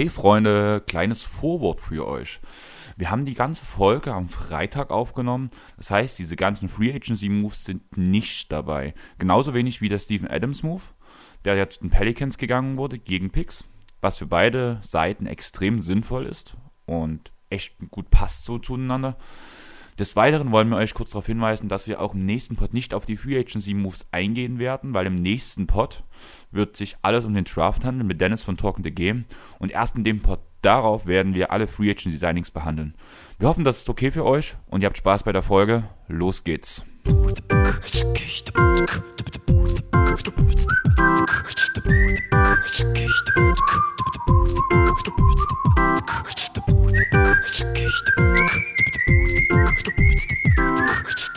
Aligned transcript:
Hey 0.00 0.08
Freunde, 0.08 0.82
kleines 0.86 1.24
Vorwort 1.24 1.82
für 1.82 2.08
euch. 2.08 2.40
Wir 2.96 3.10
haben 3.10 3.26
die 3.26 3.34
ganze 3.34 3.62
Folge 3.66 4.14
am 4.14 4.30
Freitag 4.30 4.90
aufgenommen. 4.90 5.50
Das 5.76 5.90
heißt, 5.90 6.18
diese 6.18 6.36
ganzen 6.36 6.70
Free 6.70 6.90
Agency 6.94 7.28
Moves 7.28 7.66
sind 7.66 7.98
nicht 7.98 8.50
dabei. 8.50 8.94
Genauso 9.18 9.52
wenig 9.52 9.82
wie 9.82 9.90
der 9.90 9.98
Steven 9.98 10.26
Adams 10.26 10.62
Move, 10.62 10.84
der 11.44 11.56
ja 11.56 11.68
zu 11.68 11.80
den 11.80 11.90
Pelicans 11.90 12.38
gegangen 12.38 12.78
wurde 12.78 12.98
gegen 12.98 13.28
Picks, 13.28 13.64
was 14.00 14.16
für 14.16 14.26
beide 14.26 14.80
Seiten 14.80 15.26
extrem 15.26 15.82
sinnvoll 15.82 16.24
ist 16.24 16.56
und 16.86 17.30
echt 17.50 17.74
gut 17.90 18.08
passt 18.08 18.46
so 18.46 18.58
zueinander. 18.58 19.18
Des 20.00 20.16
Weiteren 20.16 20.50
wollen 20.50 20.70
wir 20.70 20.78
euch 20.78 20.94
kurz 20.94 21.10
darauf 21.10 21.26
hinweisen, 21.26 21.68
dass 21.68 21.86
wir 21.86 22.00
auch 22.00 22.14
im 22.14 22.24
nächsten 22.24 22.56
Pod 22.56 22.72
nicht 22.72 22.94
auf 22.94 23.04
die 23.04 23.18
Free 23.18 23.38
Agency 23.38 23.74
Moves 23.74 24.06
eingehen 24.12 24.58
werden, 24.58 24.94
weil 24.94 25.04
im 25.04 25.14
nächsten 25.14 25.66
Pod 25.66 26.04
wird 26.50 26.74
sich 26.74 26.96
alles 27.02 27.26
um 27.26 27.34
den 27.34 27.44
Draft 27.44 27.84
handeln 27.84 28.06
mit 28.06 28.18
Dennis 28.18 28.42
von 28.42 28.56
Talking 28.56 28.82
the 28.82 28.92
Game 28.92 29.26
und 29.58 29.70
erst 29.70 29.96
in 29.96 30.04
dem 30.04 30.20
Pod 30.20 30.40
darauf 30.62 31.04
werden 31.04 31.34
wir 31.34 31.52
alle 31.52 31.66
Free 31.66 31.90
Agency 31.90 32.16
Signings 32.16 32.50
behandeln. 32.50 32.94
Wir 33.38 33.48
hoffen, 33.48 33.62
das 33.62 33.76
ist 33.76 33.90
okay 33.90 34.10
für 34.10 34.24
euch 34.24 34.56
und 34.68 34.82
ihr 34.82 34.86
habt 34.86 34.96
Spaß 34.96 35.22
bei 35.22 35.32
der 35.32 35.42
Folge. 35.42 35.84
Los 36.08 36.44
geht's. 36.44 36.82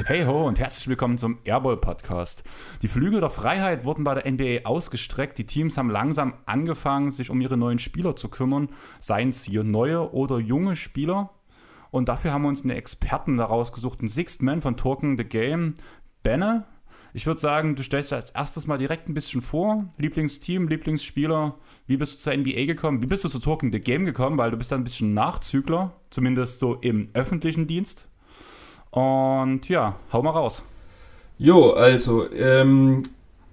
Hey 0.06 0.24
ho 0.26 0.48
und 0.48 0.60
herzlich 0.60 0.88
willkommen 0.88 1.20
zum 1.20 1.38
Airball 1.44 1.78
Podcast. 1.78 2.44
Die 2.82 2.88
Flügel 2.88 3.20
der 3.20 3.30
Freiheit 3.30 3.86
wurden 3.86 4.04
bei 4.04 4.16
der 4.16 4.32
NBA 4.32 4.66
ausgestreckt. 4.66 5.38
Die 5.38 5.46
Teams 5.46 5.78
haben 5.78 5.92
langsam 5.92 6.34
angefangen, 6.46 7.12
sich 7.12 7.30
um 7.30 7.40
ihre 7.40 7.58
neuen 7.58 7.78
Spieler 7.78 8.16
zu 8.16 8.30
kümmern, 8.30 8.70
seien 9.00 9.30
es 9.30 9.44
hier 9.44 9.64
neue 9.64 10.12
oder 10.12 10.40
junge 10.40 10.76
Spieler. 10.76 11.30
Und 11.92 12.10
dafür 12.10 12.34
haben 12.34 12.42
wir 12.42 12.50
uns 12.50 12.64
einen 12.64 12.72
Experten 12.72 13.38
daraus 13.38 13.72
gesucht, 13.72 14.00
einen 14.00 14.08
Sixth 14.08 14.42
Man 14.42 14.62
von 14.62 14.76
Talking 14.76 15.18
the 15.18 15.24
Game, 15.24 15.76
Benne. 16.24 16.66
Ich 17.16 17.28
würde 17.28 17.40
sagen, 17.40 17.76
du 17.76 17.84
stellst 17.84 18.12
dir 18.12 18.16
als 18.16 18.32
erstes 18.32 18.66
mal 18.66 18.80
direkt 18.80 19.08
ein 19.08 19.14
bisschen 19.14 19.44
vor. 19.44 19.86
Lieblingsteam, 19.98 20.68
Lieblingsspieler. 20.68 21.56
Wie 21.86 21.98
bist 21.98 22.16
du 22.16 22.18
zur 22.18 22.36
NBA 22.36 22.66
gekommen? 22.66 23.04
Wie 23.04 23.06
bist 23.06 23.24
du 23.24 23.30
zu 23.30 23.38
Talking 23.38 23.72
the 23.72 23.80
Game 23.80 24.06
gekommen? 24.06 24.40
Weil 24.40 24.50
du 24.50 24.58
bist 24.58 24.72
ja 24.72 24.78
ein 24.78 24.84
bisschen 24.84 25.14
Nachzügler, 25.14 25.94
zumindest 26.10 26.58
so 26.58 26.74
im 26.76 27.10
öffentlichen 27.14 27.68
Dienst. 27.68 28.08
Und 28.90 29.70
ja, 29.70 29.98
hau 30.12 30.24
mal 30.24 30.32
raus. 30.32 30.64
Jo, 31.38 31.72
also, 31.72 32.32
ähm, 32.32 33.04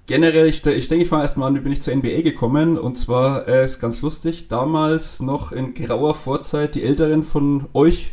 generell, 0.06 0.46
ich, 0.46 0.64
ich 0.64 0.88
denke, 0.88 1.04
ich 1.04 1.08
fange 1.08 1.22
erstmal 1.22 1.48
an, 1.48 1.54
wie 1.54 1.60
bin 1.60 1.72
ich 1.72 1.82
zur 1.82 1.94
NBA 1.94 2.22
gekommen. 2.22 2.78
Und 2.78 2.96
zwar 2.96 3.46
äh, 3.46 3.64
ist 3.64 3.78
ganz 3.78 4.00
lustig, 4.00 4.48
damals 4.48 5.20
noch 5.20 5.52
in 5.52 5.74
grauer 5.74 6.14
Vorzeit, 6.14 6.74
die 6.74 6.82
Älteren 6.82 7.22
von 7.22 7.68
euch 7.74 8.12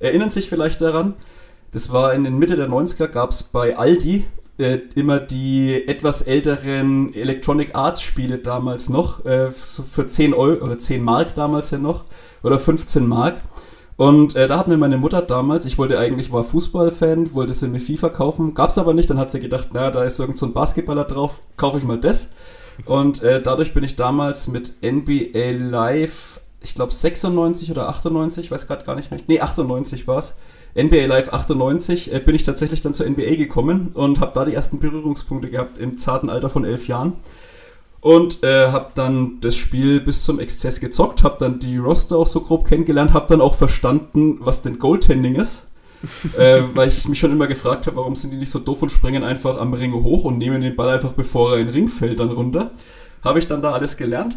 erinnern 0.00 0.30
sich 0.30 0.48
vielleicht 0.48 0.80
daran. 0.80 1.14
Das 1.70 1.92
war 1.92 2.12
in 2.12 2.24
den 2.24 2.40
Mitte 2.40 2.56
der 2.56 2.68
90er, 2.68 3.06
gab 3.06 3.30
es 3.30 3.44
bei 3.44 3.76
Aldi 3.76 4.26
äh, 4.60 4.80
immer 4.94 5.18
die 5.18 5.88
etwas 5.88 6.22
älteren 6.22 7.14
Electronic 7.14 7.74
Arts 7.74 8.02
Spiele 8.02 8.38
damals 8.38 8.88
noch, 8.88 9.24
äh, 9.24 9.50
für 9.50 10.06
10 10.06 10.34
Euro 10.34 10.64
oder 10.64 10.78
10 10.78 11.02
Mark 11.02 11.34
damals 11.34 11.70
ja 11.70 11.78
noch, 11.78 12.04
oder 12.42 12.58
15 12.58 13.06
Mark. 13.06 13.40
Und 13.96 14.34
äh, 14.34 14.46
da 14.46 14.56
hat 14.56 14.66
mir 14.66 14.78
meine 14.78 14.96
Mutter 14.96 15.20
damals, 15.20 15.66
ich 15.66 15.76
wollte 15.76 15.98
eigentlich, 15.98 16.32
war 16.32 16.42
Fußballfan, 16.42 17.34
wollte 17.34 17.52
sie 17.52 17.68
mir 17.68 17.80
FIFA 17.80 18.08
kaufen, 18.08 18.54
gab 18.54 18.70
es 18.70 18.78
aber 18.78 18.94
nicht. 18.94 19.10
Dann 19.10 19.18
hat 19.18 19.30
sie 19.30 19.40
gedacht, 19.40 19.74
naja, 19.74 19.90
da 19.90 20.04
ist 20.04 20.18
irgend 20.18 20.38
so 20.38 20.46
ein 20.46 20.54
Basketballer 20.54 21.04
drauf, 21.04 21.40
kaufe 21.58 21.76
ich 21.76 21.84
mal 21.84 21.98
das. 21.98 22.30
Und 22.86 23.22
äh, 23.22 23.42
dadurch 23.42 23.74
bin 23.74 23.84
ich 23.84 23.96
damals 23.96 24.48
mit 24.48 24.74
NBA 24.82 25.50
Live, 25.70 26.40
ich 26.62 26.74
glaube 26.74 26.92
96 26.92 27.70
oder 27.70 27.90
98, 27.90 28.50
weiß 28.50 28.66
gerade 28.66 28.84
gar 28.84 28.94
nicht 28.94 29.10
mehr, 29.10 29.20
nee 29.26 29.40
98 29.40 30.06
war 30.06 30.18
es. 30.18 30.34
NBA 30.74 31.06
Live 31.06 31.32
98 31.32 32.12
äh, 32.12 32.20
bin 32.20 32.34
ich 32.34 32.42
tatsächlich 32.42 32.80
dann 32.80 32.94
zur 32.94 33.08
NBA 33.08 33.36
gekommen 33.36 33.90
und 33.94 34.20
habe 34.20 34.32
da 34.34 34.44
die 34.44 34.54
ersten 34.54 34.78
Berührungspunkte 34.78 35.50
gehabt 35.50 35.78
im 35.78 35.98
zarten 35.98 36.30
Alter 36.30 36.50
von 36.50 36.64
elf 36.64 36.88
Jahren 36.88 37.14
und 38.00 38.42
äh, 38.42 38.68
habe 38.68 38.92
dann 38.94 39.40
das 39.40 39.56
Spiel 39.56 40.00
bis 40.00 40.24
zum 40.24 40.40
Exzess 40.40 40.80
gezockt, 40.80 41.22
habe 41.22 41.36
dann 41.38 41.58
die 41.58 41.76
Roster 41.76 42.16
auch 42.16 42.26
so 42.26 42.40
grob 42.40 42.66
kennengelernt, 42.66 43.12
habe 43.12 43.26
dann 43.28 43.40
auch 43.40 43.54
verstanden, 43.54 44.38
was 44.40 44.62
denn 44.62 44.78
Goaltending 44.78 45.34
ist. 45.34 45.66
äh, 46.38 46.62
weil 46.72 46.88
ich 46.88 47.06
mich 47.06 47.18
schon 47.18 47.30
immer 47.30 47.46
gefragt 47.46 47.86
habe, 47.86 47.98
warum 47.98 48.14
sind 48.14 48.30
die 48.30 48.38
nicht 48.38 48.48
so 48.48 48.58
doof 48.58 48.80
und 48.80 48.88
springen 48.88 49.22
einfach 49.22 49.58
am 49.58 49.74
Ring 49.74 49.92
hoch 49.92 50.24
und 50.24 50.38
nehmen 50.38 50.62
den 50.62 50.74
Ball 50.74 50.88
einfach, 50.88 51.12
bevor 51.12 51.52
er 51.52 51.58
in 51.58 51.66
den 51.66 51.74
Ring 51.74 51.88
fällt, 51.88 52.20
dann 52.20 52.30
runter. 52.30 52.70
Habe 53.22 53.38
ich 53.38 53.46
dann 53.46 53.60
da 53.60 53.72
alles 53.72 53.98
gelernt 53.98 54.34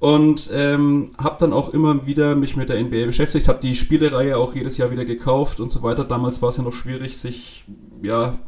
und 0.00 0.50
ähm, 0.52 1.10
habe 1.18 1.36
dann 1.40 1.52
auch 1.52 1.70
immer 1.74 2.06
wieder 2.06 2.36
mich 2.36 2.56
mit 2.56 2.68
der 2.68 2.82
NBA 2.82 3.06
beschäftigt, 3.06 3.48
habe 3.48 3.60
die 3.60 3.74
Spielereihe 3.74 4.36
auch 4.36 4.54
jedes 4.54 4.76
Jahr 4.76 4.90
wieder 4.90 5.04
gekauft 5.04 5.58
und 5.60 5.70
so 5.70 5.82
weiter. 5.82 6.04
Damals 6.04 6.40
war 6.40 6.50
es 6.50 6.56
ja 6.56 6.62
noch 6.62 6.72
schwierig, 6.72 7.16
sich 7.18 7.64
ja 8.02 8.38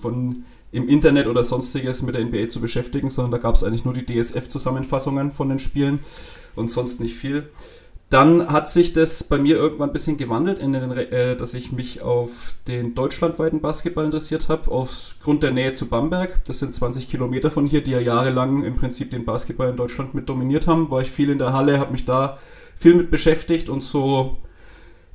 von 0.00 0.44
im 0.70 0.86
Internet 0.86 1.26
oder 1.26 1.44
sonstiges 1.44 2.02
mit 2.02 2.14
der 2.14 2.24
NBA 2.24 2.48
zu 2.48 2.60
beschäftigen, 2.60 3.08
sondern 3.08 3.32
da 3.32 3.38
gab 3.38 3.54
es 3.54 3.64
eigentlich 3.64 3.86
nur 3.86 3.94
die 3.94 4.04
DSF-Zusammenfassungen 4.04 5.32
von 5.32 5.48
den 5.48 5.58
Spielen 5.58 6.00
und 6.56 6.68
sonst 6.68 7.00
nicht 7.00 7.14
viel. 7.14 7.48
Dann 8.10 8.48
hat 8.48 8.70
sich 8.70 8.94
das 8.94 9.22
bei 9.22 9.36
mir 9.36 9.56
irgendwann 9.56 9.90
ein 9.90 9.92
bisschen 9.92 10.16
gewandelt, 10.16 10.58
in 10.58 10.72
den, 10.72 10.90
äh, 10.92 11.36
dass 11.36 11.52
ich 11.52 11.72
mich 11.72 12.00
auf 12.00 12.54
den 12.66 12.94
deutschlandweiten 12.94 13.60
Basketball 13.60 14.06
interessiert 14.06 14.48
habe, 14.48 14.70
aufgrund 14.70 15.42
der 15.42 15.50
Nähe 15.50 15.74
zu 15.74 15.88
Bamberg. 15.88 16.42
Das 16.46 16.58
sind 16.58 16.74
20 16.74 17.08
Kilometer 17.08 17.50
von 17.50 17.66
hier, 17.66 17.82
die 17.82 17.90
ja 17.90 18.00
jahrelang 18.00 18.64
im 18.64 18.76
Prinzip 18.76 19.10
den 19.10 19.26
Basketball 19.26 19.68
in 19.68 19.76
Deutschland 19.76 20.14
mit 20.14 20.26
dominiert 20.28 20.66
haben. 20.66 20.90
War 20.90 21.02
ich 21.02 21.10
viel 21.10 21.28
in 21.28 21.38
der 21.38 21.52
Halle, 21.52 21.78
habe 21.78 21.92
mich 21.92 22.06
da 22.06 22.38
viel 22.76 22.94
mit 22.94 23.10
beschäftigt 23.10 23.68
und 23.68 23.82
so 23.82 24.38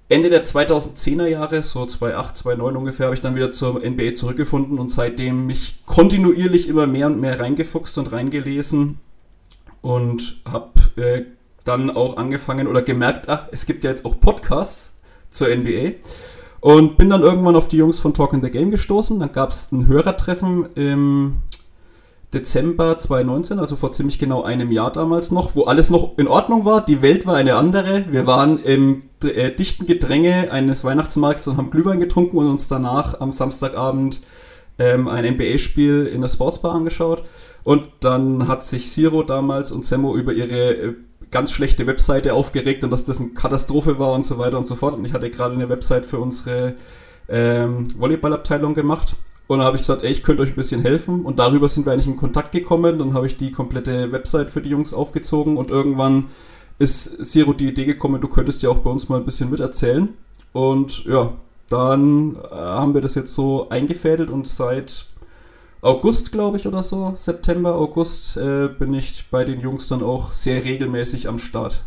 Ende 0.10 0.30
der 0.30 0.44
2010er 0.44 1.26
Jahre, 1.26 1.64
so 1.64 1.88
2008, 1.88 2.38
2009 2.38 2.78
ungefähr, 2.78 3.06
habe 3.08 3.16
ich 3.16 3.22
dann 3.22 3.36
wieder 3.36 3.50
zur 3.50 3.80
NBA 3.80 4.14
zurückgefunden 4.14 4.78
und 4.78 4.90
seitdem 4.90 5.48
mich 5.48 5.82
kontinuierlich 5.88 6.68
immer 6.68 6.86
mehr 6.86 7.08
und 7.08 7.20
mehr 7.20 7.40
reingefuchst 7.40 7.98
und 7.98 8.12
reingelesen 8.12 9.00
und 9.82 10.42
habe 10.46 10.72
äh, 10.98 11.24
dann 11.64 11.90
auch 11.90 12.18
angefangen 12.18 12.68
oder 12.68 12.82
gemerkt, 12.82 13.30
ach, 13.30 13.48
es 13.52 13.66
gibt 13.66 13.84
ja 13.84 13.90
jetzt 13.90 14.06
auch 14.06 14.20
Podcasts 14.20 14.96
zur 15.30 15.48
NBA 15.48 15.94
und 16.60 16.98
bin 16.98 17.10
dann 17.10 17.22
irgendwann 17.22 17.56
auf 17.56 17.68
die 17.68 17.78
Jungs 17.78 18.00
von 18.00 18.14
Talk 18.14 18.34
in 18.34 18.44
the 18.44 18.52
Game 18.52 18.72
gestoßen. 18.72 19.20
Dann 19.20 19.32
gab 19.32 19.50
es 19.50 19.72
ein 19.72 19.88
Hörertreffen 19.88 20.68
im 20.76 21.42
Dezember 22.34 22.98
2019, 22.98 23.60
also 23.60 23.76
vor 23.76 23.92
ziemlich 23.92 24.18
genau 24.18 24.44
einem 24.44 24.72
Jahr 24.72 24.92
damals 24.92 25.32
noch, 25.32 25.56
wo 25.56 25.66
alles 25.66 25.90
noch 25.90 26.18
in 26.18 26.28
Ordnung 26.28 26.66
war. 26.66 26.84
Die 26.84 27.02
Welt 27.02 27.26
war 27.26 27.36
eine 27.36 27.56
andere. 27.56 28.06
Wir 28.10 28.26
waren 28.26 28.64
im 28.64 29.04
äh, 29.24 29.52
dichten 29.52 29.86
Gedränge 29.86 30.52
eines 30.52 30.84
Weihnachtsmarkts 30.84 31.48
und 31.48 31.58
haben 31.58 31.70
Glühwein 31.70 32.00
getrunken 32.00 32.38
und 32.38 32.48
uns 32.48 32.68
danach 32.68 33.20
am 33.20 33.32
Samstagabend 33.32 34.22
ähm, 34.80 35.08
ein 35.08 35.36
NBA-Spiel 35.36 36.10
in 36.12 36.22
der 36.22 36.28
Sportsbar 36.28 36.74
angeschaut. 36.74 37.24
Und 37.64 37.88
dann 38.00 38.48
hat 38.48 38.64
sich 38.64 38.92
Siro 38.92 39.24
damals 39.24 39.72
und 39.72 39.86
Semmo 39.86 40.16
über 40.16 40.34
ihre 40.34 40.74
äh, 40.74 40.94
ganz 41.32 41.52
schlechte 41.52 41.88
Webseite 41.88 42.34
aufgeregt 42.34 42.84
und 42.84 42.92
dass 42.92 43.06
das 43.06 43.20
eine 43.20 43.30
Katastrophe 43.32 44.00
war 44.00 44.14
und 44.14 44.24
so 44.24 44.38
weiter 44.38 44.58
und 44.58 44.66
so 44.66 44.76
fort. 44.76 44.96
Und 44.96 45.06
ich 45.06 45.14
hatte 45.14 45.30
gerade 45.30 45.56
eine 45.56 45.70
Website 45.70 46.06
für 46.06 46.20
unsere 46.20 46.76
ähm, 47.30 47.88
Volleyballabteilung 47.98 48.74
gemacht 48.74 49.16
und 49.48 49.58
dann 49.58 49.68
habe 49.68 49.76
ich 49.78 49.82
gesagt, 49.82 50.04
ey, 50.04 50.12
ich 50.12 50.24
könnte 50.24 50.42
euch 50.42 50.50
ein 50.50 50.56
bisschen 50.56 50.82
helfen. 50.82 51.26
Und 51.26 51.40
darüber 51.40 51.68
sind 51.68 51.86
wir 51.86 51.94
eigentlich 51.94 52.08
in 52.08 52.18
Kontakt 52.18 52.52
gekommen. 52.54 53.00
Dann 53.00 53.14
habe 53.14 53.28
ich 53.28 53.36
die 53.36 53.52
komplette 53.52 54.12
Website 54.12 54.50
für 54.50 54.62
die 54.62 54.70
Jungs 54.70 54.94
aufgezogen 54.94 55.58
und 55.58 55.70
irgendwann 55.70 56.26
ist 56.80 57.24
Zero 57.24 57.54
die 57.54 57.68
Idee 57.68 57.86
gekommen, 57.86 58.20
du 58.20 58.28
könntest 58.28 58.64
ja 58.64 58.70
auch 58.70 58.80
bei 58.80 58.90
uns 58.90 59.10
mal 59.10 59.18
ein 59.18 59.26
bisschen 59.26 59.50
miterzählen. 59.50 60.10
Und 60.54 61.06
ja, 61.06 61.34
dann 61.70 62.36
äh, 62.36 62.56
haben 62.56 62.94
wir 62.94 63.02
das 63.02 63.16
jetzt 63.16 63.36
so 63.36 63.70
eingefädelt 63.70 64.30
und 64.30 64.48
seit 64.48 65.06
August, 65.84 66.32
glaube 66.32 66.58
ich, 66.58 66.66
oder 66.66 66.82
so, 66.82 67.12
September, 67.16 67.76
August, 67.76 68.38
äh, 68.38 68.70
bin 68.70 68.94
ich 68.94 69.30
bei 69.30 69.44
den 69.44 69.60
Jungs 69.60 69.90
dann 69.90 70.02
auch 70.02 70.32
sehr 70.32 70.64
regelmäßig 70.64 71.28
am 71.28 71.38
Start. 71.38 71.84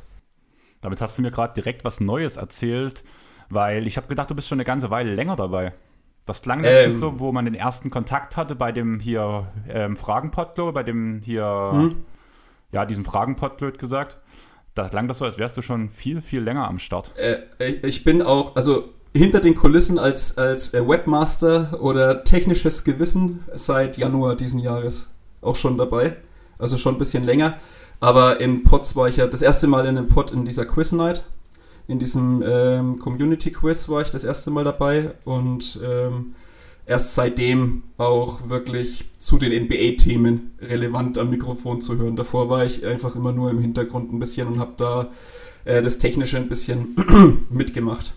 Damit 0.82 1.00
hast 1.00 1.16
du 1.16 1.22
mir 1.22 1.30
gerade 1.30 1.54
direkt 1.54 1.82
was 1.82 1.98
Neues 1.98 2.36
erzählt, 2.36 3.04
weil 3.48 3.86
ich 3.86 3.96
habe 3.96 4.06
gedacht, 4.06 4.30
du 4.30 4.34
bist 4.34 4.48
schon 4.48 4.56
eine 4.56 4.66
ganze 4.66 4.90
Weile 4.90 5.14
länger 5.14 5.34
dabei. 5.34 5.72
Das 6.26 6.42
klang 6.42 6.62
ähm, 6.64 6.92
so, 6.92 7.20
wo 7.20 7.32
man 7.32 7.46
den 7.46 7.54
ersten 7.54 7.88
Kontakt 7.88 8.36
hatte 8.36 8.54
bei 8.54 8.70
dem 8.70 9.00
hier 9.00 9.46
ähm, 9.68 9.96
Fragenpot, 9.96 10.74
bei 10.74 10.82
dem 10.82 11.22
hier, 11.24 11.70
hm? 11.72 11.90
ja, 12.72 12.84
diesem 12.84 13.06
Fragenpot, 13.06 13.56
blöd 13.56 13.78
gesagt. 13.78 14.18
Da 14.74 14.90
klang 14.90 15.08
das 15.08 15.18
so, 15.18 15.24
als 15.24 15.38
wärst 15.38 15.56
du 15.56 15.62
schon 15.62 15.88
viel, 15.88 16.20
viel 16.20 16.42
länger 16.42 16.68
am 16.68 16.78
Start. 16.78 17.14
Äh, 17.16 17.38
ich 17.82 18.04
bin 18.04 18.20
auch, 18.20 18.56
also 18.56 18.92
hinter 19.16 19.40
den 19.40 19.54
Kulissen 19.54 19.98
als, 19.98 20.36
als 20.38 20.74
äh, 20.74 20.86
Webmaster 20.86 21.78
oder 21.80 22.24
technisches 22.24 22.84
Gewissen 22.84 23.44
seit 23.54 23.96
Januar 23.98 24.36
diesen 24.36 24.58
Jahres 24.58 25.08
auch 25.42 25.56
schon 25.56 25.76
dabei. 25.78 26.16
Also 26.58 26.76
schon 26.76 26.94
ein 26.94 26.98
bisschen 26.98 27.24
länger. 27.24 27.58
Aber 28.00 28.40
in 28.40 28.62
Pods 28.62 28.96
war 28.96 29.08
ich 29.08 29.16
ja 29.16 29.26
das 29.26 29.42
erste 29.42 29.66
Mal 29.66 29.86
in 29.86 29.96
einem 29.96 30.08
Pod 30.08 30.30
in 30.30 30.44
dieser 30.44 30.66
Quiz 30.66 30.92
Night 30.92 31.24
in 31.88 31.98
diesem 31.98 32.42
ähm, 32.46 32.98
Community 32.98 33.52
Quiz 33.52 33.88
war 33.88 34.02
ich 34.02 34.10
das 34.10 34.24
erste 34.24 34.50
Mal 34.50 34.64
dabei 34.64 35.14
und 35.24 35.78
ähm, 35.84 36.34
erst 36.84 37.14
seitdem 37.14 37.84
auch 37.96 38.48
wirklich 38.48 39.08
zu 39.18 39.38
den 39.38 39.64
NBA-Themen 39.64 40.52
relevant 40.60 41.18
am 41.18 41.30
Mikrofon 41.30 41.80
zu 41.80 41.96
hören. 41.96 42.16
Davor 42.16 42.48
war 42.48 42.64
ich 42.64 42.84
einfach 42.84 43.14
immer 43.14 43.32
nur 43.32 43.50
im 43.50 43.60
Hintergrund 43.60 44.12
ein 44.12 44.18
bisschen 44.18 44.48
und 44.48 44.58
habe 44.58 44.72
da 44.76 45.10
äh, 45.64 45.80
das 45.80 45.98
Technische 45.98 46.36
ein 46.38 46.48
bisschen 46.48 46.96
mitgemacht. 47.50 48.14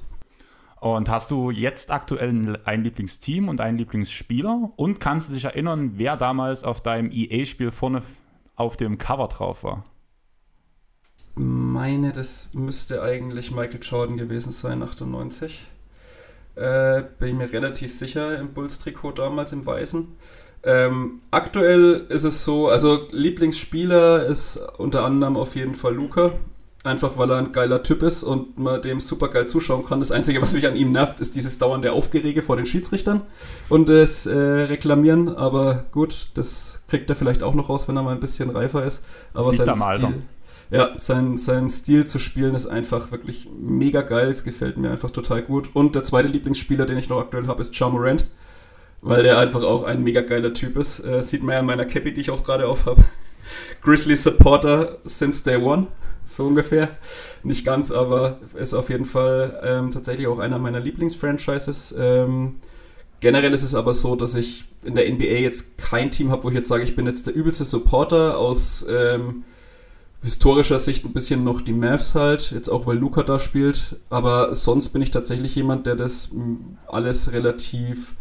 Und 0.79 1.09
hast 1.09 1.29
du 1.31 1.51
jetzt 1.51 1.91
aktuell 1.91 2.57
ein 2.63 2.83
Lieblingsteam 2.83 3.49
und 3.49 3.59
einen 3.59 3.77
Lieblingsspieler? 3.77 4.71
Und 4.75 4.99
kannst 4.99 5.29
du 5.29 5.33
dich 5.33 5.45
erinnern, 5.45 5.93
wer 5.95 6.15
damals 6.15 6.63
auf 6.63 6.81
deinem 6.81 7.11
EA-Spiel 7.11 7.71
vorne 7.71 8.01
auf 8.55 8.77
dem 8.77 8.97
Cover 8.97 9.27
drauf 9.27 9.63
war? 9.63 9.83
meine, 11.39 12.11
das 12.11 12.49
müsste 12.51 13.01
eigentlich 13.01 13.51
Michael 13.51 13.79
Jordan 13.81 14.17
gewesen 14.17 14.51
sein, 14.51 14.83
98. 14.83 15.67
Äh, 16.55 17.03
bin 17.17 17.29
ich 17.29 17.35
mir 17.35 17.51
relativ 17.53 17.93
sicher 17.93 18.37
im 18.37 18.53
Bulls-Trikot 18.53 19.13
damals 19.13 19.53
im 19.53 19.65
Weißen. 19.65 20.07
Ähm, 20.63 21.21
aktuell 21.31 22.05
ist 22.09 22.25
es 22.25 22.43
so, 22.43 22.67
also 22.67 23.07
Lieblingsspieler 23.11 24.25
ist 24.25 24.57
unter 24.77 25.05
anderem 25.05 25.37
auf 25.37 25.55
jeden 25.55 25.75
Fall 25.75 25.95
Luca. 25.95 26.33
Einfach 26.85 27.17
weil 27.17 27.29
er 27.31 27.37
ein 27.37 27.51
geiler 27.51 27.83
Typ 27.83 28.03
ist 28.03 28.23
und 28.23 28.57
man 28.57 28.81
dem 28.81 29.01
super 29.01 29.27
geil 29.27 29.45
zuschauen 29.45 29.85
kann. 29.85 29.99
Das 29.99 30.11
Einzige, 30.11 30.41
was 30.41 30.53
mich 30.53 30.65
an 30.65 30.77
ihm 30.77 30.93
nervt, 30.93 31.19
ist 31.19 31.35
dieses 31.35 31.57
dauernde 31.57 31.91
Aufgerege 31.91 32.41
vor 32.41 32.55
den 32.55 32.65
Schiedsrichtern 32.65 33.21
und 33.67 33.89
das 33.89 34.25
äh, 34.25 34.37
Reklamieren. 34.37 35.35
Aber 35.35 35.83
gut, 35.91 36.29
das 36.35 36.79
kriegt 36.87 37.09
er 37.09 37.17
vielleicht 37.17 37.43
auch 37.43 37.53
noch 37.53 37.67
raus, 37.67 37.89
wenn 37.89 37.97
er 37.97 38.03
mal 38.03 38.13
ein 38.13 38.21
bisschen 38.21 38.49
reifer 38.49 38.85
ist. 38.85 39.01
Aber 39.33 39.51
sein 39.51 39.75
Stil, 39.75 40.21
ja, 40.71 40.91
sein, 40.95 41.35
sein 41.35 41.67
Stil 41.67 42.05
zu 42.05 42.17
spielen 42.17 42.55
ist 42.55 42.67
einfach 42.67 43.11
wirklich 43.11 43.49
mega 43.59 44.01
geil. 44.01 44.29
Es 44.29 44.45
gefällt 44.45 44.77
mir 44.77 44.89
einfach 44.89 45.11
total 45.11 45.41
gut. 45.41 45.71
Und 45.73 45.95
der 45.95 46.03
zweite 46.03 46.29
Lieblingsspieler, 46.29 46.85
den 46.85 46.97
ich 46.97 47.09
noch 47.09 47.19
aktuell 47.19 47.47
habe, 47.47 47.59
ist 47.59 47.77
Ja 47.77 47.89
Morant, 47.89 48.25
weil 49.01 49.23
der 49.23 49.37
einfach 49.37 49.63
auch 49.63 49.83
ein 49.83 50.01
mega 50.01 50.21
geiler 50.21 50.53
Typ 50.53 50.77
ist. 50.77 51.03
Äh, 51.03 51.21
sieht 51.23 51.43
man 51.43 51.53
ja 51.53 51.59
an 51.59 51.65
meiner 51.65 51.85
Cappy, 51.85 52.13
die 52.13 52.21
ich 52.21 52.31
auch 52.31 52.45
gerade 52.45 52.67
auf 52.69 52.85
habe. 52.85 53.03
Grizzly 53.81 54.15
Supporter 54.15 54.97
since 55.05 55.43
day 55.43 55.57
one, 55.57 55.87
so 56.23 56.47
ungefähr. 56.47 56.89
Nicht 57.43 57.65
ganz, 57.65 57.91
aber 57.91 58.39
ist 58.55 58.73
auf 58.73 58.89
jeden 58.89 59.05
Fall 59.05 59.59
ähm, 59.63 59.91
tatsächlich 59.91 60.27
auch 60.27 60.39
einer 60.39 60.59
meiner 60.59 60.79
Lieblingsfranchises. 60.79 61.95
Ähm, 61.97 62.57
generell 63.19 63.53
ist 63.53 63.63
es 63.63 63.75
aber 63.75 63.93
so, 63.93 64.15
dass 64.15 64.35
ich 64.35 64.65
in 64.83 64.95
der 64.95 65.11
NBA 65.11 65.41
jetzt 65.41 65.77
kein 65.77 66.11
Team 66.11 66.31
habe, 66.31 66.43
wo 66.43 66.49
ich 66.49 66.55
jetzt 66.55 66.69
sage, 66.69 66.83
ich 66.83 66.95
bin 66.95 67.05
jetzt 67.05 67.27
der 67.27 67.35
übelste 67.35 67.65
Supporter 67.65 68.37
aus 68.37 68.85
ähm, 68.89 69.43
historischer 70.21 70.79
Sicht 70.79 71.05
ein 71.05 71.13
bisschen 71.13 71.43
noch 71.43 71.61
die 71.61 71.73
Mavs 71.73 72.13
halt, 72.15 72.51
jetzt 72.51 72.69
auch 72.69 72.87
weil 72.87 72.97
Luca 72.97 73.23
da 73.23 73.39
spielt, 73.39 73.95
aber 74.09 74.53
sonst 74.53 74.89
bin 74.89 75.01
ich 75.01 75.11
tatsächlich 75.11 75.55
jemand, 75.55 75.85
der 75.85 75.95
das 75.95 76.29
alles 76.87 77.31
relativ 77.31 78.15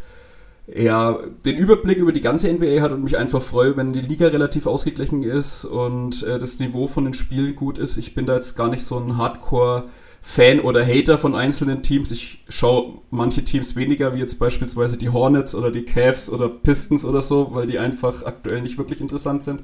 ja, 0.75 1.19
den 1.47 1.57
Überblick 1.57 1.99
über 1.99 2.13
die 2.13 2.21
ganze 2.21 2.53
NBA 2.53 2.83
hat 2.83 2.93
und 2.93 3.03
mich 3.03 3.17
einfach 3.17 3.41
freue, 3.41 3.77
wenn 3.77 3.93
die 3.93 4.03
Liga 4.03 4.29
relativ 4.29 4.67
ausgeglichen 4.67 5.23
ist 5.23 5.65
und 5.65 6.23
äh, 6.23 6.39
das 6.39 6.59
Niveau 6.59 6.87
von 6.89 7.05
den 7.05 7.15
Spielen 7.15 7.55
gut 7.55 7.79
ist. 7.79 7.97
Ich 7.97 8.15
bin 8.15 8.27
da 8.27 8.35
jetzt 8.35 8.55
gar 8.55 8.69
nicht 8.69 8.83
so 8.85 8.99
ein 8.99 9.17
Hardcore-Fan 9.17 10.61
oder 10.61 10.85
Hater 10.85 11.17
von 11.17 11.35
einzelnen 11.35 11.83
Teams. 11.83 12.11
Ich 12.11 12.45
schaue 12.51 12.99
manche 13.11 13.45
Teams 13.45 13.77
weniger, 13.77 14.15
wie 14.15 14.19
jetzt 14.19 14.39
beispielsweise 14.39 14.99
die 14.99 15.09
Hornets 15.09 15.55
oder 15.55 15.71
die 15.71 15.85
Cavs 15.85 16.29
oder 16.29 16.51
Pistons 16.51 17.05
oder 17.05 17.23
so, 17.23 17.49
weil 17.53 17.67
die 17.67 17.79
einfach 17.79 18.25
aktuell 18.25 18.61
nicht 18.61 18.77
wirklich 18.77 19.01
interessant 19.01 19.43
sind. 19.43 19.63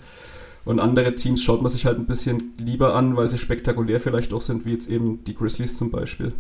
Und 0.65 0.81
andere 0.81 1.15
Teams 1.15 1.43
schaut 1.43 1.61
man 1.61 1.71
sich 1.71 1.85
halt 1.85 1.99
ein 1.99 2.07
bisschen 2.07 2.55
lieber 2.59 2.95
an, 2.95 3.15
weil 3.19 3.29
sie 3.29 3.37
spektakulär 3.37 4.01
vielleicht 4.01 4.33
auch 4.33 4.41
sind, 4.41 4.65
wie 4.65 4.73
jetzt 4.73 4.89
eben 4.89 5.23
die 5.25 5.35
Grizzlies 5.35 5.77
zum 5.77 5.91
Beispiel. 5.91 6.33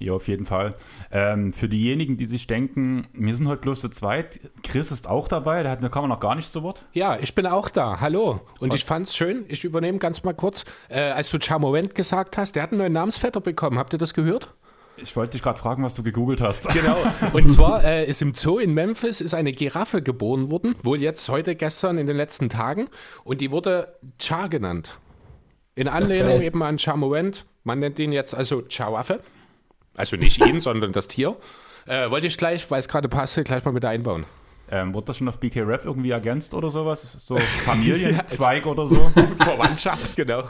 Ja, 0.00 0.12
auf 0.12 0.28
jeden 0.28 0.46
Fall. 0.46 0.76
Ähm, 1.10 1.52
für 1.52 1.68
diejenigen, 1.68 2.16
die 2.16 2.26
sich 2.26 2.46
denken, 2.46 3.08
wir 3.12 3.34
sind 3.34 3.48
heute 3.48 3.62
bloß 3.62 3.80
zu 3.80 3.88
zweit, 3.88 4.38
Chris 4.62 4.92
ist 4.92 5.08
auch 5.08 5.26
dabei, 5.26 5.64
der 5.64 5.72
hat, 5.72 5.82
da 5.82 5.88
kommen 5.88 6.04
wir 6.04 6.14
noch 6.14 6.20
gar 6.20 6.36
nicht 6.36 6.52
zu 6.52 6.62
Wort. 6.62 6.84
Ja, 6.92 7.18
ich 7.18 7.34
bin 7.34 7.46
auch 7.46 7.68
da. 7.68 8.00
Hallo. 8.00 8.40
Und 8.60 8.74
ich 8.74 8.84
fand's 8.84 9.16
schön, 9.16 9.44
ich 9.48 9.64
übernehme 9.64 9.98
ganz 9.98 10.22
mal 10.22 10.34
kurz, 10.34 10.64
äh, 10.88 11.00
als 11.00 11.30
du 11.30 11.38
Chamorant 11.40 11.96
gesagt 11.96 12.38
hast, 12.38 12.54
der 12.54 12.62
hat 12.62 12.70
einen 12.70 12.78
neuen 12.78 12.92
Namensvetter 12.92 13.40
bekommen. 13.40 13.76
Habt 13.76 13.92
ihr 13.92 13.98
das 13.98 14.14
gehört? 14.14 14.54
Ich 15.00 15.14
wollte 15.16 15.32
dich 15.32 15.42
gerade 15.42 15.58
fragen, 15.58 15.82
was 15.82 15.94
du 15.94 16.02
gegoogelt 16.02 16.40
hast. 16.40 16.68
Genau. 16.68 16.96
Und 17.32 17.48
zwar 17.48 17.84
äh, 17.84 18.06
ist 18.06 18.22
im 18.22 18.34
Zoo 18.34 18.58
in 18.58 18.74
Memphis 18.74 19.20
ist 19.20 19.34
eine 19.34 19.52
Giraffe 19.52 20.02
geboren 20.02 20.50
worden, 20.50 20.74
wohl 20.82 21.00
jetzt 21.00 21.28
heute, 21.28 21.54
gestern, 21.54 21.98
in 21.98 22.06
den 22.06 22.16
letzten 22.16 22.48
Tagen. 22.48 22.88
Und 23.24 23.40
die 23.40 23.50
wurde 23.50 23.96
Cha 24.18 24.46
genannt. 24.46 24.98
In 25.74 25.88
Anlehnung 25.88 26.38
geil. 26.38 26.42
eben 26.42 26.62
an 26.62 26.78
Chamorant. 26.78 27.46
Man 27.62 27.78
nennt 27.78 27.98
ihn 27.98 28.12
jetzt 28.12 28.34
also 28.34 28.62
Chawaffe. 28.68 29.20
Also 29.98 30.16
nicht 30.16 30.38
ihn, 30.46 30.60
sondern 30.60 30.92
das 30.92 31.08
Tier. 31.08 31.36
Äh, 31.86 32.10
wollte 32.10 32.26
ich 32.26 32.38
gleich, 32.38 32.70
weil 32.70 32.80
es 32.80 32.88
gerade 32.88 33.08
passte, 33.08 33.44
gleich 33.44 33.64
mal 33.64 33.72
mit 33.72 33.84
einbauen. 33.84 34.24
Ähm, 34.70 34.92
wurde 34.94 35.06
das 35.06 35.16
schon 35.16 35.28
auf 35.28 35.38
BK 35.38 35.62
Rap 35.62 35.84
irgendwie 35.84 36.10
ergänzt 36.10 36.54
oder 36.54 36.70
sowas? 36.70 37.06
So 37.18 37.36
Familienzweig 37.64 38.66
oder 38.66 38.86
so? 38.86 39.10
Verwandtschaft, 39.38 40.14
genau. 40.16 40.44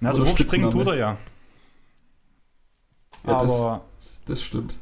Na, 0.00 0.12
so 0.12 0.26
hochspringen 0.26 0.70
tut 0.70 0.86
er 0.86 0.94
ja. 0.94 1.18
Ja, 3.26 3.38
das, 3.38 3.60
Aber 3.62 3.84
das 4.26 4.42
stimmt. 4.42 4.76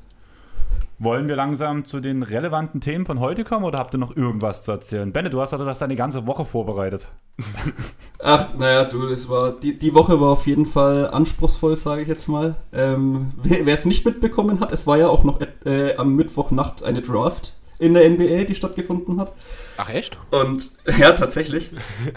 Wollen 0.99 1.29
wir 1.29 1.37
langsam 1.37 1.85
zu 1.85 2.01
den 2.01 2.23
relevanten 2.23 2.81
Themen 2.81 3.05
von 3.05 3.21
heute 3.21 3.45
kommen 3.45 3.65
oder 3.65 3.79
habt 3.79 3.95
ihr 3.95 3.99
noch 3.99 4.17
irgendwas 4.17 4.63
zu 4.63 4.73
erzählen? 4.73 5.13
Benne, 5.13 5.31
du 5.31 5.41
hast 5.41 5.53
also 5.53 5.65
das 5.65 5.79
deine 5.79 5.97
ganze 5.97 6.27
Woche 6.27 6.45
vorbereitet. 6.45 7.09
Ach, 8.23 8.55
naja, 8.59 8.85
du, 8.85 9.07
das 9.07 9.29
war, 9.29 9.53
die, 9.53 9.79
die 9.79 9.95
Woche 9.95 10.21
war 10.21 10.31
auf 10.31 10.47
jeden 10.47 10.67
Fall 10.67 11.11
anspruchsvoll, 11.11 11.77
sage 11.77 12.03
ich 12.03 12.09
jetzt 12.09 12.29
mal. 12.29 12.57
Ähm, 12.73 13.31
wer 13.43 13.75
es 13.75 13.85
nicht 13.85 14.07
mitbekommen 14.07 14.61
hat, 14.61 14.73
es 14.73 14.87
war 14.87 14.97
ja 14.97 15.09
auch 15.09 15.25
noch 15.25 15.41
äh, 15.65 15.97
am 15.97 16.17
Mittwochnacht 16.17 16.83
eine 16.83 17.03
Draft 17.03 17.55
in 17.79 17.95
der 17.95 18.09
NBA, 18.09 18.45
die 18.45 18.55
stattgefunden 18.55 19.21
hat. 19.21 19.35
Ach 19.77 19.91
echt? 19.91 20.19
Und 20.31 20.71
ja, 20.99 21.13
tatsächlich. 21.13 21.71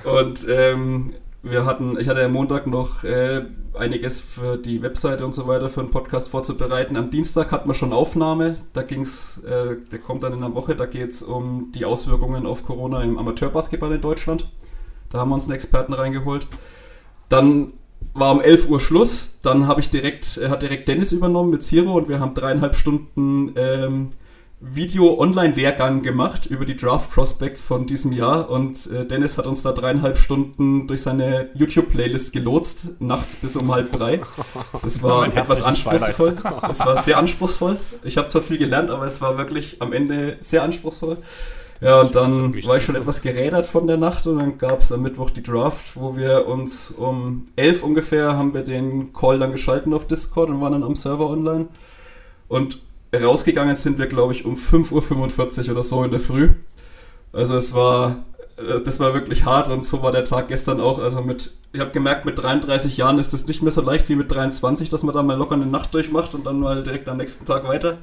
Und 0.05 0.47
ähm, 0.49 1.11
wir 1.41 1.65
hatten, 1.65 1.97
ich 1.99 2.09
hatte 2.09 2.23
am 2.23 2.33
Montag 2.33 2.67
noch 2.67 3.03
äh, 3.03 3.45
einiges 3.77 4.19
für 4.19 4.57
die 4.57 4.81
Webseite 4.81 5.25
und 5.25 5.33
so 5.33 5.47
weiter 5.47 5.69
für 5.69 5.79
einen 5.79 5.89
Podcast 5.89 6.29
vorzubereiten. 6.29 6.97
Am 6.97 7.09
Dienstag 7.09 7.51
hatten 7.51 7.69
wir 7.69 7.75
schon 7.75 7.93
Aufnahme. 7.93 8.57
Da 8.73 8.83
ging's, 8.83 9.41
äh, 9.43 9.77
der 9.91 9.99
kommt 9.99 10.23
dann 10.23 10.33
in 10.33 10.43
einer 10.43 10.53
Woche. 10.53 10.75
Da 10.75 10.85
geht 10.85 11.11
es 11.11 11.23
um 11.23 11.71
die 11.73 11.85
Auswirkungen 11.85 12.45
auf 12.45 12.63
Corona 12.63 13.03
im 13.03 13.17
Amateurbasketball 13.17 13.93
in 13.93 14.01
Deutschland. 14.01 14.49
Da 15.09 15.19
haben 15.19 15.29
wir 15.29 15.35
uns 15.35 15.45
einen 15.45 15.55
Experten 15.55 15.93
reingeholt. 15.93 16.47
Dann 17.29 17.73
war 18.13 18.31
um 18.31 18.41
11 18.41 18.67
Uhr 18.67 18.81
Schluss. 18.81 19.31
Dann 19.41 19.67
habe 19.67 19.79
ich 19.79 19.89
direkt, 19.89 20.37
äh, 20.37 20.49
hat 20.49 20.61
direkt 20.61 20.89
Dennis 20.89 21.13
übernommen 21.13 21.51
mit 21.51 21.63
Zero 21.63 21.93
und 21.93 22.09
wir 22.09 22.19
haben 22.19 22.33
dreieinhalb 22.33 22.75
Stunden 22.75 23.53
ähm, 23.55 24.09
Video-Online-Lehrgang 24.61 26.01
gemacht 26.01 26.45
über 26.45 26.65
die 26.65 26.75
Draft 26.75 27.11
Prospects 27.11 27.61
von 27.61 27.85
diesem 27.85 28.11
Jahr 28.11 28.49
und 28.49 28.87
äh, 28.87 29.05
Dennis 29.05 29.37
hat 29.37 29.47
uns 29.47 29.61
da 29.61 29.71
dreieinhalb 29.71 30.17
Stunden 30.17 30.85
durch 30.85 31.01
seine 31.01 31.49
YouTube-Playlist 31.53 32.33
gelotst, 32.33 32.99
nachts 32.99 33.37
bis 33.37 33.55
um 33.55 33.71
halb 33.71 33.93
drei. 33.93 34.21
Das 34.83 35.01
war 35.01 35.27
etwas 35.27 35.63
anspruchsvoll. 35.63 36.37
Das 36.61 36.85
war 36.85 36.97
sehr 36.97 37.17
anspruchsvoll. 37.17 37.79
Ich 38.03 38.17
habe 38.17 38.27
zwar 38.27 38.41
viel 38.41 38.57
gelernt, 38.57 38.89
aber 38.89 39.05
es 39.05 39.21
war 39.21 39.37
wirklich 39.37 39.81
am 39.81 39.93
Ende 39.93 40.35
sehr 40.41 40.63
anspruchsvoll. 40.63 41.17
Ja, 41.79 42.01
und 42.01 42.15
dann 42.15 42.53
war 42.65 42.75
ich 42.75 42.83
schon 42.83 42.95
etwas 42.95 43.21
gerädert 43.21 43.65
von 43.65 43.87
der 43.87 43.95
Nacht 43.95 44.27
und 44.27 44.39
dann 44.39 44.57
gab 44.57 44.81
es 44.81 44.91
am 44.91 45.01
Mittwoch 45.01 45.29
die 45.29 45.41
Draft, 45.41 45.95
wo 45.95 46.17
wir 46.17 46.47
uns 46.47 46.91
um 46.91 47.47
elf 47.55 47.83
ungefähr 47.83 48.37
haben 48.37 48.53
wir 48.53 48.63
den 48.63 49.13
Call 49.13 49.39
dann 49.39 49.53
geschalten 49.53 49.93
auf 49.93 50.05
Discord 50.05 50.49
und 50.49 50.59
waren 50.59 50.73
dann 50.73 50.83
am 50.83 50.97
Server 50.97 51.29
online. 51.29 51.69
Und 52.49 52.81
rausgegangen 53.13 53.75
sind 53.75 53.97
wir, 53.97 54.07
glaube 54.07 54.33
ich, 54.33 54.45
um 54.45 54.55
5.45 54.55 55.65
Uhr 55.65 55.71
oder 55.71 55.83
so 55.83 56.03
in 56.03 56.11
der 56.11 56.19
Früh. 56.19 56.51
Also 57.31 57.55
es 57.55 57.73
war, 57.73 58.25
äh, 58.57 58.81
das 58.81 58.99
war 58.99 59.13
wirklich 59.13 59.45
hart 59.45 59.69
und 59.69 59.83
so 59.83 60.01
war 60.01 60.11
der 60.11 60.23
Tag 60.23 60.47
gestern 60.47 60.79
auch. 60.79 60.99
Also 60.99 61.21
mit, 61.21 61.51
ich 61.73 61.79
habe 61.79 61.91
gemerkt, 61.91 62.25
mit 62.25 62.37
33 62.37 62.97
Jahren 62.97 63.19
ist 63.19 63.33
es 63.33 63.47
nicht 63.47 63.61
mehr 63.61 63.71
so 63.71 63.81
leicht 63.81 64.09
wie 64.09 64.15
mit 64.15 64.31
23, 64.31 64.89
dass 64.89 65.03
man 65.03 65.13
da 65.13 65.23
mal 65.23 65.37
locker 65.37 65.55
eine 65.55 65.65
Nacht 65.65 65.93
durchmacht 65.93 66.33
und 66.33 66.45
dann 66.45 66.59
mal 66.59 66.83
direkt 66.83 67.09
am 67.09 67.17
nächsten 67.17 67.45
Tag 67.45 67.67
weiter. 67.67 67.97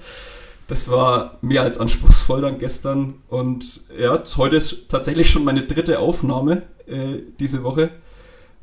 Das 0.69 0.91
war 0.91 1.39
mehr 1.43 1.63
als 1.63 1.79
anspruchsvoll 1.79 2.41
dann 2.41 2.59
gestern. 2.59 3.23
Und 3.29 3.83
ja, 3.97 4.21
heute 4.37 4.57
ist 4.57 4.89
tatsächlich 4.89 5.31
schon 5.31 5.45
meine 5.45 5.63
dritte 5.63 6.01
Aufnahme 6.01 6.63
äh, 6.87 7.23
diese 7.39 7.63
Woche. 7.63 7.91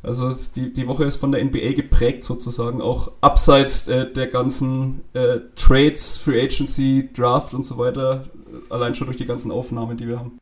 Also 0.04 0.36
die, 0.56 0.74
die 0.74 0.88
Woche 0.88 1.06
ist 1.06 1.16
von 1.16 1.32
der 1.32 1.44
NBA 1.44 1.74
geprägt 1.74 2.24
sozusagen, 2.24 2.82
auch 2.82 3.14
abseits 3.22 3.88
äh, 3.88 4.12
der 4.12 4.28
ganzen 4.28 5.02
äh, 5.14 5.40
Trades, 5.56 6.18
Free 6.18 6.42
Agency, 6.42 7.10
Draft 7.14 7.54
und 7.54 7.64
so 7.64 7.78
weiter, 7.78 8.26
allein 8.70 8.94
schon 8.96 9.08
durch 9.08 9.18
die 9.18 9.26
ganzen 9.26 9.50
Aufnahmen, 9.50 9.96
die 9.96 10.08
wir 10.08 10.20
haben. 10.20 10.40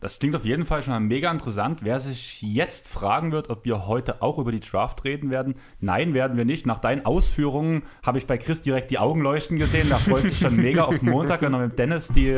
Das 0.00 0.18
klingt 0.18 0.34
auf 0.34 0.46
jeden 0.46 0.64
Fall 0.64 0.82
schon 0.82 0.94
mal 0.94 1.00
mega 1.00 1.30
interessant. 1.30 1.80
Wer 1.84 2.00
sich 2.00 2.40
jetzt 2.40 2.88
fragen 2.88 3.32
wird, 3.32 3.50
ob 3.50 3.66
wir 3.66 3.86
heute 3.86 4.22
auch 4.22 4.38
über 4.38 4.50
die 4.50 4.60
Draft 4.60 5.04
reden 5.04 5.30
werden, 5.30 5.54
nein, 5.78 6.14
werden 6.14 6.38
wir 6.38 6.46
nicht. 6.46 6.66
Nach 6.66 6.78
deinen 6.78 7.04
Ausführungen 7.04 7.82
habe 8.04 8.16
ich 8.16 8.26
bei 8.26 8.38
Chris 8.38 8.62
direkt 8.62 8.90
die 8.90 8.98
Augen 8.98 9.20
leuchten 9.20 9.58
gesehen. 9.58 9.88
Da 9.90 9.98
freut 9.98 10.26
sich 10.26 10.38
schon 10.38 10.56
mega 10.56 10.84
auf 10.84 11.02
Montag, 11.02 11.42
wenn 11.42 11.52
er 11.52 11.60
mit 11.60 11.78
Dennis 11.78 12.08
die, 12.08 12.34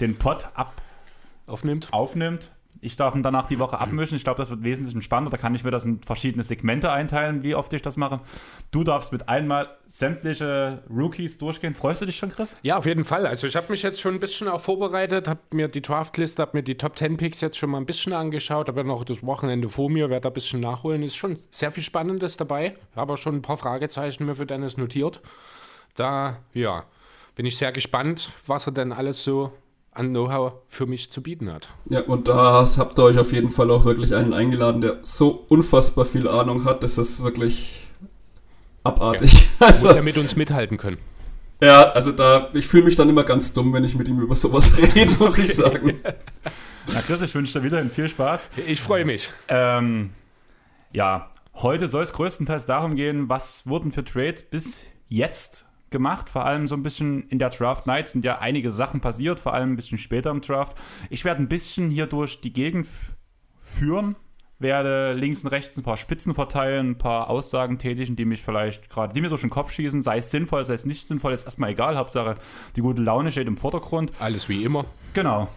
den 0.00 0.18
Pod 0.18 0.48
ab 0.54 0.82
Aufnimmt? 1.46 1.88
aufnimmt. 1.92 2.50
Ich 2.84 2.96
darf 2.96 3.14
ihn 3.14 3.22
danach 3.22 3.46
die 3.46 3.60
Woche 3.60 3.78
abmischen. 3.78 4.16
Ich 4.16 4.24
glaube, 4.24 4.38
das 4.38 4.50
wird 4.50 4.64
wesentlich 4.64 4.92
entspannter. 4.92 5.30
Da 5.30 5.36
kann 5.36 5.54
ich 5.54 5.62
mir 5.62 5.70
das 5.70 5.84
in 5.84 6.02
verschiedene 6.02 6.42
Segmente 6.42 6.90
einteilen, 6.90 7.44
wie 7.44 7.54
oft 7.54 7.72
ich 7.72 7.80
das 7.80 7.96
mache. 7.96 8.18
Du 8.72 8.82
darfst 8.82 9.12
mit 9.12 9.28
einmal 9.28 9.70
sämtliche 9.86 10.82
Rookies 10.90 11.38
durchgehen. 11.38 11.74
Freust 11.74 12.02
du 12.02 12.06
dich 12.06 12.16
schon, 12.16 12.30
Chris? 12.30 12.56
Ja, 12.62 12.78
auf 12.78 12.84
jeden 12.84 13.04
Fall. 13.04 13.24
Also 13.24 13.46
ich 13.46 13.54
habe 13.54 13.70
mich 13.70 13.84
jetzt 13.84 14.00
schon 14.00 14.14
ein 14.14 14.20
bisschen 14.20 14.48
auch 14.48 14.60
vorbereitet, 14.60 15.28
habe 15.28 15.38
mir 15.52 15.68
die 15.68 15.80
Draftliste, 15.80 16.42
habe 16.42 16.56
mir 16.56 16.64
die 16.64 16.76
Top 16.76 16.98
10 16.98 17.18
Picks 17.18 17.40
jetzt 17.40 17.56
schon 17.56 17.70
mal 17.70 17.78
ein 17.78 17.86
bisschen 17.86 18.12
angeschaut, 18.14 18.66
habe 18.66 18.82
noch 18.82 19.04
das 19.04 19.24
Wochenende 19.24 19.68
vor 19.68 19.88
mir, 19.88 20.10
werde 20.10 20.22
da 20.22 20.30
ein 20.30 20.34
bisschen 20.34 20.58
nachholen. 20.58 21.04
Ist 21.04 21.14
schon 21.14 21.38
sehr 21.52 21.70
viel 21.70 21.84
Spannendes 21.84 22.36
dabei. 22.36 22.74
Habe 22.96 23.12
auch 23.12 23.18
schon 23.18 23.36
ein 23.36 23.42
paar 23.42 23.58
Fragezeichen 23.58 24.26
mir 24.26 24.34
für 24.34 24.46
Dennis 24.46 24.76
notiert. 24.76 25.20
Da, 25.94 26.38
ja, 26.52 26.84
bin 27.36 27.46
ich 27.46 27.56
sehr 27.56 27.70
gespannt, 27.70 28.30
was 28.44 28.66
er 28.66 28.72
denn 28.72 28.92
alles 28.92 29.22
so 29.22 29.52
an 29.92 30.10
Know-how 30.10 30.54
für 30.68 30.86
mich 30.86 31.10
zu 31.10 31.22
bieten 31.22 31.52
hat. 31.52 31.68
Ja, 31.88 32.00
und 32.00 32.28
da 32.28 32.64
habt 32.76 32.98
ihr 32.98 33.04
euch 33.04 33.18
auf 33.18 33.32
jeden 33.32 33.50
Fall 33.50 33.70
auch 33.70 33.84
wirklich 33.84 34.14
einen 34.14 34.32
eingeladen, 34.32 34.80
der 34.80 35.00
so 35.02 35.44
unfassbar 35.48 36.04
viel 36.04 36.26
Ahnung 36.26 36.64
hat, 36.64 36.82
dass 36.82 36.94
das 36.94 37.22
wirklich 37.22 37.86
abartig. 38.82 39.32
Ja. 39.32 39.46
Also, 39.66 39.86
Muss 39.86 39.94
ja 39.94 40.02
mit 40.02 40.18
uns 40.18 40.34
mithalten 40.34 40.76
können. 40.76 40.98
Ja, 41.62 41.92
also 41.92 42.10
da, 42.10 42.48
ich 42.52 42.66
fühle 42.66 42.82
mich 42.82 42.96
dann 42.96 43.08
immer 43.08 43.22
ganz 43.22 43.52
dumm, 43.52 43.72
wenn 43.72 43.84
ich 43.84 43.94
mit 43.94 44.08
ihm 44.08 44.18
über 44.20 44.34
sowas 44.34 44.76
rede, 44.96 45.14
muss 45.18 45.38
ich 45.38 45.54
sagen. 45.54 46.00
Na 46.92 47.00
Chris, 47.02 47.22
ich 47.22 47.32
wünsche 47.32 47.60
dir 47.60 47.64
wieder 47.64 47.84
viel 47.84 48.08
Spaß. 48.08 48.50
Ich 48.66 48.80
freue 48.80 49.04
mich. 49.04 49.30
Ähm, 49.46 50.10
ja, 50.92 51.30
heute 51.54 51.86
soll 51.86 52.02
es 52.02 52.12
größtenteils 52.12 52.66
darum 52.66 52.96
gehen, 52.96 53.28
was 53.28 53.64
wurden 53.68 53.92
für 53.92 54.04
Trades 54.04 54.42
bis 54.42 54.86
jetzt 55.08 55.64
gemacht. 55.92 56.28
Vor 56.28 56.44
allem 56.44 56.66
so 56.66 56.74
ein 56.74 56.82
bisschen 56.82 57.28
in 57.28 57.38
der 57.38 57.50
Draft 57.50 57.86
Night 57.86 58.08
sind 58.08 58.24
ja 58.24 58.38
einige 58.38 58.72
Sachen 58.72 59.00
passiert, 59.00 59.38
vor 59.38 59.54
allem 59.54 59.72
ein 59.72 59.76
bisschen 59.76 59.98
später 59.98 60.30
im 60.30 60.40
Draft. 60.40 60.76
Ich 61.10 61.24
werde 61.24 61.40
ein 61.40 61.48
bisschen 61.48 61.90
hier 61.90 62.06
durch 62.06 62.40
die 62.40 62.52
Gegend 62.52 62.88
führen, 63.60 64.16
werde 64.58 65.12
links 65.12 65.44
und 65.44 65.48
rechts 65.48 65.76
ein 65.76 65.82
paar 65.82 65.96
Spitzen 65.96 66.34
verteilen, 66.34 66.90
ein 66.90 66.98
paar 66.98 67.30
Aussagen 67.30 67.78
tätigen, 67.78 68.16
die 68.16 68.24
mich 68.24 68.42
vielleicht 68.42 68.88
gerade, 68.88 69.12
die 69.12 69.20
mir 69.20 69.28
durch 69.28 69.42
den 69.42 69.50
Kopf 69.50 69.72
schießen, 69.72 70.02
sei 70.02 70.18
es 70.18 70.30
sinnvoll, 70.30 70.64
sei 70.64 70.74
es 70.74 70.84
nicht 70.84 71.06
sinnvoll, 71.06 71.32
ist 71.32 71.44
erstmal 71.44 71.70
egal. 71.70 71.96
Hauptsache, 71.96 72.36
die 72.76 72.80
gute 72.80 73.02
Laune 73.02 73.30
steht 73.30 73.46
im 73.46 73.56
Vordergrund. 73.56 74.10
Alles 74.18 74.48
wie 74.48 74.64
immer. 74.64 74.86
Genau. 75.14 75.48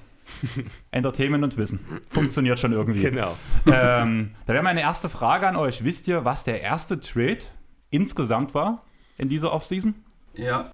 Entertainment 0.92 1.44
und 1.44 1.58
Wissen. 1.58 1.80
Funktioniert 2.10 2.60
schon 2.60 2.72
irgendwie. 2.72 3.01
Genau. 3.01 3.36
Ähm, 3.68 4.32
da 4.46 4.54
wäre 4.54 4.63
meine 4.63 4.82
erste 4.82 5.10
Frage 5.10 5.48
an 5.48 5.56
euch. 5.56 5.84
Wisst 5.84 6.08
ihr, 6.08 6.25
was 6.25 6.44
der 6.44 6.62
erste 6.62 7.00
Trade 7.00 7.39
insgesamt 7.89 8.54
war 8.54 8.84
in 9.18 9.30
dieser 9.30 9.51
Offseason? 9.51 9.96
Ja. 10.38 10.72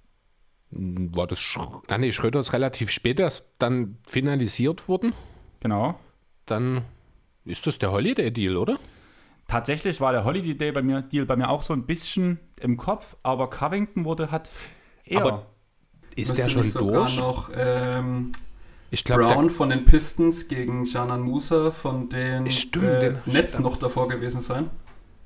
War 0.70 1.26
das 1.26 1.40
Sch 1.40 1.58
ah, 1.88 1.98
nee, 1.98 2.12
Schröder 2.12 2.40
ist 2.40 2.52
relativ 2.52 2.90
spät 2.90 3.20
erst 3.20 3.44
dann 3.58 3.98
finalisiert 4.06 4.88
worden. 4.88 5.12
Genau. 5.60 5.98
Dann 6.46 6.82
ist 7.44 7.66
das 7.66 7.78
der 7.78 7.92
Holiday-Deal, 7.92 8.56
oder? 8.56 8.78
Tatsächlich 9.48 10.00
war 10.00 10.12
der 10.12 10.24
Holiday 10.24 10.54
Deal 10.56 10.72
bei 10.72 10.82
mir, 10.82 11.02
Deal 11.02 11.26
bei 11.26 11.36
mir 11.36 11.50
auch 11.50 11.62
so 11.62 11.74
ein 11.74 11.84
bisschen 11.84 12.40
im 12.60 12.76
Kopf, 12.78 13.16
aber 13.22 13.50
Covington 13.50 14.04
wurde 14.04 14.30
hat 14.30 14.48
eher. 15.04 15.20
Aber 15.20 15.46
ist 16.16 16.38
der 16.38 16.48
schon 16.48 16.62
sogar 16.62 17.02
durch? 17.04 17.16
noch 17.18 17.50
ähm, 17.54 18.32
Ich 18.90 19.04
glaube, 19.04 19.24
Brown 19.24 19.50
von 19.50 19.68
den 19.68 19.84
Pistons 19.84 20.48
gegen 20.48 20.84
Janan 20.84 21.20
Musa 21.20 21.70
von 21.70 22.08
den 22.08 22.50
Stimmt, 22.50 22.84
äh, 22.86 23.00
den- 23.00 23.18
Nets 23.26 23.58
noch 23.58 23.76
davor 23.76 24.08
gewesen 24.08 24.40
sein. 24.40 24.70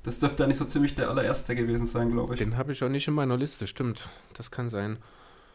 Das 0.07 0.19
dürfte 0.19 0.45
eigentlich 0.45 0.55
so 0.55 0.63
ziemlich 0.63 0.95
der 0.95 1.09
allererste 1.09 1.53
gewesen 1.53 1.85
sein, 1.85 2.11
glaube 2.11 2.33
ich. 2.33 2.39
den 2.39 2.55
habe 2.55 2.71
ich 2.71 2.81
auch 2.81 2.87
nicht 2.87 3.09
in 3.09 3.13
meiner 3.13 3.35
Liste, 3.35 3.67
stimmt. 3.67 4.07
Das 4.35 4.51
kann 4.51 4.69
sein. 4.69 4.99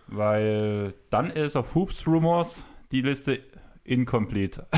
Weil 0.09 0.93
dann 1.09 1.31
ist 1.31 1.57
auf 1.57 1.75
Hoops 1.75 2.07
Rumors 2.07 2.63
die 2.91 3.01
Liste 3.01 3.41
incomplete. 3.83 4.67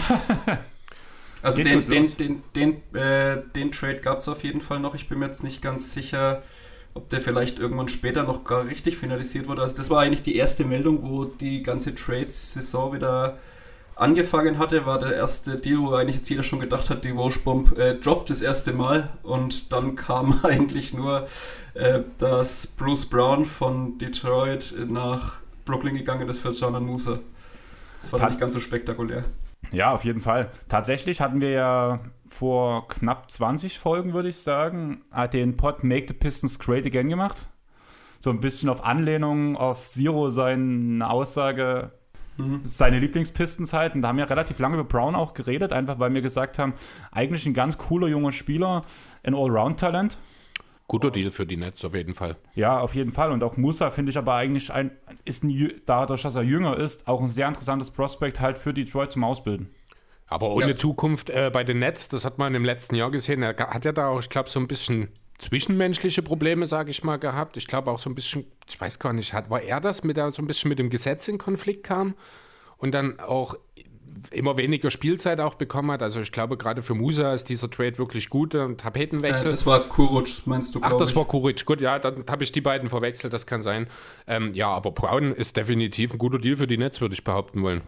Also 1.42 1.62
den, 1.62 1.86
den, 1.86 2.16
den, 2.16 2.42
den, 2.54 2.94
äh, 2.94 3.42
den 3.54 3.70
Trade 3.70 4.00
gab 4.00 4.20
es 4.20 4.28
auf 4.28 4.44
jeden 4.44 4.62
Fall 4.62 4.80
noch. 4.80 4.94
Ich 4.94 5.10
bin 5.10 5.18
mir 5.18 5.26
jetzt 5.26 5.44
nicht 5.44 5.60
ganz 5.60 5.92
sicher, 5.92 6.42
ob 6.94 7.10
der 7.10 7.20
vielleicht 7.20 7.58
irgendwann 7.58 7.88
später 7.88 8.22
noch 8.22 8.44
gar 8.44 8.66
richtig 8.66 8.96
finalisiert 8.96 9.46
wurde. 9.46 9.60
Also 9.60 9.76
das 9.76 9.90
war 9.90 10.00
eigentlich 10.00 10.22
die 10.22 10.36
erste 10.36 10.64
Meldung, 10.64 11.02
wo 11.02 11.26
die 11.26 11.62
ganze 11.62 11.94
Trades-Saison 11.94 12.94
wieder 12.94 13.38
angefangen 13.96 14.58
hatte. 14.58 14.86
War 14.86 14.98
der 14.98 15.14
erste 15.14 15.56
Deal, 15.58 15.78
wo 15.78 15.94
eigentlich 15.94 16.16
jetzt 16.16 16.30
jeder 16.30 16.42
schon 16.42 16.60
gedacht 16.60 16.90
hat, 16.90 17.04
die 17.04 17.16
Washbomb 17.16 17.78
äh, 17.78 17.94
droppt 17.94 18.30
das 18.30 18.42
erste 18.42 18.72
Mal. 18.72 19.10
Und 19.22 19.72
dann 19.72 19.96
kam 19.96 20.40
eigentlich 20.44 20.92
nur, 20.92 21.26
äh, 21.74 22.00
dass 22.18 22.66
Bruce 22.66 23.06
Brown 23.06 23.44
von 23.44 23.98
Detroit 23.98 24.74
nach 24.88 25.36
Brooklyn 25.64 25.94
gegangen 25.94 26.28
ist 26.28 26.40
für 26.40 26.52
Janan 26.52 26.84
Musa. 26.84 27.20
Das 27.98 28.12
war 28.12 28.20
dann 28.20 28.28
nicht 28.28 28.40
ganz 28.40 28.54
so 28.54 28.60
spektakulär. 28.60 29.24
Ja, 29.72 29.92
auf 29.92 30.04
jeden 30.04 30.20
Fall. 30.20 30.50
Tatsächlich 30.68 31.20
hatten 31.20 31.40
wir 31.40 31.50
ja 31.50 32.00
vor 32.28 32.88
knapp 32.88 33.30
20 33.30 33.78
Folgen, 33.78 34.12
würde 34.12 34.28
ich 34.28 34.38
sagen, 34.38 35.02
hat 35.10 35.34
den 35.34 35.56
Pod 35.56 35.84
Make 35.84 36.06
the 36.08 36.14
Pistons 36.14 36.58
Great 36.58 36.84
Again 36.84 37.08
gemacht. 37.08 37.46
So 38.18 38.30
ein 38.30 38.40
bisschen 38.40 38.68
auf 38.68 38.84
Anlehnung 38.84 39.56
auf 39.56 39.86
Zero 39.88 40.30
seine 40.30 41.08
Aussage, 41.08 41.92
seine 42.66 42.98
Lieblingspistons 42.98 43.72
halt. 43.72 43.94
Und 43.94 44.02
da 44.02 44.08
haben 44.08 44.18
wir 44.18 44.28
relativ 44.28 44.58
lange 44.58 44.74
über 44.74 44.84
Brown 44.84 45.14
auch 45.14 45.34
geredet, 45.34 45.72
einfach 45.72 45.98
weil 45.98 46.12
wir 46.14 46.22
gesagt 46.22 46.58
haben, 46.58 46.74
eigentlich 47.12 47.46
ein 47.46 47.54
ganz 47.54 47.78
cooler 47.78 48.08
junger 48.08 48.32
Spieler, 48.32 48.82
ein 49.22 49.34
Allround-Talent. 49.34 50.18
Guter 50.86 51.10
Deal 51.10 51.30
für 51.30 51.46
die 51.46 51.56
Nets 51.56 51.82
auf 51.84 51.94
jeden 51.94 52.12
Fall. 52.14 52.36
Ja, 52.54 52.78
auf 52.78 52.94
jeden 52.94 53.12
Fall. 53.12 53.32
Und 53.32 53.42
auch 53.42 53.56
Musa 53.56 53.90
finde 53.90 54.10
ich 54.10 54.18
aber 54.18 54.34
eigentlich 54.34 54.70
ein, 54.72 54.90
ist 55.24 55.42
ein, 55.42 55.72
dadurch, 55.86 56.22
dass 56.22 56.34
er 56.36 56.42
jünger 56.42 56.76
ist, 56.76 57.08
auch 57.08 57.22
ein 57.22 57.28
sehr 57.28 57.48
interessantes 57.48 57.90
Prospekt 57.90 58.38
halt 58.40 58.58
für 58.58 58.74
Detroit 58.74 59.12
zum 59.12 59.24
Ausbilden. 59.24 59.70
Aber 60.26 60.50
ohne 60.50 60.70
Ja. 60.70 60.76
Zukunft 60.76 61.30
äh, 61.30 61.50
bei 61.52 61.64
den 61.64 61.78
Nets, 61.78 62.08
das 62.08 62.24
hat 62.24 62.38
man 62.38 62.54
im 62.54 62.64
letzten 62.64 62.96
Jahr 62.96 63.10
gesehen, 63.10 63.42
er 63.42 63.56
hat 63.56 63.84
ja 63.84 63.92
da 63.92 64.08
auch, 64.08 64.20
ich 64.20 64.28
glaube, 64.28 64.50
so 64.50 64.60
ein 64.60 64.68
bisschen 64.68 65.08
zwischenmenschliche 65.38 66.22
Probleme, 66.22 66.66
sage 66.66 66.90
ich 66.90 67.04
mal, 67.04 67.16
gehabt. 67.18 67.56
Ich 67.56 67.66
glaube 67.66 67.90
auch 67.90 67.98
so 67.98 68.08
ein 68.10 68.14
bisschen, 68.14 68.44
ich 68.68 68.80
weiß 68.80 68.98
gar 68.98 69.12
nicht, 69.12 69.32
hat, 69.34 69.50
war 69.50 69.62
er 69.62 69.80
das, 69.80 70.04
mit 70.04 70.16
der 70.16 70.32
so 70.32 70.42
ein 70.42 70.46
bisschen 70.46 70.68
mit 70.68 70.78
dem 70.78 70.90
Gesetz 70.90 71.28
in 71.28 71.38
Konflikt 71.38 71.84
kam 71.84 72.14
und 72.78 72.92
dann 72.92 73.18
auch 73.20 73.54
immer 74.30 74.56
weniger 74.56 74.92
Spielzeit 74.92 75.40
auch 75.40 75.54
bekommen 75.54 75.90
hat. 75.90 76.00
Also 76.02 76.20
ich 76.20 76.30
glaube, 76.30 76.56
gerade 76.56 76.82
für 76.82 76.94
Musa 76.94 77.34
ist 77.34 77.48
dieser 77.48 77.68
Trade 77.68 77.98
wirklich 77.98 78.30
gut, 78.30 78.54
ein 78.54 78.74
Äh, 78.74 78.76
Tapetenwechsel. 78.76 79.50
das 79.50 79.66
war 79.66 79.80
Kuruc, 79.88 80.28
meinst 80.46 80.74
du, 80.74 80.78
Ach, 80.82 80.96
das 80.96 81.10
ich. 81.10 81.16
war 81.16 81.24
Kuric. 81.24 81.64
Gut, 81.66 81.80
ja, 81.80 81.98
dann 81.98 82.24
habe 82.30 82.44
ich 82.44 82.52
die 82.52 82.60
beiden 82.60 82.88
verwechselt, 82.88 83.32
das 83.32 83.44
kann 83.44 83.60
sein. 83.62 83.88
Ähm, 84.28 84.50
ja, 84.54 84.68
aber 84.68 84.92
Brown 84.92 85.32
ist 85.32 85.56
definitiv 85.56 86.12
ein 86.12 86.18
guter 86.18 86.38
Deal 86.38 86.56
für 86.56 86.68
die 86.68 86.78
Nets, 86.78 87.00
würde 87.00 87.14
ich 87.14 87.24
behaupten 87.24 87.62
wollen. 87.62 87.82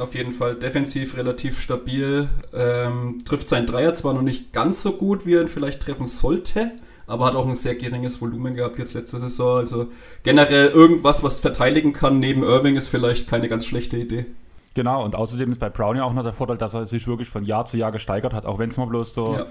Auf 0.00 0.14
jeden 0.14 0.32
Fall 0.32 0.54
defensiv 0.54 1.16
relativ 1.16 1.60
stabil. 1.60 2.28
Ähm, 2.54 3.22
trifft 3.26 3.48
sein 3.48 3.66
Dreier 3.66 3.92
zwar 3.92 4.14
noch 4.14 4.22
nicht 4.22 4.52
ganz 4.52 4.80
so 4.80 4.92
gut, 4.92 5.26
wie 5.26 5.34
er 5.34 5.42
ihn 5.42 5.48
vielleicht 5.48 5.82
treffen 5.82 6.06
sollte, 6.06 6.70
aber 7.06 7.26
hat 7.26 7.34
auch 7.34 7.46
ein 7.46 7.54
sehr 7.54 7.74
geringes 7.74 8.20
Volumen 8.20 8.54
gehabt 8.54 8.78
jetzt 8.78 8.94
letzte 8.94 9.18
Saison. 9.18 9.58
Also 9.58 9.88
generell 10.22 10.68
irgendwas, 10.68 11.22
was 11.22 11.38
verteidigen 11.40 11.92
kann 11.92 12.18
neben 12.18 12.42
Irving, 12.42 12.76
ist 12.76 12.88
vielleicht 12.88 13.28
keine 13.28 13.48
ganz 13.48 13.66
schlechte 13.66 13.98
Idee. 13.98 14.24
Genau, 14.72 15.04
und 15.04 15.14
außerdem 15.14 15.52
ist 15.52 15.60
bei 15.60 15.68
Brown 15.68 15.96
ja 15.96 16.04
auch 16.04 16.14
noch 16.14 16.22
der 16.22 16.32
Vorteil, 16.32 16.56
dass 16.56 16.72
er 16.72 16.86
sich 16.86 17.06
wirklich 17.06 17.28
von 17.28 17.44
Jahr 17.44 17.66
zu 17.66 17.76
Jahr 17.76 17.92
gesteigert 17.92 18.32
hat, 18.32 18.46
auch 18.46 18.58
wenn 18.58 18.70
es 18.70 18.78
mal 18.78 18.86
bloß 18.86 19.12
so 19.12 19.34
Ja. 19.34 19.46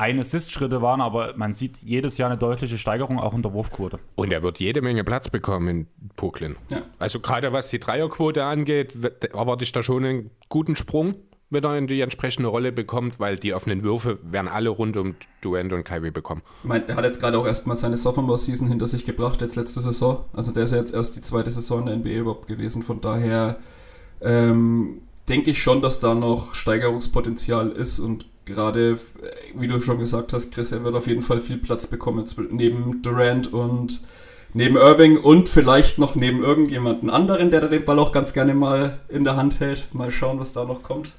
Ein 0.00 0.18
Assist-Schritte 0.18 0.80
waren, 0.80 1.02
aber 1.02 1.34
man 1.36 1.52
sieht 1.52 1.78
jedes 1.82 2.16
Jahr 2.16 2.30
eine 2.30 2.38
deutliche 2.38 2.78
Steigerung 2.78 3.18
auch 3.20 3.34
in 3.34 3.42
der 3.42 3.52
Wurfquote. 3.52 3.98
Und 4.14 4.32
er 4.32 4.42
wird 4.42 4.58
jede 4.58 4.80
Menge 4.80 5.04
Platz 5.04 5.28
bekommen 5.28 5.68
in 5.68 5.86
Brooklyn. 6.16 6.56
Ja. 6.72 6.82
Also 6.98 7.20
gerade 7.20 7.52
was 7.52 7.68
die 7.68 7.78
Dreierquote 7.78 8.42
angeht, 8.44 8.94
erwarte 9.34 9.64
ich 9.64 9.72
da 9.72 9.82
schon 9.82 10.04
einen 10.06 10.30
guten 10.48 10.74
Sprung, 10.74 11.16
wenn 11.50 11.64
er 11.64 11.76
in 11.76 11.86
die 11.86 12.00
entsprechende 12.00 12.48
Rolle 12.48 12.72
bekommt, 12.72 13.20
weil 13.20 13.36
die 13.36 13.52
offenen 13.52 13.84
Würfe 13.84 14.18
werden 14.22 14.48
alle 14.48 14.70
rund 14.70 14.96
um 14.96 15.16
Durant 15.42 15.74
und 15.74 15.84
Kyrie 15.84 16.10
bekommen. 16.10 16.40
Ich 16.62 16.68
meine, 16.68 16.88
er 16.88 16.96
hat 16.96 17.04
jetzt 17.04 17.20
gerade 17.20 17.36
auch 17.38 17.46
erstmal 17.46 17.76
seine 17.76 17.98
Sophomore-Season 17.98 18.68
hinter 18.68 18.86
sich 18.86 19.04
gebracht, 19.04 19.42
jetzt 19.42 19.56
letzte 19.56 19.80
Saison. 19.80 20.24
Also 20.32 20.50
der 20.52 20.62
ist 20.62 20.70
ja 20.70 20.78
jetzt 20.78 20.94
erst 20.94 21.16
die 21.16 21.20
zweite 21.20 21.50
Saison 21.50 21.80
in 21.80 21.86
der 21.86 21.96
NBA 21.96 22.20
überhaupt 22.20 22.46
gewesen. 22.46 22.82
Von 22.82 23.02
daher 23.02 23.58
ähm, 24.22 25.02
denke 25.28 25.50
ich 25.50 25.60
schon, 25.60 25.82
dass 25.82 26.00
da 26.00 26.14
noch 26.14 26.54
Steigerungspotenzial 26.54 27.70
ist 27.72 27.98
und 27.98 28.24
gerade, 28.50 28.92
äh, 28.92 28.96
wie 29.54 29.66
du 29.66 29.80
schon 29.80 29.98
gesagt 29.98 30.32
hast, 30.32 30.52
Chris, 30.52 30.72
er 30.72 30.84
wird 30.84 30.94
auf 30.94 31.06
jeden 31.06 31.22
Fall 31.22 31.40
viel 31.40 31.58
Platz 31.58 31.86
bekommen 31.86 32.24
neben 32.50 33.02
Durant 33.02 33.52
und 33.52 34.02
neben 34.52 34.76
Irving 34.76 35.16
und 35.16 35.48
vielleicht 35.48 35.98
noch 35.98 36.14
neben 36.14 36.42
irgendjemanden 36.42 37.10
anderen, 37.10 37.50
der 37.50 37.62
da 37.62 37.68
den 37.68 37.84
Ball 37.84 37.98
auch 37.98 38.12
ganz 38.12 38.32
gerne 38.32 38.54
mal 38.54 38.98
in 39.08 39.24
der 39.24 39.36
Hand 39.36 39.60
hält. 39.60 39.88
Mal 39.94 40.10
schauen, 40.10 40.38
was 40.40 40.52
da 40.52 40.64
noch 40.64 40.82
kommt. 40.82 41.12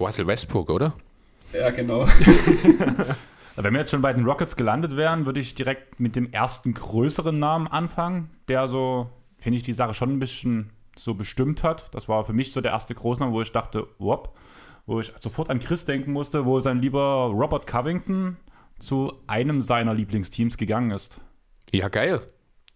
Russell 0.00 0.26
Westbrook, 0.26 0.70
oder? 0.70 0.94
Ja, 1.52 1.70
genau. 1.70 2.06
Wenn 3.56 3.72
wir 3.72 3.80
jetzt 3.80 3.92
schon 3.92 4.00
bei 4.00 4.12
den 4.12 4.24
Rockets 4.24 4.56
gelandet 4.56 4.96
wären, 4.96 5.26
würde 5.26 5.38
ich 5.38 5.54
direkt 5.54 6.00
mit 6.00 6.16
dem 6.16 6.32
ersten 6.32 6.74
größeren 6.74 7.38
Namen 7.38 7.68
anfangen, 7.68 8.30
der 8.48 8.66
so, 8.66 9.08
finde 9.38 9.58
ich, 9.58 9.62
die 9.62 9.72
Sache 9.72 9.94
schon 9.94 10.10
ein 10.10 10.18
bisschen 10.18 10.70
so 10.96 11.14
bestimmt 11.14 11.62
hat. 11.62 11.94
Das 11.94 12.08
war 12.08 12.24
für 12.24 12.32
mich 12.32 12.52
so 12.52 12.60
der 12.60 12.72
erste 12.72 12.94
Großname, 12.94 13.32
wo 13.32 13.42
ich 13.42 13.52
dachte, 13.52 13.86
wop, 13.98 14.36
wo 14.86 15.00
ich 15.00 15.12
sofort 15.20 15.50
an 15.50 15.60
Chris 15.60 15.84
denken 15.84 16.12
musste, 16.12 16.44
wo 16.44 16.60
sein 16.60 16.80
lieber 16.80 17.30
Robert 17.32 17.66
Covington 17.66 18.36
zu 18.78 19.12
einem 19.26 19.62
seiner 19.62 19.94
Lieblingsteams 19.94 20.56
gegangen 20.56 20.90
ist. 20.90 21.20
Ja, 21.72 21.88
geil. 21.88 22.20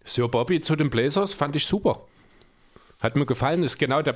Sir 0.03 0.27
Bobby 0.27 0.61
zu 0.61 0.75
den 0.75 0.89
Blazers 0.89 1.33
fand 1.33 1.55
ich 1.55 1.65
super. 1.65 2.07
Hat 3.01 3.15
mir 3.15 3.25
gefallen, 3.25 3.63
ist 3.63 3.77
genau 3.77 4.01
der 4.01 4.15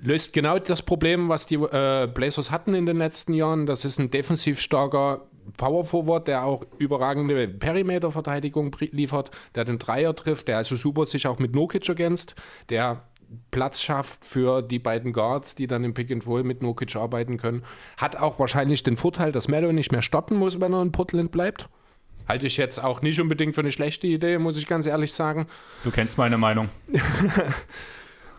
löst 0.00 0.32
genau 0.32 0.58
das 0.58 0.82
Problem, 0.82 1.28
was 1.28 1.46
die 1.46 1.56
äh, 1.56 2.06
Blazers 2.06 2.50
hatten 2.50 2.74
in 2.74 2.86
den 2.86 2.98
letzten 2.98 3.34
Jahren. 3.34 3.66
Das 3.66 3.84
ist 3.84 3.98
ein 3.98 4.10
defensiv 4.10 4.60
starker 4.60 5.26
Power 5.56 5.84
Forward, 5.84 6.28
der 6.28 6.44
auch 6.44 6.64
überragende 6.78 7.48
Perimeter-Verteidigung 7.48 8.74
liefert, 8.78 9.30
der 9.54 9.64
den 9.64 9.78
Dreier 9.78 10.14
trifft, 10.14 10.48
der 10.48 10.58
also 10.58 10.76
super 10.76 11.04
sich 11.04 11.26
auch 11.26 11.38
mit 11.38 11.54
Nokic 11.54 11.88
ergänzt, 11.88 12.36
der 12.68 13.02
Platz 13.50 13.80
schafft 13.80 14.24
für 14.24 14.62
die 14.62 14.78
beiden 14.78 15.12
Guards, 15.12 15.54
die 15.54 15.66
dann 15.66 15.84
im 15.84 15.94
Pick 15.94 16.10
and 16.10 16.26
Roll 16.26 16.42
mit 16.42 16.62
Nokic 16.62 16.96
arbeiten 16.96 17.36
können. 17.36 17.62
Hat 17.96 18.16
auch 18.16 18.38
wahrscheinlich 18.38 18.82
den 18.82 18.96
Vorteil, 18.96 19.32
dass 19.32 19.48
Melo 19.48 19.72
nicht 19.72 19.92
mehr 19.92 20.02
starten 20.02 20.36
muss, 20.36 20.60
wenn 20.60 20.72
er 20.72 20.82
in 20.82 20.92
Portland 20.92 21.32
bleibt. 21.32 21.68
Halte 22.28 22.46
ich 22.46 22.56
jetzt 22.56 22.82
auch 22.82 23.02
nicht 23.02 23.20
unbedingt 23.20 23.54
für 23.54 23.62
eine 23.62 23.72
schlechte 23.72 24.06
Idee, 24.06 24.38
muss 24.38 24.56
ich 24.56 24.66
ganz 24.66 24.86
ehrlich 24.86 25.12
sagen. 25.12 25.46
Du 25.84 25.90
kennst 25.90 26.18
meine 26.18 26.38
Meinung. 26.38 26.68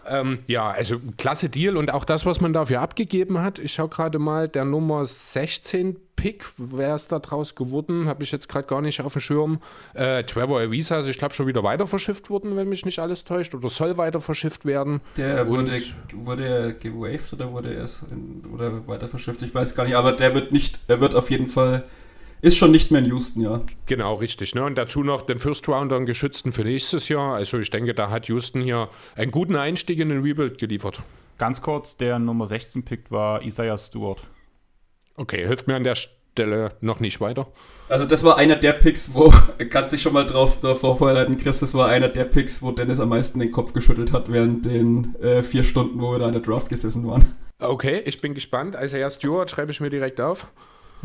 ähm, 0.08 0.40
ja, 0.48 0.70
also 0.70 1.00
klasse 1.18 1.50
Deal 1.50 1.78
und 1.78 1.92
auch 1.92 2.06
das, 2.06 2.26
was 2.26 2.42
man 2.42 2.54
dafür 2.54 2.82
abgegeben 2.82 3.42
hat. 3.42 3.60
Ich 3.60 3.74
schaue 3.74 3.90
gerade 3.90 4.20
mal, 4.20 4.48
der 4.48 4.66
Nummer 4.66 5.06
16 5.06 5.98
Pick, 6.16 6.46
wer 6.58 6.96
ist 6.96 7.12
da 7.12 7.20
draus 7.20 7.56
geworden, 7.56 8.08
habe 8.08 8.24
ich 8.24 8.32
jetzt 8.32 8.48
gerade 8.48 8.68
gar 8.68 8.82
nicht 8.82 9.02
auf 9.02 9.14
dem 9.14 9.22
Schirm. 9.22 9.60
Äh, 9.94 10.24
Trevor 10.24 10.60
Ariza 10.60 11.00
ist, 11.00 11.08
ich 11.08 11.18
glaube, 11.18 11.34
schon 11.34 11.48
wieder 11.48 11.64
weiter 11.64 11.88
verschifft 11.88 12.30
worden, 12.30 12.56
wenn 12.56 12.70
mich 12.70 12.86
nicht 12.86 13.00
alles 13.00 13.24
täuscht, 13.24 13.54
oder 13.56 13.68
soll 13.70 13.98
weiter 13.98 14.22
verschifft 14.22 14.66
werden. 14.66 15.02
Der 15.18 15.50
wurde, 15.50 15.82
wurde 16.14 16.76
gewaved 16.80 17.34
oder 17.34 17.52
wurde 17.52 17.74
er 17.74 17.90
oder 18.54 18.88
weiter 18.88 19.08
verschifft, 19.08 19.42
ich 19.42 19.54
weiß 19.54 19.76
gar 19.76 19.86
nicht, 19.86 19.96
aber 19.96 20.14
der 20.14 20.34
wird 20.34 20.52
nicht, 20.52 20.80
er 20.88 21.02
wird 21.02 21.16
auf 21.16 21.30
jeden 21.30 21.48
Fall 21.48 21.84
ist 22.44 22.58
schon 22.58 22.72
nicht 22.72 22.92
mehr 22.92 23.00
in 23.00 23.08
Houston, 23.08 23.42
ja. 23.42 23.62
Genau, 23.86 24.16
richtig. 24.16 24.54
Ne? 24.54 24.66
Und 24.66 24.78
dazu 24.78 25.02
noch 25.02 25.22
den 25.22 25.40
First 25.40 25.68
Rounder, 25.70 25.96
einen 25.96 26.06
geschützten 26.06 26.52
für 26.52 26.64
nächstes 26.66 27.08
Jahr. 27.08 27.36
Also 27.36 27.58
ich 27.58 27.70
denke, 27.70 27.94
da 27.94 28.10
hat 28.10 28.28
Houston 28.28 28.62
hier 28.62 28.90
einen 29.16 29.32
guten 29.32 29.56
Einstieg 29.56 29.98
in 30.00 30.10
den 30.10 30.22
Rebuild 30.22 30.58
geliefert. 30.58 31.02
Ganz 31.38 31.62
kurz, 31.62 31.96
der 31.96 32.20
Nummer 32.20 32.46
16 32.46 32.84
Pick 32.84 33.12
war 33.12 33.44
Isaiah 33.44 33.78
Stewart. 33.78 34.28
Okay, 35.16 35.48
hilft 35.48 35.68
mir 35.68 35.78
an 35.78 35.86
der 35.86 35.96
Stelle 35.96 36.72
noch 36.82 37.00
nicht 37.00 37.22
weiter. 37.22 37.48
Also 37.88 38.04
das 38.04 38.26
war 38.26 38.38
einer 38.38 38.58
der 38.58 38.74
Picks, 38.74 39.14
wo, 39.14 39.34
kannst 39.70 39.94
dich 39.94 40.02
schon 40.02 40.12
mal 40.12 40.26
drauf 40.26 40.60
davor 40.60 40.98
vorbereiten, 40.98 41.38
Chris, 41.38 41.62
das 41.62 41.74
war 41.74 41.88
einer 41.88 42.10
der 42.10 42.26
Picks, 42.26 42.62
wo 42.62 42.72
Dennis 42.72 43.00
am 43.00 43.08
meisten 43.08 43.40
den 43.40 43.52
Kopf 43.52 43.72
geschüttelt 43.72 44.12
hat 44.12 44.30
während 44.34 44.66
den 44.66 45.16
äh, 45.22 45.44
vier 45.44 45.64
Stunden, 45.64 46.02
wo 46.02 46.12
wir 46.12 46.20
da 46.20 46.28
in 46.28 46.34
der 46.34 46.42
Draft 46.42 46.68
gesessen 46.68 47.08
waren. 47.08 47.36
Okay, 47.60 48.02
ich 48.04 48.20
bin 48.20 48.34
gespannt. 48.34 48.76
Isaiah 48.78 49.10
Stewart 49.10 49.50
schreibe 49.50 49.72
ich 49.72 49.80
mir 49.80 49.90
direkt 49.90 50.20
auf. 50.20 50.52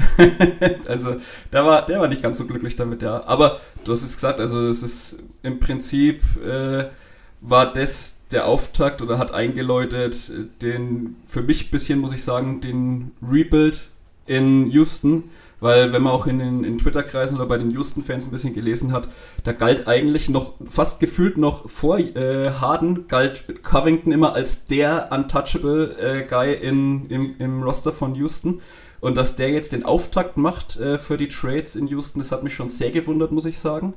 also, 0.87 1.17
der 1.53 1.65
war, 1.65 1.85
der 1.85 2.01
war 2.01 2.09
nicht 2.09 2.23
ganz 2.23 2.39
so 2.39 2.47
glücklich 2.47 2.77
damit, 2.77 3.03
ja. 3.03 3.25
Aber 3.27 3.61
du 3.85 3.93
hast 3.93 4.03
es 4.03 4.15
gesagt, 4.15 4.41
also 4.41 4.69
es 4.69 4.83
ist 4.83 5.19
im 5.43 5.59
Prinzip 5.61 6.23
äh, 6.45 6.87
war 7.41 7.73
das 7.73 8.15
der 8.31 8.47
Auftakt 8.47 9.01
oder 9.01 9.19
hat 9.19 9.33
eingeläutet 9.33 10.31
den, 10.61 11.17
für 11.27 11.43
mich 11.43 11.67
ein 11.67 11.71
bisschen, 11.71 11.99
muss 11.99 12.13
ich 12.13 12.23
sagen, 12.23 12.61
den 12.61 13.13
Rebuild 13.23 13.89
in 14.27 14.71
Houston. 14.71 15.25
Weil 15.61 15.93
wenn 15.93 16.03
man 16.03 16.13
auch 16.13 16.29
in 16.29 16.39
den 16.39 16.63
in 16.63 16.79
Twitter-Kreisen 16.79 17.37
oder 17.37 17.47
bei 17.47 17.59
den 17.59 17.73
Houston-Fans 17.73 18.27
ein 18.27 18.31
bisschen 18.31 18.55
gelesen 18.55 18.93
hat, 18.93 19.09
da 19.43 19.53
galt 19.53 19.89
eigentlich 19.89 20.29
noch, 20.29 20.53
fast 20.69 21.01
gefühlt 21.01 21.37
noch 21.37 21.69
vor 21.69 21.99
äh, 21.99 22.51
Harden, 22.61 23.09
galt 23.09 23.63
Covington 23.65 24.13
immer 24.13 24.35
als 24.35 24.67
der 24.67 25.09
untouchable 25.11 25.97
äh, 25.99 26.23
Guy 26.23 26.55
in, 26.55 27.11
im, 27.11 27.35
im 27.41 27.63
Roster 27.65 27.93
von 27.93 28.15
Houston. 28.15 28.61
Und 29.01 29.17
dass 29.17 29.37
der 29.37 29.51
jetzt 29.51 29.73
den 29.73 29.85
Auftakt 29.85 30.37
macht 30.37 30.77
äh, 30.77 30.99
für 30.99 31.17
die 31.17 31.29
Trades 31.29 31.77
in 31.77 31.87
Houston, 31.89 32.19
das 32.19 32.33
hat 32.33 32.43
mich 32.43 32.55
schon 32.55 32.69
sehr 32.69 32.91
gewundert, 32.91 33.33
muss 33.33 33.45
ich 33.45 33.59
sagen. 33.59 33.95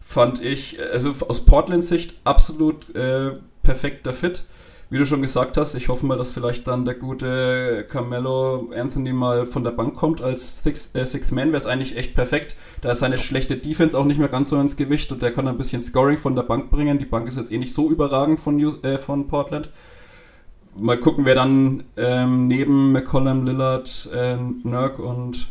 Fand 0.00 0.42
ich, 0.42 0.78
also 0.92 1.14
aus 1.28 1.44
Portlands 1.46 1.88
Sicht 1.88 2.14
absolut 2.24 2.94
äh, 2.94 3.32
perfekter 3.62 4.12
Fit. 4.12 4.44
Wie 4.90 4.98
du 4.98 5.06
schon 5.06 5.22
gesagt 5.22 5.56
hast, 5.56 5.74
ich 5.74 5.88
hoffe 5.88 6.04
mal, 6.04 6.18
dass 6.18 6.30
vielleicht 6.30 6.66
dann 6.66 6.84
der 6.84 6.94
gute 6.94 7.86
Carmelo 7.90 8.70
Anthony 8.76 9.12
mal 9.12 9.46
von 9.46 9.64
der 9.64 9.70
Bank 9.70 9.96
kommt 9.96 10.20
als 10.20 10.58
Sixth, 10.58 10.94
äh, 10.94 11.06
Sixth 11.06 11.32
Man, 11.32 11.48
wäre 11.48 11.56
es 11.56 11.66
eigentlich 11.66 11.96
echt 11.96 12.14
perfekt. 12.14 12.54
Da 12.82 12.92
ist 12.92 12.98
seine 12.98 13.16
schlechte 13.16 13.56
Defense 13.56 13.98
auch 13.98 14.04
nicht 14.04 14.18
mehr 14.18 14.28
ganz 14.28 14.50
so 14.50 14.60
ins 14.60 14.76
Gewicht 14.76 15.10
und 15.10 15.22
der 15.22 15.32
kann 15.32 15.48
ein 15.48 15.56
bisschen 15.56 15.80
Scoring 15.80 16.18
von 16.18 16.36
der 16.36 16.42
Bank 16.42 16.70
bringen. 16.70 16.98
Die 16.98 17.06
Bank 17.06 17.26
ist 17.26 17.38
jetzt 17.38 17.50
eh 17.50 17.58
nicht 17.58 17.72
so 17.72 17.90
überragend 17.90 18.40
von, 18.40 18.60
äh, 18.84 18.98
von 18.98 19.26
Portland 19.26 19.70
mal 20.76 20.98
gucken, 20.98 21.24
wer 21.24 21.34
dann 21.34 21.84
ähm, 21.96 22.48
neben 22.48 22.92
McCollum, 22.92 23.46
Lillard, 23.46 24.08
äh, 24.12 24.36
Nurk 24.62 24.98
und 24.98 25.48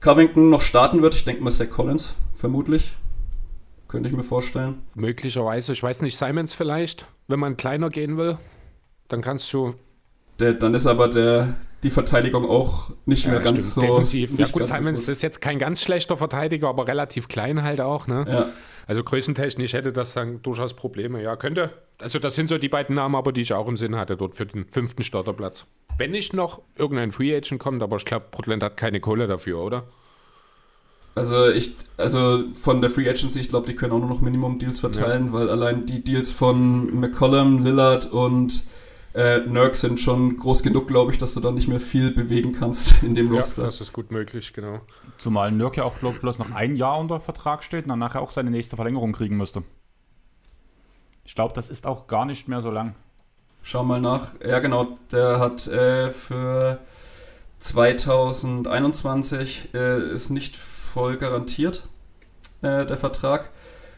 Covington 0.00 0.50
noch 0.50 0.60
starten 0.60 1.02
wird. 1.02 1.14
Ich 1.14 1.24
denke 1.24 1.42
mal 1.42 1.50
Zach 1.50 1.70
Collins, 1.70 2.14
vermutlich. 2.34 2.92
Könnte 3.88 4.08
ich 4.08 4.16
mir 4.16 4.24
vorstellen. 4.24 4.82
Möglicherweise, 4.94 5.72
ich 5.72 5.82
weiß 5.82 6.02
nicht, 6.02 6.16
Simons 6.18 6.52
vielleicht, 6.52 7.06
wenn 7.28 7.38
man 7.38 7.56
kleiner 7.56 7.90
gehen 7.90 8.16
will. 8.16 8.38
Dann 9.08 9.22
kannst 9.22 9.52
du. 9.52 9.74
Der, 10.40 10.54
dann 10.54 10.74
ist 10.74 10.86
aber 10.86 11.08
der, 11.08 11.54
die 11.84 11.90
Verteidigung 11.90 12.44
auch 12.44 12.90
nicht 13.06 13.24
ja, 13.24 13.30
mehr 13.30 13.40
ganz 13.40 13.70
stimmt, 13.70 13.74
so. 13.74 13.80
Defensiv. 13.82 14.38
Ja, 14.38 14.46
gut, 14.48 14.66
Simons 14.66 15.00
so 15.00 15.06
gut. 15.06 15.12
ist 15.12 15.22
jetzt 15.22 15.40
kein 15.40 15.58
ganz 15.58 15.80
schlechter 15.80 16.16
Verteidiger, 16.16 16.68
aber 16.68 16.88
relativ 16.88 17.28
klein 17.28 17.62
halt 17.62 17.80
auch. 17.80 18.06
Ne? 18.06 18.24
Ja. 18.28 18.48
Also 18.86 19.02
größentechnisch 19.02 19.72
hätte 19.72 19.92
das 19.92 20.14
dann 20.14 20.42
durchaus 20.42 20.74
Probleme. 20.74 21.22
Ja, 21.22 21.36
könnte. 21.36 21.70
Also 21.98 22.18
das 22.18 22.34
sind 22.34 22.48
so 22.48 22.58
die 22.58 22.68
beiden 22.68 22.96
Namen, 22.96 23.14
aber 23.14 23.32
die 23.32 23.40
ich 23.40 23.52
auch 23.52 23.68
im 23.68 23.76
Sinn 23.76 23.96
hatte 23.96 24.16
dort 24.16 24.36
für 24.36 24.46
den 24.46 24.66
fünften 24.70 25.02
Starterplatz. 25.02 25.66
Wenn 25.96 26.10
nicht 26.10 26.34
noch 26.34 26.60
irgendein 26.76 27.12
Free 27.12 27.34
Agent 27.34 27.60
kommt, 27.60 27.82
aber 27.82 27.96
ich 27.96 28.04
glaube, 28.04 28.26
Portland 28.30 28.62
hat 28.62 28.76
keine 28.76 29.00
Kohle 29.00 29.26
dafür, 29.26 29.60
oder? 29.60 29.84
Also 31.14 31.48
ich, 31.50 31.72
also 31.96 32.42
von 32.54 32.80
der 32.80 32.90
Free 32.90 33.08
Agency, 33.08 33.38
ich 33.38 33.48
glaube, 33.48 33.66
die 33.66 33.76
können 33.76 33.92
auch 33.92 34.00
nur 34.00 34.08
noch 34.08 34.20
Minimum 34.20 34.58
Deals 34.58 34.80
verteilen, 34.80 35.26
ja. 35.26 35.32
weil 35.32 35.48
allein 35.48 35.86
die 35.86 36.02
Deals 36.02 36.32
von 36.32 36.98
McCollum, 36.98 37.62
Lillard 37.62 38.10
und 38.10 38.64
äh, 39.14 39.38
Nurk 39.46 39.76
sind 39.76 40.00
schon 40.00 40.36
groß 40.36 40.62
genug, 40.62 40.88
glaube 40.88 41.12
ich, 41.12 41.18
dass 41.18 41.34
du 41.34 41.40
da 41.40 41.52
nicht 41.52 41.68
mehr 41.68 41.80
viel 41.80 42.10
bewegen 42.10 42.52
kannst 42.52 43.02
in 43.04 43.14
dem 43.14 43.32
Roster. 43.32 43.62
Ja, 43.62 43.66
das 43.66 43.80
ist 43.80 43.92
gut 43.92 44.10
möglich, 44.10 44.52
genau. 44.52 44.80
Zumal 45.18 45.52
Nurk 45.52 45.76
ja 45.76 45.84
auch 45.84 46.00
glaub, 46.00 46.20
bloß 46.20 46.40
noch 46.40 46.50
ein 46.50 46.74
Jahr 46.74 46.98
unter 46.98 47.20
Vertrag 47.20 47.62
steht 47.62 47.84
und 47.84 47.90
dann 47.90 48.00
nachher 48.00 48.22
auch 48.22 48.32
seine 48.32 48.50
nächste 48.50 48.74
Verlängerung 48.76 49.12
kriegen 49.12 49.36
müsste. 49.36 49.62
Ich 51.24 51.34
glaube, 51.34 51.54
das 51.54 51.68
ist 51.68 51.86
auch 51.86 52.08
gar 52.08 52.24
nicht 52.24 52.48
mehr 52.48 52.60
so 52.60 52.70
lang. 52.70 52.94
Schau 53.62 53.84
mal 53.84 54.00
nach. 54.00 54.32
Ja, 54.44 54.58
genau, 54.58 54.98
der 55.10 55.38
hat 55.38 55.66
äh, 55.68 56.10
für 56.10 56.80
2021 57.58 59.70
äh, 59.74 60.12
ist 60.12 60.30
nicht 60.30 60.56
voll 60.56 61.16
garantiert, 61.16 61.88
äh, 62.62 62.84
der 62.84 62.98
Vertrag. 62.98 63.50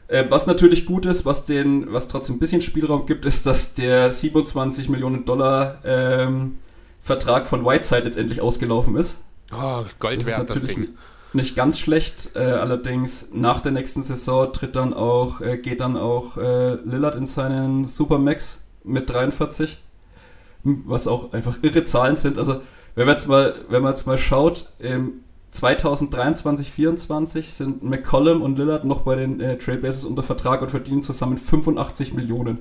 Äh, 0.09 0.25
was 0.29 0.47
natürlich 0.47 0.87
gut 0.87 1.05
ist, 1.07 1.25
was, 1.25 1.45
den, 1.45 1.93
was 1.93 2.09
trotzdem 2.09 2.37
ein 2.37 2.39
bisschen 2.39 2.63
Spielraum 2.63 3.07
gibt, 3.07 3.25
ist, 3.25 3.47
dass 3.47 3.75
der 3.75 4.11
27 4.11 4.89
Millionen 4.89 5.25
Dollar 5.25 5.79
ähm, 5.85 6.59
Vertrag 7.01 7.47
von 7.47 7.65
Whiteside 7.65 8.03
letztendlich 8.03 8.41
ausgelaufen 8.41 8.97
ist. 8.97 9.17
Oh, 9.53 9.85
Gold 9.99 10.21
das 10.21 10.27
wert, 10.27 10.51
das 10.51 10.63
Ding. 10.63 10.89
Nicht 11.33 11.55
ganz 11.57 11.79
schlecht, 11.79 12.31
äh, 12.35 12.39
allerdings 12.39 13.29
nach 13.33 13.61
der 13.61 13.73
nächsten 13.73 14.03
Saison 14.03 14.53
tritt 14.53 14.77
dann 14.77 14.95
auch, 14.95 15.41
äh, 15.41 15.59
geht 15.59 15.81
dann 15.81 15.97
auch 15.97 16.37
äh, 16.37 16.75
Lillard 16.85 17.15
in 17.15 17.27
seinen 17.27 17.87
Supermax 17.87 18.59
mit 18.85 19.11
43, 19.11 19.79
was 20.63 21.07
auch 21.09 21.33
einfach 21.33 21.59
irre 21.63 21.85
Zahlen 21.85 22.17
sind. 22.17 22.39
Also 22.39 22.61
wenn 22.95 23.07
man 23.07 23.17
jetzt 23.17 23.29
mal, 23.29 23.55
wenn 23.69 23.83
man 23.83 23.93
jetzt 23.93 24.07
mal 24.07 24.19
schaut, 24.19 24.71
ähm, 24.81 25.25
2023, 25.57 26.67
2024 26.67 27.47
sind 27.49 27.83
McCollum 27.83 28.43
und 28.43 28.59
Lillard 28.59 28.85
noch 28.85 29.01
bei 29.01 29.17
den 29.17 29.41
äh, 29.41 29.57
Trailblazers 29.57 30.05
unter 30.05 30.23
Vertrag 30.23 30.61
und 30.61 30.71
verdienen 30.71 31.03
zusammen 31.03 31.39
85 31.39 32.13
Millionen. 32.13 32.59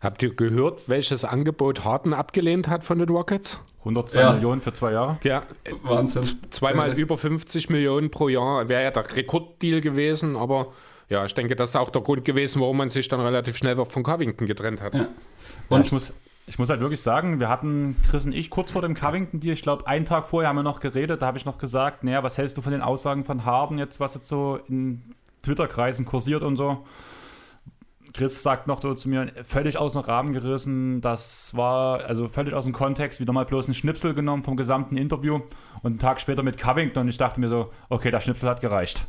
Habt 0.00 0.22
ihr 0.22 0.34
gehört, 0.34 0.88
welches 0.88 1.24
Angebot 1.24 1.84
Harden 1.84 2.12
abgelehnt 2.12 2.68
hat 2.68 2.84
von 2.84 2.98
den 2.98 3.08
Rockets? 3.08 3.58
102 3.80 4.18
ja. 4.18 4.32
Millionen 4.32 4.60
für 4.60 4.72
zwei 4.72 4.92
Jahre? 4.92 5.18
Ja. 5.22 5.44
Wahnsinn. 5.82 6.24
Zweimal 6.50 6.92
äh. 6.92 6.94
über 7.00 7.16
50 7.16 7.70
Millionen 7.70 8.10
pro 8.10 8.28
Jahr. 8.28 8.68
Wäre 8.68 8.82
ja 8.82 8.90
der 8.90 9.04
Rekorddeal 9.16 9.80
gewesen, 9.80 10.36
aber 10.36 10.72
ja, 11.08 11.24
ich 11.24 11.34
denke, 11.34 11.54
das 11.54 11.70
ist 11.70 11.76
auch 11.76 11.90
der 11.90 12.02
Grund 12.02 12.24
gewesen, 12.24 12.60
warum 12.60 12.78
man 12.78 12.88
sich 12.88 13.06
dann 13.06 13.20
relativ 13.20 13.56
schnell 13.56 13.76
von 13.86 14.02
Covington 14.02 14.46
getrennt 14.48 14.82
hat. 14.82 14.94
Ja. 14.94 15.08
Und 15.68 15.78
ja, 15.78 15.84
ich 15.84 15.92
muss 15.92 16.12
ich 16.46 16.58
muss 16.58 16.70
halt 16.70 16.80
wirklich 16.80 17.00
sagen, 17.00 17.40
wir 17.40 17.48
hatten, 17.48 17.96
Chris 18.08 18.24
und 18.24 18.32
ich, 18.32 18.50
kurz 18.50 18.70
vor 18.70 18.82
dem 18.82 18.94
Covington-Deal, 18.94 19.52
ich 19.52 19.62
glaube, 19.62 19.86
einen 19.88 20.04
Tag 20.04 20.28
vorher 20.28 20.48
haben 20.48 20.56
wir 20.56 20.62
noch 20.62 20.78
geredet, 20.78 21.20
da 21.20 21.26
habe 21.26 21.38
ich 21.38 21.44
noch 21.44 21.58
gesagt, 21.58 22.04
naja, 22.04 22.22
was 22.22 22.38
hältst 22.38 22.56
du 22.56 22.62
von 22.62 22.72
den 22.72 22.82
Aussagen 22.82 23.24
von 23.24 23.44
Harden 23.44 23.78
jetzt, 23.78 23.98
was 23.98 24.14
jetzt 24.14 24.28
so 24.28 24.60
in 24.68 25.02
Twitter-Kreisen 25.42 26.06
kursiert 26.06 26.42
und 26.42 26.56
so. 26.56 26.86
Chris 28.14 28.42
sagt 28.42 28.68
noch 28.68 28.80
so 28.80 28.94
zu 28.94 29.08
mir, 29.08 29.30
völlig 29.44 29.76
aus 29.76 29.92
dem 29.92 30.02
Rahmen 30.02 30.32
gerissen, 30.32 31.00
das 31.00 31.54
war 31.56 32.04
also 32.04 32.28
völlig 32.28 32.54
aus 32.54 32.64
dem 32.64 32.72
Kontext, 32.72 33.20
wieder 33.20 33.32
mal 33.32 33.44
bloß 33.44 33.66
ein 33.66 33.74
Schnipsel 33.74 34.14
genommen 34.14 34.44
vom 34.44 34.56
gesamten 34.56 34.96
Interview 34.96 35.40
und 35.82 35.90
einen 35.92 35.98
Tag 35.98 36.20
später 36.20 36.44
mit 36.44 36.58
Covington 36.58 37.02
und 37.02 37.08
ich 37.08 37.18
dachte 37.18 37.40
mir 37.40 37.48
so, 37.48 37.72
okay, 37.88 38.12
der 38.12 38.20
Schnipsel 38.20 38.48
hat 38.48 38.60
gereicht. 38.60 39.06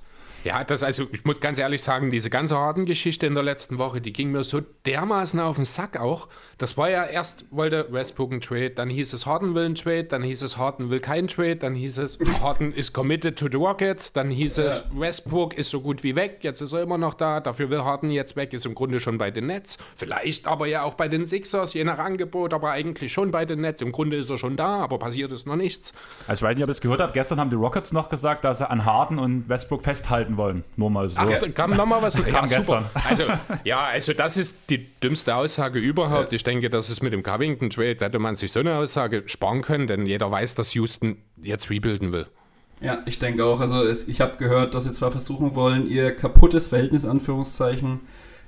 Ja, 0.47 0.63
das 0.63 0.81
also, 0.81 1.07
ich 1.11 1.25
muss 1.25 1.41
ganz 1.41 1.59
ehrlich 1.59 1.83
sagen, 1.83 2.09
diese 2.09 2.29
ganze 2.29 2.55
Harden-Geschichte 2.55 3.25
in 3.25 3.33
der 3.33 3.43
letzten 3.43 3.79
Woche, 3.79 3.99
die 3.99 4.13
ging 4.13 4.31
mir 4.31 4.45
so 4.45 4.61
dermaßen 4.85 5.41
auf 5.41 5.57
den 5.57 5.65
Sack 5.65 5.99
auch. 5.99 6.29
Das 6.57 6.77
war 6.77 6.89
ja 6.89 7.03
erst, 7.03 7.43
wollte 7.51 7.91
Westbrook 7.91 8.31
ein 8.31 8.39
Trade, 8.39 8.69
dann 8.69 8.89
hieß 8.89 9.11
es 9.11 9.25
Harden 9.25 9.55
will 9.55 9.65
ein 9.65 9.75
Trade, 9.75 10.05
dann 10.05 10.23
hieß 10.23 10.43
es 10.43 10.55
Harden 10.55 10.89
will 10.89 11.01
kein 11.01 11.27
Trade, 11.27 11.57
dann 11.57 11.75
hieß 11.75 11.97
es 11.97 12.17
Harden 12.41 12.71
ist 12.71 12.93
committed 12.93 13.37
to 13.37 13.47
the 13.51 13.57
Rockets, 13.57 14.13
dann 14.13 14.29
hieß 14.29 14.59
es 14.59 14.83
Westbrook 14.93 15.53
ist 15.53 15.69
so 15.69 15.81
gut 15.81 16.03
wie 16.03 16.15
weg, 16.15 16.37
jetzt 16.43 16.61
ist 16.61 16.71
er 16.71 16.81
immer 16.81 16.97
noch 16.97 17.13
da, 17.13 17.41
dafür 17.41 17.69
will 17.69 17.83
Harden 17.83 18.09
jetzt 18.09 18.37
weg, 18.37 18.53
ist 18.53 18.65
im 18.65 18.73
Grunde 18.73 19.01
schon 19.01 19.17
bei 19.17 19.29
den 19.29 19.47
Nets, 19.47 19.77
vielleicht 19.97 20.47
aber 20.47 20.67
ja 20.67 20.83
auch 20.83 20.93
bei 20.93 21.09
den 21.09 21.25
Sixers, 21.25 21.73
je 21.73 21.83
nach 21.83 21.99
Angebot, 21.99 22.53
aber 22.53 22.71
eigentlich 22.71 23.11
schon 23.11 23.31
bei 23.31 23.43
den 23.43 23.59
Nets. 23.59 23.81
Im 23.81 23.91
Grunde 23.91 24.15
ist 24.15 24.29
er 24.29 24.37
schon 24.37 24.55
da, 24.55 24.77
aber 24.77 24.97
passiert 24.97 25.33
ist 25.33 25.45
noch 25.45 25.57
nichts. 25.57 25.91
Also 26.25 26.45
ich 26.45 26.49
weiß 26.49 26.55
nicht, 26.55 26.63
ob 26.63 26.69
ihr 26.69 26.71
es 26.71 26.79
gehört 26.79 27.01
habt, 27.01 27.13
gestern 27.13 27.37
haben 27.37 27.49
die 27.49 27.57
Rockets 27.57 27.91
noch 27.91 28.07
gesagt, 28.07 28.45
dass 28.45 28.59
sie 28.59 28.69
an 28.69 28.85
Harden 28.85 29.19
und 29.19 29.49
Westbrook 29.49 29.83
festhalten 29.83 30.36
wollen. 30.37 30.63
Nur 30.75 30.89
mal 30.89 31.09
so. 31.09 31.17
Ach, 31.17 31.53
kam 31.53 31.71
nochmal 31.71 32.01
was? 32.01 32.15
Kam 32.27 32.47
gestern. 32.47 32.85
Also, 32.93 33.25
ja, 33.63 33.85
also 33.85 34.13
das 34.13 34.37
ist 34.37 34.69
die 34.69 34.85
dümmste 35.01 35.35
Aussage 35.35 35.79
überhaupt. 35.79 36.33
Ich 36.33 36.43
denke, 36.43 36.69
dass 36.69 36.89
es 36.89 37.01
mit 37.01 37.13
dem 37.13 37.23
Covington 37.23 37.69
Trade 37.69 37.97
hätte 37.99 38.19
man 38.19 38.35
sich 38.35 38.51
so 38.51 38.59
eine 38.59 38.75
Aussage 38.75 39.23
sparen 39.25 39.61
können, 39.61 39.87
denn 39.87 40.05
jeder 40.05 40.29
weiß, 40.29 40.55
dass 40.55 40.73
Houston 40.73 41.17
jetzt 41.41 41.69
rebuilden 41.69 42.11
will. 42.11 42.27
Ja, 42.79 42.99
ich 43.05 43.19
denke 43.19 43.43
auch. 43.43 43.59
Also 43.59 43.83
es, 43.83 44.07
ich 44.07 44.21
habe 44.21 44.37
gehört, 44.37 44.73
dass 44.73 44.83
sie 44.83 44.93
zwar 44.93 45.11
versuchen 45.11 45.55
wollen, 45.55 45.89
ihr 45.89 46.15
kaputtes 46.15 46.67
Verhältnis, 46.67 47.05
Anführungszeichen, 47.05 48.01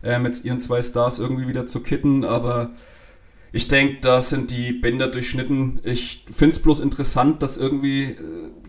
äh, 0.04 0.20
mit 0.20 0.44
ihren 0.46 0.60
zwei 0.60 0.82
Stars 0.82 1.20
irgendwie 1.20 1.48
wieder 1.48 1.66
zu 1.66 1.82
kitten, 1.82 2.24
aber 2.24 2.72
ich 3.52 3.68
denke, 3.68 3.98
da 4.02 4.22
sind 4.22 4.52
die 4.52 4.74
Bänder 4.74 5.08
durchschnitten. 5.08 5.80
Ich 5.84 6.26
finde 6.32 6.50
es 6.50 6.60
bloß 6.60 6.80
interessant, 6.82 7.42
dass 7.42 7.58
irgendwie 7.58 8.04
äh, 8.04 8.16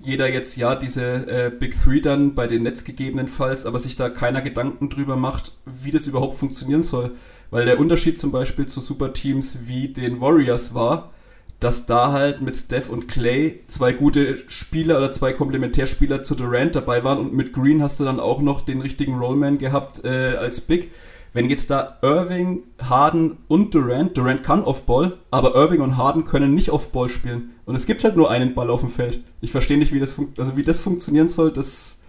jeder 0.03 0.31
jetzt 0.31 0.57
ja 0.57 0.75
diese 0.75 1.27
äh, 1.29 1.51
Big 1.51 1.79
Three 1.79 2.01
dann 2.01 2.35
bei 2.35 2.47
den 2.47 2.63
Netz 2.63 2.85
gegebenenfalls, 2.85 3.67
aber 3.67 3.79
sich 3.79 3.97
da 3.97 4.09
keiner 4.09 4.41
Gedanken 4.41 4.89
drüber 4.89 5.17
macht, 5.17 5.53
wie 5.67 5.91
das 5.91 6.07
überhaupt 6.07 6.37
funktionieren 6.37 6.83
soll. 6.83 7.13
Weil 7.51 7.67
der 7.67 7.79
Unterschied 7.79 8.19
zum 8.19 8.33
Beispiel 8.33 8.67
zu 8.67 8.81
Superteams 8.81 9.67
wie 9.67 9.89
den 9.89 10.21
Warriors 10.21 10.73
war, 10.73 11.13
dass 11.59 11.85
da 11.85 12.13
halt 12.13 12.41
mit 12.41 12.57
Steph 12.57 12.89
und 12.89 13.07
Clay 13.07 13.61
zwei 13.67 13.93
gute 13.93 14.39
Spieler 14.49 14.97
oder 14.97 15.11
zwei 15.11 15.35
Komplementärspieler 15.35 16.23
zu 16.23 16.35
Durant 16.35 16.75
dabei 16.75 17.05
waren 17.05 17.19
und 17.19 17.35
mit 17.35 17.53
Green 17.53 17.83
hast 17.83 18.01
du 18.01 18.05
dann 18.05 18.19
auch 18.19 18.41
noch 18.41 18.63
den 18.63 18.81
richtigen 18.81 19.19
Rollman 19.19 19.59
gehabt 19.59 20.03
äh, 20.05 20.37
als 20.37 20.63
Big. 20.63 20.91
Wenn 21.33 21.49
jetzt 21.49 21.71
da 21.71 21.99
Irving, 22.03 22.65
Harden 22.83 23.39
und 23.47 23.73
Durant, 23.75 24.17
Durant 24.17 24.43
kann 24.43 24.63
Off-Ball, 24.65 25.19
aber 25.31 25.55
Irving 25.55 25.81
und 25.81 25.97
Harden 25.97 26.25
können 26.25 26.55
nicht 26.55 26.71
Off-Ball 26.71 27.09
spielen. 27.09 27.53
Und 27.67 27.77
es 27.77 27.87
gibt 27.87 28.03
halt 28.03 28.17
nur 28.17 28.31
einen 28.31 28.55
Ball 28.55 28.69
auf 28.69 28.81
dem 28.81 28.89
Feld. 28.89 29.23
Ich 29.41 29.53
verstehe 29.53 29.79
nicht, 29.79 29.93
wie 29.93 30.01
das, 30.01 30.21
also 30.39 30.57
wie 30.57 30.65
das 30.65 30.81
funktionieren 30.81 31.29
soll, 31.29 31.53
das 31.53 32.03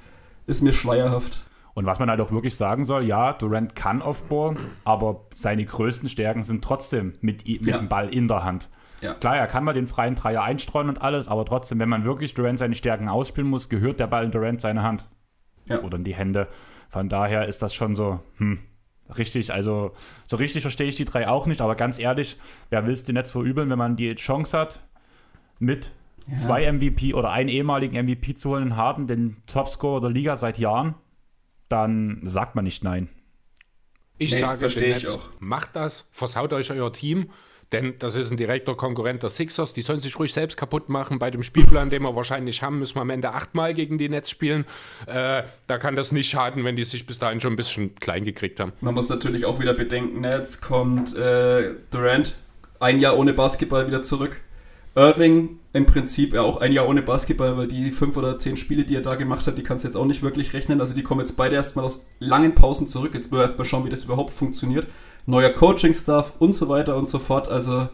ist 0.47 0.61
mir 0.63 0.73
schleierhaft. 0.73 1.43
Und 1.73 1.85
was 1.85 1.99
man 1.99 2.09
halt 2.09 2.19
auch 2.19 2.31
wirklich 2.31 2.55
sagen 2.55 2.83
soll, 2.83 3.03
ja, 3.03 3.33
Durant 3.33 3.75
kann 3.75 4.01
Off-Ball, 4.01 4.55
aber 4.83 5.21
seine 5.35 5.63
größten 5.65 6.09
Stärken 6.09 6.43
sind 6.43 6.63
trotzdem 6.63 7.13
mit, 7.21 7.47
mit 7.47 7.65
Ja. 7.65 7.77
dem 7.77 7.89
Ball 7.89 8.09
in 8.09 8.27
der 8.27 8.43
Hand. 8.43 8.69
Ja. 9.01 9.13
Klar, 9.13 9.37
er 9.37 9.47
kann 9.47 9.63
mal 9.63 9.73
den 9.73 9.87
freien 9.87 10.15
Dreier 10.15 10.43
einstreuen 10.43 10.89
und 10.89 11.01
alles, 11.01 11.27
aber 11.27 11.45
trotzdem, 11.45 11.79
wenn 11.79 11.89
man 11.89 12.05
wirklich 12.05 12.33
Durant 12.33 12.59
seine 12.59 12.75
Stärken 12.75 13.07
ausspielen 13.07 13.49
muss, 13.49 13.69
gehört 13.69 13.99
der 13.99 14.07
Ball 14.07 14.25
in 14.25 14.31
Durant 14.31 14.61
seine 14.61 14.83
Hand. 14.83 15.07
Ja. 15.65 15.81
Oder 15.81 15.97
in 15.97 16.03
die 16.03 16.13
Hände. 16.15 16.47
Von 16.89 17.07
daher 17.07 17.47
ist 17.47 17.61
das 17.61 17.73
schon 17.73 17.95
so, 17.95 18.19
hm, 18.37 18.59
richtig, 19.17 19.53
also 19.53 19.93
so 20.27 20.37
richtig 20.37 20.61
verstehe 20.61 20.87
ich 20.87 20.95
die 20.95 21.05
drei 21.05 21.27
auch 21.27 21.45
nicht, 21.47 21.61
aber 21.61 21.75
ganz 21.75 21.99
ehrlich, 21.99 22.37
wer 22.69 22.85
will 22.85 22.93
es 22.93 23.03
dir 23.03 23.13
Netz 23.13 23.31
verübeln, 23.31 23.69
wenn 23.69 23.77
man 23.77 23.95
die 23.95 24.15
Chance 24.15 24.57
hat, 24.57 24.79
mit 25.59 25.91
Ja. 26.27 26.37
zwei 26.37 26.71
MVP 26.71 27.13
oder 27.13 27.31
einen 27.31 27.49
ehemaligen 27.49 27.95
MVP 27.95 28.35
zu 28.35 28.51
holen, 28.51 28.75
Harden, 28.75 29.07
den 29.07 29.37
Topscorer 29.47 30.01
der 30.01 30.09
Liga 30.11 30.37
seit 30.37 30.57
Jahren, 30.59 30.95
dann 31.69 32.19
sagt 32.23 32.55
man 32.55 32.65
nicht 32.65 32.83
nein. 32.83 33.09
Ich 34.17 34.31
Nee, 34.33 34.39
sage 34.39 34.59
verstehe 34.59 34.95
ich 34.97 35.07
auch. 35.07 35.29
macht 35.39 35.75
das, 35.75 36.07
versaut 36.11 36.53
euch 36.53 36.69
euer 36.71 36.93
Team, 36.93 37.29
denn 37.71 37.95
das 37.99 38.15
ist 38.15 38.31
ein 38.31 38.37
direkter 38.37 38.75
Konkurrent 38.75 39.23
der 39.23 39.29
Sixers. 39.29 39.73
Die 39.73 39.81
sollen 39.81 39.99
sich 39.99 40.19
ruhig 40.19 40.33
selbst 40.33 40.57
kaputt 40.57 40.89
machen. 40.89 41.19
Bei 41.19 41.31
dem 41.31 41.43
Spielplan, 41.43 41.89
den 41.89 42.01
wir 42.03 42.15
wahrscheinlich 42.15 42.61
haben, 42.61 42.79
müssen 42.79 42.95
wir 42.95 43.01
am 43.01 43.09
Ende 43.09 43.31
achtmal 43.33 43.73
gegen 43.73 43.97
die 43.97 44.09
Nets 44.09 44.29
spielen. 44.29 44.65
Äh, 45.07 45.43
da 45.67 45.77
kann 45.77 45.95
das 45.95 46.11
nicht 46.11 46.29
schaden, 46.29 46.65
wenn 46.65 46.75
die 46.75 46.83
sich 46.83 47.05
bis 47.05 47.19
dahin 47.19 47.39
schon 47.39 47.53
ein 47.53 47.57
bisschen 47.57 47.95
klein 47.95 48.25
gekriegt 48.25 48.59
haben. 48.59 48.73
Man 48.81 48.93
muss 48.93 49.09
natürlich 49.09 49.45
auch 49.45 49.59
wieder 49.59 49.73
bedenken, 49.73 50.23
jetzt 50.23 50.61
kommt 50.61 51.15
äh, 51.15 51.75
Durant 51.91 52.35
ein 52.79 52.99
Jahr 52.99 53.17
ohne 53.17 53.33
Basketball 53.33 53.87
wieder 53.87 54.01
zurück. 54.01 54.41
Irving 54.95 55.59
im 55.73 55.85
Prinzip 55.85 56.33
ja 56.33 56.41
auch 56.41 56.57
ein 56.57 56.73
Jahr 56.73 56.87
ohne 56.87 57.01
Basketball, 57.01 57.55
weil 57.55 57.67
die 57.67 57.91
fünf 57.91 58.17
oder 58.17 58.37
zehn 58.39 58.57
Spiele, 58.57 58.83
die 58.83 58.95
er 58.95 59.01
da 59.01 59.15
gemacht 59.15 59.47
hat, 59.47 59.57
die 59.57 59.63
kannst 59.63 59.83
du 59.83 59.87
jetzt 59.87 59.95
auch 59.95 60.05
nicht 60.05 60.21
wirklich 60.21 60.53
rechnen. 60.53 60.81
Also 60.81 60.93
die 60.93 61.03
kommen 61.03 61.21
jetzt 61.21 61.37
beide 61.37 61.55
erstmal 61.55 61.85
aus 61.85 62.05
langen 62.19 62.55
Pausen 62.55 62.87
zurück. 62.87 63.13
Jetzt 63.13 63.31
werden 63.31 63.57
wir 63.57 63.65
schauen, 63.65 63.85
wie 63.85 63.89
das 63.89 64.03
überhaupt 64.03 64.33
funktioniert. 64.33 64.87
Neuer 65.25 65.49
Coaching-Staff 65.49 66.33
und 66.39 66.53
so 66.53 66.67
weiter 66.67 66.97
und 66.97 67.07
so 67.07 67.19
fort. 67.19 67.47
Also 67.47 67.87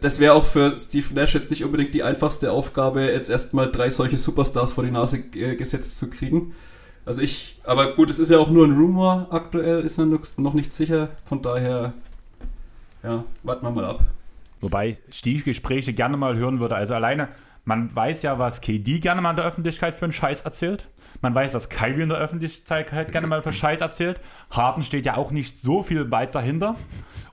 das 0.00 0.18
wäre 0.18 0.34
auch 0.34 0.44
für 0.44 0.76
Steve 0.76 1.14
Nash 1.14 1.34
jetzt 1.34 1.50
nicht 1.50 1.64
unbedingt 1.64 1.94
die 1.94 2.02
einfachste 2.02 2.52
Aufgabe, 2.52 3.02
jetzt 3.02 3.30
erstmal 3.30 3.70
drei 3.70 3.88
solche 3.88 4.18
Superstars 4.18 4.72
vor 4.72 4.84
die 4.84 4.90
Nase 4.90 5.18
äh, 5.34 5.56
gesetzt 5.56 5.98
zu 5.98 6.10
kriegen. 6.10 6.54
Also 7.06 7.22
ich, 7.22 7.58
aber 7.64 7.94
gut, 7.94 8.10
es 8.10 8.18
ist 8.18 8.30
ja 8.30 8.38
auch 8.38 8.50
nur 8.50 8.66
ein 8.66 8.76
Rumor 8.76 9.28
aktuell, 9.30 9.80
ist 9.80 9.98
noch 9.98 10.20
noch 10.36 10.54
nicht 10.54 10.72
sicher. 10.72 11.08
Von 11.24 11.40
daher, 11.40 11.94
ja, 13.02 13.24
warten 13.42 13.64
wir 13.64 13.70
mal 13.70 13.84
ab. 13.86 14.04
Wobei 14.60 14.98
ich 15.10 15.22
die 15.22 15.42
Gespräche 15.42 15.92
gerne 15.92 16.16
mal 16.16 16.36
hören 16.36 16.60
würde. 16.60 16.76
Also 16.76 16.94
alleine, 16.94 17.28
man 17.64 17.94
weiß 17.94 18.22
ja, 18.22 18.38
was 18.38 18.60
KD 18.60 19.00
gerne 19.00 19.20
mal 19.20 19.30
in 19.30 19.36
der 19.36 19.44
Öffentlichkeit 19.44 19.94
für 19.94 20.06
einen 20.06 20.12
Scheiß 20.12 20.40
erzählt. 20.42 20.88
Man 21.20 21.34
weiß, 21.34 21.54
was 21.54 21.68
Kyrie 21.68 22.02
in 22.02 22.08
der 22.08 22.18
Öffentlichkeit 22.18 23.12
gerne 23.12 23.26
mal 23.26 23.42
für 23.42 23.52
Scheiß 23.52 23.80
erzählt. 23.80 24.20
Harden 24.50 24.82
steht 24.82 25.04
ja 25.04 25.16
auch 25.16 25.30
nicht 25.30 25.60
so 25.60 25.82
viel 25.82 26.10
weit 26.10 26.34
dahinter. 26.34 26.76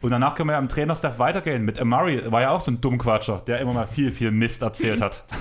Und 0.01 0.11
danach 0.11 0.35
können 0.35 0.49
wir 0.49 0.53
ja 0.53 0.59
im 0.59 0.69
Trainerstaff 0.69 1.19
weitergehen. 1.19 1.63
Mit 1.63 1.79
Amari 1.79 2.31
war 2.31 2.41
ja 2.41 2.49
auch 2.51 2.61
so 2.61 2.71
ein 2.71 2.81
Dummquatscher, 2.81 3.43
der 3.47 3.59
immer 3.59 3.73
mal 3.73 3.87
viel, 3.87 4.11
viel 4.11 4.31
Mist 4.31 4.61
erzählt 4.61 5.01
hat. 5.01 5.23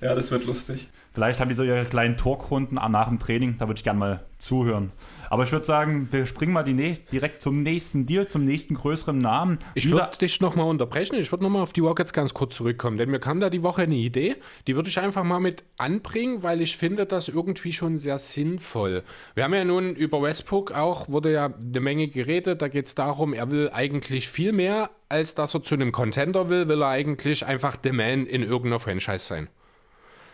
Ja, 0.00 0.14
das 0.14 0.30
wird 0.30 0.44
lustig. 0.44 0.88
Vielleicht 1.14 1.40
haben 1.40 1.48
die 1.48 1.54
so 1.54 1.62
ihre 1.62 1.86
kleinen 1.86 2.18
Talkrunden 2.18 2.74
nach 2.74 3.08
dem 3.08 3.18
Training, 3.18 3.56
da 3.56 3.66
würde 3.66 3.78
ich 3.78 3.84
gerne 3.84 3.98
mal 3.98 4.20
zuhören. 4.36 4.92
Aber 5.30 5.44
ich 5.44 5.52
würde 5.52 5.64
sagen, 5.64 6.08
wir 6.10 6.26
springen 6.26 6.52
mal 6.52 6.64
direkt 6.64 7.42
zum 7.42 7.62
nächsten 7.62 8.06
Deal, 8.06 8.28
zum 8.28 8.44
nächsten 8.44 8.74
größeren 8.74 9.18
Namen. 9.18 9.58
Ich 9.74 9.90
würde 9.90 10.16
dich 10.18 10.40
nochmal 10.40 10.68
unterbrechen. 10.68 11.16
Ich 11.16 11.30
würde 11.32 11.44
nochmal 11.44 11.62
auf 11.62 11.72
die 11.72 11.80
Rockets 11.80 12.12
ganz 12.12 12.34
kurz 12.34 12.54
zurückkommen, 12.54 12.98
denn 12.98 13.10
mir 13.10 13.18
kam 13.18 13.40
da 13.40 13.50
die 13.50 13.62
Woche 13.62 13.82
eine 13.82 13.94
Idee, 13.94 14.36
die 14.66 14.76
würde 14.76 14.88
ich 14.88 14.98
einfach 14.98 15.24
mal 15.24 15.40
mit 15.40 15.64
anbringen, 15.76 16.42
weil 16.42 16.60
ich 16.60 16.76
finde 16.76 17.06
das 17.06 17.28
irgendwie 17.28 17.72
schon 17.72 17.98
sehr 17.98 18.18
sinnvoll. 18.18 19.02
Wir 19.34 19.44
haben 19.44 19.54
ja 19.54 19.64
nun 19.64 19.94
über 19.94 20.22
Westbrook 20.22 20.72
auch, 20.72 21.08
wurde 21.08 21.32
ja 21.32 21.46
eine 21.46 21.80
Menge 21.80 22.08
geredet, 22.08 22.62
da 22.62 22.68
geht 22.68 22.86
es 22.86 22.94
darum, 22.94 23.32
er 23.32 23.50
will 23.50 23.70
eigentlich 23.72 24.28
viel 24.28 24.52
mehr, 24.52 24.90
als 25.08 25.34
dass 25.34 25.54
er 25.54 25.62
zu 25.62 25.74
einem 25.74 25.92
Contender 25.92 26.48
will, 26.48 26.68
will 26.68 26.82
er 26.82 26.88
eigentlich 26.88 27.46
einfach 27.46 27.76
the 27.82 27.92
man 27.92 28.26
in 28.26 28.42
irgendeiner 28.42 28.80
Franchise 28.80 29.20
sein. 29.20 29.48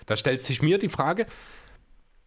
Da 0.06 0.16
stellt 0.16 0.42
sich 0.42 0.62
mir 0.62 0.78
die 0.78 0.88
Frage, 0.88 1.26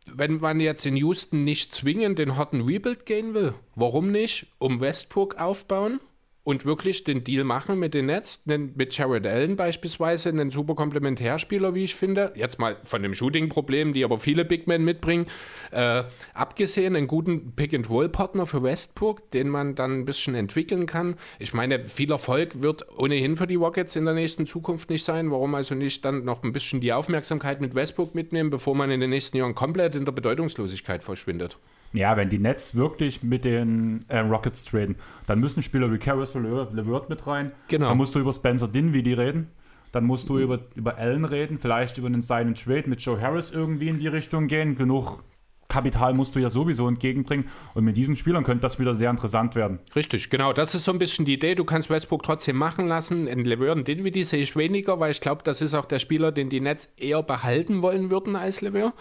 wenn 0.06 0.38
man 0.38 0.60
jetzt 0.60 0.86
in 0.86 0.96
Houston 0.98 1.44
nicht 1.44 1.74
zwingend 1.74 2.20
den 2.20 2.36
harten 2.36 2.62
Rebuild 2.62 3.06
gehen 3.06 3.34
will, 3.34 3.54
warum 3.76 4.12
nicht 4.12 4.48
um 4.58 4.80
Westbrook 4.80 5.36
aufbauen 5.36 6.00
und 6.45 6.63
wirklich 6.63 7.03
den 7.03 7.23
Deal 7.23 7.43
machen 7.43 7.79
mit 7.79 7.95
den 7.95 8.05
Nets, 8.05 8.41
mit 8.45 8.95
Jared 8.95 9.25
Allen 9.25 9.55
beispielsweise, 9.55 10.29
einen 10.29 10.51
super 10.51 10.75
Komplementärspieler, 10.75 11.73
wie 11.73 11.84
ich 11.84 11.95
finde, 11.95 12.31
jetzt 12.36 12.60
mal 12.60 12.77
von 12.84 13.01
dem 13.01 13.15
Shooting-Problem, 13.15 13.93
die 13.93 14.05
aber 14.05 14.19
viele 14.19 14.45
Big 14.45 14.67
Men 14.67 14.86
mitbringen, 14.86 15.25
äh, 15.71 16.03
abgesehen, 16.36 16.95
einen 16.95 17.08
guten 17.08 17.53
Pick-and-Roll-Partner 17.55 18.45
für 18.45 18.62
Westbrook, 18.62 19.31
den 19.31 19.49
man 19.49 19.73
dann 19.73 20.01
ein 20.01 20.05
bisschen 20.05 20.36
entwickeln 20.36 20.86
kann. 20.86 21.15
Ich 21.39 21.55
meine, 21.55 21.79
viel 21.79 22.12
Erfolg 22.12 22.62
wird 22.62 22.86
ohnehin 22.95 23.38
für 23.38 23.47
die 23.47 23.55
Rockets 23.55 23.95
in 23.95 24.05
der 24.05 24.13
nächsten 24.13 24.45
Zukunft 24.45 24.91
nicht 24.91 25.03
sein. 25.03 25.31
Warum 25.31 25.55
also 25.55 25.73
nicht 25.73 26.05
dann 26.05 26.25
noch 26.25 26.43
ein 26.43 26.53
bisschen 26.53 26.79
die 26.79 26.93
Aufmerksamkeit 26.93 27.60
mit 27.60 27.73
Westbrook 27.73 28.13
mitnehmen, 28.13 28.51
bevor 28.51 28.75
man 28.75 28.91
in 28.91 28.99
den 28.99 29.10
nächsten 29.10 29.38
Jahren 29.38 29.55
komplett 29.55 29.95
in 29.95 30.05
der 30.05 30.12
Bedeutungslosigkeit 30.12 31.03
verschwindet? 31.03 31.58
Ja, 31.95 32.17
wenn 32.17 32.29
die 32.29 32.39
Nets 32.39 32.75
wirklich 32.75 33.23
mit 33.23 33.45
den 33.45 34.05
äh, 34.08 34.19
Rockets 34.19 34.65
traden, 34.65 34.95
dann 35.27 35.39
müssen 35.39 35.63
Spieler 35.63 35.91
wie 35.91 35.97
Caris 35.97 36.34
LeVert 36.34 37.10
mit 37.10 37.25
rein. 37.25 37.51
Genau. 37.67 37.89
Dann 37.89 37.97
musst 37.97 38.15
du 38.15 38.19
über 38.19 38.34
Spencer 38.34 38.67
Dinwiddie 38.67 39.13
reden. 39.13 39.47
Dann 39.91 40.03
musst 40.03 40.27
du 40.27 40.39
über, 40.39 40.60
über 40.75 40.97
Allen 40.97 41.23
reden, 41.23 41.58
vielleicht 41.58 41.97
über 41.97 42.08
einen 42.08 42.21
seinen 42.21 42.53
Trade 42.53 42.89
mit 42.89 42.99
Joe 42.99 43.21
Harris 43.21 43.51
irgendwie 43.51 43.88
in 43.88 43.97
die 43.97 44.10
Richtung 44.10 44.47
gehen. 44.47 44.75
Genug 44.75 45.23
Kapital 45.69 46.13
musst 46.13 46.36
du 46.36 46.39
ja 46.39 46.49
sowieso 46.49 46.88
entgegenbringen. 46.88 47.47
Und 47.73 47.84
mit 47.86 47.97
diesen 47.97 48.15
Spielern 48.15 48.43
könnte 48.43 48.62
das 48.62 48.79
wieder 48.79 48.95
sehr 48.95 49.10
interessant 49.10 49.55
werden. 49.55 49.79
Richtig, 49.95 50.29
genau. 50.29 50.53
Das 50.53 50.75
ist 50.75 50.86
so 50.86 50.91
ein 50.91 50.99
bisschen 50.99 51.25
die 51.25 51.34
Idee. 51.34 51.55
Du 51.55 51.65
kannst 51.65 51.89
Westbrook 51.89 52.23
trotzdem 52.23 52.58
machen 52.58 52.88
lassen. 52.88 53.27
In 53.27 53.43
LeVert 53.45 53.88
Dinwiddie 53.88 54.23
sehe 54.23 54.41
ich 54.41 54.55
weniger, 54.55 54.99
weil 54.99 55.12
ich 55.12 55.21
glaube, 55.21 55.43
das 55.43 55.62
ist 55.62 55.73
auch 55.73 55.86
der 55.86 55.99
Spieler, 55.99 56.31
den 56.31 56.49
die 56.49 56.62
Nets 56.62 56.93
eher 56.97 57.23
behalten 57.23 57.81
wollen 57.81 58.10
würden 58.10 58.36
als 58.36 58.62
LeVert. 58.62 58.93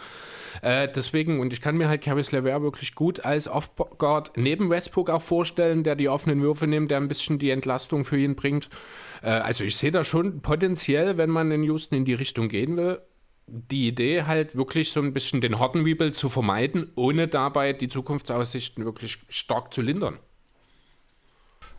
Äh, 0.63 0.89
deswegen, 0.95 1.41
und 1.41 1.53
ich 1.53 1.61
kann 1.61 1.77
mir 1.77 1.89
halt 1.89 2.03
Caris 2.03 2.33
LeVert 2.33 2.63
wirklich 2.63 2.95
gut 2.95 3.25
als 3.25 3.49
Off-Guard 3.49 4.33
neben 4.37 4.71
Westbrook 4.71 5.11
auch 5.11 5.23
vorstellen, 5.23 5.85
der 5.85 5.97
die 5.97 6.09
offenen 6.09 6.43
Würfe 6.43 6.67
nimmt, 6.67 6.91
der 6.91 6.99
ein 6.99 7.09
bisschen 7.09 7.39
die 7.39 7.51
Entlastung 7.51 8.05
für 8.05 8.19
ihn 8.19 8.37
bringt. 8.37 8.69
Äh, 9.23 9.31
also 9.31 9.65
ich 9.65 9.77
sehe 9.77 9.91
da 9.91 10.05
schon 10.05 10.41
potenziell, 10.41 11.17
wenn 11.17 11.31
man 11.31 11.51
in 11.51 11.63
Houston 11.63 11.97
in 11.97 12.05
die 12.05 12.15
Richtung 12.15 12.49
gehen 12.49 12.77
will, 12.77 13.01
die 13.47 13.89
Idee 13.89 14.23
halt 14.23 14.57
wirklich 14.57 14.93
so 14.93 15.01
ein 15.01 15.13
bisschen 15.13 15.41
den 15.41 15.59
Horton 15.59 15.83
Rebuild 15.83 16.15
zu 16.15 16.29
vermeiden, 16.29 16.91
ohne 16.97 17.29
dabei 17.29 17.73
die 17.73 17.89
Zukunftsaussichten 17.89 18.85
wirklich 18.85 19.19
stark 19.29 19.75
zu 19.75 19.83
lindern. 19.83 20.19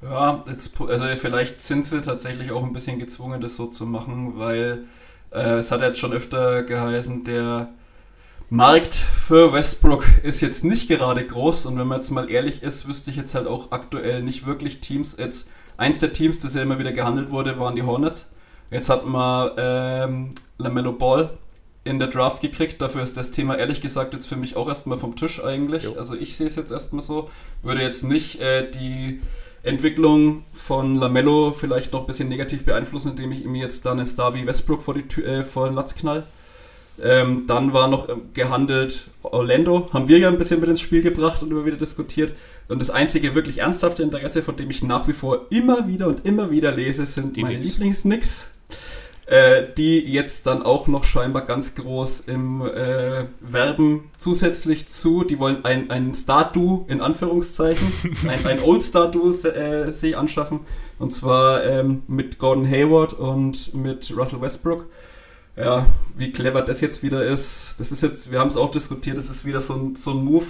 Ja, 0.01 0.43
jetzt, 0.47 0.79
also 0.79 1.05
vielleicht 1.17 1.59
sind 1.59 1.85
sie 1.85 2.01
tatsächlich 2.01 2.51
auch 2.51 2.63
ein 2.63 2.73
bisschen 2.73 2.99
gezwungen, 2.99 3.41
das 3.41 3.55
so 3.55 3.67
zu 3.67 3.85
machen, 3.85 4.37
weil 4.37 4.85
äh, 5.31 5.55
es 5.55 5.71
hat 5.71 5.81
jetzt 5.81 5.99
schon 5.99 6.13
öfter 6.13 6.63
geheißen, 6.63 7.23
der 7.23 7.73
Markt 8.49 8.93
für 8.93 9.53
Westbrook 9.53 10.05
ist 10.21 10.39
jetzt 10.39 10.63
nicht 10.63 10.87
gerade 10.87 11.25
groß 11.25 11.65
und 11.65 11.79
wenn 11.79 11.87
man 11.87 11.99
jetzt 11.99 12.11
mal 12.11 12.29
ehrlich 12.29 12.61
ist, 12.61 12.87
wüsste 12.87 13.09
ich 13.09 13.17
jetzt 13.17 13.33
halt 13.33 13.47
auch 13.47 13.71
aktuell 13.71 14.21
nicht 14.21 14.45
wirklich 14.45 14.79
Teams. 14.79 15.15
Jetzt 15.17 15.47
eins 15.77 15.99
der 15.99 16.13
Teams, 16.13 16.39
das 16.39 16.53
ja 16.53 16.61
immer 16.61 16.77
wieder 16.77 16.91
gehandelt 16.91 17.31
wurde, 17.31 17.59
waren 17.59 17.75
die 17.75 17.81
Hornets. 17.81 18.29
Jetzt 18.69 18.89
hat 18.89 19.05
man 19.05 19.51
ähm, 19.57 20.35
LaMelo 20.59 20.93
Ball 20.93 21.31
in 21.85 21.97
der 21.97 22.07
Draft 22.07 22.39
gekriegt. 22.39 22.79
Dafür 22.81 23.01
ist 23.01 23.17
das 23.17 23.31
Thema 23.31 23.57
ehrlich 23.57 23.81
gesagt 23.81 24.13
jetzt 24.13 24.27
für 24.27 24.35
mich 24.35 24.55
auch 24.55 24.67
erstmal 24.67 24.99
vom 24.99 25.15
Tisch 25.15 25.43
eigentlich. 25.43 25.83
Jo. 25.83 25.95
Also 25.95 26.15
ich 26.15 26.35
sehe 26.35 26.47
es 26.47 26.55
jetzt 26.55 26.71
erstmal 26.71 27.01
so. 27.01 27.29
Würde 27.63 27.81
jetzt 27.81 28.03
nicht 28.03 28.39
äh, 28.41 28.69
die 28.69 29.21
Entwicklung 29.63 30.45
von 30.53 30.97
Lamello 30.97 31.51
vielleicht 31.51 31.93
noch 31.93 32.01
ein 32.01 32.07
bisschen 32.07 32.29
negativ 32.29 32.63
beeinflussen, 32.63 33.11
indem 33.11 33.31
ich 33.31 33.43
ihm 33.43 33.55
jetzt 33.55 33.87
dann 33.87 33.97
einen 33.97 34.07
Star 34.07 34.35
wie 34.35 34.45
Westbrook 34.45 34.83
vor, 34.83 34.93
die, 34.93 35.23
äh, 35.23 35.43
vor 35.43 35.67
den 35.67 35.75
Latz 35.75 35.95
knall. 35.95 36.27
Ähm, 37.03 37.45
dann 37.47 37.73
war 37.73 37.87
noch 37.87 38.07
ähm, 38.07 38.29
gehandelt 38.33 39.09
Orlando, 39.21 39.89
haben 39.91 40.07
wir 40.07 40.17
ja 40.17 40.29
ein 40.29 40.37
bisschen 40.37 40.59
mit 40.59 40.69
ins 40.69 40.79
Spiel 40.79 41.01
gebracht 41.01 41.41
und 41.43 41.51
immer 41.51 41.65
wieder 41.65 41.77
diskutiert. 41.77 42.33
Und 42.67 42.79
das 42.79 42.89
einzige 42.89 43.35
wirklich 43.35 43.59
ernsthafte 43.59 44.03
Interesse, 44.03 44.41
von 44.41 44.55
dem 44.55 44.69
ich 44.69 44.83
nach 44.83 45.07
wie 45.07 45.13
vor 45.13 45.47
immer 45.49 45.87
wieder 45.87 46.07
und 46.07 46.25
immer 46.25 46.51
wieder 46.51 46.71
lese, 46.71 47.05
sind 47.05 47.35
die 47.35 47.43
meine 47.43 47.57
Lieblings-Nicks 47.57 48.49
äh, 49.27 49.63
die 49.75 49.99
jetzt 49.99 50.45
dann 50.45 50.61
auch 50.61 50.87
noch 50.87 51.03
scheinbar 51.03 51.45
ganz 51.45 51.75
groß 51.75 52.21
im 52.21 52.61
äh, 52.61 53.25
Werben 53.41 54.11
zusätzlich 54.17 54.87
zu, 54.87 55.23
die 55.23 55.39
wollen 55.39 55.65
ein, 55.65 55.89
ein 55.89 56.13
Star-Du 56.13 56.85
in 56.87 57.01
Anführungszeichen, 57.01 57.91
ein, 58.27 58.45
ein 58.45 58.61
Old-Star-Du 58.61 59.29
äh, 59.29 59.91
sich 59.91 60.17
anschaffen 60.17 60.61
und 60.99 61.11
zwar 61.11 61.63
ähm, 61.65 62.03
mit 62.07 62.37
Gordon 62.37 62.69
Hayward 62.69 63.13
und 63.13 63.73
mit 63.73 64.15
Russell 64.15 64.41
Westbrook. 64.41 64.85
Ja, 65.55 65.87
wie 66.17 66.31
clever 66.31 66.61
das 66.61 66.81
jetzt 66.81 67.01
wieder 67.01 67.23
ist, 67.23 67.75
das 67.77 67.91
ist 67.91 68.03
jetzt, 68.03 68.31
wir 68.31 68.39
haben 68.39 68.49
es 68.49 68.57
auch 68.57 68.71
diskutiert, 68.71 69.17
das 69.17 69.29
ist 69.29 69.45
wieder 69.45 69.61
so 69.61 69.73
ein, 69.73 69.95
so 69.95 70.11
ein 70.11 70.25
Move, 70.25 70.47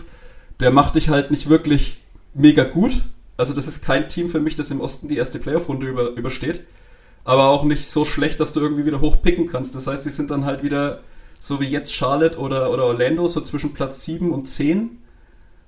der 0.60 0.72
macht 0.72 0.96
dich 0.96 1.10
halt 1.10 1.30
nicht 1.30 1.48
wirklich 1.50 2.02
mega 2.34 2.64
gut. 2.64 3.04
Also 3.38 3.54
das 3.54 3.68
ist 3.68 3.84
kein 3.84 4.10
Team 4.10 4.30
für 4.30 4.40
mich, 4.40 4.56
das 4.56 4.72
im 4.72 4.82
Osten 4.82 5.08
die 5.08 5.18
erste 5.18 5.40
Playoff-Runde 5.40 5.88
über, 5.88 6.10
übersteht 6.12 6.66
aber 7.26 7.50
auch 7.50 7.64
nicht 7.64 7.90
so 7.90 8.06
schlecht, 8.06 8.40
dass 8.40 8.54
du 8.54 8.62
irgendwie 8.62 8.86
wieder 8.86 9.02
hochpicken 9.02 9.48
kannst. 9.48 9.76
Das 9.76 9.88
heißt, 9.88 10.06
die 10.06 10.10
sind 10.10 10.32
dann 10.32 10.46
halt 10.46 10.64
wieder 10.64 11.02
so 11.40 11.60
wie 11.60 11.66
jetzt 11.66 11.94
Charlotte 11.94 12.38
oder, 12.38 12.72
oder 12.72 12.86
Orlando, 12.86 13.28
so 13.28 13.42
zwischen 13.42 13.74
Platz 13.74 14.06
7 14.06 14.32
und 14.32 14.48
10. 14.48 15.00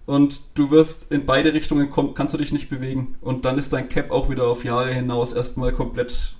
Und 0.05 0.41
du 0.53 0.71
wirst 0.71 1.11
in 1.11 1.25
beide 1.25 1.53
Richtungen 1.53 1.89
kommen, 1.89 2.13
kannst 2.13 2.33
du 2.33 2.37
dich 2.37 2.53
nicht 2.53 2.69
bewegen. 2.69 3.15
Und 3.21 3.43
dann 3.43 3.57
ist 3.57 3.73
dein 3.73 3.89
Cap 3.89 4.11
auch 4.11 4.29
wieder 4.29 4.47
auf 4.47 4.63
Jahre 4.63 4.93
hinaus 4.93 5.33
erstmal 5.33 5.73
komplett, 5.73 6.35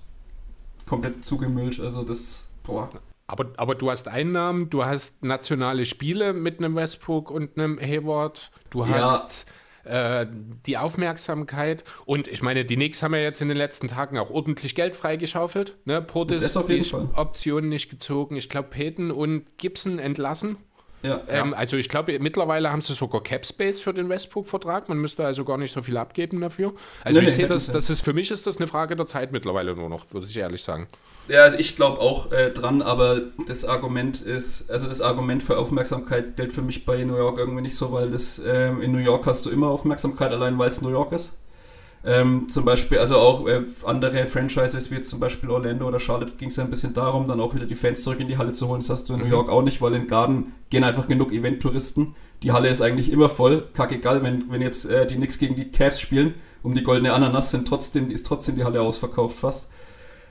komplett 0.85 1.25
zugemüllt. 1.25 1.79
Also 1.79 2.03
das, 2.03 2.47
boah. 2.67 2.89
Aber, 3.25 3.47
aber 3.57 3.75
du 3.75 3.89
hast 3.89 4.07
Einnahmen, 4.07 4.69
du 4.69 4.85
hast 4.85 5.23
nationale 5.23 5.85
Spiele 5.85 6.33
mit 6.33 6.59
einem 6.59 6.75
Westbrook 6.75 7.29
und 7.29 7.57
einem 7.57 7.77
Hayward, 7.79 8.51
du 8.69 8.87
hast 8.87 9.47
äh, 9.83 10.25
die 10.65 10.77
Aufmerksamkeit. 10.77 11.83
Und 12.05 12.27
ich 12.27 12.41
meine, 12.41 12.63
die 12.63 12.75
Knicks 12.75 13.03
haben 13.03 13.13
ja 13.13 13.21
jetzt 13.21 13.41
in 13.41 13.49
den 13.49 13.57
letzten 13.57 13.87
Tagen 13.87 14.17
auch 14.17 14.29
ordentlich 14.29 14.75
Geld 14.75 14.95
freigeschaufelt. 14.95 15.75
Ne? 15.85 16.01
Portis 16.01 16.53
die 16.53 16.93
Optionen 17.15 17.69
nicht 17.69 17.89
gezogen. 17.89 18.37
Ich 18.37 18.49
glaube, 18.49 18.69
Peyton 18.69 19.11
und 19.11 19.57
Gibson 19.57 19.99
entlassen. 19.99 20.57
Ja, 21.03 21.21
ähm, 21.29 21.51
ja. 21.51 21.57
Also 21.57 21.77
ich 21.77 21.89
glaube, 21.89 22.17
mittlerweile 22.19 22.71
haben 22.71 22.81
sie 22.81 22.93
sogar 22.93 23.21
Cap 23.21 23.45
Space 23.45 23.79
für 23.79 23.93
den 23.93 24.09
Westbrook-Vertrag. 24.09 24.89
Man 24.89 24.97
müsste 24.97 25.25
also 25.25 25.45
gar 25.45 25.57
nicht 25.57 25.73
so 25.73 25.81
viel 25.81 25.97
abgeben 25.97 26.41
dafür. 26.41 26.73
Also 27.03 27.19
nee, 27.19 27.27
ich 27.27 27.33
sehe 27.33 27.47
das, 27.47 27.71
das 27.71 27.89
ist 27.89 28.03
für 28.03 28.13
mich 28.13 28.31
ist 28.31 28.47
das 28.47 28.57
eine 28.57 28.67
Frage 28.67 28.95
der 28.95 29.05
Zeit 29.05 29.31
mittlerweile 29.31 29.75
nur 29.75 29.89
noch, 29.89 30.11
würde 30.11 30.27
ich 30.27 30.37
ehrlich 30.37 30.63
sagen. 30.63 30.87
Ja, 31.27 31.41
also 31.41 31.57
ich 31.57 31.75
glaube 31.75 31.99
auch 31.99 32.31
äh, 32.31 32.51
dran, 32.51 32.81
aber 32.81 33.21
das 33.47 33.65
Argument 33.65 34.21
ist, 34.21 34.69
also 34.71 34.87
das 34.87 35.01
Argument 35.01 35.43
für 35.43 35.57
Aufmerksamkeit 35.57 36.37
gilt 36.37 36.53
für 36.53 36.61
mich 36.61 36.85
bei 36.85 37.03
New 37.03 37.17
York 37.17 37.37
irgendwie 37.37 37.61
nicht 37.61 37.75
so, 37.75 37.91
weil 37.91 38.09
das 38.09 38.39
äh, 38.39 38.69
in 38.69 38.93
New 38.93 38.99
York 38.99 39.25
hast 39.25 39.45
du 39.45 39.49
immer 39.49 39.67
Aufmerksamkeit, 39.67 40.31
allein 40.31 40.57
weil 40.57 40.69
es 40.69 40.81
New 40.81 40.89
York 40.89 41.11
ist. 41.11 41.33
Ähm, 42.05 42.47
zum 42.49 42.63
Beispiel, 42.63 42.99
also 42.99 43.17
auch 43.17 43.45
äh, 43.47 43.63
andere 43.83 44.27
Franchises 44.27 44.89
wie 44.89 44.95
jetzt 44.95 45.09
zum 45.09 45.19
Beispiel 45.19 45.49
Orlando 45.49 45.85
oder 45.85 45.99
Charlotte 45.99 46.35
ging 46.37 46.47
es 46.47 46.55
ja 46.55 46.63
ein 46.63 46.69
bisschen 46.69 46.93
darum, 46.93 47.27
dann 47.27 47.41
auch 47.41 47.53
wieder 47.53 47.65
die 47.65 47.75
Fans 47.75 48.03
zurück 48.03 48.21
in 48.21 48.29
die 48.29 48.37
Halle 48.37 48.53
zu 48.53 48.69
holen. 48.69 48.79
Das 48.79 48.89
hast 48.89 49.09
du 49.09 49.13
in 49.13 49.19
mhm. 49.19 49.25
New 49.25 49.31
York 49.31 49.49
auch 49.49 49.61
nicht, 49.61 49.81
weil 49.81 49.93
in 49.95 50.07
Garden 50.07 50.53
gehen 50.69 50.85
einfach 50.85 51.07
genug 51.07 51.33
Event-Touristen. 51.33 52.15
Die 52.43 52.53
Halle 52.53 52.69
ist 52.69 52.81
eigentlich 52.81 53.11
immer 53.11 53.27
voll. 53.27 53.67
Kackegal, 53.73 54.23
wenn, 54.23 54.49
wenn 54.49 54.61
jetzt 54.61 54.85
äh, 54.85 55.05
die 55.05 55.15
Knicks 55.15 55.39
gegen 55.39 55.55
die 55.55 55.69
Cavs 55.69 55.99
spielen, 55.99 56.35
um 56.63 56.75
die 56.75 56.83
goldene 56.83 57.11
Ananas 57.11 57.51
sind 57.51 57.67
trotzdem, 57.67 58.09
ist 58.09 58.25
trotzdem 58.25 58.55
die 58.55 58.63
Halle 58.63 58.81
ausverkauft 58.81 59.37
fast. 59.37 59.69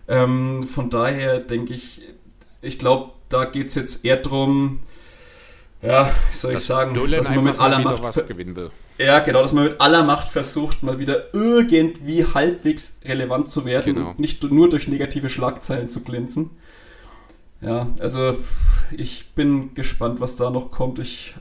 Ähm, 0.09 0.65
von 0.65 0.91
daher 0.91 1.39
denke 1.39 1.75
ich, 1.75 2.03
ich 2.63 2.79
glaube, 2.79 3.13
da 3.29 3.45
geht 3.45 3.69
es 3.69 3.75
jetzt 3.75 4.05
eher 4.05 4.17
darum, 4.17 4.81
ja, 5.83 6.11
soll 6.33 6.55
ich 6.55 6.61
sagen, 6.61 6.95
dass 6.95 7.31
man 7.31 7.45
mit 7.45 7.59
aller 7.59 7.79
Macht 7.81 8.03
was 8.03 8.27
gewinnen 8.27 8.57
will. 8.57 8.71
Ja, 8.99 9.19
genau, 9.19 9.43
dass 9.43 9.53
man 9.53 9.65
mit 9.65 9.81
aller 9.81 10.05
Macht 10.05 10.29
versucht, 10.29 10.83
mal 10.83 10.99
wieder 10.99 11.35
irgendwie 11.35 12.25
halbwegs 12.25 12.99
relevant 13.05 13.49
zu 13.49 13.67
werden 13.67 13.95
genau. 13.95 14.11
und 14.11 14.19
nicht 14.19 14.43
nur 14.43 14.71
durch 14.71 14.89
negative 14.89 15.29
Schlagzeilen 15.29 15.89
zu 15.89 16.03
glänzen. 16.03 16.51
Ja, 17.61 17.89
also 17.99 18.37
ich 18.97 19.33
bin 19.35 19.75
gespannt, 19.75 20.21
was 20.21 20.37
da 20.37 20.51
noch 20.51 20.71
kommt. 20.71 20.99
Ich 20.99 21.35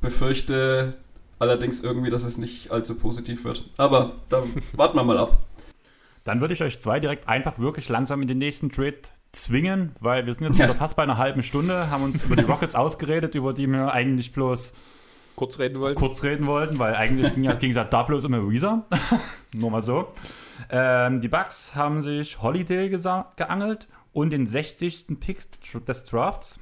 befürchte 0.00 0.96
allerdings 1.38 1.80
irgendwie, 1.80 2.10
dass 2.10 2.24
es 2.24 2.38
nicht 2.38 2.70
allzu 2.70 2.94
positiv 2.94 3.44
wird. 3.44 3.68
Aber 3.76 4.12
da 4.28 4.42
warten 4.72 4.96
wir 4.96 5.04
mal 5.04 5.18
ab. 5.18 5.42
Dann 6.24 6.40
würde 6.40 6.54
ich 6.54 6.62
euch 6.62 6.80
zwei 6.80 7.00
direkt 7.00 7.28
einfach 7.28 7.58
wirklich 7.58 7.88
langsam 7.88 8.22
in 8.22 8.28
den 8.28 8.38
nächsten 8.38 8.70
Trade 8.70 8.98
zwingen, 9.32 9.94
weil 10.00 10.26
wir 10.26 10.34
sind 10.34 10.44
jetzt 10.44 10.58
ja. 10.58 10.64
wieder 10.64 10.74
fast 10.78 10.96
bei 10.96 11.02
einer 11.02 11.18
halben 11.18 11.42
Stunde, 11.42 11.90
haben 11.90 12.02
uns 12.02 12.24
über 12.24 12.36
die 12.36 12.44
Rockets 12.44 12.74
ausgeredet, 12.74 13.34
über 13.34 13.52
die 13.52 13.66
wir 13.66 13.92
eigentlich 13.92 14.32
bloß 14.32 14.72
kurz 15.36 15.58
reden 15.58 15.80
wollten. 15.80 15.98
Kurz 15.98 16.22
reden 16.22 16.46
wollten, 16.46 16.78
weil 16.78 16.94
eigentlich 16.94 17.34
ging 17.34 17.44
ja 17.44 17.52
gesagt 17.54 17.92
da 17.92 18.02
bloß 18.02 18.24
um 18.24 18.50
Weezer. 18.50 18.86
Nur 19.54 19.70
mal 19.70 19.82
so. 19.82 20.12
Ähm, 20.70 21.20
die 21.20 21.28
Bucks 21.28 21.74
haben 21.74 22.02
sich 22.02 22.40
Holiday 22.40 22.88
geangelt 22.88 23.88
und 24.12 24.30
den 24.30 24.46
60. 24.46 25.18
Pick 25.20 25.40
des 25.86 26.04
Drafts. 26.04 26.58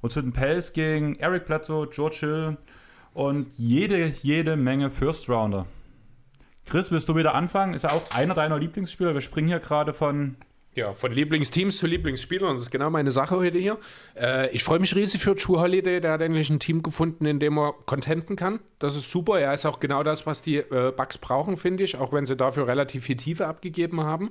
Und 0.00 0.10
zu 0.10 0.20
den 0.20 0.32
Pels 0.32 0.72
gegen 0.72 1.14
Eric 1.16 1.46
Bledsoe, 1.46 1.88
George 1.88 2.16
Hill 2.20 2.56
und 3.14 3.46
jede, 3.56 4.06
jede 4.22 4.56
Menge 4.56 4.90
First 4.90 5.28
Rounder. 5.28 5.66
Chris, 6.72 6.90
willst 6.90 7.06
du 7.10 7.14
wieder 7.14 7.34
anfangen? 7.34 7.74
Ist 7.74 7.82
ja 7.82 7.90
auch 7.90 8.16
einer 8.16 8.32
deiner 8.32 8.58
Lieblingsspieler. 8.58 9.12
Wir 9.12 9.20
springen 9.20 9.48
hier 9.48 9.58
gerade 9.58 9.92
von 9.92 10.36
ja, 10.74 10.94
von 10.94 11.12
Lieblingsteams 11.12 11.76
zu 11.76 11.86
Lieblingsspielern. 11.86 12.54
Das 12.54 12.62
ist 12.62 12.70
genau 12.70 12.88
meine 12.88 13.10
Sache 13.10 13.36
heute 13.36 13.58
hier. 13.58 13.76
Äh, 14.18 14.48
ich 14.52 14.64
freue 14.64 14.78
mich 14.78 14.96
riesig 14.96 15.20
für 15.20 15.34
True 15.34 15.60
Holiday. 15.60 16.00
Der 16.00 16.12
hat 16.12 16.22
endlich 16.22 16.48
ein 16.48 16.60
Team 16.60 16.82
gefunden, 16.82 17.26
in 17.26 17.40
dem 17.40 17.58
er 17.58 17.74
contenten 17.84 18.36
kann. 18.36 18.60
Das 18.78 18.96
ist 18.96 19.10
super. 19.10 19.38
Er 19.38 19.52
ist 19.52 19.66
auch 19.66 19.80
genau 19.80 20.02
das, 20.02 20.24
was 20.24 20.40
die 20.40 20.56
äh, 20.56 20.94
Bugs 20.96 21.18
brauchen, 21.18 21.58
finde 21.58 21.84
ich. 21.84 21.98
Auch 21.98 22.10
wenn 22.10 22.24
sie 22.24 22.38
dafür 22.38 22.66
relativ 22.66 23.04
viel 23.04 23.18
Tiefe 23.18 23.48
abgegeben 23.48 24.00
haben. 24.00 24.30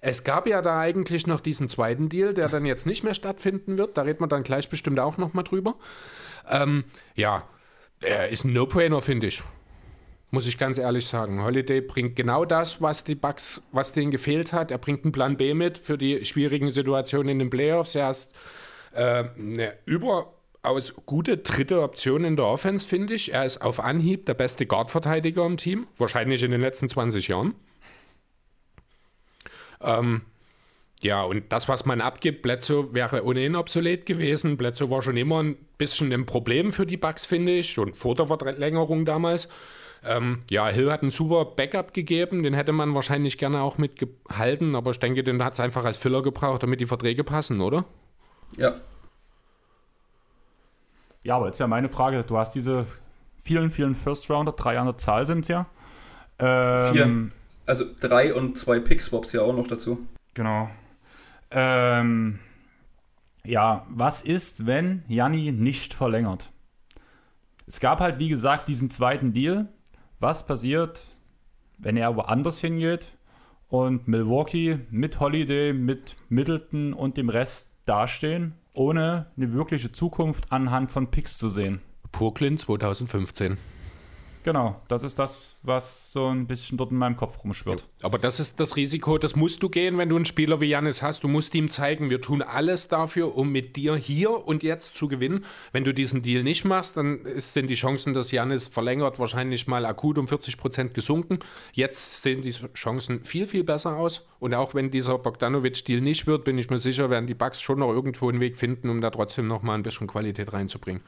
Es 0.00 0.24
gab 0.24 0.48
ja 0.48 0.62
da 0.62 0.80
eigentlich 0.80 1.28
noch 1.28 1.38
diesen 1.38 1.68
zweiten 1.68 2.08
Deal, 2.08 2.34
der 2.34 2.48
dann 2.48 2.66
jetzt 2.66 2.86
nicht 2.86 3.04
mehr 3.04 3.14
stattfinden 3.14 3.78
wird. 3.78 3.96
Da 3.96 4.02
reden 4.02 4.18
wir 4.18 4.26
dann 4.26 4.42
gleich 4.42 4.68
bestimmt 4.68 4.98
auch 4.98 5.18
noch 5.18 5.34
mal 5.34 5.44
drüber. 5.44 5.76
Ähm, 6.50 6.82
ja, 7.14 7.44
er 8.00 8.30
ist 8.30 8.42
ein 8.42 8.52
No-Brainer, 8.52 9.02
finde 9.02 9.28
ich 9.28 9.44
muss 10.30 10.46
ich 10.46 10.58
ganz 10.58 10.78
ehrlich 10.78 11.06
sagen. 11.06 11.42
Holiday 11.42 11.80
bringt 11.80 12.16
genau 12.16 12.44
das, 12.44 12.82
was 12.82 13.04
die 13.04 13.14
Bugs, 13.14 13.62
was 13.72 13.92
denen 13.92 14.10
gefehlt 14.10 14.52
hat. 14.52 14.70
Er 14.70 14.78
bringt 14.78 15.04
einen 15.04 15.12
Plan 15.12 15.36
B 15.36 15.54
mit 15.54 15.78
für 15.78 15.96
die 15.96 16.24
schwierigen 16.24 16.70
Situationen 16.70 17.28
in 17.28 17.38
den 17.38 17.50
Playoffs. 17.50 17.94
Er 17.94 18.10
ist 18.10 18.32
äh, 18.92 19.24
eine 19.38 19.74
überaus 19.84 20.94
gute 21.06 21.38
dritte 21.38 21.82
Option 21.82 22.24
in 22.24 22.36
der 22.36 22.46
Offense, 22.46 22.86
finde 22.86 23.14
ich. 23.14 23.32
Er 23.32 23.44
ist 23.44 23.62
auf 23.62 23.78
Anhieb 23.78 24.26
der 24.26 24.34
beste 24.34 24.66
Guard-Verteidiger 24.66 25.46
im 25.46 25.56
Team, 25.56 25.86
wahrscheinlich 25.96 26.42
in 26.42 26.50
den 26.50 26.60
letzten 26.60 26.88
20 26.88 27.28
Jahren. 27.28 27.54
Ähm, 29.80 30.22
ja, 31.02 31.22
und 31.22 31.52
das, 31.52 31.68
was 31.68 31.84
man 31.84 32.00
abgibt, 32.00 32.42
Bledsoe 32.42 32.92
wäre 32.92 33.24
ohnehin 33.24 33.54
obsolet 33.54 34.06
gewesen. 34.06 34.56
Bledsoe 34.56 34.90
war 34.90 35.02
schon 35.02 35.16
immer 35.16 35.42
ein 35.42 35.56
bisschen 35.78 36.12
ein 36.12 36.26
Problem 36.26 36.72
für 36.72 36.86
die 36.86 36.96
Bugs, 36.96 37.26
finde 37.26 37.52
ich, 37.52 37.70
schon 37.70 37.94
vor 37.94 38.14
der 38.14 38.26
Verlängerung 38.26 39.04
damals. 39.04 39.48
Ähm, 40.06 40.42
ja, 40.50 40.68
Hill 40.68 40.90
hat 40.92 41.02
einen 41.02 41.10
super 41.10 41.44
Backup 41.44 41.92
gegeben, 41.92 42.42
den 42.42 42.54
hätte 42.54 42.72
man 42.72 42.94
wahrscheinlich 42.94 43.38
gerne 43.38 43.60
auch 43.60 43.78
mitgehalten, 43.78 44.74
aber 44.76 44.92
ich 44.92 45.00
denke, 45.00 45.24
den 45.24 45.42
hat 45.42 45.54
es 45.54 45.60
einfach 45.60 45.84
als 45.84 45.96
Filler 45.96 46.22
gebraucht, 46.22 46.62
damit 46.62 46.80
die 46.80 46.86
Verträge 46.86 47.24
passen, 47.24 47.60
oder? 47.60 47.84
Ja. 48.56 48.76
Ja, 51.24 51.36
aber 51.36 51.46
jetzt 51.46 51.58
wäre 51.58 51.68
meine 51.68 51.88
Frage, 51.88 52.22
du 52.22 52.38
hast 52.38 52.52
diese 52.52 52.86
vielen, 53.42 53.70
vielen 53.70 53.94
First 53.94 54.30
Rounder, 54.30 54.52
drei 54.52 54.78
an 54.78 54.86
der 54.86 54.96
Zahl 54.96 55.26
sind 55.26 55.40
es 55.40 55.48
ja. 55.48 55.66
Ähm, 56.38 56.92
Vier. 56.94 57.30
Also 57.66 57.84
drei 58.00 58.32
und 58.32 58.56
zwei 58.56 58.78
Pick-Swaps 58.78 59.32
ja 59.32 59.42
auch 59.42 59.56
noch 59.56 59.66
dazu. 59.66 60.06
Genau. 60.34 60.70
Ähm, 61.50 62.38
Ja, 63.44 63.86
was 63.88 64.22
ist, 64.22 64.66
wenn 64.66 65.04
Janni 65.08 65.52
nicht 65.52 65.94
verlängert? 65.94 66.50
Es 67.66 67.80
gab 67.80 68.00
halt, 68.00 68.18
wie 68.18 68.28
gesagt, 68.28 68.68
diesen 68.68 68.90
zweiten 68.90 69.32
Deal. 69.32 69.68
Was 70.18 70.46
passiert, 70.46 71.02
wenn 71.76 71.98
er 71.98 72.16
woanders 72.16 72.58
hingeht 72.58 73.18
und 73.68 74.08
Milwaukee 74.08 74.78
mit 74.90 75.20
Holiday, 75.20 75.74
mit 75.74 76.16
Middleton 76.30 76.94
und 76.94 77.18
dem 77.18 77.28
Rest 77.28 77.70
dastehen, 77.84 78.54
ohne 78.72 79.26
eine 79.36 79.52
wirkliche 79.52 79.92
Zukunft 79.92 80.50
anhand 80.50 80.90
von 80.90 81.10
Picks 81.10 81.36
zu 81.36 81.50
sehen? 81.50 81.82
Brooklyn 82.12 82.56
2015. 82.56 83.58
Genau, 84.46 84.80
das 84.86 85.02
ist 85.02 85.18
das, 85.18 85.56
was 85.64 86.12
so 86.12 86.28
ein 86.28 86.46
bisschen 86.46 86.78
dort 86.78 86.92
in 86.92 86.98
meinem 86.98 87.16
Kopf 87.16 87.42
rumschwirrt. 87.42 87.88
Aber 88.02 88.16
das 88.16 88.38
ist 88.38 88.60
das 88.60 88.76
Risiko, 88.76 89.18
das 89.18 89.34
musst 89.34 89.60
du 89.60 89.68
gehen, 89.68 89.98
wenn 89.98 90.08
du 90.08 90.14
einen 90.14 90.24
Spieler 90.24 90.60
wie 90.60 90.66
Janis 90.66 91.02
hast. 91.02 91.24
Du 91.24 91.28
musst 91.28 91.52
ihm 91.56 91.68
zeigen, 91.68 92.10
wir 92.10 92.20
tun 92.20 92.42
alles 92.42 92.86
dafür, 92.86 93.36
um 93.36 93.50
mit 93.50 93.74
dir 93.74 93.96
hier 93.96 94.46
und 94.46 94.62
jetzt 94.62 94.94
zu 94.94 95.08
gewinnen. 95.08 95.44
Wenn 95.72 95.82
du 95.82 95.92
diesen 95.92 96.22
Deal 96.22 96.44
nicht 96.44 96.64
machst, 96.64 96.96
dann 96.96 97.22
sind 97.38 97.66
die 97.66 97.74
Chancen, 97.74 98.14
dass 98.14 98.30
Janis 98.30 98.68
verlängert, 98.68 99.18
wahrscheinlich 99.18 99.66
mal 99.66 99.84
akut 99.84 100.16
um 100.16 100.28
40 100.28 100.58
Prozent 100.58 100.94
gesunken. 100.94 101.40
Jetzt 101.72 102.22
sehen 102.22 102.42
die 102.42 102.52
Chancen 102.52 103.24
viel, 103.24 103.48
viel 103.48 103.64
besser 103.64 103.96
aus. 103.96 104.28
Und 104.38 104.54
auch 104.54 104.74
wenn 104.74 104.92
dieser 104.92 105.18
Bogdanovic-Deal 105.18 106.00
nicht 106.00 106.28
wird, 106.28 106.44
bin 106.44 106.56
ich 106.56 106.70
mir 106.70 106.78
sicher, 106.78 107.10
werden 107.10 107.26
die 107.26 107.34
Bucks 107.34 107.60
schon 107.60 107.80
noch 107.80 107.90
irgendwo 107.90 108.28
einen 108.28 108.38
Weg 108.38 108.56
finden, 108.56 108.90
um 108.90 109.00
da 109.00 109.10
trotzdem 109.10 109.48
noch 109.48 109.62
mal 109.62 109.74
ein 109.74 109.82
bisschen 109.82 110.06
Qualität 110.06 110.52
reinzubringen. 110.52 111.02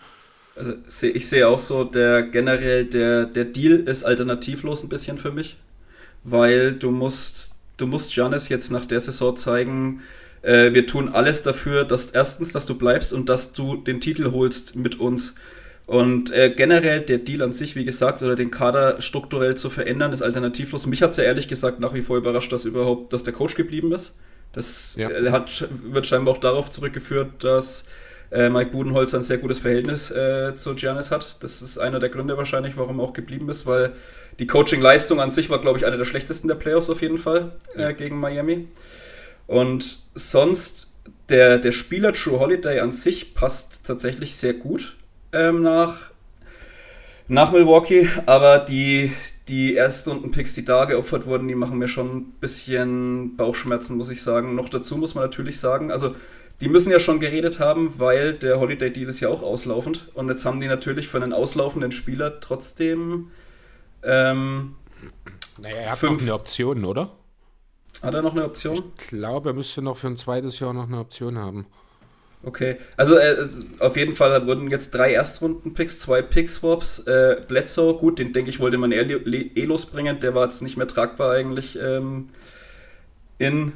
Also 0.59 0.75
ich 1.07 1.29
sehe 1.29 1.47
auch 1.47 1.59
so, 1.59 1.85
der 1.85 2.23
generell 2.23 2.85
der, 2.85 3.27
der 3.27 3.45
Deal 3.45 3.81
ist 3.81 4.05
alternativlos 4.05 4.83
ein 4.83 4.89
bisschen 4.89 5.17
für 5.17 5.31
mich, 5.31 5.57
weil 6.25 6.73
du 6.73 6.91
musst 6.91 7.49
du 7.79 7.87
musst 7.87 8.15
Janis 8.15 8.49
jetzt 8.49 8.71
nach 8.71 8.85
der 8.85 9.01
Saison 9.01 9.37
zeigen, 9.37 10.03
äh, 10.43 10.73
wir 10.73 10.87
tun 10.87 11.09
alles 11.09 11.43
dafür, 11.43 11.85
dass 11.85 12.09
erstens, 12.09 12.53
dass 12.53 12.67
du 12.67 12.77
bleibst 12.77 13.13
und 13.13 13.29
dass 13.29 13.53
du 13.53 13.77
den 13.77 14.01
Titel 14.01 14.33
holst 14.33 14.77
mit 14.77 15.01
uns. 15.01 15.35
Und 15.87 16.31
äh, 16.33 16.53
generell 16.55 17.01
der 17.01 17.19
Deal 17.19 17.43
an 17.43 17.53
sich, 17.53 17.75
wie 17.75 17.85
gesagt, 17.85 18.21
oder 18.21 18.37
den 18.37 18.51
Kader 18.51 19.01
strukturell 19.01 19.57
zu 19.57 19.71
verändern, 19.71 20.13
ist 20.13 20.21
alternativlos. 20.21 20.87
Mich 20.87 21.01
hat 21.01 21.13
es 21.13 21.17
ja 21.17 21.25
ehrlich 21.25 21.49
gesagt 21.49 21.81
nach 21.81 21.95
wie 21.95 22.03
vor 22.03 22.19
überrascht, 22.19 22.53
dass 22.53 22.67
überhaupt, 22.67 23.13
dass 23.13 23.25
der 23.25 23.33
Coach 23.33 23.55
geblieben 23.55 23.93
ist. 23.93 24.19
Das 24.53 24.97
ja. 24.97 25.09
äh, 25.09 25.31
hat, 25.31 25.69
wird 25.71 26.07
scheinbar 26.07 26.35
auch 26.35 26.41
darauf 26.41 26.71
zurückgeführt, 26.71 27.43
dass 27.43 27.87
äh, 28.31 28.51
Mike 28.51 28.71
Budenholzer 28.71 29.19
ein 29.19 29.23
sehr 29.23 29.39
gutes 29.39 29.59
Verhältnis 29.59 30.11
äh, 30.11 30.55
zu 30.55 30.75
Giannis 30.75 31.11
hat. 31.11 31.37
Das 31.41 31.63
ist 31.63 31.79
einer 31.79 32.01
der 32.01 32.09
Gründe 32.11 32.37
wahrscheinlich, 32.37 32.77
warum 32.77 33.01
er 33.01 33.05
auch 33.05 33.13
geblieben 33.13 33.49
ist, 33.49 33.67
weil 33.67 33.93
die 34.39 34.47
Coaching-Leistung 34.47 35.21
an 35.21 35.31
sich 35.31 35.51
war, 35.51 35.61
glaube 35.61 35.79
ich, 35.79 35.87
eine 35.87 35.97
der 35.97 36.05
schlechtesten 36.05 36.49
der 36.49 36.55
Playoffs 36.55 36.91
auf 36.91 37.03
jeden 37.03 37.19
Fall 37.19 37.53
äh, 37.77 37.93
gegen 37.95 38.21
Miami. 38.21 38.69
Und 39.47 40.01
sonst, 40.15 40.93
der, 41.29 41.59
der 41.59 41.73
Spieler 41.73 42.13
True 42.13 42.39
Holiday 42.39 42.81
an 42.81 42.93
sich 42.93 43.35
passt 43.35 43.81
tatsächlich 43.87 44.37
sehr 44.37 44.55
gut 44.55 44.97
ähm, 45.33 45.63
nach, 45.63 46.11
nach 47.29 47.51
Milwaukee, 47.51 48.09
aber 48.27 48.59
die, 48.59 49.13
die 49.49 49.75
Erstrunden-Picks, 49.75 50.55
die 50.55 50.65
da 50.65 50.85
geopfert 50.85 51.27
wurden, 51.27 51.49
die 51.49 51.55
machen 51.55 51.79
mir 51.79 51.89
schon 51.89 52.17
ein 52.17 52.33
bisschen 52.41 53.37
Bauchschmerzen, 53.37 53.97
muss 53.97 54.11
ich 54.11 54.23
sagen. 54.23 54.55
Noch 54.55 54.69
dazu 54.69 54.97
muss 54.97 55.15
man 55.15 55.25
natürlich 55.25 55.59
sagen, 55.59 55.91
also 55.91 56.15
die 56.61 56.69
müssen 56.69 56.91
ja 56.91 56.99
schon 56.99 57.21
geredet 57.21 57.61
haben, 57.61 57.99
weil 57.99 58.35
der 58.35 58.59
Holiday 58.59 58.93
Deal 58.93 59.09
ist 59.09 59.21
ja 59.21 59.29
auch 59.29 59.43
auslaufend. 59.43 60.09
Und 60.15 60.29
jetzt 60.29 60.45
haben 60.45 60.61
die 60.61 60.67
natürlich 60.67 61.09
für 61.09 61.19
einen 61.19 61.33
auslaufenden 61.33 61.93
Spieler 61.93 62.41
trotzdem. 62.41 63.31
Ähm, 64.03 64.75
naja, 65.61 65.77
er 65.77 65.91
hat 65.93 65.99
fünf. 65.99 66.15
noch 66.15 66.23
eine 66.23 66.35
Option, 66.35 66.85
oder? 66.85 67.13
Hat 68.03 68.15
er 68.15 68.23
noch 68.23 68.33
eine 68.33 68.45
Option? 68.45 68.93
Ich 68.99 69.09
glaube, 69.09 69.51
er 69.51 69.55
müsste 69.55 69.83
noch 69.83 69.97
für 69.97 70.09
ein 70.09 70.17
zweites 70.17 70.59
Jahr 70.59 70.73
noch 70.73 70.87
eine 70.87 70.99
Option 70.99 71.39
haben. 71.39 71.67
Okay, 72.45 72.77
also 72.97 73.17
äh, 73.17 73.37
auf 73.81 73.97
jeden 73.97 74.15
Fall 74.15 74.47
wurden 74.47 74.71
jetzt 74.71 74.95
drei 74.95 75.13
Erstrunden-Picks, 75.13 75.99
zwei 75.99 76.23
Pick-Swaps. 76.23 77.01
Äh, 77.01 77.43
Bledsoe, 77.49 77.95
gut, 77.95 78.21
den 78.21 78.33
denke 78.33 78.51
ich, 78.51 78.61
wollte 78.61 78.79
man 78.79 78.93
eher 78.93 79.09
eh 79.09 79.65
losbringen. 79.65 80.21
Der 80.21 80.35
war 80.35 80.45
jetzt 80.45 80.63
nicht 80.63 80.77
mehr 80.77 80.87
tragbar 80.87 81.33
eigentlich 81.33 81.77
ähm, 81.81 82.29
in 83.39 83.73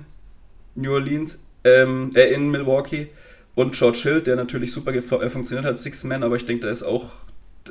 New 0.77 0.93
Orleans 0.93 1.43
ähm, 1.65 2.11
äh, 2.15 2.33
in 2.33 2.51
Milwaukee. 2.51 3.09
Und 3.55 3.73
George 3.73 4.01
Hill, 4.03 4.21
der 4.23 4.37
natürlich 4.37 4.73
super 4.73 4.93
äh, 4.95 5.03
funktioniert 5.03 5.67
hat, 5.67 5.79
Six-Man, 5.79 6.23
aber 6.23 6.37
ich 6.37 6.47
denke, 6.47 6.67
da 6.67 6.73
ist 6.73 6.83
auch, 6.83 7.13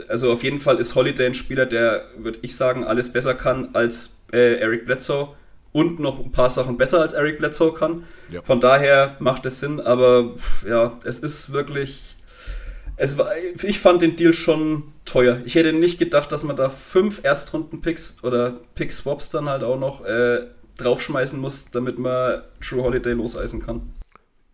also 0.07 0.31
auf 0.31 0.43
jeden 0.43 0.59
Fall 0.59 0.77
ist 0.77 0.95
Holiday 0.95 1.25
ein 1.25 1.33
Spieler, 1.33 1.65
der, 1.65 2.05
würde 2.17 2.39
ich 2.41 2.55
sagen, 2.55 2.83
alles 2.83 3.11
besser 3.11 3.33
kann 3.33 3.69
als 3.73 4.11
äh, 4.31 4.59
Eric 4.59 4.85
Bledsoe 4.85 5.29
und 5.71 5.99
noch 5.99 6.19
ein 6.19 6.31
paar 6.31 6.49
Sachen 6.49 6.77
besser 6.77 7.01
als 7.01 7.13
Eric 7.13 7.39
Bledsoe 7.39 7.73
kann. 7.73 8.03
Ja. 8.29 8.41
Von 8.43 8.59
daher 8.59 9.15
macht 9.19 9.45
es 9.45 9.59
Sinn, 9.59 9.79
aber 9.79 10.35
ja, 10.67 10.99
es 11.03 11.19
ist 11.19 11.53
wirklich. 11.53 12.15
Es 12.97 13.17
war, 13.17 13.31
ich 13.63 13.79
fand 13.79 14.03
den 14.03 14.15
Deal 14.15 14.33
schon 14.33 14.83
teuer. 15.05 15.39
Ich 15.45 15.55
hätte 15.55 15.73
nicht 15.73 15.97
gedacht, 15.97 16.31
dass 16.31 16.43
man 16.43 16.55
da 16.55 16.69
fünf 16.69 17.21
Erstrunden-Picks 17.23 18.17
oder 18.21 18.57
Pick-Swaps 18.75 19.31
dann 19.31 19.49
halt 19.49 19.63
auch 19.63 19.79
noch 19.79 20.05
äh, 20.05 20.41
draufschmeißen 20.81 21.39
muss, 21.39 21.71
damit 21.71 21.97
man 21.97 22.41
True 22.61 22.83
Holiday 22.83 23.13
loseisen 23.13 23.65
kann. 23.65 23.93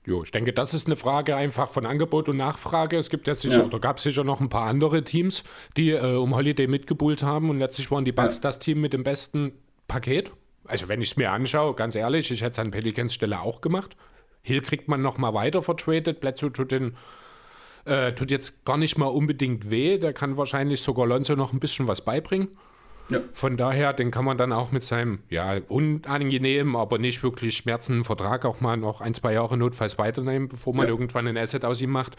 Jo, 0.06 0.24
ich 0.24 0.32
denke, 0.32 0.54
das 0.54 0.74
ist 0.74 0.88
eine 0.88 0.96
Frage 0.96 1.36
einfach 1.36 1.70
von 1.70 1.86
Angebot 1.86 2.30
und 2.30 2.38
Nachfrage. 2.38 2.98
Es 2.98 3.10
gibt 3.10 3.28
ja 3.28 3.36
sicher, 3.36 3.58
ja. 3.58 3.66
oder 3.66 3.80
gab 3.80 3.98
es 3.98 4.04
sicher 4.04 4.24
noch 4.24 4.40
ein 4.40 4.48
paar 4.48 4.68
andere 4.68 5.04
Teams, 5.04 5.44
die 5.76 5.92
äh, 5.92 6.16
um 6.16 6.34
Holiday 6.34 6.68
mitgebuhlt 6.68 7.24
haben 7.24 7.50
und 7.50 7.60
letztlich 7.60 7.92
waren 7.92 8.06
die 8.06 8.14
Bucks 8.14 8.38
ja. 8.38 8.42
das 8.44 8.60
Team 8.60 8.80
mit 8.80 8.94
dem 8.94 9.04
besten 9.04 9.52
Paket. 9.90 10.32
Also 10.66 10.88
wenn 10.88 11.02
ich 11.02 11.12
es 11.12 11.18
mir 11.18 11.32
anschaue, 11.32 11.74
ganz 11.74 11.96
ehrlich, 11.96 12.32
ich 12.32 12.42
hätte 12.42 12.54
es 12.54 12.60
an 12.60 12.72
Pelicans 12.72 13.14
Stelle 13.14 13.42
auch 13.42 13.60
gemacht. 13.60 13.98
Hill 14.44 14.62
kriegt 14.62 14.88
man 14.88 15.02
noch 15.02 15.18
mal 15.18 15.34
weiter 15.34 15.62
vertradet, 15.62 16.22
Bledsoe 16.22 16.54
tut 16.54 16.72
den 16.72 16.96
äh, 17.84 18.14
tut 18.14 18.32
jetzt 18.32 18.66
gar 18.66 18.78
nicht 18.78 18.98
mal 18.98 19.08
unbedingt 19.08 19.70
weh, 19.70 19.98
der 19.98 20.14
kann 20.14 20.38
wahrscheinlich 20.38 20.82
sogar 20.82 21.08
Lonzo 21.08 21.36
noch 21.36 21.54
ein 21.54 21.60
bisschen 21.60 21.88
was 21.88 22.02
beibringen. 22.02 22.50
Ja. 23.10 23.22
Von 23.34 23.58
daher, 23.58 23.94
den 23.94 24.12
kann 24.12 24.26
man 24.26 24.38
dann 24.38 24.52
auch 24.52 24.72
mit 24.72 24.84
seinem, 24.84 25.20
ja, 25.30 25.58
unangenehmen, 25.70 26.76
aber 26.76 26.98
nicht 26.98 27.24
wirklich 27.24 27.56
schmerzenden 27.56 28.04
Vertrag 28.04 28.46
auch 28.46 28.60
mal 28.60 28.78
noch 28.78 29.02
ein, 29.02 29.14
zwei 29.14 29.34
Jahre 29.34 29.58
notfalls 29.58 29.98
weiternehmen, 29.98 30.50
bevor 30.50 30.76
man 30.76 30.88
ja. 30.88 30.92
irgendwann 30.92 31.28
ein 31.28 31.38
Asset 31.38 31.64
aus 31.64 31.82
ihm 31.82 31.92
macht. 31.92 32.18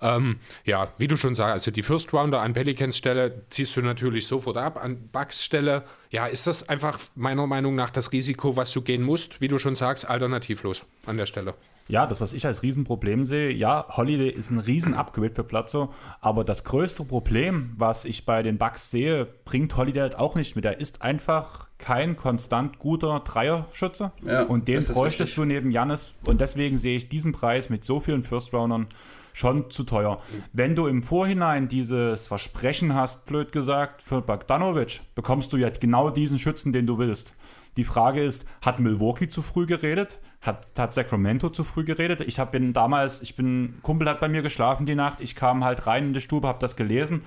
Ähm, 0.00 0.36
ja, 0.64 0.88
wie 0.98 1.08
du 1.08 1.16
schon 1.16 1.34
sagst, 1.34 1.52
also 1.52 1.70
die 1.70 1.82
First 1.82 2.12
Rounder 2.12 2.42
an 2.42 2.52
Pelicans 2.52 2.96
Stelle 2.96 3.44
ziehst 3.50 3.76
du 3.76 3.82
natürlich 3.82 4.26
sofort 4.26 4.56
ab. 4.56 4.82
An 4.82 5.08
Bucks 5.10 5.42
Stelle, 5.42 5.84
ja, 6.10 6.26
ist 6.26 6.46
das 6.46 6.68
einfach 6.68 6.98
meiner 7.14 7.46
Meinung 7.46 7.74
nach 7.74 7.90
das 7.90 8.12
Risiko, 8.12 8.56
was 8.56 8.72
du 8.72 8.82
gehen 8.82 9.02
musst, 9.02 9.40
wie 9.40 9.48
du 9.48 9.58
schon 9.58 9.74
sagst, 9.74 10.08
alternativlos 10.08 10.84
an 11.06 11.16
der 11.16 11.26
Stelle. 11.26 11.54
Ja, 11.88 12.06
das, 12.06 12.20
was 12.20 12.32
ich 12.32 12.46
als 12.46 12.62
Riesenproblem 12.62 13.24
sehe, 13.24 13.52
ja, 13.52 13.86
Holiday 13.96 14.28
ist 14.28 14.50
ein 14.50 14.58
Riesen-Upgrade 14.58 15.34
für 15.34 15.44
Platzo, 15.44 15.92
aber 16.20 16.42
das 16.42 16.64
größte 16.64 17.04
Problem, 17.04 17.74
was 17.76 18.04
ich 18.04 18.26
bei 18.26 18.42
den 18.42 18.58
Bucks 18.58 18.90
sehe, 18.90 19.26
bringt 19.44 19.76
Holiday 19.76 20.00
halt 20.00 20.18
auch 20.18 20.34
nicht 20.34 20.56
mit. 20.56 20.64
Er 20.64 20.80
ist 20.80 21.02
einfach 21.02 21.68
kein 21.78 22.16
konstant 22.16 22.78
guter 22.78 23.20
Dreierschütze 23.20 24.10
ja, 24.24 24.42
und 24.42 24.66
den 24.66 24.84
bräuchtest 24.84 25.36
du 25.36 25.44
neben 25.44 25.70
Jannis 25.70 26.14
und 26.24 26.40
deswegen 26.40 26.76
sehe 26.76 26.96
ich 26.96 27.08
diesen 27.08 27.32
Preis 27.32 27.70
mit 27.70 27.84
so 27.84 28.00
vielen 28.00 28.24
First-Roundern 28.24 28.88
schon 29.36 29.70
zu 29.70 29.84
teuer. 29.84 30.20
Wenn 30.54 30.74
du 30.74 30.86
im 30.86 31.02
Vorhinein 31.02 31.68
dieses 31.68 32.26
Versprechen 32.26 32.94
hast, 32.94 33.26
blöd 33.26 33.52
gesagt, 33.52 34.02
für 34.02 34.22
Bogdanovic, 34.22 35.02
bekommst 35.14 35.52
du 35.52 35.58
jetzt 35.58 35.80
genau 35.82 36.08
diesen 36.08 36.38
Schützen, 36.38 36.72
den 36.72 36.86
du 36.86 36.96
willst. 36.96 37.36
Die 37.76 37.84
Frage 37.84 38.24
ist, 38.24 38.46
hat 38.62 38.80
Milwaukee 38.80 39.28
zu 39.28 39.42
früh 39.42 39.66
geredet? 39.66 40.18
Hat, 40.46 40.66
hat 40.78 40.94
Sacramento 40.94 41.50
zu 41.50 41.64
früh 41.64 41.84
geredet? 41.84 42.20
Ich 42.20 42.38
habe 42.38 42.60
damals, 42.72 43.20
ich 43.20 43.34
bin, 43.34 43.78
Kumpel 43.82 44.08
hat 44.08 44.20
bei 44.20 44.28
mir 44.28 44.42
geschlafen 44.42 44.86
die 44.86 44.94
Nacht, 44.94 45.20
ich 45.20 45.34
kam 45.34 45.64
halt 45.64 45.86
rein 45.86 46.08
in 46.08 46.14
die 46.14 46.20
Stube, 46.20 46.46
habe 46.46 46.60
das 46.60 46.76
gelesen, 46.76 47.24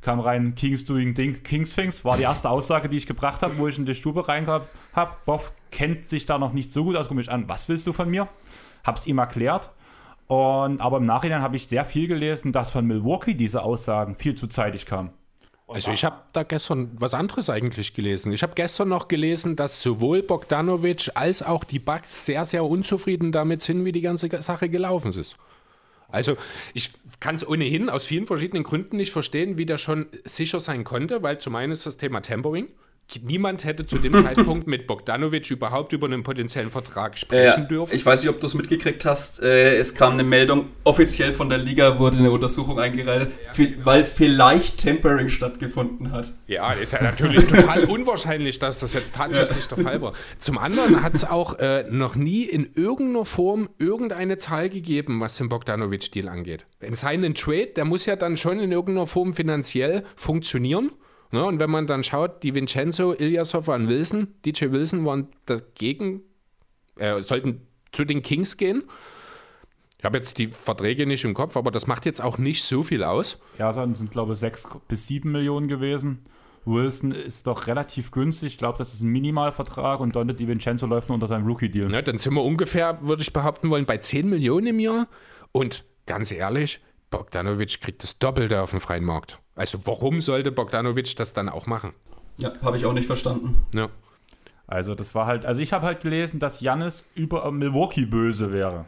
kam 0.00 0.18
rein, 0.18 0.54
Kings 0.54 0.84
doing 0.84 1.14
Ding, 1.14 1.42
Kings 1.42 1.74
things, 1.74 2.04
war 2.04 2.16
die 2.16 2.22
erste 2.22 2.48
Aussage, 2.50 2.88
die 2.88 2.96
ich 2.96 3.06
gebracht 3.06 3.42
habe, 3.42 3.58
wo 3.58 3.68
ich 3.68 3.78
in 3.78 3.86
die 3.86 3.94
Stube 3.94 4.26
reingab 4.26 4.68
habe. 4.94 5.14
Boff 5.26 5.52
kennt 5.70 6.08
sich 6.08 6.26
da 6.26 6.38
noch 6.38 6.52
nicht 6.52 6.72
so 6.72 6.84
gut 6.84 6.96
aus, 6.96 7.08
guck 7.08 7.16
mich 7.16 7.30
an, 7.30 7.48
was 7.48 7.68
willst 7.68 7.86
du 7.86 7.92
von 7.92 8.10
mir? 8.10 8.28
Hab's 8.82 9.06
ihm 9.06 9.18
erklärt 9.18 9.70
und, 10.26 10.80
aber 10.80 10.98
im 10.98 11.04
Nachhinein 11.04 11.42
habe 11.42 11.56
ich 11.56 11.68
sehr 11.68 11.84
viel 11.84 12.08
gelesen, 12.08 12.52
dass 12.52 12.70
von 12.70 12.86
Milwaukee 12.86 13.34
diese 13.34 13.62
Aussagen 13.62 14.16
viel 14.16 14.34
zu 14.34 14.46
zeitig 14.46 14.86
kamen. 14.86 15.10
Also 15.74 15.90
ich 15.90 16.04
habe 16.04 16.16
da 16.32 16.44
gestern 16.44 16.90
was 16.94 17.14
anderes 17.14 17.50
eigentlich 17.50 17.94
gelesen. 17.94 18.32
Ich 18.32 18.44
habe 18.44 18.54
gestern 18.54 18.88
noch 18.88 19.08
gelesen, 19.08 19.56
dass 19.56 19.82
sowohl 19.82 20.22
Bogdanovic 20.22 21.10
als 21.14 21.42
auch 21.42 21.64
die 21.64 21.80
Bucks 21.80 22.26
sehr, 22.26 22.44
sehr 22.44 22.64
unzufrieden 22.64 23.32
damit 23.32 23.60
sind, 23.62 23.84
wie 23.84 23.90
die 23.90 24.00
ganze 24.00 24.28
Sache 24.40 24.68
gelaufen 24.68 25.10
ist. 25.10 25.36
Also 26.08 26.36
ich 26.74 26.92
kann 27.18 27.34
es 27.34 27.46
ohnehin 27.46 27.90
aus 27.90 28.04
vielen 28.04 28.26
verschiedenen 28.26 28.62
Gründen 28.62 28.96
nicht 28.98 29.10
verstehen, 29.10 29.58
wie 29.58 29.66
der 29.66 29.78
schon 29.78 30.06
sicher 30.24 30.60
sein 30.60 30.84
konnte, 30.84 31.24
weil 31.24 31.40
zum 31.40 31.56
einen 31.56 31.72
ist 31.72 31.86
das 31.86 31.96
Thema 31.96 32.20
Tempering. 32.20 32.68
Niemand 33.22 33.64
hätte 33.64 33.86
zu 33.86 33.98
dem 33.98 34.12
Zeitpunkt 34.24 34.66
mit 34.66 34.86
Bogdanovic 34.86 35.50
überhaupt 35.50 35.92
über 35.92 36.06
einen 36.06 36.22
potenziellen 36.22 36.70
Vertrag 36.70 37.18
sprechen 37.18 37.64
Äh, 37.64 37.68
dürfen. 37.68 37.94
ich 37.94 38.04
weiß 38.04 38.22
nicht, 38.22 38.30
ob 38.30 38.40
du 38.40 38.46
es 38.46 38.54
mitgekriegt 38.54 39.04
hast. 39.04 39.42
Äh, 39.42 39.76
es 39.76 39.94
kam 39.94 40.14
eine 40.14 40.24
Meldung, 40.24 40.66
offiziell 40.84 41.32
von 41.32 41.48
der 41.48 41.58
Liga 41.58 41.98
wurde 41.98 42.18
eine 42.18 42.30
Untersuchung 42.30 42.78
eingeleitet, 42.78 43.32
vi- 43.54 43.74
weil 43.84 44.04
vielleicht 44.04 44.78
Tempering 44.78 45.28
stattgefunden 45.28 46.12
hat. 46.12 46.32
Ja, 46.46 46.72
ist 46.72 46.92
ja 46.92 47.02
natürlich 47.02 47.44
total 47.48 47.84
unwahrscheinlich, 47.84 48.58
dass 48.58 48.80
das 48.80 48.94
jetzt 48.94 49.14
tatsächlich 49.14 49.66
der 49.68 49.78
Fall 49.78 50.00
war. 50.02 50.12
Zum 50.38 50.58
anderen 50.58 51.02
hat 51.02 51.14
es 51.14 51.24
auch 51.24 51.58
äh, 51.58 51.84
noch 51.90 52.16
nie 52.16 52.44
in 52.44 52.64
irgendeiner 52.74 53.24
Form 53.24 53.68
irgendeine 53.78 54.38
Zahl 54.38 54.68
gegeben, 54.70 55.20
was 55.20 55.36
den 55.36 55.48
Bogdanovic-Deal 55.48 56.28
angeht. 56.28 56.66
Wenn 56.80 56.94
sein 56.94 57.34
Trade, 57.34 57.68
der 57.76 57.84
muss 57.84 58.06
ja 58.06 58.16
dann 58.16 58.36
schon 58.36 58.58
in 58.60 58.72
irgendeiner 58.72 59.06
Form 59.06 59.34
finanziell 59.34 60.04
funktionieren. 60.16 60.90
Ne? 61.34 61.44
Und 61.44 61.58
wenn 61.58 61.70
man 61.70 61.86
dann 61.86 62.04
schaut, 62.04 62.42
die 62.44 62.54
Vincenzo, 62.54 63.12
Ilyasov 63.12 63.68
und 63.68 63.88
Wilson, 63.88 64.28
DJ 64.46 64.70
Wilson 64.70 65.04
waren 65.04 65.28
dagegen, 65.46 66.22
äh, 66.96 67.20
sollten 67.20 67.66
zu 67.90 68.04
den 68.04 68.22
Kings 68.22 68.56
gehen. 68.56 68.84
Ich 69.98 70.04
habe 70.04 70.16
jetzt 70.16 70.38
die 70.38 70.48
Verträge 70.48 71.06
nicht 71.06 71.24
im 71.24 71.34
Kopf, 71.34 71.56
aber 71.56 71.72
das 71.72 71.88
macht 71.88 72.06
jetzt 72.06 72.22
auch 72.22 72.38
nicht 72.38 72.62
so 72.62 72.84
viel 72.84 73.02
aus. 73.02 73.40
Ja, 73.58 73.70
es 73.70 73.98
sind, 73.98 74.10
glaube 74.12 74.34
ich, 74.34 74.38
6 74.38 74.68
bis 74.86 75.08
7 75.08 75.32
Millionen 75.32 75.66
gewesen. 75.66 76.24
Wilson 76.66 77.10
ist 77.10 77.48
doch 77.48 77.66
relativ 77.66 78.12
günstig. 78.12 78.52
Ich 78.52 78.58
glaube, 78.58 78.78
das 78.78 78.94
ist 78.94 79.00
ein 79.00 79.08
Minimalvertrag 79.08 79.98
und 80.00 80.14
Dante 80.14 80.34
DiVincenzo 80.34 80.86
läuft 80.86 81.08
nur 81.08 81.14
unter 81.14 81.26
seinem 81.26 81.46
Rookie-Deal. 81.46 81.88
Ne, 81.88 82.02
dann 82.02 82.18
sind 82.18 82.32
wir 82.34 82.44
ungefähr, 82.44 82.98
würde 83.02 83.22
ich 83.22 83.32
behaupten 83.32 83.70
wollen, 83.70 83.86
bei 83.86 83.98
10 83.98 84.28
Millionen 84.28 84.68
im 84.68 84.78
Jahr. 84.78 85.08
Und 85.50 85.84
ganz 86.06 86.30
ehrlich, 86.30 86.80
Bogdanovic 87.18 87.80
kriegt 87.80 88.02
das 88.02 88.18
Doppelte 88.18 88.60
auf 88.62 88.70
dem 88.70 88.80
freien 88.80 89.04
Markt. 89.04 89.38
Also 89.54 89.78
warum 89.86 90.20
sollte 90.20 90.52
Bogdanovic 90.52 91.16
das 91.16 91.32
dann 91.32 91.48
auch 91.48 91.66
machen? 91.66 91.92
Ja, 92.38 92.52
habe 92.62 92.76
ich 92.76 92.84
auch 92.84 92.92
nicht 92.92 93.06
verstanden. 93.06 93.64
Ja. 93.74 93.88
Also 94.66 94.94
das 94.94 95.14
war 95.14 95.26
halt, 95.26 95.44
also 95.44 95.60
ich 95.60 95.72
habe 95.72 95.86
halt 95.86 96.00
gelesen, 96.00 96.40
dass 96.40 96.60
Jannis 96.60 97.04
über 97.14 97.50
Milwaukee 97.52 98.06
böse 98.06 98.52
wäre. 98.52 98.86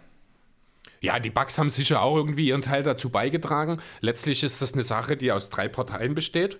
Ja, 1.00 1.18
die 1.18 1.30
Bucks 1.30 1.58
haben 1.58 1.70
sicher 1.70 2.02
auch 2.02 2.16
irgendwie 2.16 2.48
ihren 2.48 2.62
Teil 2.62 2.82
dazu 2.82 3.10
beigetragen. 3.10 3.80
Letztlich 4.00 4.42
ist 4.42 4.62
das 4.62 4.72
eine 4.72 4.82
Sache, 4.82 5.16
die 5.16 5.30
aus 5.30 5.50
drei 5.50 5.68
Parteien 5.68 6.14
besteht, 6.14 6.58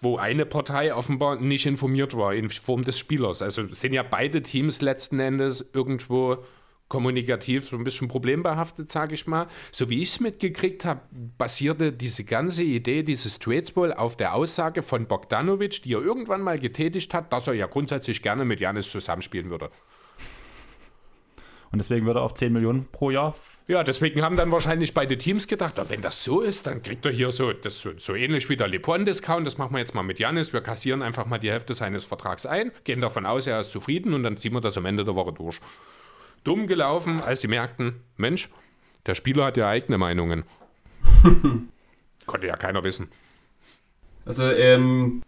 wo 0.00 0.16
eine 0.16 0.46
Partei 0.46 0.94
offenbar 0.94 1.36
nicht 1.36 1.66
informiert 1.66 2.16
war 2.16 2.34
in 2.34 2.48
Form 2.48 2.84
des 2.84 2.98
Spielers. 2.98 3.42
Also 3.42 3.66
sind 3.68 3.92
ja 3.92 4.04
beide 4.04 4.42
Teams 4.42 4.80
letzten 4.80 5.18
Endes 5.18 5.68
irgendwo 5.72 6.44
kommunikativ 6.88 7.68
so 7.68 7.76
ein 7.76 7.84
bisschen 7.84 8.08
problembehaftet, 8.08 8.90
sage 8.90 9.14
ich 9.14 9.26
mal. 9.26 9.46
So 9.72 9.88
wie 9.90 10.02
ich 10.02 10.10
es 10.10 10.20
mitgekriegt 10.20 10.84
habe, 10.84 11.00
basierte 11.36 11.92
diese 11.92 12.24
ganze 12.24 12.62
Idee 12.62 13.02
dieses 13.02 13.38
Trades 13.38 13.76
wohl 13.76 13.92
auf 13.92 14.16
der 14.16 14.34
Aussage 14.34 14.82
von 14.82 15.06
Bogdanovic, 15.06 15.82
die 15.82 15.94
er 15.94 16.00
irgendwann 16.00 16.42
mal 16.42 16.58
getätigt 16.58 17.12
hat, 17.14 17.32
dass 17.32 17.46
er 17.46 17.54
ja 17.54 17.66
grundsätzlich 17.66 18.22
gerne 18.22 18.44
mit 18.44 18.60
Janis 18.60 18.90
zusammenspielen 18.90 19.50
würde. 19.50 19.70
Und 21.70 21.78
deswegen 21.78 22.06
würde 22.06 22.20
er 22.20 22.22
auf 22.22 22.34
10 22.34 22.52
Millionen 22.52 22.86
pro 22.90 23.10
Jahr. 23.10 23.34
Ja, 23.66 23.84
deswegen 23.84 24.22
haben 24.22 24.36
dann 24.36 24.50
wahrscheinlich 24.50 24.94
beide 24.94 25.18
Teams 25.18 25.46
gedacht, 25.46 25.78
"Ah, 25.78 25.84
wenn 25.88 26.00
das 26.00 26.24
so 26.24 26.40
ist, 26.40 26.66
dann 26.66 26.82
kriegt 26.82 27.04
er 27.04 27.12
hier 27.12 27.30
so, 27.32 27.52
das 27.52 27.78
so, 27.78 27.90
so 27.98 28.14
ähnlich 28.14 28.48
wie 28.48 28.56
der 28.56 28.68
LeBron-Discount, 28.68 29.46
das 29.46 29.58
machen 29.58 29.74
wir 29.74 29.78
jetzt 29.78 29.94
mal 29.94 30.02
mit 30.02 30.18
Janis, 30.18 30.54
wir 30.54 30.62
kassieren 30.62 31.02
einfach 31.02 31.26
mal 31.26 31.36
die 31.36 31.50
Hälfte 31.50 31.74
seines 31.74 32.06
Vertrags 32.06 32.46
ein, 32.46 32.72
gehen 32.84 33.02
davon 33.02 33.26
aus, 33.26 33.46
er 33.46 33.60
ist 33.60 33.72
zufrieden 33.72 34.14
und 34.14 34.22
dann 34.22 34.38
ziehen 34.38 34.54
wir 34.54 34.62
das 34.62 34.78
am 34.78 34.86
Ende 34.86 35.04
der 35.04 35.14
Woche 35.14 35.34
durch. 35.34 35.60
Dumm 36.48 36.66
gelaufen, 36.66 37.20
als 37.24 37.42
sie 37.42 37.48
merkten, 37.48 38.00
Mensch, 38.16 38.48
der 39.06 39.14
Spieler 39.14 39.44
hat 39.46 39.56
ja 39.56 39.68
eigene 39.68 39.98
Meinungen. 39.98 40.44
Konnte 42.26 42.46
ja 42.46 42.56
keiner 42.56 42.82
wissen. 42.84 43.08
Also, 44.24 44.42
ähm, 44.44 45.22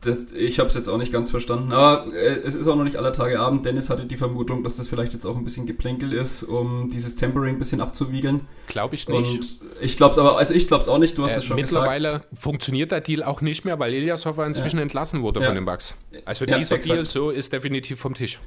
das, 0.00 0.32
ich 0.32 0.58
habe 0.58 0.68
es 0.68 0.74
jetzt 0.74 0.88
auch 0.88 0.98
nicht 0.98 1.12
ganz 1.12 1.30
verstanden. 1.30 1.72
Aber 1.72 2.12
äh, 2.12 2.40
es 2.44 2.56
ist 2.56 2.66
auch 2.66 2.74
noch 2.74 2.82
nicht 2.84 2.96
aller 2.96 3.12
Tage 3.12 3.38
Abend. 3.38 3.64
Dennis 3.64 3.88
hatte 3.88 4.04
die 4.04 4.16
Vermutung, 4.16 4.64
dass 4.64 4.74
das 4.74 4.88
vielleicht 4.88 5.12
jetzt 5.12 5.24
auch 5.24 5.36
ein 5.36 5.44
bisschen 5.44 5.64
Geplänkel 5.64 6.12
ist, 6.12 6.42
um 6.42 6.90
dieses 6.90 7.14
Tempering 7.14 7.54
ein 7.54 7.58
bisschen 7.60 7.80
abzuwiegeln. 7.80 8.40
Glaube 8.66 8.96
ich 8.96 9.08
nicht. 9.08 9.60
Und 9.60 9.60
ich 9.80 9.96
glaube 9.96 10.10
es 10.12 10.18
aber, 10.18 10.38
also 10.38 10.54
ich 10.54 10.66
glaube 10.66 10.82
es 10.82 10.88
auch 10.88 10.98
nicht, 10.98 11.16
du 11.18 11.22
hast 11.24 11.34
Äh, 11.34 11.38
es 11.38 11.44
schon 11.44 11.56
gesagt. 11.56 11.72
mittlerweile 11.84 12.22
funktioniert 12.34 12.90
der 12.90 13.00
Deal 13.00 13.22
auch 13.22 13.40
nicht 13.42 13.64
mehr, 13.64 13.78
weil 13.78 13.94
Ilyasov 13.94 14.38
inzwischen 14.38 14.80
entlassen 14.80 15.22
wurde 15.22 15.38
Ja. 15.40 15.46
von 15.46 15.54
den 15.54 15.64
Bucks. 15.64 15.94
Also 16.24 16.44
Ja, 16.46 16.58
dieser. 16.58 16.78
Deal 16.78 17.04
so 17.04 17.30
ist 17.30 17.52
definitiv 17.52 18.00
vom 18.00 18.14
Tisch. 18.14 18.40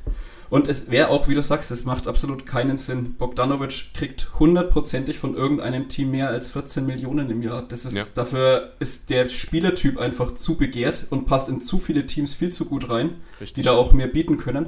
Und 0.49 0.67
es 0.67 0.91
wäre 0.91 1.09
auch, 1.09 1.27
wie 1.27 1.33
du 1.33 1.41
sagst, 1.41 1.71
es 1.71 1.85
macht 1.85 2.07
absolut 2.07 2.45
keinen 2.45 2.77
Sinn. 2.77 3.15
Bogdanovic 3.15 3.93
kriegt 3.93 4.29
hundertprozentig 4.39 5.17
von 5.17 5.35
irgendeinem 5.35 5.87
Team 5.87 6.11
mehr 6.11 6.29
als 6.29 6.51
14 6.51 6.85
Millionen 6.85 7.29
im 7.31 7.41
Jahr. 7.41 7.63
Das 7.63 7.85
ist, 7.85 7.97
Ja. 7.97 8.03
dafür 8.13 8.73
ist 8.79 9.09
der 9.09 9.27
Spielertyp 9.29 9.97
einfach 9.97 10.33
zu 10.35 10.55
begehrt 10.55 11.07
und 11.09 11.25
passt 11.25 11.49
in 11.49 11.61
zu 11.61 11.79
viele 11.79 12.05
Teams 12.05 12.33
viel 12.33 12.51
zu 12.51 12.65
gut 12.65 12.89
rein, 12.89 13.15
Richtig. 13.41 13.53
die 13.55 13.61
da 13.63 13.71
auch 13.73 13.91
mehr 13.93 14.07
bieten 14.07 14.37
können. 14.37 14.67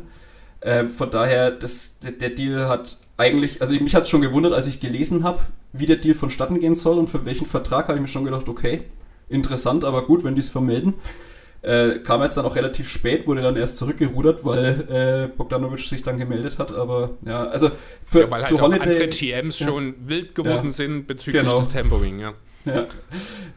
Äh, 0.62 0.88
von 0.88 1.12
daher, 1.12 1.52
das, 1.52 2.00
der, 2.00 2.14
der 2.14 2.32
Deal 2.32 2.68
hat 2.68 2.98
eigentlich, 3.18 3.62
also 3.62 3.74
mich 3.76 3.94
hat 3.96 4.04
es 4.04 4.10
schon 4.10 4.22
gewundert, 4.22 4.54
als 4.54 4.68
ich 4.68 4.80
gelesen 4.80 5.24
habe, 5.24 5.40
wie 5.74 5.86
der 5.86 5.98
Deal 5.98 6.16
vonstatten 6.16 6.60
gehen 6.60 6.76
soll 6.76 6.98
und 6.98 7.10
für 7.10 7.26
welchen 7.26 7.46
Vertrag, 7.46 7.88
habe 7.88 7.96
ich 7.96 8.02
mir 8.02 8.08
schon 8.08 8.24
gedacht, 8.26 8.50
okay, 8.50 8.84
interessant, 9.30 9.84
aber 9.86 10.06
gut, 10.06 10.24
wenn 10.24 10.34
die 10.36 10.42
es 10.42 10.50
vermelden. 10.50 10.96
Äh, 11.68 12.00
kam 12.00 12.22
jetzt 12.22 12.38
dann 12.38 12.46
auch 12.46 12.56
relativ 12.56 12.88
spät, 12.88 13.28
wurde 13.28 13.42
dann 13.42 13.58
erst 13.58 13.76
zurückgerudert, 13.78 14.46
weil 14.46 14.86
äh, 14.90 15.28
Bogdanovic 15.38 15.80
sich 15.82 16.02
dann 16.02 16.18
gemeldet 16.18 16.60
hat. 16.60 16.72
Aber 16.74 17.12
ja, 17.26 17.44
also 17.46 17.70
für 18.06 18.22
Ja, 18.22 18.32
weil 18.32 18.38
halt 18.40 18.48
zu 18.48 18.58
andere 18.60 18.80
Holiday, 18.86 19.08
GMs 19.10 19.60
Ja. 19.60 19.68
schon 19.68 19.96
wild 20.06 20.34
geworden 20.34 20.68
Ja. 20.68 20.72
sind 20.72 21.08
bezüglich 21.08 21.42
Genau. 21.44 21.58
des 21.60 21.68
Tempering, 21.70 22.20
ja. 22.20 22.34
ja, 22.66 22.86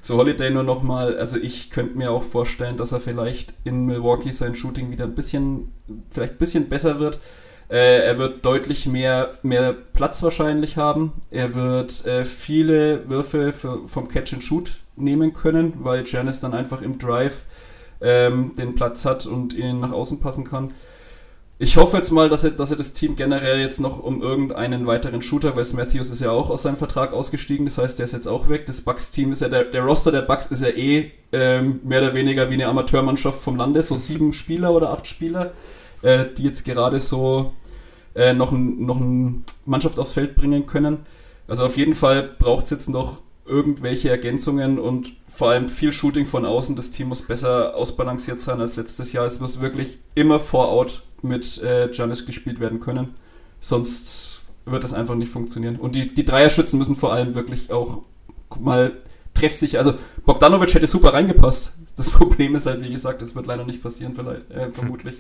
zu 0.00 0.16
Holiday 0.16 0.50
nur 0.50 0.64
nochmal, 0.64 1.16
also 1.18 1.36
ich 1.36 1.70
könnte 1.70 1.96
mir 1.96 2.11
auch 2.11 2.22
vorstellen, 2.24 2.76
dass 2.76 2.90
er 2.92 2.98
vielleicht 3.00 3.54
in 3.64 3.86
Milwaukee 3.86 4.32
sein 4.32 4.54
Shooting 4.56 4.90
wieder 4.90 5.04
ein 5.04 5.14
bisschen, 5.14 5.72
vielleicht 6.11 6.32
ein 6.34 6.38
bisschen 6.38 6.68
besser 6.68 6.98
wird. 6.98 7.20
Äh, 7.68 8.00
er 8.06 8.18
wird 8.18 8.44
deutlich 8.44 8.86
mehr, 8.86 9.38
mehr 9.44 9.72
Platz 9.72 10.20
wahrscheinlich 10.24 10.76
haben. 10.76 11.12
Er 11.30 11.54
wird 11.54 12.04
äh, 12.06 12.24
viele 12.24 13.08
Würfe 13.08 13.52
für, 13.52 13.86
vom 13.86 14.08
Catch 14.08 14.32
and 14.32 14.42
Shoot 14.42 14.78
nehmen 14.96 15.32
können, 15.32 15.74
weil 15.78 16.02
Janis 16.04 16.40
dann 16.40 16.54
einfach 16.54 16.82
im 16.82 16.98
Drive 16.98 17.44
ähm, 18.01 18.55
den 18.57 18.74
Platz 18.74 19.05
hat 19.05 19.26
und 19.26 19.53
ihn 19.53 19.80
nach 19.80 19.92
außen 19.92 20.20
passen 20.20 20.44
kann. 20.44 20.72
Ich 21.62 21.76
hoffe 21.76 21.98
jetzt 21.98 22.11
mal, 22.11 22.30
dass 22.30 22.42
er, 22.42 22.53
dass 22.53 22.70
er 22.70 22.78
das 22.78 22.94
Team 22.94 23.16
generell 23.16 23.61
jetzt 23.61 23.80
noch 23.80 24.03
um 24.03 24.22
irgendeinen 24.22 24.86
weiteren 24.86 25.20
Shooter, 25.20 25.57
Wes 25.57 25.74
Matthews 25.74 26.09
ist 26.09 26.22
ja 26.22 26.30
auch 26.30 26.48
aus 26.48 26.62
seinem 26.62 26.78
Vertrag 26.78 27.12
ausgestiegen, 27.12 27.66
das 27.66 27.76
heißt, 27.76 27.98
der 27.98 28.05
ist 28.05 28.12
jetzt 28.12 28.26
auch 28.26 28.48
weg. 28.48 28.64
Das 28.64 28.80
Bucks-Team 28.80 29.30
ist 29.32 29.42
ja, 29.42 29.51
der, 29.51 29.64
der 29.64 29.82
Roster 29.82 30.11
der 30.11 30.22
Bucks 30.22 30.46
ist 30.46 30.62
ja 30.62 30.68
eh 30.68 31.11
ähm, 31.32 31.80
mehr 31.84 32.01
oder 32.01 32.14
weniger 32.14 32.48
wie 32.48 32.55
eine 32.55 32.66
Amateurmannschaft 32.66 33.42
vom 33.42 33.57
Lande, 33.57 33.82
so 33.82 33.94
sieben 33.94 34.32
Spieler 34.32 34.72
oder 34.72 34.88
acht 34.88 35.07
Spieler, 35.07 35.53
äh, 36.01 36.24
die 36.34 36.44
jetzt 36.44 36.64
gerade 36.64 36.98
so 36.98 37.53
äh, 38.14 38.32
noch, 38.32 38.53
ein, 38.53 38.86
noch 38.86 38.98
eine 38.98 39.42
Mannschaft 39.66 39.98
aufs 39.98 40.12
Feld 40.12 40.36
bringen 40.36 40.64
können. 40.64 41.01
Also 41.46 41.66
auf 41.66 41.76
jeden 41.76 41.94
Fall 41.94 42.22
braucht 42.38 42.64
es 42.64 42.70
jetzt 42.70 42.88
noch 42.88 43.20
irgendwelche 43.51 44.09
Ergänzungen 44.09 44.78
und 44.78 45.12
vor 45.28 45.51
allem 45.51 45.68
viel 45.68 45.92
Shooting 45.92 46.24
von 46.24 46.46
außen. 46.46 46.76
Das 46.76 46.90
Team 46.90 47.09
muss 47.09 47.22
besser 47.22 47.74
ausbalanciert 47.74 48.40
sein 48.40 48.61
als 48.61 48.76
letztes 48.76 49.12
Jahr. 49.12 49.26
Es 49.26 49.40
muss 49.40 49.61
wirklich 49.61 49.98
immer 50.14 50.40
vor-out 50.40 51.03
mit 51.22 51.62
äh, 51.62 51.88
Giannis 51.88 52.24
gespielt 52.24 52.61
werden 52.61 52.80
können. 52.80 53.14
Sonst 53.59 54.42
wird 54.64 54.84
das 54.84 54.92
einfach 54.92 55.16
nicht 55.16 55.32
funktionieren. 55.32 55.76
Und 55.76 55.94
die, 55.94 56.14
die 56.14 56.24
Dreierschützen 56.24 56.78
müssen 56.78 56.96
vor 56.96 57.12
allem 57.12 57.34
wirklich 57.34 57.72
auch 57.72 58.03
mal 58.59 58.92
treffsicher. 59.34 59.78
Also 59.78 59.94
Bogdanovic 60.24 60.74
hätte 60.74 60.86
super 60.86 61.12
reingepasst. 61.12 61.72
Das 61.96 62.11
Problem 62.12 62.55
ist 62.55 62.66
halt, 62.66 62.82
wie 62.82 62.90
gesagt, 62.90 63.20
es 63.22 63.34
wird 63.34 63.46
leider 63.46 63.64
nicht 63.64 63.82
passieren, 63.82 64.14
vielleicht, 64.14 64.51
äh, 64.51 64.70
vermutlich. 64.70 65.16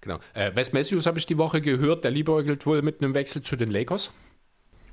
Genau. 0.00 0.18
Äh, 0.34 0.54
Wes 0.54 0.72
Matthews 0.72 1.06
habe 1.06 1.18
ich 1.18 1.26
die 1.26 1.38
Woche 1.38 1.60
gehört, 1.60 2.04
der 2.04 2.10
liebäugelt 2.10 2.64
wohl 2.66 2.82
mit 2.82 3.02
einem 3.02 3.14
Wechsel 3.14 3.42
zu 3.42 3.56
den 3.56 3.70
Lakers. 3.70 4.10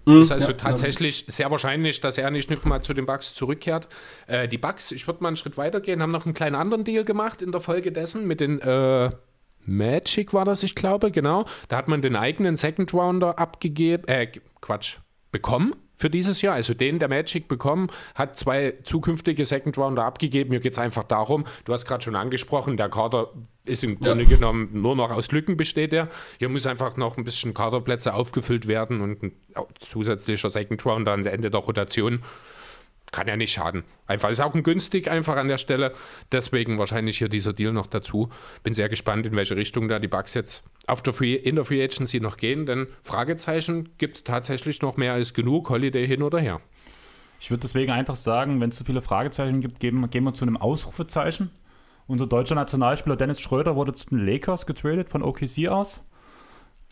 Mhm, 0.08 0.22
Ist 0.22 0.32
also 0.32 0.51
ja, 0.51 0.58
tatsächlich 0.58 1.26
sehr 1.28 1.51
wahrscheinlich, 1.51 1.99
dass 1.99 2.18
er 2.18 2.32
nicht 2.32 2.49
nochmal 2.49 2.82
zu 2.82 2.93
den 2.93 3.05
Bucks 3.05 3.36
zurückkehrt. 3.36 3.89
Äh, 4.28 4.47
die 4.47 4.58
Bucks, 4.58 4.93
ich 4.93 5.05
würde 5.05 5.22
mal 5.22 5.28
einen 5.28 5.38
Schritt 5.38 5.58
weitergehen, 5.58 6.01
haben 6.01 6.12
noch 6.12 6.26
einen 6.26 6.34
kleinen 6.34 6.55
anderen 6.55 6.86
Deal 6.86 7.03
gemacht 7.03 7.41
in 7.41 7.51
der 7.51 7.60
Folge 7.60 7.91
dessen 7.91 8.26
mit 8.26 8.39
den 8.39 8.62
äh, 8.62 9.12
Magic 9.66 10.34
war 10.34 10.45
das, 10.45 10.64
ich 10.64 10.76
glaube, 10.76 11.12
genau. 11.12 11.45
Da 11.68 11.76
hat 11.76 11.89
man 11.89 12.01
den 12.01 12.16
eigenen 12.16 12.55
Second 12.55 12.93
Rounder 12.93 13.38
abgegeben, 13.38 14.08
äh, 14.08 14.28
Quatsch, 14.62 14.99
bekommen 15.34 15.74
für 15.98 16.10
dieses 16.10 16.41
Jahr. 16.41 16.56
Also 16.56 16.74
den 16.74 17.00
der 17.00 17.10
Magic 17.10 17.48
bekommen, 17.48 17.89
hat 18.16 18.38
zwei 18.38 18.76
zukünftige 18.84 19.45
Second 19.45 19.78
Rounder 19.78 20.06
abgegeben. 20.06 20.52
Mir 20.52 20.60
geht 20.60 20.74
es 20.74 20.80
einfach 20.80 21.04
darum, 21.04 21.45
du 21.66 21.74
hast 21.74 21.86
gerade 21.86 22.04
schon 22.04 22.16
angesprochen, 22.16 22.78
der 22.78 22.89
Kader 22.89 23.32
ist 23.66 23.84
im 23.84 24.00
Grunde 24.00 24.26
genommen 24.26 24.70
nur 24.72 24.95
noch 24.95 25.12
aus 25.12 25.32
Lücken 25.32 25.58
besteht 25.58 25.91
er. 25.91 26.08
Hier 26.39 26.48
muss 26.48 26.66
einfach 26.66 26.95
noch 26.95 27.18
ein 27.18 27.26
bisschen 27.26 27.54
Kaderplätze 27.54 28.14
aufgefüllt 28.14 28.68
werden 28.68 29.02
und 29.02 29.24
ein 29.24 29.34
zusätzlicher 29.80 30.50
Second 30.50 30.86
Rounder 30.86 31.12
ans 31.12 31.28
Ende 31.28 31.52
der 31.52 31.60
Rotation 31.60 32.22
kann 33.12 33.28
ja 33.28 33.38
nicht 33.38 33.53
schaden. 33.53 33.84
Einfach 34.05 34.30
ist 34.30 34.39
auch 34.39 34.53
ein 34.53 34.64
günstig 34.64 35.10
einfach 35.10 35.38
an 35.38 35.47
der 35.47 35.58
Stelle. 35.58 35.93
Deswegen 36.32 36.78
wahrscheinlich 36.78 37.18
hier 37.18 37.30
dieser 37.30 37.53
Deal 37.53 37.72
noch 37.72 37.88
dazu. 37.88 38.30
Bin 38.64 38.74
sehr 38.74 38.89
gespannt, 38.89 39.26
in 39.26 39.36
welche 39.36 39.55
Richtung 39.55 39.88
da 39.88 39.99
die 39.99 40.08
Bugs 40.08 40.34
jetzt 40.34 40.64
auf 40.88 41.01
der 41.01 41.14
Free, 41.14 41.36
in 41.36 41.55
der 41.55 41.66
Free 41.66 41.84
Agency 41.84 42.20
noch 42.20 42.38
gehen, 42.38 42.66
denn 42.66 42.88
Fragezeichen 43.03 43.89
gibt 43.97 44.18
es 44.18 44.24
tatsächlich 44.24 44.82
noch 44.82 44.97
mehr 44.97 45.14
als 45.14 45.34
genug. 45.34 45.70
Holiday 45.70 46.05
hin 46.05 46.24
oder 46.24 46.39
her. 46.39 46.62
Ich 47.39 47.49
würde 47.51 47.62
deswegen 47.62 47.91
einfach 47.91 48.16
sagen, 48.16 48.60
wenn 48.62 48.70
es 48.70 48.78
zu 48.78 48.84
viele 48.84 49.01
Fragezeichen 49.01 49.62
gibt, 49.62 49.80
gehen, 49.80 50.10
gehen 50.10 50.24
wir 50.24 50.34
zu 50.34 50.45
einem 50.45 50.58
Ausrufezeichen. 50.58 51.51
Unser 52.08 52.26
deutscher 52.26 52.55
Nationalspieler 52.55 53.18
Dennis 53.18 53.41
Schröder 53.41 53.76
wurde 53.76 53.93
zu 53.93 54.08
den 54.08 54.26
Lakers 54.26 54.66
getradet 54.66 55.10
von 55.10 55.22
OKC 55.22 55.68
aus. 55.68 56.03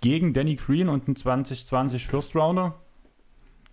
Gegen 0.02 0.34
Danny 0.34 0.56
Green 0.56 0.90
und 0.90 1.08
einen 1.08 1.16
2020 1.16 2.06
First 2.06 2.36
Rounder. 2.36 2.76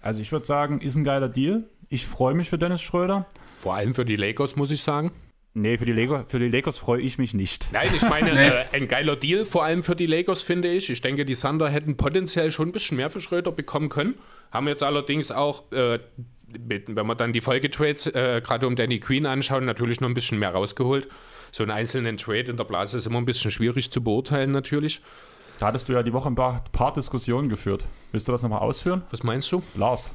Also 0.01 0.21
ich 0.21 0.33
würde 0.33 0.47
sagen, 0.47 0.81
ist 0.81 0.97
ein 0.97 1.05
geiler 1.05 1.29
Deal. 1.29 1.69
Ich 1.93 2.07
freue 2.07 2.33
mich 2.33 2.49
für 2.49 2.57
Dennis 2.57 2.81
Schröder. 2.81 3.27
Vor 3.61 3.75
allem 3.75 3.95
für 3.95 4.07
die 4.07 4.17
Lakers, 4.17 4.57
muss 4.57 4.71
ich 4.71 4.83
sagen. 4.83 5.13
Nee, 5.53 5.77
für 5.77 5.85
die, 5.85 5.93
Lakers, 5.93 6.25
für 6.29 6.39
die 6.39 6.49
Lakers 6.49 6.79
freue 6.79 7.03
ich 7.03 7.19
mich 7.19 7.35
nicht. 7.35 7.69
Nein, 7.71 7.91
ich 7.95 8.01
meine, 8.01 8.31
äh, 8.73 8.75
ein 8.75 8.89
geiler 8.89 9.15
Deal, 9.15 9.45
vor 9.45 9.65
allem 9.65 9.83
für 9.83 9.95
die 9.95 10.07
Lakers, 10.07 10.41
finde 10.41 10.73
ich. 10.73 10.89
Ich 10.89 11.03
denke, 11.03 11.27
die 11.27 11.35
Thunder 11.35 11.69
hätten 11.69 11.99
potenziell 11.99 12.51
schon 12.51 12.71
ein 12.71 12.73
bisschen 12.73 12.97
mehr 12.97 13.11
für 13.11 13.21
Schröder 13.21 13.53
bekommen 13.53 13.91
können. 13.91 14.15
Haben 14.51 14.69
jetzt 14.69 14.83
allerdings 14.83 15.31
auch, 15.31 15.71
äh, 15.71 15.99
wenn 16.47 17.07
wir 17.07 17.15
dann 17.15 17.35
die 17.35 17.43
Folgetrades 17.43 18.07
äh, 18.07 18.41
gerade 18.43 18.67
um 18.67 18.75
Danny 18.75 18.99
Queen 18.99 19.27
anschauen, 19.27 19.67
natürlich 19.67 20.01
noch 20.01 20.09
ein 20.09 20.15
bisschen 20.15 20.39
mehr 20.39 20.53
rausgeholt. 20.53 21.09
So 21.51 21.63
einen 21.63 21.73
einzelnen 21.73 22.17
Trade 22.17 22.53
in 22.53 22.57
der 22.57 22.65
Blase 22.65 22.97
ist 22.97 23.05
immer 23.05 23.19
ein 23.19 23.27
bisschen 23.27 23.51
schwierig 23.51 23.91
zu 23.91 24.03
beurteilen, 24.03 24.51
natürlich. 24.51 25.03
Da 25.59 25.67
hattest 25.67 25.91
du 25.91 25.93
ja 25.93 26.03
die 26.03 26.15
Woche 26.15 26.31
ein 26.31 26.37
paar, 26.37 26.65
paar 26.73 26.95
Diskussionen 26.95 27.51
geführt. 27.51 27.85
Willst 28.13 28.29
du 28.29 28.33
das 28.33 28.41
nochmal 28.41 28.61
ausführen? 28.61 29.03
Was 29.11 29.23
meinst 29.23 29.53
du? 29.53 29.63
Lars. 29.75 30.11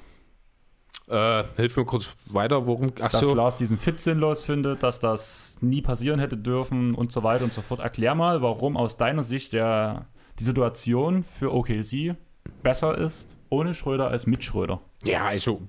Äh, 1.10 1.44
hilf 1.56 1.78
mir 1.78 1.86
kurz 1.86 2.16
weiter, 2.26 2.68
worum. 2.68 2.92
Ach 3.02 3.10
dass 3.10 3.22
so. 3.22 3.34
Lars 3.34 3.56
diesen 3.56 3.78
Fit 3.78 4.00
sinnlos 4.00 4.44
findet, 4.44 4.84
dass 4.84 5.00
das 5.00 5.58
nie 5.62 5.82
passieren 5.82 6.20
hätte 6.20 6.38
dürfen 6.38 6.96
und 6.96 7.12
so 7.12 7.24
weiter 7.24 7.46
und 7.46 7.54
so 7.54 7.62
fort. 7.62 7.80
Erklär 7.80 8.14
mal, 8.14 8.42
warum 8.42 8.76
aus 8.76 8.98
deiner 8.98 9.24
Sicht 9.24 9.54
der, 9.54 10.08
die 10.40 10.44
Situation 10.44 11.24
für 11.24 11.54
OKC 11.54 12.16
besser 12.62 12.98
ist 12.98 13.38
ohne 13.50 13.74
Schröder 13.74 14.10
als 14.10 14.28
mit 14.28 14.44
Schröder. 14.44 14.82
Ja, 15.04 15.26
also 15.26 15.62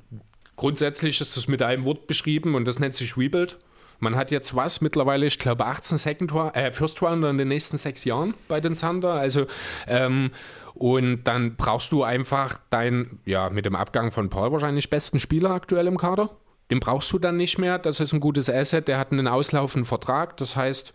grundsätzlich 0.57 1.21
ist 1.21 1.37
das 1.37 1.49
mit 1.49 1.63
einem 1.63 1.85
Wort 1.85 2.07
beschrieben 2.07 2.55
und 2.55 2.65
das 2.65 2.79
nennt 2.79 2.95
sich 2.95 3.17
Rebuild. 3.17 3.59
Man 4.01 4.15
hat 4.15 4.31
jetzt 4.31 4.55
was 4.55 4.81
mittlerweile, 4.81 5.27
ich 5.27 5.41
glaube 5.41 5.67
18 5.67 5.99
Second 5.99 6.33
äh, 6.55 6.71
First 6.71 7.03
Rounder 7.03 7.31
in 7.31 7.39
den 7.39 7.49
nächsten 7.49 7.79
sechs 7.79 8.05
Jahren 8.05 8.35
bei 8.47 8.61
den 8.61 8.75
Thunder. 8.75 9.15
Also 9.15 9.47
ähm, 9.89 10.31
und 10.79 11.25
dann 11.25 11.57
brauchst 11.57 11.91
du 11.93 12.05
einfach 12.05 12.61
dein, 12.71 13.19
ja, 13.25 13.51
mit 13.51 13.67
dem 13.67 13.75
Abgang 13.75 14.13
von 14.13 14.31
Paul 14.31 14.53
wahrscheinlich 14.53 14.91
besten 14.91 15.19
Spieler 15.19 15.51
aktuell 15.51 15.87
im 15.89 15.99
Kader. 15.99 16.31
Den 16.71 16.81
brauchst 16.81 17.13
du 17.13 17.19
dann 17.19 17.37
nicht 17.37 17.59
mehr. 17.59 17.79
Das 17.79 17.99
ist 17.99 18.13
ein 18.13 18.21
gutes 18.21 18.49
Asset. 18.49 18.87
Der 18.89 18.99
hat 18.99 19.11
einen 19.11 19.27
auslaufenden 19.27 19.87
Vertrag. 19.87 20.37
Das 20.37 20.55
heißt, 20.55 20.93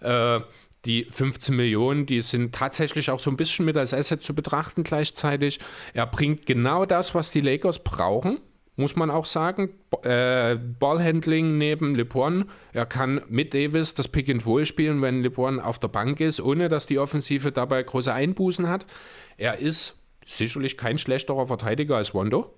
äh, 0.00 0.40
die 0.86 1.06
15 1.10 1.54
Millionen, 1.54 2.06
die 2.06 2.22
sind 2.22 2.54
tatsächlich 2.54 3.10
auch 3.10 3.20
so 3.20 3.30
ein 3.30 3.36
bisschen 3.36 3.64
mit 3.64 3.76
als 3.76 3.92
Asset 3.92 4.22
zu 4.22 4.34
betrachten 4.34 4.84
gleichzeitig. 4.84 5.58
Er 5.92 6.06
bringt 6.06 6.46
genau 6.46 6.86
das, 6.86 7.14
was 7.14 7.30
die 7.30 7.40
Lakers 7.40 7.80
brauchen 7.80 8.38
muss 8.76 8.94
man 8.94 9.10
auch 9.10 9.24
sagen. 9.24 9.70
Äh, 10.02 10.56
Ballhandling 10.56 11.58
neben 11.58 11.94
LeBron. 11.94 12.48
Er 12.72 12.86
kann 12.86 13.22
mit 13.28 13.54
Davis 13.54 13.94
das 13.94 14.08
Pick 14.08 14.28
and 14.28 14.44
Roll 14.44 14.66
spielen, 14.66 15.00
wenn 15.02 15.22
LeBron 15.22 15.60
auf 15.60 15.78
der 15.78 15.88
Bank 15.88 16.20
ist, 16.20 16.40
ohne 16.40 16.68
dass 16.68 16.86
die 16.86 16.98
Offensive 16.98 17.52
dabei 17.52 17.82
große 17.82 18.12
Einbußen 18.12 18.68
hat. 18.68 18.86
Er 19.38 19.58
ist 19.58 19.98
sicherlich 20.26 20.76
kein 20.76 20.98
schlechterer 20.98 21.46
Verteidiger 21.46 21.96
als 21.96 22.12
Wondo. 22.12 22.52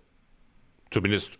Zumindest. 0.90 1.38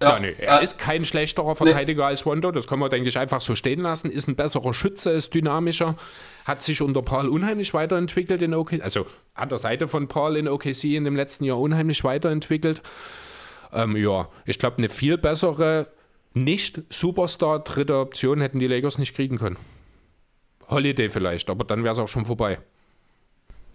Ja, 0.00 0.10
ja 0.10 0.18
nee, 0.20 0.34
er 0.38 0.60
äh, 0.60 0.64
ist 0.64 0.78
kein 0.78 1.04
schlechterer 1.04 1.56
Verteidiger 1.56 2.04
nee. 2.04 2.10
als 2.10 2.24
Wondo. 2.24 2.50
Das 2.50 2.66
kann 2.66 2.78
man, 2.78 2.88
denke 2.88 3.08
ich, 3.08 3.18
einfach 3.18 3.40
so 3.40 3.54
stehen 3.54 3.80
lassen. 3.80 4.10
Ist 4.10 4.28
ein 4.28 4.36
besserer 4.36 4.72
Schütze, 4.72 5.10
ist 5.10 5.34
dynamischer. 5.34 5.96
Hat 6.46 6.62
sich 6.62 6.80
unter 6.80 7.02
Paul 7.02 7.28
unheimlich 7.28 7.74
weiterentwickelt 7.74 8.40
in 8.40 8.54
OKC. 8.54 8.80
Also 8.80 9.06
an 9.34 9.48
der 9.48 9.58
Seite 9.58 9.88
von 9.88 10.08
Paul 10.08 10.36
in 10.36 10.48
OKC 10.48 10.84
in 10.84 11.04
dem 11.04 11.16
letzten 11.16 11.44
Jahr 11.44 11.58
unheimlich 11.58 12.04
weiterentwickelt. 12.04 12.80
Ähm, 13.72 13.96
ja, 13.96 14.28
ich 14.46 14.58
glaube, 14.58 14.78
eine 14.78 14.88
viel 14.88 15.18
bessere 15.18 15.88
nicht-Superstar 16.34 17.60
dritte 17.60 17.98
Option 17.98 18.40
hätten 18.40 18.58
die 18.58 18.66
Lakers 18.66 18.98
nicht 18.98 19.14
kriegen 19.14 19.38
können. 19.38 19.56
Holiday 20.68 21.10
vielleicht, 21.10 21.50
aber 21.50 21.64
dann 21.64 21.82
wäre 21.84 21.94
es 21.94 21.98
auch 21.98 22.08
schon 22.08 22.26
vorbei. 22.26 22.60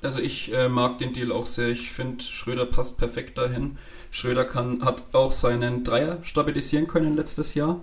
Also 0.04 0.22
ich 0.22 0.54
äh, 0.54 0.68
mag 0.70 0.98
den 0.98 1.14
Deal 1.14 1.32
auch 1.32 1.46
sehr. 1.46 1.70
Ich 1.70 1.92
finde, 1.92 2.24
Schröder 2.24 2.66
passt 2.66 2.98
perfekt 2.98 3.38
dahin. 3.38 3.78
Schröder 4.12 4.46
kann, 4.46 4.84
hat 4.84 5.04
auch 5.14 5.32
seinen 5.32 5.84
Dreier 5.84 6.20
stabilisieren 6.24 6.88
können 6.88 7.16
letztes 7.16 7.54
Jahr. 7.54 7.82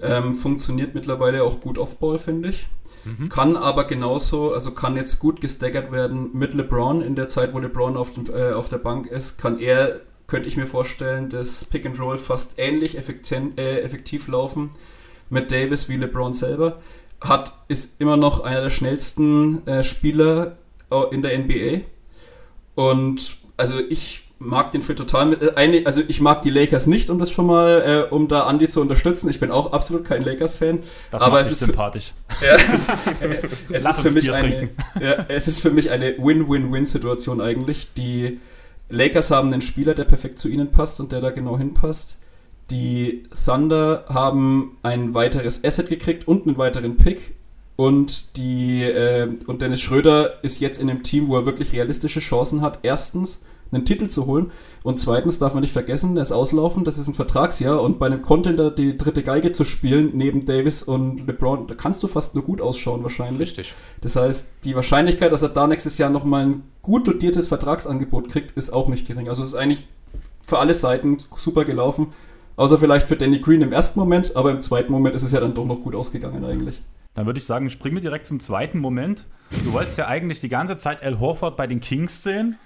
Ähm, 0.00 0.34
funktioniert 0.34 0.94
mittlerweile 0.94 1.42
auch 1.44 1.60
gut 1.60 1.78
auf 1.78 1.96
Ball, 1.98 2.18
finde 2.18 2.50
ich. 2.50 2.68
Mhm. 3.04 3.28
Kann 3.30 3.56
aber 3.56 3.84
genauso, 3.84 4.52
also 4.52 4.72
kann 4.72 4.96
jetzt 4.96 5.18
gut 5.18 5.40
gestaggert 5.40 5.90
werden 5.90 6.30
mit 6.34 6.54
LeBron 6.54 7.02
in 7.02 7.16
der 7.16 7.28
Zeit, 7.28 7.54
wo 7.54 7.58
LeBron 7.58 7.96
auf, 7.96 8.12
dem, 8.12 8.26
äh, 8.26 8.52
auf 8.52 8.68
der 8.68 8.78
Bank 8.78 9.06
ist, 9.06 9.38
kann 9.38 9.58
er 9.58 10.00
könnte 10.32 10.48
ich 10.48 10.56
mir 10.56 10.66
vorstellen, 10.66 11.28
dass 11.28 11.66
Pick 11.66 11.84
and 11.84 12.00
Roll 12.00 12.16
fast 12.16 12.54
ähnlich 12.56 12.96
äh, 12.96 13.80
effektiv 13.80 14.28
laufen 14.28 14.70
mit 15.28 15.52
Davis 15.52 15.90
wie 15.90 15.96
LeBron 15.96 16.32
selber. 16.32 16.80
Hat, 17.20 17.52
ist 17.68 18.00
immer 18.00 18.16
noch 18.16 18.40
einer 18.40 18.62
der 18.62 18.70
schnellsten 18.70 19.66
äh, 19.66 19.84
Spieler 19.84 20.56
äh, 20.90 21.14
in 21.14 21.20
der 21.20 21.38
NBA. 21.38 21.82
Und 22.76 23.36
also 23.58 23.78
ich 23.78 24.22
mag 24.38 24.70
den 24.70 24.80
für 24.80 24.94
total 24.94 25.26
mit. 25.26 25.42
Äh, 25.42 25.82
also 25.84 26.00
ich 26.08 26.22
mag 26.22 26.40
die 26.40 26.50
Lakers 26.50 26.86
nicht, 26.86 27.10
um 27.10 27.18
das 27.18 27.30
schon 27.30 27.46
mal, 27.46 28.06
äh, 28.10 28.14
um 28.14 28.26
da 28.26 28.48
Andy 28.48 28.66
zu 28.66 28.80
unterstützen. 28.80 29.28
Ich 29.28 29.38
bin 29.38 29.50
auch 29.50 29.74
absolut 29.74 30.06
kein 30.06 30.22
Lakers-Fan. 30.22 30.78
Aber 31.10 31.42
es 31.42 31.50
ist 31.50 31.58
sympathisch. 31.58 32.14
ja, 32.40 32.54
es, 33.70 33.84
ist 33.84 34.00
für 34.00 34.10
mich 34.10 34.32
eine, 34.32 34.70
ja, 34.98 35.26
es 35.28 35.46
ist 35.46 35.60
für 35.60 35.70
mich 35.70 35.90
eine 35.90 36.16
Win-Win-Win-Situation 36.16 37.42
eigentlich, 37.42 37.92
die 37.92 38.40
Lakers 38.92 39.30
haben 39.30 39.52
einen 39.52 39.62
Spieler, 39.62 39.94
der 39.94 40.04
perfekt 40.04 40.38
zu 40.38 40.48
ihnen 40.48 40.70
passt 40.70 41.00
und 41.00 41.12
der 41.12 41.20
da 41.20 41.30
genau 41.30 41.56
hinpasst. 41.56 42.18
Die 42.70 43.24
Thunder 43.44 44.04
haben 44.08 44.76
ein 44.82 45.14
weiteres 45.14 45.64
Asset 45.64 45.88
gekriegt 45.88 46.28
und 46.28 46.46
einen 46.46 46.58
weiteren 46.58 46.96
Pick. 46.96 47.34
Und, 47.76 48.36
die, 48.36 48.82
äh, 48.82 49.28
und 49.46 49.62
Dennis 49.62 49.80
Schröder 49.80 50.44
ist 50.44 50.60
jetzt 50.60 50.78
in 50.78 50.90
einem 50.90 51.02
Team, 51.02 51.28
wo 51.28 51.36
er 51.36 51.46
wirklich 51.46 51.72
realistische 51.72 52.20
Chancen 52.20 52.60
hat. 52.60 52.80
Erstens, 52.82 53.40
einen 53.72 53.84
Titel 53.84 54.06
zu 54.06 54.26
holen. 54.26 54.50
Und 54.82 54.98
zweitens 54.98 55.38
darf 55.38 55.54
man 55.54 55.62
nicht 55.62 55.72
vergessen, 55.72 56.14
der 56.14 56.22
ist 56.22 56.32
auslaufen, 56.32 56.84
das 56.84 56.98
ist 56.98 57.08
ein 57.08 57.14
Vertragsjahr 57.14 57.82
und 57.82 57.98
bei 57.98 58.06
einem 58.06 58.22
Contender 58.22 58.70
die 58.70 58.96
dritte 58.96 59.22
Geige 59.22 59.50
zu 59.50 59.64
spielen, 59.64 60.10
neben 60.14 60.44
Davis 60.44 60.82
und 60.82 61.26
LeBron, 61.26 61.66
da 61.66 61.74
kannst 61.74 62.02
du 62.02 62.08
fast 62.08 62.34
nur 62.34 62.44
gut 62.44 62.60
ausschauen 62.60 63.02
wahrscheinlich. 63.02 63.48
Richtig. 63.48 63.74
Das 64.00 64.16
heißt, 64.16 64.50
die 64.64 64.74
Wahrscheinlichkeit, 64.76 65.32
dass 65.32 65.42
er 65.42 65.48
da 65.48 65.66
nächstes 65.66 65.98
Jahr 65.98 66.10
nochmal 66.10 66.46
ein 66.46 66.62
gut 66.82 67.06
dotiertes 67.06 67.46
Vertragsangebot 67.46 68.28
kriegt, 68.28 68.56
ist 68.56 68.72
auch 68.72 68.88
nicht 68.88 69.06
gering. 69.06 69.28
Also 69.28 69.42
ist 69.42 69.54
eigentlich 69.54 69.88
für 70.40 70.58
alle 70.58 70.74
Seiten 70.74 71.18
super 71.36 71.64
gelaufen. 71.64 72.08
Außer 72.56 72.78
vielleicht 72.78 73.08
für 73.08 73.16
Danny 73.16 73.40
Green 73.40 73.62
im 73.62 73.72
ersten 73.72 73.98
Moment, 73.98 74.36
aber 74.36 74.50
im 74.50 74.60
zweiten 74.60 74.92
Moment 74.92 75.14
ist 75.14 75.22
es 75.22 75.32
ja 75.32 75.40
dann 75.40 75.54
doch 75.54 75.64
noch 75.64 75.80
gut 75.80 75.94
ausgegangen 75.94 76.44
eigentlich. 76.44 76.82
Dann 77.14 77.26
würde 77.26 77.38
ich 77.38 77.44
sagen, 77.44 77.70
springen 77.70 77.96
wir 77.96 78.02
direkt 78.02 78.26
zum 78.26 78.40
zweiten 78.40 78.78
Moment. 78.78 79.26
Du 79.64 79.72
wolltest 79.72 79.98
ja 79.98 80.06
eigentlich 80.06 80.40
die 80.40 80.48
ganze 80.48 80.76
Zeit 80.76 81.02
Al 81.02 81.20
Horford 81.20 81.56
bei 81.56 81.66
den 81.66 81.80
Kings 81.80 82.22
sehen. 82.22 82.56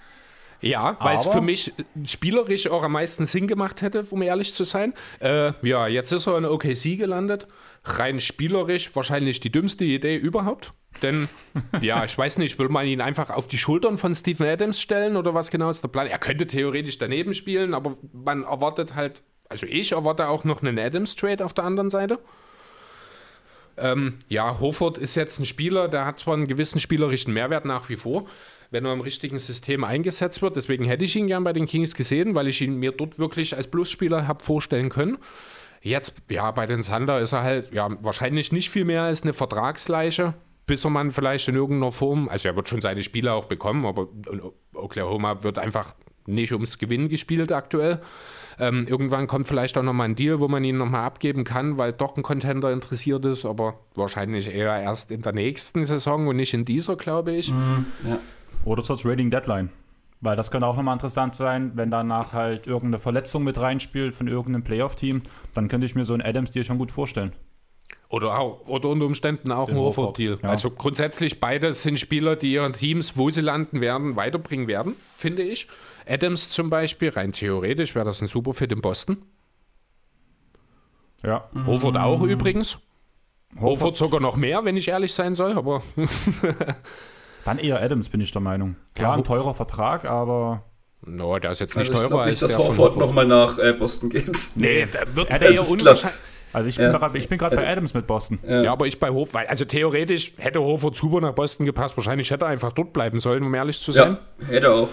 Ja, 0.61 0.97
weil 1.01 1.17
es 1.17 1.27
für 1.27 1.41
mich 1.41 1.73
spielerisch 2.07 2.69
auch 2.69 2.83
am 2.83 2.93
meisten 2.93 3.27
Sinn 3.27 3.47
gemacht 3.47 3.83
hätte, 3.83 4.05
um 4.11 4.23
ehrlich 4.23 4.55
zu 4.55 4.65
sein. 4.65 4.95
Äh, 5.21 5.53
ja, 5.63 5.87
jetzt 5.87 6.13
ist 6.13 6.27
er 6.27 6.39
in 6.39 6.45
OKC 6.45 6.99
gelandet. 6.99 7.47
Rein 7.85 8.21
spielerisch 8.21 8.95
wahrscheinlich 8.95 9.41
die 9.41 9.53
dümmste 9.53 9.85
Idee 9.85 10.17
überhaupt. 10.17 10.73
Denn, 11.03 11.29
ja, 11.81 12.05
ich 12.05 12.17
weiß 12.17 12.39
nicht, 12.39 12.59
will 12.59 12.69
man 12.69 12.87
ihn 12.87 13.01
einfach 13.01 13.31
auf 13.31 13.49
die 13.49 13.59
Schultern 13.59 13.99
von 13.99 14.15
Steven 14.15 14.47
Adams 14.47 14.81
stellen 14.81 15.17
oder 15.17 15.35
was 15.35 15.51
genau 15.51 15.71
ist 15.71 15.83
der 15.83 15.89
Plan? 15.89 16.07
Er 16.07 16.19
könnte 16.19 16.47
theoretisch 16.47 16.99
daneben 16.99 17.35
spielen, 17.35 17.75
aber 17.75 17.97
man 18.13 18.45
erwartet 18.45 18.95
halt, 18.95 19.23
also 19.49 19.67
ich 19.67 19.93
erwarte 19.93 20.29
auch 20.29 20.45
noch 20.45 20.63
einen 20.63 20.79
Adams-Trade 20.79 21.45
auf 21.45 21.55
der 21.55 21.65
anderen 21.65 21.91
Seite. 21.91 22.19
Ähm, 23.79 24.19
ja, 24.29 24.59
Hofert 24.59 24.97
ist 24.97 25.15
jetzt 25.17 25.39
ein 25.39 25.45
Spieler, 25.45 25.89
der 25.89 26.07
hat 26.07 26.19
zwar 26.19 26.35
einen 26.35 26.47
gewissen 26.47 26.81
spielerischen 26.81 27.35
Mehrwert 27.35 27.67
nach 27.67 27.89
wie 27.89 27.97
vor, 27.97 28.27
wenn 28.77 28.85
er 28.85 28.93
im 28.93 29.01
richtigen 29.01 29.39
System 29.39 29.85
eingesetzt 29.85 30.43
wird. 30.43 30.55
Deswegen 30.55 30.85
hätte 30.85 31.05
ich 31.05 31.17
ihn 31.17 31.29
gern 31.29 31.45
bei 31.45 31.55
den 31.55 31.65
Kings 31.65 31.95
gesehen, 31.95 32.35
weil 32.35 32.47
ich 32.47 32.61
ihn 32.61 32.77
mir 32.77 32.93
dort 32.93 33.19
wirklich 33.19 33.57
als 33.57 33.69
Plusspieler 33.69 34.29
habe 34.29 34.45
vorstellen 34.45 34.91
können. 34.91 35.17
Jetzt, 35.81 36.15
ja, 36.31 36.51
bei 36.51 36.67
den 36.67 36.83
Thunder 36.83 37.19
ist 37.21 37.33
er 37.33 37.43
halt, 37.43 37.73
ja, 37.73 37.89
wahrscheinlich 38.03 38.53
nicht 38.53 38.69
viel 38.69 38.85
mehr 38.85 39.03
als 39.03 39.23
eine 39.23 39.33
Vertragsleiche, 39.33 40.35
bis 40.67 40.85
er 40.85 40.91
man 40.91 41.11
vielleicht 41.11 41.49
in 41.49 41.55
irgendeiner 41.55 41.93
Form, 41.93 42.29
also 42.29 42.49
er 42.49 42.57
wird 42.57 42.69
schon 42.69 42.83
seine 42.83 43.03
Spiele 43.03 43.33
auch 43.33 43.47
bekommen, 43.47 43.87
aber 43.87 44.09
Oklahoma 44.75 45.43
wird 45.43 45.59
einfach 45.59 45.95
nicht 46.27 46.53
ums 46.53 46.79
Gewinnen 46.79 47.09
gespielt 47.09 47.53
aktuell. 47.53 48.01
Ähm, 48.59 48.87
irgendwann 48.89 49.27
kommt 49.27 49.47
vielleicht 49.47 49.79
auch 49.79 49.83
nochmal 49.83 50.09
ein 50.09 50.17
Deal, 50.17 50.41
wo 50.41 50.49
man 50.49 50.65
ihn 50.65 50.77
nochmal 50.77 51.05
abgeben 51.05 51.45
kann, 51.45 51.79
weil 51.79 51.93
doch 51.93 52.17
ein 52.17 52.23
Contender 52.23 52.73
interessiert 52.73 53.25
ist, 53.25 53.45
aber 53.45 53.81
wahrscheinlich 53.95 54.53
eher 54.53 54.81
erst 54.83 55.11
in 55.11 55.23
der 55.23 55.33
nächsten 55.33 55.85
Saison 55.85 56.27
und 56.27 56.37
nicht 56.37 56.55
in 56.55 56.65
dieser, 56.65 56.97
glaube 56.97 57.33
ich. 57.33 57.53
Mhm, 57.53 57.87
ja. 58.05 58.19
Oder 58.65 58.83
zur 58.83 58.99
Trading 58.99 59.31
Deadline. 59.31 59.71
Weil 60.21 60.37
das 60.37 60.51
könnte 60.51 60.67
auch 60.67 60.77
nochmal 60.77 60.95
interessant 60.95 61.35
sein, 61.35 61.73
wenn 61.75 61.91
danach 61.91 62.33
halt 62.33 62.67
irgendeine 62.67 62.99
Verletzung 62.99 63.45
mit 63.45 63.59
reinspielt 63.59 64.15
von 64.15 64.29
irgendeinem 64.29 64.65
Playoff-Team, 64.65 65.23
dann 65.55 65.69
könnte 65.69 65.85
ich 65.85 65.95
mir 65.95 66.05
so 66.05 66.15
einen 66.15 66.23
Adams-Deal 66.23 66.65
schon 66.65 66.79
gut 66.79 66.91
vorstellen. 66.91 67.33
Oder, 68.09 68.39
auch, 68.39 68.67
oder 68.67 68.89
unter 68.89 69.07
Umständen 69.07 69.53
auch 69.53 69.67
Den 69.67 69.77
ein 69.77 69.81
Horford-Deal. 69.81 70.39
Ja. 70.43 70.49
Also 70.49 70.71
grundsätzlich 70.71 71.41
beide 71.41 71.75
sind 71.75 71.99
Spieler, 71.99 72.37
die 72.37 72.53
ihren 72.53 72.73
Teams, 72.73 73.17
wo 73.17 73.31
sie 73.31 73.41
landen 73.41 73.81
werden, 73.81 74.17
weiterbringen 74.17 74.69
werden, 74.69 74.95
finde 75.17 75.43
ich. 75.43 75.69
Adams 76.09 76.51
zum 76.51 76.71
Beispiel, 76.71 77.11
rein 77.11 77.33
theoretisch 77.33 77.95
wäre 77.95 78.05
das 78.05 78.23
ein 78.23 78.29
super 78.29 78.55
Fit 78.55 78.73
in 78.73 78.81
Boston. 78.81 79.19
Ja. 81.25 81.49
Horford 81.67 81.97
auch 81.97 82.23
übrigens. 82.23 82.79
Horford 83.61 83.97
sogar 83.97 84.21
noch 84.21 84.37
mehr, 84.37 84.65
wenn 84.65 84.77
ich 84.77 84.89
ehrlich 84.89 85.13
sein 85.13 85.35
soll, 85.35 85.57
aber 85.57 85.83
Dann 87.47 87.59
eher 87.59 87.81
Adams, 87.81 88.09
bin 88.11 88.21
ich 88.21 88.31
der 88.33 88.43
Meinung. 88.43 88.77
Klar, 88.95 89.13
Ja. 89.13 89.17
ein 89.17 89.25
teurer 89.25 89.55
Vertrag, 89.55 90.05
aber 90.05 90.63
no, 91.07 91.39
der 91.39 91.53
ist 91.53 91.61
jetzt 91.61 91.77
nicht 91.77 91.89
Also 91.91 91.93
ich 91.95 91.99
teurer 92.01 92.09
glaube 92.09 92.31
nicht, 92.31 92.43
als 92.43 92.53
dass 92.53 92.59
Horford 92.59 92.97
nochmal 92.99 93.27
nach 93.27 93.59
äh, 93.59 93.73
Boston 93.73 94.11
geht. 94.11 94.37
Nee, 94.57 94.87
der 94.93 95.15
wird 95.17 95.31
Ja, 95.31 95.37
eher 95.39 95.71
unwahrscheinlich. 95.71 96.19
also 96.53 96.69
ich 96.69 96.77
bin 96.77 96.85
Ja. 96.87 96.99
gerade 96.99 97.17
ich 97.19 97.29
bei 97.29 97.69
Adams 97.69 97.95
mit 97.95 98.07
Boston. 98.07 98.39
Ja. 98.47 98.71
aber 98.73 98.87
ich 98.87 98.99
bei 99.01 99.09
Hof, 99.11 99.33
weil, 99.33 99.47
also 99.47 99.65
theoretisch 99.65 100.33
hätte 100.37 100.61
Hofer 100.61 100.91
super 100.93 101.21
nach 101.21 101.33
Boston 101.33 101.65
gepasst. 101.65 101.97
Wahrscheinlich 101.97 102.31
hätte 102.31 102.45
er 102.45 102.49
einfach 102.51 102.73
dort 102.73 102.93
bleiben 102.93 103.21
sollen, 103.21 103.43
um 103.45 103.55
ehrlich 103.55 103.81
zu 103.81 103.93
sein. 103.93 104.19
Ja, 104.41 104.47
hätte 104.49 104.67
er 104.67 104.75
auch. 104.75 104.89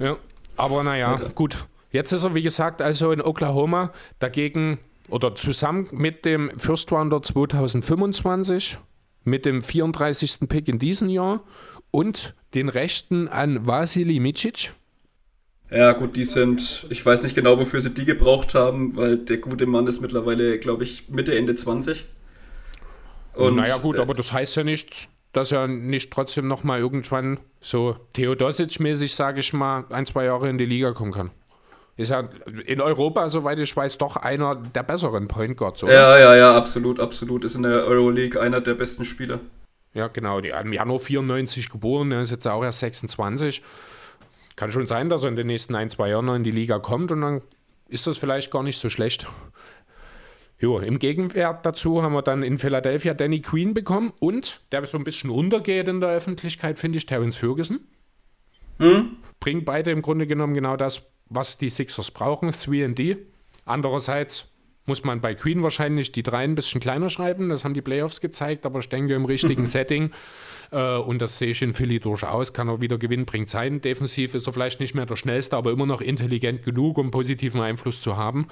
Ja. 0.00 0.16
Aber 0.56 0.82
naja, 0.82 1.16
gut. 1.34 1.66
Jetzt 1.92 2.12
ist 2.12 2.24
er, 2.24 2.34
wie 2.34 2.42
gesagt, 2.42 2.80
also 2.82 3.10
in 3.12 3.20
Oklahoma 3.20 3.90
dagegen 4.20 4.78
oder 5.08 5.34
zusammen 5.34 5.88
mit 5.90 6.24
dem 6.24 6.50
First 6.56 6.92
Rounder 6.92 7.20
2025, 7.90 8.78
mit 9.24 9.44
dem 9.44 9.60
34. 9.62 10.40
Pick 10.48 10.68
in 10.68 10.78
diesem 10.78 11.08
Jahr 11.08 11.40
und 11.90 12.34
den 12.54 12.68
Rechten 12.68 13.28
an 13.28 13.66
Vasili 13.66 14.20
Micic. 14.20 14.72
Ja, 15.70 15.92
gut, 15.92 16.16
die 16.16 16.24
sind, 16.24 16.86
ich 16.90 17.04
weiß 17.04 17.22
nicht 17.22 17.36
genau, 17.36 17.58
wofür 17.58 17.80
sie 17.80 17.94
die 17.94 18.04
gebraucht 18.04 18.54
haben, 18.54 18.96
weil 18.96 19.18
der 19.18 19.38
gute 19.38 19.66
Mann 19.66 19.86
ist 19.86 20.00
mittlerweile, 20.00 20.58
glaube 20.58 20.82
ich, 20.82 21.08
Mitte, 21.08 21.36
Ende 21.36 21.54
20. 21.54 22.06
Und, 23.34 23.56
naja, 23.56 23.78
gut, 23.78 23.98
äh, 23.98 24.00
aber 24.00 24.14
das 24.14 24.32
heißt 24.32 24.56
ja 24.56 24.64
nicht, 24.64 25.08
dass 25.32 25.52
er 25.52 25.68
nicht 25.68 26.12
trotzdem 26.12 26.48
nochmal 26.48 26.80
irgendwann 26.80 27.38
so 27.60 27.96
Theodosic-mäßig, 28.14 29.14
sage 29.14 29.40
ich 29.40 29.52
mal, 29.52 29.84
ein, 29.90 30.06
zwei 30.06 30.24
Jahre 30.24 30.48
in 30.48 30.58
die 30.58 30.66
Liga 30.66 30.92
kommen 30.92 31.12
kann. 31.12 31.30
Ist 31.96 32.08
ja 32.08 32.28
in 32.64 32.80
Europa, 32.80 33.28
soweit 33.28 33.58
ich 33.58 33.76
weiß, 33.76 33.98
doch 33.98 34.16
einer 34.16 34.56
der 34.56 34.82
besseren 34.82 35.28
Point 35.28 35.56
Guards, 35.56 35.82
oder? 35.82 35.92
Ja, 35.92 36.18
ja, 36.18 36.34
ja, 36.34 36.56
absolut, 36.56 36.98
absolut. 36.98 37.44
Ist 37.44 37.56
in 37.56 37.62
der 37.62 37.84
Euroleague 37.84 38.40
einer 38.40 38.60
der 38.60 38.74
besten 38.74 39.04
Spieler. 39.04 39.40
Ja, 39.92 40.08
genau. 40.08 40.40
Die, 40.40 40.48
Im 40.48 40.72
Januar 40.72 41.00
94 41.00 41.68
geboren, 41.68 42.12
er 42.12 42.20
ist 42.20 42.30
jetzt 42.30 42.46
auch 42.46 42.62
erst 42.62 42.80
26. 42.80 43.62
Kann 44.56 44.70
schon 44.70 44.86
sein, 44.86 45.08
dass 45.08 45.24
er 45.24 45.30
in 45.30 45.36
den 45.36 45.46
nächsten 45.46 45.74
ein, 45.74 45.90
zwei 45.90 46.10
Jahren 46.10 46.26
noch 46.26 46.34
in 46.34 46.44
die 46.44 46.50
Liga 46.50 46.78
kommt 46.78 47.10
und 47.10 47.20
dann 47.22 47.42
ist 47.88 48.06
das 48.06 48.18
vielleicht 48.18 48.50
gar 48.50 48.62
nicht 48.62 48.78
so 48.78 48.88
schlecht. 48.88 49.26
Jo, 50.58 50.78
im 50.78 50.98
Gegenwert 50.98 51.64
dazu 51.64 52.02
haben 52.02 52.12
wir 52.12 52.22
dann 52.22 52.42
in 52.42 52.58
Philadelphia 52.58 53.14
Danny 53.14 53.40
Queen 53.40 53.72
bekommen 53.72 54.12
und 54.20 54.60
der 54.72 54.84
so 54.84 54.98
ein 54.98 55.04
bisschen 55.04 55.30
untergeht 55.30 55.88
in 55.88 56.00
der 56.00 56.10
Öffentlichkeit, 56.10 56.78
finde 56.78 56.98
ich, 56.98 57.06
Terence 57.06 57.38
Ferguson. 57.38 57.80
Bringt 59.40 59.64
beide 59.64 59.90
im 59.90 60.02
Grunde 60.02 60.26
genommen 60.26 60.52
genau 60.52 60.76
das, 60.76 61.02
was 61.30 61.56
die 61.56 61.70
Sixers 61.70 62.10
brauchen, 62.10 62.50
3D. 62.50 63.16
Andererseits 63.64 64.49
muss 64.90 65.04
man 65.04 65.20
bei 65.20 65.36
Queen 65.36 65.62
wahrscheinlich 65.62 66.10
die 66.10 66.24
drei 66.24 66.42
ein 66.42 66.56
bisschen 66.56 66.80
kleiner 66.80 67.10
schreiben. 67.10 67.48
Das 67.48 67.62
haben 67.62 67.74
die 67.74 67.80
Playoffs 67.80 68.20
gezeigt, 68.20 68.66
aber 68.66 68.80
ich 68.80 68.88
denke 68.88 69.14
im 69.14 69.24
richtigen 69.24 69.64
Setting. 69.76 70.10
Äh, 70.72 70.96
und 70.96 71.22
das 71.22 71.38
sehe 71.38 71.52
ich 71.52 71.62
in 71.62 71.74
Philly 71.74 72.00
durchaus. 72.00 72.52
Kann 72.52 72.66
er 72.66 72.80
wieder 72.80 72.98
gewinnbringend 72.98 73.48
sein. 73.48 73.80
Defensiv 73.80 74.34
ist 74.34 74.48
er 74.48 74.52
vielleicht 74.52 74.80
nicht 74.80 74.96
mehr 74.96 75.06
der 75.06 75.14
schnellste, 75.14 75.56
aber 75.56 75.70
immer 75.70 75.86
noch 75.86 76.00
intelligent 76.00 76.64
genug, 76.64 76.98
um 76.98 77.12
positiven 77.12 77.60
Einfluss 77.60 78.00
zu 78.00 78.16
haben. 78.16 78.48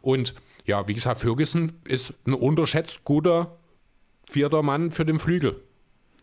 Und 0.00 0.34
ja, 0.64 0.88
wie 0.88 0.94
gesagt, 0.94 1.20
Ferguson 1.20 1.72
ist 1.86 2.14
ein 2.26 2.32
unterschätzt 2.32 3.04
guter 3.04 3.58
vierter 4.26 4.62
Mann 4.62 4.92
für 4.92 5.04
den 5.04 5.18
Flügel. 5.18 5.60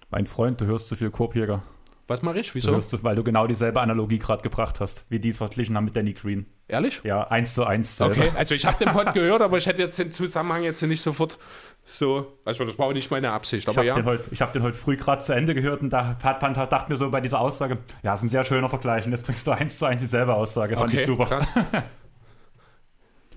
Mein 0.10 0.26
Freund, 0.26 0.60
du 0.62 0.66
hörst 0.66 0.88
zu 0.88 0.96
viel 0.96 1.12
Korbjäger. 1.12 1.62
Was 2.10 2.22
mache 2.22 2.40
ich? 2.40 2.50
Du 2.50 2.56
Wieso? 2.56 2.72
hörst, 2.72 2.90
zu- 2.90 3.04
weil 3.04 3.16
du 3.16 3.24
genau 3.24 3.48
dieselbe 3.48 3.80
Analogie 3.80 4.20
gerade 4.20 4.42
gebracht 4.42 4.80
hast, 4.80 5.06
wie 5.10 5.20
die 5.20 5.30
es 5.30 5.38
verglichen 5.38 5.78
haben 5.78 5.86
mit 5.86 5.96
Danny 5.96 6.14
Green. 6.14 6.46
Ehrlich? 6.68 7.00
Ja, 7.04 7.24
eins 7.28 7.54
zu 7.54 7.66
eins. 7.66 7.96
selber. 7.98 8.16
Okay, 8.18 8.32
also 8.36 8.56
ich 8.56 8.66
habe 8.66 8.84
den 8.84 8.94
Pod 8.94 9.14
gehört, 9.14 9.42
aber 9.42 9.58
ich 9.58 9.68
hätte 9.68 9.82
jetzt 9.82 9.98
den 10.00 10.12
Zusammenhang 10.12 10.64
jetzt 10.64 10.82
nicht 10.82 11.02
sofort 11.02 11.38
so. 11.86 12.34
Also 12.46 12.66
das 12.66 12.78
war 12.78 12.88
auch 12.88 12.94
nicht 12.94 13.10
meine 13.12 13.32
Absicht, 13.32 13.64
Ich 13.64 13.70
aber 13.70 13.78
habe 13.78 13.88
ja. 13.88 13.96
den, 13.96 14.06
heute- 14.06 14.24
ich 14.32 14.42
hab 14.42 14.52
den 14.54 14.64
heute 14.64 14.76
früh 14.78 14.98
gerade 14.98 15.24
zu 15.24 15.34
Ende 15.34 15.54
gehört 15.56 15.82
und 15.82 15.92
da 15.92 16.18
hat, 16.22 16.40
fand, 16.40 16.58
dachte 16.58 16.92
mir 16.92 16.98
so 16.98 17.10
bei 17.12 17.22
dieser 17.22 17.40
Aussage, 17.40 17.78
ja, 18.04 18.14
ist 18.14 18.24
ein 18.24 18.30
sehr 18.30 18.44
schöner 18.44 18.70
Vergleich 18.70 19.06
und 19.06 19.12
jetzt 19.12 19.26
bringst 19.26 19.46
du 19.48 19.52
eins 19.52 19.78
zu 19.78 19.86
eins 19.86 20.02
dieselbe 20.02 20.34
Aussage. 20.34 20.76
Fand 20.78 20.94
ich 20.94 21.06
super. 21.06 21.26
krass. 21.28 21.48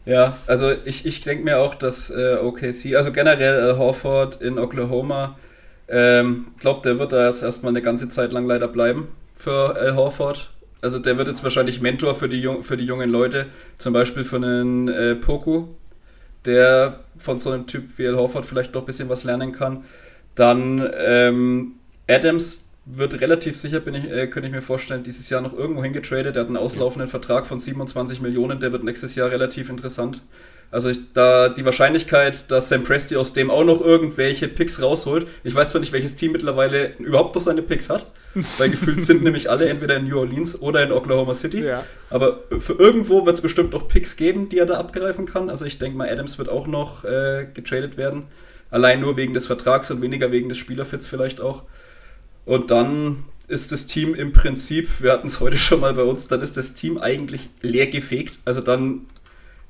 Ja, 0.04 0.36
also 0.48 0.72
ich, 0.84 1.06
ich 1.06 1.20
denke 1.20 1.44
mir 1.44 1.58
auch, 1.58 1.74
dass 1.76 2.10
äh, 2.10 2.34
OKC, 2.42 2.96
also 2.96 3.12
generell 3.12 3.70
äh, 3.70 3.76
Horford 3.78 4.40
in 4.42 4.58
Oklahoma, 4.58 5.38
ähm, 5.92 6.46
glaube, 6.58 6.80
der 6.82 6.98
wird 6.98 7.12
da 7.12 7.28
jetzt 7.28 7.42
erstmal 7.42 7.70
eine 7.70 7.82
ganze 7.82 8.08
Zeit 8.08 8.32
lang 8.32 8.46
leider 8.46 8.66
bleiben 8.66 9.08
für 9.34 9.76
Al 9.76 9.94
Horford. 9.94 10.50
Also 10.80 10.98
der 10.98 11.18
wird 11.18 11.28
jetzt 11.28 11.44
wahrscheinlich 11.44 11.82
Mentor 11.82 12.14
für 12.14 12.30
die, 12.30 12.48
für 12.62 12.78
die 12.78 12.86
jungen 12.86 13.10
Leute, 13.10 13.46
zum 13.76 13.92
Beispiel 13.92 14.24
für 14.24 14.36
einen 14.36 14.88
äh, 14.88 15.14
Poku, 15.14 15.66
der 16.46 17.00
von 17.18 17.38
so 17.38 17.50
einem 17.50 17.66
Typ 17.66 17.98
wie 17.98 18.08
Al 18.08 18.16
Horford 18.16 18.46
vielleicht 18.46 18.72
noch 18.74 18.82
ein 18.82 18.86
bisschen 18.86 19.10
was 19.10 19.22
lernen 19.24 19.52
kann. 19.52 19.84
Dann 20.34 20.90
ähm, 20.96 21.74
Adams 22.08 22.70
wird 22.86 23.20
relativ 23.20 23.56
sicher, 23.56 23.80
bin 23.80 23.94
ich, 23.94 24.10
äh, 24.10 24.26
könnte 24.28 24.48
ich 24.48 24.54
mir 24.54 24.62
vorstellen, 24.62 25.02
dieses 25.02 25.28
Jahr 25.28 25.42
noch 25.42 25.56
irgendwo 25.56 25.84
hingetradet. 25.84 26.34
Der 26.34 26.42
hat 26.42 26.48
einen 26.48 26.56
auslaufenden 26.56 27.08
Vertrag 27.08 27.46
von 27.46 27.60
27 27.60 28.22
Millionen, 28.22 28.60
der 28.60 28.72
wird 28.72 28.82
nächstes 28.82 29.14
Jahr 29.14 29.30
relativ 29.30 29.68
interessant. 29.68 30.22
Also 30.72 30.88
ich, 30.88 31.12
da 31.12 31.50
die 31.50 31.66
Wahrscheinlichkeit, 31.66 32.50
dass 32.50 32.70
Sam 32.70 32.82
Presti 32.82 33.16
aus 33.16 33.34
dem 33.34 33.50
auch 33.50 33.64
noch 33.64 33.82
irgendwelche 33.82 34.48
Picks 34.48 34.80
rausholt. 34.80 35.26
Ich 35.44 35.54
weiß 35.54 35.70
zwar 35.70 35.82
nicht, 35.82 35.92
welches 35.92 36.16
Team 36.16 36.32
mittlerweile 36.32 36.96
überhaupt 36.96 37.34
noch 37.34 37.42
seine 37.42 37.60
Picks 37.60 37.90
hat, 37.90 38.06
weil 38.56 38.70
gefühlt 38.70 39.02
sind 39.02 39.22
nämlich 39.22 39.50
alle 39.50 39.68
entweder 39.68 39.96
in 39.96 40.08
New 40.08 40.18
Orleans 40.18 40.60
oder 40.62 40.82
in 40.82 40.90
Oklahoma 40.90 41.34
City. 41.34 41.62
Ja. 41.62 41.84
Aber 42.08 42.40
für 42.58 42.72
irgendwo 42.72 43.26
wird 43.26 43.36
es 43.36 43.42
bestimmt 43.42 43.72
noch 43.72 43.86
Picks 43.86 44.16
geben, 44.16 44.48
die 44.48 44.58
er 44.58 44.64
da 44.64 44.78
abgreifen 44.78 45.26
kann. 45.26 45.50
Also 45.50 45.66
ich 45.66 45.78
denke 45.78 45.98
mal, 45.98 46.08
Adams 46.08 46.38
wird 46.38 46.48
auch 46.48 46.66
noch 46.66 47.04
äh, 47.04 47.46
getradet 47.52 47.98
werden. 47.98 48.24
Allein 48.70 49.00
nur 49.00 49.18
wegen 49.18 49.34
des 49.34 49.46
Vertrags 49.46 49.90
und 49.90 50.00
weniger 50.00 50.32
wegen 50.32 50.48
des 50.48 50.56
Spielerfits 50.56 51.06
vielleicht 51.06 51.42
auch. 51.42 51.64
Und 52.46 52.70
dann 52.70 53.24
ist 53.46 53.72
das 53.72 53.86
Team 53.86 54.14
im 54.14 54.32
Prinzip, 54.32 54.88
wir 55.00 55.12
hatten 55.12 55.26
es 55.26 55.40
heute 55.40 55.58
schon 55.58 55.80
mal 55.80 55.92
bei 55.92 56.02
uns, 56.02 56.28
dann 56.28 56.40
ist 56.40 56.56
das 56.56 56.72
Team 56.72 56.96
eigentlich 56.96 57.50
leer 57.60 57.88
gefegt. 57.88 58.38
Also 58.46 58.62
dann 58.62 59.02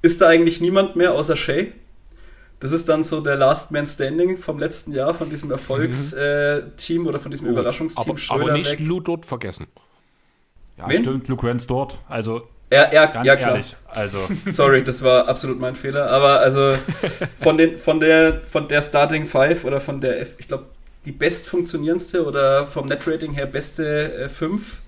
ist 0.02 0.20
da 0.20 0.28
eigentlich 0.28 0.60
niemand 0.60 0.96
mehr 0.96 1.12
außer 1.14 1.36
Shay. 1.36 1.72
Das 2.60 2.70
ist 2.70 2.88
dann 2.88 3.02
so 3.02 3.20
der 3.20 3.36
Last 3.36 3.72
Man 3.72 3.86
Standing 3.86 4.38
vom 4.38 4.58
letzten 4.60 4.92
Jahr, 4.92 5.14
von 5.14 5.28
diesem 5.28 5.50
Erfolgsteam 5.50 7.06
oder 7.06 7.18
von 7.18 7.30
diesem 7.30 7.48
Überraschungsteam 7.48 8.04
aber, 8.08 8.20
aber 8.28 8.52
nicht 8.52 8.70
weg. 8.70 8.80
Lou 8.80 9.00
dort 9.00 9.26
vergessen. 9.26 9.66
Ja, 10.78 10.88
Wen? 10.88 11.02
stimmt, 11.02 11.26
Luke 11.28 11.46
Rance 11.46 11.66
dort. 11.66 11.98
Also 12.08 12.48
Ja, 12.72 12.92
ja, 12.92 13.06
ganz 13.06 13.26
ja 13.26 13.34
klar. 13.36 13.50
ehrlich. 13.50 13.76
Also 13.88 14.18
Sorry, 14.46 14.84
das 14.84 15.02
war 15.02 15.26
absolut 15.26 15.58
mein 15.58 15.74
Fehler. 15.74 16.08
Aber 16.10 16.38
also 16.40 16.76
von, 17.40 17.58
den, 17.58 17.78
von, 17.78 17.98
der, 17.98 18.42
von 18.44 18.68
der 18.68 18.82
Starting 18.82 19.26
Five 19.26 19.64
oder 19.64 19.80
von 19.80 20.00
der, 20.00 20.22
ich 20.22 20.46
glaube, 20.46 20.66
die 21.04 21.12
best 21.12 21.48
funktionierendste 21.48 22.24
oder 22.24 22.68
vom 22.68 22.86
Netrating 22.86 23.32
her 23.32 23.46
beste 23.46 24.14
äh, 24.14 24.28
fünf 24.28 24.78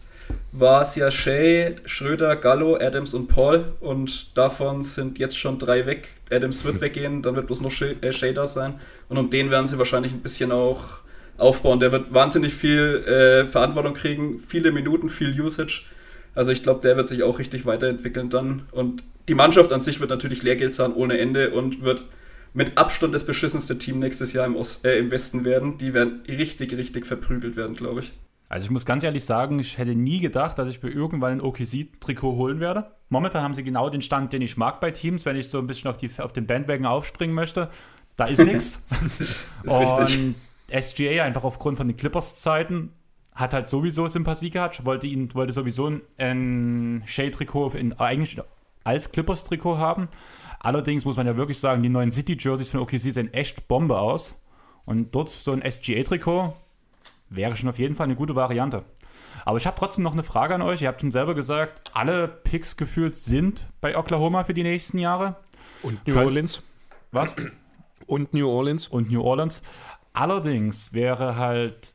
war 0.57 0.83
es 0.83 0.95
ja 0.95 1.11
Shay, 1.11 1.75
Schröder, 1.85 2.37
Gallo, 2.37 2.77
Adams 2.77 3.13
und 3.13 3.27
Paul. 3.27 3.73
Und 3.81 4.37
davon 4.37 4.85
sind 4.85 5.19
jetzt 5.19 5.37
schon 5.37 5.59
drei 5.59 5.85
weg. 5.85 6.09
Adams 6.31 6.65
wird 6.65 6.81
weggehen, 6.81 7.23
dann 7.23 7.35
wird 7.35 7.49
bloß 7.49 7.61
noch 7.61 7.73
Shay, 7.73 7.97
äh, 8.01 8.13
Shay 8.13 8.33
da 8.33 8.47
sein. 8.47 8.79
Und 9.09 9.19
um 9.19 9.31
den 9.31 9.51
werden 9.51 9.67
sie 9.67 9.79
wahrscheinlich 9.79 10.13
ein 10.13 10.21
bisschen 10.21 10.53
auch 10.53 11.01
aufbauen. 11.39 11.81
Der 11.81 11.91
wird 11.91 12.15
wahnsinnig 12.15 12.55
viel 12.55 13.03
äh, 13.05 13.47
Verantwortung 13.47 13.95
kriegen, 13.95 14.39
viele 14.39 14.71
Minuten, 14.71 15.09
viel 15.09 15.39
Usage. 15.41 15.83
Also 16.37 16.53
ich 16.53 16.63
glaube, 16.63 16.81
der 16.83 16.97
wird 16.97 17.09
sich 17.09 17.25
auch 17.25 17.41
richtig 17.41 17.67
weiterentwickeln 17.67 18.31
dann. 18.31 18.63
Und 18.71 19.03
die 19.29 19.35
Mannschaft 19.35 19.73
an 19.73 19.81
sich 19.81 19.99
wird 19.99 20.11
natürlich 20.11 20.45
Lehrgeld 20.45 20.75
zahlen 20.75 20.95
ohne 20.95 21.19
Ende 21.19 21.51
und 21.51 21.83
wird 21.83 22.05
mit 22.53 22.79
Abstand 22.79 23.13
das 23.13 23.27
beschissenste 23.27 23.77
Team 23.79 23.99
nächstes 23.99 24.33
Jahr 24.33 24.47
im, 24.47 24.55
Ost, 24.55 24.85
äh, 24.85 24.99
im 24.99 25.11
Westen 25.11 25.45
werden. 25.45 25.79
Die 25.79 25.95
werden 25.95 26.23
richtig, 26.29 26.77
richtig 26.77 27.07
verprügelt 27.07 27.57
werden, 27.57 27.75
glaube 27.75 28.03
ich. 28.03 28.13
Also 28.55 28.67
ich 28.67 28.71
muss 28.71 28.87
ganz 28.87 29.03
ehrlich 29.03 29.25
sagen, 29.25 29.59
ich 29.59 29.79
hätte 29.79 29.97
nie 29.97 30.21
gedacht, 30.21 30.57
dass 30.61 30.69
ich 30.69 30.81
mir 30.81 30.89
irgendwann 30.91 31.33
ein 31.33 31.41
OKC-Trikot 31.41 32.37
holen 32.37 32.61
werde. 32.61 32.93
Momentan 33.09 33.43
haben 33.43 33.53
sie 33.53 33.65
genau 33.65 33.91
den 33.91 34.01
Stand, 34.01 34.33
den 34.33 34.43
ich 34.43 34.57
mag 34.57 34.79
bei 34.79 34.93
Teams, 34.93 35.27
wenn 35.27 35.35
ich 35.35 35.49
so 35.51 35.59
ein 35.59 35.67
bisschen 35.67 35.91
auf, 35.91 35.97
die, 35.97 36.09
auf 36.19 36.33
den 36.33 36.47
Bandwagon 36.47 36.87
aufspringen 36.87 37.35
möchte. 37.35 37.69
Da 38.17 38.27
ist 38.27 38.39
nichts. 38.45 38.87
Richtig. 39.65 40.19
Und 40.19 40.35
SGA 40.71 41.25
einfach 41.25 41.43
aufgrund 41.43 41.79
von 41.79 41.89
den 41.89 41.97
Clippers-Zeiten 41.97 42.93
hat 43.35 43.55
halt 43.55 43.71
sowieso 43.71 44.07
Sympathie 44.07 44.51
gehabt, 44.51 44.85
wollte, 44.85 45.09
ihn, 45.09 45.35
wollte 45.35 45.53
sowieso 45.53 45.89
ein, 45.89 46.03
ein 46.19 47.03
Shea-Trikot 47.07 47.71
in- 47.71 47.95
eigentlich 47.95 48.41
als 48.85 49.11
Clippers-Trikot 49.11 49.79
haben. 49.79 50.07
Allerdings 50.61 51.05
muss 51.05 51.17
man 51.17 51.27
ja 51.27 51.37
wirklich 51.37 51.59
sagen, 51.59 51.83
die 51.83 51.89
neuen 51.89 52.13
City-Jerseys 52.13 52.69
von 52.69 52.79
OKC 52.79 53.01
sehen 53.01 53.35
echt 53.35 53.67
Bombe 53.67 53.99
aus. 53.99 54.41
Und 54.85 55.13
dort 55.13 55.31
so 55.31 55.51
ein 55.51 55.69
SGA-Trikot 55.69 56.53
wäre 57.37 57.57
schon 57.57 57.69
auf 57.69 57.79
jeden 57.79 57.95
Fall 57.95 58.05
eine 58.05 58.17
gute 58.17 58.35
Variante. 58.35 58.85
Aber 59.45 59.59
ich 59.59 59.67
habe 59.67 59.77
trotzdem 59.79 60.05
noch 60.05 60.13
eine 60.13 60.23
Frage 60.23 60.55
an 60.55 60.63
euch. 60.63 60.83
Ihr 60.83 60.89
habt 60.89 61.01
schon 61.01 61.11
selber 61.11 61.35
gesagt, 61.35 61.83
alle 61.93 62.29
Picks 62.29 62.77
gefühlt 62.77 63.15
sind 63.15 63.67
bei 63.81 63.97
Oklahoma 63.97 64.45
für 64.45 64.55
die 64.55 64.63
nächsten 64.63 64.99
Jahre. 64.99 65.37
Und 65.83 66.07
New 66.07 66.15
Könnt- 66.15 66.27
Orleans. 66.27 66.63
Was? 67.13 67.31
Und 68.07 68.35
New 68.35 68.49
Orleans. 68.49 68.87
und 68.89 69.11
New 69.11 69.23
Orleans. 69.23 69.63
Allerdings 70.13 70.93
wäre 70.93 71.37
halt, 71.37 71.95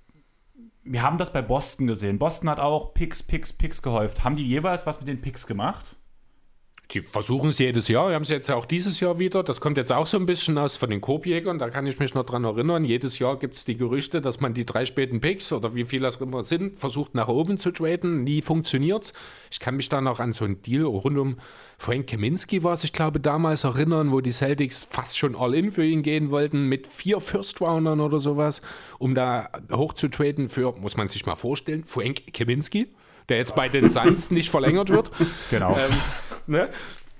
wir 0.83 1.01
haben 1.03 1.17
das 1.17 1.31
bei 1.33 1.41
Boston 1.41 1.87
gesehen. 1.87 2.19
Boston 2.19 2.49
hat 2.49 2.59
auch 2.59 2.93
Picks, 2.93 3.23
Picks, 3.23 3.53
Picks 3.53 3.81
gehäuft. 3.81 4.23
Haben 4.23 4.35
die 4.35 4.45
jeweils 4.47 4.85
was 4.85 4.99
mit 4.99 5.07
den 5.07 5.21
Picks 5.21 5.47
gemacht? 5.47 5.95
Die 6.91 7.01
versuchen 7.01 7.51
es 7.51 7.59
jedes 7.59 7.87
Jahr. 7.87 8.07
Wir 8.07 8.15
haben 8.15 8.23
es 8.23 8.29
jetzt 8.29 8.49
auch 8.49 8.65
dieses 8.65 8.99
Jahr 8.99 9.19
wieder. 9.19 9.43
Das 9.43 9.61
kommt 9.61 9.77
jetzt 9.77 9.91
auch 9.91 10.07
so 10.07 10.17
ein 10.17 10.25
bisschen 10.25 10.57
aus 10.57 10.75
von 10.75 10.89
den 10.89 11.01
Korbjägern. 11.01 11.59
Da 11.59 11.69
kann 11.69 11.85
ich 11.85 11.99
mich 11.99 12.15
noch 12.15 12.25
dran 12.25 12.45
erinnern. 12.45 12.83
Jedes 12.83 13.19
Jahr 13.19 13.37
gibt 13.37 13.57
es 13.57 13.63
die 13.63 13.77
Gerüchte, 13.77 14.21
dass 14.21 14.39
man 14.39 14.55
die 14.55 14.65
drei 14.65 14.87
späten 14.87 15.21
Picks 15.21 15.51
oder 15.51 15.75
wie 15.75 15.85
viel 15.85 15.99
das 15.99 16.15
immer 16.15 16.43
sind, 16.43 16.79
versucht 16.79 17.13
nach 17.13 17.27
oben 17.27 17.59
zu 17.59 17.69
traden. 17.69 18.23
Nie 18.23 18.41
funktioniert's. 18.41 19.13
Ich 19.51 19.59
kann 19.59 19.75
mich 19.75 19.89
da 19.89 20.01
noch 20.01 20.19
an 20.19 20.31
so 20.31 20.45
einen 20.45 20.63
Deal 20.63 20.85
rund 20.85 21.19
um 21.19 21.37
Frank 21.77 22.07
Kaminski 22.07 22.61
war 22.63 22.73
es, 22.73 22.83
ich 22.83 22.91
glaube, 22.91 23.21
damals 23.21 23.63
erinnern, 23.63 24.11
wo 24.11 24.19
die 24.19 24.33
Celtics 24.33 24.85
fast 24.89 25.17
schon 25.17 25.33
all-in 25.33 25.71
für 25.71 25.85
ihn 25.85 26.01
gehen 26.01 26.29
wollten, 26.29 26.67
mit 26.67 26.87
vier 26.87 27.21
First-Roundern 27.21 28.01
oder 28.01 28.19
sowas, 28.19 28.61
um 28.97 29.15
da 29.15 29.47
hoch 29.71 29.93
zu 29.93 30.09
traden 30.09 30.49
für, 30.49 30.73
muss 30.73 30.97
man 30.97 31.07
sich 31.07 31.25
mal 31.25 31.37
vorstellen, 31.37 31.85
Frank 31.85 32.33
Kaminski 32.33 32.89
der 33.29 33.37
jetzt 33.37 33.55
bei 33.55 33.69
den 33.69 33.89
Suns 33.89 34.31
nicht 34.31 34.49
verlängert 34.49 34.89
wird. 34.89 35.11
Genau. 35.49 35.71
Ähm, 35.71 35.97
ne? 36.47 36.69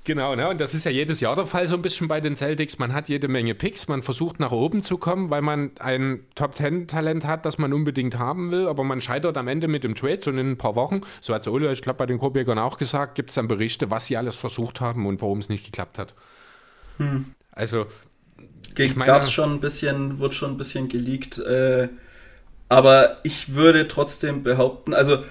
Genau, 0.09 0.35
ne? 0.35 0.49
und 0.49 0.59
das 0.59 0.73
ist 0.73 0.85
ja 0.85 0.91
jedes 0.91 1.19
Jahr 1.19 1.35
der 1.35 1.45
Fall 1.45 1.67
so 1.67 1.75
ein 1.75 1.81
bisschen 1.81 2.07
bei 2.07 2.19
den 2.19 2.35
Celtics. 2.35 2.79
Man 2.79 2.93
hat 2.93 3.09
jede 3.09 3.27
Menge 3.27 3.53
Picks, 3.53 3.87
man 3.87 4.01
versucht 4.01 4.39
nach 4.39 4.51
oben 4.51 4.81
zu 4.81 4.97
kommen, 4.97 5.29
weil 5.29 5.41
man 5.41 5.71
ein 5.79 6.21
Top-10-Talent 6.33 7.27
hat, 7.27 7.45
das 7.45 7.59
man 7.59 7.73
unbedingt 7.73 8.17
haben 8.17 8.49
will, 8.49 8.67
aber 8.67 8.83
man 8.83 9.01
scheitert 9.01 9.37
am 9.37 9.47
Ende 9.47 9.67
mit 9.67 9.83
dem 9.83 9.93
Trade, 9.93 10.19
so 10.23 10.31
in 10.31 10.39
ein 10.39 10.57
paar 10.57 10.75
Wochen. 10.75 11.01
So 11.21 11.33
hat 11.33 11.43
es 11.43 11.47
Ole, 11.47 11.71
ich 11.71 11.83
glaube, 11.83 11.97
bei 11.97 12.05
den 12.07 12.17
Korbjägern 12.17 12.57
auch 12.57 12.77
gesagt, 12.77 13.15
gibt 13.15 13.29
es 13.29 13.35
dann 13.35 13.47
Berichte, 13.47 13.91
was 13.91 14.07
sie 14.07 14.17
alles 14.17 14.35
versucht 14.35 14.81
haben 14.81 15.05
und 15.05 15.21
warum 15.21 15.39
es 15.39 15.49
nicht 15.49 15.65
geklappt 15.65 15.99
hat. 15.99 16.15
Hm. 16.97 17.35
Also, 17.51 17.85
gab 18.75 19.21
es 19.21 19.31
schon 19.31 19.53
ein 19.53 19.59
bisschen, 19.59 20.17
wurde 20.17 20.33
schon 20.33 20.51
ein 20.51 20.57
bisschen 20.57 20.89
geleakt, 20.89 21.37
äh, 21.37 21.87
aber 22.67 23.17
ich 23.23 23.53
würde 23.53 23.87
trotzdem 23.87 24.43
behaupten, 24.43 24.93
also 24.93 25.23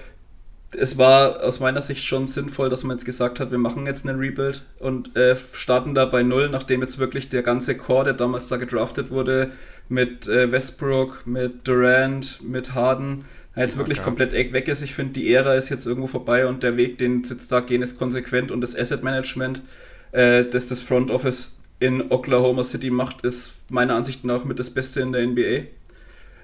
es 0.77 0.97
war 0.97 1.43
aus 1.43 1.59
meiner 1.59 1.81
Sicht 1.81 2.05
schon 2.05 2.25
sinnvoll, 2.25 2.69
dass 2.69 2.83
man 2.83 2.97
jetzt 2.97 3.05
gesagt 3.05 3.39
hat, 3.39 3.51
wir 3.51 3.57
machen 3.57 3.85
jetzt 3.85 4.07
einen 4.07 4.19
Rebuild 4.19 4.65
und 4.79 5.15
äh, 5.15 5.35
starten 5.35 5.95
da 5.95 6.05
bei 6.05 6.21
Null, 6.23 6.49
nachdem 6.49 6.81
jetzt 6.81 6.99
wirklich 6.99 7.29
der 7.29 7.41
ganze 7.41 7.75
Core, 7.75 8.05
der 8.05 8.13
damals 8.13 8.47
da 8.49 8.57
gedraftet 8.57 9.09
wurde, 9.09 9.51
mit 9.87 10.27
äh, 10.27 10.51
Westbrook, 10.51 11.25
mit 11.25 11.67
Durant, 11.67 12.41
mit 12.43 12.75
Harden, 12.75 13.25
jetzt 13.55 13.77
wirklich 13.77 13.99
okay. 13.99 14.05
komplett 14.05 14.33
weg 14.33 14.67
ist. 14.67 14.81
Ich 14.81 14.93
finde, 14.93 15.13
die 15.13 15.33
Ära 15.33 15.55
ist 15.55 15.69
jetzt 15.69 15.85
irgendwo 15.85 16.07
vorbei 16.07 16.45
und 16.45 16.61
der 16.61 16.77
Weg, 16.77 16.97
den 16.99 17.23
sie 17.23 17.33
jetzt 17.33 17.51
da 17.51 17.61
gehen, 17.61 17.81
ist 17.81 17.97
konsequent 17.97 18.51
und 18.51 18.61
das 18.61 18.75
Asset 18.75 19.03
Management, 19.03 19.63
äh, 20.11 20.45
das 20.45 20.67
das 20.67 20.81
Front 20.81 21.09
Office 21.09 21.59
in 21.79 22.11
Oklahoma 22.11 22.63
City 22.63 22.91
macht, 22.91 23.21
ist 23.21 23.53
meiner 23.69 23.95
Ansicht 23.95 24.23
nach 24.23 24.45
mit 24.45 24.59
das 24.59 24.69
Beste 24.69 25.01
in 25.01 25.13
der 25.13 25.25
NBA. 25.25 25.67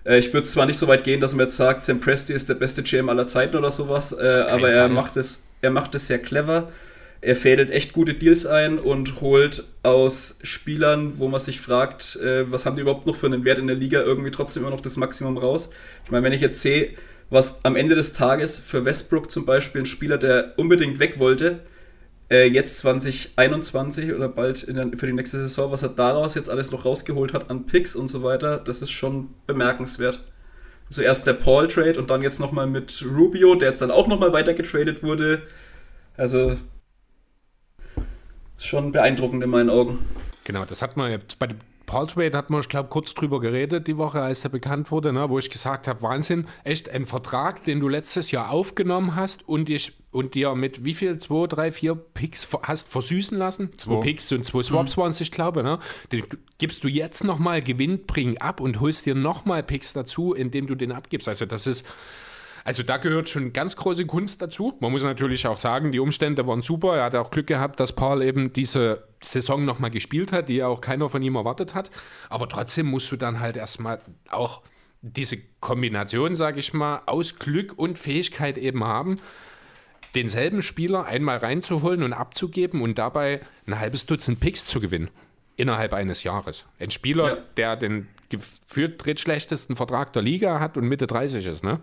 Äh, 0.05 0.19
ich 0.19 0.33
würde 0.33 0.47
zwar 0.47 0.65
nicht 0.65 0.77
so 0.77 0.87
weit 0.87 1.03
gehen, 1.03 1.21
dass 1.21 1.33
man 1.33 1.45
jetzt 1.45 1.57
sagt, 1.57 1.83
Sam 1.83 1.99
Presti 1.99 2.33
ist 2.33 2.47
der 2.49 2.55
beste 2.55 2.83
GM 2.83 3.09
aller 3.09 3.27
Zeiten 3.27 3.55
oder 3.55 3.71
sowas, 3.71 4.13
äh, 4.13 4.45
aber 4.49 4.69
er 4.69 4.87
macht, 4.87 5.17
es, 5.17 5.43
er 5.61 5.71
macht 5.71 5.95
es 5.95 6.07
sehr 6.07 6.19
clever. 6.19 6.71
Er 7.21 7.35
fädelt 7.35 7.71
echt 7.71 7.91
gute 7.91 8.13
Deals 8.13 8.45
ein 8.45 8.77
und 8.77 9.19
holt 9.19 9.63
aus 9.81 10.37
Spielern, 10.43 11.17
wo 11.17 11.27
man 11.27 11.39
sich 11.39 11.59
fragt, 11.59 12.17
äh, 12.17 12.49
was 12.51 12.65
haben 12.65 12.75
die 12.75 12.83
überhaupt 12.83 13.07
noch 13.07 13.15
für 13.15 13.25
einen 13.25 13.45
Wert 13.45 13.57
in 13.57 13.67
der 13.67 13.75
Liga, 13.75 14.01
irgendwie 14.01 14.29
trotzdem 14.29 14.63
immer 14.63 14.71
noch 14.71 14.81
das 14.81 14.95
Maximum 14.95 15.37
raus. 15.37 15.71
Ich 16.05 16.11
meine, 16.11 16.23
wenn 16.23 16.33
ich 16.33 16.41
jetzt 16.41 16.61
sehe, 16.61 16.89
was 17.31 17.61
am 17.63 17.75
Ende 17.75 17.95
des 17.95 18.13
Tages 18.13 18.59
für 18.59 18.85
Westbrook 18.85 19.31
zum 19.31 19.45
Beispiel 19.45 19.81
ein 19.81 19.87
Spieler, 19.87 20.19
der 20.19 20.53
unbedingt 20.57 20.99
weg 20.99 21.17
wollte, 21.17 21.61
äh, 22.29 22.47
jetzt 22.47 22.79
2021 22.79 24.13
oder 24.13 24.29
bald 24.29 24.67
der, 24.67 24.89
für 24.97 25.07
die 25.07 25.13
nächste 25.13 25.37
Saison, 25.37 25.71
was 25.71 25.83
er 25.83 25.89
daraus 25.89 26.35
jetzt 26.35 26.49
alles 26.49 26.71
noch 26.71 26.85
rausgeholt 26.85 27.33
hat 27.33 27.49
an 27.49 27.65
Picks 27.65 27.95
und 27.95 28.07
so 28.07 28.23
weiter, 28.23 28.57
das 28.57 28.81
ist 28.81 28.91
schon 28.91 29.29
bemerkenswert. 29.47 30.23
Also 30.87 31.01
erst 31.01 31.25
der 31.25 31.33
Paul-Trade 31.33 31.99
und 31.99 32.09
dann 32.09 32.21
jetzt 32.21 32.39
nochmal 32.39 32.67
mit 32.67 33.03
Rubio, 33.05 33.55
der 33.55 33.69
jetzt 33.69 33.81
dann 33.81 33.91
auch 33.91 34.07
nochmal 34.07 34.33
weiter 34.33 34.53
getradet 34.53 35.01
wurde. 35.01 35.41
Also 36.15 36.57
schon 38.57 38.91
beeindruckend 38.91 39.43
in 39.43 39.49
meinen 39.49 39.69
Augen. 39.69 39.99
Genau, 40.43 40.63
das 40.65 40.81
hat 40.81 40.95
man 40.95 41.11
jetzt 41.11 41.39
bei 41.39 41.47
Paul 41.85 42.07
Trade 42.07 42.37
hat 42.37 42.49
man, 42.49 42.61
ich 42.61 42.69
glaube, 42.69 42.89
kurz 42.89 43.13
drüber 43.13 43.39
geredet 43.39 43.87
die 43.87 43.97
Woche, 43.97 44.21
als 44.21 44.43
er 44.43 44.49
bekannt 44.49 44.91
wurde, 44.91 45.13
ne, 45.13 45.29
wo 45.29 45.37
ich 45.39 45.49
gesagt 45.49 45.87
habe, 45.87 46.01
Wahnsinn, 46.01 46.47
echt 46.63 46.89
ein 46.89 47.05
Vertrag, 47.05 47.63
den 47.63 47.79
du 47.79 47.87
letztes 47.87 48.31
Jahr 48.31 48.49
aufgenommen 48.49 49.15
hast 49.15 49.47
und, 49.47 49.69
ich, 49.69 49.93
und 50.11 50.33
dir 50.33 50.55
mit 50.55 50.83
wie 50.83 50.93
viel, 50.93 51.19
zwei, 51.19 51.47
drei, 51.47 51.71
vier 51.71 51.95
Picks 51.95 52.47
hast 52.63 52.89
versüßen 52.89 53.37
lassen? 53.37 53.69
Zwei, 53.77 53.95
zwei 53.95 53.99
Picks 54.01 54.31
und 54.31 54.45
zwei 54.45 54.63
Swaps 54.63 54.95
mhm. 54.95 55.01
waren 55.01 55.11
es, 55.11 55.21
ich 55.21 55.31
glaube, 55.31 55.63
ne? 55.63 55.79
Den 56.11 56.23
gibst 56.57 56.83
du 56.83 56.87
jetzt 56.87 57.23
nochmal 57.23 57.61
gewinnbringend 57.61 58.41
ab 58.41 58.59
und 58.59 58.79
holst 58.79 59.05
dir 59.05 59.15
nochmal 59.15 59.61
Picks 59.61 59.93
dazu, 59.93 60.33
indem 60.33 60.67
du 60.67 60.75
den 60.75 60.91
abgibst. 60.91 61.27
Also 61.27 61.45
das 61.45 61.67
ist 61.67 61.85
also 62.65 62.81
da 62.81 62.97
gehört 62.97 63.29
schon 63.29 63.53
ganz 63.53 63.75
große 63.75 64.07
Kunst 64.07 64.41
dazu. 64.41 64.73
Man 64.79 64.91
muss 64.91 65.03
natürlich 65.03 65.45
auch 65.45 65.57
sagen, 65.57 65.91
die 65.91 65.99
Umstände 65.99 66.47
waren 66.47 66.63
super. 66.63 66.97
Er 66.97 67.03
hat 67.03 67.15
auch 67.15 67.29
Glück 67.29 67.45
gehabt, 67.45 67.79
dass 67.79 67.93
Paul 67.93 68.23
eben 68.23 68.53
diese 68.53 69.07
Saison 69.21 69.65
nochmal 69.65 69.91
gespielt 69.91 70.31
hat, 70.31 70.49
die 70.49 70.55
ja 70.55 70.67
auch 70.67 70.81
keiner 70.81 71.07
von 71.07 71.21
ihm 71.21 71.35
erwartet 71.35 71.75
hat. 71.75 71.91
Aber 72.27 72.49
trotzdem 72.49 72.87
musst 72.87 73.11
du 73.11 73.17
dann 73.17 73.39
halt 73.39 73.55
erstmal 73.55 74.01
auch 74.31 74.63
diese 75.03 75.37
Kombination, 75.59 76.35
sage 76.35 76.59
ich 76.59 76.73
mal, 76.73 77.03
aus 77.05 77.37
Glück 77.37 77.77
und 77.77 77.99
Fähigkeit 77.99 78.57
eben 78.57 78.83
haben, 78.83 79.19
denselben 80.15 80.63
Spieler 80.63 81.05
einmal 81.05 81.37
reinzuholen 81.37 82.01
und 82.01 82.13
abzugeben 82.13 82.81
und 82.81 82.97
dabei 82.97 83.41
ein 83.67 83.79
halbes 83.79 84.07
Dutzend 84.07 84.39
Picks 84.39 84.65
zu 84.65 84.79
gewinnen 84.79 85.09
innerhalb 85.55 85.93
eines 85.93 86.23
Jahres. 86.23 86.65
Ein 86.79 86.89
Spieler, 86.89 87.27
ja. 87.27 87.37
der 87.57 87.75
den 87.75 88.07
geführt 88.29 89.05
drittschlechtesten 89.05 89.75
Vertrag 89.75 90.13
der 90.13 90.23
Liga 90.23 90.59
hat 90.59 90.77
und 90.77 90.87
Mitte 90.87 91.05
30 91.05 91.45
ist, 91.45 91.63
ne? 91.63 91.79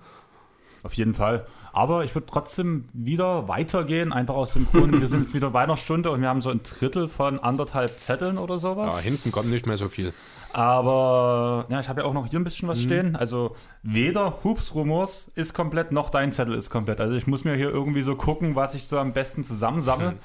Auf 0.82 0.94
jeden 0.94 1.14
Fall. 1.14 1.46
Aber 1.72 2.04
ich 2.04 2.14
würde 2.14 2.26
trotzdem 2.30 2.88
wieder 2.92 3.48
weitergehen, 3.48 4.12
einfach 4.12 4.34
aus 4.34 4.52
dem 4.52 4.66
Grund, 4.66 5.00
wir 5.00 5.08
sind 5.08 5.22
jetzt 5.22 5.34
wieder 5.34 5.50
bei 5.50 5.62
einer 5.62 5.76
Stunde 5.76 6.10
und 6.10 6.20
wir 6.20 6.28
haben 6.28 6.42
so 6.42 6.50
ein 6.50 6.60
Drittel 6.62 7.08
von 7.08 7.38
anderthalb 7.38 7.98
Zetteln 7.98 8.36
oder 8.36 8.58
sowas. 8.58 8.94
Ja, 8.96 9.10
hinten 9.10 9.32
kommt 9.32 9.48
nicht 9.48 9.66
mehr 9.66 9.78
so 9.78 9.88
viel. 9.88 10.12
Aber 10.52 11.66
ja, 11.70 11.80
ich 11.80 11.88
habe 11.88 12.02
ja 12.02 12.06
auch 12.06 12.12
noch 12.12 12.26
hier 12.26 12.38
ein 12.38 12.44
bisschen 12.44 12.68
was 12.68 12.80
mhm. 12.80 12.84
stehen. 12.84 13.16
Also 13.16 13.56
weder 13.82 14.44
Hoops 14.44 14.74
Rumors 14.74 15.30
ist 15.34 15.54
komplett, 15.54 15.92
noch 15.92 16.10
dein 16.10 16.32
Zettel 16.32 16.54
ist 16.54 16.68
komplett. 16.68 17.00
Also 17.00 17.16
ich 17.16 17.26
muss 17.26 17.44
mir 17.44 17.54
hier 17.54 17.70
irgendwie 17.70 18.02
so 18.02 18.16
gucken, 18.16 18.54
was 18.54 18.74
ich 18.74 18.86
so 18.86 18.98
am 18.98 19.14
besten 19.14 19.44
zusammensammle. 19.44 20.12
Mhm. 20.12 20.18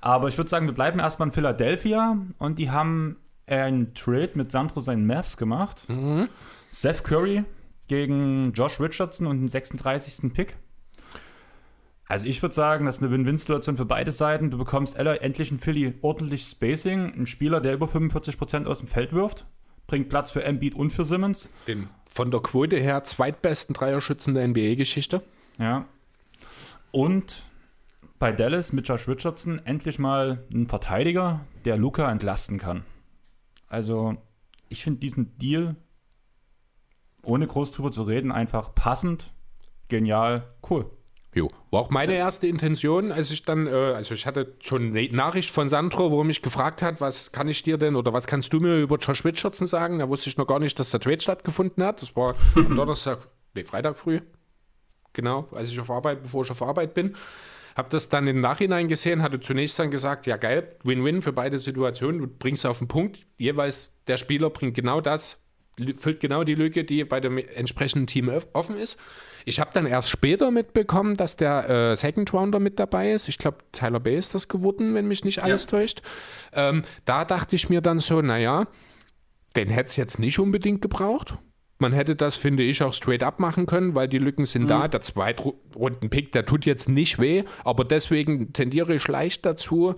Aber 0.00 0.28
ich 0.28 0.38
würde 0.38 0.48
sagen, 0.48 0.66
wir 0.66 0.74
bleiben 0.74 1.00
erstmal 1.00 1.28
in 1.28 1.32
Philadelphia 1.32 2.16
und 2.38 2.58
die 2.58 2.70
haben 2.70 3.16
einen 3.46 3.92
Trade 3.92 4.30
mit 4.34 4.50
Sandro 4.50 4.80
seinen 4.80 5.06
Mavs 5.06 5.36
gemacht. 5.36 5.88
Mhm. 5.88 6.28
Seth 6.70 7.04
Curry 7.04 7.44
gegen 7.88 8.52
Josh 8.52 8.80
Richardson 8.80 9.26
und 9.26 9.40
den 9.40 9.48
36. 9.48 10.32
Pick. 10.32 10.56
Also 12.06 12.26
ich 12.26 12.42
würde 12.42 12.54
sagen, 12.54 12.84
das 12.84 12.96
ist 12.96 13.02
eine 13.02 13.12
Win-Win-Situation 13.12 13.76
für 13.76 13.86
beide 13.86 14.12
Seiten. 14.12 14.50
Du 14.50 14.58
bekommst 14.58 14.96
endlich 14.96 15.50
einen 15.50 15.60
Philly 15.60 15.94
ordentlich 16.02 16.44
Spacing, 16.44 17.12
einen 17.12 17.26
Spieler, 17.26 17.60
der 17.60 17.74
über 17.74 17.86
45% 17.86 18.66
aus 18.66 18.78
dem 18.78 18.88
Feld 18.88 19.12
wirft, 19.12 19.46
bringt 19.86 20.10
Platz 20.10 20.30
für 20.30 20.44
Embiid 20.44 20.74
und 20.74 20.90
für 20.90 21.04
Simmons. 21.04 21.48
Den 21.66 21.88
von 22.14 22.30
der 22.30 22.40
Quote 22.40 22.76
her 22.76 23.02
zweitbesten 23.02 23.74
Dreierschützen 23.74 24.34
der 24.34 24.46
NBA-Geschichte. 24.46 25.22
Ja. 25.58 25.86
Und 26.92 27.42
bei 28.20 28.30
Dallas 28.30 28.72
mit 28.72 28.86
Josh 28.86 29.08
Richardson 29.08 29.60
endlich 29.64 29.98
mal 29.98 30.44
einen 30.52 30.68
Verteidiger, 30.68 31.44
der 31.64 31.76
Luca 31.76 32.10
entlasten 32.10 32.58
kann. 32.58 32.84
Also 33.66 34.16
ich 34.68 34.84
finde 34.84 35.00
diesen 35.00 35.36
Deal 35.38 35.74
ohne 37.24 37.46
groß 37.46 37.72
drüber 37.72 37.92
zu 37.92 38.02
reden, 38.02 38.32
einfach 38.32 38.74
passend, 38.74 39.32
genial, 39.88 40.54
cool. 40.70 40.86
Jo, 41.34 41.50
war 41.72 41.80
auch 41.80 41.90
meine 41.90 42.14
erste 42.14 42.46
Intention, 42.46 43.10
als 43.10 43.32
ich 43.32 43.42
dann, 43.42 43.66
äh, 43.66 43.70
also 43.70 44.14
ich 44.14 44.24
hatte 44.24 44.54
schon 44.60 44.96
eine 44.96 45.08
Nachricht 45.08 45.50
von 45.50 45.68
Sandro, 45.68 46.12
wo 46.12 46.20
er 46.20 46.24
mich 46.24 46.42
gefragt 46.42 46.80
hat, 46.80 47.00
was 47.00 47.32
kann 47.32 47.48
ich 47.48 47.64
dir 47.64 47.76
denn 47.76 47.96
oder 47.96 48.12
was 48.12 48.28
kannst 48.28 48.52
du 48.52 48.60
mir 48.60 48.80
über 48.80 48.98
Josh 48.98 49.24
Richardson 49.24 49.66
sagen? 49.66 49.98
Da 49.98 50.08
wusste 50.08 50.30
ich 50.30 50.36
noch 50.36 50.46
gar 50.46 50.60
nicht, 50.60 50.78
dass 50.78 50.92
der 50.92 51.00
Trade 51.00 51.20
stattgefunden 51.20 51.82
hat. 51.82 52.02
Das 52.02 52.14
war 52.14 52.36
am 52.54 52.76
Donnerstag, 52.76 53.26
nee, 53.54 53.64
Freitag 53.64 53.98
früh. 53.98 54.20
Genau, 55.12 55.48
als 55.52 55.70
ich 55.70 55.80
auf 55.80 55.90
Arbeit, 55.90 56.22
bevor 56.22 56.44
ich 56.44 56.50
auf 56.52 56.62
Arbeit 56.62 56.94
bin. 56.94 57.16
Hab 57.74 57.90
das 57.90 58.08
dann 58.08 58.28
im 58.28 58.40
Nachhinein 58.40 58.86
gesehen, 58.86 59.20
hatte 59.20 59.40
zunächst 59.40 59.80
dann 59.80 59.90
gesagt, 59.90 60.26
ja 60.26 60.36
geil, 60.36 60.76
Win-Win 60.84 61.22
für 61.22 61.32
beide 61.32 61.58
Situationen, 61.58 62.20
du 62.20 62.26
bringst 62.28 62.64
auf 62.64 62.78
den 62.78 62.86
Punkt, 62.86 63.26
jeweils 63.36 63.92
der 64.06 64.18
Spieler 64.18 64.50
bringt 64.50 64.76
genau 64.76 65.00
das, 65.00 65.43
füllt 65.98 66.20
genau 66.20 66.44
die 66.44 66.54
Lücke, 66.54 66.84
die 66.84 67.04
bei 67.04 67.20
dem 67.20 67.38
entsprechenden 67.38 68.06
Team 68.06 68.30
offen 68.52 68.76
ist. 68.76 68.98
Ich 69.44 69.60
habe 69.60 69.70
dann 69.74 69.86
erst 69.86 70.08
später 70.08 70.50
mitbekommen, 70.50 71.16
dass 71.16 71.36
der 71.36 71.68
äh, 71.68 71.96
Second 71.96 72.32
Rounder 72.32 72.60
mit 72.60 72.78
dabei 72.78 73.12
ist. 73.12 73.28
Ich 73.28 73.38
glaube, 73.38 73.58
Tyler 73.72 74.00
Bay 74.00 74.16
ist 74.16 74.34
das 74.34 74.48
geworden, 74.48 74.94
wenn 74.94 75.06
mich 75.06 75.24
nicht 75.24 75.42
alles 75.42 75.64
ja. 75.64 75.70
täuscht. 75.70 76.02
Ähm, 76.52 76.82
da 77.04 77.24
dachte 77.24 77.56
ich 77.56 77.68
mir 77.68 77.82
dann 77.82 78.00
so, 78.00 78.22
naja, 78.22 78.66
den 79.56 79.68
hätte 79.68 79.88
es 79.88 79.96
jetzt 79.96 80.18
nicht 80.18 80.38
unbedingt 80.38 80.80
gebraucht. 80.80 81.36
Man 81.78 81.92
hätte 81.92 82.16
das, 82.16 82.36
finde 82.36 82.62
ich, 82.62 82.82
auch 82.82 82.94
straight 82.94 83.22
up 83.22 83.40
machen 83.40 83.66
können, 83.66 83.94
weil 83.94 84.08
die 84.08 84.18
Lücken 84.18 84.46
sind 84.46 84.64
mhm. 84.64 84.68
da. 84.68 84.88
Der 84.88 85.02
Zweitrunden-Pick, 85.02 86.32
der 86.32 86.46
tut 86.46 86.64
jetzt 86.64 86.88
nicht 86.88 87.18
weh, 87.18 87.44
aber 87.64 87.84
deswegen 87.84 88.52
tendiere 88.52 88.94
ich 88.94 89.06
leicht 89.06 89.44
dazu, 89.44 89.94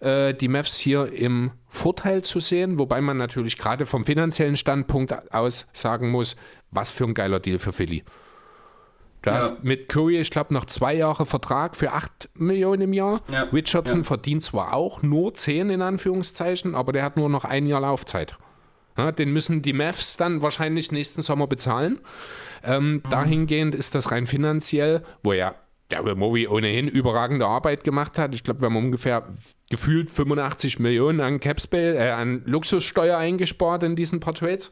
äh, 0.00 0.34
die 0.34 0.48
Mavs 0.48 0.76
hier 0.78 1.12
im 1.12 1.50
Vorteil 1.68 2.22
zu 2.22 2.40
sehen, 2.40 2.78
wobei 2.78 3.00
man 3.00 3.16
natürlich 3.16 3.58
gerade 3.58 3.86
vom 3.86 4.04
finanziellen 4.04 4.56
Standpunkt 4.56 5.32
aus 5.34 5.66
sagen 5.72 6.10
muss, 6.10 6.36
was 6.70 6.92
für 6.92 7.04
ein 7.04 7.14
geiler 7.14 7.40
Deal 7.40 7.58
für 7.58 7.72
Philly. 7.72 8.04
Du 9.22 9.30
Ja. 9.30 9.36
hast 9.36 9.64
mit 9.64 9.88
Curry, 9.88 10.18
ich 10.20 10.30
glaube, 10.30 10.54
noch 10.54 10.66
zwei 10.66 10.94
Jahre 10.94 11.26
Vertrag 11.26 11.74
für 11.76 11.92
8 11.92 12.28
Millionen 12.34 12.82
im 12.82 12.92
Jahr. 12.92 13.22
Ja. 13.32 13.42
Richardson 13.44 14.00
Ja. 14.00 14.04
verdient 14.04 14.42
zwar 14.42 14.72
auch 14.72 15.02
nur 15.02 15.34
10 15.34 15.70
in 15.70 15.82
Anführungszeichen, 15.82 16.74
aber 16.74 16.92
der 16.92 17.02
hat 17.02 17.16
nur 17.16 17.28
noch 17.28 17.44
ein 17.44 17.66
Jahr 17.66 17.80
Laufzeit. 17.80 18.36
Ja, 18.96 19.12
den 19.12 19.30
müssen 19.32 19.60
die 19.62 19.72
Mavs 19.74 20.16
dann 20.16 20.40
wahrscheinlich 20.42 20.90
nächsten 20.92 21.20
Sommer 21.22 21.46
bezahlen. 21.46 21.98
Ähm, 22.64 23.02
Dahingehend 23.10 23.74
ist 23.74 23.94
das 23.94 24.10
rein 24.10 24.26
finanziell, 24.26 25.02
wo 25.22 25.32
ja 25.34 25.54
Daryl 25.88 26.14
Morey 26.14 26.48
ohnehin 26.48 26.88
überragende 26.88 27.46
Arbeit 27.46 27.84
gemacht 27.84 28.18
hat. 28.18 28.34
Ich 28.34 28.44
glaube, 28.44 28.60
wir 28.60 28.66
haben 28.66 28.76
ungefähr 28.76 29.28
gefühlt 29.70 30.10
85 30.10 30.78
Millionen 30.78 31.20
an 31.20 31.40
Capspace, 31.40 31.96
äh, 31.96 32.10
an 32.10 32.42
Luxussteuer 32.44 33.18
eingespart 33.18 33.82
in 33.82 33.96
diesen 33.96 34.20
paar 34.20 34.34
Trades. 34.34 34.70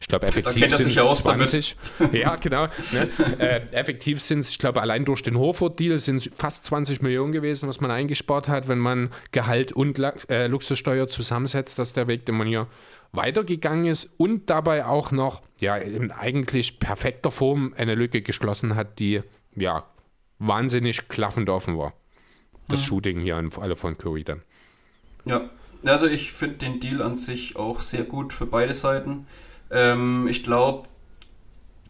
Ich 0.00 0.06
glaube, 0.06 0.26
effektiv 0.26 0.74
sind 0.76 0.92
es 0.92 0.98
aus 0.98 1.24
damit. 1.24 1.48
20. 1.48 1.76
Ja, 2.12 2.36
genau. 2.36 2.66
Ne? 2.66 3.08
Äh, 3.38 3.60
effektiv 3.72 4.20
sind 4.22 4.40
es, 4.40 4.50
ich 4.50 4.58
glaube, 4.58 4.80
allein 4.80 5.04
durch 5.04 5.22
den 5.22 5.36
Horford-Deal 5.36 5.98
sind 5.98 6.16
es 6.16 6.30
fast 6.34 6.64
20 6.66 7.02
Millionen 7.02 7.32
gewesen, 7.32 7.68
was 7.68 7.80
man 7.80 7.90
eingespart 7.90 8.48
hat, 8.48 8.68
wenn 8.68 8.78
man 8.78 9.10
Gehalt 9.32 9.72
und 9.72 9.98
äh, 10.28 10.46
Luxussteuer 10.46 11.08
zusammensetzt, 11.08 11.78
dass 11.78 11.92
der 11.92 12.06
Weg, 12.06 12.26
den 12.26 12.36
man 12.36 12.46
hier 12.46 12.68
weitergegangen 13.12 13.86
ist 13.86 14.14
und 14.18 14.50
dabei 14.50 14.86
auch 14.86 15.12
noch 15.12 15.42
ja 15.60 15.76
in 15.76 16.12
eigentlich 16.12 16.78
perfekter 16.78 17.30
Form 17.30 17.74
eine 17.76 17.94
Lücke 17.94 18.22
geschlossen 18.22 18.76
hat, 18.76 18.98
die 18.98 19.22
ja 19.56 19.84
wahnsinnig 20.38 21.08
klaffend 21.08 21.48
offen 21.48 21.78
war. 21.78 21.92
Das 22.68 22.84
Shooting 22.84 23.18
hier 23.20 23.36
an 23.36 23.50
alle 23.58 23.76
von 23.76 23.96
Curry 23.96 24.24
dann. 24.24 24.42
Ja, 25.24 25.50
also 25.84 26.06
ich 26.06 26.32
finde 26.32 26.56
den 26.56 26.80
Deal 26.80 27.02
an 27.02 27.14
sich 27.14 27.56
auch 27.56 27.80
sehr 27.80 28.04
gut 28.04 28.32
für 28.32 28.46
beide 28.46 28.74
Seiten. 28.74 29.26
Ähm, 29.70 30.26
ich 30.28 30.42
glaube, 30.42 30.88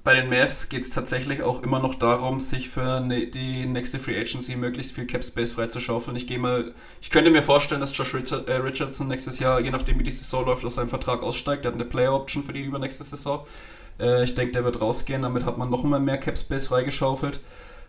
bei 0.05 0.15
den 0.15 0.31
Mavs 0.31 0.69
geht 0.69 0.85
es 0.85 0.91
tatsächlich 0.91 1.43
auch 1.43 1.63
immer 1.63 1.81
noch 1.81 1.95
darum, 1.95 2.41
sich 2.41 2.71
für 2.71 3.01
ne, 3.01 3.27
die 3.27 3.67
nächste 3.67 3.99
Free 3.99 4.19
Agency 4.19 4.57
möglichst 4.57 4.93
viel 4.93 5.07
Cap 5.07 5.23
Space 5.25 5.53
freizuschaufeln. 5.53 6.17
Ich 6.17 6.27
gehe 6.27 6.39
mal, 6.39 6.73
ich 7.03 7.11
könnte 7.11 7.31
mir 7.31 7.43
vorstellen, 7.43 7.81
dass 7.81 7.97
Josh 7.97 8.15
Richard, 8.15 8.49
äh, 8.49 8.55
Richardson 8.55 9.09
nächstes 9.09 9.39
Jahr, 9.39 9.61
je 9.61 9.71
nachdem 9.71 9.99
wie 9.99 10.05
die 10.05 10.11
Saison 10.11 10.47
läuft, 10.47 10.65
aus 10.65 10.77
seinem 10.77 10.89
Vertrag 10.89 11.23
aussteigt. 11.23 11.65
Der 11.65 11.73
hat 11.73 11.79
eine 11.79 11.89
Player 11.89 12.15
Option 12.15 12.43
für 12.43 12.53
die 12.53 12.63
übernächste 12.63 13.05
Saison. 13.05 13.47
Äh, 14.01 14.25
ich 14.25 14.35
denke, 14.35 14.53
der 14.53 14.65
wird 14.65 14.81
rausgehen. 14.81 15.23
Damit 15.23 15.45
hat 15.45 15.59
man 15.59 15.69
noch 15.69 15.83
mal 15.83 16.01
mehr 16.01 16.19
Cap 16.19 16.39
Space 16.39 16.69
freigeschaufelt. 16.69 17.41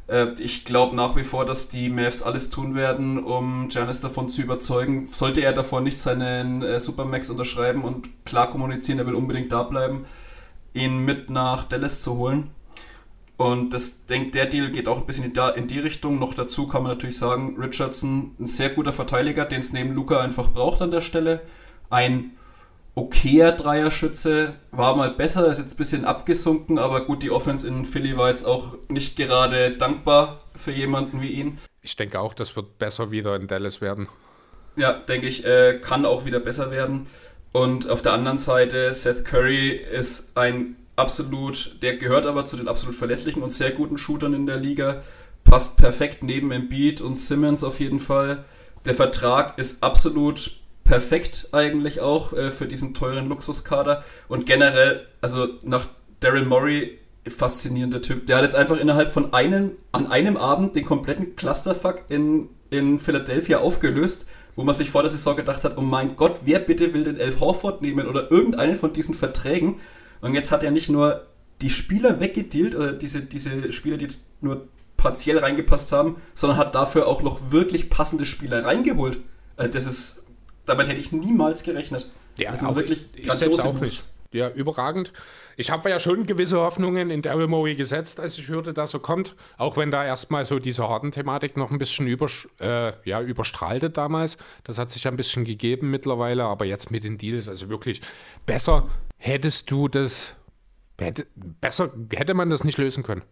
Äh, 0.10 0.34
ich 0.40 0.66
glaube 0.66 0.96
nach 0.96 1.16
wie 1.16 1.24
vor, 1.24 1.46
dass 1.46 1.68
die 1.68 1.90
Mavs 1.90 2.24
alles 2.24 2.50
tun 2.50 2.76
werden, 2.76 3.24
um 3.24 3.70
Giannis 3.70 4.02
davon 4.02 4.30
zu 4.30 4.42
überzeugen. 4.42 5.08
Sollte 5.12 5.42
er 5.42 5.54
davor 5.54 5.82
nicht 5.82 6.00
seinen 6.00 6.62
äh, 6.62 6.80
Supermax 6.80 7.30
unterschreiben 7.30 7.84
und 7.84 8.26
klar 8.26 8.50
kommunizieren, 8.50 9.00
er 9.00 9.08
will 9.08 9.16
unbedingt 9.16 9.52
da 9.52 9.64
bleiben, 9.64 10.06
ihn 10.74 11.06
mit 11.06 11.30
nach 11.30 11.64
Dallas 11.66 12.02
zu 12.02 12.16
holen. 12.16 12.52
Und 13.38 13.74
das 13.74 14.06
denkt 14.06 14.36
der 14.36 14.48
Deal 14.48 14.70
geht 14.70 14.90
auch 14.90 15.00
ein 15.00 15.06
bisschen 15.06 15.32
in 15.56 15.68
die 15.68 15.80
Richtung. 15.80 16.20
Noch 16.20 16.34
dazu 16.34 16.68
kann 16.68 16.84
man 16.84 16.92
natürlich 16.92 17.18
sagen, 17.18 17.56
Richardson, 17.58 18.36
ein 18.38 18.48
sehr 18.48 18.70
guter 18.70 18.92
Verteidiger, 18.92 19.46
den 19.46 19.62
es 19.62 19.72
neben 19.72 19.94
Luca 19.94 20.20
einfach 20.20 20.52
braucht 20.52 20.82
an 20.82 20.92
der 20.92 21.00
Stelle. 21.00 21.42
Ein 21.90 22.32
okayer 22.96 23.52
Dreierschütze, 23.52 24.56
war 24.72 24.96
mal 24.96 25.12
besser, 25.12 25.48
ist 25.50 25.60
jetzt 25.60 25.74
ein 25.74 25.78
bisschen 25.78 26.06
abgesunken, 26.06 26.78
aber 26.78 27.06
gut, 27.06 27.24
die 27.24 27.32
Offense 27.32 27.68
in 27.68 27.86
Philly 27.86 28.18
war 28.18 28.30
jetzt 28.30 28.46
auch 28.46 28.78
nicht 28.90 29.16
gerade 29.16 29.72
dankbar 29.78 30.40
für 30.56 30.72
jemanden 30.72 31.22
wie 31.22 31.30
ihn. 31.30 31.60
Ich 31.82 31.96
denke 31.96 32.20
auch, 32.20 32.34
das 32.34 32.56
wird 32.56 32.78
besser 32.78 33.12
wieder 33.12 33.36
in 33.36 33.48
Dallas 33.48 33.82
werden. 33.82 34.08
Ja, 34.76 34.94
denke 34.94 35.28
ich, 35.28 35.46
äh, 35.46 35.80
kann 35.82 36.06
auch 36.06 36.26
wieder 36.26 36.40
besser 36.40 36.72
werden. 36.72 37.08
Und 37.52 37.90
auf 37.90 38.02
der 38.02 38.14
anderen 38.14 38.38
Seite, 38.38 38.94
Seth 38.94 39.26
Curry 39.26 39.70
ist 39.70 40.38
ein 40.38 40.76
absolut, 40.96 41.82
der 41.82 41.98
gehört 41.98 42.26
aber 42.26 42.46
zu 42.46 42.58
den 42.58 42.68
absolut 42.68 42.96
verlässlichen 42.96 43.42
und 43.42 43.52
sehr 43.52 43.72
guten 43.72 43.98
Shootern 43.98 44.34
in 44.34 44.46
der 44.46 44.58
Liga. 44.58 45.02
Passt 45.44 45.78
perfekt 45.78 46.24
neben 46.24 46.52
Embiid 46.52 47.02
und 47.02 47.16
Simmons 47.16 47.64
auf 47.64 47.80
jeden 47.80 48.00
Fall. 48.00 48.46
Der 48.86 48.94
Vertrag 48.94 49.58
ist 49.58 49.82
absolut 49.82 50.60
perfekt 50.84 51.50
eigentlich 51.52 52.02
auch 52.02 52.34
äh, 52.34 52.52
für 52.52 52.68
diesen 52.68 52.94
teuren 52.94 53.30
Luxuskader. 53.30 54.04
Und 54.28 54.46
generell, 54.46 55.08
also 55.22 55.48
nach 55.64 55.86
Daryl 56.20 56.46
Morey, 56.46 57.00
faszinierender 57.28 58.02
Typ. 58.02 58.26
Der 58.28 58.38
hat 58.38 58.44
jetzt 58.44 58.56
einfach 58.56 58.78
innerhalb 58.78 59.12
von 59.12 59.34
einem, 59.34 59.74
an 59.92 60.08
einem 60.08 60.38
Abend 60.38 60.76
den 60.76 60.86
kompletten 60.86 61.36
Clusterfuck 61.36 62.04
in, 62.10 62.50
in 62.70 63.00
Philadelphia 63.00 63.60
aufgelöst, 63.60 64.26
wo 64.56 64.64
man 64.64 64.74
sich 64.74 64.90
vor 64.90 65.04
der 65.04 65.12
Saison 65.12 65.36
gedacht 65.36 65.64
hat, 65.64 65.78
oh 65.78 65.82
mein 65.82 66.16
Gott, 66.16 66.40
wer 66.46 66.60
bitte 66.60 66.94
will 66.94 67.04
den 67.04 67.18
Elf 67.18 67.40
Horford 67.40 67.82
nehmen 67.82 68.08
oder 68.08 68.32
irgendeinen 68.32 68.76
von 68.76 68.94
diesen 68.94 69.14
Verträgen? 69.14 69.80
Und 70.22 70.34
jetzt 70.34 70.52
hat 70.52 70.64
er 70.64 70.72
nicht 70.72 70.90
nur 70.90 71.28
die 71.62 71.70
Spieler 71.70 72.20
weggedealt, 72.20 72.76
oder 72.76 72.94
diese, 72.94 73.22
diese 73.22 73.72
Spieler, 73.72 73.98
die 73.98 74.08
nur 74.42 74.68
partiell 74.98 75.38
reingepasst 75.38 75.92
haben, 75.92 76.18
sondern 76.34 76.58
hat 76.58 76.76
dafür 76.76 77.08
auch 77.08 77.22
noch 77.22 77.52
wirklich 77.52 77.90
passende 77.90 78.26
Spieler 78.26 78.66
reingeholt. 78.66 79.20
Also 79.56 79.72
das 79.72 79.86
ist, 79.86 80.24
damit 80.70 80.88
hätte 80.88 81.00
ich 81.00 81.12
niemals 81.12 81.64
gerechnet. 81.64 82.10
Ja, 82.38 82.52
das 82.52 82.62
sind 82.62 82.76
wirklich 82.76 83.10
ich 83.16 83.32
selbst 83.32 83.62
auch 83.66 83.80
nicht. 83.80 84.04
Ja, 84.32 84.50
überragend. 84.50 85.12
Ich 85.58 85.72
habe 85.72 85.90
ja 85.90 86.00
schon 86.00 86.28
gewisse 86.28 86.60
Hoffnungen 86.60 87.10
in 87.10 87.24
Daryl 87.24 87.48
Morey 87.48 87.76
gesetzt, 87.76 88.20
als 88.20 88.38
ich 88.38 88.48
hörte, 88.48 88.74
dass 88.74 88.94
er 88.94 89.00
kommt. 89.00 89.36
Auch 89.58 89.76
wenn 89.76 89.90
da 89.90 90.06
erstmal 90.06 90.46
so 90.46 90.60
diese 90.60 90.88
Harden-Thematik 90.88 91.58
noch 91.58 91.72
ein 91.72 91.80
bisschen 91.80 92.06
übersch 92.08 92.48
äh, 92.60 92.94
ja, 93.06 93.22
überstrahlte 93.22 93.90
damals. 93.90 94.38
Das 94.64 94.78
hat 94.78 94.92
sich 94.92 95.06
ja 95.06 95.12
ein 95.12 95.18
bisschen 95.18 95.46
gegeben 95.46 95.90
mittlerweile. 95.90 96.44
Aber 96.44 96.66
jetzt 96.66 96.92
mit 96.92 97.04
den 97.04 97.18
Deals, 97.18 97.50
also 97.50 97.70
wirklich 97.70 98.02
besser 98.46 98.88
hättest 99.18 99.72
du 99.72 99.88
das, 99.88 100.36
hätte, 101.00 101.26
besser 101.36 101.92
hätte 102.14 102.36
man 102.36 102.52
das 102.52 102.64
nicht 102.64 102.78
lösen 102.78 103.02
können. 103.02 103.24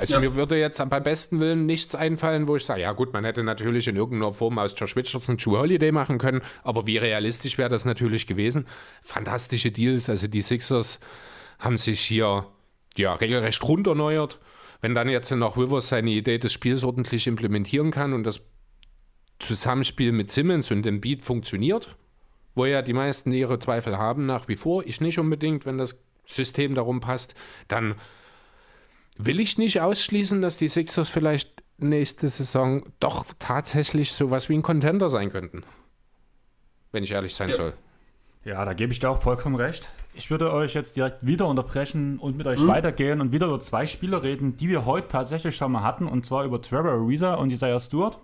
Also 0.00 0.14
Ja. 0.14 0.20
mir 0.20 0.34
würde 0.34 0.58
jetzt 0.58 0.78
beim 0.88 1.02
besten 1.02 1.40
Willen 1.40 1.66
nichts 1.66 1.94
einfallen, 1.94 2.48
wo 2.48 2.56
ich 2.56 2.64
sage, 2.64 2.80
ja 2.80 2.92
gut, 2.92 3.12
man 3.12 3.24
hätte 3.24 3.44
natürlich 3.44 3.86
in 3.86 3.96
irgendeiner 3.96 4.32
Form 4.32 4.58
aus 4.58 4.74
Josh 4.76 4.96
Richardson 4.96 5.36
True 5.36 5.58
Holiday 5.58 5.92
machen 5.92 6.18
können, 6.18 6.40
aber 6.62 6.86
wie 6.86 6.96
realistisch 6.96 7.58
wäre 7.58 7.68
das 7.68 7.84
natürlich 7.84 8.26
gewesen? 8.26 8.66
Fantastische 9.02 9.70
Deals, 9.70 10.08
also 10.08 10.26
die 10.26 10.40
Sixers 10.40 11.00
haben 11.58 11.76
sich 11.76 12.00
hier 12.00 12.46
ja 12.96 13.14
regelrecht 13.14 13.62
runderneuert. 13.62 14.40
Wenn 14.80 14.94
dann 14.94 15.10
jetzt 15.10 15.30
noch 15.30 15.58
Rivers 15.58 15.88
seine 15.88 16.10
Idee 16.10 16.38
des 16.38 16.54
Spiels 16.54 16.82
ordentlich 16.82 17.26
implementieren 17.26 17.90
kann 17.90 18.14
und 18.14 18.24
das 18.24 18.40
Zusammenspiel 19.38 20.12
mit 20.12 20.30
Simmons 20.30 20.70
und 20.70 20.82
dem 20.82 21.02
Beat 21.02 21.22
funktioniert, 21.22 21.96
wo 22.54 22.64
ja 22.64 22.80
die 22.80 22.94
meisten 22.94 23.32
ihre 23.32 23.58
Zweifel 23.58 23.98
haben 23.98 24.24
nach 24.24 24.48
wie 24.48 24.56
vor, 24.56 24.82
ich 24.86 25.02
nicht 25.02 25.18
unbedingt, 25.18 25.66
wenn 25.66 25.76
das 25.76 25.98
System 26.24 26.74
darum 26.74 27.00
passt, 27.00 27.34
dann 27.68 27.96
will 29.26 29.40
ich 29.40 29.58
nicht 29.58 29.80
ausschließen, 29.80 30.42
dass 30.42 30.56
die 30.56 30.68
Sixers 30.68 31.10
vielleicht 31.10 31.62
nächste 31.78 32.28
Saison 32.28 32.82
doch 33.00 33.24
tatsächlich 33.38 34.12
sowas 34.12 34.48
wie 34.48 34.54
ein 34.54 34.62
Contender 34.62 35.10
sein 35.10 35.30
könnten. 35.30 35.62
Wenn 36.92 37.04
ich 37.04 37.12
ehrlich 37.12 37.34
sein 37.34 37.50
Ja. 37.50 37.56
soll. 37.56 37.74
Ja, 38.44 38.64
da 38.64 38.72
gebe 38.72 38.92
ich 38.92 38.98
dir 38.98 39.10
auch 39.10 39.20
vollkommen 39.20 39.56
recht. 39.56 39.88
Ich 40.14 40.30
würde 40.30 40.52
euch 40.52 40.74
jetzt 40.74 40.96
direkt 40.96 41.24
wieder 41.24 41.46
unterbrechen 41.46 42.18
und 42.18 42.36
mit 42.36 42.46
euch 42.46 42.66
weitergehen 42.66 43.20
und 43.20 43.32
wieder 43.32 43.46
über 43.46 43.60
zwei 43.60 43.86
Spieler 43.86 44.22
reden, 44.22 44.56
die 44.56 44.68
wir 44.68 44.86
heute 44.86 45.08
tatsächlich 45.08 45.56
schon 45.56 45.72
mal 45.72 45.82
hatten, 45.82 46.06
und 46.06 46.24
zwar 46.24 46.44
über 46.44 46.60
Trevor 46.60 46.92
Ariza 46.92 47.34
und 47.34 47.50
Isaiah 47.52 47.78
Stewart. 47.78 48.18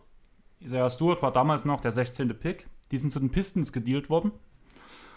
Isaiah 0.60 0.88
Stewart 0.90 1.22
war 1.22 1.32
damals 1.32 1.64
noch 1.64 1.80
der 1.80 1.92
16. 1.92 2.28
Pick. 2.38 2.66
Die 2.90 2.98
sind 2.98 3.12
zu 3.12 3.20
den 3.20 3.30
Pistons 3.30 3.72
gedealt 3.72 4.08
worden. 4.08 4.32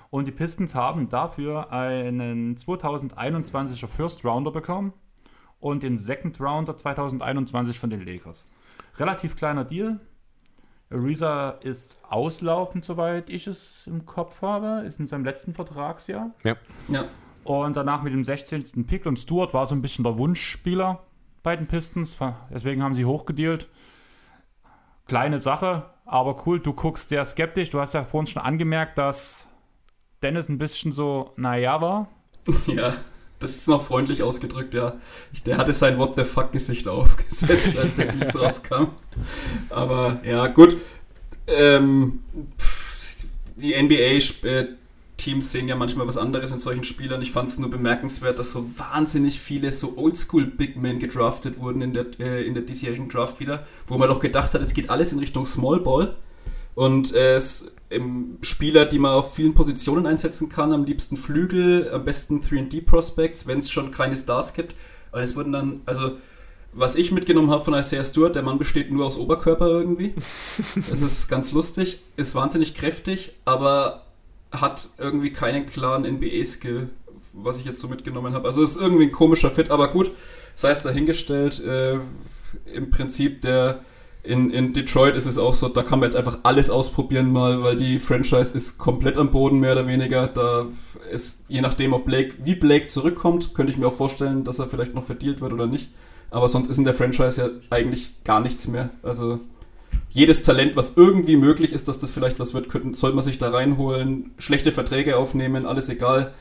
Und 0.10 0.28
die 0.28 0.32
Pistons 0.32 0.76
haben 0.76 1.08
dafür 1.10 1.72
einen 1.72 2.56
2021er 2.56 3.88
First 3.88 4.26
Rounder 4.26 4.52
bekommen 4.52 4.94
und 5.60 5.84
den 5.84 5.98
Second 5.98 6.40
Rounder 6.40 6.78
2021 6.78 7.80
von 7.80 7.90
den 7.90 8.06
Lakers. 8.06 8.50
Relativ 8.98 9.36
kleiner 9.36 9.66
Deal. 9.66 10.00
Ariza 10.92 11.52
ist 11.62 12.00
auslaufend, 12.10 12.84
soweit 12.84 13.30
ich 13.30 13.46
es 13.48 13.86
im 13.86 14.06
Kopf 14.06 14.42
habe, 14.42 14.84
ist 14.86 15.00
in 15.00 15.08
seinem 15.08 15.24
letzten 15.24 15.54
Vertragsjahr. 15.54 16.32
Ja. 16.44 16.56
Ja. 16.88 17.06
Und 17.44 17.76
danach 17.76 18.02
mit 18.02 18.14
dem 18.14 18.24
16. 18.24 18.86
Pick 18.86 19.06
und 19.06 19.18
Stewart 19.18 19.54
war 19.54 19.66
so 19.66 19.76
ein 19.76 19.82
bisschen 19.82 20.04
der 20.04 20.18
Wunschspieler 20.18 21.04
bei 21.44 21.56
den 21.56 21.68
Pistons. 21.68 22.18
Deswegen 22.52 22.84
haben 22.84 22.96
sie 22.96 23.06
hochgedealt. 23.06 23.70
Kleine 25.08 25.40
Sache, 25.40 25.90
aber 26.06 26.46
cool. 26.46 26.60
Du 26.60 26.74
guckst 26.74 27.10
sehr 27.10 27.24
skeptisch. 27.26 27.70
Du 27.70 27.80
hast 27.80 27.94
ja 27.94 28.04
vorhin 28.04 28.28
schon 28.28 28.42
angemerkt, 28.42 28.98
dass 28.98 29.48
Dennis 30.22 30.50
ein 30.50 30.58
bisschen 30.58 30.92
so, 30.92 31.34
naja, 31.38 31.82
war. 31.82 32.10
Ja, 32.68 32.94
das 33.40 33.56
ist 33.56 33.68
noch 33.68 33.82
freundlich 33.82 34.22
ausgedrückt, 34.22 34.74
ja. 34.74 34.98
Der 35.46 35.58
hatte 35.58 35.74
sein 35.74 35.98
What 35.98 36.16
the 36.18 36.26
fuck 36.26 36.52
Gesicht 36.52 36.88
aufgesetzt, 36.88 37.78
als 37.78 37.96
der 37.96 38.06
Deal 38.12 38.30
rauskam. 38.30 38.90
Aber 39.70 40.20
ja, 40.26 40.48
gut. 40.48 40.78
Ähm, 41.48 42.20
pff, 42.60 43.26
die 43.56 43.82
NBA-Teams 43.82 45.52
sehen 45.52 45.68
ja 45.68 45.76
manchmal 45.76 46.08
was 46.08 46.18
anderes 46.18 46.52
in 46.52 46.60
solchen 46.60 46.84
Spielern. 46.84 47.22
Ich 47.22 47.32
fand 47.32 47.50
es 47.50 47.60
nur 47.60 47.70
bemerkenswert, 47.70 48.40
dass 48.40 48.52
so 48.52 48.70
wahnsinnig 48.78 49.40
viele 49.40 49.72
so 49.72 49.98
Oldschool-Big 49.98 50.78
Men 50.78 51.00
gedraftet 51.00 51.60
wurden 51.60 51.82
in 51.82 51.94
der, 51.94 52.06
äh, 52.20 52.46
in 52.46 52.54
der 52.54 52.64
diesjährigen 52.64 53.10
Draft 53.10 53.40
wieder, 53.40 53.66
wo 53.88 53.98
man 53.98 54.10
doch 54.10 54.20
gedacht 54.20 54.54
hat, 54.54 54.62
jetzt 54.62 54.76
geht 54.76 54.90
alles 54.90 55.12
in 55.12 55.20
Richtung 55.20 55.46
Small 55.46 55.80
Ball. 55.80 56.16
Und 56.76 57.14
äh, 57.14 57.36
es 57.36 57.72
Spieler, 58.42 58.86
die 58.86 59.00
man 59.00 59.14
auf 59.14 59.34
vielen 59.34 59.56
Positionen 59.56 60.06
einsetzen 60.06 60.48
kann, 60.48 60.74
am 60.74 60.84
liebsten 60.84 61.18
Flügel, 61.18 61.90
am 61.92 62.06
besten 62.06 62.40
3D-Prospects, 62.42 63.48
wenn 63.48 63.58
es 63.60 63.72
schon 63.72 63.92
keine 63.92 64.16
Stars 64.16 64.54
gibt. 64.54 64.76
Aber 65.12 65.24
es 65.24 65.36
wurden 65.36 65.52
dann, 65.52 65.82
also 65.86 66.12
was 66.72 66.96
ich 66.96 67.12
mitgenommen 67.12 67.50
habe 67.50 67.64
von 67.64 67.74
Isaiah 67.74 68.04
Stewart, 68.04 68.36
der 68.36 68.44
Mann 68.44 68.60
besteht 68.60 68.92
nur 68.92 69.06
aus 69.06 69.18
Oberkörper 69.18 69.68
irgendwie. 69.68 70.14
Das 70.90 71.02
ist 71.02 71.28
ganz 71.28 71.52
lustig, 71.52 72.04
ist 72.16 72.36
wahnsinnig 72.36 72.76
kräftig, 72.76 73.34
aber 73.46 74.06
hat 74.52 74.90
irgendwie 74.98 75.32
keinen 75.32 75.66
klaren 75.66 76.04
NBA-Skill, 76.04 76.90
was 77.34 77.60
ich 77.60 77.66
jetzt 77.66 77.80
so 77.80 77.88
mitgenommen 77.88 78.34
habe. 78.34 78.48
Also 78.48 78.62
ist 78.62 78.78
irgendwie 78.78 79.06
ein 79.06 79.12
komischer 79.12 79.50
Fit, 79.50 79.72
aber 79.72 79.90
gut, 79.90 80.12
sei 80.54 80.70
es 80.72 80.82
dahingestellt. 80.82 81.64
Äh, 81.64 82.00
Im 82.74 82.92
Prinzip 82.92 83.42
der 83.42 83.84
in, 84.30 84.52
in 84.52 84.74
Detroit 84.74 85.16
ist 85.16 85.26
es 85.26 85.40
auch 85.40 85.54
so, 85.54 85.70
da 85.70 85.82
kann 85.82 86.00
man 86.00 86.08
jetzt 86.08 86.16
einfach 86.16 86.38
alles 86.44 86.70
ausprobieren 86.70 87.32
mal, 87.32 87.64
weil 87.64 87.76
die 87.76 87.98
Franchise 87.98 88.54
ist 88.54 88.78
komplett 88.78 89.18
am 89.18 89.32
Boden, 89.32 89.60
mehr 89.60 89.72
oder 89.72 89.88
weniger. 89.88 90.28
Da 90.28 90.68
ist, 91.12 91.40
je 91.48 91.62
nachdem, 91.62 91.94
ob 91.94 92.06
Blake, 92.06 92.36
wie 92.44 92.54
Blake 92.54 92.86
zurückkommt, 92.88 93.56
könnte 93.56 93.72
ich 93.72 93.80
mir 93.80 93.88
auch 93.88 93.96
vorstellen, 93.96 94.44
dass 94.44 94.60
er 94.60 94.68
vielleicht 94.68 94.94
noch 94.94 95.04
verdealt 95.04 95.42
wird 95.42 95.52
oder 95.52 95.66
nicht. 95.66 95.90
Aber 96.30 96.48
sonst 96.48 96.68
ist 96.70 96.78
in 96.78 96.84
der 96.84 96.94
Franchise 96.94 97.42
ja 97.42 97.50
eigentlich 97.72 98.24
gar 98.24 98.40
nichts 98.40 98.68
mehr. 98.68 98.92
Also 99.02 99.40
jedes 100.12 100.44
Talent, 100.44 100.76
was 100.76 100.94
irgendwie 100.96 101.36
möglich 101.36 101.74
ist, 101.74 101.88
dass 101.88 101.98
das 101.98 102.12
vielleicht 102.12 102.40
was 102.40 102.54
wird, 102.54 102.70
könnten, 102.70 102.94
sollte 102.94 103.16
man 103.16 103.26
sich 103.26 103.40
da 103.40 103.50
reinholen, 103.50 104.30
schlechte 104.38 104.72
Verträge 104.72 105.18
aufnehmen, 105.18 105.66
alles 105.66 105.90
egal. 105.90 106.34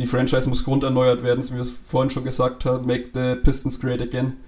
Die 0.00 0.06
Franchise 0.06 0.48
muss 0.48 0.64
grunderneuert 0.64 1.22
werden, 1.22 1.44
wie 1.44 1.54
wir 1.54 1.60
es 1.60 1.72
vorhin 1.86 2.10
schon 2.10 2.24
gesagt 2.24 2.64
haben. 2.64 2.84
Make 2.84 3.10
the 3.14 3.40
Pistons 3.40 3.78
great 3.78 4.02
again. 4.02 4.38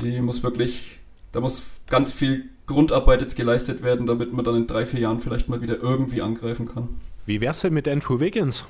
Die 0.00 0.20
muss 0.20 0.44
wirklich, 0.44 0.95
da 1.36 1.42
muss 1.42 1.62
ganz 1.90 2.12
viel 2.12 2.46
Grundarbeit 2.64 3.20
jetzt 3.20 3.36
geleistet 3.36 3.82
werden, 3.82 4.06
damit 4.06 4.32
man 4.32 4.42
dann 4.42 4.56
in 4.56 4.66
drei, 4.66 4.86
vier 4.86 5.00
Jahren 5.00 5.20
vielleicht 5.20 5.50
mal 5.50 5.60
wieder 5.60 5.78
irgendwie 5.82 6.22
angreifen 6.22 6.66
kann. 6.66 6.88
Wie 7.26 7.42
wär's 7.42 7.60
denn 7.60 7.74
mit 7.74 7.86
Andrew 7.86 8.20
Wiggins? 8.20 8.64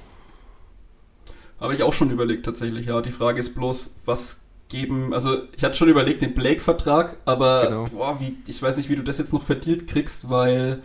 Habe 1.61 1.75
ich 1.77 1.85
auch 1.85 1.93
schon 1.93 2.11
überlegt 2.11 2.45
tatsächlich, 2.45 2.87
ja. 2.87 3.01
Die 3.03 3.13
Frage 3.13 3.39
ist 3.39 3.55
bloß, 3.55 3.95
was 4.05 4.41
geben, 4.69 5.15
also 5.15 5.43
ich 5.57 5.63
hatte 5.63 5.77
schon 5.79 5.89
überlegt 5.89 6.23
den 6.23 6.35
Blake-Vertrag, 6.35 7.19
aber 7.25 7.67
Genau. 7.69 7.85
boah, 7.85 8.19
wie, 8.19 8.37
ich 8.49 8.61
weiß 8.61 8.79
nicht, 8.79 8.89
wie 8.89 8.97
du 8.97 9.05
das 9.05 9.19
jetzt 9.19 9.33
noch 9.33 9.43
verdealt 9.45 9.87
kriegst, 9.87 10.29
weil 10.29 10.83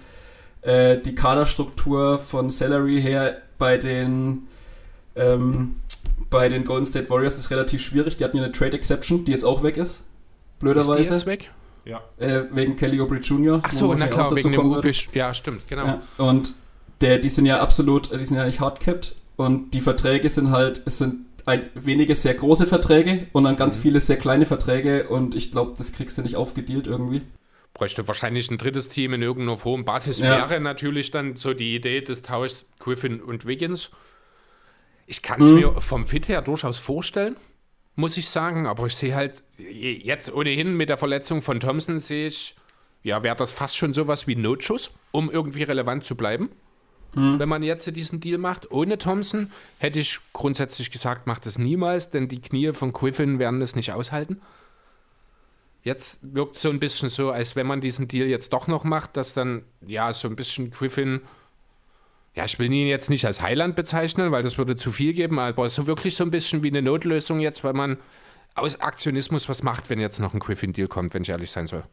äh, 0.62 1.00
die 1.00 1.16
Kaderstruktur 1.16 2.20
von 2.20 2.52
Salary 2.52 3.02
her 3.02 3.42
bei 3.58 3.78
den 3.78 4.48
ähm, 5.16 5.78
bei 6.30 6.48
den 6.48 6.64
Golden 6.64 6.86
State 6.86 7.10
Warriors 7.10 7.40
ist 7.40 7.50
relativ 7.50 7.82
schwierig. 7.82 8.18
Die 8.18 8.24
hatten 8.24 8.38
ja 8.38 8.44
eine 8.44 8.52
Trade 8.52 8.78
Exception, 8.78 9.26
die 9.26 9.32
jetzt 9.32 9.44
auch 9.44 9.64
weg 9.64 9.78
ist. 9.78 9.90
Ist 9.90 10.02
die 10.62 10.66
Blöderweise. 10.66 11.14
jetzt 11.16 11.26
weg? 11.26 11.50
Ja. 11.86 12.02
Äh, 12.18 12.44
wegen 12.52 12.76
Kelly 12.76 13.00
Oubre 13.02 13.18
Jr. 13.18 13.60
Ach 13.64 13.72
so, 13.72 13.94
na 13.94 14.08
klar, 14.08 14.36
wegen 14.36 14.52
dem. 14.52 14.62
Rubisch. 14.62 15.08
Ja, 15.14 15.34
stimmt, 15.34 15.68
genau. 15.68 15.86
Ja, 15.86 16.02
und 16.18 16.54
der, 17.02 17.18
die 17.18 17.30
sind 17.30 17.46
ja 17.48 17.60
absolut, 17.60 18.12
die 18.12 18.24
sind 18.24 18.38
ja 18.38 18.46
nicht 18.46 18.60
hardcapped 18.60 19.16
und 19.36 19.72
die 19.74 19.82
Verträge 19.82 20.30
sind 20.30 20.52
halt, 20.52 20.84
es 20.86 21.00
sind 21.00 21.26
ein, 21.48 21.70
wenige 21.74 22.14
sehr 22.14 22.36
große 22.36 22.68
Verträge 22.68 23.24
und 23.32 23.44
dann 23.46 23.56
ganz 23.56 23.78
Mhm. 23.78 23.82
viele 23.82 24.00
sehr 24.00 24.18
kleine 24.18 24.46
Verträge 24.46 25.08
und 25.10 25.34
ich 25.34 25.52
glaube, 25.52 25.74
das 25.76 25.92
kriegst 25.92 26.16
du 26.20 26.22
nicht 26.22 26.36
aufgedealt 26.36 26.86
irgendwie. 26.86 27.24
Bräuchte 27.74 28.08
wahrscheinlich 28.08 28.52
ein 28.52 28.60
drittes 28.60 28.90
Team 28.90 29.14
in 29.14 29.24
irgendeiner 29.24 29.58
Form. 29.58 29.84
Basis 29.84 30.20
Ja. 30.20 30.50
wäre 30.50 30.60
natürlich 30.62 31.10
dann 31.10 31.36
so 31.38 31.54
die 31.56 31.74
Idee 31.74 32.02
des 32.02 32.22
Tauschs 32.22 32.66
Griffin 32.78 33.20
und 33.22 33.48
Wiggins. 33.48 33.90
Ich 35.08 35.24
kann 35.24 35.42
es 35.42 35.50
Mhm. 35.50 35.56
mir 35.56 35.82
vom 35.82 36.06
Fit 36.06 36.28
her 36.28 36.42
durchaus 36.44 36.78
vorstellen, 36.78 37.36
muss 37.96 38.18
ich 38.18 38.30
sagen, 38.30 38.68
aber 38.68 38.86
ich 38.86 38.96
sehe 38.96 39.16
halt 39.16 39.44
jetzt 39.58 40.34
ohnehin 40.34 40.76
mit 40.76 40.90
der 40.90 40.98
Verletzung 40.98 41.42
von 41.42 41.60
Thompson 41.60 42.00
sehe 42.00 42.28
ich, 42.28 42.56
ja, 43.04 43.24
wäre 43.24 43.36
das 43.36 43.52
fast 43.52 43.78
schon 43.78 43.94
sowas 43.94 44.28
wie 44.28 44.36
Notschuss, 44.36 44.92
um 45.12 45.30
irgendwie 45.30 45.64
relevant 45.64 46.06
zu 46.06 46.16
bleiben. 46.16 46.50
Wenn 47.14 47.50
man 47.50 47.62
jetzt 47.62 47.94
diesen 47.94 48.22
Deal 48.22 48.38
macht, 48.38 48.72
ohne 48.72 48.98
Thompson, 48.98 49.52
hätte 49.80 50.00
ich 50.00 50.20
grundsätzlich 50.32 50.92
gesagt, 50.92 51.28
macht 51.28 51.46
das 51.46 51.58
niemals, 51.58 52.10
denn 52.10 52.30
die 52.30 52.40
Knie 52.40 52.72
von 52.72 52.94
Griffin 52.94 53.38
werden 53.38 53.60
das 53.60 53.76
nicht 53.76 53.92
aushalten. 53.92 54.40
Jetzt 55.84 56.20
wirkt 56.22 56.56
es 56.56 56.62
so 56.62 56.70
ein 56.70 56.80
bisschen 56.80 57.10
so, 57.10 57.32
als 57.32 57.58
wenn 57.58 57.68
man 57.68 57.82
diesen 57.82 58.08
Deal 58.08 58.28
jetzt 58.28 58.54
doch 58.54 58.68
noch 58.68 58.86
macht, 58.86 59.18
dass 59.18 59.34
dann, 59.34 59.64
ja, 59.86 60.14
so 60.14 60.30
ein 60.30 60.38
bisschen 60.38 60.72
Griffin, 60.72 61.20
ja, 62.34 62.46
ich 62.46 62.58
will 62.60 62.72
ihn 62.72 62.88
jetzt 62.88 63.10
nicht 63.10 63.26
als 63.26 63.42
Heiland 63.42 63.76
bezeichnen, 63.76 64.32
weil 64.32 64.44
das 64.44 64.58
würde 64.58 64.76
zu 64.76 64.92
viel 64.92 65.14
geben, 65.14 65.38
aber 65.40 65.70
so 65.70 65.86
wirklich 65.86 66.16
so 66.16 66.24
ein 66.24 66.32
bisschen 66.32 66.64
wie 66.64 66.70
eine 66.70 66.82
Notlösung 66.82 67.40
jetzt, 67.40 67.64
weil 67.64 67.74
man 67.74 67.98
aus 68.56 68.80
Aktionismus 68.80 69.50
was 69.50 69.64
macht, 69.64 69.90
wenn 69.90 70.00
jetzt 70.00 70.20
noch 70.20 70.34
ein 70.34 70.40
Griffin-Deal 70.40 70.88
kommt, 70.88 71.14
wenn 71.14 71.24
ich 71.24 71.30
ehrlich 71.30 71.52
sein 71.52 71.68
soll. 71.68 71.84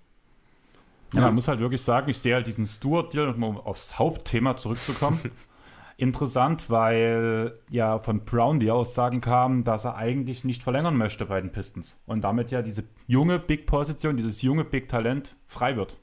Ja, 1.12 1.22
man 1.22 1.34
muss 1.34 1.48
halt 1.48 1.60
wirklich 1.60 1.80
sagen, 1.80 2.08
ich 2.10 2.18
sehe 2.18 2.34
halt 2.34 2.46
diesen 2.46 2.66
Stewart-Deal, 2.66 3.30
um 3.30 3.58
aufs 3.58 3.98
Hauptthema 3.98 4.56
zurückzukommen, 4.56 5.18
interessant, 5.96 6.68
weil 6.68 7.58
ja 7.70 7.98
von 7.98 8.24
Brown 8.24 8.60
die 8.60 8.70
Aussagen 8.70 9.20
kamen, 9.20 9.64
dass 9.64 9.84
er 9.84 9.96
eigentlich 9.96 10.44
nicht 10.44 10.62
verlängern 10.62 10.96
möchte 10.96 11.26
bei 11.26 11.40
den 11.40 11.50
Pistons. 11.50 12.00
Und 12.06 12.22
damit 12.22 12.50
ja 12.50 12.62
diese 12.62 12.84
junge 13.06 13.38
Big-Position, 13.38 14.16
dieses 14.16 14.42
junge 14.42 14.64
Big-Talent 14.64 15.34
frei 15.46 15.76
wird. 15.76 15.96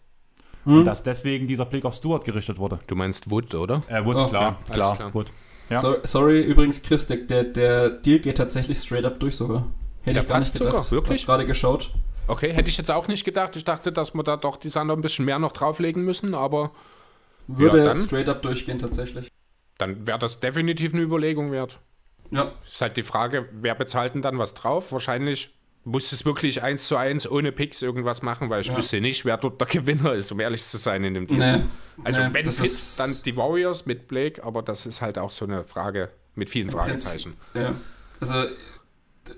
Hm? 0.65 0.79
Und 0.79 0.85
dass 0.85 1.03
deswegen 1.03 1.47
dieser 1.47 1.65
Blick 1.65 1.85
auf 1.85 1.95
Stewart 1.95 2.25
gerichtet 2.25 2.57
wurde. 2.57 2.79
Du 2.87 2.95
meinst 2.95 3.29
Wood, 3.31 3.53
oder? 3.55 3.81
Äh, 3.87 4.03
Wood, 4.03 4.15
Oh, 4.17 4.27
klar, 4.27 4.59
ja, 4.67 4.73
klar, 4.73 4.95
klar. 4.95 5.13
Wood. 5.13 5.31
Ja. 5.69 5.79
So, 5.79 5.95
sorry, 6.03 6.41
übrigens, 6.41 6.81
Chris, 6.83 7.05
der, 7.07 7.17
der, 7.17 7.43
der 7.43 7.89
Deal 7.89 8.19
geht 8.19 8.37
tatsächlich 8.37 8.77
straight 8.77 9.05
up 9.05 9.19
durch 9.19 9.35
sogar. 9.35 9.67
Hätte 10.01 10.13
Der 10.15 10.23
ich 10.23 10.29
gar 10.29 10.37
nicht 10.39 10.47
passt 10.49 10.57
sogar, 10.57 10.73
gedacht. 10.73 10.91
wirklich? 10.91 11.21
Hab 11.23 11.27
gerade 11.27 11.45
geschaut. 11.45 11.91
Okay, 12.27 12.51
hätte 12.53 12.69
ich 12.69 12.77
jetzt 12.77 12.91
auch 12.91 13.07
nicht 13.07 13.23
gedacht. 13.25 13.55
Ich 13.55 13.63
dachte, 13.65 13.91
dass 13.91 14.13
wir 14.13 14.23
da 14.23 14.37
doch 14.37 14.57
die 14.57 14.69
Sander 14.69 14.95
ein 14.95 15.01
bisschen 15.01 15.25
mehr 15.25 15.39
noch 15.39 15.51
drauflegen 15.51 16.03
müssen, 16.03 16.33
aber 16.35 16.71
Würde 17.47 17.77
Ja, 17.79 17.85
dann. 17.85 17.97
straight 17.97 18.29
up 18.29 18.41
durchgehen 18.41 18.77
tatsächlich. 18.79 19.27
dann 19.77 20.05
wäre 20.07 20.17
das 20.19 20.39
definitiv 20.39 20.93
eine 20.93 21.01
Überlegung 21.03 21.51
wert. 21.51 21.79
Ja, 22.31 22.53
Ist 22.65 22.81
halt 22.81 22.97
die 22.97 23.03
Frage, 23.03 23.49
wer 23.51 23.75
bezahlt 23.75 24.15
denn 24.15 24.21
dann 24.23 24.39
was 24.39 24.53
drauf? 24.55 24.91
Wahrscheinlich 24.91 25.54
muss 25.85 26.11
es 26.11 26.25
wirklich 26.25 26.63
eins 26.63 26.87
zu 26.87 26.97
eins 26.97 27.29
ohne 27.29 27.51
Picks 27.51 27.81
irgendwas 27.81 28.21
machen, 28.23 28.49
weil 28.49 28.61
ich 28.61 28.67
Ja. 28.67 28.75
wüsste 28.77 28.99
nicht, 28.99 29.23
wer 29.23 29.37
dort 29.37 29.61
der 29.61 29.67
Gewinner 29.67 30.13
ist, 30.13 30.31
um 30.31 30.39
ehrlich 30.39 30.63
zu 30.63 30.77
sein 30.77 31.03
in 31.03 31.13
dem 31.13 31.27
Deal. 31.27 31.59
nee. 31.59 31.63
Also 32.03 32.21
nee, 32.21 32.29
wenn 32.33 32.45
ist- 32.47 32.99
dann 32.99 33.15
die 33.23 33.37
Warriors 33.37 33.85
mit 33.85 34.07
Blake, 34.07 34.43
aber 34.43 34.61
das 34.63 34.85
ist 34.85 35.01
halt 35.01 35.17
auch 35.17 35.31
so 35.31 35.45
eine 35.45 35.63
Frage 35.63 36.09
mit 36.33 36.49
vielen 36.49 36.69
Fragezeichen. 36.71 37.35
Ja, 37.53 37.75
also 38.19 38.33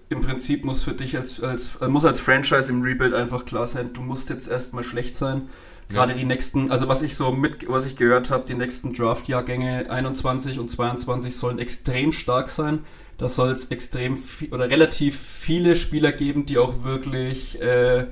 im 0.10 0.22
Prinzip 0.22 0.66
muss 0.66 0.84
für 0.84 0.94
dich 0.94 1.18
als, 1.18 1.42
als 1.42 1.80
muss 1.82 2.04
als 2.06 2.20
Franchise 2.22 2.72
im 2.72 2.82
Rebuild 2.82 3.14
einfach 3.14 3.46
klar 3.46 3.68
sein, 3.68 3.94
du 3.94 4.02
musst 4.02 4.30
jetzt 4.30 4.48
erstmal 4.48 4.84
schlecht 4.84 5.16
sein. 5.16 5.50
Gerade 5.90 6.14
die 6.14 6.26
nächsten, 6.26 6.70
also 6.72 6.90
was 6.90 7.02
ich 7.02 7.16
so 7.16 7.32
mit, 7.32 7.66
was 7.70 7.86
ich 7.86 7.96
gehört 7.96 8.30
habe, 8.30 8.44
die 8.46 8.56
nächsten 8.56 8.94
Draft-Jahrgänge 8.94 9.90
21 9.90 10.60
und 10.60 10.68
22 10.70 11.34
sollen 11.36 11.60
extrem 11.60 12.12
stark 12.12 12.50
sein. 12.50 12.84
Da 13.18 13.28
soll 13.28 13.52
es 13.52 13.66
extrem 13.66 14.16
viel, 14.16 14.54
oder 14.54 14.70
relativ 14.70 15.20
viele 15.20 15.76
Spieler 15.76 16.12
geben, 16.12 16.46
die 16.46 16.58
auch 16.58 16.84
wirklich 16.84 17.60
äh, 17.62 18.06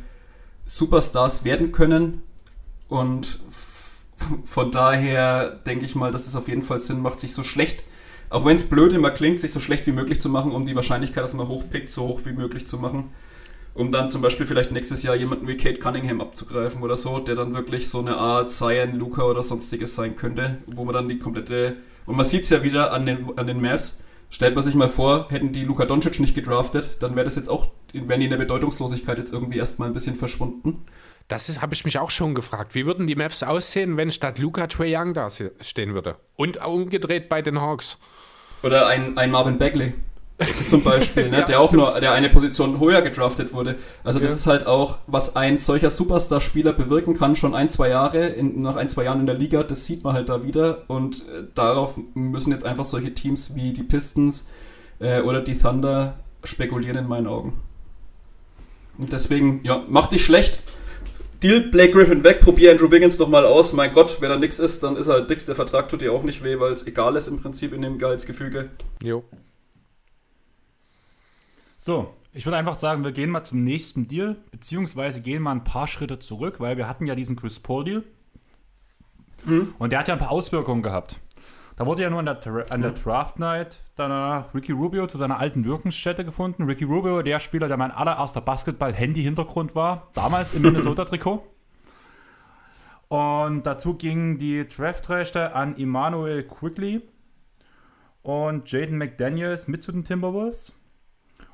Superstars 0.65 1.43
werden 1.43 1.71
können. 1.71 2.23
Und 2.87 3.39
von 4.45 4.71
daher 4.71 5.49
denke 5.49 5.85
ich 5.85 5.95
mal, 5.95 6.11
dass 6.11 6.27
es 6.27 6.35
auf 6.35 6.47
jeden 6.47 6.63
Fall 6.63 6.79
Sinn 6.79 7.01
macht, 7.01 7.19
sich 7.19 7.33
so 7.33 7.43
schlecht, 7.43 7.83
auch 8.29 8.45
wenn 8.45 8.55
es 8.55 8.63
blöd 8.63 8.93
immer 8.93 9.11
klingt, 9.11 9.39
sich 9.39 9.51
so 9.51 9.59
schlecht 9.59 9.85
wie 9.87 9.91
möglich 9.91 10.19
zu 10.19 10.29
machen, 10.29 10.51
um 10.51 10.65
die 10.65 10.75
Wahrscheinlichkeit, 10.75 11.23
dass 11.23 11.33
man 11.33 11.47
hochpickt, 11.47 11.89
so 11.89 12.07
hoch 12.07 12.21
wie 12.25 12.33
möglich 12.33 12.65
zu 12.65 12.77
machen. 12.77 13.11
Um 13.75 13.91
dann 13.91 14.09
zum 14.09 14.21
Beispiel 14.21 14.47
vielleicht 14.47 14.71
nächstes 14.71 15.03
Jahr 15.03 15.15
jemanden 15.15 15.47
wie 15.47 15.57
Kate 15.57 15.79
Cunningham 15.79 16.21
abzugreifen 16.21 16.81
oder 16.81 16.95
so, 16.95 17.19
der 17.19 17.35
dann 17.35 17.53
wirklich 17.53 17.89
so 17.89 17.99
eine 17.99 18.17
Art 18.17 18.49
Cyan, 18.49 18.95
Luca 18.95 19.23
oder 19.23 19.43
sonstiges 19.43 19.95
sein 19.95 20.15
könnte, 20.15 20.59
wo 20.65 20.85
man 20.85 20.95
dann 20.95 21.09
die 21.09 21.19
komplette. 21.19 21.75
Und 22.05 22.15
man 22.15 22.25
sieht 22.25 22.43
es 22.43 22.49
ja 22.49 22.63
wieder 22.63 22.93
an 22.93 23.05
den, 23.05 23.37
an 23.37 23.47
den 23.47 23.61
Mavs. 23.61 23.99
Stellt 24.29 24.55
man 24.55 24.63
sich 24.63 24.75
mal 24.75 24.89
vor, 24.89 25.27
hätten 25.29 25.51
die 25.51 25.63
Luka 25.63 25.85
Doncic 25.85 26.19
nicht 26.19 26.35
gedraftet, 26.35 27.01
dann 27.01 27.15
wäre 27.15 27.25
das 27.25 27.35
jetzt 27.35 27.49
auch, 27.49 27.67
wären 27.93 28.19
die 28.19 28.25
in 28.25 28.31
der 28.31 28.37
Bedeutungslosigkeit 28.37 29.17
jetzt 29.17 29.31
irgendwie 29.31 29.59
erstmal 29.59 29.89
ein 29.89 29.93
bisschen 29.93 30.15
verschwunden. 30.15 30.85
Das 31.27 31.61
habe 31.61 31.73
ich 31.73 31.85
mich 31.85 31.97
auch 31.97 32.11
schon 32.11 32.35
gefragt. 32.35 32.75
Wie 32.75 32.85
würden 32.85 33.07
die 33.07 33.15
Mavs 33.15 33.41
aussehen, 33.41 33.97
wenn 33.97 34.11
statt 34.11 34.37
Luca 34.37 34.67
Trey 34.67 34.95
Young 34.95 35.13
da 35.13 35.29
stehen 35.29 35.93
würde? 35.93 36.17
Und 36.35 36.63
umgedreht 36.63 37.29
bei 37.29 37.41
den 37.41 37.59
Hawks. 37.59 37.97
Oder 38.61 38.87
ein, 38.87 39.17
ein 39.17 39.31
Marvin 39.31 39.57
Bagley 39.57 39.93
zum 40.69 40.83
Beispiel, 40.83 41.29
ne, 41.29 41.39
Ja, 41.39 41.45
der 41.45 41.59
auch 41.61 41.69
stimmt. 41.69 41.83
nur, 41.83 41.99
der 42.01 42.11
eine 42.11 42.29
Position 42.29 42.79
höher 42.79 43.01
gedraftet 43.01 43.53
wurde. 43.53 43.75
Also 44.03 44.19
das 44.19 44.31
Ja. 44.31 44.35
ist 44.35 44.47
halt 44.47 44.67
auch, 44.67 44.97
was 45.07 45.35
ein 45.37 45.57
solcher 45.57 45.89
Superstar-Spieler 45.89 46.73
bewirken 46.73 47.15
kann, 47.17 47.35
schon 47.37 47.55
ein, 47.55 47.69
zwei 47.69 47.89
Jahre, 47.89 48.25
in, 48.27 48.61
nach 48.61 48.75
ein, 48.75 48.89
zwei 48.89 49.05
Jahren 49.05 49.21
in 49.21 49.25
der 49.27 49.35
Liga, 49.35 49.63
das 49.63 49.85
sieht 49.85 50.03
man 50.03 50.13
halt 50.13 50.27
da 50.27 50.43
wieder. 50.43 50.83
Und 50.87 51.21
äh, 51.29 51.43
darauf 51.53 51.97
müssen 52.15 52.51
jetzt 52.51 52.65
einfach 52.65 52.83
solche 52.85 53.13
Teams 53.13 53.55
wie 53.55 53.71
die 53.71 53.83
Pistons 53.83 54.45
äh, 54.99 55.21
oder 55.21 55.39
die 55.41 55.57
Thunder 55.57 56.15
spekulieren 56.43 56.97
in 56.97 57.07
meinen 57.07 57.27
Augen. 57.27 57.53
Und 58.97 59.11
deswegen, 59.11 59.61
ja, 59.63 59.83
mach 59.87 60.07
dich 60.07 60.23
schlecht. 60.23 60.59
Deal 61.43 61.61
Blake 61.61 61.91
Griffin 61.91 62.23
weg, 62.23 62.39
probier 62.39 62.71
Andrew 62.71 62.89
Wiggins 62.91 63.19
nochmal 63.19 63.45
aus. 63.45 63.73
Mein 63.73 63.93
Gott, 63.93 64.17
wenn 64.21 64.29
da 64.29 64.37
nix 64.37 64.57
ist, 64.57 64.83
dann 64.83 64.95
ist 64.95 65.07
halt 65.09 65.29
nix. 65.29 65.45
Der 65.45 65.55
Vertrag 65.55 65.89
tut 65.89 66.01
dir 66.01 66.11
auch 66.13 66.23
nicht 66.23 66.43
weh, 66.43 66.59
weil 66.59 66.73
es 66.73 66.87
egal 66.87 67.15
ist 67.15 67.27
im 67.27 67.39
Prinzip 67.41 67.73
in 67.73 67.81
dem 67.81 67.97
Gehaltsgefüge. 67.99 68.69
Jo. 69.03 69.23
So, 71.85 72.15
ich 72.33 72.47
würde 72.47 72.57
einfach 72.57 72.73
sagen, 72.73 73.03
wir 73.03 73.11
gehen 73.11 73.29
mal 73.29 73.43
zum 73.43 73.63
nächsten 73.63 74.07
Deal, 74.07 74.37
beziehungsweise 74.49 75.21
gehen 75.21 75.43
mal 75.43 75.51
ein 75.51 75.63
paar 75.63 75.85
Schritte 75.85 76.17
zurück, 76.17 76.59
weil 76.59 76.77
wir 76.77 76.89
hatten 76.89 77.05
ja 77.05 77.13
diesen 77.13 77.35
Chris 77.35 77.59
Paul 77.59 77.83
Deal. 77.83 78.03
Und 79.77 79.91
der 79.91 79.99
hat 79.99 80.07
ja 80.07 80.15
ein 80.15 80.19
paar 80.19 80.31
Auswirkungen 80.31 80.81
gehabt. 80.81 81.19
Da 81.75 81.85
wurde 81.85 82.01
ja 82.01 82.09
nur 82.09 82.17
an 82.17 82.25
der, 82.25 82.41
Tra- 82.41 82.71
an 82.71 82.81
der 82.81 82.89
Draft 82.93 83.37
Night 83.37 83.83
danach 83.95 84.55
Ricky 84.55 84.71
Rubio 84.71 85.05
zu 85.05 85.19
seiner 85.19 85.37
alten 85.37 85.63
Wirkungsstätte 85.63 86.25
gefunden. 86.25 86.63
Ricky 86.63 86.85
Rubio, 86.85 87.21
der 87.21 87.37
Spieler, 87.37 87.67
der 87.67 87.77
mein 87.77 87.91
allererster 87.91 88.41
Basketball-Handy-Hintergrund 88.41 89.75
war, 89.75 90.09
damals 90.15 90.55
im 90.55 90.63
Minnesota-Trikot. 90.63 91.45
Und 93.09 93.67
dazu 93.67 93.93
gingen 93.93 94.39
die 94.39 94.67
Draftrechte 94.67 95.53
an 95.53 95.77
Emmanuel 95.77 96.41
Quigley 96.41 97.03
und 98.23 98.71
Jaden 98.71 98.97
McDaniels 98.97 99.67
mit 99.67 99.83
zu 99.83 99.91
den 99.91 100.03
Timberwolves. 100.03 100.73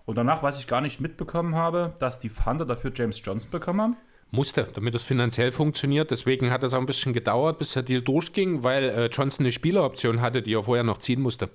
Und 0.05 0.17
danach, 0.17 0.43
was 0.43 0.59
ich 0.59 0.67
gar 0.67 0.81
nicht 0.81 0.99
mitbekommen 0.99 1.55
habe, 1.55 1.93
dass 1.99 2.19
die 2.19 2.29
Thunder 2.29 2.65
dafür 2.65 2.91
James 2.93 3.21
Johnson 3.23 3.51
bekommen 3.51 3.81
haben. 3.81 3.97
Musste, 4.31 4.67
damit 4.73 4.95
es 4.95 5.03
finanziell 5.03 5.51
funktioniert. 5.51 6.09
Deswegen 6.09 6.51
hat 6.51 6.63
es 6.63 6.73
auch 6.73 6.79
ein 6.79 6.85
bisschen 6.85 7.13
gedauert, 7.13 7.59
bis 7.59 7.73
der 7.73 7.83
Deal 7.83 8.01
durchging, 8.01 8.63
weil 8.63 8.85
äh, 8.85 9.05
Johnson 9.07 9.45
eine 9.45 9.51
Spieleroption 9.51 10.21
hatte, 10.21 10.41
die 10.41 10.53
er 10.53 10.63
vorher 10.63 10.83
noch 10.83 10.99
ziehen 10.99 11.21
musste. 11.21 11.49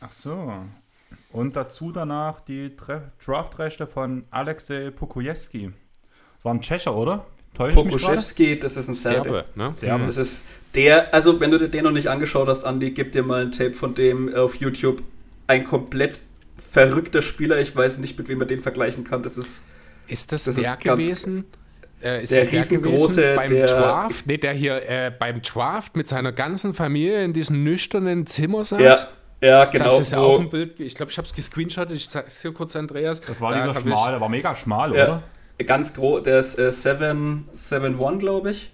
Ach 0.00 0.10
so. 0.10 0.52
Und 1.32 1.56
dazu 1.56 1.90
danach 1.92 2.40
die 2.40 2.74
Draftrechte 2.76 3.86
von 3.86 4.24
Alexei 4.30 4.90
Pokojewski. 4.90 5.72
Das 6.36 6.44
war 6.44 6.54
ein 6.54 6.60
Tschecher, 6.60 6.94
oder? 6.94 7.26
Pokuschewski, 7.54 8.58
das 8.58 8.76
ist 8.76 8.88
ein 8.88 8.94
Serbe. 8.94 9.28
Serbe, 9.28 9.44
ne? 9.54 9.74
Serbe. 9.74 10.06
Das 10.06 10.16
ist 10.16 10.42
der, 10.74 11.12
also 11.12 11.40
wenn 11.40 11.50
du 11.50 11.58
dir 11.58 11.68
den 11.68 11.84
noch 11.84 11.90
nicht 11.90 12.08
angeschaut 12.08 12.48
hast, 12.48 12.64
Andi, 12.64 12.92
gib 12.92 13.12
dir 13.12 13.22
mal 13.22 13.42
ein 13.42 13.52
Tape 13.52 13.72
von 13.72 13.94
dem 13.94 14.32
auf 14.34 14.56
YouTube. 14.56 15.02
Ein 15.46 15.64
komplett 15.64 16.20
verrückter 16.60 17.22
Spieler. 17.22 17.58
Ich 17.60 17.74
weiß 17.74 17.98
nicht, 17.98 18.18
mit 18.18 18.28
wem 18.28 18.38
man 18.38 18.48
den 18.48 18.60
vergleichen 18.60 19.04
kann. 19.04 19.22
Das 19.22 19.36
ist 19.36 19.62
Ist 20.06 20.32
das, 20.32 20.44
Das 20.44 20.56
der 20.56 20.72
ist 20.74 20.80
gewesen? 20.80 21.44
Äh, 22.02 22.22
ist 22.22 22.32
der 22.32 22.40
das 22.40 22.50
der 22.50 22.58
riesengroße, 22.60 23.20
gewesen 23.20 23.36
beim 23.36 23.48
der- 23.50 23.66
Draft? 23.66 24.26
Nee, 24.26 24.38
der 24.38 24.52
hier 24.54 24.88
äh, 24.88 25.12
beim 25.16 25.42
Draft 25.42 25.96
mit 25.96 26.08
seiner 26.08 26.32
ganzen 26.32 26.72
Familie 26.74 27.22
in 27.24 27.32
diesem 27.32 27.62
nüchternen 27.62 28.26
Zimmer 28.26 28.64
saß? 28.64 28.80
ja, 28.80 28.96
ja 29.42 29.64
genau. 29.66 29.84
Das 29.84 30.00
ist 30.00 30.12
ja 30.12 30.18
auch 30.18 30.40
ein 30.40 30.48
Bild. 30.48 30.80
Ich 30.80 30.94
glaube, 30.94 31.12
ich 31.12 31.18
habe 31.18 31.26
es 31.26 31.34
gescreenshottet. 31.34 31.94
Ich 31.96 32.08
zeige 32.08 32.28
es 32.28 32.40
dir 32.40 32.52
kurz, 32.52 32.74
Andreas. 32.74 33.20
Das 33.20 33.40
war 33.40 33.52
Da 33.52 33.58
dieser 33.66 33.74
hab 33.74 33.82
schmal, 33.82 34.12
der 34.12 34.20
war 34.20 34.28
mega 34.30 34.54
schmal, 34.54 34.96
Ja, 34.96 35.04
oder? 35.04 35.22
ganz 35.66 35.92
groß, 35.92 36.22
der 36.22 36.40
ist 36.40 36.58
äh, 36.58 36.68
7-1, 36.70 38.18
glaube 38.18 38.50
ich. 38.52 38.72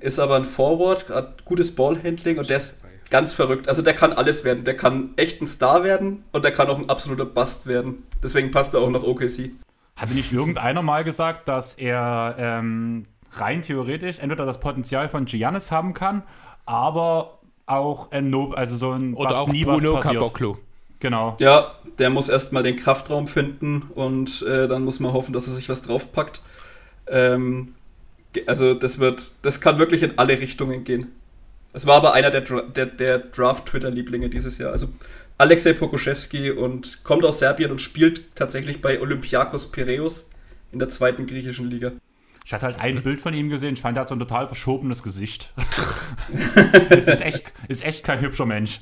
Ist 0.00 0.20
aber 0.20 0.36
ein 0.36 0.44
Forward, 0.44 1.08
hat 1.08 1.44
gutes 1.44 1.74
Ballhandling 1.74 2.38
und 2.38 2.48
der 2.48 2.58
ist 2.58 2.78
ganz 3.10 3.34
verrückt. 3.34 3.68
Also 3.68 3.82
der 3.82 3.94
kann 3.94 4.12
alles 4.12 4.44
werden. 4.44 4.64
Der 4.64 4.76
kann 4.76 5.10
echt 5.16 5.40
ein 5.40 5.46
Star 5.46 5.84
werden 5.84 6.24
und 6.32 6.44
der 6.44 6.52
kann 6.52 6.68
auch 6.68 6.78
ein 6.78 6.88
absoluter 6.88 7.26
Bust 7.26 7.66
werden. 7.66 8.04
Deswegen 8.22 8.50
passt 8.50 8.74
er 8.74 8.80
auch 8.80 8.90
nach 8.90 9.02
OKC. 9.02 9.52
Hatte 9.96 10.14
nicht 10.14 10.32
irgendeiner 10.32 10.82
mal 10.82 11.04
gesagt, 11.04 11.48
dass 11.48 11.74
er 11.74 12.36
ähm, 12.38 13.06
rein 13.32 13.62
theoretisch 13.62 14.18
entweder 14.18 14.46
das 14.46 14.60
Potenzial 14.60 15.08
von 15.08 15.24
Giannis 15.24 15.70
haben 15.70 15.94
kann, 15.94 16.22
aber 16.66 17.38
auch 17.66 18.10
ein 18.12 18.30
Nob, 18.30 18.56
also 18.56 18.76
so 18.76 18.92
ein 18.92 19.14
Oder 19.14 19.30
was 19.30 19.36
auch 19.36 19.48
nie 19.48 19.66
was 19.66 19.82
Bruno 19.82 19.96
passiert. 19.96 20.14
Caboclo. 20.14 20.58
Genau. 21.00 21.36
Ja, 21.38 21.74
der 21.98 22.10
muss 22.10 22.28
erstmal 22.28 22.62
den 22.62 22.76
Kraftraum 22.76 23.28
finden 23.28 23.82
und 23.94 24.42
äh, 24.42 24.66
dann 24.66 24.84
muss 24.84 25.00
man 25.00 25.12
hoffen, 25.12 25.32
dass 25.32 25.46
er 25.46 25.54
sich 25.54 25.68
was 25.68 25.82
draufpackt. 25.82 26.42
Ähm, 27.06 27.74
also 28.46 28.74
das 28.74 28.98
wird, 28.98 29.32
das 29.42 29.60
kann 29.60 29.78
wirklich 29.78 30.02
in 30.02 30.18
alle 30.18 30.38
Richtungen 30.40 30.84
gehen. 30.84 31.12
Es 31.78 31.86
war 31.86 31.94
aber 31.94 32.12
einer 32.12 32.32
der, 32.32 32.40
der, 32.40 32.86
der 32.86 33.18
Draft-Twitter-Lieblinge 33.18 34.28
dieses 34.28 34.58
Jahr. 34.58 34.72
Also 34.72 34.88
Alexei 35.38 35.74
Pokuschewski 35.74 36.50
und 36.50 37.04
kommt 37.04 37.24
aus 37.24 37.38
Serbien 37.38 37.70
und 37.70 37.80
spielt 37.80 38.34
tatsächlich 38.34 38.82
bei 38.82 39.00
Olympiakos 39.00 39.70
Piräus 39.70 40.28
in 40.72 40.80
der 40.80 40.88
zweiten 40.88 41.24
griechischen 41.26 41.70
Liga. 41.70 41.92
Ich 42.44 42.52
hatte 42.52 42.66
halt 42.66 42.80
ein 42.80 43.00
Bild 43.04 43.20
von 43.20 43.32
ihm 43.32 43.48
gesehen, 43.48 43.74
ich 43.74 43.80
fand, 43.80 43.96
er 43.96 44.00
hat 44.00 44.08
so 44.08 44.16
ein 44.16 44.18
total 44.18 44.48
verschobenes 44.48 45.04
Gesicht. 45.04 45.52
das 46.90 47.06
ist 47.06 47.20
echt, 47.20 47.52
ist 47.68 47.84
echt 47.84 48.02
kein 48.02 48.22
hübscher 48.22 48.46
Mensch. 48.46 48.80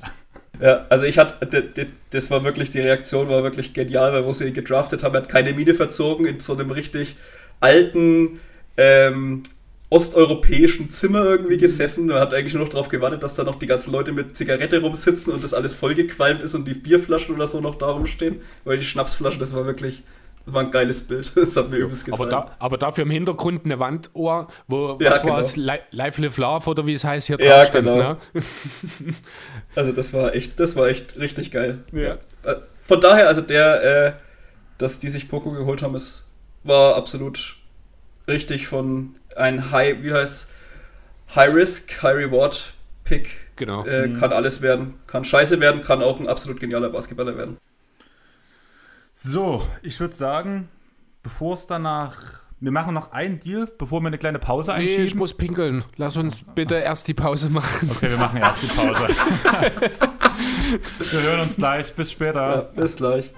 Ja, 0.59 0.87
also 0.89 1.05
ich 1.05 1.19
hatte, 1.19 1.67
das 2.09 2.31
war 2.31 2.43
wirklich, 2.43 2.71
die 2.71 2.79
Reaktion 2.79 3.29
war 3.29 3.43
wirklich 3.43 3.75
genial, 3.75 4.11
weil 4.11 4.25
wo 4.25 4.33
sie 4.33 4.47
ihn 4.47 4.55
gedraftet 4.55 5.03
haben, 5.03 5.13
er 5.13 5.21
hat 5.21 5.29
keine 5.29 5.53
Miene 5.53 5.75
verzogen 5.75 6.25
in 6.25 6.39
so 6.39 6.53
einem 6.53 6.71
richtig 6.71 7.15
alten, 7.59 8.39
ähm, 8.75 9.43
osteuropäischen 9.89 10.89
Zimmer 10.89 11.23
irgendwie 11.23 11.57
gesessen. 11.57 12.09
Er 12.09 12.19
hat 12.19 12.33
eigentlich 12.33 12.53
nur 12.53 12.63
noch 12.63 12.69
darauf 12.71 12.89
gewartet, 12.89 13.23
dass 13.23 13.35
da 13.35 13.43
noch 13.43 13.55
die 13.55 13.65
ganzen 13.67 13.91
Leute 13.91 14.11
mit 14.11 14.35
Zigarette 14.35 14.81
rumsitzen 14.81 15.33
und 15.33 15.43
das 15.43 15.53
alles 15.53 15.73
vollgequalmt 15.73 16.43
ist 16.43 16.55
und 16.55 16.65
die 16.67 16.73
Bierflaschen 16.73 17.33
oder 17.35 17.47
so 17.47 17.61
noch 17.61 17.75
da 17.75 17.87
rumstehen. 17.91 18.41
Weil 18.65 18.79
die 18.79 18.85
Schnapsflaschen, 18.85 19.39
das 19.39 19.55
war 19.55 19.65
wirklich, 19.65 20.03
das 20.45 20.53
war 20.53 20.63
ein 20.63 20.71
geiles 20.71 21.03
Bild. 21.03 21.31
Das 21.35 21.55
hat 21.55 21.69
mir 21.69 21.77
Aber, 21.85 21.87
gefallen. 21.93 22.29
da, 22.29 22.55
aber 22.59 22.77
dafür 22.77 23.03
im 23.03 23.11
Hintergrund 23.11 23.63
eine 23.63 23.79
Wandohr, 23.79 24.49
wo 24.67 24.97
Ja, 24.99 25.17
genau. 25.19 25.33
war 25.35 25.39
es? 25.39 25.55
Li 25.55 25.77
Live 25.91 26.17
Live 26.17 26.37
Love 26.37 26.69
oder 26.69 26.85
wie 26.85 26.93
es 26.93 27.05
heißt 27.05 27.27
hier 27.27 27.37
Ja, 27.39 27.65
stand, 27.65 27.85
genau. 27.85 27.95
ne? 27.97 28.17
Also 29.75 29.91
das 29.93 30.11
war 30.13 30.35
echt, 30.35 30.59
das 30.59 30.75
war 30.75 30.87
echt 30.87 31.17
richtig 31.19 31.51
geil. 31.51 31.79
Ja. 31.93 32.17
Äh, 32.43 32.55
Von 32.81 32.99
daher, 32.99 33.27
also 33.29 33.41
der, 33.41 33.83
äh, 34.07 34.13
dass 34.77 34.99
die 34.99 35.09
sich 35.09 35.29
Poco 35.29 35.51
geholt 35.51 35.81
haben, 35.81 35.95
ist, 35.95 36.25
war 36.63 36.95
absolut 36.95 37.55
richtig 38.27 38.67
von 38.67 39.15
ein 39.37 39.71
High, 39.71 40.03
wie 40.03 40.13
heißt 40.13 40.49
High 41.35 41.53
Risk, 41.53 42.01
High 42.03 42.15
Reward 42.15 42.73
Pick. 43.03 43.35
Genau. 43.55 43.85
Äh, 43.85 44.09
Kann 44.13 44.33
alles 44.33 44.61
werden, 44.61 44.95
kann 45.07 45.25
scheiße 45.25 45.59
werden, 45.59 45.81
kann 45.81 46.03
auch 46.03 46.19
ein 46.19 46.27
absolut 46.27 46.59
genialer 46.59 46.89
Basketballer 46.89 47.37
werden. 47.37 47.57
So, 49.13 49.67
ich 49.81 49.99
würde 49.99 50.13
sagen, 50.15 50.69
bevor 51.23 51.53
es 51.55 51.65
danach. 51.67 52.15
Wir 52.59 52.71
machen 52.71 52.95
noch 52.95 53.11
einen 53.11 53.39
Deal, 53.39 53.67
bevor 53.77 54.01
wir 54.01 54.07
eine 54.07 54.17
kleine 54.17 54.39
Pause 54.39 54.73
Nee, 54.73 54.85
ich 54.85 54.97
einschieben. 54.97 55.19
muss 55.19 55.35
pinkeln. 55.35 55.85
Lass 55.95 56.17
uns 56.17 56.43
bitte 56.55 56.73
erst 56.75 57.07
die 57.07 57.13
Pause 57.13 57.49
machen. 57.49 57.89
Okay, 57.91 58.09
wir 58.09 58.17
machen 58.17 58.37
erst 58.37 58.63
die 58.63 58.67
Pause. 58.67 59.07
wir 61.11 61.21
hören 61.21 61.41
uns 61.41 61.55
gleich. 61.55 61.93
Bis 61.93 62.11
später. 62.11 62.49
Ja, 62.49 62.61
bis 62.61 62.95
gleich. 62.95 63.31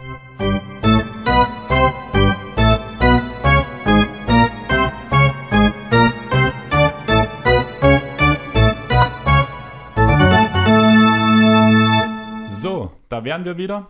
Da 13.20 13.26
wären 13.26 13.44
wir 13.44 13.58
wieder. 13.58 13.88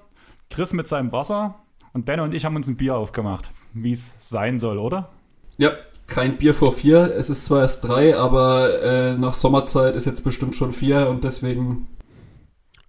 Chris 0.49 0.73
mit 0.73 0.88
seinem 0.88 1.11
Wasser 1.11 1.55
und 1.93 2.05
Benno 2.05 2.23
und 2.23 2.34
ich 2.34 2.45
haben 2.45 2.55
uns 2.55 2.67
ein 2.67 2.77
Bier 2.77 2.95
aufgemacht, 2.95 3.51
wie 3.73 3.93
es 3.93 4.15
sein 4.17 4.57
soll, 4.57 4.80
oder? 4.80 5.09
Ja, 5.57 5.73
kein 6.07 6.38
Bier 6.38 6.55
vor 6.55 6.71
vier. 6.71 7.13
Es 7.15 7.30
ist 7.30 7.45
zwar 7.45 7.61
erst 7.61 7.88
drei, 7.88 8.17
aber 8.17 8.82
äh, 8.82 9.13
nach 9.15 9.34
Sommerzeit 9.34 9.95
ist 9.95 10.05
jetzt 10.05 10.23
bestimmt 10.23 10.55
schon 10.55 10.71
vier 10.71 11.09
und 11.09 11.23
deswegen. 11.23 11.88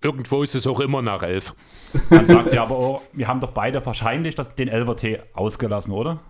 Irgendwo 0.00 0.42
ist 0.42 0.54
es 0.54 0.66
auch 0.66 0.80
immer 0.80 1.02
nach 1.02 1.22
elf. 1.22 1.54
Man 2.08 2.26
sagt 2.26 2.54
ja 2.54 2.62
aber, 2.62 2.78
oh, 2.78 3.02
wir 3.12 3.28
haben 3.28 3.40
doch 3.40 3.50
beide 3.50 3.84
wahrscheinlich 3.84 4.34
das, 4.34 4.54
den 4.54 4.68
Elver-Tee 4.68 5.18
ausgelassen, 5.34 5.92
oder? 5.92 6.20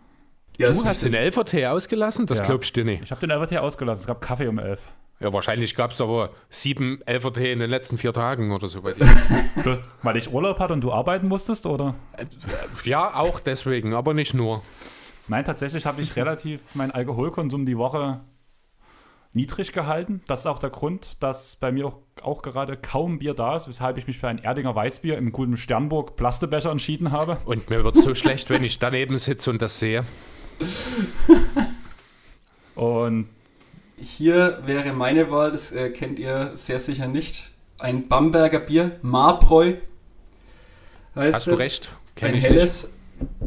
Ja, 0.61 0.71
Du 0.71 0.75
hast 0.85 0.85
richtig. 0.87 1.13
den 1.13 1.15
Elfer-Tee 1.21 1.67
ausgelassen? 1.67 2.27
Das 2.27 2.39
Ja. 2.39 2.45
glaubst 2.45 2.77
du 2.77 2.85
nicht. 2.85 3.03
Ich 3.03 3.11
habe 3.11 3.21
den 3.21 3.31
Elver-Tee 3.31 3.59
ausgelassen. 3.59 4.01
Es 4.03 4.07
gab 4.07 4.21
Kaffee 4.21 4.47
um 4.49 4.59
elf. 4.59 4.87
Ja, 5.21 5.33
wahrscheinlich 5.33 5.75
gab 5.75 5.91
es 5.93 6.01
aber 6.01 6.31
sieben 6.49 7.01
Elfer-Tee 7.07 7.53
in 7.53 7.59
den 7.59 7.69
letzten 7.71 7.99
vier 7.99 8.13
Tagen 8.13 8.53
oder 8.53 8.69
so. 8.69 8.83
bei 8.83 8.93
dir. 8.93 9.07
Bloß, 9.63 9.81
weil 10.03 10.17
ich 10.17 10.33
Urlaub 10.33 10.59
hatte 10.59 10.73
und 10.73 10.81
du 10.83 10.93
arbeiten 10.93 11.29
musstest, 11.29 11.67
oder? 11.67 11.95
ja, 12.85 13.15
auch 13.15 13.41
deswegen, 13.41 13.93
aber 13.95 14.15
nicht 14.15 14.33
nur. 14.35 14.63
Nein, 15.29 15.45
tatsächlich 15.45 15.85
habe 15.87 16.01
ich 16.03 16.17
relativ 16.17 16.61
meinen 16.75 16.91
Alkoholkonsum 16.91 17.67
die 17.67 17.77
Woche 17.77 18.21
niedrig 19.33 19.73
gehalten. 19.73 20.23
Das 20.27 20.41
ist 20.41 20.47
auch 20.47 20.59
der 20.59 20.71
Grund, 20.71 21.13
dass 21.21 21.55
bei 21.57 21.71
mir 21.71 21.87
auch, 21.87 21.99
auch 22.23 22.43
gerade 22.43 22.77
kaum 22.77 23.19
Bier 23.19 23.35
da 23.35 23.57
ist, 23.57 23.69
weshalb 23.69 23.97
ich 23.99 24.07
mich 24.07 24.19
für 24.19 24.29
ein 24.29 24.39
Erdinger 24.39 24.75
Weißbier 24.75 25.17
im 25.19 25.31
guten 25.33 25.57
Sternburg 25.57 26.17
Plastebecher 26.17 26.71
entschieden 26.71 27.13
habe. 27.13 27.37
Und 27.45 27.71
mir 27.71 27.85
wird 27.85 27.97
so 27.99 28.15
schlecht, 28.17 28.51
wenn 28.51 28.65
ich 28.65 28.79
daneben 28.79 29.19
sitze 29.19 29.51
und 29.51 29.63
das 29.63 29.79
sehe. 29.79 30.05
Und 32.75 33.29
Hier 33.97 34.63
wäre 34.65 34.93
meine 34.93 35.31
Wahl, 35.31 35.53
das 35.53 35.73
äh, 35.73 35.91
kennt 35.91 36.19
ihr 36.19 36.53
sehr 36.55 36.81
sicher 36.81 37.07
nicht. 37.07 37.51
Ein 37.79 38.09
Bamberger 38.09 38.61
Bier, 38.61 38.99
Marbräu. 39.03 39.75
Heißt 41.15 41.35
Hast 41.35 41.47
du 41.47 41.51
recht? 41.53 41.91
Kenn 42.15 42.31
Ein 42.31 42.35
ich 42.37 42.45
helles. 42.45 42.95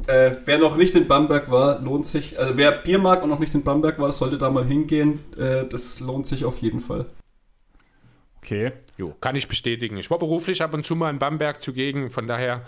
Äh, 0.07 0.36
wer 0.45 0.59
noch 0.59 0.76
nicht 0.76 0.93
in 0.95 1.07
Bamberg 1.07 1.49
war, 1.49 1.82
lohnt 1.82 2.05
sich. 2.05 2.38
Also 2.38 2.57
wer 2.57 2.72
Bier 2.72 2.99
mag 2.99 3.24
und 3.24 3.30
noch 3.30 3.39
nicht 3.39 3.55
in 3.55 3.64
Bamberg 3.64 3.97
war, 3.97 4.11
sollte 4.11 4.38
da 4.38 4.51
mal 4.51 4.66
hingehen. 4.66 5.20
Äh, 5.38 5.66
das 5.66 5.99
lohnt 5.99 6.28
sich 6.28 6.45
auf 6.45 6.59
jeden 6.59 6.80
Fall. 6.80 7.05
okay. 8.38 8.74
Jo, 8.97 9.16
kann 9.20 9.36
ich 9.36 9.47
bestätigen. 9.47 9.97
Ich 9.97 10.11
war 10.11 10.20
beruflich 10.20 10.61
ab 10.61 10.76
und 10.76 10.86
zu 10.86 10.95
mal 10.95 11.09
in 11.09 11.18
Bamberg 11.18 11.64
zugegen, 11.64 12.11
von 12.11 12.28
daher 12.28 12.64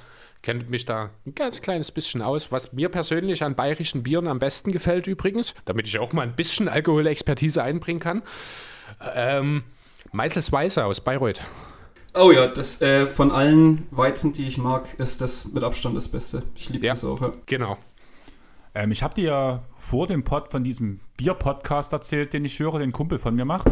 kennt 0.46 0.70
mich 0.70 0.86
da 0.86 1.10
ein 1.26 1.36
ganz 1.36 1.62
kleines 1.62 1.92
bisschen 1.92 2.22
aus. 2.22 2.52
Was 2.52 2.72
mir 2.72 2.88
persönlich 2.90 3.44
an 3.44 3.56
bayerischen 3.56 4.04
Bieren 4.04 4.28
am 4.28 4.40
besten 4.40 4.72
gefällt 4.72 5.08
übrigens, 5.08 5.54
damit 5.66 5.88
ich 5.88 6.00
auch 6.00 6.14
mal 6.14 6.22
ein 6.22 6.36
bisschen 6.36 6.70
Alkoholexpertise 6.70 7.62
einbringen 7.62 8.00
kann, 8.00 8.22
ähm, 9.16 9.64
Meißels 10.14 10.52
Weiße 10.52 10.86
aus 10.86 11.02
Bayreuth. 11.02 11.42
Oh 12.14 12.32
ja, 12.32 12.48
das 12.48 12.82
äh, 12.82 13.08
von 13.08 13.32
allen 13.32 13.88
Weizen, 13.92 14.32
die 14.32 14.48
ich 14.48 14.58
mag, 14.58 14.86
ist 15.00 15.20
das 15.20 15.46
mit 15.52 15.64
Abstand 15.64 15.98
das 15.98 16.08
Beste. 16.08 16.44
Ich 16.56 16.70
liebe 16.70 16.86
Ja. 16.86 16.94
das 16.94 17.04
auch. 17.04 17.20
Ja. 17.20 17.34
Genau. 17.48 17.78
Ähm, 18.74 18.92
ich 18.92 19.04
habe 19.04 19.14
dir 19.16 19.24
ja 19.26 19.64
vor 19.78 20.08
dem 20.08 20.24
Pod 20.24 20.52
von 20.52 20.64
diesem 20.64 21.00
Bier-Podcast 21.18 21.92
erzählt, 21.92 22.32
den 22.34 22.46
ich 22.46 22.60
höre, 22.60 22.80
den 22.80 22.92
Kumpel 22.94 23.20
von 23.20 23.36
mir 23.36 23.46
macht. 23.46 23.68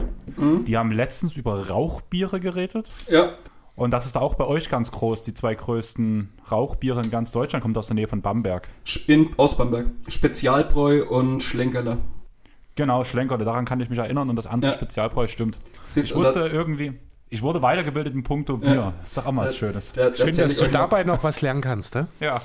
Die 0.66 0.78
haben 0.78 0.92
letztens 0.92 1.38
über 1.38 1.70
Rauchbiere 1.70 2.40
geredet. 2.40 2.92
ja. 3.10 3.34
Und 3.76 3.92
das 3.92 4.06
ist 4.06 4.18
auch 4.18 4.36
bei 4.36 4.46
euch 4.46 4.70
ganz 4.70 4.92
groß. 4.92 5.24
Die 5.24 5.34
zwei 5.34 5.56
größten 5.56 6.30
Rauchbiere 6.52 7.02
in 7.04 7.10
ganz 7.10 7.32
Deutschland 7.32 7.64
kommen 7.64 7.76
aus 7.76 7.88
der 7.88 7.96
Nähe 7.96 8.08
von 8.08 8.22
Bamberg. 8.22 8.68
In, 9.08 9.32
aus 9.38 9.58
Bamberg. 9.58 9.88
Spezialbräu 10.08 11.06
und 11.06 11.42
Schlenkerler. 11.42 11.98
Genau, 12.76 13.04
Schlenkerle, 13.04 13.46
daran 13.46 13.66
kann 13.66 13.80
ich 13.80 13.90
mich 13.90 14.00
erinnern 14.00 14.30
und 14.30 14.36
das 14.36 14.48
andere 14.48 14.72
Ja. 14.72 14.78
Spezialbräu 14.78 15.28
stimmt. 15.28 15.58
Siehst 15.86 16.10
Ich 16.10 16.16
wusste 16.16 16.48
irgendwie, 16.48 16.94
ich 17.30 17.42
wurde 17.42 17.62
weitergebildet 17.62 18.14
in 18.14 18.24
puncto 18.24 18.58
Bier. 18.58 18.76
Ja. 18.76 18.94
Ist 19.04 19.18
doch 19.18 19.26
auch 19.26 19.32
mal 19.32 19.48
was 19.48 19.56
Schönes. 19.56 19.92
Der, 19.92 20.12
der 20.12 20.18
Schön, 20.18 20.36
dass 20.36 20.52
ich 20.52 20.60
du 20.60 20.68
dabei 20.68 21.04
noch 21.04 21.24
was 21.24 21.42
lernen 21.42 21.62
kannst. 21.62 21.96
Ne? 21.96 22.08
Ja. 22.20 22.42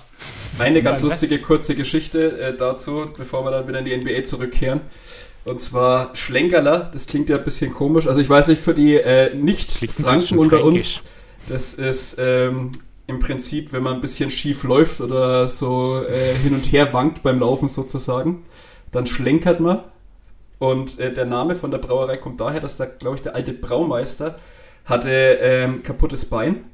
Eine 0.58 0.82
ganz 0.82 1.02
lustige 1.02 1.40
kurze 1.40 1.74
Geschichte 1.74 2.38
äh, 2.40 2.56
dazu, 2.56 3.04
bevor 3.16 3.44
wir 3.44 3.50
dann 3.50 3.68
wieder 3.68 3.78
in 3.80 3.84
die 3.84 3.96
NBA 3.96 4.24
zurückkehren. 4.24 4.80
Und 5.44 5.62
zwar 5.62 6.14
Schlenkerler, 6.14 6.90
das 6.92 7.06
klingt 7.06 7.28
ja 7.28 7.36
ein 7.38 7.44
bisschen 7.44 7.72
komisch. 7.72 8.06
Also 8.06 8.20
ich 8.20 8.28
weiß 8.28 8.48
nicht, 8.48 8.60
für 8.60 8.74
die 8.74 8.96
äh, 8.96 9.34
Nicht-Franken 9.34 10.38
unter 10.38 10.62
uns, 10.62 11.00
das 11.48 11.74
ist 11.74 12.16
ähm, 12.18 12.70
im 13.06 13.18
Prinzip, 13.18 13.72
wenn 13.72 13.82
man 13.82 13.94
ein 13.94 14.00
bisschen 14.00 14.30
schief 14.30 14.64
läuft 14.64 15.00
oder 15.00 15.48
so 15.48 16.04
äh, 16.04 16.34
hin 16.34 16.54
und 16.54 16.70
her 16.72 16.92
wankt 16.92 17.22
beim 17.22 17.40
Laufen 17.40 17.68
sozusagen, 17.68 18.44
dann 18.92 19.06
schlenkert 19.06 19.60
man. 19.60 19.82
Und 20.58 20.98
äh, 20.98 21.12
der 21.12 21.24
Name 21.24 21.54
von 21.54 21.70
der 21.70 21.78
Brauerei 21.78 22.16
kommt 22.16 22.40
daher, 22.40 22.60
dass 22.60 22.76
da, 22.76 22.84
glaube 22.84 23.16
ich, 23.16 23.22
der 23.22 23.34
alte 23.34 23.52
Braumeister 23.52 24.38
hatte 24.84 25.10
ähm, 25.10 25.82
kaputtes 25.82 26.24
Bein 26.24 26.64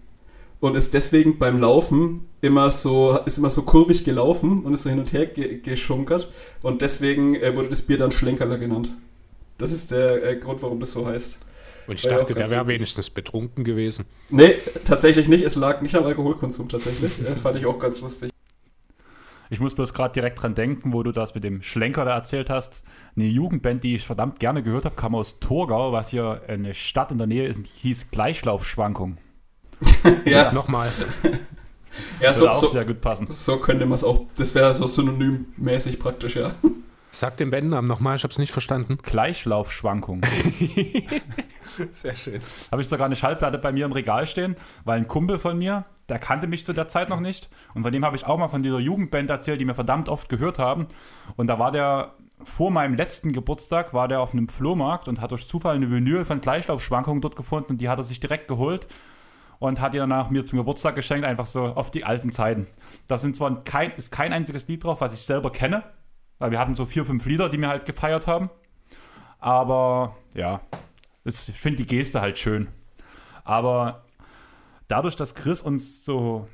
und 0.61 0.77
ist 0.77 0.95
deswegen 0.95 1.39
beim 1.39 1.61
Laufen 1.61 2.27
immer 2.41 2.71
so, 2.71 3.19
ist 3.27 3.39
immer 3.39 3.51
so 3.51 3.63
kurvig 3.63 4.03
gelaufen 4.05 4.65
und 4.65 4.73
ist 4.73 4.83
so 4.83 4.91
hin 4.91 4.99
und 4.99 5.13
her 5.13 5.27
ge 5.27 5.59
geschunkert. 5.59 6.29
Und 6.63 6.81
deswegen 6.83 7.35
äh, 7.37 7.55
wurde 7.55 7.69
das 7.69 7.83
Bier 7.83 7.99
dann 7.99 8.11
Schlenkerler 8.11 8.59
genannt. 8.59 8.95
Das 9.59 9.73
ist 9.73 9.91
der 9.91 10.25
äh, 10.25 10.37
Grund, 10.37 10.63
warum 10.63 10.81
das 10.81 10.93
so 10.93 11.07
heißt. 11.07 11.39
Und 11.87 11.95
ich 11.97 12.05
ja 12.05 12.17
dachte, 12.17 12.35
der 12.35 12.49
wäre 12.51 12.69
wenigstens 12.69 13.11
betrunken 13.11 13.65
gewesen. 13.65 14.07
Nee, 14.31 14.55
tatsächlich 14.85 15.29
nicht. 15.29 15.45
Es 15.45 15.57
lag 15.57 15.81
nicht 15.83 15.95
am 15.95 16.05
Alkoholkonsum 16.05 16.69
tatsächlich. 16.69 17.13
Äh, 17.25 17.37
fand 17.37 17.57
ich 17.57 17.67
auch 17.67 17.79
ganz 17.79 18.01
lustig. 18.01 18.31
Ich 19.51 19.61
muss 19.61 19.75
bloß 19.75 19.93
gerade 19.95 20.13
direkt 20.13 20.43
dran 20.43 20.55
denken, 20.55 20.93
wo 20.93 21.03
du 21.03 21.13
das 21.13 21.35
mit 21.35 21.45
dem 21.45 21.63
Schlenker 21.63 22.05
da 22.05 22.15
erzählt 22.15 22.51
hast. 22.51 22.83
Eine 23.15 23.27
Jugendband, 23.27 23.85
die 23.85 23.95
ich 23.95 24.05
verdammt 24.05 24.41
gerne 24.41 24.63
gehört 24.63 24.85
habe, 24.85 24.97
kam 24.97 25.15
aus 25.15 25.39
Torgau, 25.39 25.93
was 25.93 26.09
hier 26.09 26.43
eine 26.49 26.75
Stadt 26.75 27.13
in 27.13 27.19
der 27.19 27.27
Nähe 27.27 27.47
ist, 27.47 27.59
und 27.59 27.67
hieß 27.67 28.11
Gleichlaufschwankung. 28.11 29.19
Ja, 30.25 30.53
Nochmal. 30.53 30.91
ja 32.21 32.29
Würde 32.29 32.35
so, 32.35 32.49
auch 32.49 32.55
so, 32.55 32.67
sehr 32.69 32.85
gut 32.85 33.01
passen. 33.01 33.27
so 33.31 33.59
könnte 33.59 33.87
man 33.87 33.95
es 33.95 34.05
auch. 34.05 34.27
Das 34.37 34.55
wäre 34.55 34.73
so 34.75 34.87
synonymmäßig 34.87 35.99
praktisch, 35.99 36.37
ja. 36.37 36.55
Sag 37.15 37.37
den 37.37 37.53
Bandnamen 37.53 37.89
nochmal, 37.89 38.17
ich 38.17 38.25
hab's 38.25 38.39
nicht 38.39 38.51
verstanden. 38.51 38.99
Gleichlaufschwankung. 39.01 40.23
Sehr 41.93 42.17
schön. 42.17 42.41
Habe 42.73 42.83
ich 42.83 42.89
sogar 42.89 43.07
eine 43.07 43.15
Schallplatte 43.15 43.59
bei 43.59 43.71
mir 43.71 43.85
im 43.85 43.93
Regal 43.93 44.27
stehen, 44.27 44.57
weil 44.85 44.99
ein 44.99 45.07
Kumpel 45.07 45.39
von 45.39 45.57
mir, 45.57 45.85
der 46.09 46.19
kannte 46.19 46.49
mich 46.49 46.65
zu 46.65 46.73
der 46.73 46.89
Zeit 46.89 47.11
noch 47.11 47.21
nicht. 47.21 47.49
Und 47.73 47.85
von 47.85 47.93
dem 47.93 48.05
habe 48.05 48.17
ich 48.17 48.27
auch 48.27 48.37
mal 48.37 48.49
von 48.49 48.65
dieser 48.65 48.81
Jugendband 48.81 49.31
erzählt, 49.31 49.61
die 49.61 49.65
wir 49.65 49.77
verdammt 49.77 50.09
oft 50.09 50.29
gehört 50.29 50.59
haben. 50.59 50.89
Und 51.37 51.47
da 51.47 51.61
war 51.61 51.71
der 51.71 52.15
vor 52.43 52.73
meinem 52.73 52.97
letzten 52.97 53.33
Geburtstag, 53.33 53.95
war 53.95 54.09
der 54.09 54.21
auf 54.21 54.33
einem 54.33 54.49
Flohmarkt 54.49 55.07
und 55.07 55.21
hat 55.21 55.31
durch 55.31 55.47
Zufall 55.47 55.77
eine 55.77 55.93
Vinyl 55.93 56.25
von 56.25 56.41
Gleichlaufschwankungen 56.41 57.21
dort 57.21 57.37
gefunden. 57.37 57.75
Und 57.75 57.81
die 57.81 57.89
hat 57.89 57.99
er 57.99 58.05
sich 58.05 58.19
direkt 58.19 58.49
geholt 58.49 58.89
und 59.61 59.81
hat 59.81 59.95
die 59.95 59.99
danach 59.99 60.31
mir 60.31 60.45
zum 60.45 60.59
Geburtstag 60.59 60.97
geschenkt, 60.97 61.25
einfach 61.25 61.47
so 61.47 61.63
auf 61.63 61.93
die 61.93 62.03
alten 62.03 62.33
Zeiten. 62.33 62.67
Da 63.07 63.19
sind 63.19 63.37
zwar 63.37 63.63
kein, 63.63 63.93
ist 63.93 64.11
kein 64.11 64.33
einziges 64.33 64.67
Lied 64.67 64.83
drauf, 64.83 65.01
was 65.01 65.15
ich 65.15 65.21
selber 65.21 65.53
kenne, 65.53 65.85
weil 66.45 66.51
wir 66.51 66.59
hatten 66.59 66.75
so 66.75 66.85
vier, 66.85 67.07
fünf 67.07 67.25
Lieder, 67.25 67.49
die 67.49 67.57
wir 67.57 67.69
halt 67.69 67.87
gefeiert 67.87 68.27
haben. 68.27 68.51
Aber 69.39 70.15
ja, 70.35 70.61
ich 71.25 71.37
finde 71.37 71.79
die 71.79 71.87
Geste 71.87 72.21
halt 72.21 72.39
schön. 72.39 72.69
Aber 73.45 74.05
dadurch, 74.87 75.17
dass 75.17 75.35
Chris 75.35 75.63
uns 75.63 76.05
so 76.05 76.47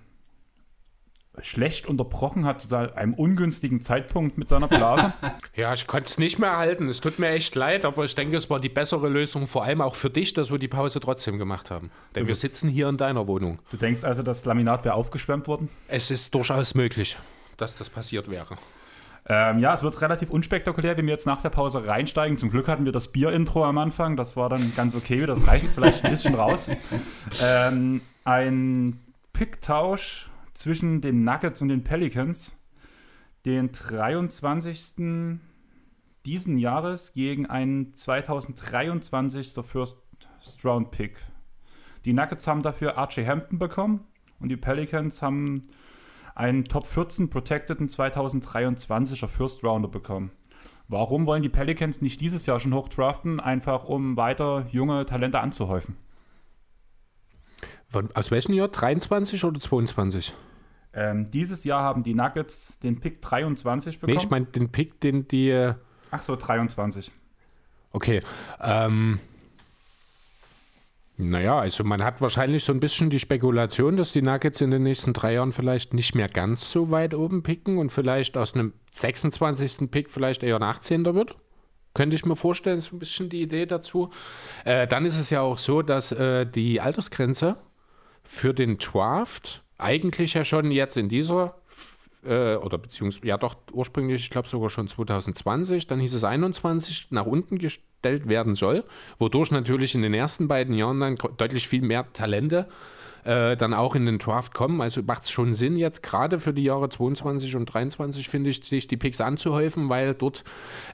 schlecht 1.40 1.86
unterbrochen 1.86 2.46
hat 2.46 2.62
zu 2.62 2.76
einem 2.76 3.14
ungünstigen 3.14 3.80
Zeitpunkt 3.80 4.38
mit 4.38 4.48
seiner 4.48 4.68
Blase, 4.68 5.12
Ja, 5.56 5.74
ich 5.74 5.88
konnte 5.88 6.08
es 6.08 6.18
nicht 6.18 6.38
mehr 6.38 6.56
halten. 6.56 6.88
Es 6.88 7.00
tut 7.00 7.18
mir 7.18 7.30
echt 7.30 7.56
leid, 7.56 7.84
aber 7.84 8.04
ich 8.04 8.14
denke, 8.14 8.36
es 8.36 8.48
war 8.48 8.60
die 8.60 8.68
bessere 8.68 9.08
Lösung, 9.08 9.48
vor 9.48 9.64
allem 9.64 9.80
auch 9.80 9.96
für 9.96 10.08
dich, 10.08 10.34
dass 10.34 10.52
wir 10.52 10.58
die 10.58 10.68
Pause 10.68 11.00
trotzdem 11.00 11.36
gemacht 11.36 11.72
haben. 11.72 11.90
Denn 12.14 12.28
wir 12.28 12.36
sitzen 12.36 12.68
hier 12.68 12.88
in 12.88 12.96
deiner 12.96 13.26
Wohnung. 13.26 13.58
du 13.72 13.76
denkst 13.76 14.04
also, 14.04 14.22
das 14.22 14.44
Laminat 14.44 14.84
wäre 14.84 14.94
aufgeschwemmt 14.94 15.48
worden? 15.48 15.68
Es 15.88 16.12
ist 16.12 16.32
durchaus 16.32 16.76
möglich, 16.76 17.18
dass 17.56 17.76
das 17.76 17.90
passiert 17.90 18.30
wäre. 18.30 18.56
Ähm, 19.32 19.60
ja, 19.60 19.72
es 19.72 19.84
wird 19.84 20.00
relativ 20.00 20.28
unspektakulär, 20.30 20.96
wenn 20.96 21.06
wir 21.06 21.12
jetzt 21.12 21.24
nach 21.24 21.40
der 21.40 21.50
Pause 21.50 21.86
reinsteigen. 21.86 22.36
Zum 22.36 22.50
Glück 22.50 22.66
hatten 22.66 22.84
wir 22.84 22.90
das 22.90 23.12
Bier-Intro 23.12 23.64
am 23.64 23.78
Anfang. 23.78 24.16
Das 24.16 24.36
war 24.36 24.48
dann 24.48 24.72
ganz 24.74 24.96
okay. 24.96 25.24
Das 25.24 25.46
reicht 25.46 25.62
jetzt 25.62 25.76
vielleicht 25.76 26.04
ein 26.04 26.10
bisschen 26.10 26.34
raus. 26.34 26.68
Ähm, 27.40 28.00
ein 28.24 28.98
Picktausch 29.32 30.28
zwischen 30.52 31.00
den 31.00 31.22
Nuggets 31.22 31.62
und 31.62 31.68
den 31.68 31.84
Pelicans. 31.84 32.58
Den 33.46 33.70
23. 33.70 35.38
diesen 36.26 36.56
Jahres 36.56 37.12
gegen 37.12 37.46
einen 37.46 37.94
2023. 37.94 39.52
First 39.64 39.96
Round 40.64 40.90
Pick. 40.90 41.18
Die 42.04 42.14
Nuggets 42.14 42.48
haben 42.48 42.62
dafür 42.62 42.98
Archie 42.98 43.24
Hampton 43.24 43.60
bekommen 43.60 44.04
und 44.40 44.48
die 44.48 44.56
Pelicans 44.56 45.22
haben 45.22 45.62
einen 46.40 46.64
Top 46.64 46.86
14 46.86 47.28
protecteden 47.30 47.88
2023er 47.88 49.28
First 49.28 49.62
Rounder 49.62 49.88
bekommen. 49.88 50.30
Warum 50.88 51.26
wollen 51.26 51.42
die 51.42 51.48
Pelicans 51.48 52.00
nicht 52.00 52.20
dieses 52.20 52.46
Jahr 52.46 52.58
schon 52.58 52.74
hochdraften? 52.74 53.38
Einfach 53.38 53.84
um 53.84 54.16
weiter 54.16 54.66
junge 54.70 55.06
Talente 55.06 55.38
anzuhäufen. 55.40 55.96
Von, 57.88 58.08
aus 58.14 58.30
welchem 58.30 58.54
Jahr? 58.54 58.68
23 58.68 59.44
oder 59.44 59.60
22? 59.60 60.34
Ähm, 60.92 61.30
dieses 61.30 61.62
Jahr 61.64 61.82
haben 61.82 62.02
die 62.02 62.14
Nuggets 62.14 62.78
den 62.80 62.98
Pick 63.00 63.20
23 63.22 63.94
Nee, 63.94 64.00
bekommen. 64.00 64.18
ich 64.18 64.30
meine 64.30 64.46
den 64.46 64.70
Pick, 64.72 65.00
den 65.00 65.28
die. 65.28 65.50
äh, 65.50 65.74
Ach 66.10 66.22
so, 66.22 66.34
23. 66.34 67.12
Okay. 67.92 68.20
Ähm, 68.60 69.20
naja, 71.20 71.58
also 71.58 71.84
man 71.84 72.02
hat 72.02 72.20
wahrscheinlich 72.20 72.64
so 72.64 72.72
ein 72.72 72.80
bisschen 72.80 73.10
die 73.10 73.18
Spekulation, 73.18 73.96
dass 73.96 74.12
die 74.12 74.22
Nuggets 74.22 74.60
in 74.60 74.70
den 74.70 74.82
nächsten 74.82 75.12
drei 75.12 75.34
Jahren 75.34 75.52
vielleicht 75.52 75.94
nicht 75.94 76.14
mehr 76.14 76.28
ganz 76.28 76.72
so 76.72 76.90
weit 76.90 77.14
oben 77.14 77.42
picken 77.42 77.78
und 77.78 77.90
vielleicht 77.90 78.36
aus 78.36 78.54
einem 78.54 78.72
26. 78.90 79.90
Pick 79.90 80.10
vielleicht 80.10 80.42
eher 80.42 80.56
ein 80.56 80.62
18. 80.62 81.04
wird. 81.14 81.36
Könnte 81.94 82.16
ich 82.16 82.24
mir 82.24 82.36
vorstellen, 82.36 82.80
so 82.80 82.96
ein 82.96 82.98
bisschen 82.98 83.28
die 83.28 83.42
Idee 83.42 83.66
dazu. 83.66 84.10
Äh, 84.64 84.86
dann 84.86 85.04
ist 85.04 85.18
es 85.18 85.30
ja 85.30 85.40
auch 85.40 85.58
so, 85.58 85.82
dass 85.82 86.12
äh, 86.12 86.46
die 86.46 86.80
Altersgrenze 86.80 87.56
für 88.22 88.54
den 88.54 88.78
Draft 88.78 89.62
eigentlich 89.76 90.34
ja 90.34 90.44
schon 90.44 90.70
jetzt 90.70 90.96
in 90.96 91.08
dieser 91.08 91.59
äh, 92.24 92.56
oder 92.56 92.78
beziehungsweise, 92.78 93.26
ja 93.26 93.38
doch, 93.38 93.56
ursprünglich, 93.72 94.22
ich 94.22 94.30
glaube 94.30 94.48
sogar 94.48 94.70
schon 94.70 94.88
2020, 94.88 95.86
dann 95.86 96.00
hieß 96.00 96.14
es 96.14 96.24
21, 96.24 97.08
nach 97.10 97.26
unten 97.26 97.58
gestellt 97.58 98.28
werden 98.28 98.54
soll, 98.54 98.84
wodurch 99.18 99.50
natürlich 99.50 99.94
in 99.94 100.02
den 100.02 100.14
ersten 100.14 100.48
beiden 100.48 100.74
Jahren 100.74 101.00
dann 101.00 101.16
deutlich 101.36 101.68
viel 101.68 101.82
mehr 101.82 102.12
Talente 102.12 102.68
äh, 103.24 103.56
dann 103.56 103.74
auch 103.74 103.94
in 103.94 104.06
den 104.06 104.18
Draft 104.18 104.54
kommen. 104.54 104.80
Also 104.80 105.02
macht 105.02 105.24
es 105.24 105.30
schon 105.30 105.54
Sinn, 105.54 105.76
jetzt 105.76 106.02
gerade 106.02 106.40
für 106.40 106.52
die 106.52 106.64
Jahre 106.64 106.88
22 106.88 107.56
und 107.56 107.66
23, 107.66 108.28
finde 108.28 108.50
ich, 108.50 108.64
sich 108.64 108.88
die 108.88 108.96
Picks 108.96 109.20
anzuhäufen, 109.20 109.88
weil 109.88 110.14
dort 110.14 110.44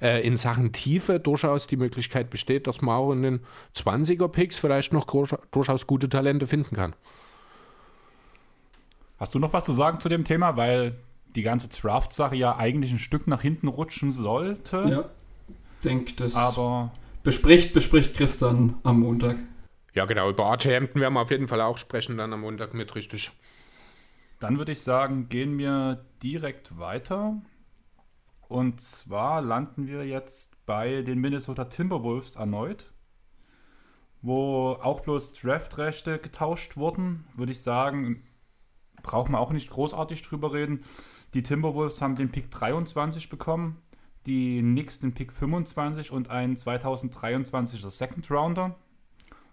äh, 0.00 0.26
in 0.26 0.36
Sachen 0.36 0.72
Tiefe 0.72 1.20
durchaus 1.20 1.66
die 1.66 1.76
Möglichkeit 1.76 2.30
besteht, 2.30 2.66
dass 2.66 2.80
man 2.80 2.96
auch 2.96 3.12
in 3.12 3.22
den 3.22 3.40
20er-Picks 3.74 4.58
vielleicht 4.58 4.92
noch 4.92 5.06
durchaus 5.50 5.86
gute 5.86 6.08
Talente 6.08 6.46
finden 6.46 6.76
kann. 6.76 6.94
Hast 9.18 9.34
du 9.34 9.38
noch 9.38 9.52
was 9.52 9.64
zu 9.64 9.72
sagen 9.72 10.00
zu 10.00 10.08
dem 10.08 10.24
Thema? 10.24 10.56
Weil 10.56 10.96
die 11.36 11.42
ganze 11.42 11.68
Draft-Sache 11.68 12.34
ja 12.34 12.56
eigentlich 12.56 12.90
ein 12.92 12.98
Stück 12.98 13.26
nach 13.26 13.42
hinten 13.42 13.68
rutschen 13.68 14.10
sollte. 14.10 14.84
Ja. 14.88 15.10
Denk, 15.84 16.16
das 16.16 16.34
Aber 16.34 16.92
bespricht, 17.22 17.74
bespricht 17.74 18.14
Chris 18.14 18.38
dann 18.38 18.76
am 18.82 19.00
Montag. 19.00 19.36
Ja, 19.94 20.06
genau, 20.06 20.30
über 20.30 20.52
RJ 20.52 20.74
Hampton 20.74 21.00
werden 21.00 21.14
wir 21.14 21.20
auf 21.20 21.30
jeden 21.30 21.48
Fall 21.48 21.60
auch 21.60 21.78
sprechen, 21.78 22.16
dann 22.16 22.32
am 22.32 22.40
Montag 22.40 22.74
mit, 22.74 22.94
richtig. 22.94 23.30
Dann 24.40 24.58
würde 24.58 24.72
ich 24.72 24.82
sagen, 24.82 25.28
gehen 25.28 25.56
wir 25.58 26.04
direkt 26.22 26.78
weiter. 26.78 27.40
Und 28.48 28.80
zwar 28.80 29.42
landen 29.42 29.86
wir 29.86 30.06
jetzt 30.06 30.64
bei 30.66 31.02
den 31.02 31.18
Minnesota 31.18 31.64
Timberwolves 31.64 32.36
erneut, 32.36 32.92
wo 34.22 34.78
auch 34.82 35.00
bloß 35.00 35.32
Draftrechte 35.32 36.18
getauscht 36.18 36.76
wurden. 36.76 37.26
Würde 37.34 37.52
ich 37.52 37.62
sagen, 37.62 38.22
braucht 39.02 39.30
man 39.30 39.40
auch 39.40 39.52
nicht 39.52 39.70
großartig 39.70 40.22
drüber 40.22 40.52
reden. 40.52 40.84
Die 41.34 41.42
Timberwolves 41.42 42.00
haben 42.00 42.16
den 42.16 42.30
Pick 42.30 42.50
23 42.50 43.28
bekommen, 43.28 43.82
die 44.26 44.60
Knicks 44.60 44.98
den 44.98 45.12
Pick 45.12 45.32
25 45.32 46.10
und 46.10 46.30
einen 46.30 46.56
2023er 46.56 47.90
Second 47.90 48.30
Rounder. 48.30 48.76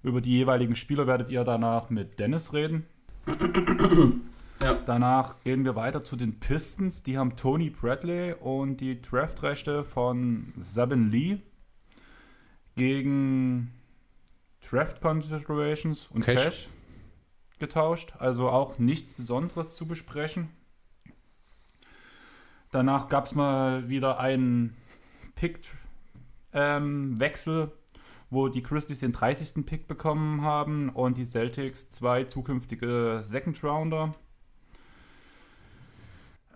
Über 0.02 0.22
die 0.22 0.32
jeweiligen 0.32 0.76
Spieler 0.76 1.08
werdet 1.08 1.30
ihr 1.30 1.44
danach 1.44 1.90
mit 1.90 2.20
Dennis 2.20 2.54
reden. 2.54 2.86
Danach 4.86 5.42
gehen 5.42 5.66
wir 5.66 5.76
weiter 5.76 6.04
zu 6.04 6.16
den 6.16 6.40
Pistons. 6.40 7.04
Die 7.04 7.18
haben 7.18 7.36
Tony 7.36 7.70
Bradley 7.70 8.34
und 8.34 8.78
die 8.78 9.02
Draftrechte 9.02 9.84
von 9.84 10.54
Sabin 10.58 11.12
Lee 11.12 11.40
gegen 12.76 13.74
Draft 14.62 15.02
Considerations 15.02 16.08
und 16.08 16.24
Cash. 16.24 16.44
Cash. 16.44 16.70
getauscht, 17.60 18.14
also 18.20 18.50
auch 18.50 18.80
nichts 18.80 19.14
Besonderes 19.14 19.76
zu 19.76 19.86
besprechen. 19.86 20.50
Danach 22.74 23.08
gab 23.08 23.28
es 23.28 23.36
mal 23.36 23.88
wieder 23.88 24.20
einen 24.20 24.76
Pick-Wechsel, 25.36 27.62
ähm, 27.62 27.72
wo 28.32 28.48
die 28.48 28.64
Christies 28.64 29.02
den 29.02 29.12
30. 29.12 29.64
Pick 29.64 29.88
bekommen 29.88 30.42
haben 30.42 30.90
und 30.90 31.18
die 31.18 31.26
Celtics 31.26 31.92
zwei 31.92 32.24
zukünftige 32.24 33.20
Second 33.22 33.64
Rounder. 33.64 34.14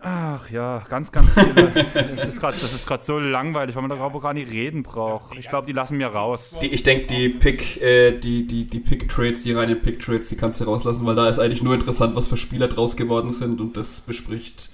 Ach 0.00 0.48
ja, 0.50 0.82
ganz, 0.88 1.12
ganz 1.12 1.34
viele. 1.34 1.70
das 1.94 2.26
ist 2.26 2.40
gerade 2.40 3.04
so 3.04 3.20
langweilig, 3.20 3.76
weil 3.76 3.82
man 3.82 3.96
darüber 3.96 4.20
gar 4.20 4.34
nicht 4.34 4.50
reden 4.50 4.82
braucht. 4.82 5.38
Ich 5.38 5.48
glaube, 5.48 5.66
die 5.66 5.72
lassen 5.72 5.98
mir 5.98 6.08
raus. 6.08 6.58
Die, 6.60 6.66
ich 6.66 6.82
denke, 6.82 7.06
die 7.06 7.28
Pick, 7.28 7.80
äh, 7.80 8.18
die, 8.18 8.44
die, 8.44 8.64
die 8.64 8.80
Pick-Trades, 8.80 9.44
die 9.44 9.52
reinen 9.52 9.80
Pick-Trades, 9.80 10.30
die 10.30 10.36
kannst 10.36 10.60
du 10.60 10.64
rauslassen, 10.64 11.06
weil 11.06 11.14
da 11.14 11.28
ist 11.28 11.38
eigentlich 11.38 11.62
nur 11.62 11.74
interessant, 11.74 12.16
was 12.16 12.26
für 12.26 12.36
Spieler 12.36 12.66
draus 12.66 12.96
geworden 12.96 13.30
sind 13.30 13.60
und 13.60 13.76
das 13.76 14.00
bespricht 14.00 14.70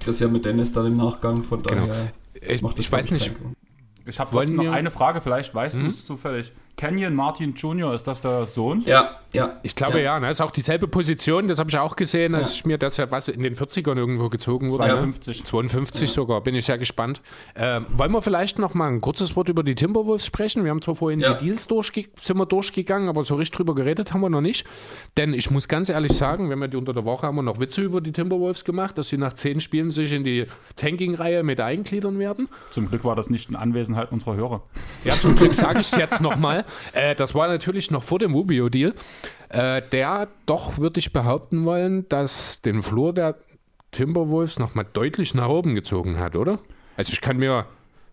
Christian 0.00 0.32
mit 0.32 0.44
Dennis 0.44 0.72
dann 0.72 0.86
im 0.86 0.96
Nachgang. 0.96 1.44
Von 1.44 1.62
genau. 1.62 1.86
daher 1.86 2.12
genau. 2.34 2.52
ich, 2.52 2.62
macht 2.62 2.78
das 2.78 2.86
ich 2.86 2.92
weiß 2.92 3.10
nicht. 3.10 3.32
Ich 4.06 4.18
habe 4.18 4.50
noch 4.50 4.72
eine 4.72 4.90
Frage, 4.90 5.20
vielleicht 5.20 5.54
weißt 5.54 5.76
mhm. 5.76 5.84
du 5.84 5.90
es 5.90 6.06
zufällig. 6.06 6.52
Kenyon 6.78 7.12
Martin 7.12 7.54
Jr., 7.54 7.92
ist 7.92 8.06
das 8.06 8.22
der 8.22 8.46
Sohn? 8.46 8.82
Ja, 8.86 9.18
ja. 9.32 9.56
Ich 9.62 9.74
glaube 9.74 9.98
ja, 9.98 10.14
ja 10.14 10.20
ne? 10.20 10.30
ist 10.30 10.40
auch 10.40 10.52
dieselbe 10.52 10.86
Position, 10.86 11.48
das 11.48 11.58
habe 11.58 11.68
ich 11.68 11.76
auch 11.76 11.96
gesehen, 11.96 12.36
als 12.36 12.50
ja. 12.52 12.54
ich 12.58 12.66
mir 12.66 12.78
das 12.78 12.96
ja 12.96 13.10
was 13.10 13.26
in 13.26 13.42
den 13.42 13.56
40ern 13.56 13.96
irgendwo 13.96 14.28
gezogen 14.28 14.70
wurde. 14.70 14.84
52. 14.84 15.40
Ne? 15.40 15.44
52 15.44 16.00
ja. 16.02 16.06
sogar, 16.06 16.40
bin 16.40 16.54
ich 16.54 16.66
sehr 16.66 16.78
gespannt. 16.78 17.20
Ähm, 17.56 17.86
wollen 17.90 18.12
wir 18.12 18.22
vielleicht 18.22 18.60
noch 18.60 18.74
mal 18.74 18.88
ein 18.88 19.00
kurzes 19.00 19.34
Wort 19.34 19.48
über 19.48 19.64
die 19.64 19.74
Timberwolves 19.74 20.24
sprechen? 20.24 20.62
Wir 20.62 20.70
haben 20.70 20.80
zwar 20.80 20.94
vorhin 20.94 21.18
ja. 21.18 21.34
die 21.34 21.46
Deals 21.46 21.66
durchge 21.66 22.04
sind 22.20 22.38
wir 22.38 22.46
durchgegangen, 22.46 23.08
aber 23.08 23.24
so 23.24 23.34
richtig 23.34 23.56
drüber 23.56 23.74
geredet 23.74 24.14
haben 24.14 24.20
wir 24.20 24.30
noch 24.30 24.40
nicht. 24.40 24.64
Denn 25.16 25.34
ich 25.34 25.50
muss 25.50 25.66
ganz 25.66 25.88
ehrlich 25.88 26.12
sagen, 26.12 26.48
wenn 26.48 26.60
wir 26.60 26.68
die 26.68 26.76
unter 26.76 26.94
der 26.94 27.04
Woche 27.04 27.26
haben 27.26 27.34
wir 27.34 27.42
noch 27.42 27.58
Witze 27.58 27.82
über 27.82 28.00
die 28.00 28.12
Timberwolves 28.12 28.64
gemacht, 28.64 28.96
dass 28.98 29.08
sie 29.08 29.18
nach 29.18 29.34
zehn 29.34 29.60
Spielen 29.60 29.90
sich 29.90 30.12
in 30.12 30.22
die 30.22 30.46
Tanking-Reihe 30.76 31.42
mit 31.42 31.60
eingliedern 31.60 32.20
werden. 32.20 32.48
Zum 32.70 32.88
Glück 32.88 33.04
war 33.04 33.16
das 33.16 33.30
nicht 33.30 33.50
in 33.50 33.56
Anwesenheit 33.56 34.12
unserer 34.12 34.36
Hörer. 34.36 34.62
Ja, 35.04 35.12
zum 35.14 35.34
Glück 35.34 35.54
sage 35.54 35.80
ich 35.80 35.92
es 35.92 35.98
jetzt 35.98 36.22
nochmal. 36.22 36.64
Äh, 36.92 37.14
das 37.14 37.34
war 37.34 37.48
natürlich 37.48 37.90
noch 37.90 38.02
vor 38.02 38.18
dem 38.18 38.34
Rubio-Deal. 38.34 38.94
Äh, 39.48 39.82
der 39.92 40.28
doch, 40.46 40.78
würde 40.78 41.00
ich 41.00 41.12
behaupten 41.12 41.64
wollen, 41.64 42.08
dass 42.08 42.60
den 42.62 42.82
Flur 42.82 43.14
der 43.14 43.36
Timberwolves 43.92 44.58
nochmal 44.58 44.86
deutlich 44.92 45.34
nach 45.34 45.48
oben 45.48 45.74
gezogen 45.74 46.18
hat, 46.18 46.36
oder? 46.36 46.58
Also 46.96 47.12
ich 47.12 47.20
kann 47.20 47.38
mir. 47.38 47.66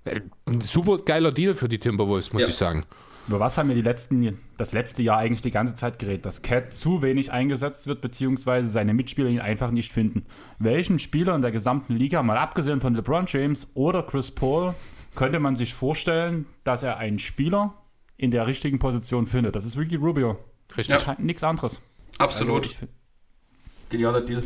Äh, 0.05 0.21
ein 0.45 0.61
super 0.61 0.99
geiler 0.99 1.31
Deal 1.31 1.55
für 1.55 1.67
die 1.67 1.79
Timberwolves, 1.79 2.31
muss 2.31 2.43
ja. 2.43 2.47
ich 2.47 2.55
sagen. 2.55 2.85
Über 3.27 3.39
was 3.39 3.57
haben 3.57 3.69
wir 3.69 3.75
die 3.75 3.81
letzten, 3.81 4.37
das 4.57 4.71
letzte 4.71 5.01
Jahr 5.01 5.17
eigentlich 5.17 5.41
die 5.41 5.51
ganze 5.51 5.73
Zeit 5.73 5.97
geredet? 5.97 6.25
Dass 6.25 6.43
Cat 6.43 6.73
zu 6.73 7.01
wenig 7.01 7.31
eingesetzt 7.31 7.87
wird, 7.87 8.01
beziehungsweise 8.01 8.69
seine 8.69 8.93
Mitspieler 8.93 9.29
ihn 9.29 9.39
einfach 9.39 9.71
nicht 9.71 9.91
finden. 9.91 10.25
Welchen 10.59 10.99
Spieler 10.99 11.33
in 11.33 11.41
der 11.41 11.51
gesamten 11.51 11.95
Liga, 11.95 12.21
mal 12.21 12.37
abgesehen 12.37 12.81
von 12.81 12.93
LeBron 12.93 13.25
James 13.27 13.67
oder 13.73 14.03
Chris 14.03 14.29
Paul, 14.29 14.75
könnte 15.15 15.39
man 15.39 15.55
sich 15.55 15.73
vorstellen, 15.73 16.45
dass 16.63 16.83
er 16.83 16.97
einen 16.97 17.17
Spieler 17.17 17.73
in 18.17 18.31
der 18.31 18.47
richtigen 18.47 18.79
Position 18.79 19.27
findet? 19.27 19.55
Das 19.55 19.65
ist 19.65 19.77
Ricky 19.77 19.95
Rubio. 19.95 20.37
Richtig. 20.75 21.05
Ja. 21.05 21.15
Nichts 21.19 21.43
anderes. 21.43 21.79
Absolut. 22.17 22.65
Also 22.65 22.87
Genialer 23.89 24.21
Deal. 24.21 24.43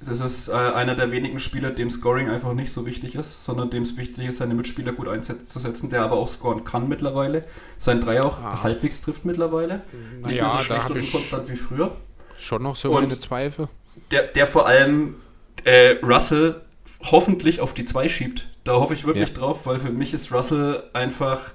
Das 0.00 0.20
ist 0.20 0.48
äh, 0.48 0.52
einer 0.52 0.94
der 0.94 1.10
wenigen 1.10 1.40
Spieler, 1.40 1.70
dem 1.70 1.90
Scoring 1.90 2.28
einfach 2.28 2.52
nicht 2.52 2.72
so 2.72 2.86
wichtig 2.86 3.16
ist, 3.16 3.44
sondern 3.44 3.68
dem 3.70 3.82
es 3.82 3.96
wichtig 3.96 4.26
ist, 4.26 4.36
seine 4.36 4.54
Mitspieler 4.54 4.92
gut 4.92 5.08
einzusetzen, 5.08 5.90
der 5.90 6.02
aber 6.02 6.16
auch 6.16 6.28
scoren 6.28 6.62
kann 6.62 6.88
mittlerweile. 6.88 7.44
Sein 7.78 8.00
Dreier 8.00 8.24
auch 8.24 8.40
ah. 8.40 8.62
halbwegs 8.62 9.00
trifft 9.00 9.24
mittlerweile. 9.24 9.82
Nicht 10.22 10.36
ja, 10.36 10.44
mehr 10.44 10.50
so 10.50 10.60
schlecht 10.60 10.90
und 10.90 11.10
konstant 11.10 11.48
wie 11.48 11.56
früher. 11.56 11.96
Schon 12.38 12.62
noch 12.62 12.76
so 12.76 12.90
und 12.90 13.08
meine 13.08 13.18
Zweifel. 13.18 13.68
Der, 14.12 14.28
der 14.28 14.46
vor 14.46 14.68
allem 14.68 15.16
äh, 15.64 15.96
Russell 16.04 16.60
hoffentlich 17.02 17.60
auf 17.60 17.74
die 17.74 17.82
2 17.82 18.08
schiebt. 18.08 18.48
Da 18.62 18.74
hoffe 18.74 18.94
ich 18.94 19.04
wirklich 19.04 19.30
ja. 19.30 19.34
drauf, 19.34 19.66
weil 19.66 19.80
für 19.80 19.92
mich 19.92 20.14
ist 20.14 20.32
Russell 20.32 20.84
einfach 20.92 21.52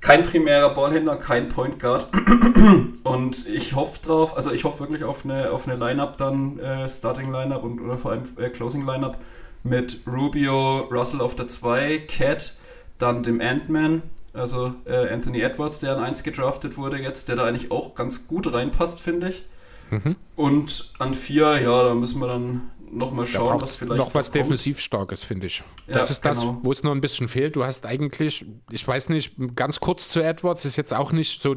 kein 0.00 0.24
primärer 0.24 0.70
Ballhändler, 0.74 1.16
kein 1.16 1.48
Point 1.48 1.78
Guard. 1.78 2.08
und 3.02 3.46
ich 3.48 3.74
hoffe 3.74 4.00
drauf, 4.04 4.36
also 4.36 4.52
ich 4.52 4.64
hoffe 4.64 4.80
wirklich 4.80 5.04
auf 5.04 5.24
eine, 5.24 5.50
auf 5.50 5.66
eine 5.66 5.76
Line-Up 5.76 6.16
dann, 6.16 6.58
äh, 6.58 6.88
Starting 6.88 7.32
Line-Up 7.32 7.64
und 7.64 7.80
oder 7.80 7.98
vor 7.98 8.12
allem 8.12 8.22
äh, 8.36 8.48
Closing 8.48 8.86
Line-Up 8.86 9.18
mit 9.64 10.00
Rubio, 10.06 10.88
Russell 10.90 11.20
auf 11.20 11.34
der 11.34 11.48
2, 11.48 11.98
Cat, 12.06 12.56
dann 12.98 13.22
dem 13.22 13.40
Ant-Man, 13.40 14.02
also 14.32 14.74
äh, 14.84 15.12
Anthony 15.12 15.40
Edwards, 15.40 15.80
der 15.80 15.96
an 15.96 16.04
1 16.04 16.22
gedraftet 16.22 16.76
wurde 16.76 16.98
jetzt, 16.98 17.28
der 17.28 17.36
da 17.36 17.44
eigentlich 17.44 17.70
auch 17.70 17.94
ganz 17.94 18.28
gut 18.28 18.52
reinpasst, 18.52 19.00
finde 19.00 19.30
ich. 19.30 19.44
Mhm. 19.90 20.16
Und 20.36 20.92
an 20.98 21.14
4, 21.14 21.62
ja, 21.62 21.82
da 21.82 21.94
müssen 21.94 22.20
wir 22.20 22.28
dann 22.28 22.70
nochmal 22.92 23.26
schauen, 23.26 23.60
was 23.60 23.76
vielleicht. 23.76 23.98
Noch 23.98 24.14
was 24.14 24.30
defensiv 24.30 24.80
starkes, 24.80 25.24
finde 25.24 25.46
ich. 25.46 25.62
Das 25.86 25.96
ja, 25.96 26.10
ist 26.10 26.24
das, 26.24 26.40
genau. 26.40 26.60
wo 26.62 26.72
es 26.72 26.82
noch 26.82 26.92
ein 26.92 27.00
bisschen 27.00 27.28
fehlt. 27.28 27.56
Du 27.56 27.64
hast 27.64 27.86
eigentlich, 27.86 28.44
ich 28.70 28.86
weiß 28.86 29.08
nicht, 29.08 29.34
ganz 29.56 29.80
kurz 29.80 30.08
zu 30.08 30.20
Edwards, 30.20 30.64
ist 30.64 30.76
jetzt 30.76 30.94
auch 30.94 31.12
nicht 31.12 31.42
so 31.42 31.56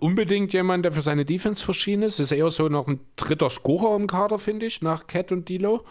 unbedingt 0.00 0.52
jemand, 0.52 0.84
der 0.84 0.92
für 0.92 1.02
seine 1.02 1.24
Defense 1.24 1.64
verschieden 1.64 2.02
ist. 2.02 2.18
Ist 2.18 2.32
eher 2.32 2.50
so 2.50 2.68
noch 2.68 2.88
ein 2.88 3.00
dritter 3.16 3.50
Scorer 3.50 3.96
im 3.96 4.06
Kader, 4.06 4.38
finde 4.38 4.66
ich, 4.66 4.82
nach 4.82 5.06
Cat 5.06 5.32
und 5.32 5.48
Dilo. 5.48 5.84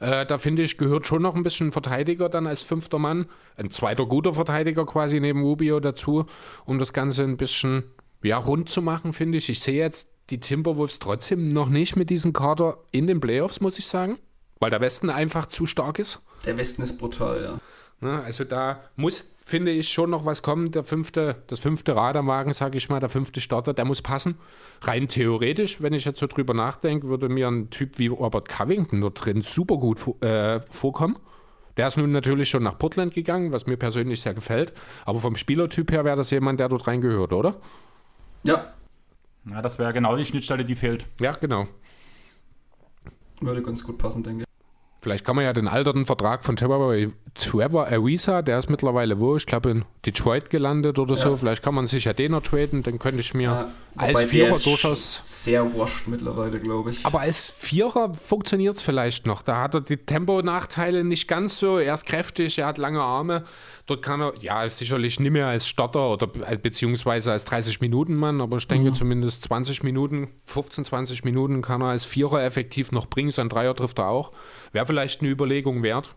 Äh, 0.00 0.26
da 0.26 0.38
finde 0.38 0.62
ich, 0.62 0.78
gehört 0.78 1.06
schon 1.06 1.22
noch 1.22 1.36
ein 1.36 1.44
bisschen 1.44 1.70
Verteidiger 1.70 2.28
dann 2.28 2.46
als 2.46 2.62
fünfter 2.62 2.98
Mann. 2.98 3.26
Ein 3.56 3.70
zweiter 3.70 4.06
guter 4.06 4.34
Verteidiger 4.34 4.84
quasi 4.84 5.20
neben 5.20 5.42
Rubio 5.42 5.78
dazu, 5.78 6.26
um 6.64 6.78
das 6.78 6.92
Ganze 6.92 7.22
ein 7.22 7.36
bisschen 7.36 7.84
ja, 8.22 8.36
rund 8.38 8.68
zu 8.68 8.82
machen, 8.82 9.12
finde 9.12 9.38
ich. 9.38 9.48
Ich 9.48 9.60
sehe 9.60 9.78
jetzt 9.78 10.12
die 10.32 10.40
Timberwolves 10.40 10.98
trotzdem 10.98 11.52
noch 11.52 11.68
nicht 11.68 11.94
mit 11.94 12.10
diesem 12.10 12.32
Kader 12.32 12.78
in 12.90 13.06
den 13.06 13.20
Playoffs, 13.20 13.60
muss 13.60 13.78
ich 13.78 13.86
sagen. 13.86 14.18
Weil 14.58 14.70
der 14.70 14.80
Westen 14.80 15.10
einfach 15.10 15.46
zu 15.46 15.66
stark 15.66 15.98
ist. 15.98 16.20
Der 16.46 16.56
Westen 16.56 16.82
ist 16.82 16.98
brutal, 16.98 17.42
ja. 17.42 17.60
Ne, 18.00 18.20
also 18.20 18.42
da 18.42 18.80
muss, 18.96 19.36
finde 19.44 19.70
ich, 19.70 19.88
schon 19.88 20.10
noch 20.10 20.24
was 20.24 20.42
kommen. 20.42 20.72
Der 20.72 20.82
fünfte, 20.82 21.36
das 21.46 21.60
fünfte 21.60 21.94
Rad 21.94 22.16
am 22.16 22.26
Wagen, 22.26 22.52
sage 22.52 22.78
ich 22.78 22.88
mal, 22.88 22.98
der 22.98 23.08
fünfte 23.08 23.40
Starter, 23.40 23.74
der 23.74 23.84
muss 23.84 24.02
passen. 24.02 24.38
Rein 24.80 25.06
theoretisch, 25.06 25.80
wenn 25.80 25.92
ich 25.92 26.04
jetzt 26.04 26.18
so 26.18 26.26
drüber 26.26 26.54
nachdenke, 26.54 27.06
würde 27.08 27.28
mir 27.28 27.46
ein 27.46 27.70
Typ 27.70 27.98
wie 27.98 28.08
Robert 28.08 28.48
Covington 28.48 29.00
dort 29.00 29.24
drin 29.24 29.42
super 29.42 29.76
gut 29.76 30.04
äh, 30.22 30.60
vorkommen. 30.70 31.16
Der 31.76 31.86
ist 31.86 31.96
nun 31.96 32.10
natürlich 32.10 32.48
schon 32.48 32.64
nach 32.64 32.78
Portland 32.78 33.14
gegangen, 33.14 33.52
was 33.52 33.66
mir 33.66 33.76
persönlich 33.76 34.20
sehr 34.20 34.34
gefällt. 34.34 34.72
Aber 35.04 35.20
vom 35.20 35.36
Spielertyp 35.36 35.92
her 35.92 36.04
wäre 36.04 36.16
das 36.16 36.30
jemand, 36.30 36.58
der 36.58 36.68
dort 36.68 36.86
reingehört, 36.86 37.32
oder? 37.32 37.54
Ja, 38.42 38.72
ja, 39.48 39.62
das 39.62 39.78
wäre 39.78 39.92
genau 39.92 40.16
die 40.16 40.24
Schnittstelle, 40.24 40.64
die 40.64 40.74
fehlt. 40.74 41.08
Ja, 41.20 41.32
genau. 41.32 41.68
Würde 43.40 43.62
ganz 43.62 43.84
gut 43.84 43.98
passen, 43.98 44.22
denke 44.22 44.42
ich. 44.42 44.46
Vielleicht 45.00 45.24
kann 45.24 45.34
man 45.34 45.44
ja 45.44 45.52
den 45.52 45.66
alterten 45.66 46.06
Vertrag 46.06 46.44
von 46.44 46.54
Trevor, 46.54 46.94
Trevor 47.34 47.86
Ariza, 47.86 48.42
der 48.42 48.58
ist 48.58 48.68
mittlerweile 48.68 49.18
wo? 49.18 49.36
Ich 49.36 49.46
glaube 49.46 49.70
in 49.70 49.84
Detroit 50.04 50.50
gelandet 50.50 50.98
oder 50.98 51.14
ja. 51.14 51.16
so. 51.16 51.36
Vielleicht 51.38 51.62
kann 51.62 51.74
man 51.74 51.86
sich 51.86 52.04
ja 52.04 52.12
den 52.12 52.32
noch 52.32 52.42
traden, 52.42 52.82
dann 52.82 52.98
könnte 52.98 53.20
ich 53.20 53.32
mir 53.32 53.42
ja, 53.42 53.70
als 53.96 54.22
Vierer 54.24 54.58
durchaus. 54.58 55.18
Sehr 55.22 55.64
washed 55.76 56.08
mittlerweile, 56.08 56.58
glaube 56.58 56.90
ich. 56.90 57.06
Aber 57.06 57.20
als 57.20 57.50
Vierer 57.50 58.12
funktioniert 58.14 58.76
es 58.76 58.82
vielleicht 58.82 59.26
noch. 59.26 59.40
Da 59.40 59.62
hat 59.62 59.74
er 59.74 59.80
die 59.80 59.96
Tempo-Nachteile 59.96 61.04
nicht 61.04 61.26
ganz 61.26 61.58
so. 61.58 61.78
Er 61.78 61.94
ist 61.94 62.04
kräftig, 62.04 62.58
er 62.58 62.66
hat 62.66 62.76
lange 62.76 63.00
Arme. 63.00 63.44
Dort 63.86 64.02
kann 64.02 64.20
er, 64.20 64.34
ja, 64.40 64.68
sicherlich 64.68 65.18
nicht 65.18 65.32
mehr 65.32 65.46
als 65.46 65.66
Starter 65.66 66.10
oder 66.10 66.26
beziehungsweise 66.26 67.32
als 67.32 67.46
30-Minuten-Mann, 67.46 68.42
aber 68.42 68.58
ich 68.58 68.68
denke 68.68 68.90
mhm. 68.90 68.94
zumindest 68.94 69.44
20 69.44 69.82
Minuten, 69.82 70.28
15, 70.44 70.84
20 70.84 71.24
Minuten 71.24 71.62
kann 71.62 71.80
er 71.80 71.88
als 71.88 72.04
Vierer 72.04 72.44
effektiv 72.44 72.92
noch 72.92 73.06
bringen. 73.06 73.30
Sein 73.30 73.48
Dreier 73.48 73.74
trifft 73.74 73.98
er 73.98 74.08
auch. 74.08 74.32
Wäre 74.72 74.86
vielleicht 74.86 75.22
eine 75.22 75.30
Überlegung 75.30 75.82
wert. 75.82 76.14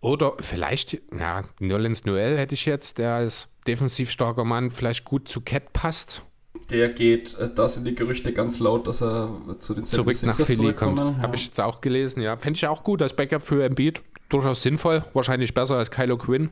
Oder 0.00 0.34
vielleicht, 0.40 1.00
ja, 1.18 1.44
Nolens 1.58 2.04
Noel 2.04 2.36
hätte 2.38 2.54
ich 2.54 2.66
jetzt, 2.66 2.98
der 2.98 3.14
als 3.14 3.48
defensiv 3.66 4.10
starker 4.10 4.44
Mann 4.44 4.70
vielleicht 4.70 5.04
gut 5.04 5.28
zu 5.28 5.40
Cat 5.40 5.72
passt. 5.72 6.22
Der 6.70 6.88
geht, 6.88 7.34
äh, 7.34 7.48
da 7.52 7.68
sind 7.68 7.86
die 7.86 7.94
Gerüchte 7.94 8.32
ganz 8.32 8.58
laut, 8.60 8.86
dass 8.86 9.02
er 9.02 9.30
zu 9.58 9.74
den 9.74 9.84
Zurück 9.84 10.16
nach 10.22 10.34
Philly 10.34 10.72
kommt. 10.72 10.98
Ja. 10.98 11.16
Habe 11.18 11.36
ich 11.36 11.46
jetzt 11.46 11.60
auch 11.60 11.80
gelesen, 11.80 12.22
ja. 12.22 12.36
Fände 12.36 12.56
ich 12.56 12.66
auch 12.66 12.82
gut 12.82 13.02
als 13.02 13.14
Backup 13.14 13.42
für 13.42 13.64
Embiid 13.64 14.02
durchaus 14.28 14.62
sinnvoll, 14.62 15.04
wahrscheinlich 15.12 15.54
besser 15.54 15.76
als 15.76 15.90
Kylo 15.90 16.16
Quinn. 16.16 16.50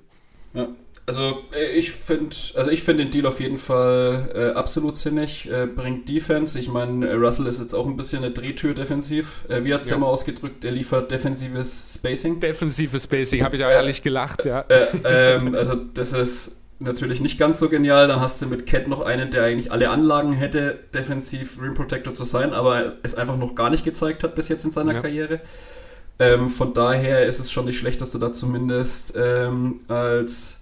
Ja. 0.52 0.68
Also 1.06 1.44
äh, 1.54 1.66
ich 1.76 1.92
finde, 1.92 2.34
also 2.54 2.70
ich 2.70 2.82
finde 2.82 3.04
den 3.04 3.10
Deal 3.10 3.26
auf 3.26 3.40
jeden 3.40 3.58
Fall 3.58 4.30
äh, 4.34 4.56
absolut 4.56 4.96
sinnig. 4.96 5.50
Äh, 5.50 5.66
bringt 5.66 6.08
Defense. 6.08 6.58
Ich 6.58 6.68
meine, 6.68 7.06
äh, 7.06 7.14
Russell 7.14 7.46
ist 7.46 7.60
jetzt 7.60 7.74
auch 7.74 7.86
ein 7.86 7.96
bisschen 7.96 8.24
eine 8.24 8.32
Drehtür 8.32 8.72
defensiv. 8.72 9.44
Äh, 9.48 9.64
wie 9.64 9.74
hat 9.74 9.82
es 9.82 9.90
ja. 9.90 9.98
mal 9.98 10.06
ausgedrückt? 10.06 10.64
Er 10.64 10.72
liefert 10.72 11.10
defensives 11.10 11.94
Spacing. 11.94 12.40
Defensives 12.40 13.04
Spacing, 13.04 13.44
habe 13.44 13.56
ich 13.56 13.64
auch 13.64 13.70
ehrlich 13.70 14.02
gelacht, 14.02 14.44
ja. 14.44 14.64
Ähm, 15.04 15.54
also 15.54 15.74
das 15.74 16.12
ist 16.12 16.52
natürlich 16.78 17.20
nicht 17.20 17.38
ganz 17.38 17.58
so 17.58 17.68
genial. 17.68 18.08
Dann 18.08 18.20
hast 18.20 18.40
du 18.40 18.46
mit 18.46 18.66
Cat 18.66 18.88
noch 18.88 19.02
einen, 19.02 19.30
der 19.30 19.44
eigentlich 19.44 19.70
alle 19.70 19.90
Anlagen 19.90 20.32
hätte, 20.32 20.78
defensiv 20.94 21.60
Rim 21.60 21.74
Protector 21.74 22.14
zu 22.14 22.24
sein, 22.24 22.54
aber 22.54 22.94
es 23.02 23.14
einfach 23.14 23.36
noch 23.36 23.54
gar 23.54 23.68
nicht 23.68 23.84
gezeigt 23.84 24.24
hat 24.24 24.34
bis 24.34 24.48
jetzt 24.48 24.64
in 24.64 24.70
seiner 24.70 24.94
ja. 24.94 25.00
Karriere. 25.02 25.40
Ähm, 26.18 26.48
von 26.48 26.72
daher 26.72 27.26
ist 27.26 27.40
es 27.40 27.50
schon 27.50 27.66
nicht 27.66 27.78
schlecht, 27.78 28.00
dass 28.00 28.10
du 28.10 28.18
da 28.18 28.32
zumindest 28.32 29.14
ähm, 29.16 29.80
als 29.88 30.60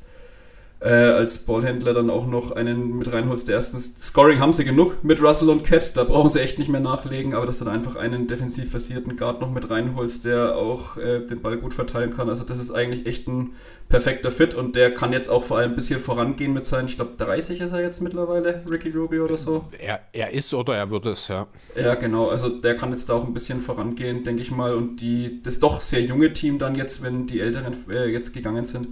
äh, 0.82 0.88
als 0.88 1.38
Ballhändler 1.38 1.94
dann 1.94 2.10
auch 2.10 2.26
noch 2.26 2.50
einen 2.50 2.98
mit 2.98 3.12
reinholst, 3.12 3.46
der 3.46 3.54
erstens 3.56 3.94
Scoring 3.96 4.40
haben 4.40 4.52
sie 4.52 4.64
genug 4.64 5.04
mit 5.04 5.22
Russell 5.22 5.48
und 5.48 5.62
Cat, 5.62 5.96
da 5.96 6.02
brauchen 6.04 6.28
sie 6.28 6.40
echt 6.40 6.58
nicht 6.58 6.68
mehr 6.68 6.80
nachlegen, 6.80 7.34
aber 7.34 7.46
dass 7.46 7.58
du 7.58 7.64
dann 7.64 7.74
einfach 7.74 7.94
einen 7.94 8.26
defensiv 8.26 8.70
versierten 8.70 9.16
Guard 9.16 9.40
noch 9.40 9.50
mit 9.50 9.70
reinholst, 9.70 10.24
der 10.24 10.56
auch 10.56 10.96
äh, 10.96 11.20
den 11.20 11.40
Ball 11.40 11.56
gut 11.58 11.72
verteilen 11.72 12.10
kann. 12.10 12.28
Also 12.28 12.44
das 12.44 12.58
ist 12.58 12.72
eigentlich 12.72 13.06
echt 13.06 13.28
ein 13.28 13.52
perfekter 13.88 14.32
Fit 14.32 14.54
und 14.54 14.74
der 14.74 14.92
kann 14.92 15.12
jetzt 15.12 15.28
auch 15.28 15.44
vor 15.44 15.58
allem 15.58 15.70
ein 15.70 15.76
bisschen 15.76 16.00
vorangehen 16.00 16.52
mit 16.52 16.66
seinen, 16.66 16.88
ich 16.88 16.96
glaube 16.96 17.12
30 17.16 17.60
ist 17.60 17.72
er 17.72 17.82
jetzt 17.82 18.00
mittlerweile, 18.00 18.62
Ricky 18.68 18.90
Rubio 18.90 19.24
oder 19.24 19.36
so. 19.36 19.66
Er, 19.78 20.00
er 20.12 20.32
ist 20.32 20.52
oder 20.52 20.74
er 20.74 20.90
wird 20.90 21.06
es, 21.06 21.28
ja. 21.28 21.46
Ja, 21.76 21.94
genau, 21.94 22.28
also 22.28 22.48
der 22.48 22.74
kann 22.74 22.90
jetzt 22.90 23.08
da 23.08 23.14
auch 23.14 23.24
ein 23.24 23.34
bisschen 23.34 23.60
vorangehen, 23.60 24.24
denke 24.24 24.42
ich 24.42 24.50
mal, 24.50 24.74
und 24.74 24.96
die, 24.96 25.40
das 25.42 25.60
doch 25.60 25.80
sehr 25.80 26.00
junge 26.00 26.32
Team 26.32 26.58
dann 26.58 26.74
jetzt, 26.74 27.02
wenn 27.02 27.26
die 27.26 27.40
Älteren 27.40 27.74
äh, 27.88 28.06
jetzt 28.06 28.32
gegangen 28.32 28.64
sind, 28.64 28.88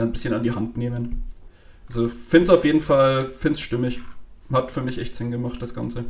dann 0.00 0.08
ein 0.08 0.12
bisschen 0.12 0.34
an 0.34 0.42
die 0.42 0.52
Hand 0.52 0.76
nehmen. 0.76 1.22
Also 1.86 2.08
finde 2.08 2.44
es 2.44 2.50
auf 2.50 2.64
jeden 2.64 2.80
Fall, 2.80 3.28
finde 3.28 3.52
es 3.52 3.60
stimmig. 3.60 4.00
Hat 4.52 4.70
für 4.70 4.82
mich 4.82 4.98
echt 4.98 5.14
Sinn 5.14 5.30
gemacht, 5.30 5.60
das 5.60 5.74
Ganze. 5.74 6.04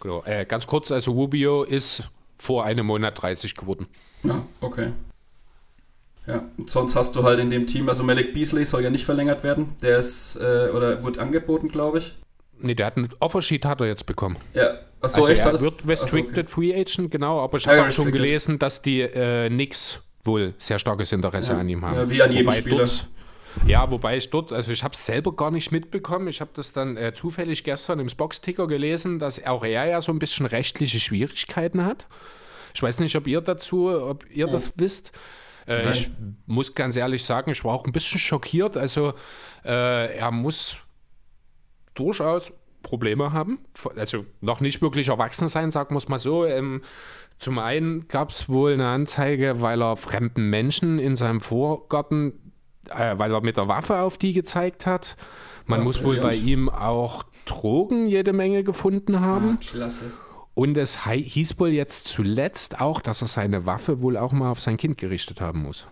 Genau. 0.00 0.22
Äh, 0.24 0.46
ganz 0.46 0.66
kurz, 0.66 0.90
also 0.90 1.12
Rubio 1.12 1.62
ist 1.62 2.04
vor 2.38 2.64
einem 2.64 2.86
Monat 2.86 3.20
30 3.20 3.54
geworden. 3.54 3.86
Ja, 4.22 4.46
okay. 4.60 4.92
Ja, 6.26 6.48
und 6.56 6.70
sonst 6.70 6.96
hast 6.96 7.16
du 7.16 7.22
halt 7.22 7.38
in 7.38 7.50
dem 7.50 7.66
Team, 7.66 7.88
also 7.88 8.02
Malik 8.02 8.32
Beasley 8.32 8.64
soll 8.64 8.82
ja 8.82 8.90
nicht 8.90 9.04
verlängert 9.04 9.42
werden. 9.42 9.74
Der 9.82 9.98
ist, 9.98 10.36
äh, 10.36 10.68
oder 10.74 11.02
wird 11.02 11.18
angeboten, 11.18 11.68
glaube 11.68 11.98
ich. 11.98 12.14
Nee, 12.58 12.74
der 12.74 12.86
hat 12.86 12.96
einen 12.96 13.08
Offersheet 13.20 13.64
hat 13.64 13.80
er 13.80 13.88
jetzt 13.88 14.06
bekommen. 14.06 14.36
Ja, 14.54 14.78
achso, 15.00 15.20
also 15.20 15.32
echt? 15.32 15.44
Er 15.44 15.60
wird 15.60 15.86
Restricted 15.86 16.46
achso, 16.46 16.60
okay. 16.60 16.72
Free 16.72 16.80
Agent, 16.80 17.10
genau, 17.10 17.40
aber 17.40 17.56
ich 17.56 17.66
habe 17.66 17.78
ja, 17.78 17.90
schon 17.90 18.12
gelesen, 18.12 18.58
dass 18.58 18.80
die 18.82 19.00
äh, 19.00 19.48
Knicks 19.48 20.02
wohl 20.30 20.54
sehr 20.58 20.78
starkes 20.78 21.12
Interesse 21.12 21.52
ja. 21.52 21.58
an 21.58 21.68
ihm 21.68 21.84
haben. 21.84 21.96
Ja, 21.96 22.10
wie 22.10 22.22
an 22.22 22.32
jedem 22.32 22.46
Wobei 22.46 22.56
Spieler. 22.56 22.76
Dort, 22.78 23.08
ja, 23.66 23.90
wobei 23.90 24.16
ich 24.16 24.30
dort, 24.30 24.52
also 24.52 24.70
ich 24.70 24.84
habe 24.84 24.94
es 24.94 25.04
selber 25.04 25.34
gar 25.34 25.50
nicht 25.50 25.72
mitbekommen. 25.72 26.28
Ich 26.28 26.40
habe 26.40 26.50
das 26.54 26.72
dann 26.72 26.96
äh, 26.96 27.12
zufällig 27.12 27.64
gestern 27.64 27.98
im 27.98 28.08
Spox-Ticker 28.08 28.66
gelesen, 28.66 29.18
dass 29.18 29.44
auch 29.44 29.64
er 29.64 29.86
ja 29.86 30.00
so 30.00 30.12
ein 30.12 30.18
bisschen 30.18 30.46
rechtliche 30.46 31.00
Schwierigkeiten 31.00 31.84
hat. 31.84 32.06
Ich 32.74 32.82
weiß 32.82 33.00
nicht, 33.00 33.16
ob 33.16 33.26
ihr 33.26 33.40
dazu, 33.40 33.90
ob 33.90 34.24
ihr 34.30 34.46
ja. 34.46 34.52
das 34.52 34.78
wisst. 34.78 35.12
Äh, 35.66 35.90
ich 35.90 36.10
muss 36.46 36.74
ganz 36.74 36.96
ehrlich 36.96 37.24
sagen, 37.24 37.50
ich 37.50 37.64
war 37.64 37.74
auch 37.74 37.84
ein 37.84 37.92
bisschen 37.92 38.20
schockiert. 38.20 38.76
Also 38.76 39.14
äh, 39.64 40.16
er 40.16 40.30
muss 40.30 40.76
durchaus 41.94 42.52
Probleme 42.82 43.32
haben. 43.32 43.58
Also 43.96 44.24
noch 44.40 44.60
nicht 44.60 44.80
wirklich 44.80 45.08
erwachsen 45.08 45.48
sein, 45.48 45.70
sagen 45.70 45.94
wir 45.94 45.98
es 45.98 46.08
mal 46.08 46.18
so. 46.18 46.46
Ähm, 46.46 46.82
zum 47.40 47.58
einen 47.58 48.06
gab 48.06 48.30
es 48.30 48.48
wohl 48.48 48.74
eine 48.74 48.86
Anzeige, 48.86 49.60
weil 49.60 49.82
er 49.82 49.96
fremden 49.96 50.48
Menschen 50.50 50.98
in 50.98 51.16
seinem 51.16 51.40
Vorgarten 51.40 52.34
äh, 52.88 53.18
weil 53.18 53.32
er 53.32 53.40
mit 53.40 53.56
der 53.56 53.68
Waffe 53.68 54.00
auf 54.00 54.18
die 54.18 54.32
gezeigt 54.32 54.86
hat. 54.86 55.16
Man 55.66 55.80
ja, 55.80 55.84
muss 55.84 56.02
wohl 56.02 56.20
bei 56.20 56.34
ihm 56.34 56.68
auch 56.68 57.24
Drogen 57.44 58.06
jede 58.06 58.32
Menge 58.32 58.64
gefunden 58.64 59.20
haben. 59.20 59.58
Ah, 59.60 59.64
klasse. 59.64 60.12
Und 60.54 60.76
es 60.76 61.04
hieß 61.06 61.58
wohl 61.60 61.68
jetzt 61.68 62.08
zuletzt 62.08 62.80
auch, 62.80 63.00
dass 63.00 63.22
er 63.22 63.28
seine 63.28 63.66
Waffe 63.66 64.02
wohl 64.02 64.16
auch 64.16 64.32
mal 64.32 64.50
auf 64.50 64.60
sein 64.60 64.76
Kind 64.76 64.98
gerichtet 64.98 65.40
haben 65.40 65.62
muss. 65.62 65.86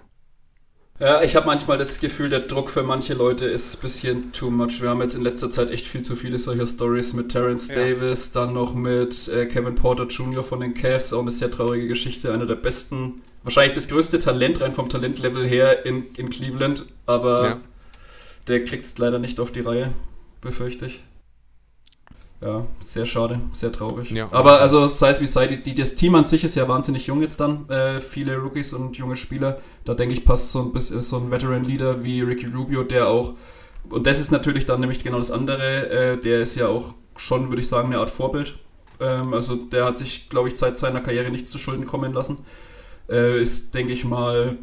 Ja, 1.00 1.22
ich 1.22 1.36
habe 1.36 1.46
manchmal 1.46 1.78
das 1.78 2.00
Gefühl, 2.00 2.28
der 2.28 2.40
Druck 2.40 2.70
für 2.70 2.82
manche 2.82 3.14
Leute 3.14 3.44
ist 3.44 3.76
ein 3.76 3.80
bisschen 3.80 4.32
too 4.32 4.50
much. 4.50 4.82
Wir 4.82 4.88
haben 4.88 5.00
jetzt 5.00 5.14
in 5.14 5.22
letzter 5.22 5.48
Zeit 5.48 5.70
echt 5.70 5.86
viel 5.86 6.02
zu 6.02 6.16
viele 6.16 6.38
solcher 6.38 6.66
Stories 6.66 7.12
mit 7.12 7.28
Terence 7.28 7.68
ja. 7.68 7.76
Davis, 7.76 8.32
dann 8.32 8.52
noch 8.52 8.74
mit 8.74 9.28
äh, 9.28 9.46
Kevin 9.46 9.76
Porter 9.76 10.06
Jr. 10.06 10.42
von 10.42 10.58
den 10.58 10.74
Cavs, 10.74 11.12
auch 11.12 11.20
eine 11.20 11.30
sehr 11.30 11.52
traurige 11.52 11.86
Geschichte, 11.86 12.32
einer 12.32 12.46
der 12.46 12.56
besten 12.56 13.22
wahrscheinlich 13.44 13.74
das 13.74 13.86
größte 13.86 14.18
Talent 14.18 14.60
rein 14.60 14.72
vom 14.72 14.88
Talentlevel 14.88 15.46
her 15.46 15.86
in, 15.86 16.06
in 16.16 16.30
Cleveland, 16.30 16.86
aber 17.06 17.44
ja. 17.44 17.60
der 18.48 18.64
kriegt 18.64 18.84
es 18.84 18.98
leider 18.98 19.20
nicht 19.20 19.38
auf 19.38 19.52
die 19.52 19.60
Reihe, 19.60 19.92
befürchte 20.40 20.86
ich. 20.86 21.00
Ja, 22.40 22.66
sehr 22.78 23.04
schade, 23.04 23.40
sehr 23.52 23.72
traurig. 23.72 24.10
Ja. 24.12 24.26
Aber 24.30 24.60
also 24.60 24.86
sei 24.86 25.10
es 25.10 25.20
wie 25.20 25.26
sei, 25.26 25.48
die, 25.48 25.74
das 25.74 25.96
Team 25.96 26.14
an 26.14 26.24
sich 26.24 26.44
ist 26.44 26.54
ja 26.54 26.68
wahnsinnig 26.68 27.06
jung 27.06 27.20
jetzt 27.20 27.40
dann. 27.40 27.68
Äh, 27.68 28.00
viele 28.00 28.36
Rookies 28.36 28.72
und 28.72 28.96
junge 28.96 29.16
Spieler. 29.16 29.58
Da 29.84 29.94
denke 29.94 30.14
ich, 30.14 30.24
passt 30.24 30.52
so 30.52 30.60
ein 30.60 30.72
bisschen 30.72 31.00
so 31.00 31.16
ein 31.16 31.30
Veteran-Leader 31.30 32.02
wie 32.04 32.20
Ricky 32.20 32.46
Rubio, 32.46 32.84
der 32.84 33.08
auch, 33.08 33.34
und 33.90 34.06
das 34.06 34.20
ist 34.20 34.30
natürlich 34.30 34.66
dann 34.66 34.80
nämlich 34.80 35.02
genau 35.02 35.18
das 35.18 35.32
andere, 35.32 35.88
äh, 35.90 36.16
der 36.16 36.40
ist 36.40 36.54
ja 36.54 36.68
auch 36.68 36.94
schon, 37.16 37.48
würde 37.48 37.60
ich 37.60 37.68
sagen, 37.68 37.88
eine 37.88 37.98
Art 37.98 38.10
Vorbild. 38.10 38.56
Ähm, 39.00 39.34
also 39.34 39.56
der 39.56 39.84
hat 39.84 39.96
sich, 39.96 40.28
glaube 40.28 40.48
ich, 40.48 40.56
seit 40.56 40.78
seiner 40.78 41.00
Karriere 41.00 41.30
nichts 41.30 41.50
zu 41.50 41.58
Schulden 41.58 41.86
kommen 41.86 42.12
lassen 42.12 42.38
äh, 43.08 43.40
ist, 43.40 43.74
denke 43.74 43.92
ich 43.92 44.04
mal, 44.04 44.58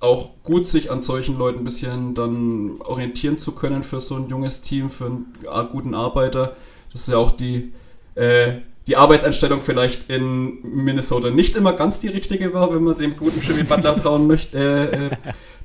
auch 0.00 0.30
gut, 0.42 0.66
sich 0.66 0.90
an 0.90 1.00
solchen 1.00 1.38
Leuten 1.38 1.60
ein 1.60 1.64
bisschen 1.64 2.14
dann 2.14 2.80
orientieren 2.80 3.38
zu 3.38 3.52
können 3.52 3.82
für 3.82 4.00
so 4.00 4.16
ein 4.16 4.28
junges 4.28 4.60
Team, 4.60 4.90
für 4.90 5.06
einen 5.06 5.68
guten 5.70 5.94
Arbeiter. 5.94 6.56
Das 6.94 7.02
ist 7.02 7.08
ja 7.08 7.18
auch 7.18 7.32
die, 7.32 7.72
äh, 8.14 8.52
die 8.86 8.96
Arbeitseinstellung 8.96 9.60
vielleicht 9.60 10.10
in 10.10 10.62
Minnesota 10.62 11.30
nicht 11.30 11.56
immer 11.56 11.74
ganz 11.74 12.00
die 12.00 12.08
richtige 12.08 12.54
war, 12.54 12.72
wenn 12.74 12.84
man 12.84 12.94
dem 12.94 13.16
guten 13.16 13.40
Jimmy 13.40 13.64
Butler 13.64 13.96
trauen, 13.96 14.26
möcht, 14.26 14.54
äh, 14.54 15.08
äh, 15.08 15.10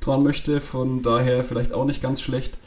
trauen 0.01 0.23
möchte. 0.23 0.60
Von 0.60 1.01
daher 1.01 1.45
vielleicht 1.45 1.72
auch 1.72 1.85
nicht 1.85 2.01
ganz 2.01 2.22
schlecht. 2.22 2.57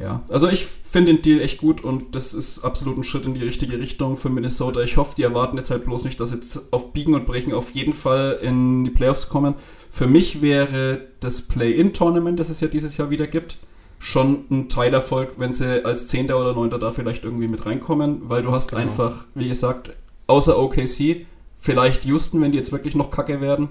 Ja, 0.00 0.22
also 0.28 0.48
ich 0.48 0.64
finde 0.64 1.12
den 1.12 1.22
Deal 1.22 1.40
echt 1.40 1.58
gut 1.58 1.84
und 1.84 2.14
das 2.14 2.32
ist 2.32 2.64
absolut 2.64 2.96
ein 2.96 3.04
Schritt 3.04 3.26
in 3.26 3.34
die 3.34 3.44
richtige 3.44 3.78
Richtung 3.78 4.16
für 4.16 4.30
Minnesota. 4.30 4.80
Ich 4.80 4.96
hoffe, 4.96 5.14
die 5.14 5.22
erwarten 5.22 5.58
jetzt 5.58 5.70
halt 5.70 5.84
bloß 5.84 6.04
nicht, 6.04 6.18
dass 6.18 6.32
jetzt 6.32 6.72
auf 6.72 6.92
Biegen 6.92 7.14
und 7.14 7.26
Brechen 7.26 7.52
auf 7.52 7.70
jeden 7.72 7.92
Fall 7.92 8.38
in 8.42 8.84
die 8.84 8.90
Playoffs 8.90 9.28
kommen. 9.28 9.54
Für 9.90 10.06
mich 10.06 10.40
wäre 10.40 11.02
das 11.20 11.42
Play-In-Tournament, 11.42 12.40
das 12.40 12.48
es 12.48 12.60
ja 12.60 12.68
dieses 12.68 12.96
Jahr 12.96 13.10
wieder 13.10 13.26
gibt, 13.26 13.58
schon 14.00 14.46
ein 14.50 14.68
Teilerfolg, 14.68 15.34
wenn 15.36 15.52
sie 15.52 15.84
als 15.84 16.08
Zehnter 16.08 16.40
oder 16.40 16.54
Neunter 16.54 16.78
da 16.78 16.90
vielleicht 16.90 17.22
irgendwie 17.22 17.46
mit 17.46 17.64
reinkommen, 17.64 18.22
weil 18.28 18.42
du 18.42 18.50
hast 18.50 18.70
genau. 18.70 18.82
einfach, 18.82 19.26
wie 19.34 19.46
gesagt, 19.46 19.90
außer 20.26 20.58
OKC, 20.58 21.26
vielleicht 21.56 22.04
Houston, 22.06 22.40
wenn 22.40 22.50
die 22.50 22.58
jetzt 22.58 22.72
wirklich 22.72 22.96
noch 22.96 23.10
kacke 23.10 23.40
werden, 23.40 23.68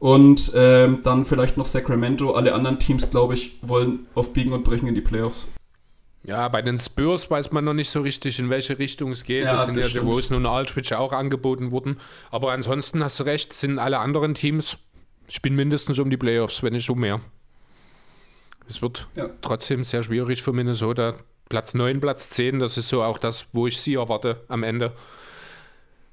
und 0.00 0.50
ähm, 0.56 0.98
dann 1.04 1.24
vielleicht 1.24 1.56
noch 1.56 1.64
Sacramento. 1.64 2.32
Alle 2.32 2.54
anderen 2.54 2.80
Teams, 2.80 3.08
glaube 3.12 3.34
ich, 3.34 3.56
wollen 3.62 4.08
auf 4.16 4.32
Biegen 4.32 4.52
und 4.52 4.64
Brechen 4.64 4.88
in 4.88 4.96
die 4.96 5.00
Playoffs. 5.00 5.46
Ja, 6.24 6.48
bei 6.48 6.60
den 6.60 6.76
Spurs 6.80 7.30
weiß 7.30 7.52
man 7.52 7.64
noch 7.64 7.72
nicht 7.72 7.88
so 7.88 8.00
richtig, 8.00 8.40
in 8.40 8.50
welche 8.50 8.80
Richtung 8.80 9.12
es 9.12 9.22
geht. 9.22 9.44
Ja, 9.44 9.52
das 9.52 9.66
sind 9.66 9.76
das 9.76 9.92
ja 9.92 10.00
DeRozan 10.00 10.36
und 10.36 10.46
Aldridge 10.46 10.98
auch 10.98 11.12
angeboten 11.12 11.70
worden. 11.70 12.00
Aber 12.32 12.50
ansonsten 12.50 13.04
hast 13.04 13.20
du 13.20 13.22
recht, 13.22 13.52
sind 13.52 13.78
alle 13.78 14.00
anderen 14.00 14.34
Teams 14.34 14.76
spielen 15.28 15.54
mindestens 15.54 16.00
um 16.00 16.10
die 16.10 16.16
Playoffs, 16.16 16.64
wenn 16.64 16.72
nicht 16.72 16.90
um 16.90 16.98
mehr. 16.98 17.20
Es 18.72 18.80
wird 18.80 19.06
ja. 19.16 19.28
trotzdem 19.42 19.84
sehr 19.84 20.02
schwierig 20.02 20.42
für 20.42 20.54
Minnesota. 20.54 21.14
Platz 21.50 21.74
9, 21.74 22.00
Platz 22.00 22.30
10, 22.30 22.58
das 22.58 22.78
ist 22.78 22.88
so 22.88 23.02
auch 23.02 23.18
das, 23.18 23.48
wo 23.52 23.66
ich 23.66 23.78
sie 23.78 23.96
erwarte 23.96 24.42
am 24.48 24.62
Ende. 24.62 24.92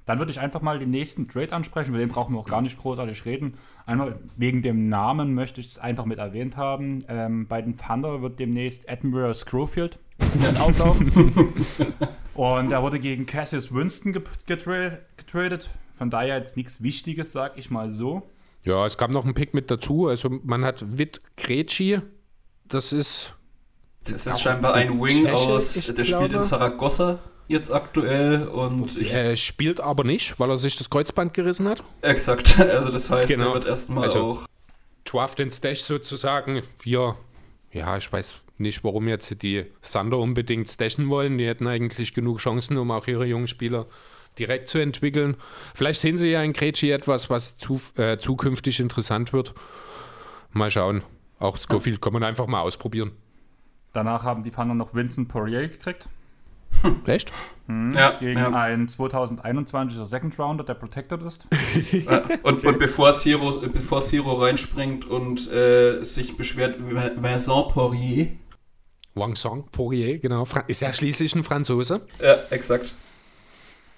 Dann 0.06 0.20
würde 0.20 0.32
ich 0.32 0.42
einfach 0.42 0.62
mal 0.62 0.78
den 0.78 0.90
nächsten 0.90 1.30
Trade 1.30 1.54
ansprechen, 1.54 1.92
über 1.92 2.00
den 2.00 2.10
brauchen 2.10 2.36
wir 2.36 2.40
auch 2.40 2.50
gar 2.50 2.62
nicht 2.62 2.78
großartig 2.78 3.24
reden. 3.24 3.54
Einmal 3.86 4.20
wegen 4.36 4.62
dem 4.62 4.90
Namen 4.90 5.34
möchte 5.36 5.62
ich 5.62 5.68
es 5.68 5.80
einfach 5.80 6.04
mit 6.04 6.20
erwähnt 6.20 6.58
haben. 6.58 7.06
Ähm, 7.08 7.48
bei 7.48 7.62
den 7.62 7.78
Thunder 7.78 8.22
wird 8.22 8.40
demnächst 8.40 8.90
Admiral 8.90 9.34
Scrofield 9.34 10.00
auflaufen. 10.60 11.54
Und 12.34 12.72
er 12.72 12.84
wurde 12.84 13.00
gegen 13.00 13.26
Cassius 13.26 13.74
Winston 13.74 14.12
getra 14.46 14.98
getradet. 15.16 15.70
Von 15.94 16.10
daher 16.10 16.38
jetzt 16.38 16.58
nichts 16.58 16.84
Wichtiges, 16.84 17.32
sag 17.32 17.58
ich 17.58 17.72
mal 17.72 17.90
so. 17.90 18.30
Ja, 18.64 18.86
es 18.86 18.98
kam 18.98 19.12
noch 19.12 19.24
ein 19.24 19.34
Pick 19.34 19.54
mit 19.54 19.72
dazu. 19.72 20.08
Also 20.08 20.30
man 20.44 20.66
hat 20.66 20.98
Wit 20.98 21.22
Kretschi. 21.38 22.02
Das 22.70 22.94
ist. 22.94 23.34
Das 24.08 24.26
ist 24.26 24.42
scheinbar 24.42 24.76
ein 24.76 25.02
Wing 25.02 25.26
Tscheche, 25.26 25.36
aus, 25.36 25.86
der 25.86 26.06
glaube. 26.06 26.26
spielt 26.26 26.34
in 26.34 26.42
Saragossa 26.42 27.20
jetzt 27.48 27.74
aktuell 27.74 28.48
und 28.48 28.98
ich 28.98 29.12
er 29.12 29.36
spielt 29.36 29.82
aber 29.82 30.04
nicht, 30.04 30.40
weil 30.40 30.50
er 30.50 30.58
sich 30.58 30.78
das 30.78 30.90
Kreuzband 30.90 31.34
gerissen 31.34 31.68
hat. 31.68 31.84
Exakt, 32.02 32.60
also 32.60 32.92
das 32.92 33.10
heißt, 33.10 33.28
genau. 33.28 33.50
er 33.50 33.54
wird 33.56 33.66
erstmal 33.66 34.06
also, 34.06 34.20
auch 34.20 34.46
Draft 35.04 35.40
den 35.40 35.52
Stash 35.52 35.82
sozusagen. 35.82 36.62
Wir, 36.84 37.18
ja, 37.74 37.98
ich 37.98 38.12
weiß 38.12 38.36
nicht, 38.60 38.84
warum 38.84 39.08
jetzt 39.08 39.42
die 39.42 39.66
Thunder 39.82 40.18
unbedingt 40.18 40.70
stashen 40.70 41.10
wollen. 41.10 41.38
Die 41.38 41.48
hätten 41.48 41.68
eigentlich 41.68 42.14
genug 42.14 42.40
Chancen, 42.40 42.78
um 42.78 42.92
auch 42.92 43.08
ihre 43.08 43.26
jungen 43.26 43.48
Spieler 43.48 43.88
direkt 44.38 44.70
zu 44.70 44.78
entwickeln. 44.78 45.36
Vielleicht 45.74 46.02
sehen 46.02 46.18
sie 46.18 46.30
ja 46.30 46.44
in 46.44 46.54
Kretschi 46.54 46.92
etwas, 46.92 47.30
was 47.30 47.58
zu, 47.58 47.82
äh, 47.98 48.18
zukünftig 48.18 48.80
interessant 48.80 49.34
wird. 49.34 49.54
Mal 50.52 50.72
schauen. 50.72 51.04
Auch 51.40 51.58
Scofield 51.58 52.02
kann 52.02 52.14
man 52.14 52.24
einfach 52.24 52.48
mal 52.48 52.62
ausprobieren. 52.62 53.12
Danach 53.94 54.24
haben 54.24 54.44
die 54.44 54.52
Thunder 54.52 54.76
noch 54.76 54.94
Vincent 54.94 55.30
Poirier 55.30 55.68
gekriegt. 55.68 56.10
Echt? 57.06 57.32
Hm, 57.68 57.92
ja, 57.92 58.12
gegen 58.18 58.40
ja. 58.40 58.50
einen 58.52 58.88
2021er 58.88 60.06
Second 60.06 60.38
Rounder, 60.38 60.64
der 60.64 60.76
protected 60.76 61.22
ist. 61.24 61.48
und, 62.44 62.58
okay. 62.58 62.68
und, 62.68 62.80
bevor 62.80 63.14
Zero, 63.14 63.60
bevor 63.68 64.02
Zero 64.02 64.34
reinspringt 64.34 65.06
und 65.06 65.52
äh, 65.52 66.04
sich 66.04 66.38
beschwert, 66.38 66.80
Vincent 66.80 67.70
Poirier. 67.70 68.28
Vincent 69.16 69.72
Poirier, 69.72 70.20
genau. 70.20 70.46
Ist 70.68 70.82
ja 70.82 70.94
schließlich 70.94 71.36
ein 71.36 71.44
Franzose. 71.44 72.02
Ja, 72.22 72.38
exakt. 72.50 72.94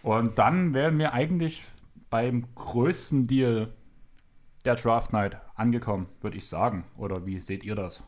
Und 0.03 0.39
dann 0.39 0.73
wären 0.73 0.97
wir 0.97 1.13
eigentlich 1.13 1.63
beim 2.09 2.45
größten 2.55 3.27
Deal 3.27 3.69
der 4.65 4.75
Draft 4.75 5.13
Night 5.13 5.37
angekommen, 5.55 6.07
würde 6.21 6.37
ich 6.37 6.47
sagen. 6.47 6.85
Oder 6.97 7.25
wie 7.25 7.39
seht 7.41 7.63
ihr 7.63 7.75
das? 7.75 8.03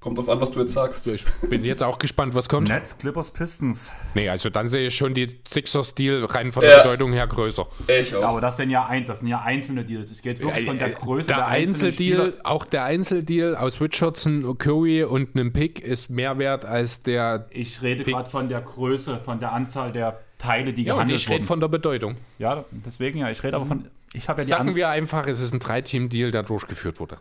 Kommt 0.00 0.18
drauf 0.18 0.28
an, 0.28 0.40
was 0.40 0.50
du 0.50 0.58
jetzt 0.58 0.72
sagst. 0.72 1.06
Ich 1.06 1.24
bin 1.48 1.64
jetzt 1.64 1.80
auch 1.80 1.96
gespannt, 1.96 2.34
was 2.34 2.48
kommt. 2.48 2.66
Nets, 2.68 2.98
Clippers, 2.98 3.30
Pistons. 3.30 3.88
Nee, 4.16 4.28
also 4.28 4.50
dann 4.50 4.66
sehe 4.68 4.88
ich 4.88 4.96
schon 4.96 5.14
die 5.14 5.38
Sixers-Deal 5.46 6.24
rein 6.24 6.50
von 6.50 6.64
Ja. 6.64 6.70
der 6.70 6.76
Bedeutung 6.78 7.12
her 7.12 7.28
größer. 7.28 7.68
Ich 7.86 8.12
auch. 8.16 8.24
Aber 8.24 8.40
das 8.40 8.56
sind 8.56 8.70
ja, 8.70 8.84
ein, 8.86 9.06
das 9.06 9.20
sind 9.20 9.28
ja 9.28 9.42
einzelne 9.42 9.84
Deals. 9.84 10.10
Es 10.10 10.20
geht 10.20 10.40
wirklich 10.40 10.66
von 10.66 10.76
der 10.76 10.90
Größe 10.90 11.28
der 11.28 11.34
Spieler. 11.34 11.46
Einzeldeal, 11.46 12.34
auch 12.42 12.64
der 12.64 12.82
Einzeldeal 12.82 13.54
aus 13.54 13.80
Richardson, 13.80 14.58
Curry 14.58 15.04
und 15.04 15.36
einem 15.36 15.52
Pick 15.52 15.78
ist 15.78 16.10
mehr 16.10 16.36
wert 16.36 16.64
als 16.64 17.04
der. 17.04 17.46
Ich 17.50 17.80
rede 17.82 18.02
gerade 18.02 18.28
von 18.28 18.48
der 18.48 18.60
Größe, 18.60 19.20
von 19.20 19.38
der 19.38 19.52
Anzahl 19.52 19.92
der 19.92 20.18
Teile, 20.36 20.72
die 20.72 20.82
Ja, 20.82 20.94
und 20.94 20.96
gehandelt 20.98 21.20
ich 21.20 21.28
rede 21.28 21.36
wurden. 21.38 21.46
von 21.46 21.60
der 21.60 21.68
Bedeutung. 21.68 22.16
ja, 22.38 22.64
deswegen 22.72 23.18
ja. 23.20 23.30
Ich 23.30 23.40
rede 23.44 23.54
aber 23.56 23.66
von. 23.66 23.84
Ich 24.14 24.28
habe 24.28 24.42
ja 24.42 24.44
die 24.44 24.50
Sagen 24.50 24.62
Angst 24.68 24.76
wir 24.76 24.88
einfach, 24.88 25.26
es 25.26 25.40
ist 25.40 25.52
ein 25.52 25.58
Drei-Team-Deal, 25.58 26.30
der 26.30 26.42
durchgeführt 26.42 27.00
wurde. 27.00 27.18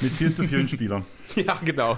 mit 0.00 0.12
viel 0.12 0.32
zu 0.32 0.46
vielen 0.46 0.68
Spielern. 0.68 1.04
Ja, 1.36 1.58
genau. 1.64 1.96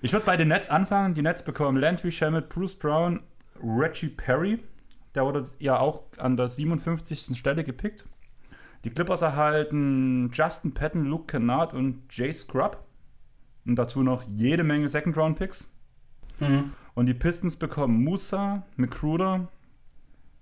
Ich 0.00 0.12
würde 0.12 0.26
bei 0.26 0.36
den 0.36 0.48
Nets 0.48 0.68
anfangen. 0.70 1.14
Die 1.14 1.22
Nets 1.22 1.42
bekommen 1.44 1.78
Landry 1.78 2.10
Shamet, 2.10 2.48
Bruce 2.48 2.74
Brown, 2.74 3.20
Reggie 3.62 4.08
Perry. 4.08 4.58
Der 5.14 5.24
wurde 5.24 5.48
ja 5.58 5.78
auch 5.78 6.04
an 6.18 6.36
der 6.36 6.48
57. 6.48 7.38
Stelle 7.38 7.64
gepickt. 7.64 8.04
Die 8.84 8.90
Clippers 8.90 9.22
erhalten 9.22 10.30
Justin 10.32 10.74
Patton, 10.74 11.04
Luke 11.04 11.26
Kennard 11.26 11.72
und 11.72 12.02
Jay 12.10 12.32
Scrub. 12.32 12.84
Und 13.64 13.76
dazu 13.76 14.02
noch 14.02 14.24
jede 14.24 14.64
Menge 14.64 14.88
Second-Round-Picks. 14.88 15.70
Und 16.94 17.06
die 17.06 17.14
Pistons 17.14 17.56
bekommen 17.56 18.02
Musa, 18.04 18.66
McCruder, 18.76 19.48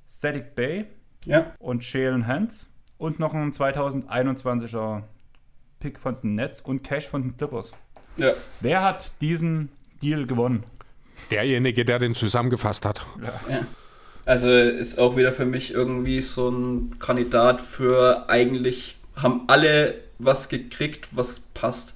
Static 0.08 0.54
Bay 0.56 0.86
Ja. 1.24 1.52
und 1.58 1.84
Shalen 1.84 2.26
Hans. 2.26 2.70
Und 2.98 3.18
noch 3.18 3.34
einen 3.34 3.52
2021er 3.52 5.02
Pick 5.80 5.98
von 5.98 6.20
den 6.20 6.36
Nets 6.36 6.60
und 6.60 6.84
Cash 6.84 7.08
von 7.08 7.22
den 7.22 7.36
Clippers. 7.36 7.74
Ja. 8.16 8.32
Wer 8.60 8.82
hat 8.82 9.12
diesen 9.20 9.70
Deal 10.02 10.26
gewonnen? 10.26 10.64
Derjenige, 11.30 11.84
der 11.84 11.98
den 11.98 12.14
zusammengefasst 12.14 12.84
hat. 12.84 13.04
Also 14.24 14.48
ist 14.48 14.98
auch 14.98 15.16
wieder 15.16 15.32
für 15.32 15.46
mich 15.46 15.72
irgendwie 15.72 16.22
so 16.22 16.48
ein 16.48 16.98
Kandidat 16.98 17.60
für 17.60 18.28
eigentlich 18.28 18.98
haben 19.16 19.42
alle 19.48 19.94
was 20.18 20.48
gekriegt, 20.48 21.08
was 21.10 21.40
passt. 21.54 21.94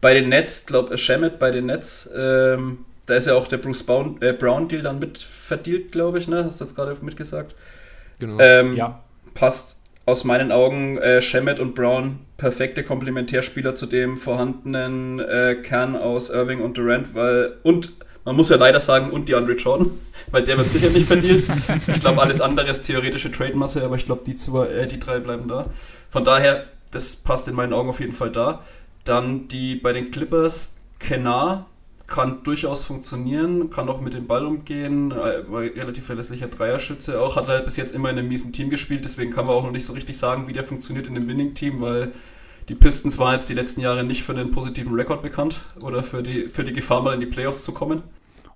Bei 0.00 0.14
den 0.14 0.28
Nets, 0.30 0.66
glaube 0.66 0.94
ich, 0.94 1.04
Shamet 1.04 1.38
bei 1.38 1.50
den 1.50 1.66
Nets, 1.66 2.10
ähm, 2.16 2.84
da 3.06 3.14
ist 3.14 3.26
ja 3.26 3.34
auch 3.34 3.46
der 3.46 3.58
Bruce 3.58 3.84
Brown, 3.84 4.20
äh, 4.22 4.32
Brown 4.32 4.68
Deal 4.68 4.82
dann 4.82 4.98
mit 4.98 5.18
verdient, 5.18 5.92
glaube 5.92 6.18
ich, 6.18 6.26
ne? 6.26 6.44
Hast 6.44 6.60
du 6.60 6.64
das 6.64 6.74
gerade 6.74 6.96
mitgesagt? 7.02 7.54
Genau. 8.20 8.38
Ähm, 8.38 8.76
Ja. 8.76 9.02
Passt 9.34 9.76
aus 10.06 10.24
meinen 10.24 10.52
Augen 10.52 10.98
äh, 10.98 11.20
Shemet 11.22 11.60
und 11.60 11.74
Brown 11.74 12.20
perfekte 12.36 12.82
Komplementärspieler 12.82 13.74
zu 13.74 13.86
dem 13.86 14.16
vorhandenen 14.16 15.20
äh, 15.20 15.56
Kern 15.62 15.94
aus 15.94 16.30
Irving 16.30 16.60
und 16.60 16.76
Durant, 16.78 17.14
weil 17.14 17.58
und 17.62 17.92
man 18.24 18.36
muss 18.36 18.50
ja 18.50 18.56
leider 18.56 18.80
sagen, 18.80 19.10
und 19.10 19.28
die 19.28 19.34
Andre 19.34 19.54
Jordan, 19.54 19.90
weil 20.30 20.44
der 20.44 20.58
wird 20.58 20.68
sicher 20.68 20.90
nicht 20.90 21.06
verdient. 21.06 21.42
Ich 21.86 22.00
glaube, 22.00 22.20
alles 22.20 22.40
andere 22.40 22.68
ist 22.70 22.82
theoretische 22.82 23.30
Trade-Masse, 23.30 23.82
aber 23.82 23.96
ich 23.96 24.04
glaube, 24.04 24.22
die, 24.26 24.34
zwei, 24.34 24.66
äh, 24.66 24.86
die 24.86 24.98
drei 24.98 25.20
bleiben 25.20 25.48
da. 25.48 25.66
Von 26.10 26.24
daher, 26.24 26.64
das 26.92 27.16
passt 27.16 27.48
in 27.48 27.54
meinen 27.54 27.72
Augen 27.72 27.88
auf 27.88 28.00
jeden 28.00 28.12
Fall 28.12 28.30
da. 28.30 28.62
Dann 29.04 29.48
die 29.48 29.76
bei 29.76 29.92
den 29.92 30.10
Clippers, 30.10 30.76
Kenar 30.98 31.66
kann 32.10 32.42
durchaus 32.42 32.84
funktionieren, 32.84 33.70
kann 33.70 33.88
auch 33.88 34.00
mit 34.02 34.12
dem 34.12 34.26
Ball 34.26 34.44
umgehen, 34.44 35.12
äh, 35.12 35.50
war 35.50 35.62
relativ 35.62 36.04
verlässlicher 36.04 36.48
Dreierschütze 36.48 37.18
auch, 37.20 37.36
hat 37.36 37.48
halt 37.48 37.64
bis 37.64 37.76
jetzt 37.78 37.94
immer 37.94 38.10
in 38.10 38.18
einem 38.18 38.28
miesen 38.28 38.52
Team 38.52 38.68
gespielt, 38.68 39.04
deswegen 39.04 39.30
kann 39.32 39.46
man 39.46 39.54
auch 39.54 39.62
noch 39.62 39.70
nicht 39.70 39.86
so 39.86 39.94
richtig 39.94 40.18
sagen, 40.18 40.46
wie 40.48 40.52
der 40.52 40.64
funktioniert 40.64 41.06
in 41.06 41.16
einem 41.16 41.28
Winning-Team, 41.28 41.80
weil 41.80 42.12
die 42.68 42.74
Pistons 42.74 43.18
waren 43.18 43.32
jetzt 43.32 43.48
die 43.48 43.54
letzten 43.54 43.80
Jahre 43.80 44.04
nicht 44.04 44.22
für 44.22 44.32
einen 44.32 44.50
positiven 44.50 44.94
Rekord 44.94 45.22
bekannt 45.22 45.60
oder 45.80 46.02
für 46.02 46.22
die, 46.22 46.42
für 46.48 46.64
die 46.64 46.72
Gefahr, 46.72 47.02
mal 47.02 47.14
in 47.14 47.20
die 47.20 47.26
Playoffs 47.26 47.64
zu 47.64 47.72
kommen. 47.72 48.02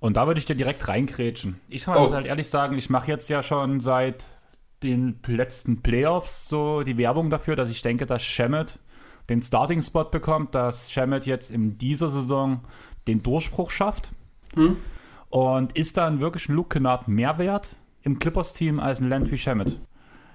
Und 0.01 0.17
da 0.19 0.27
würde 0.27 0.39
ich 0.39 0.45
dir 0.45 0.55
direkt 0.57 0.87
reingrätschen. 0.87 1.61
Ich 1.69 1.87
muss 1.87 2.11
Oh. 2.11 2.15
halt 2.15 2.27
ehrlich 2.27 2.49
sagen, 2.51 2.77
ich 2.77 2.91
mache 2.91 3.09
jetzt 3.09 3.31
ja 3.31 3.43
schon 3.43 3.81
seit 3.81 4.25
den 4.83 5.19
letzten 5.27 5.81
Playoffs 5.81 6.47
so 6.49 6.83
die 6.83 6.99
Werbung 6.99 7.31
dafür, 7.31 7.57
dass 7.57 7.71
ich 7.71 7.81
denke, 7.81 8.05
dass 8.05 8.23
Shemet 8.23 8.79
den 9.31 9.41
Starting-Spot 9.41 10.05
bekommt, 10.05 10.55
dass 10.55 10.93
Shemet 10.93 11.25
jetzt 11.25 11.51
in 11.51 11.79
dieser 11.79 12.11
Saison 12.11 12.61
den 13.07 13.23
Durchbruch 13.23 13.71
schafft. 13.71 14.13
Und 15.31 15.77
ist 15.77 15.97
dann 15.97 16.21
wirklich 16.21 16.49
ein 16.49 16.55
Luke 16.55 16.69
Kennard 16.77 17.09
mehr 17.09 17.39
wert 17.39 17.77
im 18.03 18.19
Clippers-Team 18.19 18.79
als 18.79 19.01
ein 19.01 19.09
Landry 19.09 19.37
Shemet? 19.37 19.81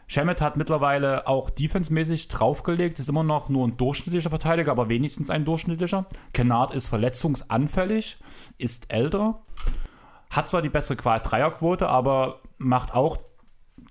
Shemet 0.07 0.41
hat 0.41 0.57
mittlerweile 0.57 1.27
auch 1.27 1.51
defensemäßig 1.51 2.29
draufgelegt, 2.29 2.97
ist 2.97 3.09
immer 3.09 3.23
noch 3.23 3.47
nur 3.47 3.67
ein 3.67 3.77
durchschnittlicher 3.77 4.31
Verteidiger, 4.31 4.71
aber 4.71 4.89
wenigstens 4.89 5.29
ein 5.29 5.45
durchschnittlicher. 5.45 6.07
Kennard 6.33 6.73
ist 6.73 6.87
verletzungsanfällig, 6.87 8.17
ist 8.57 8.91
älter, 8.91 9.39
hat 10.31 10.49
zwar 10.49 10.63
die 10.63 10.69
bessere 10.69 10.97
Qual 10.97 11.19
Dreierquote, 11.19 11.87
aber 11.87 12.39
macht 12.57 12.95
auch 12.95 13.17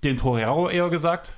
den 0.03 0.17
Torero 0.17 0.69
eher 0.69 0.89
gesagt 0.89 1.31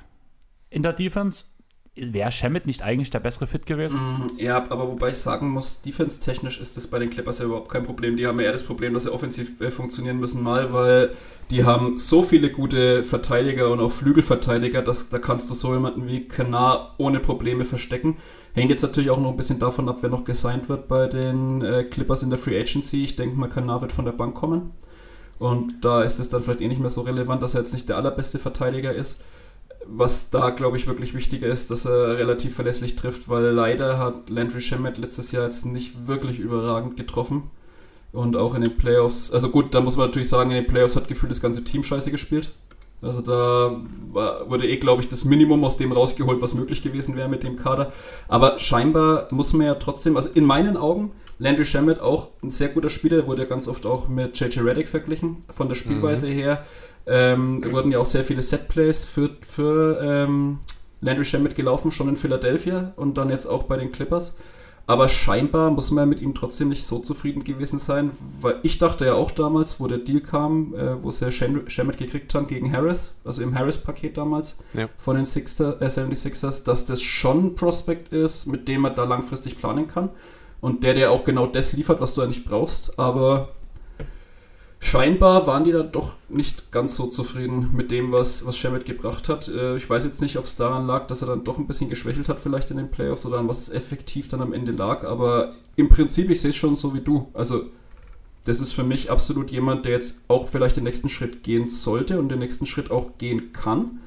in 0.72 0.82
der 0.82 0.94
Defense. 0.94 1.46
Wäre 1.94 2.32
Shemet 2.32 2.68
nicht 2.68 2.84
eigentlich 2.84 3.10
der 3.10 3.20
bessere 3.20 3.48
Fit 3.48 3.66
gewesen? 3.66 4.32
Ja, 4.38 4.64
aber 4.70 4.88
wobei 4.88 5.10
ich 5.10 5.18
sagen 5.18 5.50
muss, 5.50 5.82
defense-technisch 5.82 6.62
ist 6.62 6.78
das 6.78 6.88
bei 6.88 7.00
den 7.00 7.10
Clippers 7.10 7.40
ja 7.40 7.46
überhaupt 7.46 7.70
kein 7.70 7.84
Problem. 7.84 8.16
Die 8.16 8.26
haben 8.26 8.40
eher 8.40 8.54
das 8.54 8.64
Problem, 8.64 8.94
dass 8.94 9.04
sie 9.04 9.12
offensiv 9.12 9.60
äh, 9.60 9.72
funktionieren 9.72 10.18
müssen, 10.18 10.42
mal, 10.42 10.72
weil 10.72 11.12
die 11.50 11.66
haben 11.66 11.98
so 11.98 12.24
viele 12.24 12.50
gute 12.50 13.04
Verteidiger 13.04 13.70
und 13.70 13.82
auch 13.82 13.92
Flügelverteidiger, 13.92 14.82
dass 14.82 15.10
da 15.10 15.20
kannst 15.20 15.50
du 15.50 15.54
so 15.54 15.74
jemanden 15.74 16.08
wie 16.08 16.30
Kanar 16.30 16.96
ohne 16.98 17.20
Probleme 17.20 17.66
verstecken. 17.66 18.16
Hängt 18.54 18.72
jetzt 18.72 18.84
natürlich 18.84 19.10
auch 19.10 19.20
noch 19.20 19.32
ein 19.32 19.38
bisschen 19.38 19.60
davon 19.60 19.90
ab, 19.90 19.98
wer 20.00 20.10
noch 20.10 20.24
gesigned 20.24 20.70
wird 20.70 20.88
bei 20.88 21.08
den 21.08 21.62
äh, 21.62 21.84
Clippers 21.84 22.24
in 22.24 22.30
der 22.30 22.40
Free 22.40 22.58
Agency. 22.58 23.04
Ich 23.04 23.18
denke 23.18 23.38
mal, 23.38 23.50
Kanar 23.50 23.82
wird 23.82 23.92
von 23.92 24.06
der 24.06 24.14
Bank 24.14 24.36
kommen. 24.36 24.72
Und 25.40 25.84
da 25.84 26.04
ist 26.04 26.20
es 26.20 26.30
dann 26.30 26.42
vielleicht 26.42 26.62
eh 26.62 26.70
nicht 26.70 26.80
mehr 26.80 26.90
so 26.90 27.02
relevant, 27.02 27.44
dass 27.44 27.54
er 27.54 27.62
jetzt 27.62 27.74
nicht 27.74 27.90
der 27.90 27.98
allerbeste 27.98 28.40
Verteidiger 28.40 28.94
ist. 28.94 29.20
Was 29.88 30.30
da, 30.30 30.52
glaube 30.52 30.78
ich, 30.78 30.88
wirklich 30.88 31.14
wichtiger 31.14 31.48
ist, 31.48 31.72
dass 31.72 31.86
er 31.86 32.18
relativ 32.18 32.56
verlässlich 32.56 32.96
trifft, 32.96 33.30
weil 33.30 33.46
leider 33.46 33.98
hat 33.98 34.30
Landry 34.30 34.62
Shamet 34.62 34.98
letztes 34.98 35.32
Jahr 35.32 35.46
jetzt 35.46 35.66
nicht 35.66 36.08
wirklich 36.08 36.40
überragend 36.40 36.98
getroffen. 36.98 37.50
Und 38.12 38.36
auch 38.36 38.56
in 38.56 38.62
den 38.62 38.78
Playoffs, 38.78 39.32
also 39.32 39.50
gut, 39.50 39.74
da 39.74 39.82
muss 39.82 39.96
man 39.96 40.08
natürlich 40.08 40.30
sagen, 40.30 40.52
in 40.52 40.58
den 40.58 40.68
Playoffs 40.68 40.96
hat 40.96 41.08
gefühlt 41.08 41.32
das 41.32 41.42
ganze 41.42 41.64
Team 41.64 41.84
scheiße 41.84 42.12
gespielt. 42.12 42.52
Also 43.02 43.22
da 43.22 43.82
war, 44.12 44.50
wurde 44.50 44.68
eh, 44.68 44.78
glaube 44.78 45.02
ich, 45.02 45.08
das 45.08 45.26
Minimum 45.26 45.64
aus 45.64 45.78
dem 45.78 45.92
rausgeholt, 45.92 46.42
was 46.42 46.54
möglich 46.54 46.82
gewesen 46.82 47.16
wäre 47.16 47.30
mit 47.30 47.42
dem 47.44 47.56
Kader. 47.56 47.92
Aber 48.28 48.60
scheinbar 48.60 49.28
muss 49.32 49.54
man 49.54 49.66
ja 49.66 49.76
trotzdem, 49.76 50.16
also 50.16 50.30
in 50.30 50.46
meinen 50.46 50.78
Augen, 50.78 51.12
Landry 51.40 51.66
Shamet 51.66 52.00
auch 52.00 52.30
ein 52.44 52.52
sehr 52.52 52.70
guter 52.70 52.92
Spieler, 52.92 53.26
wurde 53.26 53.44
ja 53.44 53.48
ganz 53.48 53.68
oft 53.68 53.88
auch 53.88 54.08
mit 54.08 54.40
JJ 54.40 54.60
Reddick 54.60 54.88
verglichen, 54.88 55.38
von 55.50 55.68
der 55.68 55.76
Spielweise 55.76 56.28
her. 56.28 56.64
Ähm, 57.08 57.64
wurden 57.72 57.92
ja 57.92 58.00
auch 58.00 58.06
sehr 58.06 58.24
viele 58.24 58.42
Setplays 58.42 59.04
für, 59.06 59.32
für 59.48 60.00
ähm, 60.02 60.60
Landry 61.02 61.26
Shamet 61.26 61.56
gelaufen, 61.56 61.92
schon 61.92 62.10
in 62.10 62.16
Philadelphia 62.16 62.94
und 62.96 63.18
dann 63.18 63.30
jetzt 63.30 63.46
auch 63.48 63.64
bei 63.64 63.78
den 63.78 63.92
Clippers. 63.92 64.36
Aber 64.88 65.08
scheinbar 65.08 65.70
muss 65.72 65.92
man 65.92 66.10
mit 66.10 66.20
ihm 66.20 66.34
trotzdem 66.34 66.70
nicht 66.70 66.84
so 66.86 67.00
zufrieden 67.00 67.44
gewesen 67.44 67.80
sein, 67.80 68.12
weil 68.42 68.60
ich 68.64 68.78
dachte 68.78 69.06
ja 69.06 69.14
auch 69.14 69.32
damals, 69.32 69.80
wo 69.80 69.88
der 69.88 70.00
Deal 70.00 70.20
kam, 70.22 70.74
äh, 70.76 71.02
wo 71.02 71.12
sie 71.12 71.32
Sham- 71.32 71.70
Shamet 71.70 71.98
gekriegt 71.98 72.34
haben 72.36 72.48
gegen 72.48 72.72
Harris, 72.74 73.14
also 73.24 73.42
im 73.42 73.58
Harris-Paket 73.58 74.18
damals 74.18 74.58
Ja. 74.74 74.90
von 74.98 75.16
den 75.16 75.26
Sixer, 75.26 75.82
äh, 75.82 75.86
76ers, 75.90 76.64
dass 76.66 76.86
das 76.86 77.02
schon 77.02 77.46
ein 77.46 77.56
Prospect 77.56 78.12
ist, 78.12 78.48
mit 78.48 78.68
dem 78.68 78.82
man 78.82 78.96
da 78.96 79.06
langfristig 79.06 79.58
planen 79.58 79.88
kann. 79.88 80.10
Und 80.60 80.84
der, 80.84 80.94
der 80.94 81.12
auch 81.12 81.24
genau 81.24 81.48
das 81.48 81.74
liefert, 81.74 82.02
was 82.02 82.14
du 82.16 82.22
eigentlich 82.22 82.44
brauchst. 82.44 83.00
Aber 83.00 83.50
scheinbar 84.82 85.48
waren 85.48 85.64
die 85.64 85.72
da 85.72 85.84
doch 85.84 86.16
nicht 86.28 86.72
ganz 86.72 86.96
so 86.96 87.06
zufrieden 87.06 87.70
mit 87.74 87.92
dem, 87.92 88.12
was, 88.12 88.46
was 88.46 88.58
Shamet 88.58 88.84
gebracht 88.84 89.30
hat. 89.30 89.48
Äh, 89.48 89.78
ich 89.78 89.90
weiß 89.90 90.04
jetzt 90.04 90.22
nicht, 90.22 90.38
ob 90.38 90.46
es 90.46 90.58
daran 90.58 90.88
lag, 90.88 91.08
dass 91.08 91.22
er 91.22 91.28
dann 91.28 91.46
doch 91.46 91.58
ein 91.58 91.68
bisschen 91.68 91.90
geschwächelt 91.90 92.28
hat, 92.28 92.40
vielleicht 92.40 92.72
in 92.72 92.78
den 92.78 92.92
Playoffs, 92.92 93.26
oder 93.26 93.38
an 93.38 93.48
was 93.48 93.60
es 93.60 93.70
effektiv 93.70 94.28
dann 94.28 94.42
am 94.42 94.52
Ende 94.52 94.72
lag. 94.72 95.06
Aber 95.06 95.54
im 95.78 95.88
Prinzip, 95.88 96.30
ich 96.30 96.42
sehe 96.42 96.50
es 96.50 96.56
schon 96.56 96.76
so 96.76 96.94
wie 96.94 97.02
du. 97.02 97.30
Also, 97.34 97.66
das 98.44 98.60
ist 98.60 98.74
für 98.74 98.84
mich 98.84 99.12
absolut 99.12 99.52
jemand, 99.52 99.86
der 99.86 99.94
jetzt 99.94 100.18
auch 100.28 100.50
vielleicht 100.50 100.76
den 100.76 100.84
nächsten 100.84 101.10
Schritt 101.10 101.44
gehen 101.44 101.68
sollte 101.68 102.20
und 102.20 102.30
den 102.30 102.40
nächsten 102.40 102.66
Schritt 102.66 102.90
auch 102.90 103.18
gehen 103.20 103.54
kann. 103.54 104.02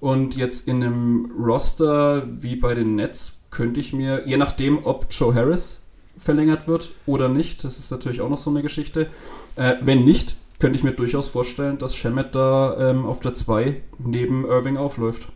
Und 0.00 0.36
jetzt 0.36 0.68
in 0.68 0.82
einem 0.82 1.32
Roster 1.38 2.26
wie 2.30 2.56
bei 2.56 2.74
den 2.74 2.94
Nets 2.94 3.40
könnte 3.50 3.80
ich 3.80 3.92
mir, 3.92 4.26
je 4.26 4.36
nachdem, 4.36 4.84
ob 4.84 5.06
Joe 5.10 5.34
Harris 5.34 5.79
verlängert 6.16 6.68
wird 6.68 6.92
oder 7.06 7.28
nicht, 7.28 7.64
das 7.64 7.78
ist 7.78 7.90
natürlich 7.90 8.20
auch 8.20 8.28
noch 8.28 8.38
so 8.38 8.50
eine 8.50 8.62
Geschichte. 8.62 9.08
Äh, 9.56 9.76
wenn 9.80 10.04
nicht, 10.04 10.36
könnte 10.58 10.76
ich 10.76 10.84
mir 10.84 10.92
durchaus 10.92 11.28
vorstellen, 11.28 11.78
dass 11.78 11.96
Shemet 11.96 12.34
da 12.34 12.90
ähm, 12.90 13.06
auf 13.06 13.20
der 13.20 13.32
2 13.32 13.82
neben 13.98 14.44
Irving 14.44 14.76
aufläuft. 14.76 15.28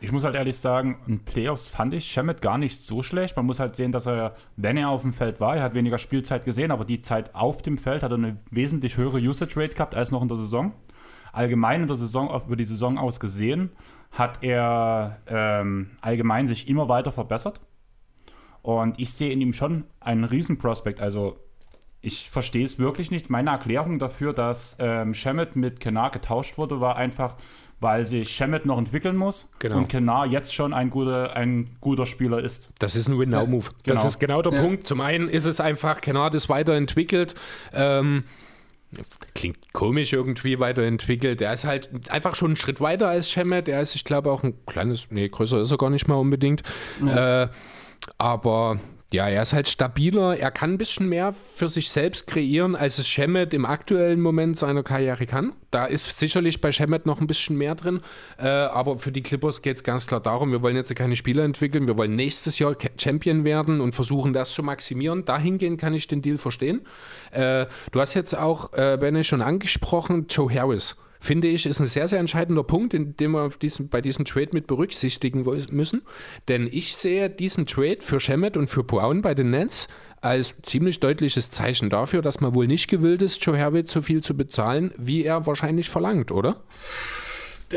Ich 0.00 0.10
muss 0.10 0.24
halt 0.24 0.34
ehrlich 0.34 0.56
sagen, 0.56 0.98
in 1.06 1.20
Playoffs 1.20 1.70
fand 1.70 1.94
ich 1.94 2.06
Shemet 2.06 2.42
gar 2.42 2.58
nicht 2.58 2.82
so 2.82 3.04
schlecht. 3.04 3.36
Man 3.36 3.46
muss 3.46 3.60
halt 3.60 3.76
sehen, 3.76 3.92
dass 3.92 4.06
er, 4.06 4.34
wenn 4.56 4.76
er 4.76 4.88
auf 4.88 5.02
dem 5.02 5.12
Feld 5.12 5.40
war, 5.40 5.56
er 5.56 5.62
hat 5.62 5.74
weniger 5.74 5.96
Spielzeit 5.96 6.44
gesehen, 6.44 6.72
aber 6.72 6.84
die 6.84 7.02
Zeit 7.02 7.34
auf 7.34 7.62
dem 7.62 7.78
Feld 7.78 8.02
hat 8.02 8.10
er 8.10 8.18
eine 8.18 8.36
wesentlich 8.50 8.96
höhere 8.96 9.18
Usage 9.18 9.56
Rate 9.56 9.74
gehabt 9.74 9.94
als 9.94 10.10
noch 10.10 10.20
in 10.20 10.28
der 10.28 10.38
Saison. 10.38 10.72
Allgemein 11.32 11.82
in 11.82 11.88
der 11.88 11.96
Saison, 11.96 12.28
über 12.44 12.56
die 12.56 12.64
Saison 12.64 12.98
aus 12.98 13.20
gesehen, 13.20 13.70
hat 14.10 14.42
er 14.42 15.18
ähm, 15.26 15.92
allgemein 16.00 16.48
sich 16.48 16.68
immer 16.68 16.88
weiter 16.88 17.12
verbessert. 17.12 17.60
Und 18.62 18.98
ich 18.98 19.12
sehe 19.12 19.32
in 19.32 19.40
ihm 19.40 19.52
schon 19.52 19.84
einen 20.00 20.24
Riesenprospekt. 20.24 21.00
Also 21.00 21.36
ich 22.00 22.30
verstehe 22.30 22.64
es 22.64 22.78
wirklich 22.78 23.10
nicht. 23.10 23.30
Meine 23.30 23.50
Erklärung 23.50 23.98
dafür, 23.98 24.32
dass 24.32 24.76
ähm, 24.78 25.14
Shemet 25.14 25.56
mit 25.56 25.80
Kenar 25.80 26.10
getauscht 26.10 26.58
wurde, 26.58 26.80
war 26.80 26.96
einfach, 26.96 27.34
weil 27.80 28.04
sich 28.04 28.28
Shemet 28.30 28.66
noch 28.66 28.78
entwickeln 28.78 29.16
muss 29.16 29.48
Genau. 29.58 29.78
und 29.78 29.88
Kenar 29.88 30.26
jetzt 30.26 30.54
schon 30.54 30.72
ein 30.72 30.90
guter, 30.90 31.34
ein 31.36 31.70
guter 31.80 32.06
Spieler 32.06 32.40
ist. 32.42 32.70
Das 32.78 32.94
ist 32.96 33.08
ein 33.08 33.18
Win-Now-Move. 33.18 33.66
Das 33.84 33.96
genau. 33.96 34.06
ist 34.06 34.18
genau 34.20 34.42
der 34.42 34.52
Ja. 34.52 34.60
Punkt. 34.62 34.86
Zum 34.86 35.00
einen 35.00 35.28
ist 35.28 35.46
es 35.46 35.60
einfach, 35.60 36.00
Kennard 36.00 36.34
ist 36.34 36.48
weiterentwickelt. 36.48 37.34
Ähm, 37.72 38.24
klingt 39.34 39.72
komisch 39.72 40.12
irgendwie 40.12 40.58
weiterentwickelt. 40.60 41.40
Er 41.40 41.52
ist 41.54 41.64
halt 41.64 41.88
einfach 42.10 42.34
schon 42.36 42.48
einen 42.48 42.56
Schritt 42.56 42.80
weiter 42.80 43.08
als 43.08 43.30
Shemet. 43.30 43.68
Er 43.68 43.80
ist, 43.80 43.94
ich 43.94 44.04
glaube, 44.04 44.30
auch 44.30 44.42
ein 44.42 44.54
kleines, 44.66 45.06
nee, 45.10 45.28
größer 45.28 45.60
ist 45.62 45.70
er 45.70 45.78
gar 45.78 45.90
nicht 45.90 46.08
mal 46.08 46.16
unbedingt. 46.16 46.62
Äh, 47.04 47.48
aber 48.18 48.78
ja, 49.12 49.28
er 49.28 49.42
ist 49.42 49.52
halt 49.52 49.68
stabiler. 49.68 50.38
Er 50.38 50.50
kann 50.50 50.72
ein 50.72 50.78
bisschen 50.78 51.06
mehr 51.06 51.34
für 51.34 51.68
sich 51.68 51.90
selbst 51.90 52.26
kreieren, 52.26 52.74
als 52.74 52.96
es 52.96 53.06
Shemet 53.06 53.52
im 53.52 53.66
aktuellen 53.66 54.22
Moment 54.22 54.56
seiner 54.56 54.82
Karriere 54.82 55.26
kann. 55.26 55.52
Da 55.70 55.84
ist 55.84 56.18
sicherlich 56.18 56.62
bei 56.62 56.72
Shemet 56.72 57.04
noch 57.04 57.20
ein 57.20 57.26
bisschen 57.26 57.58
mehr 57.58 57.74
drin. 57.74 58.00
Äh, 58.38 58.46
aber 58.46 58.98
für 58.98 59.12
die 59.12 59.22
Clippers 59.22 59.60
geht 59.60 59.76
es 59.76 59.84
ganz 59.84 60.06
klar 60.06 60.20
darum, 60.20 60.50
wir 60.50 60.62
wollen 60.62 60.76
jetzt 60.76 60.94
keine 60.96 61.14
Spieler 61.14 61.44
entwickeln. 61.44 61.86
Wir 61.86 61.98
wollen 61.98 62.16
nächstes 62.16 62.58
Jahr 62.58 62.74
Champion 62.98 63.44
werden 63.44 63.82
und 63.82 63.94
versuchen, 63.94 64.32
das 64.32 64.54
zu 64.54 64.62
maximieren. 64.62 65.26
Dahingehend 65.26 65.78
kann 65.78 65.92
ich 65.92 66.08
den 66.08 66.22
Deal 66.22 66.38
verstehen. 66.38 66.80
Äh, 67.32 67.66
du 67.90 68.00
hast 68.00 68.14
jetzt 68.14 68.34
auch, 68.34 68.72
äh, 68.72 68.96
Benne, 68.98 69.24
schon 69.24 69.42
angesprochen, 69.42 70.26
Joe 70.30 70.50
Harris 70.52 70.96
finde 71.22 71.46
ich, 71.46 71.66
ist 71.66 71.80
ein 71.80 71.86
sehr, 71.86 72.08
sehr 72.08 72.18
entscheidender 72.18 72.64
Punkt, 72.64 72.94
in 72.94 73.16
dem 73.16 73.32
wir 73.32 73.48
diesen, 73.50 73.88
bei 73.88 74.00
diesem 74.00 74.24
Trade 74.24 74.50
mit 74.52 74.66
berücksichtigen 74.66 75.44
müssen. 75.70 76.02
Denn 76.48 76.68
ich 76.70 76.96
sehe 76.96 77.30
diesen 77.30 77.64
Trade 77.64 77.98
für 78.00 78.18
Shemet 78.18 78.56
und 78.56 78.68
für 78.68 78.82
Brown 78.82 79.22
bei 79.22 79.32
den 79.32 79.50
Nets 79.50 79.86
als 80.20 80.54
ziemlich 80.62 80.98
deutliches 80.98 81.50
Zeichen 81.50 81.90
dafür, 81.90 82.22
dass 82.22 82.40
man 82.40 82.54
wohl 82.54 82.66
nicht 82.66 82.88
gewillt 82.88 83.22
ist, 83.22 83.44
Joe 83.44 83.58
Harvey 83.58 83.84
so 83.86 84.02
viel 84.02 84.20
zu 84.22 84.36
bezahlen, 84.36 84.92
wie 84.98 85.24
er 85.24 85.46
wahrscheinlich 85.46 85.88
verlangt, 85.88 86.32
oder? 86.32 86.60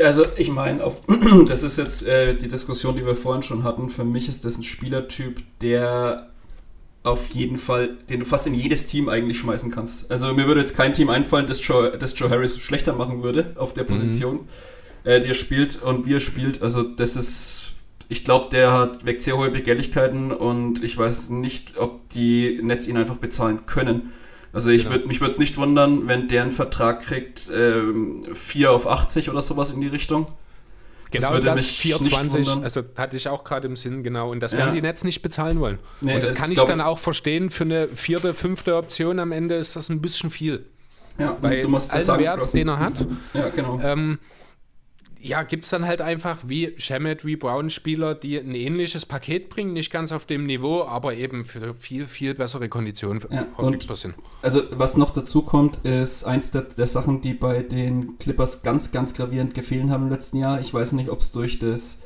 Also 0.02 0.26
ich 0.36 0.50
meine, 0.50 0.82
das 1.48 1.62
ist 1.62 1.78
jetzt 1.78 2.02
äh, 2.04 2.34
die 2.34 2.48
Diskussion, 2.48 2.96
die 2.96 3.06
wir 3.06 3.14
vorhin 3.14 3.44
schon 3.44 3.62
hatten. 3.62 3.88
Für 3.88 4.04
mich 4.04 4.28
ist 4.28 4.44
das 4.44 4.58
ein 4.58 4.64
Spielertyp, 4.64 5.42
der 5.60 6.30
auf 7.06 7.28
jeden 7.30 7.56
Fall, 7.56 7.96
den 8.10 8.20
du 8.20 8.26
fast 8.26 8.46
in 8.46 8.54
jedes 8.54 8.86
Team 8.86 9.08
eigentlich 9.08 9.38
schmeißen 9.38 9.70
kannst. 9.70 10.10
Also 10.10 10.34
mir 10.34 10.46
würde 10.46 10.60
jetzt 10.60 10.76
kein 10.76 10.92
Team 10.92 11.08
einfallen, 11.08 11.46
das 11.46 11.64
Joe, 11.66 11.96
das 11.96 12.18
Joe 12.18 12.28
Harris 12.28 12.58
schlechter 12.58 12.92
machen 12.94 13.22
würde 13.22 13.52
auf 13.56 13.72
der 13.72 13.84
Position, 13.84 14.40
äh, 15.04 15.20
die 15.20 15.28
er 15.28 15.34
spielt 15.34 15.80
und 15.82 16.04
wie 16.06 16.14
er 16.14 16.20
spielt. 16.20 16.62
Also 16.62 16.82
das 16.82 17.14
ist, 17.16 17.72
ich 18.08 18.24
glaube, 18.24 18.48
der 18.50 18.72
hat 18.72 19.06
weckt 19.06 19.22
sehr 19.22 19.36
hohe 19.36 19.50
Begehrlichkeiten 19.50 20.32
und 20.32 20.82
ich 20.82 20.98
weiß 20.98 21.30
nicht, 21.30 21.78
ob 21.78 22.08
die 22.10 22.60
Nets 22.62 22.88
ihn 22.88 22.96
einfach 22.96 23.18
bezahlen 23.18 23.66
können. 23.66 24.12
Also 24.52 24.70
ich 24.70 24.82
Genau. 24.84 24.96
würd, 24.96 25.06
mich 25.06 25.20
würde 25.20 25.30
es 25.30 25.38
nicht 25.38 25.56
wundern, 25.58 26.08
wenn 26.08 26.26
der 26.28 26.42
einen 26.42 26.52
Vertrag 26.52 27.02
kriegt, 27.02 27.50
ähm, 27.54 28.26
4 28.34 28.72
auf 28.72 28.86
80 28.88 29.30
oder 29.30 29.42
sowas 29.42 29.70
in 29.70 29.80
die 29.80 29.86
Richtung. 29.88 30.26
Genau 31.18 31.38
das, 31.38 31.66
420, 31.66 32.46
wundern. 32.46 32.64
also 32.64 32.82
hatte 32.96 33.16
ich 33.16 33.28
auch 33.28 33.44
gerade 33.44 33.66
im 33.66 33.76
Sinn, 33.76 34.02
genau. 34.02 34.30
Und 34.30 34.40
das 34.40 34.52
Ja. 34.52 34.58
werden 34.58 34.74
die 34.74 34.82
Nets 34.82 35.04
nicht 35.04 35.22
bezahlen 35.22 35.60
wollen. 35.60 35.78
Nee, 36.00 36.14
und 36.14 36.22
das 36.22 36.30
das 36.30 36.38
kann 36.38 36.52
ich 36.52 36.60
dann 36.60 36.80
auch 36.80 36.98
verstehen, 36.98 37.50
für 37.50 37.64
eine 37.64 37.86
vierte, 37.88 38.34
fünfte 38.34 38.76
Option 38.76 39.18
am 39.18 39.32
Ende 39.32 39.54
ist 39.56 39.76
das 39.76 39.88
ein 39.88 40.00
bisschen 40.00 40.30
viel. 40.30 40.66
Ja, 41.18 41.36
Bei 41.40 41.60
du 41.62 41.68
musst 41.68 41.88
ja 41.88 41.94
allem 41.94 42.04
sagen, 42.04 42.22
Wert, 42.24 42.54
den 42.54 42.68
er 42.68 42.78
hat, 42.78 43.06
Ja, 43.32 43.48
genau. 43.48 43.80
ähm, 43.82 44.18
ja, 45.26 45.42
gibt 45.42 45.64
es 45.64 45.70
dann 45.70 45.86
halt 45.86 46.00
einfach 46.00 46.38
wie 46.46 46.74
Shemet, 46.76 47.24
wie 47.24 47.36
Brown 47.36 47.70
Spieler, 47.70 48.14
die 48.14 48.38
ein 48.38 48.54
ähnliches 48.54 49.06
Paket 49.06 49.48
bringen, 49.48 49.72
nicht 49.72 49.90
ganz 49.92 50.12
auf 50.12 50.26
dem 50.26 50.46
Niveau, 50.46 50.82
aber 50.84 51.14
eben 51.14 51.44
für 51.44 51.74
viel, 51.74 52.06
viel 52.06 52.34
bessere 52.34 52.68
Konditionen 52.68 53.22
Ja, 53.30 53.46
und- 53.56 53.82
sind. 53.96 54.14
Also 54.42 54.62
was 54.70 54.96
noch 54.96 55.10
dazu 55.10 55.42
kommt, 55.42 55.78
ist 55.84 56.24
eins 56.24 56.50
der, 56.50 56.62
der 56.62 56.86
Sachen, 56.86 57.20
die 57.20 57.34
bei 57.34 57.62
den 57.62 58.18
Clippers 58.18 58.62
ganz, 58.62 58.92
ganz 58.92 59.14
gravierend 59.14 59.54
gefehlt 59.54 59.88
haben 59.90 60.04
im 60.04 60.10
letzten 60.10 60.38
Jahr. 60.38 60.60
Ich 60.60 60.72
weiß 60.72 60.92
nicht, 60.92 61.10
ob 61.10 61.20
es 61.20 61.32
durch 61.32 61.58
das 61.58 62.00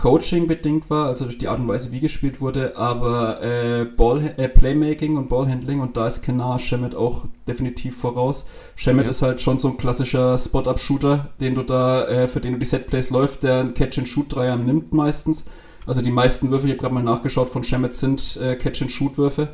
Coaching 0.00 0.46
bedingt 0.46 0.88
war, 0.88 1.08
also 1.08 1.26
durch 1.26 1.36
die 1.36 1.46
Art 1.46 1.58
und 1.58 1.68
Weise, 1.68 1.92
wie 1.92 2.00
gespielt 2.00 2.40
wurde, 2.40 2.74
aber 2.74 3.42
äh, 3.42 3.84
Ball, 3.84 4.32
äh, 4.38 4.48
Playmaking 4.48 5.18
und 5.18 5.28
Ballhandling 5.28 5.80
und 5.80 5.94
da 5.94 6.06
ist 6.06 6.22
Kenar 6.22 6.58
Shemet 6.58 6.94
auch 6.94 7.26
definitiv 7.46 7.98
voraus. 7.98 8.46
Shemet 8.76 9.04
Ja. 9.04 9.10
ist 9.10 9.20
halt 9.20 9.42
schon 9.42 9.58
so 9.58 9.68
ein 9.68 9.76
klassischer 9.76 10.38
Spot-Up-Shooter, 10.38 11.28
den 11.42 11.54
du 11.54 11.62
da, 11.62 12.06
äh, 12.06 12.28
für 12.28 12.40
den 12.40 12.54
du 12.54 12.58
die 12.58 12.64
Setplays 12.64 13.10
läuft, 13.10 13.42
der 13.42 13.60
einen 13.60 13.74
Catch-and-Shoot-Dreier 13.74 14.56
nimmt 14.56 14.94
meistens. 14.94 15.44
Also 15.86 16.00
die 16.00 16.10
meisten 16.10 16.50
Würfe, 16.50 16.66
ich 16.66 16.72
habe 16.72 16.80
gerade 16.80 16.94
mal 16.94 17.02
nachgeschaut, 17.02 17.50
von 17.50 17.62
Shemet 17.62 17.94
sind 17.94 18.38
äh, 18.42 18.56
Catch-and-Shoot-Würfe. 18.56 19.48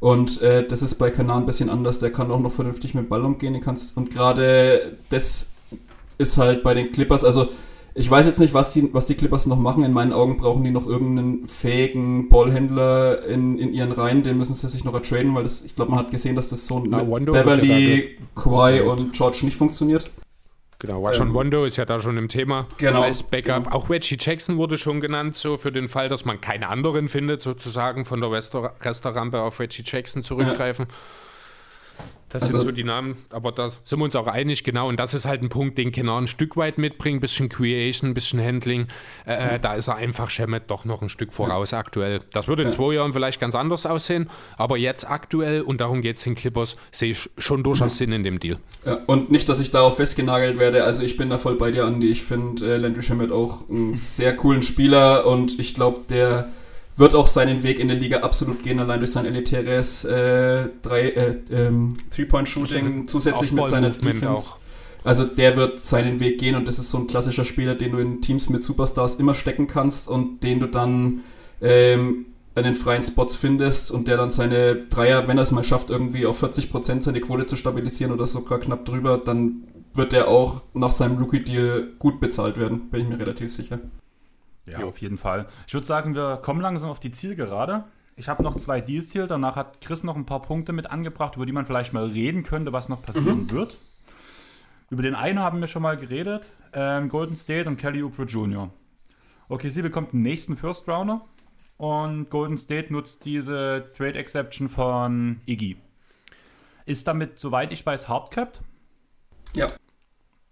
Und 0.00 0.40
äh, 0.40 0.66
das 0.66 0.80
ist 0.80 0.94
bei 0.94 1.10
Kanar 1.10 1.36
ein 1.36 1.46
bisschen 1.46 1.68
anders. 1.68 1.98
Der 1.98 2.10
kann 2.10 2.30
auch 2.30 2.40
noch 2.40 2.52
vernünftig 2.52 2.94
mit 2.94 3.04
dem 3.04 3.08
Ball 3.10 3.22
umgehen. 3.24 3.52
Den 3.52 3.62
kannst, 3.62 3.98
und 3.98 4.10
gerade 4.10 4.96
das 5.10 5.50
ist 6.16 6.38
halt 6.38 6.62
bei 6.62 6.72
den 6.72 6.90
Clippers, 6.90 7.22
also 7.22 7.48
ich 7.96 8.10
weiß 8.10 8.26
jetzt 8.26 8.40
nicht, 8.40 8.52
was 8.54 8.72
die, 8.72 8.92
was 8.92 9.06
die 9.06 9.14
Clippers 9.14 9.46
noch 9.46 9.58
machen. 9.58 9.84
In 9.84 9.92
meinen 9.92 10.12
Augen 10.12 10.36
brauchen 10.36 10.64
die 10.64 10.72
noch 10.72 10.86
irgendeinen 10.86 11.46
fähigen 11.46 12.28
Ballhändler 12.28 13.24
in, 13.24 13.56
in 13.58 13.72
ihren 13.72 13.92
Reihen. 13.92 14.24
Den 14.24 14.36
müssen 14.36 14.54
sie 14.54 14.66
sich 14.66 14.84
noch 14.84 14.94
ertraden, 14.94 15.34
weil 15.34 15.44
das, 15.44 15.62
ich 15.62 15.76
glaube, 15.76 15.92
man 15.92 16.00
hat 16.00 16.10
gesehen, 16.10 16.34
dass 16.34 16.48
das 16.48 16.66
so 16.66 16.84
Ja, 16.90 17.04
mit 17.04 17.28
ja 17.28 17.32
Beverly, 17.32 18.18
Kawhi 18.34 18.80
und 18.80 19.12
George 19.12 19.40
nicht 19.42 19.56
funktioniert. 19.56 20.10
Genau, 20.80 21.02
Rajon 21.06 21.28
Ähm, 21.28 21.34
Wondo 21.34 21.64
ist 21.64 21.76
ja 21.76 21.84
da 21.84 22.00
schon 22.00 22.16
im 22.18 22.28
Thema. 22.28 22.66
Genau. 22.78 23.02
Als 23.02 23.22
Backup. 23.22 23.72
Auch 23.72 23.88
Reggie 23.88 24.16
Jackson 24.18 24.56
wurde 24.56 24.76
schon 24.76 25.00
genannt, 25.00 25.36
so 25.36 25.56
für 25.56 25.70
den 25.70 25.88
Fall, 25.88 26.08
dass 26.08 26.24
man 26.24 26.40
keine 26.40 26.68
anderen 26.68 27.08
findet, 27.08 27.42
sozusagen 27.42 28.04
von 28.04 28.20
der 28.20 28.30
Restaurante 28.30 29.40
auf 29.40 29.60
Reggie 29.60 29.84
Jackson 29.86 30.24
zurückgreifen. 30.24 30.86
Das 32.34 32.42
Also- 32.42 32.58
sind 32.58 32.66
so 32.66 32.72
die 32.72 32.82
Namen, 32.82 33.16
aber 33.30 33.52
da 33.52 33.70
sind 33.84 34.00
wir 34.00 34.04
uns 34.04 34.16
auch 34.16 34.26
einig, 34.26 34.64
genau. 34.64 34.88
Und 34.88 34.98
das 34.98 35.14
ist 35.14 35.24
halt 35.24 35.40
ein 35.40 35.50
Punkt, 35.50 35.78
den 35.78 35.92
Kenar 35.92 36.20
ein 36.20 36.26
Stück 36.26 36.56
weit 36.56 36.78
mitbringt, 36.78 37.20
bisschen 37.20 37.48
Creation, 37.48 38.12
bisschen 38.12 38.44
Handling. 38.44 38.88
Äh, 39.24 39.60
Da 39.60 39.74
ist 39.74 39.86
er 39.86 39.94
einfach 39.96 40.30
Shemet 40.30 40.64
doch 40.66 40.84
noch 40.84 41.00
ein 41.00 41.08
Stück 41.08 41.32
voraus 41.32 41.72
aktuell. 41.72 42.20
Das 42.32 42.48
würde 42.48 42.64
in 42.64 42.70
zwei 42.70 42.94
Jahren 42.94 43.12
vielleicht 43.12 43.38
ganz 43.40 43.54
anders 43.54 43.86
aussehen, 43.86 44.28
aber 44.58 44.76
jetzt 44.76 45.08
aktuell, 45.08 45.62
und 45.62 45.80
darum 45.80 46.02
geht 46.02 46.16
es 46.16 46.24
den 46.24 46.34
Clippers, 46.34 46.76
sehe 46.90 47.12
ich 47.12 47.30
schon 47.38 47.62
durchaus 47.62 47.98
Sinn 47.98 48.10
in 48.10 48.24
dem 48.24 48.40
Deal. 48.40 48.58
Ja, 48.84 48.98
und 49.06 49.30
nicht, 49.30 49.48
dass 49.48 49.60
ich 49.60 49.70
darauf 49.70 49.96
festgenagelt 49.96 50.58
werde. 50.58 50.82
Also 50.82 51.04
ich 51.04 51.16
bin 51.16 51.30
da 51.30 51.38
voll 51.38 51.54
bei 51.54 51.70
dir, 51.70 51.84
Andi. 51.84 52.08
Ich 52.10 52.24
finde 52.24 52.74
äh, 52.74 52.76
Landry 52.78 53.02
Shamet 53.04 53.30
auch 53.30 53.68
einen 53.70 53.94
sehr 53.94 54.34
coolen 54.36 54.62
Spieler 54.62 55.24
und 55.26 55.58
ich 55.60 55.74
glaube, 55.74 56.00
der 56.08 56.48
wird 56.96 57.14
auch 57.14 57.26
seinen 57.26 57.62
Weg 57.62 57.80
in 57.80 57.88
der 57.88 57.96
Liga 57.96 58.18
absolut 58.18 58.62
gehen, 58.62 58.78
allein 58.78 59.00
durch 59.00 59.12
sein 59.12 59.26
elitäres 59.26 60.04
äh, 60.04 60.68
drei, 60.82 61.08
äh, 61.10 61.36
ähm, 61.50 61.94
Three-Point-Shooting 62.14 63.08
zusätzlich 63.08 63.52
mit 63.52 63.66
seiner 63.66 63.90
Defense. 63.90 64.50
auch. 64.50 64.58
Also 65.02 65.24
der 65.24 65.56
wird 65.56 65.80
seinen 65.80 66.18
Weg 66.18 66.38
gehen 66.38 66.54
und 66.54 66.66
das 66.66 66.78
ist 66.78 66.90
so 66.90 66.98
ein 66.98 67.06
klassischer 67.06 67.44
Spieler, 67.44 67.74
den 67.74 67.92
du 67.92 67.98
in 67.98 68.22
Teams 68.22 68.48
mit 68.48 68.62
Superstars 68.62 69.16
immer 69.16 69.34
stecken 69.34 69.66
kannst 69.66 70.08
und 70.08 70.42
den 70.42 70.60
du 70.60 70.66
dann 70.66 71.20
ähm, 71.60 72.26
an 72.54 72.64
den 72.64 72.74
freien 72.74 73.02
Spots 73.02 73.36
findest 73.36 73.90
und 73.90 74.08
der 74.08 74.16
dann 74.16 74.30
seine 74.30 74.86
Dreier, 74.86 75.28
wenn 75.28 75.36
er 75.36 75.42
es 75.42 75.50
mal 75.50 75.64
schafft, 75.64 75.90
irgendwie 75.90 76.24
auf 76.24 76.42
40% 76.42 77.02
seine 77.02 77.20
Quote 77.20 77.46
zu 77.46 77.56
stabilisieren 77.56 78.12
oder 78.12 78.26
sogar 78.26 78.60
knapp 78.60 78.84
drüber, 78.86 79.18
dann 79.18 79.64
wird 79.92 80.12
er 80.12 80.28
auch 80.28 80.62
nach 80.72 80.92
seinem 80.92 81.18
Rookie-Deal 81.18 81.94
gut 81.98 82.20
bezahlt 82.20 82.56
werden, 82.56 82.88
bin 82.90 83.02
ich 83.02 83.08
mir 83.08 83.18
relativ 83.18 83.52
sicher. 83.52 83.80
Ja, 84.66 84.84
auf 84.84 84.98
jeden 84.98 85.18
Fall. 85.18 85.46
Ich 85.66 85.74
würde 85.74 85.86
sagen, 85.86 86.14
wir 86.14 86.38
kommen 86.38 86.60
langsam 86.60 86.90
auf 86.90 87.00
die 87.00 87.10
Zielgerade. 87.12 87.84
Ich 88.16 88.28
habe 88.28 88.42
noch 88.42 88.56
zwei 88.56 88.80
Deals 88.80 89.12
hier. 89.12 89.26
Danach 89.26 89.56
hat 89.56 89.80
Chris 89.80 90.04
noch 90.04 90.16
ein 90.16 90.26
paar 90.26 90.42
Punkte 90.42 90.72
mit 90.72 90.90
angebracht, 90.90 91.36
über 91.36 91.46
die 91.46 91.52
man 91.52 91.66
vielleicht 91.66 91.92
mal 91.92 92.06
reden 92.06 92.42
könnte, 92.44 92.72
was 92.72 92.88
noch 92.88 93.02
passieren 93.02 93.50
wird. 93.50 93.78
Über 94.90 95.02
den 95.02 95.14
einen 95.14 95.40
haben 95.40 95.60
wir 95.60 95.66
schon 95.66 95.82
mal 95.82 95.96
geredet. 95.96 96.52
Ähm, 96.72 97.08
Golden 97.08 97.36
State 97.36 97.68
und 97.68 97.76
Kelly 97.76 98.02
Oubre 98.02 98.24
Jr. 98.24 98.70
Okay, 99.48 99.70
sie 99.70 99.82
bekommt 99.82 100.12
den 100.12 100.22
nächsten 100.22 100.56
First 100.56 100.88
Rounder. 100.88 101.22
Und 101.76 102.30
Golden 102.30 102.56
State 102.56 102.92
nutzt 102.92 103.24
diese 103.24 103.90
Trade 103.96 104.14
Exception 104.14 104.68
von 104.68 105.40
Iggy. 105.46 105.76
Ist 106.86 107.08
damit, 107.08 107.38
soweit 107.38 107.72
ich 107.72 107.84
weiß, 107.84 108.08
hardcapped. 108.08 108.60
Ja. 109.56 109.72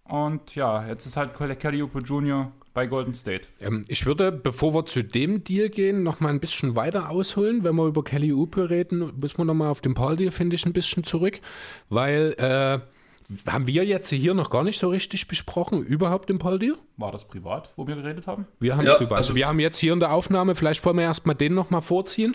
Und 0.05 0.55
ja, 0.55 0.87
jetzt 0.87 1.07
ist 1.07 1.17
halt 1.17 1.35
Kelly 1.35 1.83
Oubre 1.83 2.01
Jr. 2.01 2.51
bei 2.74 2.86
Golden 2.86 3.15
State. 3.15 3.49
Ähm, 3.61 3.85
ich 3.89 4.07
würde, 4.07 4.32
bevor 4.32 4.74
wir 4.74 4.86
zu 4.86 5.03
dem 5.05 5.44
Deal 5.44 5.69
gehen, 5.69 6.03
noch 6.03 6.20
mal 6.20 6.28
ein 6.31 6.40
bisschen 6.40 6.74
weiter 6.74 7.11
ausholen. 7.11 7.65
Wenn 7.65 7.77
wir 7.77 7.86
über 7.86 8.03
Kelly 8.05 8.32
Oubre 8.32 8.70
reden, 8.70 9.12
müssen 9.20 9.39
wir 9.39 9.44
noch 9.44 9.55
mal 9.55 9.69
auf 9.70 9.81
den 9.81 9.94
Paul-Deal, 9.94 10.31
finde 10.31 10.57
ich, 10.57 10.65
ein 10.66 10.73
bisschen 10.73 11.05
zurück. 11.05 11.40
Weil, 11.89 12.35
äh, 12.39 12.81
haben 13.51 13.66
wir 13.66 13.85
jetzt 13.85 14.11
hier 14.11 14.35
noch 14.35 14.51
gar 14.51 14.62
nicht 14.62 14.78
so 14.78 14.90
richtig 14.90 15.27
besprochen, 15.27 15.82
überhaupt 15.82 16.28
den 16.28 16.39
Paul-Deal? 16.39 16.77
War 16.99 17.12
das 17.12 17.27
privat, 17.27 17.73
wo 17.77 17.86
wir 17.86 17.94
geredet 17.97 18.27
haben? 18.27 18.47
Wir 18.61 18.77
haben 18.77 18.85
Ja. 18.86 18.94
Also, 18.97 19.15
also- 19.15 19.35
wir 19.35 19.47
haben 19.49 19.59
jetzt 19.61 19.78
hier 19.78 19.93
in 19.93 20.01
der 20.01 20.12
Aufnahme, 20.12 20.55
vielleicht 20.55 20.85
wollen 20.85 20.97
wir 20.97 21.05
erstmal 21.05 21.35
den 21.35 21.55
noch 21.55 21.70
mal 21.70 21.81
vorziehen. 21.81 22.35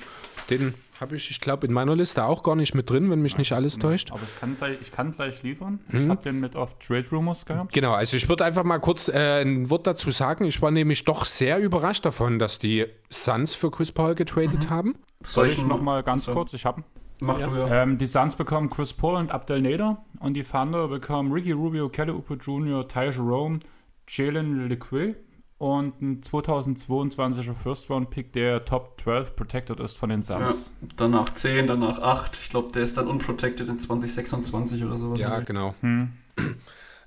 Den 0.50 0.74
habe 1.00 1.16
ich, 1.16 1.30
ich 1.30 1.42
glaube, 1.42 1.68
in 1.68 1.74
meiner 1.74 1.96
Liste 1.96 2.24
auch 2.26 2.42
gar 2.44 2.56
nicht 2.56 2.74
mit 2.74 2.90
drin, 2.90 3.10
wenn 3.12 3.22
mich 3.22 3.38
nicht 3.38 3.52
alles 3.52 3.78
täuscht. 3.78 4.12
Aber 4.12 4.22
ich 4.24 4.40
kann 4.40 4.58
gleich, 4.58 4.78
ich 4.82 4.92
kann 4.92 5.12
gleich 5.12 5.44
liefern. 5.44 5.80
Mhm. 5.90 6.00
Ich 6.00 6.10
habe 6.10 6.24
den 6.24 6.40
mit 6.40 6.56
auf 6.56 6.78
Trade 6.80 7.06
Rumors 7.12 7.46
gehabt. 7.46 7.74
Genau, 7.74 7.94
also 7.94 8.18
ich 8.18 8.28
würde 8.28 8.46
einfach 8.46 8.64
mal 8.64 8.80
kurz 8.80 9.08
äh, 9.10 9.42
ein 9.42 9.70
Wort 9.70 9.86
dazu 9.86 10.12
sagen. 10.12 10.46
Ich 10.46 10.62
war 10.62 10.72
nämlich 10.72 11.04
doch 11.06 11.26
sehr 11.26 11.60
überrascht 11.60 12.06
davon, 12.06 12.40
dass 12.40 12.60
die 12.60 12.86
Suns 13.10 13.54
für 13.54 13.70
Chris 13.72 13.92
Paul 13.92 14.16
getradet 14.16 14.70
haben. 14.70 14.96
Soll 15.22 15.48
ich 15.48 15.64
nochmal 15.64 16.04
ganz 16.04 16.26
so. 16.26 16.34
kurz? 16.34 16.54
Ich 16.54 16.66
habe 16.66 16.84
Mach 17.20 17.42
du 17.42 17.50
ja. 17.50 17.84
ähm, 17.84 17.98
Die 17.98 18.06
Suns 18.06 18.36
bekommen 18.36 18.70
Chris 18.70 18.94
Paul 18.94 19.16
und 19.16 19.32
Abdel 19.32 19.62
Nader 19.62 20.06
und 20.20 20.36
die 20.36 20.44
Thunder 20.44 20.88
bekommen 20.88 21.32
Ricky 21.32 21.52
Rubio, 21.52 21.90
Kelly 21.90 22.12
Oubre 22.12 22.36
Jr., 22.36 22.88
Ty 22.88 23.10
Jerome, 23.10 23.60
Jalen 24.08 24.70
LeQuay 24.70 25.16
und 25.58 26.02
ein 26.02 26.22
2022er 26.22 27.54
First-Round-Pick, 27.54 28.32
der 28.34 28.64
Top 28.66 29.00
12 29.02 29.36
protected 29.36 29.80
ist 29.80 29.98
von 29.98 30.10
den 30.10 30.22
Ja, 30.22 30.48
Suns. 30.48 30.72
danach 30.98 31.34
10, 31.34 31.68
danach 31.68 32.00
8. 32.00 32.38
Ich 32.42 32.50
glaube, 32.50 32.72
der 32.72 32.84
ist 32.84 32.98
dann 32.98 33.08
unprotected 33.08 33.68
in 33.68 33.80
2026 33.80 34.84
oder 34.84 34.98
sowas. 34.98 35.20
Ja, 35.20 35.40
genau. 35.40 35.74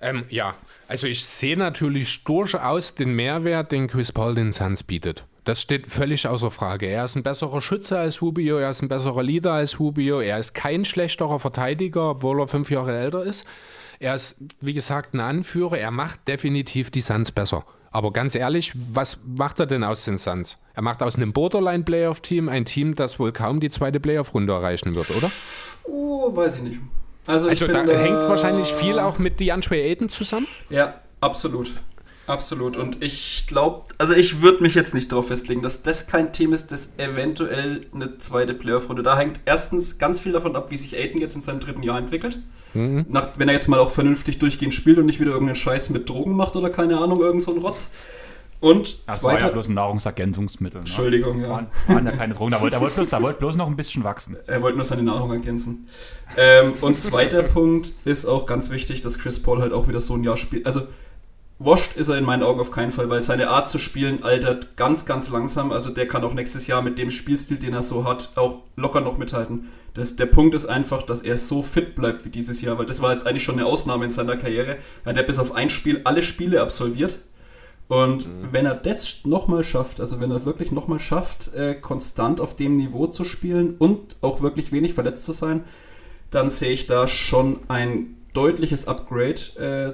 Ähm, 0.03 0.25
ja, 0.31 0.55
also 0.89 1.07
ich 1.07 1.23
sehe 1.23 1.59
natürlich 1.59 2.25
durchaus 2.25 2.95
den 2.95 3.13
Mehrwert, 3.15 3.71
den 3.71 3.87
Chris 3.87 4.13
Paul 4.13 4.35
den 4.35 4.51
Suns 4.51 4.83
bietet. 4.83 5.27
Das 5.45 5.61
steht 5.61 5.93
völlig 5.93 6.27
außer 6.27 6.51
Frage. 6.51 6.87
Er 6.87 7.05
ist 7.05 7.17
ein 7.17 7.23
besserer 7.23 7.61
Schütze 7.61 7.99
als 7.99 8.23
Rubio, 8.23 8.57
er 8.57 8.71
ist 8.71 8.81
ein 8.81 8.89
besserer 8.89 9.23
Leader 9.23 9.53
als 9.53 9.79
Rubio, 9.79 10.21
er 10.21 10.39
ist 10.39 10.55
kein 10.55 10.87
schlechterer 10.87 11.39
Verteidiger, 11.39 12.13
obwohl 12.13 12.41
er 12.41 12.49
fünf 12.49 12.71
Jahre 12.71 12.97
älter 12.97 13.25
ist. 13.25 13.45
Er 13.99 14.15
ist, 14.15 14.37
wie 14.63 14.73
gesagt, 14.73 15.13
ein 15.13 15.21
Anführer, 15.21 15.77
er 15.77 15.91
macht 15.91 16.27
definitiv 16.29 16.91
die 16.91 17.03
Suns 17.03 17.31
besser. 17.31 17.67
Aber 17.93 18.13
ganz 18.13 18.35
ehrlich, 18.35 18.73
was 18.75 19.19
macht 19.27 19.59
er 19.59 19.67
denn 19.67 19.83
aus 19.83 20.05
den 20.05 20.17
Suns? 20.17 20.59
Er 20.75 20.83
macht 20.83 21.03
aus 21.03 21.17
einem 21.17 21.33
Borderline-Playoff-Team 21.33 22.49
ein 22.49 22.65
Team, 22.65 22.95
das 22.95 23.19
wohl 23.19 23.33
kaum 23.33 23.59
die 23.59 23.71
zweite 23.71 23.99
Playoff-Runde 23.99 24.53
erreichen 24.53 24.95
wird, 24.95 25.11
oder? 25.11 25.31
Oh, 25.85 26.35
weiß 26.35 26.57
ich 26.57 26.63
nicht. 26.63 26.81
Also, 27.27 27.49
ich 27.49 27.61
Also 27.61 27.73
da 27.73 27.93
hängt 27.93 28.29
wahrscheinlich 28.29 28.73
viel 28.73 28.99
auch 28.99 29.19
mit 29.19 29.41
DeAndre 29.41 29.77
Ayton 29.77 30.09
zusammen. 30.09 30.47
Ja, 30.69 31.01
absolut. 31.21 31.73
Absolut. 32.31 32.77
Und 32.77 33.03
ich 33.03 33.45
glaube, 33.47 33.83
also 33.99 34.15
ich 34.15 34.41
würde 34.41 34.63
mich 34.63 34.75
jetzt 34.75 34.95
nicht 34.95 35.11
darauf 35.11 35.29
festlegen, 35.29 35.63
dass 35.63 35.83
das 35.83 36.07
kein 36.07 36.33
Team 36.33 36.53
ist, 36.53 36.71
das 36.71 36.95
eventuell 36.97 37.83
eine 37.93 38.19
zweite 38.19 38.55
Playoff-Runde. 38.55 39.03
Da 39.03 39.19
hängt 39.19 39.41
erstens 39.45 39.99
ganz 39.99 40.21
viel 40.21 40.33
davon 40.33 40.55
ab, 40.55 40.71
wie 40.71 40.77
sich 40.77 40.97
Aiden 40.97 41.21
jetzt 41.21 41.35
in 41.35 41.41
seinem 41.41 41.61
dritten 41.61 41.83
Jahr 41.83 41.99
entwickelt. 41.99 42.39
Nach, 42.73 43.31
wenn 43.37 43.49
er 43.49 43.55
jetzt 43.55 43.67
mal 43.67 43.81
auch 43.81 43.91
vernünftig 43.91 44.39
durchgehend 44.39 44.75
spielt 44.75 44.99
und 44.99 45.07
nicht 45.07 45.19
wieder 45.19 45.33
irgendeinen 45.33 45.57
Scheiß 45.57 45.91
mit 45.91 46.09
Drogen 46.09 46.37
macht 46.37 46.55
oder 46.55 46.71
keine 46.71 46.99
Ahnung, 46.99 47.21
irgend 47.21 47.43
so 47.43 47.53
ein 47.53 47.59
Rotz. 47.59 47.91
Und 48.61 49.09
Das 49.09 49.23
war 49.23 49.33
ja 49.33 49.39
zweiter, 49.39 49.53
bloß 49.53 49.69
ein 49.69 49.75
Nahrungsergänzungsmittel. 49.75 50.81
Ne? 50.81 50.87
Entschuldigung, 50.87 51.41
Das 51.41 51.43
ja. 51.43 51.49
waren, 51.49 51.67
waren 51.89 52.07
ja 52.07 52.13
keine 52.13 52.35
Drogen. 52.35 52.53
Da 52.53 52.61
wollte, 52.61 52.77
er 52.77 52.81
wollte 52.83 52.95
bloß, 52.95 53.09
da 53.09 53.23
wollte 53.23 53.39
bloß 53.39 53.57
noch 53.57 53.67
ein 53.67 53.77
bisschen 53.77 54.05
wachsen. 54.05 54.37
Er 54.47 54.61
wollte 54.61 54.77
nur 54.77 54.85
seine 54.85 55.03
Nahrung 55.03 55.33
ergänzen. 55.33 55.89
Ähm, 56.37 56.75
und 56.83 57.01
zweiter 57.01 57.43
Punkt 57.55 57.95
ist 58.05 58.27
auch 58.27 58.45
ganz 58.45 58.71
wichtig, 58.71 59.01
dass 59.01 59.19
Chris 59.19 59.43
Paul 59.43 59.63
halt 59.63 59.73
auch 59.73 59.89
wieder 59.89 60.01
so 60.01 60.15
ein 60.15 60.23
Jahr 60.25 60.37
spielt. 60.37 60.67
Also, 60.67 60.83
washed 61.61 61.95
ist 61.95 62.09
er 62.09 62.19
in 62.19 62.25
meinen 62.25 62.43
Augen 62.43 62.59
auf 62.59 62.73
keinen 62.73 62.91
Fall, 62.91 63.09
weil 63.11 63.23
seine 63.23 63.51
Art 63.51 63.69
zu 63.69 63.79
spielen 63.79 64.25
altert 64.25 64.77
ganz, 64.77 65.05
ganz 65.07 65.31
langsam. 65.31 65.71
Also, 65.71 65.91
der 65.91 66.09
kann 66.09 66.25
auch 66.25 66.35
nächstes 66.35 66.67
Jahr 66.67 66.83
mit 66.83 66.99
dem 66.99 67.11
Spielstil, 67.11 67.59
den 67.59 67.75
er 67.75 67.83
so 67.83 68.05
hat, 68.05 68.31
auch 68.35 68.63
locker 68.77 69.01
noch 69.01 69.19
mithalten. 69.19 69.69
Das, 69.95 70.17
der 70.17 70.27
Punkt 70.27 70.55
ist 70.55 70.67
einfach, 70.67 71.03
dass 71.03 71.21
er 71.21 71.37
so 71.37 71.63
fit 71.63 71.95
bleibt 71.95 72.25
wie 72.25 72.31
dieses 72.31 72.61
Jahr, 72.61 72.79
weil 72.79 72.87
das 72.87 73.03
war 73.03 73.13
jetzt 73.13 73.27
eigentlich 73.27 73.45
schon 73.45 73.59
eine 73.59 73.67
Ausnahme 73.67 74.05
in 74.05 74.11
seiner 74.11 74.37
Karriere. 74.37 74.79
Er 75.05 75.15
hat 75.15 75.27
bis 75.27 75.39
auf 75.39 75.53
ein 75.53 75.69
Spiel 75.69 76.01
alle 76.05 76.23
Spiele 76.23 76.63
absolviert. 76.63 77.21
Und 77.89 78.29
wenn 78.53 78.67
er 78.67 78.77
das 78.77 79.19
nochmal 79.25 79.65
schafft, 79.65 80.01
also 80.01 80.21
wenn 80.21 80.31
er 80.31 80.45
wirklich 80.45 80.71
nochmal 80.71 81.01
schafft, 81.01 81.53
äh, 81.55 81.75
konstant 81.75 82.41
auf 82.41 82.55
dem 82.55 82.77
Niveau 82.77 83.09
zu 83.09 83.25
spielen 83.25 83.75
und 83.79 84.17
auch 84.21 84.43
wirklich 84.43 84.71
wenig 84.71 84.95
verletzt 84.95 85.25
zu 85.25 85.33
sein, 85.33 85.65
dann 86.31 86.49
sehe 86.49 86.71
ich 86.71 86.87
da 86.87 87.09
schon 87.09 87.59
ein 87.67 88.17
deutliches 88.33 88.87
Upgrade 88.87 89.41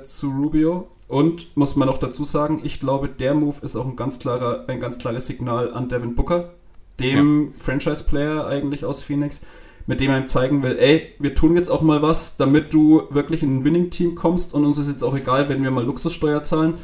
äh, 0.01 0.05
zu 0.05 0.29
Rubio. 0.29 0.89
Und 1.09 1.57
muss 1.57 1.77
man 1.77 1.89
auch 1.89 1.99
dazu 1.99 2.25
sagen, 2.25 2.61
ich 2.65 2.81
glaube, 2.81 3.09
der 3.09 3.35
Move 3.35 3.57
ist 3.63 3.77
auch 3.77 3.87
ein 3.87 3.97
ganz, 3.97 4.19
klarer, 4.19 4.65
ein 4.67 4.81
ganz 4.81 4.99
klares 4.99 5.27
Signal 5.27 5.73
an 5.73 5.89
Devin 5.89 6.15
Booker, 6.15 6.51
dem 6.99 7.53
Franchise-Player 7.57 8.47
eigentlich 8.47 8.85
aus 8.85 9.03
Phoenix, 9.03 9.41
mit 9.87 10.01
dem 10.01 10.11
er 10.11 10.19
ihm 10.19 10.27
zeigen 10.27 10.63
will, 10.65 10.77
ey, 10.79 11.13
wir 11.21 11.35
tun 11.35 11.55
jetzt 11.55 11.71
auch 11.71 11.83
mal 11.83 12.03
was, 12.03 12.37
damit 12.37 12.75
du 12.75 13.05
wirklich 13.11 13.45
in 13.45 13.59
ein 13.59 13.65
Winning-Team 13.65 14.17
kommst 14.17 14.53
und 14.53 14.65
uns 14.65 14.79
ist 14.79 14.89
jetzt 14.89 15.05
auch 15.05 15.17
egal, 15.17 15.49
wenn 15.49 15.63
wir 15.63 15.71
mal 15.71 15.85
Luxussteuer 15.85 16.43
zahlen. 16.43 16.75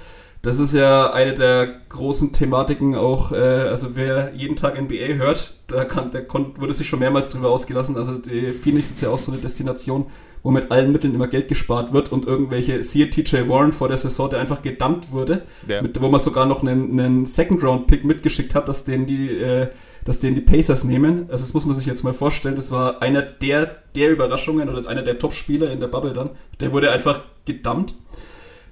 Das 0.40 0.58
ist 0.58 0.74
ja 0.74 1.12
eine 1.12 1.34
der 1.34 1.80
großen 1.88 2.32
Thematiken 2.32 2.96
auch, 2.96 3.30
äh, 3.30 3.36
also 3.36 3.94
wer 3.94 4.34
jeden 4.34 4.56
Tag 4.56 4.80
NBA 4.80 5.14
hört, 5.14 5.54
da 5.68 5.84
kann, 5.84 6.10
der 6.10 6.26
kon, 6.26 6.54
wurde 6.58 6.74
sich 6.74 6.88
schon 6.88 6.98
mehrmals 6.98 7.28
drüber 7.28 7.50
ausgelassen. 7.50 7.96
Also 7.96 8.14
Phoenix 8.60 8.90
ist 8.90 9.00
ja 9.00 9.10
auch 9.10 9.20
so 9.20 9.30
eine 9.30 9.40
Destination, 9.40 10.06
wo 10.43 10.51
mit 10.51 10.70
allen 10.73 10.90
Mitteln 10.93 11.14
immer 11.14 11.28
Geld 11.28 11.48
gespart 11.48 11.93
wird 11.93 12.10
und 12.10 12.24
irgendwelche, 12.27 12.82
siehe 12.82 13.09
TJ 13.10 13.48
Warren 13.48 13.73
vor 13.73 13.89
der 13.89 13.97
Saison, 13.97 14.28
der 14.31 14.40
einfach 14.40 14.60
gedumpt 14.62 15.12
wurde, 15.12 15.43
Ja. 15.69 15.82
mit, 15.82 16.01
wo 16.02 16.09
man 16.09 16.19
sogar 16.20 16.47
noch 16.47 16.62
einen, 16.62 16.98
einen 16.98 17.27
Second-Round-Pick 17.27 18.05
mitgeschickt 18.05 18.55
hat, 18.55 18.66
dass 18.69 18.85
den 18.85 19.06
die, 19.06 19.28
äh, 19.39 19.69
dass 20.05 20.19
den 20.19 20.35
die 20.35 20.40
Pacers 20.40 20.82
nehmen. 20.85 21.27
Also 21.31 21.44
das 21.44 21.55
muss 21.55 21.64
man 21.64 21.77
sich 21.77 21.86
jetzt 21.86 22.02
mal 22.02 22.12
vorstellen, 22.14 22.56
das 22.56 22.73
war 22.73 23.01
einer 23.02 23.23
der, 23.23 23.70
der 23.94 24.10
Überraschungen 24.10 24.69
oder 24.69 24.89
einer 24.89 25.02
der 25.02 25.19
Top-Spieler 25.19 25.70
in 25.70 25.78
der 25.78 25.86
Bubble 25.89 26.12
dann. 26.12 26.31
Der 26.60 26.73
wurde 26.73 26.90
einfach 26.90 27.20
gedumpt. 27.44 27.94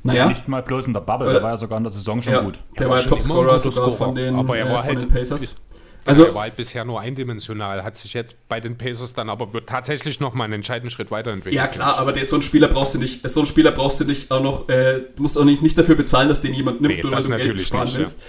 Naja. 0.03 0.27
Nicht 0.27 0.49
mal 0.49 0.63
bloß 0.63 0.87
in 0.87 0.93
der 0.95 1.01
Bubble, 1.03 1.27
Oder- 1.27 1.35
der 1.35 1.43
war 1.43 1.51
ja 1.51 1.57
sogar 1.57 1.77
in 1.79 1.85
der 1.85 1.93
Saison 1.93 2.21
schon 2.23 2.33
Ja, 2.33 2.41
gut. 2.43 2.59
der 2.79 2.87
Er 2.87 2.91
war 2.91 2.99
ein 2.99 3.07
Topscorer 3.07 3.59
sogar 3.59 3.93
Scorer. 3.93 3.93
von 3.93 4.15
den, 4.15 4.35
aber 4.35 4.57
er 4.57 4.67
äh, 4.67 4.71
war 4.71 4.79
von 4.79 4.87
halt, 4.89 5.03
den 5.03 5.09
Pacers. 5.11 5.57
Also, 6.05 6.27
er 6.27 6.35
war 6.35 6.43
halt 6.43 6.57
bisher 6.57 6.85
nur 6.85 7.01
eindimensional, 7.01 7.85
hat 7.85 7.97
sich 7.97 8.15
jetzt 8.15 8.37
bei 8.49 8.61
den 8.61 8.77
Pacers 8.79 9.13
dann 9.15 9.29
aber 9.29 9.53
wird 9.53 9.69
tatsächlich 9.69 10.21
noch 10.21 10.35
mal 10.35 10.45
einen 10.45 10.55
entscheidenden 10.55 10.91
Schritt 10.91 11.11
weiterentwickelt. 11.11 11.55
Ja 11.55 11.67
klar, 11.67 11.99
aber 11.99 12.13
der, 12.13 12.25
so 12.25 12.37
einen 12.37 12.43
Spieler 12.43 12.69
brauchst 12.69 12.95
du 12.95 12.99
nicht. 12.99 13.29
So 13.29 13.41
einen 13.41 13.47
Spieler 13.47 13.73
brauchst 13.73 14.01
du 14.01 14.05
nicht 14.05 14.31
auch 14.31 14.43
noch. 14.43 14.69
Äh, 14.69 15.03
du 15.15 15.23
musst 15.23 15.39
auch 15.39 15.45
nicht, 15.45 15.63
nicht 15.63 15.79
dafür 15.79 15.95
bezahlen, 15.95 16.29
dass 16.29 16.41
den 16.41 16.55
jemand 16.55 16.81
nimmt, 16.81 16.95
Nee, 16.97 17.03
nur 17.03 17.13
weil 17.13 17.23
du 17.23 17.29
Geld 17.29 17.41
natürlich 17.41 17.67
sparen 17.67 17.85
nicht, 17.85 17.99
willst. 17.99 18.21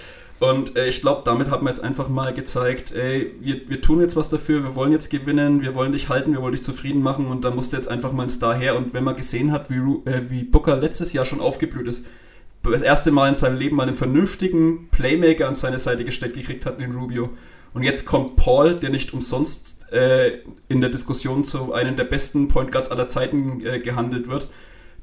Und 0.42 0.76
äh, 0.76 0.88
ich 0.88 1.00
glaube, 1.00 1.22
damit 1.24 1.50
hat 1.50 1.62
man 1.62 1.72
jetzt 1.72 1.84
einfach 1.84 2.08
mal 2.08 2.34
gezeigt, 2.34 2.90
ey, 2.92 3.32
wir, 3.40 3.68
wir 3.68 3.80
tun 3.80 4.00
jetzt 4.00 4.16
was 4.16 4.28
dafür, 4.28 4.64
wir 4.64 4.74
wollen 4.74 4.90
jetzt 4.90 5.08
gewinnen, 5.08 5.62
wir 5.62 5.76
wollen 5.76 5.92
dich 5.92 6.08
halten, 6.08 6.32
wir 6.32 6.42
wollen 6.42 6.52
dich 6.52 6.64
zufrieden 6.64 7.00
machen 7.00 7.26
und 7.26 7.44
da 7.44 7.52
musste 7.52 7.76
jetzt 7.76 7.86
einfach 7.86 8.10
mal 8.10 8.24
ein 8.24 8.28
Star 8.28 8.54
her. 8.54 8.76
Und 8.76 8.92
wenn 8.92 9.04
man 9.04 9.14
gesehen 9.14 9.52
hat, 9.52 9.70
wie, 9.70 9.76
äh, 9.76 10.30
wie 10.30 10.42
Booker 10.42 10.76
letztes 10.76 11.12
Jahr 11.12 11.24
schon 11.24 11.40
aufgeblüht 11.40 11.86
ist, 11.86 12.04
das 12.64 12.82
erste 12.82 13.12
Mal 13.12 13.28
in 13.28 13.34
seinem 13.34 13.56
Leben 13.56 13.76
mal 13.76 13.86
einen 13.86 13.96
vernünftigen 13.96 14.88
Playmaker 14.90 15.48
an 15.48 15.54
seine 15.54 15.78
Seite 15.78 16.04
gestellt 16.04 16.34
gekriegt 16.34 16.66
hat, 16.66 16.80
den 16.80 16.92
Rubio. 16.92 17.30
Und 17.74 17.82
jetzt 17.84 18.04
kommt 18.04 18.36
Paul, 18.36 18.74
der 18.76 18.90
nicht 18.90 19.14
umsonst 19.14 19.90
äh, 19.92 20.38
in 20.68 20.80
der 20.80 20.90
Diskussion 20.90 21.42
zu 21.42 21.72
einem 21.72 21.96
der 21.96 22.04
besten 22.04 22.48
Point 22.48 22.70
Guards 22.70 22.90
aller 22.90 23.08
Zeiten 23.08 23.64
äh, 23.64 23.78
gehandelt 23.78 24.28
wird. 24.28 24.48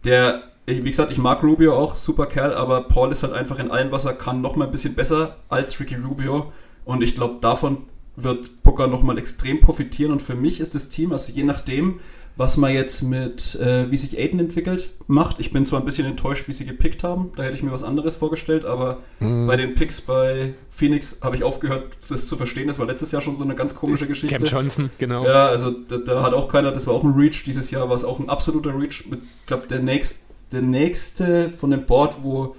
Der, 0.03 0.43
ich- 0.65 0.83
wie 0.83 0.89
gesagt, 0.91 1.11
ich 1.11 1.17
mag 1.17 1.41
Rubio 1.43 1.75
auch, 1.75 1.95
super 1.95 2.27
Kerl, 2.27 2.53
aber 2.53 2.81
Paul 2.87 3.11
ist 3.11 3.23
halt 3.23 3.33
einfach 3.33 3.57
in 3.59 3.71
allem, 3.71 3.91
was 3.91 4.05
er 4.05 4.13
kann, 4.13 4.41
noch 4.41 4.55
mal 4.55 4.65
ein 4.65 4.71
bisschen 4.71 4.93
besser 4.93 5.37
als 5.49 5.79
Ricky 5.79 5.95
Rubio. 5.95 6.51
Und 6.85 7.01
ich 7.01 7.15
glaube, 7.15 7.39
davon 7.41 7.85
wird 8.15 8.61
Booker 8.63 8.87
noch 8.87 9.01
mal 9.01 9.17
extrem 9.17 9.59
profitieren. 9.61 10.11
Und 10.11 10.21
für 10.21 10.35
mich 10.35 10.59
ist 10.59 10.75
das 10.75 10.89
Team, 10.89 11.11
also 11.11 11.31
je 11.31 11.43
nachdem, 11.43 11.99
was 12.40 12.56
man 12.56 12.74
jetzt 12.74 13.03
mit, 13.03 13.56
äh, 13.56 13.91
wie 13.91 13.98
sich 13.98 14.18
Aiden 14.18 14.40
entwickelt, 14.40 14.91
macht. 15.07 15.41
Ich 15.41 15.52
bin 15.52 15.66
zwar 15.66 15.82
ein 15.82 15.86
bisschen 15.86 16.07
enttäuscht, 16.07 16.48
wie 16.48 16.53
sie 16.53 16.64
gepickt 16.64 17.03
haben, 17.03 17.34
da 17.36 17.44
hätte 17.44 17.56
ich 17.56 17.64
mir 17.64 17.72
was 17.72 17.84
anderes 17.84 18.16
vorgestellt, 18.16 18.64
aber 18.64 18.99
bei 19.20 19.57
den 19.57 19.74
Picks 19.74 19.99
bei 19.99 20.53
Phoenix 20.70 21.18
habe 21.22 21.36
ich 21.36 21.44
aufgehört, 21.44 21.98
das 22.10 22.28
zu 22.28 22.38
verstehen. 22.38 22.68
Das 22.68 22.80
war 22.80 22.88
letztes 22.88 23.11
Jahr 23.11 23.22
schon 23.22 23.36
so 23.36 23.44
eine 23.44 23.56
ganz 23.56 23.76
komische 23.76 24.07
Geschichte. 24.07 24.38
Cam 24.38 24.45
Johnson, 24.45 24.90
genau. 24.98 25.26
Ja, 25.26 25.48
also 25.48 25.70
da, 25.72 25.98
da 25.98 26.24
hat 26.24 26.34
auch 26.34 26.48
keiner, 26.48 26.72
das 26.72 26.88
war 26.88 26.94
auch 26.94 27.03
ein 27.03 27.11
Reach. 27.11 27.44
Dieses 27.44 27.72
Jahr 27.72 27.90
war 27.90 27.95
es 27.98 28.06
auch 28.06 28.22
ein 28.22 28.30
absoluter 28.30 28.74
Reach. 28.74 29.06
Mit, 29.10 29.20
Ich 29.41 29.45
glaube, 29.45 29.68
der, 29.68 29.80
nächst, 29.80 30.20
der 30.53 30.61
nächste 30.61 31.49
von 31.49 31.72
dem 31.72 31.86
Board, 31.86 32.24
wo, 32.24 32.56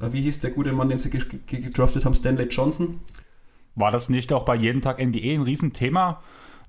äh, 0.00 0.12
wie 0.12 0.20
hieß 0.20 0.40
der 0.40 0.50
gute 0.50 0.72
Mann, 0.72 0.90
den 0.90 0.98
sie 0.98 1.08
ge 1.08 1.22
ge 1.46 1.60
gedraftet 1.60 2.04
haben, 2.04 2.14
Stanley 2.14 2.48
Johnson. 2.48 3.00
War 3.76 3.90
das 3.90 4.10
nicht 4.10 4.30
auch 4.34 4.44
bei 4.44 4.56
jeden 4.56 4.82
Tag 4.82 4.98
NBA 4.98 5.32
ein 5.32 5.42
Riesenthema, 5.42 6.20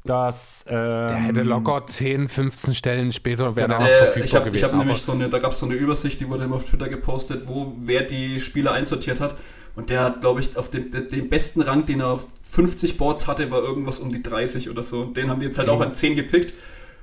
dass 0.05 0.65
ähm, 0.67 0.75
Der 0.75 1.15
hätte 1.15 1.41
locker 1.43 1.83
10, 1.87 2.27
15 2.27 2.75
Stellen 2.75 3.11
später 3.13 3.55
wäre 3.55 3.67
Genau. 3.67 3.79
er 3.79 3.83
noch 3.83 3.87
Äh, 3.89 3.97
verfügbar 3.97 4.25
ich 4.25 4.35
habe 4.35 4.45
gewesen. 4.45 4.63
hab 4.65 4.73
aber 4.73 4.83
nämlich 4.83 5.01
so 5.01 5.11
eine, 5.13 5.29
da 5.29 5.39
gab 5.39 5.51
es 5.51 5.59
so 5.59 5.65
eine 5.65 5.75
Übersicht, 5.75 6.19
die 6.19 6.29
wurde 6.29 6.43
immer 6.43 6.57
auf 6.57 6.65
Twitter 6.65 6.89
gepostet, 6.89 7.43
wo 7.47 7.73
wer 7.79 8.01
die 8.03 8.39
Spieler 8.41 8.73
einsortiert 8.73 9.19
hat. 9.21 9.35
Und 9.75 9.89
der 9.89 10.01
hat, 10.03 10.21
glaube 10.21 10.41
ich, 10.41 10.55
auf 10.57 10.69
dem, 10.69 10.89
de- 10.91 11.07
den 11.07 11.29
besten 11.29 11.61
Rang, 11.61 11.85
den 11.85 12.01
er 12.01 12.07
auf 12.07 12.27
50 12.47 12.97
Boards 12.97 13.25
hatte, 13.27 13.49
war 13.49 13.61
irgendwas 13.63 13.99
um 13.99 14.11
die 14.11 14.21
30 14.21 14.69
oder 14.69 14.83
so. 14.83 15.01
Und 15.01 15.17
den 15.17 15.29
haben 15.29 15.39
die 15.39 15.45
jetzt 15.47 15.57
halt 15.57 15.67
Mhm. 15.69 15.73
auch 15.73 15.81
an 15.81 15.95
10 15.95 16.15
gepickt. 16.15 16.53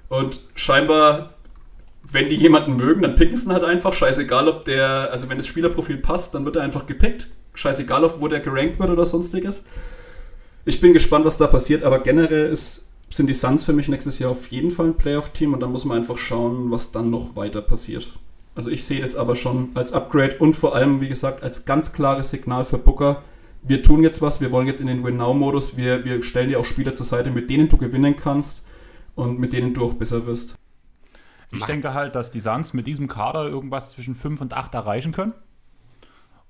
Und 0.08 0.40
scheinbar, 0.54 1.34
wenn 2.02 2.28
die 2.28 2.36
jemanden 2.36 2.76
mögen, 2.76 3.02
dann 3.02 3.14
picken 3.14 3.34
sie 3.36 3.48
ihn 3.48 3.52
halt 3.52 3.64
einfach. 3.64 3.92
Scheißegal, 3.94 4.46
ob 4.46 4.64
der, 4.66 5.10
also 5.10 5.28
wenn 5.28 5.38
das 5.38 5.46
Spielerprofil 5.46 5.96
passt, 5.96 6.34
dann 6.34 6.44
wird 6.44 6.56
er 6.56 6.62
einfach 6.62 6.86
gepickt. 6.86 7.28
Scheißegal, 7.54 8.04
auf 8.04 8.20
wo 8.20 8.28
der 8.28 8.40
gerankt 8.40 8.78
wird 8.78 8.90
oder 8.90 9.06
sonstiges. 9.06 9.64
Ich 10.64 10.80
bin 10.80 10.92
gespannt, 10.92 11.24
was 11.24 11.36
da 11.38 11.46
passiert, 11.46 11.82
aber 11.82 11.98
generell 12.00 12.46
ist, 12.46 12.89
sind 13.12 13.26
die 13.26 13.34
Suns 13.34 13.64
für 13.64 13.72
mich 13.72 13.88
nächstes 13.88 14.18
Jahr 14.18 14.30
auf 14.30 14.46
jeden 14.48 14.70
Fall 14.70 14.86
ein 14.86 14.96
Playoff-Team 14.96 15.52
und 15.52 15.60
dann 15.60 15.72
muss 15.72 15.84
man 15.84 15.98
einfach 15.98 16.16
schauen, 16.18 16.70
was 16.70 16.92
dann 16.92 17.10
noch 17.10 17.36
weiter 17.36 17.60
passiert. 17.60 18.12
Also 18.54 18.70
ich 18.70 18.84
sehe 18.84 19.00
das 19.00 19.16
aber 19.16 19.36
schon 19.36 19.70
als 19.74 19.92
Upgrade 19.92 20.36
und 20.38 20.54
vor 20.54 20.74
allem, 20.74 21.00
wie 21.00 21.08
gesagt, 21.08 21.42
als 21.42 21.64
ganz 21.64 21.92
klares 21.92 22.30
Signal 22.30 22.64
für 22.64 22.78
Booker. 22.78 23.22
Wir 23.62 23.82
tun 23.82 24.02
jetzt 24.02 24.22
was, 24.22 24.40
wir 24.40 24.52
wollen 24.52 24.66
jetzt 24.66 24.80
in 24.80 24.86
den 24.86 25.04
Win-Now-Modus, 25.04 25.76
wir, 25.76 26.04
wir 26.04 26.22
stellen 26.22 26.48
dir 26.48 26.58
auch 26.60 26.64
Spieler 26.64 26.92
zur 26.92 27.04
Seite, 27.06 27.30
mit 27.30 27.50
denen 27.50 27.68
du 27.68 27.76
gewinnen 27.76 28.16
kannst 28.16 28.64
und 29.14 29.38
mit 29.38 29.52
denen 29.52 29.74
du 29.74 29.84
auch 29.84 29.94
besser 29.94 30.26
wirst. 30.26 30.54
Ich 31.52 31.58
Macht- 31.60 31.68
denke 31.70 31.94
halt, 31.94 32.14
dass 32.14 32.30
die 32.30 32.40
Suns 32.40 32.72
mit 32.74 32.86
diesem 32.86 33.08
Kader 33.08 33.48
irgendwas 33.48 33.90
zwischen 33.90 34.14
5 34.14 34.40
und 34.40 34.54
8 34.54 34.72
erreichen 34.74 35.12
können. 35.12 35.34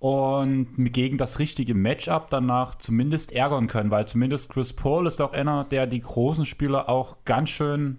Und 0.01 0.67
gegen 0.79 1.19
das 1.19 1.39
richtige 1.39 1.75
Matchup 1.75 2.31
danach 2.31 2.75
zumindest 2.77 3.33
ärgern 3.33 3.67
können, 3.67 3.91
weil 3.91 4.09
zumindest 4.09 4.51
Chris 4.51 4.73
Paul 4.73 5.07
ist 5.07 5.21
auch 5.21 5.33
einer, 5.35 5.65
der 5.65 5.87
die 5.87 6.01
großen 6.01 6.47
Spieler 6.47 6.89
auch 6.89 7.19
ganz 7.27 7.51
schön 7.51 7.99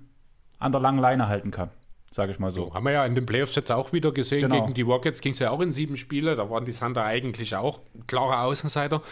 an 0.57 0.72
der 0.72 0.82
langen 0.82 0.98
Leine 0.98 1.28
halten 1.28 1.52
kann, 1.52 1.69
sage 2.10 2.32
ich 2.32 2.40
mal 2.40 2.52
so. 2.52 2.73
Haben 2.73 2.86
wir 2.86 2.91
ja 2.91 3.06
in 3.06 3.14
den 3.14 3.28
Playoffs 3.28 3.56
jetzt 3.56 3.72
auch 3.72 3.94
wieder 3.94 4.11
gesehen. 4.11 4.41
Genau. 4.41 4.61
Gegen 4.61 4.73
die 4.73 4.82
Rockets 4.82 5.22
ging 5.22 5.34
es 5.34 5.40
ja 5.40 5.52
auch 5.52 5.61
in 5.61 5.72
sieben 5.72 5.95
Spiele. 5.95 6.36
Da 6.36 6.49
waren 6.49 6.65
die 6.65 6.73
Thunder 6.73 7.03
eigentlich 7.03 7.56
auch 7.56 7.82
klare 8.07 8.40
Außenseiter. 8.40 9.03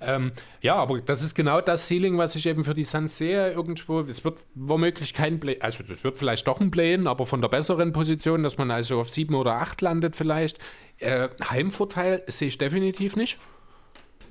Ähm, 0.00 0.32
ja, 0.62 0.76
aber 0.76 1.00
das 1.00 1.22
ist 1.22 1.34
genau 1.34 1.60
das 1.60 1.86
Ceiling, 1.86 2.16
was 2.18 2.34
ich 2.36 2.46
eben 2.46 2.64
für 2.64 2.74
die 2.74 2.84
Suns 2.84 3.18
sehe. 3.18 3.52
Irgendwo, 3.52 4.00
es 4.00 4.24
wird 4.24 4.38
womöglich 4.54 5.12
kein 5.12 5.40
Play, 5.40 5.58
also 5.60 5.82
es 5.82 6.02
wird 6.02 6.16
vielleicht 6.16 6.46
doch 6.46 6.60
ein 6.60 6.70
Play, 6.70 6.98
aber 7.04 7.26
von 7.26 7.42
der 7.42 7.48
besseren 7.48 7.92
Position, 7.92 8.42
dass 8.42 8.58
man 8.58 8.70
also 8.70 9.00
auf 9.00 9.10
sieben 9.10 9.34
oder 9.34 9.56
acht 9.56 9.82
landet 9.82 10.16
vielleicht. 10.16 10.58
Äh, 10.98 11.28
Heimvorteil 11.48 12.22
sehe 12.26 12.48
ich 12.48 12.58
definitiv 12.58 13.16
nicht. 13.16 13.38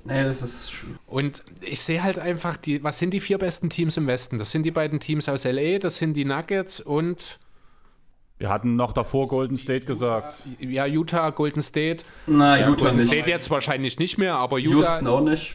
Nee, 0.04 0.22
das 0.24 0.42
ist 0.42 0.70
schwierig. 0.72 0.98
Und 1.06 1.42
ich 1.60 1.80
sehe 1.82 2.02
halt 2.02 2.18
einfach, 2.18 2.56
die, 2.56 2.82
was 2.82 2.98
sind 2.98 3.10
die 3.12 3.20
vier 3.20 3.38
besten 3.38 3.68
Teams 3.68 3.96
im 3.96 4.06
Westen? 4.06 4.38
Das 4.38 4.50
sind 4.50 4.62
die 4.62 4.70
beiden 4.70 5.00
Teams 5.00 5.28
aus 5.28 5.44
LA, 5.44 5.78
das 5.78 5.96
sind 5.96 6.14
die 6.14 6.24
Nuggets 6.24 6.80
und 6.80 7.38
Wir 8.38 8.48
hatten 8.48 8.76
noch 8.76 8.92
davor 8.92 9.28
Golden 9.28 9.56
State 9.56 9.84
gesagt. 9.84 10.36
ja, 10.60 10.86
Utah, 10.86 11.30
Golden 11.30 11.60
State. 11.62 12.04
Na, 12.26 12.58
Utah 12.58 12.84
Golden 12.84 12.96
nicht. 12.98 13.08
State 13.08 13.28
jetzt 13.28 13.50
wahrscheinlich 13.50 13.98
nicht 13.98 14.16
mehr, 14.18 14.36
aber 14.36 14.58
Utah. 14.58 14.76
Houston 14.76 15.06
auch 15.08 15.20
nicht. 15.20 15.54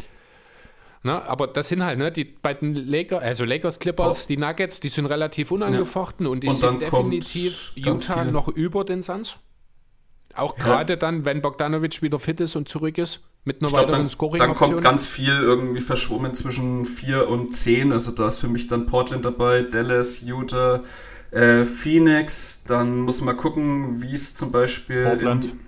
Ne, 1.05 1.21
aber 1.23 1.47
das 1.47 1.67
sind 1.69 1.83
halt, 1.83 1.97
ne, 1.99 2.11
die 2.11 2.23
beiden 2.23 2.75
Lakers, 2.75 3.21
also 3.21 3.43
Lakers 3.43 3.79
Clippers, 3.79 4.19
Top. 4.19 4.27
die 4.27 4.37
Nuggets, 4.37 4.79
die 4.79 4.87
sind 4.89 5.05
relativ 5.05 5.51
unangefochten 5.51 6.27
und 6.27 6.43
ich 6.45 6.53
sehe 6.53 6.77
definitiv 6.77 7.71
Utah 7.75 8.23
noch 8.25 8.47
über 8.47 8.85
den 8.85 9.01
Suns. 9.01 9.37
Auch 10.35 10.55
gerade 10.55 10.97
dann, 10.97 11.25
wenn 11.25 11.41
Bogdanovic 11.41 12.01
wieder 12.01 12.19
fit 12.19 12.39
ist 12.39 12.55
und 12.55 12.67
zurück 12.67 12.97
ist, 12.97 13.21
mit 13.45 13.61
einer 13.61 13.67
Ich 13.67 13.73
glaube, 13.73 13.91
weiteren 13.91 14.37
dann, 14.37 14.39
dann 14.39 14.55
kommt 14.55 14.81
ganz 14.81 15.05
viel 15.05 15.33
irgendwie 15.33 15.81
verschwommen 15.81 16.33
zwischen 16.33 16.85
4 16.85 17.27
und 17.27 17.53
10. 17.53 17.91
Also 17.91 18.11
da 18.11 18.27
ist 18.27 18.39
für 18.39 18.47
mich 18.47 18.67
dann 18.67 18.85
Portland 18.85 19.25
dabei, 19.25 19.61
Dallas, 19.61 20.21
Utah, 20.21 20.81
äh, 21.31 21.65
Phoenix. 21.65 22.63
Dann 22.65 23.01
muss 23.01 23.21
man 23.21 23.35
gucken, 23.35 24.01
wie 24.01 24.13
es 24.13 24.33
zum 24.33 24.51
Beispiel 24.51 25.03
Portland. 25.03 25.45
in, 25.45 25.59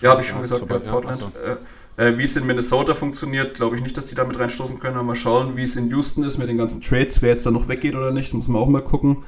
Ja, 0.00 0.10
habe 0.10 0.20
ich 0.20 0.28
schon 0.28 0.42
gesagt, 0.42 0.62
aber 0.62 0.84
ja, 0.84 0.90
Portland. 0.90 1.22
also. 1.22 1.38
Äh, 1.38 1.56
äh, 2.00 2.16
wie 2.16 2.24
es 2.24 2.36
in 2.36 2.46
Minnesota 2.46 2.94
funktioniert, 2.94 3.54
glaube 3.54 3.76
ich 3.76 3.82
nicht, 3.82 3.96
dass 3.96 4.06
die 4.06 4.14
da 4.14 4.24
mit 4.24 4.38
reinstoßen 4.38 4.80
können. 4.80 4.96
Aber 4.96 5.04
mal 5.04 5.14
schauen, 5.14 5.56
wie 5.56 5.62
es 5.62 5.76
in 5.76 5.90
Houston 5.90 6.24
ist 6.24 6.38
mit 6.38 6.48
den 6.48 6.56
ganzen 6.56 6.80
Trades, 6.80 7.22
wer 7.22 7.30
jetzt 7.30 7.46
da 7.46 7.50
noch 7.50 7.68
weggeht 7.68 7.94
oder 7.94 8.10
nicht, 8.10 8.32
muss 8.32 8.48
man 8.48 8.60
auch 8.60 8.68
mal 8.68 8.82
gucken. 8.82 9.24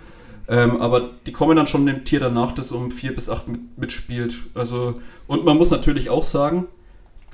Ähm, 0.48 0.80
aber 0.80 1.10
die 1.26 1.32
kommen 1.32 1.56
dann 1.56 1.66
schon 1.66 1.86
im 1.86 2.04
Tier 2.04 2.20
danach, 2.20 2.52
das 2.52 2.72
um 2.72 2.90
4 2.90 3.14
bis 3.14 3.30
8 3.30 3.48
mit, 3.48 3.78
mitspielt. 3.78 4.34
Also, 4.54 5.00
und 5.26 5.44
man 5.44 5.56
muss 5.56 5.70
natürlich 5.70 6.10
auch 6.10 6.24
sagen, 6.24 6.66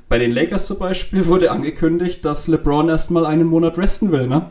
bei 0.09 0.19
den 0.19 0.31
Lakers 0.31 0.67
zum 0.67 0.79
Beispiel 0.79 1.27
wurde 1.27 1.51
angekündigt, 1.51 2.25
dass 2.25 2.49
LeBron 2.49 2.89
erstmal 2.89 3.27
einen 3.27 3.47
Monat 3.47 3.79
resten 3.79 4.13
will, 4.13 4.27
ne? 4.27 4.51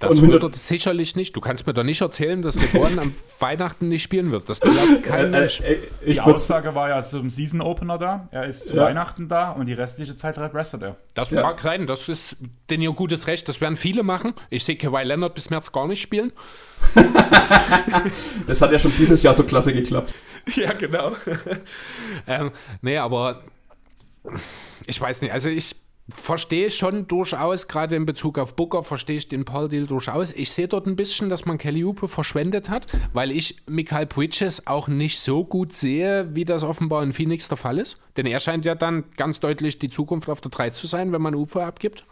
Das 0.00 0.18
Und 0.18 0.32
wird 0.32 0.42
er 0.42 0.50
sicherlich 0.54 1.14
nicht. 1.14 1.36
Du 1.36 1.40
kannst 1.42 1.66
mir 1.66 1.74
doch 1.74 1.84
nicht 1.84 2.00
erzählen, 2.00 2.40
dass 2.40 2.56
LeBron 2.60 2.98
am 3.00 3.14
Weihnachten 3.38 3.88
nicht 3.88 4.02
spielen 4.02 4.30
wird. 4.30 4.48
Das 4.48 4.58
glaubt 4.58 5.02
kein 5.02 5.30
Mensch. 5.30 5.60
Äh, 5.60 5.74
äh, 6.04 6.12
Die 6.14 6.20
Aussage 6.22 6.74
war 6.74 6.88
ja 6.88 7.02
zum 7.02 7.28
Season 7.28 7.60
Opener 7.60 7.98
da. 7.98 8.26
Er 8.30 8.46
ist 8.46 8.68
zu 8.68 8.76
Ja. 8.76 8.84
Weihnachten 8.84 9.28
da 9.28 9.50
und 9.50 9.66
die 9.66 9.74
restliche 9.74 10.16
Zeit 10.16 10.38
restet 10.38 10.80
er. 10.82 10.96
Das 11.14 11.28
Ja. 11.30 11.42
mag 11.42 11.60
sein, 11.60 11.86
das 11.86 12.08
ist 12.08 12.38
denn 12.70 12.80
ihr 12.80 12.92
gutes 12.92 13.26
Recht. 13.26 13.46
Das 13.48 13.60
werden 13.60 13.76
viele 13.76 14.02
machen. 14.02 14.32
Ich 14.48 14.64
sehe 14.64 14.76
Kawhi 14.76 15.04
Leonard 15.04 15.34
bis 15.34 15.50
März 15.50 15.70
gar 15.70 15.86
nicht 15.86 16.00
spielen. 16.00 16.32
das 18.46 18.62
hat 18.62 18.72
ja 18.72 18.78
schon 18.78 18.92
dieses 18.98 19.22
Jahr 19.22 19.34
so 19.34 19.44
klasse 19.44 19.72
geklappt. 19.72 20.14
Ja, 20.56 20.72
genau. 20.72 21.12
ähm, 22.26 22.50
nee, 22.80 22.96
aber 22.96 23.42
ich 24.86 24.98
weiß 24.98 25.20
nicht. 25.20 25.32
Also 25.32 25.50
ich 25.50 25.76
verstehe 26.10 26.70
schon 26.70 27.06
durchaus, 27.08 27.68
gerade 27.68 27.96
in 27.96 28.06
Bezug 28.06 28.38
auf 28.38 28.54
Booker, 28.56 28.82
verstehe 28.84 29.16
ich 29.16 29.28
den 29.28 29.44
Paul-Deal 29.44 29.86
durchaus. 29.86 30.32
Ich 30.32 30.50
sehe 30.52 30.68
dort 30.68 30.86
ein 30.86 30.96
bisschen, 30.96 31.30
dass 31.30 31.44
man 31.46 31.58
Kelly 31.58 31.84
Oubre 31.84 32.08
verschwendet 32.08 32.68
hat, 32.70 32.86
weil 33.12 33.30
ich 33.32 33.56
Michael 33.66 34.06
Bridges 34.06 34.66
auch 34.66 34.88
nicht 34.88 35.20
so 35.20 35.44
gut 35.44 35.72
sehe, 35.72 36.28
wie 36.34 36.44
das 36.44 36.62
offenbar 36.62 37.02
in 37.02 37.12
Phoenix 37.12 37.48
der 37.48 37.56
Fall 37.56 37.78
ist. 37.78 37.96
Denn 38.16 38.26
er 38.26 38.40
scheint 38.40 38.64
ja 38.64 38.74
dann 38.74 39.04
ganz 39.16 39.40
deutlich 39.40 39.78
die 39.78 39.90
Zukunft 39.90 40.28
auf 40.28 40.40
der 40.40 40.50
3 40.50 40.70
zu 40.70 40.86
sein, 40.86 41.12
wenn 41.12 41.22
man 41.22 41.34
Oubre 41.34 41.64
abgibt. 41.64 42.04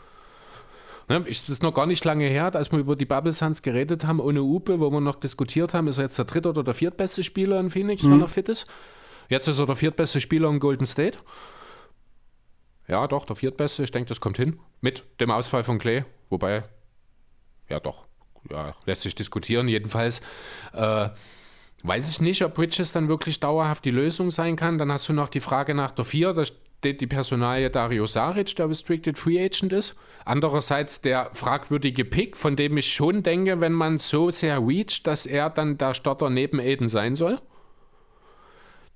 Ne, 1.09 1.25
ich- 1.27 1.41
Das 1.41 1.49
ist 1.51 1.63
noch 1.63 1.73
gar 1.75 1.87
nicht 1.87 2.05
lange 2.05 2.27
her, 2.27 2.55
als 2.55 2.71
wir 2.71 2.79
über 2.79 2.95
die 2.95 3.07
Bubble 3.07 3.33
Suns 3.33 3.63
geredet 3.63 4.07
haben, 4.07 4.21
ohne 4.21 4.43
Upe, 4.43 4.79
wo 4.79 4.91
wir 4.91 5.01
noch 5.01 5.17
diskutiert 5.17 5.73
haben, 5.73 5.89
ist 5.89 5.97
er 5.99 6.05
jetzt 6.05 6.19
der 6.19 6.27
dritte 6.27 6.51
oder 6.51 6.63
der 6.63 6.75
viertbeste 6.75 7.23
Spieler 7.25 7.59
in 7.61 7.71
Phoenix, 7.71 8.05
wenn 8.05 8.21
er 8.21 8.29
fit 8.29 8.49
ist. 8.51 8.67
Jetzt 9.31 9.49
ist 9.49 9.59
er 9.59 9.67
der 9.67 9.77
viertbeste 9.77 10.21
Spieler 10.21 10.49
in 10.51 10.59
Golden 10.61 10.87
State. 10.87 11.19
Ja, 12.89 13.07
doch, 13.07 13.27
der 13.27 13.37
viertbeste. 13.37 13.83
Ich 13.83 13.93
denke, 13.93 14.09
das 14.09 14.21
kommt 14.21 14.39
hin. 14.39 14.59
Mit 14.81 15.05
dem 15.21 15.31
Ausfall 15.31 15.63
von 15.63 15.79
Clay. 15.79 16.05
Wobei, 16.31 16.65
ja 17.69 17.81
doch, 17.81 18.07
ja, 18.51 18.75
lässt 18.87 19.03
sich 19.03 19.15
diskutieren. 19.15 19.69
Jedenfalls 19.69 20.21
äh, 20.73 21.09
weiß 21.83 22.11
ich 22.11 22.21
nicht, 22.21 22.43
ob 22.43 22.55
Bridges 22.55 22.93
dann 22.93 23.09
wirklich 23.09 23.41
dauerhaft 23.41 23.85
die 23.85 23.91
Lösung 23.91 24.31
sein 24.31 24.57
kann. 24.57 24.79
Dann 24.79 24.91
hast 24.91 25.09
du 25.09 25.13
noch 25.13 25.29
die 25.29 25.41
Frage 25.41 25.75
nach 25.75 25.91
der 25.91 26.07
vier. 26.07 26.33
Da 26.33 26.45
steht 26.47 27.01
die 27.03 27.07
Personalie 27.07 27.69
Dario 27.71 28.07
Saric, 28.07 28.57
der 28.57 28.71
Restricted 28.71 29.19
Free 29.19 29.39
Agent 29.39 29.73
ist. 29.75 29.95
Andererseits 30.25 31.03
der 31.03 31.31
fragwürdige 31.35 32.07
Pick, 32.07 32.37
von 32.39 32.57
dem 32.57 32.79
ich 32.79 32.93
schon 32.93 33.23
denke, 33.23 33.61
wenn 33.61 33.73
man 33.73 33.99
so 33.99 34.31
sehr 34.31 34.67
reacht, 34.67 35.07
dass 35.07 35.27
er 35.27 35.51
dann 35.51 35.77
der 35.77 35.93
Starter 35.93 36.31
neben 36.31 36.59
Aiden 36.59 36.89
sein 36.89 37.17
soll. 37.17 37.39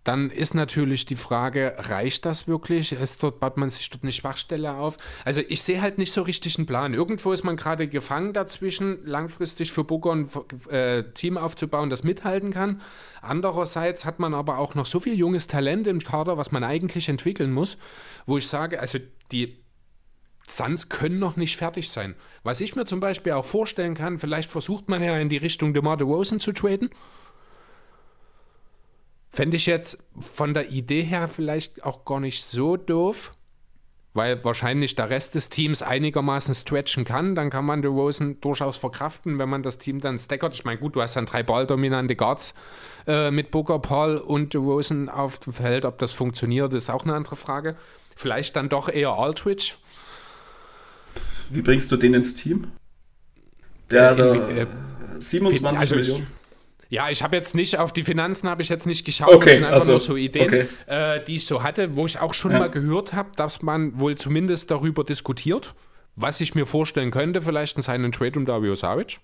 Dann 0.04 0.30
ist 0.30 0.54
natürlich 0.54 1.06
die 1.06 1.16
Frage, 1.16 1.74
reicht 1.78 2.24
das 2.24 2.48
wirklich? 2.48 2.92
Ist 2.92 3.22
dort, 3.22 3.38
baut 3.38 3.56
man 3.56 3.70
sich 3.70 3.88
dort 3.88 4.02
eine 4.02 4.10
Schwachstelle 4.10 4.74
auf? 4.74 4.96
Also 5.24 5.42
ich 5.46 5.62
sehe 5.62 5.80
halt 5.80 5.98
nicht 5.98 6.12
so 6.12 6.22
richtig 6.22 6.58
einen 6.58 6.66
Plan. 6.66 6.92
Irgendwo 6.92 7.32
ist 7.32 7.44
man 7.44 7.56
gerade 7.56 7.86
gefangen 7.86 8.32
dazwischen, 8.32 9.06
langfristig 9.06 9.70
für 9.70 9.84
Booker 9.84 10.12
ein 10.12 10.28
äh, 10.70 11.04
Team 11.12 11.38
aufzubauen, 11.38 11.88
das 11.88 12.02
mithalten 12.02 12.50
kann. 12.50 12.80
Andererseits 13.20 14.04
hat 14.04 14.18
man 14.18 14.34
aber 14.34 14.58
auch 14.58 14.74
noch 14.74 14.86
so 14.86 14.98
viel 14.98 15.14
junges 15.14 15.46
Talent 15.46 15.86
im 15.86 16.00
Kader, 16.00 16.36
was 16.36 16.50
man 16.50 16.64
eigentlich 16.64 17.08
entwickeln 17.08 17.52
muss, 17.52 17.76
wo 18.26 18.38
ich 18.38 18.48
sage, 18.48 18.80
also 18.80 18.98
die 19.30 19.62
Suns 20.48 20.88
können 20.88 21.20
noch 21.20 21.36
nicht 21.36 21.56
fertig 21.56 21.90
sein. 21.90 22.16
Was 22.42 22.60
ich 22.60 22.74
mir 22.74 22.84
zum 22.84 22.98
Beispiel 22.98 23.32
auch 23.32 23.44
vorstellen 23.44 23.94
kann, 23.94 24.18
vielleicht 24.18 24.50
versucht 24.50 24.88
man 24.88 25.02
ja 25.02 25.16
in 25.18 25.28
die 25.28 25.36
Richtung 25.36 25.72
DeMar 25.72 25.96
DeRozan 25.96 26.40
zu 26.40 26.52
traden. 26.52 26.90
Fände 29.32 29.56
ich 29.56 29.66
jetzt 29.66 29.98
von 30.18 30.52
der 30.54 30.70
Idee 30.70 31.02
her 31.02 31.28
vielleicht 31.28 31.84
auch 31.84 32.04
gar 32.04 32.20
nicht 32.20 32.44
so 32.44 32.76
doof, 32.76 33.32
weil 34.12 34.44
wahrscheinlich 34.44 34.94
der 34.94 35.09
Rest 35.09 35.34
des 35.34 35.48
Teams 35.48 35.80
einigermaßen 35.80 36.54
stretchen 36.54 37.04
kann. 37.06 37.34
Dann 37.34 37.48
kann 37.48 37.64
man 37.64 37.80
DeRozan 37.80 38.38
durchaus 38.42 38.76
verkraften, 38.76 39.38
wenn 39.38 39.48
man 39.48 39.62
das 39.62 39.78
Team 39.78 40.00
dann 40.00 40.18
stackert. 40.18 40.54
Ich 40.54 40.64
meine, 40.66 40.78
gut, 40.78 40.96
du 40.96 41.00
hast 41.02 41.16
dann 41.16 41.24
drei 41.24 41.42
balldominante 41.42 42.14
Guards 42.14 42.52
äh, 43.06 43.30
mit 43.30 43.50
Booker, 43.50 43.78
Paul 43.78 44.18
und 44.18 44.52
DeRozan 44.52 45.09
auf 45.09 45.38
dem 45.38 45.54
Feld. 45.54 45.86
Ob 45.86 45.96
das 45.98 46.12
funktioniert, 46.12 46.74
ist 46.74 46.90
auch 46.90 47.04
eine 47.04 47.14
andere 47.14 47.36
Frage. 47.36 47.76
Vielleicht 48.14 48.54
dann 48.56 48.68
doch 48.68 48.90
eher 48.90 49.12
Aldridge. 49.12 49.72
Wie 51.48 51.62
bringst 51.62 51.90
du 51.90 51.96
den 51.96 52.12
ins 52.12 52.34
Team? 52.34 52.70
Der 53.90 54.14
da 54.14 54.34
Äh, 54.34 54.66
27 55.20 55.80
also 55.80 55.94
ich- 55.96 56.00
Millionen. 56.09 56.26
Ja, 56.93 57.09
ich 57.09 57.23
habe 57.23 57.35
jetzt 57.36 57.55
nicht 57.55 57.78
auf 57.78 57.94
die 57.94 58.05
Finanzen 58.05 58.51
habe 58.51 58.60
ich 58.60 58.69
jetzt 58.69 58.86
nicht 58.86 59.06
geschaut. 59.06 59.32
Okay, 59.32 59.44
das 59.47 59.55
sind 59.55 59.64
einfach 59.64 59.77
also, 59.77 59.93
nur 59.93 60.01
so 60.01 60.16
Ideen, 60.16 60.44
okay. 60.44 60.66
äh, 60.85 61.24
die 61.24 61.36
ich 61.36 61.47
so 61.47 61.62
hatte, 61.62 61.97
wo 61.97 62.05
ich 62.05 62.20
auch 62.20 62.35
schon 62.35 62.51
Ja. 62.51 62.59
mal 62.59 62.70
gehört 62.70 63.14
habe, 63.14 63.31
dass 63.35 63.62
man 63.62 63.98
wohl 63.98 64.16
zumindest 64.16 64.70
darüber 64.70 65.02
diskutiert, 65.02 65.74
was 66.16 66.43
ich 66.43 66.55
mir 66.55 66.66
vorstellen 66.66 67.10
könnte, 67.10 67.40
vielleicht 67.40 67.78
in 67.78 67.82
seinen 67.82 68.12
Trade 68.12 68.39
um 68.39 68.44
Dario 68.44 68.74
Saric. 68.74 69.20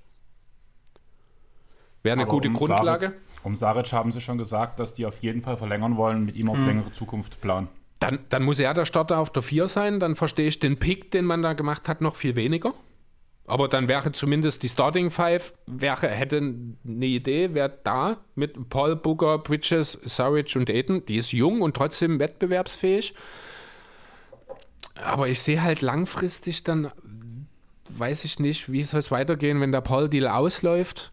Wäre 2.03 2.15
eine 2.15 2.23
Aber 2.23 2.31
gute 2.31 2.49
um 2.49 2.55
Grundlage. 2.55 3.09
Saric, 3.09 3.21
um 3.43 3.55
Saric 3.55 3.93
haben 3.93 4.13
sie 4.13 4.23
schon 4.23 4.39
gesagt, 4.39 4.81
dass 4.81 4.95
die 4.95 5.05
auf 5.05 5.19
jeden 5.21 5.43
Fall 5.43 5.59
verlängern 5.59 5.99
wollen, 5.99 6.25
mit 6.25 6.37
ihm 6.37 6.49
auf 6.49 6.57
längere 6.57 6.91
Zukunft 6.95 7.39
planen. 7.43 7.69
Dann, 7.99 8.21
dann 8.31 8.45
muss 8.45 8.59
er 8.61 8.73
der 8.73 8.87
Starter 8.87 9.19
auf 9.19 9.31
der 9.31 9.43
4 9.43 9.69
sein, 9.69 10.01
dann 10.01 10.17
verstehe 10.17 10.49
ich 10.49 10.59
den 10.59 10.79
Pick, 10.79 11.11
den 11.11 11.27
man 11.27 11.43
da 11.43 11.53
gemacht 11.53 11.87
hat, 11.87 12.01
noch 12.01 12.17
viel 12.17 12.35
weniger. 12.35 12.73
Aber 13.49 13.67
dann 13.69 13.89
wäre 13.89 14.13
zumindest 14.13 14.63
die 14.63 14.69
Starting 14.69 15.11
Five, 15.11 15.55
wäre, 15.67 16.09
hätte 16.09 16.37
eine 16.37 17.07
Idee, 17.07 17.55
wäre 17.55 17.79
da 17.83 18.19
mit 18.35 18.69
Paul 18.69 18.95
Booker, 18.95 19.39
Bridges, 19.39 19.99
Saric 20.05 20.55
und 20.55 20.69
Aiden. 20.69 21.07
Die 21.07 21.17
ist 21.17 21.33
jung 21.33 21.63
und 21.63 21.75
trotzdem 21.75 22.21
wettbewerbsfähig. 22.21 23.15
Aber 24.97 25.29
ich 25.29 25.41
sehe 25.41 25.63
halt 25.63 25.81
langfristig 25.81 26.63
dann, 26.63 26.93
weiß 27.89 28.25
ich 28.25 28.39
nicht, 28.39 28.71
wie 28.71 28.83
soll 28.83 29.01
es 29.01 29.11
weitergehen, 29.11 29.63
wenn 29.63 29.73
der 29.73 29.81
Paul-Deal 29.81 30.29
ausläuft. 30.29 31.11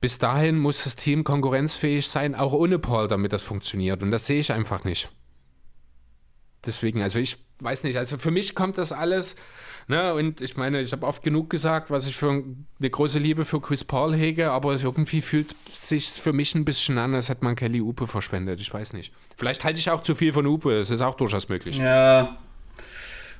Bis 0.00 0.18
dahin 0.18 0.58
muss 0.58 0.82
das 0.82 0.96
Team 0.96 1.22
konkurrenzfähig 1.22 2.08
sein, 2.08 2.34
auch 2.34 2.52
ohne 2.52 2.80
Paul, 2.80 3.06
damit 3.06 3.32
das 3.32 3.44
funktioniert. 3.44 4.02
Und 4.02 4.10
das 4.10 4.26
sehe 4.26 4.40
ich 4.40 4.50
einfach 4.50 4.82
nicht. 4.82 5.10
deswegen, 6.66 7.02
also 7.02 7.20
ich 7.20 7.38
weiß 7.60 7.84
nicht, 7.84 7.96
also 7.96 8.18
für 8.18 8.32
mich 8.32 8.56
kommt 8.56 8.78
das 8.78 8.90
alles, 8.90 9.36
ne, 9.90 10.14
und 10.14 10.40
ich 10.40 10.56
meine, 10.56 10.80
ich 10.80 10.92
habe 10.92 11.06
oft 11.06 11.22
genug 11.22 11.50
gesagt, 11.50 11.90
was 11.90 12.06
ich 12.06 12.16
für 12.16 12.30
eine 12.30 12.90
große 12.90 13.18
Liebe 13.18 13.44
für 13.44 13.60
Chris 13.60 13.84
Paul 13.84 14.14
hege, 14.14 14.50
aber 14.50 14.72
irgendwie 14.80 15.20
fühlt 15.20 15.54
sich 15.70 16.08
für 16.08 16.32
mich 16.32 16.54
ein 16.54 16.64
bisschen 16.64 16.96
an, 16.96 17.14
als 17.14 17.28
hätte 17.28 17.44
man 17.44 17.56
Kelly 17.56 17.80
Upe 17.80 18.06
verschwendet, 18.06 18.60
ich 18.60 18.72
weiß 18.72 18.94
nicht. 18.94 19.12
Vielleicht 19.36 19.64
halte 19.64 19.78
ich 19.78 19.90
auch 19.90 20.02
zu 20.02 20.14
viel 20.14 20.32
von 20.32 20.46
Upe, 20.46 20.72
es 20.78 20.90
ist 20.90 21.02
auch 21.02 21.16
durchaus 21.16 21.48
möglich. 21.48 21.76
Ja, 21.76 22.38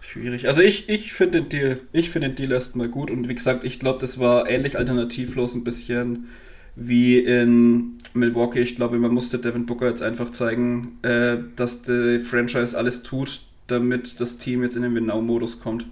schwierig. 0.01 0.47
Also 0.49 0.61
ich, 0.61 0.89
ich 0.89 1.13
finde 1.13 1.41
den 1.41 1.49
Deal, 1.49 1.81
ich 1.93 2.11
finde 2.11 2.29
den 2.29 2.37
Deal 2.37 2.53
erstmal 2.53 2.89
gut 2.89 3.11
und 3.11 3.29
wie 3.29 3.35
gesagt, 3.35 3.65
ich 3.65 3.81
glaube, 3.81 4.01
das 4.01 4.19
war 4.19 4.51
ähnlich 4.51 4.77
alternativlos 4.77 5.55
ein 5.55 5.65
bisschen 5.65 6.29
wie 6.77 7.19
in 7.19 7.99
Milwaukee. 8.15 8.61
Ich 8.61 8.77
glaube, 8.77 8.99
man 8.99 9.13
musste 9.13 9.39
Devin 9.39 9.67
Booker 9.67 9.89
jetzt 9.89 10.03
einfach 10.03 10.31
zeigen, 10.31 10.99
äh, 11.03 11.39
dass 11.57 11.83
die 11.83 12.19
Franchise 12.21 12.77
alles 12.77 13.03
tut, 13.03 13.43
damit 13.67 14.21
das 14.21 14.39
Team 14.39 14.63
jetzt 14.63 14.77
in 14.77 14.83
den 14.83 14.95
Winnow-Modus 14.95 15.61
kommt. 15.61 15.87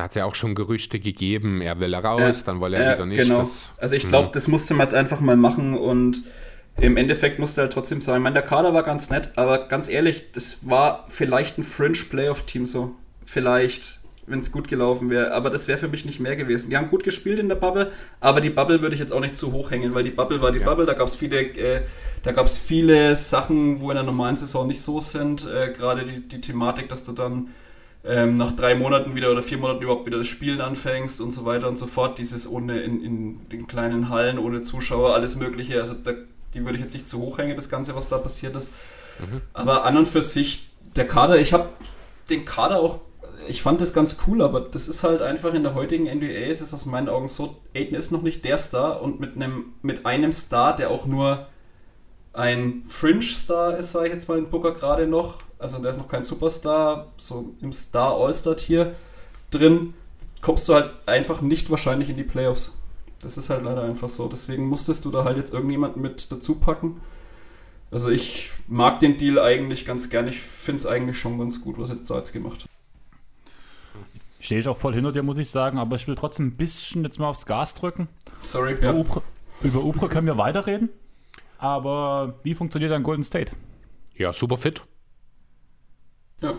Da 0.00 0.04
hat 0.04 0.12
es 0.12 0.14
ja 0.14 0.24
auch 0.24 0.34
schon 0.34 0.54
Gerüchte 0.54 0.98
gegeben, 0.98 1.60
er 1.60 1.78
will 1.78 1.94
raus, 1.94 2.38
ja, 2.38 2.46
dann 2.46 2.62
will 2.62 2.72
er 2.72 2.82
ja, 2.82 2.94
wieder 2.94 3.04
nicht. 3.04 3.20
Genau. 3.20 3.40
Das, 3.40 3.72
also 3.76 3.94
ich 3.94 4.08
glaube, 4.08 4.30
das 4.32 4.48
musste 4.48 4.72
man 4.72 4.86
jetzt 4.86 4.94
einfach 4.94 5.20
mal 5.20 5.36
machen 5.36 5.76
und 5.76 6.24
im 6.78 6.96
Endeffekt 6.96 7.38
musste 7.38 7.60
er 7.60 7.64
halt 7.64 7.74
trotzdem 7.74 8.00
sagen, 8.00 8.20
ich 8.20 8.22
meine, 8.22 8.32
der 8.32 8.42
Kader 8.42 8.72
war 8.72 8.82
ganz 8.82 9.10
nett, 9.10 9.32
aber 9.36 9.68
ganz 9.68 9.90
ehrlich, 9.90 10.32
das 10.32 10.66
war 10.66 11.04
vielleicht 11.08 11.58
ein 11.58 11.64
Fringe-Playoff-Team 11.64 12.64
so. 12.64 12.94
Vielleicht 13.26 14.00
wenn 14.26 14.38
es 14.38 14.52
gut 14.52 14.68
gelaufen 14.68 15.10
wäre. 15.10 15.32
Aber 15.32 15.50
das 15.50 15.66
wäre 15.66 15.76
für 15.76 15.88
mich 15.88 16.04
nicht 16.04 16.20
mehr 16.20 16.36
gewesen. 16.36 16.70
Die 16.70 16.76
haben 16.76 16.88
gut 16.88 17.02
gespielt 17.02 17.40
in 17.40 17.48
der 17.48 17.56
Bubble, 17.56 17.90
aber 18.20 18.40
die 18.40 18.48
Bubble 18.48 18.80
würde 18.80 18.94
ich 18.94 19.00
jetzt 19.00 19.12
auch 19.12 19.18
nicht 19.18 19.34
zu 19.34 19.50
hoch 19.50 19.72
hängen, 19.72 19.92
weil 19.92 20.04
die 20.04 20.12
Bubble 20.12 20.40
war 20.40 20.52
die 20.52 20.60
ja. 20.60 20.66
Bubble. 20.66 20.86
Da 20.86 20.94
gab 20.94 21.08
es 21.08 21.16
viele, 21.16 21.40
äh, 21.40 21.82
viele 22.46 23.16
Sachen, 23.16 23.80
wo 23.80 23.90
in 23.90 23.96
der 23.96 24.04
normalen 24.04 24.36
Saison 24.36 24.68
nicht 24.68 24.80
so 24.80 25.00
sind. 25.00 25.44
Äh, 25.46 25.72
Gerade 25.72 26.04
die, 26.04 26.26
die 26.26 26.40
Thematik, 26.40 26.88
dass 26.88 27.04
du 27.04 27.12
dann 27.12 27.48
ähm, 28.04 28.36
nach 28.36 28.52
drei 28.52 28.74
Monaten 28.74 29.14
wieder 29.14 29.30
oder 29.30 29.42
vier 29.42 29.58
Monaten 29.58 29.82
überhaupt 29.82 30.06
wieder 30.06 30.18
das 30.18 30.26
Spielen 30.26 30.60
anfängst 30.60 31.20
und 31.20 31.30
so 31.30 31.44
weiter 31.44 31.68
und 31.68 31.76
so 31.76 31.86
fort. 31.86 32.18
Dieses 32.18 32.48
ohne 32.48 32.80
in, 32.80 33.02
in 33.02 33.48
den 33.48 33.66
kleinen 33.66 34.08
Hallen, 34.08 34.38
ohne 34.38 34.62
Zuschauer, 34.62 35.14
alles 35.14 35.36
Mögliche. 35.36 35.78
Also 35.80 35.94
da, 35.94 36.12
die 36.54 36.64
würde 36.64 36.76
ich 36.76 36.82
jetzt 36.82 36.94
nicht 36.94 37.08
zu 37.08 37.18
hoch 37.18 37.38
hängen, 37.38 37.56
das 37.56 37.68
Ganze, 37.68 37.94
was 37.94 38.08
da 38.08 38.18
passiert 38.18 38.56
ist. 38.56 38.72
Mhm. 39.18 39.42
Aber 39.52 39.84
an 39.84 39.96
und 39.96 40.08
für 40.08 40.22
sich, 40.22 40.70
der 40.96 41.06
Kader, 41.06 41.38
ich 41.38 41.52
habe 41.52 41.68
den 42.30 42.44
Kader 42.44 42.80
auch 42.80 43.00
ich 43.48 43.62
fand 43.62 43.80
das 43.80 43.92
ganz 43.92 44.16
cool, 44.26 44.42
aber 44.42 44.60
das 44.60 44.88
ist 44.88 45.02
halt 45.02 45.22
einfach 45.22 45.54
in 45.54 45.62
der 45.62 45.74
heutigen 45.74 46.04
NBA 46.04 46.50
ist 46.50 46.60
es 46.60 46.74
aus 46.74 46.86
meinen 46.86 47.08
Augen 47.08 47.28
so, 47.28 47.56
Aiden 47.74 47.96
ist 47.96 48.12
noch 48.12 48.22
nicht 48.22 48.44
der 48.44 48.58
Star 48.58 49.02
und 49.02 49.20
mit 49.20 49.36
einem, 49.36 49.72
mit 49.82 50.06
einem 50.06 50.32
Star, 50.32 50.76
der 50.76 50.90
auch 50.90 51.06
nur 51.06 51.46
ein 52.32 52.84
Fringe-Star 52.88 53.76
ist, 53.76 53.92
sage 53.92 54.06
ich 54.06 54.12
jetzt 54.12 54.28
mal 54.28 54.38
in 54.38 54.50
Booker 54.50 54.72
gerade 54.72 55.06
noch, 55.06 55.42
also 55.60 55.78
der 55.78 55.90
ist 55.90 55.98
noch 55.98 56.08
kein 56.08 56.22
Superstar, 56.22 57.08
so 57.16 57.54
im 57.60 57.72
Star-All-Star-Tier 57.72 58.94
drin, 59.50 59.94
kommst 60.40 60.68
du 60.68 60.74
halt 60.74 60.90
einfach 61.06 61.40
nicht 61.40 61.70
wahrscheinlich 61.70 62.08
in 62.10 62.16
die 62.16 62.24
Playoffs. 62.24 62.72
Das 63.20 63.36
ist 63.36 63.50
halt 63.50 63.64
leider 63.64 63.82
einfach 63.82 64.08
so. 64.08 64.28
Deswegen 64.28 64.66
musstest 64.66 65.04
du 65.04 65.10
da 65.10 65.24
halt 65.24 65.36
jetzt 65.36 65.52
irgendjemanden 65.52 66.00
mit 66.00 66.32
dazu 66.32 66.54
packen. 66.54 67.00
Also 67.90 68.08
ich 68.08 68.50
mag 68.66 69.00
den 69.00 69.18
Deal 69.18 69.38
eigentlich 69.38 69.84
ganz 69.84 70.08
gern. 70.08 70.26
Ich 70.28 70.40
finde 70.40 70.78
es 70.78 70.86
eigentlich 70.86 71.18
schon 71.18 71.38
ganz 71.38 71.60
gut, 71.60 71.78
was 71.78 71.90
er 71.90 71.96
jetzt 71.96 72.32
gemacht 72.32 72.62
hat. 72.62 72.70
Stehe 74.38 74.58
ich 74.58 74.68
auch 74.68 74.76
voll 74.78 74.94
hinter 74.94 75.12
dir, 75.12 75.22
muss 75.22 75.36
ich 75.36 75.50
sagen, 75.50 75.76
aber 75.76 75.96
ich 75.96 76.08
will 76.08 76.16
trotzdem 76.16 76.46
ein 76.46 76.56
bisschen 76.56 77.04
jetzt 77.04 77.18
mal 77.18 77.28
aufs 77.28 77.44
Gas 77.44 77.74
drücken. 77.74 78.08
Sorry, 78.40 78.78
ja. 78.80 78.92
Über 79.62 79.84
Upre, 79.84 80.08
können 80.08 80.26
wir 80.26 80.38
weiterreden, 80.38 80.88
aber 81.58 82.36
wie 82.42 82.54
funktioniert 82.54 82.90
dann 82.90 83.02
Golden 83.02 83.22
State? 83.22 83.52
Ja, 84.16 84.32
super 84.32 84.56
fit. 84.56 84.82
Ja. 86.40 86.54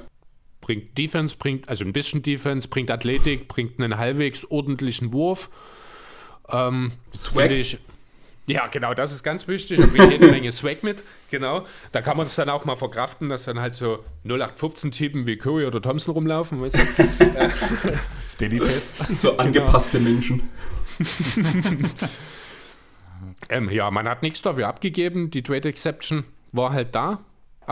Bringt 0.62 0.98
Defense, 0.98 1.36
bringt, 1.38 1.70
also 1.70 1.84
ein 1.84 1.94
bisschen 1.94 2.22
Defense, 2.22 2.68
bringt 2.68 2.92
Athletik, 2.92 3.48
bringt 3.48 3.80
einen 3.80 3.98
halbwegs 3.98 4.46
ordentlichen 4.46 5.12
Wurf. 5.12 5.50
Ähm, 6.50 6.92
Swag. 7.16 7.52
Ich, 7.52 7.80
ja, 8.48 8.68
genau, 8.68 8.94
das 8.94 9.12
ist 9.12 9.24
ganz 9.24 9.48
wichtig. 9.48 9.80
Und 9.80 9.94
wir 9.94 10.10
jede 10.10 10.28
Menge 10.28 10.52
Swag 10.52 10.84
mit, 10.84 11.04
genau. 11.30 11.66
Da 11.92 12.02
kann 12.02 12.18
man 12.18 12.26
es 12.26 12.36
dann 12.36 12.50
auch 12.50 12.66
mal 12.66 12.76
verkraften, 12.76 13.30
dass 13.30 13.46
dann 13.46 13.60
halt 13.60 13.76
so 13.76 14.04
0815-Typen 14.26 15.28
wie 15.28 15.38
Curry 15.38 15.66
oder 15.66 15.82
Thompson 15.82 16.14
rumlaufen, 16.14 16.62
weißt 16.62 16.76
du? 16.76 16.82
So 19.10 19.32
genau. 19.32 19.44
angepasste 19.44 20.00
Menschen. 20.00 20.44
ähm, 23.50 23.70
ja, 23.70 23.90
man 23.92 24.08
hat 24.08 24.22
nichts 24.22 24.42
dafür 24.42 24.68
abgegeben. 24.68 25.32
Die 25.32 25.44
Trade 25.44 25.70
Exception 25.70 26.24
war 26.52 26.74
halt 26.74 26.96
da. 26.96 27.20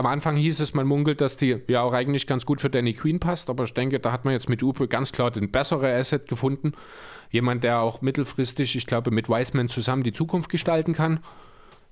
Am 0.00 0.06
Anfang 0.06 0.34
hieß 0.36 0.60
es, 0.60 0.72
man 0.72 0.86
munkelt, 0.86 1.20
dass 1.20 1.36
die 1.36 1.58
ja 1.68 1.82
auch 1.82 1.92
eigentlich 1.92 2.26
ganz 2.26 2.46
gut 2.46 2.62
für 2.62 2.70
Danny 2.70 2.94
Queen 2.94 3.20
passt, 3.20 3.50
aber 3.50 3.64
ich 3.64 3.74
denke, 3.74 4.00
da 4.00 4.12
hat 4.12 4.24
man 4.24 4.32
jetzt 4.32 4.48
mit 4.48 4.62
Upe 4.62 4.88
ganz 4.88 5.12
klar 5.12 5.30
den 5.30 5.50
besseren 5.50 5.90
Asset 5.92 6.26
gefunden 6.26 6.72
jemand, 7.28 7.64
der 7.64 7.80
auch 7.80 8.00
mittelfristig, 8.00 8.76
ich 8.76 8.86
glaube, 8.86 9.10
mit 9.10 9.28
Wiseman 9.28 9.68
zusammen 9.68 10.02
die 10.02 10.14
Zukunft 10.14 10.48
gestalten 10.48 10.94
kann. 10.94 11.20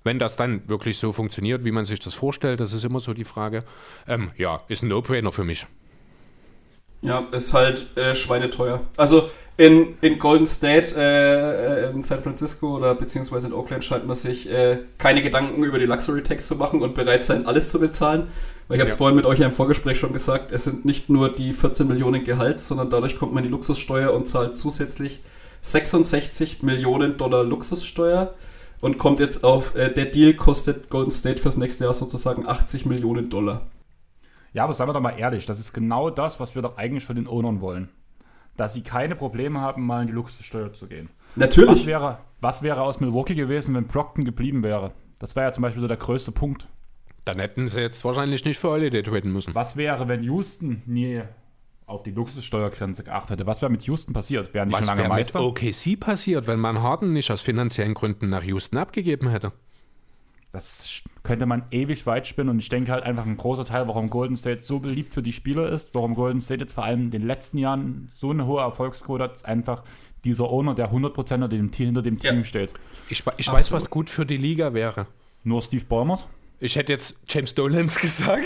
Wenn 0.05 0.18
das 0.18 0.36
dann 0.36 0.66
wirklich 0.70 0.97
so 0.97 1.12
funktioniert, 1.12 1.66
wie 1.66 1.70
man 1.70 1.85
sich 1.85 2.01
das 2.01 2.14
vorstellt, 2.14 2.60
das 2.60 2.72
ist 2.72 2.86
immer 2.86 3.01
so 3.01 3.12
die 3.12 3.24
Frage. 3.24 3.62
Ähm, 4.06 4.30
ja, 4.39 4.62
ist 4.68 4.82
ein 4.82 4.89
No-Brainer 4.89 5.30
für 5.30 5.44
mich. 5.44 5.66
Ja, 7.03 7.27
ist 7.31 7.55
halt 7.55 7.97
äh, 7.97 8.15
schweineteuer. 8.15 8.81
Also 8.97 9.31
in, 9.57 9.97
in 10.01 10.19
Golden 10.19 10.47
State, 10.47 10.95
äh, 10.97 11.87
äh, 11.87 11.91
in 11.91 12.03
San 12.05 12.23
Francisco 12.23 12.77
oder 12.77 12.95
beziehungsweise 12.95 13.49
in 13.49 13.53
Oakland 13.53 13.85
scheint 13.85 14.07
man 14.07 14.16
sich 14.16 14.49
äh, 14.49 14.79
keine 14.99 15.20
Gedanken 15.20 15.62
über 15.65 15.79
die 15.79 15.85
Luxury 15.85 16.23
Tax 16.23 16.47
zu 16.47 16.55
machen 16.55 16.81
und 16.81 16.95
bereit 16.95 17.25
sein, 17.25 17.47
alles 17.47 17.70
zu 17.70 17.81
bezahlen. 17.81 18.29
Weil 18.69 18.77
ich 18.77 18.81
habe 18.81 18.89
es 18.89 18.95
ja. 18.95 18.99
vorhin 18.99 19.16
mit 19.16 19.27
euch 19.27 19.41
ja 19.41 19.47
im 19.47 19.53
Vorgespräch 19.53 19.99
schon 19.99 20.12
gesagt, 20.12 20.53
es 20.53 20.65
sind 20.65 20.85
nicht 20.85 21.09
nur 21.09 21.33
die 21.33 21.53
14 21.53 21.89
Millionen 21.89 22.23
Gehalt, 22.23 22.61
sondern 22.61 22.89
dadurch 22.89 23.16
kommt 23.16 23.33
man 23.33 23.43
in 23.43 23.49
die 23.49 23.53
Luxussteuer 23.53 24.12
und 24.12 24.29
zahlt 24.29 24.55
zusätzlich 24.55 25.20
66 25.62 26.62
Millionen 26.62 27.16
Dollar 27.16 27.43
Luxussteuer 27.43 28.35
und 28.81 28.99
kommt 28.99 29.19
jetzt 29.19 29.43
auf, 29.43 29.75
äh, 29.75 29.93
der 29.93 30.05
Deal 30.05 30.35
kostet 30.35 30.89
Golden 30.89 31.11
State 31.11 31.41
fürs 31.41 31.57
nächste 31.57 31.85
Jahr 31.85 31.95
sozusagen 31.95 32.47
80 32.47 32.87
Millionen 32.87 33.29
Dollar. 33.29 33.66
Ja, 34.59 34.64
aber 34.64 34.74
seien 34.74 34.89
wir 34.89 34.93
doch 34.93 35.01
mal 35.01 35.16
ehrlich, 35.16 35.47
das 35.47 35.60
ist 35.60 35.72
genau 35.72 36.10
das, 36.10 36.40
was 36.40 36.56
wir 36.56 36.62
doch 36.62 36.76
eigentlich 36.76 37.05
von 37.05 37.14
den 37.14 37.28
Ownern 37.28 37.60
wollen. 37.60 37.90
Dass 38.56 38.74
sie 38.74 38.82
keine 38.82 39.14
Probleme 39.14 39.60
haben, 39.60 39.86
mal 39.86 40.01
in 40.01 40.09
die 40.09 40.12
Luxussteuer 40.12 40.72
zu 40.72 40.89
gehen. 40.89 41.10
Natürlich. 41.36 41.70
Was 41.70 41.86
wäre, 41.86 42.18
was 42.40 42.62
wäre 42.64 42.82
aus 42.82 42.98
Milwaukee 42.98 43.36
gewesen, 43.36 43.76
wenn 43.76 43.86
Brockton 43.86 44.24
geblieben 44.24 44.64
wäre? 44.64 44.90
Das 45.20 45.36
wäre 45.36 45.47
ja 45.47 45.52
zum 45.52 45.62
Beispiel 45.62 45.80
so 45.80 45.86
der 45.86 45.97
größte 45.97 46.32
Punkt. 46.32 46.66
Dann 47.24 47.39
hätten 47.39 47.68
sie 47.68 47.78
jetzt 47.78 48.05
wahrscheinlich 48.05 48.44
nicht 48.44 48.59
für 48.59 48.70
Holiday 48.70 49.05
traden 49.05 49.32
müssen. 49.32 49.55
Was 49.55 49.76
wäre, 49.76 50.09
wenn 50.09 50.24
Houston 50.24 50.82
nie 50.86 51.22
auf 51.86 52.02
die 52.02 52.10
Luxussteuergrenze 52.10 53.05
geachtet 53.05 53.30
hätte? 53.39 53.47
Was 53.47 53.62
wäre 53.62 53.70
mit 53.70 53.85
Houston 53.85 54.12
passiert? 54.12 54.52
Wären 54.55 54.70
die 54.70 54.74
Was 54.74 54.89
schon 54.89 54.97
lange 54.97 55.09
Meister? 55.09 55.40
mit 55.40 55.51
OKC 55.51 56.01
passiert, 56.01 56.48
wenn 56.48 56.59
man 56.59 56.82
Harden 56.82 57.12
nicht 57.12 57.30
aus 57.30 57.43
finanziellen 57.43 57.94
Gründen 57.94 58.28
nach 58.28 58.43
Houston 58.43 58.76
abgegeben 58.78 59.28
hätte? 59.28 59.52
Das 60.53 61.03
könnte 61.25 61.45
man 61.45 61.65
ewig 61.70 62.07
weit 62.07 62.27
spinnen 62.27 62.49
und 62.49 62.59
ich 62.59 62.70
denke 62.70 62.91
halt 62.91 63.05
einfach 63.05 63.27
ein 63.27 63.37
großer 63.37 63.66
Teil, 63.66 63.87
warum 63.87 64.09
Golden 64.09 64.35
State 64.35 64.62
so 64.62 64.79
beliebt 64.79 65.12
für 65.12 65.23
die 65.23 65.35
Spieler 65.35 65.69
ist, 65.69 65.95
warum 65.95 66.15
Golden 66.15 66.41
State 66.41 66.61
jetzt 66.61 66.73
vor 66.73 66.85
allem 66.85 67.03
in 67.03 67.11
den 67.11 67.27
letzten 67.27 67.59
Jahren 67.59 68.11
so 68.16 68.31
eine 68.31 68.47
hohe 68.47 68.62
Erfolgsquote 68.62 69.25
hat, 69.25 69.35
ist 69.35 69.45
einfach 69.45 69.85
dieser 70.25 70.51
Owner, 70.51 70.75
der 70.75 70.91
100% 70.91 71.29
hinter 71.29 71.49
dem, 71.49 71.70
hinter 71.70 72.03
dem 72.03 72.19
Team 72.19 72.39
ja. 72.39 72.45
steht. 72.45 72.73
Ich, 73.11 73.23
ich 73.37 73.53
weiß, 73.53 73.73
was 73.73 73.91
gut 73.91 74.09
für 74.09 74.25
die 74.25 74.39
Liga 74.39 74.73
wäre. 74.73 75.07
Nur 75.45 75.61
Steve 75.61 75.85
Ballmers? 75.85 76.27
Ich 76.61 76.77
hätte 76.77 76.93
jetzt 76.93 77.15
James 77.29 77.55
Dolans 77.55 77.99
gesagt. 78.01 78.43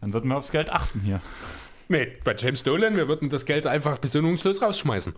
Dann 0.00 0.12
würden 0.12 0.30
wir 0.30 0.36
aufs 0.36 0.52
Geld 0.52 0.70
achten 0.70 1.00
hier. 1.00 1.20
Nee, 1.88 2.08
bei 2.24 2.34
James 2.34 2.62
Dolan, 2.62 2.96
wir 2.96 3.06
würden 3.06 3.28
das 3.28 3.44
Geld 3.44 3.66
einfach 3.66 3.98
besinnungslos 3.98 4.62
rausschmeißen. 4.62 5.14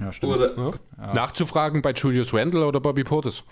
Ja, 0.00 0.12
stimmt. 0.12 0.34
Oder, 0.34 0.56
ja. 0.56 1.14
Nachzufragen 1.14 1.82
bei 1.82 1.92
Julius 1.92 2.32
Randle 2.32 2.66
oder 2.66 2.80
Bobby 2.80 3.04
Portis. 3.04 3.42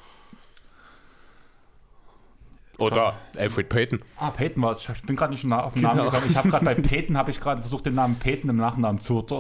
Oder 2.79 3.15
Alfred 3.37 3.69
Payton. 3.69 4.03
Ah, 4.19 4.31
Payton 4.31 4.63
war 4.63 4.73
es. 4.73 4.87
Ich 4.89 5.03
bin 5.03 5.17
gerade 5.17 5.33
nicht 5.33 5.45
auf 5.51 5.73
den 5.73 5.83
Namen 5.83 5.99
genau. 5.99 6.11
gekommen. 6.11 6.31
Ich 6.31 6.37
habe 6.37 6.51
gerade 6.51 6.65
bei 6.65 6.75
Payton 6.81 7.17
habe 7.17 7.31
ich 7.31 7.41
gerade 7.41 7.63
versucht, 7.63 7.87
den 7.87 7.95
Namen 7.95 8.17
Payton 8.17 8.51
im 8.51 8.57
Nachnamen 8.57 9.01
zu 9.01 9.25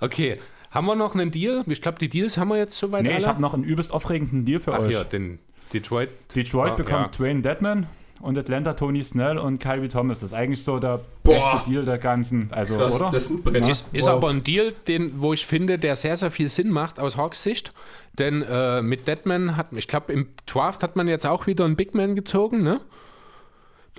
Okay, 0.00 0.38
haben 0.70 0.86
wir 0.86 0.96
noch 0.96 1.14
einen 1.14 1.30
Deal? 1.30 1.64
Ich 1.66 1.80
glaube, 1.80 1.98
die 1.98 2.10
Deals 2.10 2.36
haben 2.36 2.48
wir 2.48 2.58
jetzt 2.58 2.76
soweit 2.76 3.04
Nee, 3.04 3.10
alle? 3.10 3.18
ich 3.18 3.26
habe 3.26 3.40
noch 3.40 3.54
einen 3.54 3.64
übelst 3.64 3.90
aufregenden 3.92 4.44
Deal 4.44 4.60
für 4.60 4.74
Ach 4.74 4.80
euch. 4.80 4.92
Ja, 4.92 5.04
den 5.04 5.38
Detroit. 5.72 6.10
Detroit 6.34 6.72
ah, 6.72 6.74
bekommt 6.74 7.00
ja. 7.00 7.08
Dwayne 7.08 7.40
Deadman 7.40 7.86
und 8.20 8.38
Atlanta 8.38 8.74
Tony 8.74 9.02
Snell 9.02 9.38
und 9.38 9.58
Kyrie 9.58 9.88
Thomas. 9.88 10.20
Das 10.20 10.30
ist 10.30 10.34
eigentlich 10.34 10.62
so 10.62 10.78
der 10.78 11.00
Boah. 11.22 11.34
beste 11.34 11.70
Deal 11.70 11.84
der 11.84 11.98
ganzen. 11.98 12.48
Also, 12.52 12.76
Krass, 12.76 12.96
oder? 12.96 13.10
Das 13.10 13.30
ist, 13.30 13.46
ein 13.46 13.54
ja. 13.62 13.70
ist, 13.70 13.86
ist 13.92 14.08
aber 14.08 14.28
ein 14.30 14.42
Deal, 14.42 14.72
den, 14.88 15.22
wo 15.22 15.32
ich 15.32 15.46
finde, 15.46 15.78
der 15.78 15.96
sehr, 15.96 16.16
sehr 16.16 16.30
viel 16.30 16.48
Sinn 16.48 16.70
macht 16.70 16.98
aus 16.98 17.16
Hawks 17.16 17.42
Sicht. 17.42 17.72
Denn 18.18 18.42
äh, 18.42 18.80
mit 18.80 19.06
Deadman 19.06 19.56
hat, 19.56 19.72
ich 19.72 19.88
glaube, 19.88 20.12
im 20.12 20.28
Draft 20.46 20.82
hat 20.82 20.96
man 20.96 21.08
jetzt 21.08 21.26
auch 21.26 21.46
wieder 21.46 21.64
einen 21.64 21.76
Big 21.76 21.94
Man 21.94 22.14
gezogen, 22.14 22.62
ne? 22.62 22.80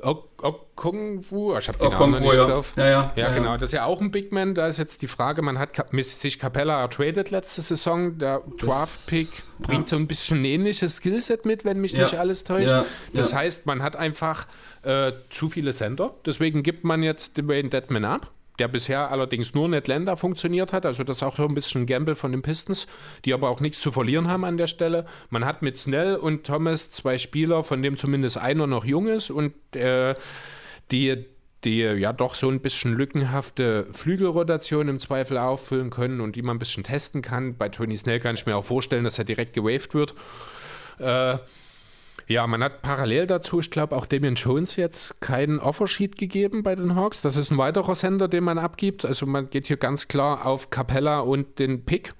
Okongwu, 0.01 1.57
ich 1.57 1.67
habe 1.67 1.77
den 1.77 1.89
Namen 1.91 2.11
noch 2.11 2.19
nicht 2.19 2.33
ja. 2.33 2.45
drauf. 2.45 2.73
Ja, 2.75 2.85
ja, 2.85 3.13
ja, 3.15 3.27
ja, 3.27 3.33
genau. 3.33 3.53
Das 3.53 3.69
ist 3.69 3.73
ja 3.73 3.85
auch 3.85 4.01
ein 4.01 4.11
Big 4.11 4.31
Man. 4.31 4.55
Da 4.55 4.67
ist 4.67 4.77
jetzt 4.77 5.01
die 5.01 5.07
Frage, 5.07 5.41
man 5.41 5.57
hat 5.57 5.71
sich 6.01 6.39
Capella 6.39 6.81
ertradet 6.81 7.31
letzte 7.31 7.61
Saison. 7.61 8.17
Der 8.17 8.41
Draft-Pick 8.59 9.27
bringt 9.59 9.87
so 9.87 9.95
ein 9.95 10.07
bisschen 10.07 10.41
ein 10.41 10.45
ähnliches 10.45 10.97
Skillset 10.97 11.45
mit, 11.45 11.65
wenn 11.65 11.79
mich 11.79 11.93
nicht 11.93 12.15
alles 12.15 12.43
täuscht. 12.43 12.85
Das 13.13 13.33
heißt, 13.33 13.65
man 13.65 13.81
hat 13.81 13.95
einfach 13.95 14.47
äh, 14.83 15.13
zu 15.29 15.49
viele 15.49 15.73
Center. 15.73 16.13
Deswegen 16.25 16.61
gibt 16.61 16.83
man 16.83 17.01
jetzt 17.01 17.37
Dwayne 17.37 17.69
Deadman 17.69 18.05
ab. 18.05 18.31
Der 18.59 18.67
bisher 18.67 19.11
allerdings 19.11 19.53
nur 19.53 19.65
in 19.65 19.73
Atlanta 19.73 20.15
funktioniert 20.15 20.73
hat. 20.73 20.85
Also 20.85 21.03
das 21.03 21.17
ist 21.17 21.23
auch 21.23 21.35
so 21.35 21.47
ein 21.47 21.55
bisschen 21.55 21.81
ein 21.81 21.85
Gamble 21.85 22.15
von 22.15 22.31
den 22.31 22.41
Pistons, 22.41 22.87
die 23.25 23.33
aber 23.33 23.49
auch 23.49 23.59
nichts 23.59 23.81
zu 23.81 23.91
verlieren 23.91 24.27
haben 24.27 24.45
an 24.45 24.57
der 24.57 24.67
Stelle. 24.67 25.05
Man 25.29 25.45
hat 25.45 25.61
mit 25.61 25.77
Snell 25.77 26.15
und 26.15 26.45
Thomas 26.45 26.91
zwei 26.91 27.17
Spieler, 27.17 27.63
von 27.63 27.81
dem 27.81 27.97
zumindest 27.97 28.37
einer 28.37 28.67
noch 28.67 28.85
jung 28.85 29.07
ist 29.07 29.29
und 29.29 29.53
äh, 29.75 30.15
die, 30.91 31.25
die 31.63 31.79
ja 31.79 32.13
doch 32.13 32.35
so 32.35 32.49
ein 32.49 32.61
bisschen 32.61 32.93
lückenhafte 32.93 33.87
Flügelrotation 33.91 34.87
im 34.87 34.99
Zweifel 34.99 35.37
auffüllen 35.37 35.89
können 35.89 36.21
und 36.21 36.35
die 36.35 36.41
man 36.41 36.55
ein 36.55 36.59
bisschen 36.59 36.83
testen 36.83 37.21
kann. 37.21 37.57
Bei 37.57 37.69
Tony 37.69 37.97
Snell 37.97 38.19
kann 38.19 38.35
ich 38.35 38.45
mir 38.45 38.55
auch 38.55 38.65
vorstellen, 38.65 39.03
dass 39.03 39.17
er 39.17 39.25
direkt 39.25 39.53
gewaved 39.53 39.93
wird. 39.93 40.13
Äh, 40.99 41.37
ja, 42.27 42.47
man 42.47 42.63
hat 42.63 42.81
parallel 42.81 43.27
dazu, 43.27 43.59
ich 43.59 43.69
glaube, 43.69 43.95
auch 43.95 44.05
Damian 44.05 44.35
Jones 44.35 44.75
jetzt 44.75 45.21
keinen 45.21 45.59
Offersheet 45.59 46.17
gegeben 46.17 46.63
bei 46.63 46.75
den 46.75 46.95
Hawks. 46.95 47.21
Das 47.21 47.37
ist 47.37 47.51
ein 47.51 47.57
weiterer 47.57 47.95
Sender, 47.95 48.27
den 48.27 48.43
man 48.43 48.57
abgibt. 48.57 49.05
Also 49.05 49.25
man 49.25 49.47
geht 49.47 49.67
hier 49.67 49.77
ganz 49.77 50.07
klar 50.07 50.45
auf 50.45 50.69
Capella 50.69 51.19
und 51.19 51.59
den 51.59 51.85
Pick 51.85 52.15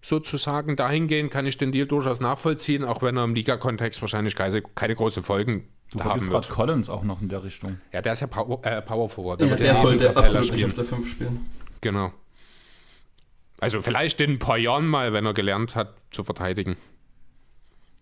sozusagen. 0.00 0.76
Dahingehend 0.76 1.30
kann 1.30 1.46
ich 1.46 1.58
den 1.58 1.72
Deal 1.72 1.86
durchaus 1.86 2.20
nachvollziehen, 2.20 2.84
auch 2.84 3.02
wenn 3.02 3.16
er 3.16 3.24
im 3.24 3.34
Liga-Kontext 3.34 4.00
wahrscheinlich 4.00 4.36
keine, 4.36 4.62
keine 4.62 4.94
große 4.94 5.22
Folgen 5.22 5.68
Du 5.90 6.00
haben 6.00 6.10
vergisst 6.10 6.30
gerade 6.30 6.46
wird. 6.46 6.54
Collins 6.56 6.90
auch 6.90 7.02
noch 7.02 7.22
in 7.22 7.28
der 7.28 7.42
Richtung. 7.42 7.80
Ja, 7.92 8.02
der 8.02 8.12
ist 8.12 8.20
ja 8.20 8.26
Power, 8.26 8.64
äh, 8.64 8.82
Power 8.82 9.08
Forward. 9.08 9.40
Ja, 9.40 9.46
aber 9.46 9.56
der 9.56 9.74
sollte 9.74 10.16
absolut 10.16 10.52
nicht 10.52 10.64
auf 10.64 10.74
der 10.74 10.84
5 10.84 11.08
spielen. 11.08 11.46
Genau. 11.80 12.12
Also 13.58 13.82
vielleicht 13.82 14.20
in 14.20 14.32
ein 14.32 14.38
paar 14.38 14.58
Jahren 14.58 14.86
mal, 14.86 15.12
wenn 15.12 15.26
er 15.26 15.34
gelernt 15.34 15.74
hat, 15.74 15.94
zu 16.10 16.22
verteidigen. 16.24 16.76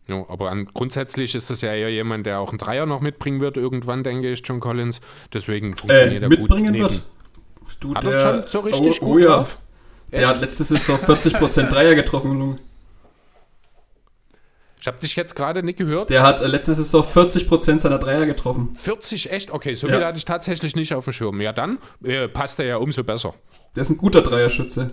Ja, 0.09 0.25
aber 0.29 0.51
an, 0.51 0.69
grundsätzlich 0.73 1.35
ist 1.35 1.51
das 1.51 1.63
ja 1.63 1.75
eher 1.75 1.91
jemand, 1.91 2.27
der 2.27 2.39
auch 2.41 2.51
einen 2.51 2.59
Dreier 2.59 2.87
noch 2.87 3.01
mitbringen 3.01 3.41
wird, 3.41 3.57
irgendwann, 3.57 4.05
denke 4.05 4.31
ich, 4.33 4.43
John 4.45 4.61
Collins. 4.61 5.01
Deswegen 5.33 5.77
funktioniert 5.77 6.23
Äh, 6.23 6.27
er 6.27 6.29
gut. 6.31 6.39
mitbringen 6.41 6.75
wird. 6.75 7.03
Du, 7.81 7.95
Hat 7.95 8.05
er 8.05 8.21
schon 8.21 8.45
so 8.47 8.61
richtig 8.61 9.03
oh, 9.03 9.07
gut 9.07 9.15
oh 9.17 9.19
ja. 9.19 9.37
drauf? 9.37 9.59
Der 10.13 10.29
hat 10.29 10.41
letzte 10.41 10.63
Saison 10.63 10.97
40% 10.99 11.67
Dreier 11.69 11.95
getroffen. 11.97 12.59
Ich 14.81 14.87
habe 14.87 14.99
dich 15.01 15.17
jetzt 15.17 15.35
gerade 15.35 15.65
nicht 15.65 15.79
gehört. 15.79 16.11
Der 16.11 16.23
hat 16.23 16.41
äh, 16.41 16.47
letzte 16.47 16.73
Saison 16.75 17.03
40% 17.03 17.81
seiner 17.81 17.99
Dreier 17.99 18.25
getroffen. 18.27 18.77
40 18.77 19.33
echt? 19.33 19.51
Okay, 19.51 19.75
so 19.75 19.89
Ja. 19.89 19.97
viel 19.97 20.05
hatte 20.05 20.19
ich 20.19 20.25
tatsächlich 20.25 20.77
nicht 20.77 20.95
auf 20.95 21.05
dem 21.05 21.13
Schirm. 21.13 21.41
Ja, 21.41 21.53
dann 21.53 21.79
äh, 22.05 22.29
passt 22.29 22.61
er 22.61 22.67
ja 22.67 22.77
umso 22.77 23.03
besser. 23.03 23.35
Der 23.75 23.83
ist 23.83 23.91
ein 23.91 23.97
guter 23.99 24.23
Dreierschütze. 24.23 24.93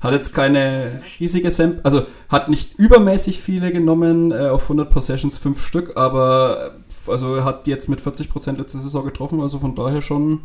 Hat 0.00 0.12
jetzt 0.12 0.34
keine 0.34 1.00
riesige 1.18 1.50
Sample, 1.50 1.84
also 1.84 2.02
hat 2.28 2.48
nicht 2.48 2.74
übermäßig 2.78 3.40
viele 3.40 3.72
genommen, 3.72 4.30
äh, 4.30 4.48
auf 4.48 4.64
100 4.64 4.90
Possessions 4.90 5.38
5 5.38 5.60
Stück, 5.60 5.96
aber 5.96 6.74
äh, 7.06 7.10
also 7.10 7.44
hat 7.44 7.66
jetzt 7.66 7.88
mit 7.88 8.00
40% 8.00 8.58
letzte 8.58 8.78
Saison 8.78 9.04
getroffen, 9.04 9.40
also 9.40 9.58
von 9.58 9.74
daher 9.74 10.02
schon. 10.02 10.42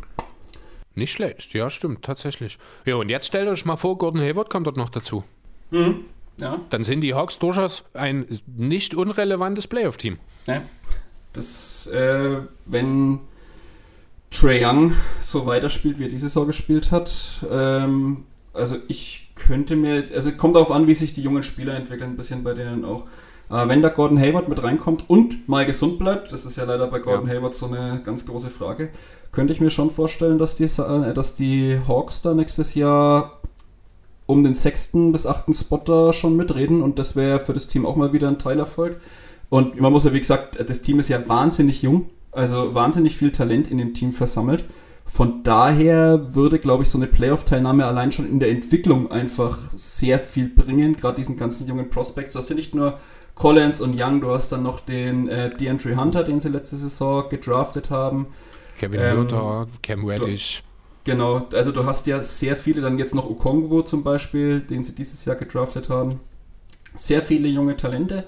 Nicht 0.94 1.12
schlecht, 1.12 1.52
ja, 1.52 1.68
stimmt, 1.70 2.02
tatsächlich. 2.02 2.58
Ja, 2.84 2.96
und 2.96 3.08
jetzt 3.08 3.26
stellt 3.26 3.48
euch 3.48 3.64
mal 3.64 3.76
vor, 3.76 3.98
Gordon 3.98 4.20
Hayward 4.20 4.50
kommt 4.50 4.66
dort 4.66 4.76
noch 4.76 4.90
dazu. 4.90 5.24
Ja, 6.38 6.60
Dann 6.70 6.84
sind 6.84 7.02
die 7.02 7.14
Hawks 7.14 7.38
durchaus 7.38 7.84
ein 7.94 8.26
nicht 8.46 8.94
unrelevantes 8.94 9.66
Playoff-Team. 9.68 10.18
Ja. 10.46 10.62
Das, 11.32 11.86
äh, 11.86 12.42
wenn 12.66 13.20
Trae 14.30 14.64
Young 14.64 14.94
so 15.20 15.46
weiterspielt, 15.46 15.98
wie 15.98 16.04
er 16.04 16.08
diese 16.08 16.28
Saison 16.28 16.46
gespielt 16.46 16.90
hat, 16.90 17.44
ähm, 17.50 18.24
also 18.52 18.76
ich 18.88 19.30
könnte 19.34 19.76
mir, 19.76 20.04
also 20.14 20.32
kommt 20.32 20.56
darauf 20.56 20.70
an, 20.70 20.86
wie 20.86 20.94
sich 20.94 21.12
die 21.12 21.22
jungen 21.22 21.42
Spieler 21.42 21.74
entwickeln, 21.74 22.10
ein 22.10 22.16
bisschen 22.16 22.44
bei 22.44 22.54
denen 22.54 22.84
auch. 22.84 23.04
Äh, 23.50 23.68
wenn 23.68 23.82
da 23.82 23.88
Gordon 23.88 24.18
Hayward 24.18 24.48
mit 24.48 24.62
reinkommt 24.62 25.08
und 25.08 25.48
mal 25.48 25.66
gesund 25.66 25.98
bleibt, 25.98 26.32
das 26.32 26.44
ist 26.44 26.56
ja 26.56 26.64
leider 26.64 26.86
bei 26.86 26.98
Gordon 26.98 27.28
Ja. 27.28 27.34
Hayward 27.34 27.54
so 27.54 27.66
eine 27.66 28.00
ganz 28.02 28.26
große 28.26 28.50
Frage, 28.50 28.90
könnte 29.30 29.52
ich 29.52 29.60
mir 29.60 29.70
schon 29.70 29.90
vorstellen, 29.90 30.38
dass 30.38 30.54
die, 30.54 30.64
äh, 30.64 31.12
dass 31.12 31.34
die 31.34 31.78
Hawks 31.86 32.22
da 32.22 32.34
nächstes 32.34 32.74
Jahr 32.74 33.40
um 34.26 34.44
den 34.44 34.54
sechsten 34.54 35.12
bis 35.12 35.26
achten 35.26 35.52
Spot 35.52 35.80
da 35.84 36.12
schon 36.12 36.36
mitreden 36.36 36.82
und 36.82 36.98
das 36.98 37.16
wäre 37.16 37.40
für 37.40 37.52
das 37.52 37.66
Team 37.66 37.84
auch 37.84 37.96
mal 37.96 38.12
wieder 38.12 38.28
ein 38.28 38.38
Teilerfolg. 38.38 39.00
Und 39.50 39.78
man 39.80 39.92
muss 39.92 40.04
ja, 40.04 40.12
wie 40.14 40.20
gesagt, 40.20 40.58
das 40.66 40.80
Team 40.80 40.98
ist 40.98 41.08
ja 41.08 41.28
wahnsinnig 41.28 41.82
jung, 41.82 42.06
also 42.30 42.74
wahnsinnig 42.74 43.16
viel 43.16 43.32
Talent 43.32 43.70
in 43.70 43.76
dem 43.76 43.92
Team 43.92 44.12
versammelt. 44.12 44.64
Von 45.04 45.42
daher 45.42 46.34
würde, 46.34 46.58
glaube 46.58 46.84
ich, 46.84 46.88
so 46.88 46.96
eine 46.96 47.06
Playoff-Teilnahme 47.06 47.84
allein 47.84 48.12
schon 48.12 48.26
in 48.26 48.40
der 48.40 48.50
Entwicklung 48.50 49.10
einfach 49.10 49.58
sehr 49.70 50.18
viel 50.18 50.48
bringen, 50.48 50.96
gerade 50.96 51.16
diesen 51.16 51.36
ganzen 51.36 51.66
jungen 51.68 51.90
Prospects. 51.90 52.32
Du 52.32 52.38
hast 52.38 52.48
ja 52.48 52.56
nicht 52.56 52.74
nur 52.74 52.98
Collins 53.34 53.80
und 53.80 53.94
Young, 53.98 54.20
du 54.20 54.32
hast 54.32 54.52
dann 54.52 54.62
noch 54.62 54.80
den 54.80 55.28
äh, 55.28 55.54
DeAndre 55.54 55.96
Hunter, 55.96 56.22
den 56.24 56.40
sie 56.40 56.48
letzte 56.48 56.76
Saison 56.76 57.28
gedraftet 57.28 57.90
haben. 57.90 58.26
Kevin 58.78 59.00
Ähm, 59.00 59.16
Hürter, 59.18 59.66
Cam 59.82 60.04
Reddish. 60.04 60.62
Genau, 61.04 61.46
also 61.52 61.72
du 61.72 61.84
hast 61.84 62.06
ja 62.06 62.22
sehr 62.22 62.56
viele, 62.56 62.80
dann 62.80 62.98
jetzt 62.98 63.14
noch 63.14 63.28
Okongwu 63.28 63.82
zum 63.82 64.04
Beispiel, 64.04 64.60
den 64.60 64.82
sie 64.82 64.94
dieses 64.94 65.24
Jahr 65.24 65.36
gedraftet 65.36 65.88
haben. 65.88 66.20
Sehr 66.94 67.22
viele 67.22 67.48
junge 67.48 67.76
Talente 67.76 68.24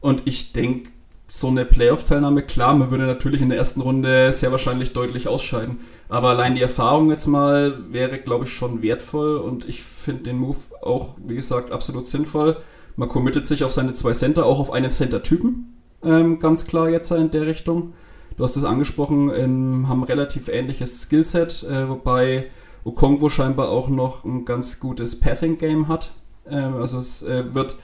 und 0.00 0.22
ich 0.26 0.52
denke, 0.52 0.90
so 1.30 1.48
eine 1.48 1.66
Playoff-Teilnahme, 1.66 2.42
klar, 2.42 2.74
man 2.74 2.90
würde 2.90 3.06
natürlich 3.06 3.42
in 3.42 3.50
der 3.50 3.58
ersten 3.58 3.82
Runde 3.82 4.32
sehr 4.32 4.50
wahrscheinlich 4.50 4.94
deutlich 4.94 5.28
ausscheiden. 5.28 5.78
Aber 6.08 6.30
allein 6.30 6.54
die 6.54 6.62
Erfahrung 6.62 7.10
jetzt 7.10 7.26
mal 7.26 7.78
wäre, 7.92 8.18
glaube 8.18 8.46
ich, 8.46 8.50
schon 8.50 8.80
wertvoll 8.80 9.36
und 9.36 9.68
ich 9.68 9.82
finde 9.82 10.24
den 10.24 10.38
Move 10.38 10.56
auch, 10.80 11.16
wie 11.22 11.34
gesagt, 11.34 11.70
absolut 11.70 12.06
sinnvoll. 12.06 12.56
Man 12.96 13.10
committet 13.10 13.46
sich 13.46 13.62
auf 13.62 13.72
seine 13.72 13.92
zwei 13.92 14.12
Center, 14.12 14.46
auch 14.46 14.58
auf 14.58 14.72
einen 14.72 14.90
Center-Typen, 14.90 15.76
ähm, 16.02 16.38
ganz 16.38 16.66
klar 16.66 16.88
jetzt 16.88 17.10
in 17.10 17.30
der 17.30 17.46
Richtung. 17.46 17.92
Du 18.38 18.44
hast 18.44 18.56
es 18.56 18.64
angesprochen, 18.64 19.30
ähm, 19.34 19.86
haben 19.86 20.04
relativ 20.04 20.48
ähnliches 20.48 21.02
Skillset, 21.02 21.62
äh, 21.64 21.90
wobei 21.90 22.46
Okongwu 22.84 23.28
scheinbar 23.28 23.68
auch 23.68 23.88
noch 23.88 24.24
ein 24.24 24.46
ganz 24.46 24.80
gutes 24.80 25.20
Passing-Game 25.20 25.88
hat. 25.88 26.12
Ähm, 26.48 26.76
also 26.76 26.98
es 27.00 27.22
äh, 27.22 27.54
wird 27.54 27.76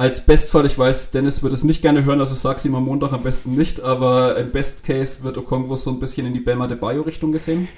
als 0.00 0.24
Bestfall, 0.24 0.64
ich 0.64 0.78
weiß, 0.78 1.10
Dennis 1.10 1.42
wird 1.42 1.52
es 1.52 1.62
nicht 1.62 1.82
gerne 1.82 2.06
hören, 2.06 2.22
also 2.22 2.34
sag's 2.34 2.64
ihm 2.64 2.74
am 2.74 2.86
Montag 2.86 3.12
am 3.12 3.22
besten 3.22 3.54
nicht, 3.54 3.82
aber 3.82 4.34
im 4.38 4.50
Best 4.50 4.82
Case 4.82 5.22
wird 5.22 5.36
Okongwu 5.36 5.76
so 5.76 5.90
ein 5.90 6.00
bisschen 6.00 6.26
in 6.26 6.32
die 6.32 6.40
Bama 6.40 6.66
de 6.66 6.78
Bayo 6.78 7.02
Richtung 7.02 7.32
gesehen. 7.32 7.68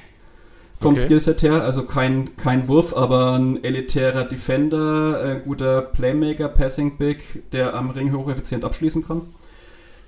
Vom 0.79 0.95
Okay. 0.95 1.07
Skillset 1.07 1.43
her, 1.43 1.65
also 1.65 1.83
kein, 1.83 2.37
kein 2.37 2.69
Wurf, 2.69 2.97
aber 2.97 3.37
ein 3.37 3.65
elitärer 3.65 4.23
Defender, 4.23 5.21
ein 5.21 5.43
guter 5.43 5.83
Playmaker, 5.83 6.47
Passing 6.47 6.97
Big, 6.97 7.51
der 7.51 7.75
am 7.75 7.91
Ring 7.91 8.13
hocheffizient 8.13 8.65
abschließen 8.65 9.05
kann. 9.05 9.23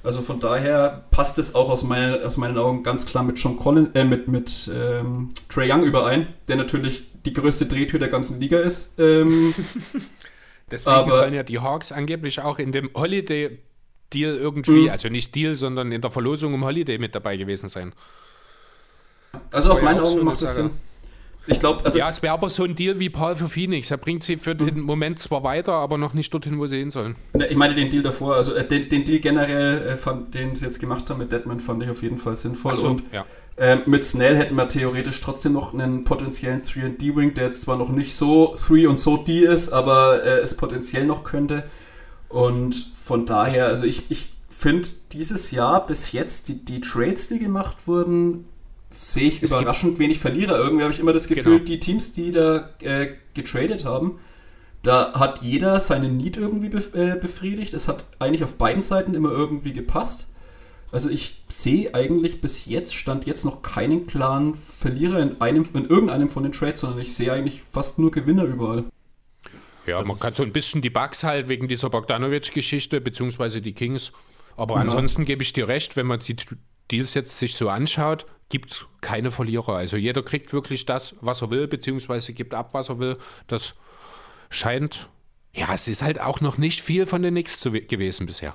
Also 0.05 0.23
von 0.23 0.39
daher 0.39 1.07
passt 1.11 1.39
es 1.39 1.57
auch 1.57 1.69
aus, 1.69 1.83
meine, 1.83 2.25
aus 2.25 2.37
meinen 2.37 2.59
Augen 2.59 2.85
ganz 2.85 3.07
klar 3.07 3.25
mit 3.25 3.41
John 3.41 3.57
Collins, 3.57 3.89
äh, 3.95 4.05
mit, 4.05 4.29
mit 4.29 4.71
ähm, 4.73 5.31
Trey 5.49 5.69
Young 5.73 5.83
überein, 5.83 6.29
der 6.47 6.55
natürlich 6.55 7.11
die 7.27 7.33
größte 7.33 7.67
Drehtür 7.67 7.99
der 7.99 8.09
ganzen 8.09 8.39
Liga 8.39 8.61
ist. 8.61 8.93
Ähm, 9.01 9.53
Deswegen 10.71 10.97
aber- 10.97 11.13
sollen 11.13 11.35
ja 11.35 11.43
die 11.43 11.59
Hawks 11.59 11.93
angeblich 11.93 12.41
auch 12.41 12.59
in 12.59 12.73
dem 12.73 12.91
Holiday-Deal 12.95 14.35
irgendwie, 14.37 14.85
Mhm. 14.85 14.89
also 14.91 15.09
nicht 15.09 15.35
Deal, 15.35 15.55
sondern 15.55 15.93
in 15.93 16.01
der 16.01 16.11
Verlosung 16.11 16.55
um 16.55 16.65
Holiday 16.65 16.99
mit 16.99 17.15
dabei 17.15 17.37
gewesen 17.37 17.69
sein. 17.69 17.93
also 19.53 19.73
aus 19.73 19.83
meinen 19.83 20.01
so 20.01 20.07
Augen 20.07 20.25
macht 20.25 20.41
das. 20.43 20.55
Sinn. 20.55 20.71
Ich 21.47 21.61
glaube, 21.61 21.85
also 21.85 21.99
ja, 21.99 22.09
es 22.09 22.23
wäre 22.23 22.33
aber 22.33 22.49
so 22.49 22.65
ein 22.65 22.75
Deal 22.75 22.99
wie 22.99 23.11
Paul 23.11 23.37
für 23.37 23.49
Phoenix. 23.49 23.91
Er 23.91 23.99
bringt 23.99 24.23
sie 24.23 24.37
für 24.37 24.55
den 24.55 24.81
Moment 24.81 25.19
zwar 25.19 25.43
weiter, 25.43 25.73
aber 25.73 25.99
noch 25.99 26.15
nicht 26.15 26.33
dorthin, 26.33 26.59
wo 26.59 26.67
sie 26.67 26.79
hin 26.79 26.91
sollen. 26.91 27.17
Ne, 27.35 27.47
Ich 27.49 27.57
meine 27.57 27.75
den 27.75 27.91
Deal 27.91 28.03
davor, 28.03 28.37
also 28.37 28.55
äh, 28.55 28.67
den, 28.67 28.89
den 28.89 29.05
Deal 29.05 29.19
generell, 29.19 29.89
äh, 29.89 29.97
fand, 29.97 30.35
den 30.35 30.55
sie 30.55 30.65
jetzt 30.65 30.81
gemacht 30.81 31.09
haben 31.11 31.19
mit 31.19 31.33
Deadman, 31.33 31.61
fand 31.61 31.83
ich 31.83 31.91
auf 31.91 32.03
jeden 32.03 32.17
Fall 32.17 32.35
sinnvoll. 32.37 32.75
So, 32.75 32.87
Und 32.87 33.03
ja. 33.13 33.27
ähm, 33.59 33.83
mit 33.87 34.05
Snell 34.05 34.37
hätten 34.37 34.55
wir 34.55 34.69
theoretisch 34.69 35.21
trotzdem 35.21 35.53
noch 35.53 35.75
einen 35.75 36.05
potenziellen 36.05 36.63
3D-Wing, 36.63 37.35
der 37.35 37.45
jetzt 37.45 37.61
zwar 37.63 37.77
noch 37.77 37.91
nicht 37.91 38.15
so 38.15 38.57
3 38.67 38.89
und 38.89 38.99
so 38.99 39.19
D 39.19 39.41
ist, 39.41 39.71
aber 39.71 40.25
äh, 40.25 40.41
es 40.41 40.57
potenziell 40.57 41.05
noch 41.05 41.25
könnte. 41.25 41.65
Und 42.31 42.91
von 43.01 43.27
daher, 43.27 43.67
also 43.67 43.85
ich, 43.85 44.11
ich 44.11 44.33
finde 44.49 44.89
dieses 45.13 45.51
Jahr 45.51 45.85
bis 45.87 46.13
jetzt, 46.13 46.49
die, 46.49 46.65
die 46.65 46.81
Trades, 46.81 47.29
die 47.29 47.39
gemacht 47.39 47.87
wurden, 47.87 48.47
sehe 48.99 49.29
ich 49.29 49.43
Es 49.43 49.51
überraschend 49.51 49.99
wenig 49.99 50.19
Verlierer. 50.19 50.59
Irgendwie 50.59 50.83
habe 50.83 50.93
ich 50.93 51.01
immer 51.01 51.13
das 51.13 51.29
Gefühl, 51.29 51.55
Genau. 51.59 51.65
die 51.65 51.81
Teams, 51.81 52.13
die 52.13 52.31
da 52.31 52.71
äh, 52.81 53.09
getradet 53.35 53.85
haben, 53.85 54.19
da 54.83 55.15
hat 55.15 55.43
jeder 55.43 55.81
seine 55.81 56.09
Need 56.09 56.37
irgendwie 56.37 56.67
äh, 56.67 57.17
befriedigt. 57.17 57.73
Es 57.75 57.89
hat 57.89 58.05
eigentlich 58.19 58.45
auf 58.45 58.57
beiden 58.57 58.83
Seiten 58.83 59.15
immer 59.15 59.31
irgendwie 59.31 59.73
gepasst. 59.73 60.29
Also 60.93 61.11
ich 61.11 61.43
sehe 61.49 61.93
eigentlich 61.95 62.41
bis 62.41 62.67
jetzt, 62.67 62.95
stand 62.95 63.27
jetzt 63.27 63.45
noch 63.45 63.63
keinen 63.63 64.07
klaren 64.07 64.55
Verlierer 64.55 65.21
in, 65.21 65.41
einem, 65.41 65.65
in 65.75 65.87
irgendeinem 65.87 66.29
von 66.29 66.45
den 66.45 66.53
Trades, 66.53 66.81
sondern 66.81 67.01
ich 67.01 67.15
sehe 67.15 67.33
eigentlich 67.33 67.63
fast 67.63 67.99
nur 67.99 68.11
Gewinner 68.11 68.45
überall. 68.45 68.85
Ja, 69.87 70.03
man 70.05 70.19
kann 70.19 70.35
so 70.35 70.43
ein 70.43 70.53
bisschen 70.53 70.83
die 70.83 70.91
Bugs 70.91 71.25
halt 71.25 71.49
wegen 71.49 71.67
dieser 71.67 71.91
Bogdanovic-Geschichte, 71.91 73.01
beziehungsweise 73.01 73.61
die 73.61 73.73
Kings. 73.73 74.13
Aber 74.57 74.77
ansonsten 74.77 75.25
gebe 75.25 75.43
ich 75.43 75.53
dir 75.53 75.67
recht, 75.67 75.97
wenn 75.97 76.07
man 76.07 76.21
die, 76.21 76.37
Deals 76.91 77.15
jetzt 77.15 77.39
sich 77.39 77.55
so 77.55 77.69
anschaut, 77.69 78.27
gibt 78.55 78.71
es 78.71 78.87
keine 79.01 79.33
Verlierer. 79.33 79.75
Also 79.75 79.97
jeder 79.97 80.23
kriegt 80.23 80.53
wirklich 80.53 80.87
das, 80.87 81.17
was 81.21 81.43
er 81.43 81.51
will, 81.51 81.67
beziehungsweise 81.67 82.33
gibt 82.35 82.55
ab, 82.55 82.69
was 82.71 82.89
er 82.89 83.01
will. 83.01 83.19
Das 83.49 83.75
scheint, 84.49 85.09
ja, 85.53 85.75
es 85.75 85.89
ist 85.89 86.05
halt 86.05 86.21
auch 86.21 86.41
noch 86.41 86.57
nicht 86.57 86.81
viel 86.81 87.07
von 87.07 87.21
den 87.23 87.45
zu, 87.47 87.73
gewesen 87.73 88.27
bisher. 88.27 88.55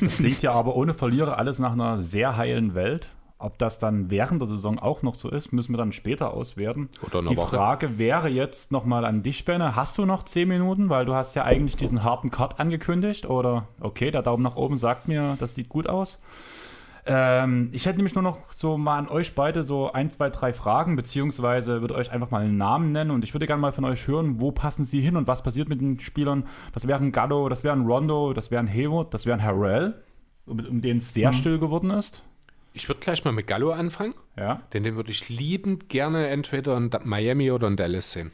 Das 0.00 0.16
klingt 0.16 0.40
ja 0.40 0.52
aber 0.52 0.76
ohne 0.76 0.94
Verlierer 0.94 1.36
alles 1.36 1.58
nach 1.58 1.72
einer 1.72 1.98
sehr 1.98 2.38
heilen 2.38 2.74
Welt. 2.74 3.12
Ob 3.36 3.58
das 3.58 3.78
dann 3.78 4.08
während 4.08 4.40
der 4.40 4.48
Saison 4.48 4.78
auch 4.78 5.02
noch 5.02 5.14
so 5.14 5.28
ist, 5.28 5.52
müssen 5.52 5.74
wir 5.74 5.76
dann 5.76 5.92
später 5.92 6.32
auswerten. 6.32 6.88
Die 7.02 7.36
Woche. 7.36 7.54
Frage 7.54 7.98
wäre 7.98 8.30
jetzt 8.30 8.72
nochmal 8.72 9.04
an 9.04 9.22
dich, 9.22 9.44
Benne. 9.44 9.76
Hast 9.76 9.98
du 9.98 10.06
noch 10.06 10.22
10 10.22 10.48
Minuten? 10.48 10.88
Weil 10.88 11.04
du 11.04 11.14
hast 11.14 11.34
ja 11.34 11.44
eigentlich 11.44 11.76
diesen 11.76 12.02
harten 12.02 12.30
Cut 12.30 12.58
angekündigt. 12.58 13.26
Oder, 13.26 13.68
okay, 13.78 14.10
der 14.10 14.22
Daumen 14.22 14.42
nach 14.42 14.56
oben 14.56 14.78
sagt 14.78 15.06
mir, 15.06 15.36
das 15.38 15.54
sieht 15.54 15.68
gut 15.68 15.86
aus. 15.86 16.22
Ähm, 17.06 17.68
ich 17.72 17.84
hätte 17.84 17.96
nämlich 17.96 18.14
nur 18.14 18.22
noch 18.22 18.52
so 18.52 18.78
mal 18.78 18.98
an 18.98 19.08
euch 19.08 19.34
beide 19.34 19.62
so 19.62 19.92
ein, 19.92 20.10
zwei, 20.10 20.30
drei 20.30 20.52
Fragen, 20.54 20.96
beziehungsweise 20.96 21.80
würde 21.82 21.94
euch 21.94 22.10
einfach 22.10 22.30
mal 22.30 22.42
einen 22.44 22.56
Namen 22.56 22.92
nennen 22.92 23.10
und 23.10 23.24
ich 23.24 23.34
würde 23.34 23.46
gerne 23.46 23.60
mal 23.60 23.72
von 23.72 23.84
euch 23.84 24.06
hören, 24.08 24.40
wo 24.40 24.52
passen 24.52 24.84
sie 24.84 25.00
hin 25.02 25.16
und 25.16 25.26
was 25.28 25.42
passiert 25.42 25.68
mit 25.68 25.80
den 25.82 26.00
Spielern. 26.00 26.46
Das 26.72 26.86
wären 26.88 27.12
Gallo, 27.12 27.48
das 27.50 27.62
wären 27.62 27.84
Rondo, 27.86 28.32
das 28.32 28.50
wären 28.50 28.66
Haywood, 28.66 29.12
das 29.12 29.26
wären 29.26 29.42
Harrell, 29.42 30.02
um, 30.46 30.58
um 30.60 30.80
den 30.80 30.96
es 30.98 31.12
sehr 31.12 31.32
still 31.34 31.58
geworden 31.58 31.90
ist. 31.90 32.24
Ich 32.72 32.88
würde 32.88 33.00
gleich 33.00 33.22
mal 33.24 33.32
mit 33.32 33.46
Gallo 33.46 33.70
anfangen, 33.70 34.14
Ja. 34.36 34.62
denn 34.72 34.82
den 34.82 34.96
würde 34.96 35.10
ich 35.10 35.28
liebend 35.28 35.88
gerne 35.90 36.28
entweder 36.28 36.76
in 36.76 36.90
Miami 37.04 37.50
oder 37.50 37.68
in 37.68 37.76
Dallas 37.76 38.12
sehen. 38.12 38.32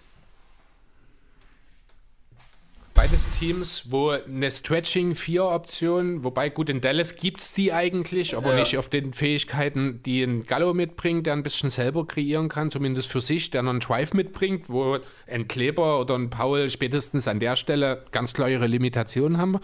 Beides 3.03 3.31
Teams, 3.31 3.85
wo 3.89 4.11
eine 4.11 4.51
Stretching-4-Option, 4.51 6.23
wobei 6.23 6.51
gut, 6.51 6.69
in 6.69 6.83
Dallas 6.83 7.17
gibt 7.17 7.41
es 7.41 7.55
die 7.55 7.73
eigentlich, 7.73 8.37
aber 8.37 8.51
Ja. 8.51 8.61
nicht 8.61 8.77
auf 8.77 8.91
den 8.91 9.15
Fähigkeiten, 9.15 10.03
die 10.05 10.23
ein 10.23 10.43
Gallo 10.43 10.75
mitbringt, 10.75 11.25
der 11.25 11.33
ein 11.33 11.43
bisschen 11.43 11.71
selber 11.71 12.07
kreieren 12.07 12.51
kann, 12.51 12.71
zumindest 12.71 13.11
für 13.11 13.23
sich, 13.23 13.51
der 13.51 13.63
noch 13.63 13.71
einen 13.71 13.81
Drive 13.81 14.13
mitbringt, 14.13 14.69
wo 14.69 14.99
ein 15.27 15.49
Kleber 15.49 15.99
oder 15.99 16.15
ein 16.15 16.29
Paul 16.29 16.69
spätestens 16.69 17.27
an 17.27 17.41
der 17.41 17.57
Stelle 17.57 18.05
ganz 18.13 18.35
klar 18.35 18.51
ihre 18.51 18.67
Limitationen 18.67 19.39
haben. 19.39 19.61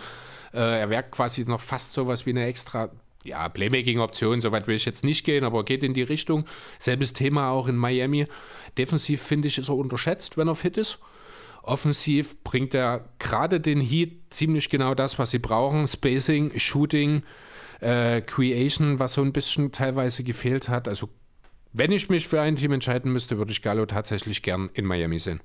Äh, 0.54 0.80
er 0.80 0.88
wäre 0.88 1.02
quasi 1.02 1.44
noch 1.44 1.60
fast 1.60 1.92
sowas 1.92 2.24
wie 2.24 2.30
eine 2.30 2.46
extra 2.46 2.88
ja, 3.22 3.50
Playmaking-Option, 3.50 4.40
soweit 4.40 4.66
will 4.66 4.76
ich 4.76 4.86
jetzt 4.86 5.04
nicht 5.04 5.26
gehen, 5.26 5.44
aber 5.44 5.62
geht 5.62 5.82
in 5.82 5.92
die 5.92 6.04
Richtung. 6.04 6.46
Selbes 6.78 7.12
Thema 7.12 7.50
auch 7.50 7.68
in 7.68 7.76
Miami. 7.76 8.28
Defensiv 8.78 9.20
finde 9.20 9.48
ich, 9.48 9.58
ist 9.58 9.68
er 9.68 9.76
unterschätzt, 9.76 10.38
wenn 10.38 10.48
er 10.48 10.54
fit 10.54 10.78
ist. 10.78 11.00
Offensiv 11.66 12.42
bringt 12.44 12.74
er 12.74 13.08
gerade 13.18 13.60
den 13.60 13.80
Heat 13.80 14.12
ziemlich 14.30 14.70
genau 14.70 14.94
das, 14.94 15.18
was 15.18 15.32
sie 15.32 15.38
brauchen. 15.38 15.88
Spacing, 15.88 16.58
Shooting, 16.58 17.22
äh, 17.80 18.20
Creation, 18.22 18.98
was 18.98 19.14
so 19.14 19.22
ein 19.22 19.32
bisschen 19.32 19.72
teilweise 19.72 20.22
gefehlt 20.22 20.68
hat. 20.68 20.88
Also, 20.88 21.08
wenn 21.72 21.92
ich 21.92 22.08
mich 22.08 22.28
für 22.28 22.40
ein 22.40 22.56
Team 22.56 22.72
entscheiden 22.72 23.12
müsste, 23.12 23.36
würde 23.38 23.52
ich 23.52 23.62
Gallo 23.62 23.84
tatsächlich 23.86 24.42
gern 24.42 24.70
in 24.74 24.86
Miami 24.86 25.18
sehen. 25.18 25.40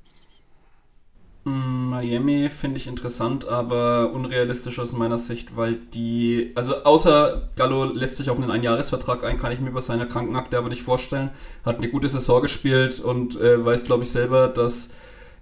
Miami 1.44 2.50
finde 2.50 2.78
ich 2.78 2.86
interessant, 2.86 3.48
aber 3.48 4.12
unrealistisch 4.14 4.78
aus 4.78 4.94
meiner 4.94 5.18
Sicht, 5.18 5.58
weil 5.58 5.76
die, 5.76 6.52
also 6.54 6.84
außer 6.84 7.50
Gallo 7.56 7.86
lässt 7.86 8.18
sich 8.18 8.30
auf 8.30 8.38
einen 8.40 8.52
Einjahresvertrag 8.52 9.24
ein, 9.24 9.40
kann 9.40 9.52
ich 9.52 9.60
mir 9.60 9.72
bei 9.72 9.80
seiner 9.80 10.06
Krankenakte 10.06 10.56
aber 10.56 10.70
nicht 10.70 10.84
vorstellen. 10.84 11.32
Hat 11.66 11.78
eine 11.78 11.90
gute 11.90 12.08
Saison 12.08 12.44
gespielt 12.44 13.00
und 13.00 13.36
äh, 13.42 13.66
weiß, 13.66 13.86
glaube 13.86 14.04
ich, 14.04 14.12
selber, 14.12 14.50
dass 14.50 14.90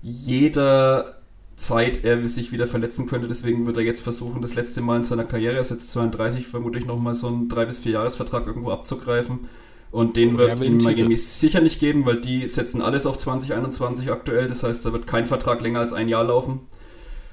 jeder 0.01 1.19
Zeit 1.55 2.03
er 2.03 2.25
sich 2.27 2.51
wieder 2.51 2.67
verletzen 2.67 3.05
könnte. 3.05 3.27
Deswegen 3.27 3.65
wird 3.65 3.77
er 3.77 3.83
jetzt 3.83 4.01
versuchen, 4.01 4.41
das 4.41 4.55
letzte 4.55 4.81
Mal 4.81 4.97
in 4.97 5.03
seiner 5.03 5.25
Karriere, 5.25 5.55
er 5.55 5.61
ist 5.61 5.71
jetzt 5.71 5.91
32, 5.91 6.47
vermutlich 6.47 6.85
nochmal 6.85 7.13
so 7.13 7.27
einen 7.27 7.49
3- 7.49 7.65
bis 7.65 7.79
4-Jahres-Vertrag 7.81 8.47
irgendwo 8.47 8.71
abzugreifen. 8.71 9.47
Und 9.91 10.17
den 10.17 10.39
er 10.39 10.49
wird 10.49 10.61
einen 10.61 10.77
Miami 10.77 11.17
sicher 11.17 11.61
nicht 11.61 11.79
geben, 11.79 12.05
weil 12.05 12.21
die 12.21 12.47
setzen 12.47 12.81
alles 12.81 13.05
auf 13.05 13.17
2021 13.17 14.11
aktuell. 14.11 14.47
Das 14.47 14.63
heißt, 14.63 14.85
da 14.85 14.93
wird 14.93 15.07
kein 15.07 15.25
Vertrag 15.25 15.61
länger 15.61 15.79
als 15.79 15.93
ein 15.93 16.07
Jahr 16.07 16.23
laufen. 16.23 16.61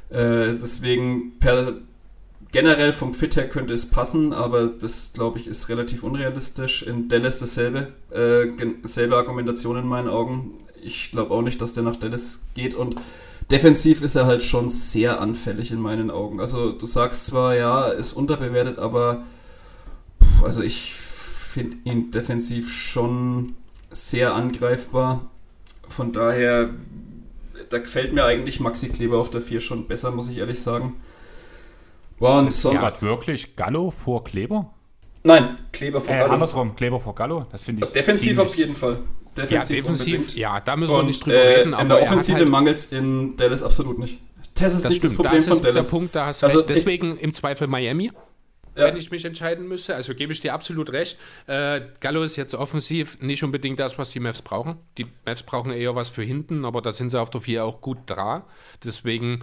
Äh, 0.09 0.55
deswegen 0.55 1.39
per 1.39 1.75
generell 2.53 2.93
vom 2.93 3.13
Fit 3.13 3.37
her 3.37 3.49
könnte 3.49 3.75
es 3.75 3.87
passen, 3.87 4.33
aber 4.33 4.69
das 4.69 5.13
glaube 5.13 5.39
ich 5.39 5.47
ist 5.47 5.69
relativ 5.69 6.03
unrealistisch. 6.03 6.83
In 6.83 7.09
Dallas 7.09 7.39
dasselbe, 7.39 7.93
äh, 8.11 8.47
selbe 8.85 9.17
Argumentation 9.17 9.77
in 9.77 9.87
meinen 9.87 10.09
Augen. 10.09 10.53
Ich 10.87 11.11
glaube 11.11 11.33
auch 11.35 11.43
nicht, 11.43 11.61
dass 11.61 11.73
der 11.73 11.83
nach 11.83 11.97
Dallas 11.97 12.43
geht 12.55 12.75
und 12.75 12.97
defensiv 13.51 14.03
ist 14.03 14.15
er 14.17 14.27
halt 14.27 14.43
schon 14.43 14.69
sehr 14.69 15.21
anfällig 15.21 15.71
in 15.73 15.81
meinen 15.81 16.11
Augen. 16.11 16.41
Also 16.41 16.73
du 16.73 16.87
sagst 16.87 17.27
zwar, 17.27 17.55
ja, 17.57 17.89
ist 17.89 18.13
unterbewertet, 18.13 18.79
aber 18.79 19.25
also 20.43 20.63
ich 20.63 20.93
finde 20.95 21.77
ihn 21.85 22.11
defensiv 22.11 22.71
schon 22.71 23.57
sehr 23.91 24.35
angreifbar. 24.35 25.31
Von 25.89 26.13
daher, 26.13 26.71
da 27.71 27.79
gefällt 27.79 28.13
mir 28.13 28.25
eigentlich 28.25 28.61
Maxi 28.61 28.89
Kleber 28.89 29.19
auf 29.19 29.31
der 29.31 29.41
4 29.41 29.61
schon 29.61 29.87
besser, 29.87 30.11
muss 30.11 30.29
ich 30.29 30.39
ehrlich 30.39 30.61
sagen. 30.61 30.95
Boah, 32.19 32.39
und 32.39 32.53
sonst. 32.53 32.81
Hat 32.81 33.03
wirklich 33.03 33.57
Gallo 33.57 33.91
vor 33.91 34.25
Kleber? 34.25 34.71
Nein, 35.23 35.59
Kleber 35.73 36.01
vor 36.01 36.15
Äh, 36.15 36.19
Gallo. 36.19 36.33
andersrum, 36.33 36.77
Kleber 36.77 37.01
vor 37.01 37.15
Gallo. 37.15 37.47
Das 37.53 37.65
finde 37.65 37.87
ich 37.87 37.93
Defensiv 37.93 38.39
auf 38.39 38.55
jeden 38.57 38.75
Fall. 38.75 39.01
Ja, 39.37 39.43
Defensiv, 39.45 39.77
defensiv, 39.77 40.15
unbedingt. 40.15 40.37
ja, 40.37 40.61
da 40.61 40.77
müssen 40.77 40.93
wir 40.93 40.99
Und 40.99 41.07
nicht 41.07 41.25
drüber 41.25 41.37
äh, 41.37 41.59
reden. 41.59 41.73
in 41.75 41.89
der 41.89 41.99
er 41.99 42.03
Offensive 42.03 42.39
halt- 42.39 42.49
mangelt 42.49 42.79
es 42.79 42.87
in 42.87 43.37
Dallas 43.37 43.63
absolut 43.63 43.99
nicht. 43.99 44.19
Das 44.55 44.75
ist 44.75 44.85
Das 44.85 44.91
nicht 44.93 45.03
das 45.05 45.11
stimmt, 45.11 45.17
Problem 45.23 45.39
das 45.39 45.47
von 45.49 45.57
ist 45.57 45.65
der 45.65 45.73
Dallas. 45.73 45.91
Punkt, 45.91 46.15
da 46.15 46.27
hast 46.27 46.43
Also, 46.45 46.59
recht. 46.61 46.71
Deswegen 46.71 47.19
im 47.19 47.33
Zweifel 47.35 47.67
Miami, 47.67 48.11
Ja. 48.75 48.87
wenn 48.87 48.97
ich 48.97 49.11
mich 49.11 49.25
entscheiden 49.27 49.69
müsste. 49.69 49.95
Also 49.95 50.15
gebe 50.15 50.33
ich 50.33 50.41
dir 50.41 50.55
absolut 50.55 50.91
recht. 50.93 51.19
Äh, 51.47 51.83
Gallo 52.01 52.23
ist 52.23 52.37
jetzt 52.37 52.55
offensiv 52.55 53.19
nicht 53.21 53.43
unbedingt 53.45 53.79
das, 53.79 53.99
was 53.99 54.11
die 54.13 54.21
Mavs 54.21 54.41
brauchen. 54.43 54.77
Die 54.97 55.07
Mavs 55.27 55.43
brauchen 55.43 55.71
eher 55.73 55.95
was 55.95 56.09
für 56.09 56.23
hinten, 56.23 56.65
aber 56.65 56.81
da 56.81 56.93
sind 56.93 57.11
sie 57.11 57.21
auf 57.21 57.29
der 57.31 57.43
4 57.43 57.65
auch 57.67 57.81
gut 57.83 57.99
dran. 58.07 58.43
Deswegen, 58.83 59.43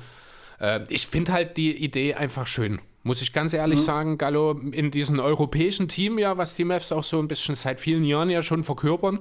äh, 0.60 0.80
ich 0.90 1.06
finde 1.06 1.32
halt 1.34 1.58
die 1.58 1.76
Idee 1.78 2.16
einfach 2.16 2.48
schön. 2.48 2.80
Muss 3.06 3.22
ich 3.22 3.34
ganz 3.34 3.54
ehrlich 3.54 3.80
Mhm. 3.82 3.84
sagen, 3.84 4.18
Gallo 4.18 4.52
in 4.72 4.90
diesem 4.90 5.20
europäischen 5.20 5.88
Team 5.90 6.18
ja, 6.18 6.38
was 6.38 6.56
die 6.56 6.64
Mavs 6.64 6.92
auch 6.92 7.04
so 7.04 7.20
ein 7.20 7.28
bisschen 7.28 7.54
seit 7.56 7.82
vielen 7.82 8.04
Jahren 8.06 8.30
ja 8.30 8.42
schon 8.42 8.64
verkörpern. 8.64 9.20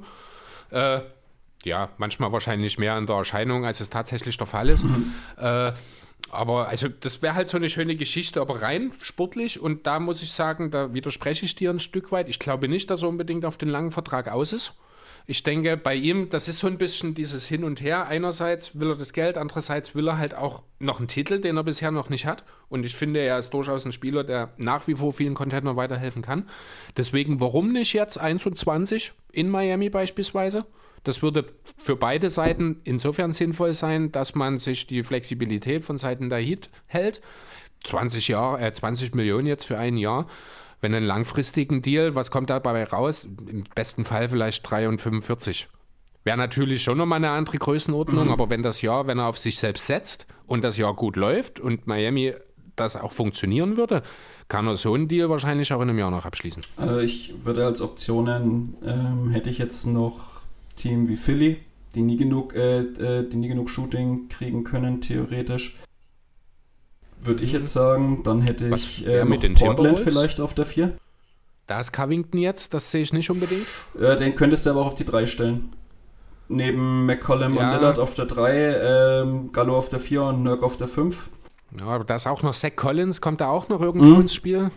Äh, 0.72 1.00
ja, 1.64 1.90
manchmal 1.98 2.32
wahrscheinlich 2.32 2.78
mehr 2.78 2.98
in 2.98 3.06
der 3.06 3.16
Erscheinung, 3.16 3.64
als 3.64 3.80
es 3.80 3.90
tatsächlich 3.90 4.36
der 4.36 4.46
Fall 4.46 4.68
ist. 4.68 4.84
Äh, 5.38 5.72
aber 6.30 6.68
also 6.68 6.88
das 6.88 7.20
wäre 7.20 7.34
halt 7.34 7.50
so 7.50 7.56
eine 7.56 7.68
schöne 7.68 7.96
Geschichte, 7.96 8.40
aber 8.40 8.62
rein 8.62 8.92
sportlich 9.02 9.60
und 9.60 9.86
da 9.86 9.98
muss 9.98 10.22
ich 10.22 10.32
sagen, 10.32 10.70
da 10.70 10.94
widerspreche 10.94 11.44
ich 11.44 11.56
dir 11.56 11.70
ein 11.70 11.80
Stück 11.80 12.12
weit. 12.12 12.28
Ich 12.28 12.38
glaube 12.38 12.68
nicht, 12.68 12.90
dass 12.90 13.02
er 13.02 13.08
unbedingt 13.08 13.44
auf 13.44 13.58
den 13.58 13.68
langen 13.68 13.90
Vertrag 13.90 14.28
aus 14.28 14.52
ist. 14.52 14.74
Ich 15.26 15.42
denke, 15.42 15.76
bei 15.76 15.94
ihm, 15.94 16.28
das 16.30 16.48
ist 16.48 16.58
so 16.58 16.66
ein 16.66 16.78
bisschen 16.78 17.14
dieses 17.14 17.46
Hin 17.46 17.64
und 17.64 17.80
Her. 17.80 18.06
Einerseits 18.06 18.78
will 18.78 18.90
er 18.90 18.96
das 18.96 19.12
Geld, 19.12 19.38
andererseits 19.38 19.94
will 19.94 20.08
er 20.08 20.18
halt 20.18 20.34
auch 20.34 20.62
noch 20.78 20.98
einen 20.98 21.08
Titel, 21.08 21.40
den 21.40 21.56
er 21.56 21.64
bisher 21.64 21.90
noch 21.90 22.08
nicht 22.08 22.26
hat. 22.26 22.44
Und 22.68 22.84
ich 22.84 22.96
finde, 22.96 23.20
er 23.20 23.38
ist 23.38 23.50
durchaus 23.50 23.84
ein 23.84 23.92
Spieler, 23.92 24.24
der 24.24 24.52
nach 24.56 24.86
wie 24.88 24.96
vor 24.96 25.12
vielen 25.12 25.34
Containern 25.34 25.76
weiterhelfen 25.76 26.22
kann. 26.22 26.48
Deswegen, 26.96 27.40
warum 27.40 27.72
nicht 27.72 27.92
jetzt 27.92 28.18
21 28.18 29.12
in 29.32 29.48
Miami 29.48 29.90
beispielsweise? 29.90 30.66
Das 31.04 31.22
würde 31.22 31.46
für 31.78 31.96
beide 31.96 32.30
Seiten 32.30 32.80
insofern 32.84 33.32
sinnvoll 33.32 33.74
sein, 33.74 34.12
dass 34.12 34.34
man 34.34 34.58
sich 34.58 34.86
die 34.86 35.02
Flexibilität 35.02 35.84
von 35.84 35.98
Seiten 35.98 36.30
der 36.30 36.38
Heat 36.38 36.70
hält. 36.86 37.20
20, 37.84 38.28
Jahre, 38.28 38.60
äh, 38.60 38.72
20 38.72 39.14
Millionen 39.14 39.46
jetzt 39.46 39.64
für 39.64 39.78
ein 39.78 39.96
Jahr. 39.96 40.28
Wenn 40.82 40.94
einen 40.94 41.06
langfristigen 41.06 41.80
Deal, 41.80 42.16
was 42.16 42.32
kommt 42.32 42.50
dabei 42.50 42.84
raus? 42.84 43.28
Im 43.46 43.64
besten 43.74 44.04
Fall 44.04 44.28
vielleicht 44.28 44.68
3 44.68 44.88
und 44.88 45.00
45. 45.00 45.68
Wäre 46.24 46.36
natürlich 46.36 46.82
schon 46.82 46.98
nochmal 46.98 47.18
eine 47.18 47.30
andere 47.30 47.56
Größenordnung, 47.56 48.30
aber 48.30 48.50
wenn 48.50 48.62
das 48.62 48.82
Jahr, 48.82 49.06
wenn 49.06 49.18
er 49.18 49.26
auf 49.26 49.38
sich 49.38 49.58
selbst 49.58 49.86
setzt 49.86 50.26
und 50.46 50.62
das 50.64 50.76
Jahr 50.76 50.94
gut 50.94 51.16
läuft 51.16 51.60
und 51.60 51.86
Miami 51.86 52.34
das 52.74 52.96
auch 52.96 53.12
funktionieren 53.12 53.76
würde, 53.76 54.02
kann 54.48 54.66
er 54.66 54.76
so 54.76 54.94
einen 54.94 55.06
Deal 55.06 55.30
wahrscheinlich 55.30 55.72
auch 55.72 55.80
in 55.80 55.88
einem 55.88 55.98
Jahr 55.98 56.10
noch 56.10 56.24
abschließen. 56.24 56.64
Also 56.76 56.98
ich 56.98 57.32
würde 57.44 57.64
als 57.64 57.80
Optionen, 57.80 58.74
ähm, 58.84 59.30
hätte 59.30 59.50
ich 59.50 59.58
jetzt 59.58 59.86
noch 59.86 60.42
Team 60.74 61.08
wie 61.08 61.16
Philly, 61.16 61.58
die 61.94 62.02
nie 62.02 62.16
genug, 62.16 62.54
äh, 62.54 62.80
äh, 62.80 63.28
die 63.28 63.36
nie 63.36 63.48
genug 63.48 63.70
Shooting 63.70 64.28
kriegen 64.28 64.64
können, 64.64 65.00
theoretisch. 65.00 65.76
Würde 67.24 67.42
ich 67.44 67.52
jetzt 67.52 67.72
sagen, 67.72 68.22
dann 68.24 68.40
hätte 68.42 68.70
Was 68.70 68.80
ich 68.80 69.06
äh, 69.06 69.24
mit 69.24 69.36
noch 69.36 69.40
den 69.42 69.54
Portland 69.54 70.00
vielleicht 70.00 70.40
auf 70.40 70.54
der 70.54 70.66
4. 70.66 70.96
Da 71.68 71.80
ist 71.80 71.92
Covington 71.92 72.40
jetzt, 72.40 72.74
das 72.74 72.90
sehe 72.90 73.02
ich 73.02 73.12
nicht 73.12 73.30
unbedingt. 73.30 73.64
Äh, 73.98 74.16
den 74.16 74.34
könntest 74.34 74.66
du 74.66 74.70
aber 74.70 74.80
auch 74.80 74.86
auf 74.86 74.94
die 74.94 75.04
3 75.04 75.26
stellen. 75.26 75.72
Neben 76.48 77.06
McCollum 77.06 77.54
Ja. 77.54 77.68
und 77.70 77.76
Lillard 77.76 77.98
auf 77.98 78.14
der 78.14 78.26
3, 78.26 79.22
ähm, 79.22 79.52
Gallo 79.52 79.78
auf 79.78 79.88
der 79.88 80.00
4 80.00 80.22
und 80.24 80.42
Nurk 80.42 80.62
auf 80.62 80.76
der 80.76 80.88
5. 80.88 81.30
Ja, 81.78 81.86
aber 81.86 82.04
da 82.04 82.16
ist 82.16 82.26
auch 82.26 82.42
noch 82.42 82.52
Zach 82.54 82.74
Collins, 82.76 83.20
kommt 83.20 83.40
da 83.40 83.48
auch 83.48 83.68
noch 83.68 83.80
irgendwo 83.80 84.06
Mhm. 84.08 84.22
ins 84.22 84.34
Spiel, 84.34 84.70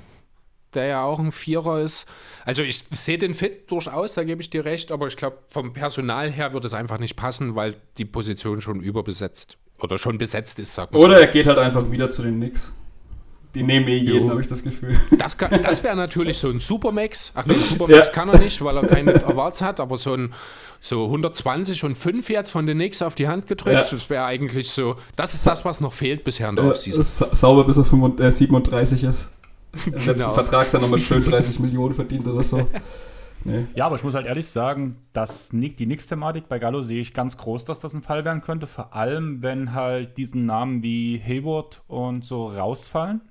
der 0.76 0.86
ja 0.86 1.04
auch 1.04 1.20
ein 1.20 1.32
Vierer 1.32 1.82
ist. 1.82 2.06
Also 2.46 2.62
ich 2.62 2.86
sehe 2.92 3.18
den 3.18 3.34
Fit 3.34 3.70
durchaus, 3.72 4.14
da 4.14 4.24
gebe 4.24 4.42
ich 4.42 4.50
dir 4.52 4.64
recht, 4.64 4.92
aber 4.92 5.08
ich 5.08 5.18
glaube, 5.18 5.40
vom 5.50 5.74
Personal 5.74 6.30
her 6.32 6.54
wird 6.54 6.64
es 6.64 6.74
einfach 6.76 7.00
nicht 7.00 7.16
passen, 7.16 7.56
weil 7.56 7.76
die 7.98 8.06
Position 8.06 8.62
schon 8.62 8.80
überbesetzt 8.80 9.58
oder 9.81 9.97
schon 9.97 10.18
besetzt 10.18 10.60
ist, 10.60 10.73
sagt 10.73 10.93
man 10.93 11.02
Oder 11.02 11.19
er 11.19 11.27
geht 11.27 11.47
halt 11.47 11.57
einfach 11.57 11.89
wieder 11.91 12.10
zu 12.10 12.22
den 12.23 12.35
Knicks. 12.38 12.72
Die 13.53 13.64
nehmen 13.64 13.88
eh 13.88 13.95
jeden, 13.95 14.30
habe 14.30 14.41
ich 14.41 14.47
das 14.47 14.64
Gefühl. 14.64 14.99
Das, 15.18 15.38
kann- 15.38 15.61
das 15.64 15.81
wäre 15.81 15.95
natürlich 15.95 16.38
so 16.39 16.49
ein 16.49 16.60
Supermax. 16.60 17.31
Ach 17.35 17.45
nee, 17.45 17.53
Supermax 17.53 18.07
Ja. 18.07 18.14
kann 18.14 18.27
er 18.30 18.38
nicht, 18.39 18.61
weil 18.64 18.76
er 18.76 18.85
keine 18.85 19.14
Awards 19.26 19.61
hat, 19.61 19.80
aber 19.80 19.97
so 19.97 20.14
ein 20.14 20.34
so 20.81 21.06
120 21.06 21.84
und 21.85 21.97
5 21.97 22.30
jetzt 22.30 22.52
von 22.52 22.68
den 22.68 22.77
Knicks 22.77 23.02
auf 23.02 23.15
die 23.15 23.27
Hand 23.30 23.47
gedrückt. 23.47 23.73
Ja. 23.73 23.84
Das 23.97 24.10
wäre 24.10 24.26
eigentlich 24.26 24.69
so, 24.69 24.97
das 25.15 25.34
ist 25.34 25.45
das, 25.47 25.64
was 25.65 25.80
noch 25.80 25.93
fehlt 25.93 26.23
bisher 26.26 26.49
in 26.49 26.57
der 26.57 26.65
Äh, 26.65 26.69
Offseason. 26.72 27.03
sa 27.03 27.30
sauber, 27.34 27.64
bis 27.64 27.77
er 27.77 27.85
35, 27.85 28.26
äh, 28.26 28.31
37 28.31 29.03
ist. 29.03 29.30
Im 29.88 29.93
letzten 29.93 30.14
Genau. 30.14 30.34
Vertrag 30.34 30.68
hat 30.68 30.73
er 30.73 30.81
nochmal 30.81 30.99
schön 30.99 31.23
30 31.23 31.60
Millionen 31.60 31.95
verdient 31.95 32.27
oder 32.27 32.43
so. 32.43 32.57
Nee. 33.46 33.68
Ja, 33.76 33.86
aber 33.86 33.96
ich 33.96 34.04
muss 34.04 34.16
halt 34.16 34.26
ehrlich 34.26 34.48
sagen, 34.48 34.98
dass 35.14 35.50
die 35.50 35.86
Nix-Thematik 35.86 36.50
bei 36.50 36.58
Gallo 36.58 36.82
sehe 36.82 37.00
ich 37.00 37.14
ganz 37.14 37.38
groß, 37.38 37.64
dass 37.64 37.80
das 37.80 37.94
ein 37.94 38.02
Fall 38.02 38.26
werden 38.26 38.42
könnte. 38.42 38.66
Vor 38.66 38.96
allem, 38.96 39.44
wenn 39.44 39.74
halt 39.74 40.18
diesen 40.18 40.48
Namen 40.48 40.82
wie 40.82 41.22
Hayward 41.24 41.84
und 41.88 42.26
so 42.26 42.48
rausfallen. 42.48 43.22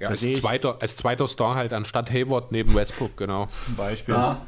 Ja, 0.00 0.08
als, 0.08 0.22
zweiter, 0.22 0.78
als 0.80 0.96
zweiter 0.96 1.28
Star 1.28 1.54
halt 1.54 1.74
anstatt 1.74 2.10
Hayward 2.10 2.50
neben 2.50 2.74
Westbrook, 2.74 3.16
genau. 3.16 3.46
Zum 3.48 3.76
Beispiel. 3.76 4.14
Star. 4.14 4.46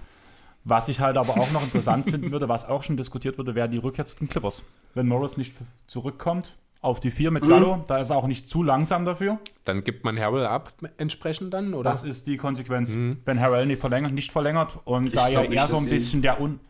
Was 0.65 0.89
ich 0.89 1.01
halt 1.01 1.19
aber 1.19 1.35
auch 1.39 1.53
noch 1.53 1.63
interessant 1.63 2.11
finden 2.11 2.33
würde, 2.33 2.49
was 2.49 2.65
auch 2.65 2.83
schon 2.83 2.97
diskutiert 2.97 3.39
wurde, 3.39 3.55
wäre 3.55 3.69
die 3.69 3.77
Rückkehr 3.77 4.07
zu 4.07 4.17
den 4.17 4.29
Clippers. 4.29 4.63
Wenn 4.95 5.07
Morris 5.07 5.37
nicht 5.37 5.53
zurückkommt 5.87 6.57
auf 6.87 7.01
die 7.01 7.11
4 7.11 7.31
mit 7.31 7.45
Mhm. 7.45 7.49
Gallo, 7.49 7.85
da 7.87 7.99
ist 7.99 8.11
er 8.11 8.17
auch 8.17 8.27
nicht 8.27 8.49
zu 8.49 8.63
langsam 8.63 9.05
dafür. 9.05 9.39
Dann 9.65 9.85
gibt 9.85 10.05
man 10.05 10.19
Harrell 10.19 10.47
ab 10.47 10.73
entsprechend 10.97 11.53
dann, 11.53 11.75
oder? 11.75 11.91
Das 11.91 12.05
ist 12.05 12.27
die 12.27 12.37
Konsequenz, 12.37 12.95
wenn 13.25 13.41
Harrell 13.41 13.67
nicht 13.67 13.81
verlängert, 13.81 14.13
nicht 14.13 14.33
verlängert 14.33 14.79
und 14.85 15.09
Ich 15.09 15.15
da 15.15 15.29
ja 15.29 15.43
er 15.43 15.67
so 15.67 15.77
ein 15.77 15.87
bisschen 15.87 16.23
der 16.23 16.41
Un 16.41 16.61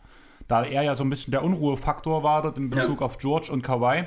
da 0.48 0.64
er 0.64 0.82
ja 0.82 0.94
so 0.94 1.04
ein 1.04 1.10
bisschen 1.10 1.32
der 1.32 1.42
Unruhefaktor 1.42 2.22
war 2.22 2.42
dort 2.42 2.56
in 2.56 2.70
Bezug 2.70 3.02
auf 3.02 3.18
George 3.18 3.50
und 3.50 3.62
Kawhi, 3.62 4.04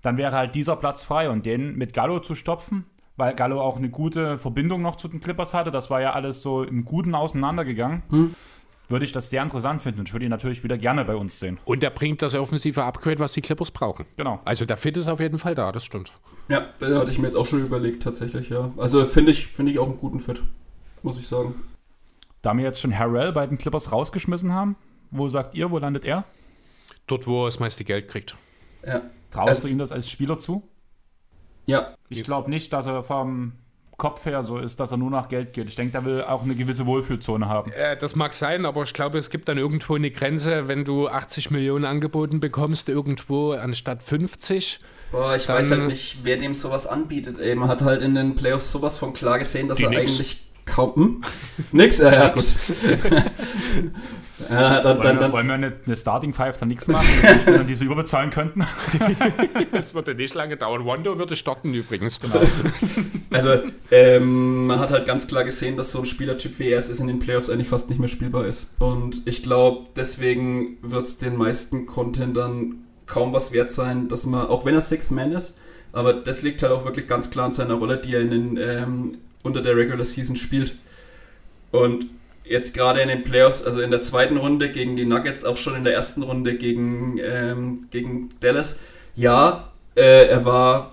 dann 0.00 0.16
wäre 0.16 0.32
halt 0.32 0.54
dieser 0.54 0.76
Platz 0.76 1.02
frei 1.02 1.28
und 1.28 1.46
den 1.46 1.76
mit 1.76 1.92
Gallo 1.92 2.20
zu 2.20 2.34
stopfen, 2.34 2.84
weil 3.16 3.34
Gallo 3.34 3.60
auch 3.60 3.76
eine 3.76 3.90
gute 3.90 4.38
Verbindung 4.38 4.82
noch 4.82 4.96
zu 4.96 5.08
den 5.08 5.20
Clippers 5.20 5.54
hatte, 5.54 5.70
das 5.70 5.90
war 5.90 6.00
ja 6.00 6.12
alles 6.12 6.42
so 6.42 6.62
im 6.62 6.84
Guten 6.84 7.14
auseinandergegangen. 7.14 8.02
Hm. 8.10 8.34
Würde 8.88 9.04
ich 9.04 9.12
das 9.12 9.30
sehr 9.30 9.42
interessant 9.42 9.80
finden 9.80 10.00
und 10.00 10.08
ich 10.08 10.12
würde 10.12 10.26
ihn 10.26 10.30
natürlich 10.30 10.62
wieder 10.64 10.76
gerne 10.76 11.04
bei 11.04 11.14
uns 11.16 11.38
sehen. 11.40 11.58
Und 11.64 11.82
er 11.82 11.90
bringt 11.90 12.20
das 12.20 12.34
offensive 12.34 12.82
Upgrade, 12.84 13.18
was 13.20 13.32
die 13.32 13.40
Clippers 13.40 13.70
brauchen. 13.70 14.04
Genau. 14.16 14.40
Also 14.44 14.66
der 14.66 14.76
Fit 14.76 14.96
ist 14.96 15.08
auf 15.08 15.20
jeden 15.20 15.38
Fall 15.38 15.54
da, 15.54 15.72
das 15.72 15.84
stimmt. 15.84 16.12
Ja, 16.48 16.66
das 16.78 16.94
hatte 16.94 17.10
ich 17.10 17.18
mir 17.18 17.26
jetzt 17.26 17.36
auch 17.36 17.46
schon 17.46 17.64
überlegt, 17.64 18.02
tatsächlich, 18.02 18.50
ja. 18.50 18.70
Also 18.76 19.04
finde 19.06 19.30
ich, 19.32 19.46
finde 19.46 19.72
ich 19.72 19.78
auch 19.78 19.86
einen 19.88 19.96
guten 19.96 20.20
Fit, 20.20 20.42
muss 21.02 21.18
ich 21.18 21.26
sagen. 21.26 21.54
Da 22.42 22.52
wir 22.54 22.64
jetzt 22.64 22.80
schon 22.80 22.96
Harrell 22.98 23.32
bei 23.32 23.46
den 23.46 23.56
Clippers 23.56 23.92
rausgeschmissen 23.92 24.52
haben, 24.52 24.76
wo 25.10 25.28
sagt 25.28 25.54
ihr, 25.54 25.70
wo 25.70 25.78
landet 25.78 26.04
er? 26.04 26.24
Dort, 27.06 27.26
wo 27.26 27.44
er 27.44 27.46
das 27.46 27.60
meiste 27.60 27.84
Geld 27.84 28.08
kriegt. 28.08 28.36
Ja. 28.86 29.02
Traust 29.30 29.52
Es- 29.58 29.62
du 29.62 29.68
ihm 29.68 29.78
das 29.78 29.92
als 29.92 30.10
Spieler 30.10 30.38
zu? 30.38 30.68
Ja, 31.66 31.94
Ich 32.08 32.24
glaube 32.24 32.50
nicht, 32.50 32.72
dass 32.72 32.88
er 32.88 33.04
vom 33.04 33.52
Kopf 34.02 34.26
her 34.26 34.42
so 34.42 34.58
ist, 34.58 34.80
dass 34.80 34.90
er 34.90 34.96
nur 34.96 35.10
nach 35.10 35.28
Geld 35.28 35.52
geht. 35.52 35.68
Ich 35.68 35.76
denke, 35.76 35.92
der 35.92 36.04
will 36.04 36.22
auch 36.24 36.42
eine 36.42 36.56
gewisse 36.56 36.86
Wohlfühlzone 36.86 37.48
haben. 37.48 37.70
Äh, 37.70 37.96
das 37.96 38.16
mag 38.16 38.34
sein, 38.34 38.66
aber 38.66 38.82
ich 38.82 38.92
glaube, 38.92 39.16
es 39.16 39.30
gibt 39.30 39.48
dann 39.48 39.58
irgendwo 39.58 39.94
eine 39.94 40.10
Grenze, 40.10 40.66
wenn 40.66 40.84
du 40.84 41.06
80 41.06 41.52
Millionen 41.52 41.84
angeboten 41.84 42.40
bekommst, 42.40 42.88
irgendwo 42.88 43.52
anstatt 43.52 44.02
50. 44.02 44.80
Boah, 45.12 45.36
ich 45.36 45.46
Dann- 45.46 45.56
weiß 45.56 45.70
halt 45.70 45.86
nicht, 45.86 46.18
wer 46.24 46.36
dem 46.36 46.52
sowas 46.52 46.88
anbietet. 46.88 47.38
Ey, 47.38 47.54
man 47.54 47.68
hat 47.68 47.82
halt 47.82 48.02
in 48.02 48.16
den 48.16 48.34
Playoffs 48.34 48.72
sowas 48.72 48.98
von 48.98 49.12
klar 49.12 49.38
gesehen, 49.38 49.68
dass 49.68 49.78
er 49.78 49.90
nix. 49.90 50.00
eigentlich 50.00 50.40
kaum. 50.64 50.94
Hm? 50.96 51.22
Nix? 51.70 51.98
Ja, 51.98 52.12
ja, 52.12 52.28
gut. 52.30 52.42
ja, 54.50 54.80
dann, 54.80 54.98
Wollen, 54.98 55.02
dann, 55.02 55.14
wir, 55.16 55.20
dann, 55.20 55.32
wollen 55.32 55.46
wir 55.46 55.54
eine, 55.54 55.72
eine 55.84 55.96
Starting 55.96 56.32
Five 56.32 56.58
dann 56.58 56.68
nichts 56.68 56.88
machen, 56.88 57.08
wenn 57.22 57.40
Spieler 57.40 57.64
diese 57.64 57.84
überbezahlen 57.84 58.30
könnten? 58.30 58.64
Das 59.72 59.94
würde 59.94 60.14
nicht 60.14 60.34
lange 60.34 60.56
dauern. 60.56 60.84
Wando 60.84 61.18
würde 61.18 61.36
starten 61.36 61.72
übrigens. 61.72 62.20
also, 63.30 63.58
ähm, 63.90 64.66
man 64.66 64.78
hat 64.78 64.90
halt 64.90 65.06
ganz 65.06 65.26
klar 65.26 65.44
gesehen, 65.44 65.76
dass 65.76 65.92
so 65.92 66.00
ein 66.00 66.06
Spielertyp 66.06 66.58
wie 66.58 66.68
er 66.68 66.78
es 66.78 66.88
ist 66.88 67.00
in 67.00 67.06
den 67.06 67.18
Playoffs 67.18 67.48
eigentlich 67.48 67.68
fast 67.68 67.88
nicht 67.88 67.98
mehr 67.98 68.08
spielbar 68.08 68.46
ist. 68.46 68.70
Und 68.78 69.26
ich 69.26 69.42
glaube, 69.42 69.88
deswegen 69.96 70.76
wird 70.82 71.06
es 71.06 71.18
den 71.18 71.36
meisten 71.36 71.86
Contendern 71.86 72.84
kaum 73.06 73.32
was 73.32 73.52
wert 73.52 73.70
sein, 73.70 74.08
dass 74.08 74.26
man, 74.26 74.46
auch 74.46 74.64
wenn 74.64 74.74
er 74.74 74.80
Sixth 74.80 75.10
Man 75.10 75.32
ist, 75.32 75.56
aber 75.92 76.12
das 76.12 76.42
liegt 76.42 76.62
halt 76.62 76.72
auch 76.72 76.84
wirklich 76.84 77.06
ganz 77.06 77.30
klar 77.30 77.46
an 77.46 77.52
seiner 77.52 77.74
Rolle, 77.74 77.98
die 77.98 78.14
er 78.14 78.20
in 78.20 78.30
den, 78.30 78.56
ähm, 78.56 79.18
unter 79.42 79.60
der 79.60 79.76
Regular 79.76 80.04
Season 80.04 80.36
spielt. 80.36 80.74
Und 81.70 82.06
jetzt 82.44 82.74
gerade 82.74 83.00
in 83.00 83.08
den 83.08 83.24
Playoffs, 83.24 83.62
also 83.62 83.80
in 83.80 83.90
der 83.90 84.02
zweiten 84.02 84.36
Runde 84.36 84.70
gegen 84.70 84.96
die 84.96 85.04
Nuggets, 85.04 85.44
auch 85.44 85.56
schon 85.56 85.74
in 85.76 85.84
der 85.84 85.94
ersten 85.94 86.22
Runde 86.22 86.56
gegen, 86.56 87.18
ähm, 87.24 87.86
gegen 87.90 88.30
Dallas, 88.40 88.76
ja, 89.14 89.68
äh, 89.94 90.26
er 90.26 90.44
war 90.44 90.92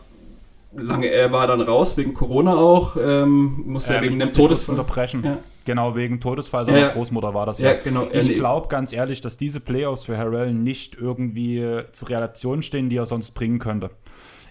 lange, 0.76 1.08
er 1.08 1.32
war 1.32 1.48
dann 1.48 1.62
raus 1.62 1.98
wegen 1.98 2.14
Corona 2.14 2.56
auch, 2.56 2.96
ähm, 2.98 3.64
musste 3.66 3.94
ja 3.94 4.00
Ähm, 4.00 4.04
ich 4.06 4.10
wegen 4.12 4.20
dem 4.20 4.34
Todesfall. 4.34 4.78
unterbrechen. 4.78 5.24
Ja. 5.24 5.38
Genau, 5.66 5.96
wegen 5.96 6.20
Todesfall 6.20 6.66
seiner 6.66 6.80
ja. 6.80 6.88
Großmutter 6.90 7.34
war 7.34 7.46
das 7.46 7.60
Ja, 7.60 7.72
ja. 7.74 7.80
genau. 7.80 8.08
Ich 8.12 8.34
glaube 8.36 8.70
ganz 8.70 8.92
ehrlich, 8.92 9.22
dass 9.22 9.38
diese 9.38 9.60
Playoffs 9.60 10.04
für 10.06 10.18
Harrell 10.18 10.54
nicht 10.54 10.96
irgendwie 10.96 11.60
äh, 11.60 11.92
zu 11.92 12.06
Relationen 12.06 12.62
stehen, 12.62 12.90
die 12.90 12.98
er 12.98 13.06
sonst 13.06 13.32
bringen 13.32 13.60
könnte. 13.60 13.92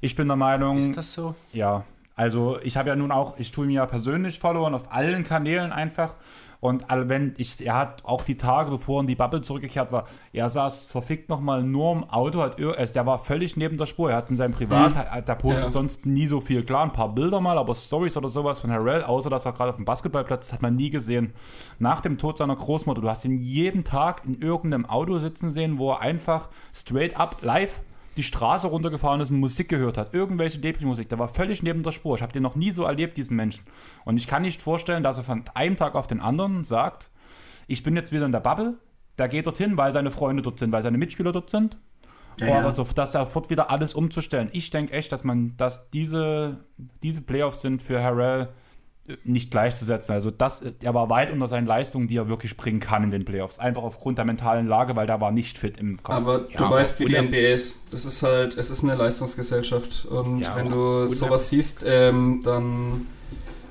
Ich 0.00 0.14
bin 0.14 0.28
der 0.28 0.36
Meinung, 0.36 0.78
Ist 0.78 0.96
das 0.96 1.12
so? 1.12 1.34
Ja, 1.52 1.84
also 2.18 2.58
ich 2.62 2.76
habe 2.76 2.88
ja 2.90 2.96
nun 2.96 3.10
auch, 3.12 3.38
ich 3.38 3.50
tue 3.52 3.64
ihm 3.66 3.70
ja 3.70 3.86
persönlich 3.86 4.38
Followen 4.40 4.74
auf 4.74 4.92
allen 4.92 5.24
Kanälen 5.24 5.72
einfach. 5.72 6.14
Und 6.60 6.86
wenn 6.90 7.34
ich, 7.38 7.64
er 7.64 7.76
hat 7.76 8.04
auch 8.04 8.22
die 8.22 8.36
Tage, 8.36 8.72
bevor 8.72 8.98
er 8.98 9.00
in 9.02 9.06
die 9.06 9.14
Bubble 9.14 9.42
zurückgekehrt 9.42 9.92
war, 9.92 10.06
er 10.32 10.50
saß 10.50 10.86
verfickt 10.86 11.28
nochmal 11.28 11.62
nur 11.62 11.92
im 11.92 12.10
Auto, 12.10 12.42
hat, 12.42 12.60
also 12.60 12.92
der 12.92 13.06
war 13.06 13.20
völlig 13.20 13.56
neben 13.56 13.76
der 13.76 13.86
Spur. 13.86 14.10
Er 14.10 14.16
hat 14.16 14.30
in 14.32 14.36
seinem 14.36 14.54
Privat, 14.54 14.90
Mhm. 14.90 14.96
hat- 14.96 15.28
der 15.28 15.36
postet 15.36 15.64
Ja. 15.66 15.70
sonst 15.70 16.04
nie 16.04 16.26
so 16.26 16.40
viel. 16.40 16.64
Klar, 16.64 16.82
ein 16.82 16.92
paar 16.92 17.14
Bilder 17.14 17.40
mal, 17.40 17.56
aber 17.58 17.76
Stories 17.76 18.16
oder 18.16 18.28
sowas 18.28 18.58
von 18.58 18.72
Harrell, 18.72 19.04
außer 19.04 19.30
dass 19.30 19.46
er 19.46 19.52
gerade 19.52 19.70
auf 19.70 19.76
dem 19.76 19.84
Basketballplatz 19.84 20.46
ist, 20.48 20.52
hat 20.52 20.60
man 20.62 20.74
nie 20.74 20.90
gesehen. 20.90 21.32
Nach 21.78 22.00
dem 22.00 22.18
Tod 22.18 22.36
seiner 22.36 22.56
Großmutter, 22.56 23.00
du 23.02 23.08
hast 23.08 23.24
ihn 23.24 23.36
jeden 23.36 23.84
Tag 23.84 24.22
in 24.26 24.40
irgendeinem 24.42 24.84
Auto 24.86 25.18
sitzen 25.18 25.52
sehen, 25.52 25.78
wo 25.78 25.92
er 25.92 26.00
einfach 26.00 26.48
straight 26.74 27.16
up 27.20 27.36
live 27.42 27.82
die 28.16 28.22
Straße 28.22 28.66
runtergefahren 28.66 29.20
ist 29.20 29.30
und 29.30 29.38
Musik 29.38 29.68
gehört 29.68 29.96
hat. 29.98 30.14
Irgendwelche 30.14 30.58
Depri-Musik. 30.58 31.08
Der 31.08 31.18
war 31.18 31.28
völlig 31.28 31.62
neben 31.62 31.82
der 31.82 31.92
Spur. 31.92 32.16
Ich 32.16 32.22
habe 32.22 32.32
den 32.32 32.42
noch 32.42 32.56
nie 32.56 32.72
so 32.72 32.84
erlebt, 32.84 33.16
diesen 33.16 33.36
Menschen. 33.36 33.64
Und 34.04 34.16
ich 34.16 34.26
kann 34.26 34.42
nicht 34.42 34.60
vorstellen, 34.60 35.02
dass 35.02 35.18
er 35.18 35.24
von 35.24 35.44
einem 35.54 35.76
Tag 35.76 35.94
auf 35.94 36.06
den 36.06 36.20
anderen 36.20 36.64
sagt, 36.64 37.10
ich 37.66 37.82
bin 37.82 37.94
jetzt 37.96 38.12
wieder 38.12 38.26
in 38.26 38.32
der 38.32 38.40
Bubble. 38.40 38.74
Der 39.18 39.28
geht 39.28 39.46
dorthin, 39.46 39.76
weil 39.76 39.92
seine 39.92 40.10
Freunde 40.10 40.42
dort 40.42 40.58
sind, 40.58 40.72
weil 40.72 40.82
seine 40.82 40.98
Mitspieler 40.98 41.32
dort 41.32 41.50
sind. 41.50 41.76
Ja, 42.40 42.46
ja. 42.46 42.58
Aber 42.60 42.74
so, 42.74 42.84
dass 42.84 43.14
er 43.14 43.24
sofort 43.24 43.50
wieder 43.50 43.70
alles 43.70 43.94
umzustellen. 43.94 44.48
Ich 44.52 44.70
denke 44.70 44.92
echt, 44.92 45.10
dass 45.12 45.24
man, 45.24 45.56
dass 45.56 45.90
diese, 45.90 46.58
diese 47.02 47.22
Playoffs 47.22 47.60
sind 47.60 47.82
für 47.82 48.02
Harrell 48.02 48.48
nicht 49.24 49.50
gleichzusetzen. 49.50 50.14
Also 50.14 50.30
das, 50.30 50.62
er 50.82 50.94
war 50.94 51.08
weit 51.10 51.30
unter 51.30 51.48
seinen 51.48 51.66
Leistungen, 51.66 52.08
die 52.08 52.16
er 52.16 52.28
wirklich 52.28 52.56
bringen 52.56 52.80
kann 52.80 53.04
in 53.04 53.10
den 53.10 53.24
Playoffs. 53.24 53.58
Einfach 53.58 53.82
aufgrund 53.82 54.18
der 54.18 54.24
mentalen 54.24 54.66
Lage, 54.66 54.96
weil 54.96 55.06
der 55.06 55.20
war 55.20 55.32
nicht 55.32 55.58
fit 55.58 55.78
im 55.78 56.02
Kopf. 56.02 56.14
Aber 56.14 56.38
du 56.40 56.64
aber 56.64 56.76
weißt, 56.76 57.00
wie 57.00 57.06
die 57.06 57.20
NBA 57.20 57.36
ist. 57.36 57.76
Das 57.90 58.04
ist 58.04 58.22
halt, 58.22 58.56
es 58.56 58.70
ist 58.70 58.84
eine 58.84 58.94
Leistungsgesellschaft. 58.94 60.04
Und 60.06 60.40
Ja, 60.40 60.56
wenn 60.56 60.70
du 60.70 61.06
sowas 61.06 61.48
siehst, 61.48 61.84
ähm, 61.88 62.40
dann, 62.44 63.06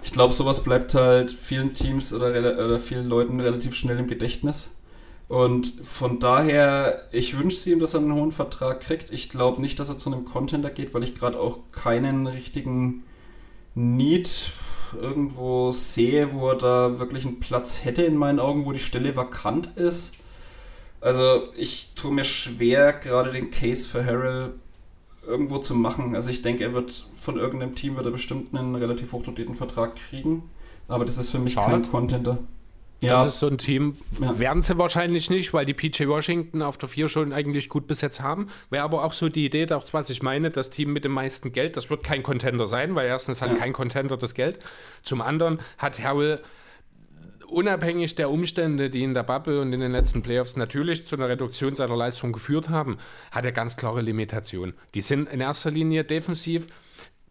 ich 0.03 0.11
glaube, 0.11 0.34
sowas 0.34 0.64
bleibt 0.64 0.95
halt 0.95 1.30
vielen 1.30 1.73
Teams 1.73 2.14
oder, 2.14 2.30
oder 2.31 2.80
vielen 2.80 3.07
Leuten 3.07 3.39
relativ 3.39 3.76
schnell 3.76 3.99
im 3.99 4.07
Gedächtnis. 4.07 4.72
Und 5.27 5.73
von 5.84 6.19
daher, 6.19 7.01
ich 7.11 7.38
wünsche 7.38 7.69
ihm, 7.69 7.80
dass 7.80 7.93
er 7.93 7.99
einen 7.99 8.14
hohen 8.14 8.31
Vertrag 8.31 8.80
kriegt. 8.80 9.11
Ich 9.11 9.30
glaube 9.30 9.61
nicht, 9.61 9.77
dass 9.77 9.89
er 9.89 9.97
zu 9.97 10.11
einem 10.11 10.23
Contender 10.23 10.69
geht, 10.69 10.93
weil 10.93 11.03
ich 11.03 11.15
gerade 11.15 11.39
auch 11.39 11.59
keinen 11.73 12.27
richtigen 12.27 13.03
Need 13.76 14.51
irgendwo 14.93 15.72
sehe, 15.72 16.34
wo 16.34 16.49
er 16.49 16.55
da 16.55 16.99
wirklich 16.99 17.26
einen 17.26 17.39
Platz 17.39 17.84
hätte 17.84 18.03
in 18.03 18.15
meinen 18.15 18.39
Augen, 18.39 18.65
wo 18.65 18.72
die 18.72 18.80
Stelle 18.80 19.15
vakant 19.15 19.76
ist. 19.76 20.14
Also 21.01 21.49
ich 21.55 21.93
tue 21.95 22.11
mir 22.11 22.23
schwer, 22.23 22.93
gerade 22.93 23.31
den 23.31 23.51
Case 23.51 23.88
für 23.88 24.03
Harrell 24.05 24.53
irgendwo 25.26 25.57
zu 25.57 25.76
machen. 25.76 26.15
Also 26.15 26.30
ich 26.30 26.41
denke, 26.41 26.64
er 26.64 26.73
wird 26.73 27.07
von 27.15 27.38
irgendeinem 27.38 27.76
Team 27.76 27.95
wird 27.95 28.05
er 28.05 28.11
bestimmt 28.11 28.55
einen 28.55 28.76
relativ 28.76 29.11
hochdotierten 29.11 29.55
Vertrag 29.55 29.95
kriegen. 29.95 30.49
Aber 30.88 31.05
das 31.05 31.18
ist 31.18 31.30
für 31.30 31.39
mich 31.39 31.53
Charlotte? 31.53 31.81
kein 31.84 31.91
Contender. 31.91 32.39
Ja, 32.99 33.26
Das 33.26 33.36
ist 33.36 33.40
so 33.41 33.48
ein 33.48 33.60
Team, 33.60 33.95
Ja. 34.19 34.40
werden 34.40 34.64
sie 34.64 34.78
wahrscheinlich 34.78 35.30
nicht, 35.30 35.53
weil 35.53 35.65
die 35.65 35.76
PJ 35.76 36.07
Washington 36.07 36.64
auf 36.64 36.78
der 36.80 36.90
4 36.90 37.10
schon 37.10 37.32
eigentlich 37.32 37.69
gut 37.69 37.86
besetzt 37.86 38.22
haben. 38.22 38.48
Wäre 38.72 38.84
aber 38.84 39.03
auch 39.03 39.14
so 39.14 39.30
die 39.30 39.45
Idee, 39.45 39.68
das, 39.68 39.94
was 39.94 40.10
ich 40.10 40.24
meine, 40.24 40.49
das 40.49 40.72
Team 40.72 40.94
mit 40.94 41.03
dem 41.03 41.11
meisten 41.11 41.52
Geld, 41.52 41.78
das 41.78 41.90
wird 41.91 42.03
kein 42.03 42.24
Contender 42.24 42.65
sein, 42.65 42.95
weil 42.95 43.06
erstens 43.07 43.41
hat 43.44 43.49
Ja. 43.52 43.56
kein 43.56 43.72
Contender 43.74 44.18
das 44.18 44.34
Geld. 44.34 44.60
Zum 45.03 45.22
anderen 45.22 45.60
hat 45.78 46.02
Harrell 46.02 46.40
unabhängig 47.48 48.15
der 48.15 48.30
Umstände, 48.30 48.90
die 48.90 49.03
in 49.03 49.14
der 49.14 49.24
Bubble 49.24 49.61
und 49.61 49.72
in 49.74 49.80
den 49.80 49.91
letzten 49.91 50.22
Playoffs 50.22 50.56
natürlich 50.57 51.07
zu 51.07 51.15
einer 51.15 51.30
Reduktion 51.30 51.76
seiner 51.76 51.95
Leistung 51.95 52.34
geführt 52.34 52.69
haben, 52.69 52.98
hat 53.32 53.45
er 53.45 53.52
ganz 53.53 53.78
klare 53.78 54.02
Limitationen. 54.02 54.74
Die 54.95 55.02
sind 55.02 55.30
in 55.30 55.40
erster 55.40 55.72
Linie 55.72 56.03
defensiv. 56.03 56.68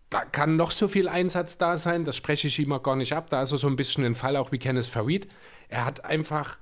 Da 0.08 0.24
kann 0.24 0.56
noch 0.56 0.70
so 0.70 0.86
viel 0.88 1.08
Einsatz 1.08 1.58
da 1.58 1.76
sein, 1.76 2.04
das 2.04 2.16
spreche 2.16 2.46
ich 2.46 2.70
auch 2.70 2.82
gar 2.82 2.96
nicht 2.96 3.12
ab. 3.12 3.28
Da 3.28 3.42
ist 3.42 3.50
er 3.52 3.58
so 3.58 3.66
ein 3.66 3.76
bisschen 3.76 4.04
ein 4.04 4.14
Fall 4.14 4.36
auch 4.36 4.52
wie 4.52 4.58
Kenneth 4.58 4.86
Farid. 4.86 5.26
Er 5.68 5.84
hat 5.84 6.04
einfach 6.04 6.58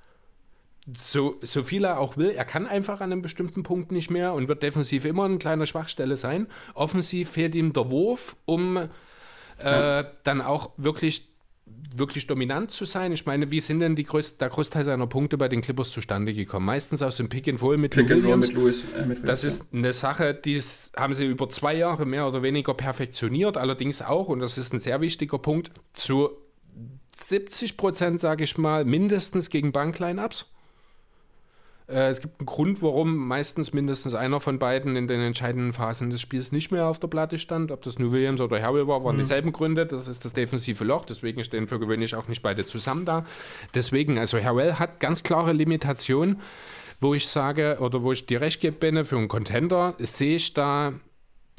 so, 0.97 1.37
so 1.43 1.63
viel 1.63 1.85
er 1.85 1.99
auch 1.99 2.17
will, 2.17 2.31
er 2.31 2.45
kann 2.45 2.67
einfach 2.67 3.01
an 3.01 3.11
einem 3.11 3.23
bestimmten 3.23 3.63
Punkt 3.63 3.91
nicht 3.91 4.11
mehr 4.11 4.35
und 4.35 4.49
wird 4.49 4.63
defensiv 4.63 5.05
immer 5.05 5.25
eine 5.25 5.39
kleine 5.39 5.67
Schwachstelle 5.67 6.17
sein. 6.17 6.47
Offensiv 6.75 7.31
fehlt 7.31 7.55
ihm 7.55 7.73
der 7.73 7.91
Wurf, 7.91 8.37
um 8.45 8.77
äh, 9.59 10.05
dann 10.25 10.43
auch 10.43 10.73
wirklich 10.77 11.29
wirklich 11.97 12.27
dominant 12.27 12.71
zu 12.73 12.85
sein. 12.85 13.13
Ich 13.13 13.25
meine, 13.25 13.51
wie 13.51 13.61
sind 13.61 13.81
denn 13.81 13.97
die 13.97 14.05
größt, 14.05 14.41
der 14.41 14.49
Großteil 14.49 14.85
seiner 14.85 15.07
Punkte 15.07 15.39
bei 15.39 15.49
den 15.49 15.61
Clippers 15.61 15.91
zustande 15.91 16.35
gekommen? 16.35 16.67
Meistens 16.67 17.03
aus 17.03 17.17
dem 17.17 17.29
Pick 17.29 17.49
and 17.49 17.63
Roll 17.63 17.79
mit 17.79 17.93
Pick 17.93 18.11
and 18.11 18.11
Roll 18.11 18.23
Williams. 18.23 18.49
mit 18.49 18.57
Louis. 18.57 18.85
Äh, 18.97 19.07
mit 19.07 19.27
Das 19.27 19.43
Williams, 19.43 19.45
ist 19.45 19.75
eine 19.75 19.93
Sache, 19.93 20.35
die 20.35 20.61
haben 20.97 21.15
sie 21.15 21.25
über 21.25 21.49
zwei 21.49 21.75
Jahre 21.75 22.05
mehr 22.05 22.27
oder 22.27 22.43
weniger 22.43 22.75
perfektioniert, 22.75 23.57
allerdings 23.57 24.03
auch, 24.03 24.29
und 24.29 24.41
das 24.41 24.59
ist 24.59 24.75
ein 24.75 24.81
sehr 24.81 25.01
wichtiger 25.01 25.39
Punkt, 25.39 25.71
zu 25.95 26.31
70 27.17 27.77
Prozent, 27.77 28.21
sage 28.21 28.45
ich 28.45 28.59
mal, 28.59 28.85
mindestens 28.85 29.51
gegen 29.51 29.73
Bankline-Ups. 29.73 30.47
Äh, 31.87 32.09
es 32.09 32.21
gibt 32.21 32.41
einen 32.41 32.47
Grund, 32.47 32.83
warum 32.83 33.17
meistens 33.17 33.73
mindestens 33.73 34.15
einer 34.15 34.41
von 34.41 34.59
beiden 34.59 34.97
in 34.97 35.07
den 35.07 35.21
entscheidenden 35.21 35.73
Phasen 35.73 36.11
des 36.11 36.21
Spiels 36.21 36.53
nicht 36.53 36.71
mehr 36.71 36.87
auf 36.87 36.99
der 36.99 37.09
Platte 37.09 37.39
stand. 37.39 37.71
Ob 37.71 37.83
das 37.83 37.99
nur 37.99 38.13
Williams 38.13 38.41
oder 38.41 38.61
Harrell 38.63 38.89
war, 38.89 39.05
waren 39.05 39.19
dieselben 39.19 39.53
Gründe. 39.53 39.87
Das 39.87 40.09
ist 40.09 40.25
das 40.25 40.33
defensive 40.33 40.85
Loch, 40.85 41.05
deswegen 41.05 41.45
stehen 41.45 41.67
für 41.67 41.79
gewöhnlich 41.79 42.15
auch 42.15 42.29
nicht 42.29 42.43
beide 42.43 42.67
zusammen 42.67 43.05
da. 43.05 43.27
Deswegen, 43.75 44.19
also 44.19 44.39
Harrell 44.43 44.75
hat 44.75 45.01
ganz 45.01 45.23
klare 45.23 45.53
Limitationen, 45.53 46.41
wo 47.01 47.15
ich 47.15 47.29
sage, 47.29 47.79
oder 47.81 48.03
wo 48.03 48.13
ich 48.13 48.27
dir 48.27 48.41
recht 48.41 48.61
gebe, 48.61 48.77
Benne, 48.77 49.05
für 49.05 49.17
einen 49.17 49.29
Contender 49.29 49.95
sehe 49.99 50.37
ich 50.37 50.55
da 50.55 50.95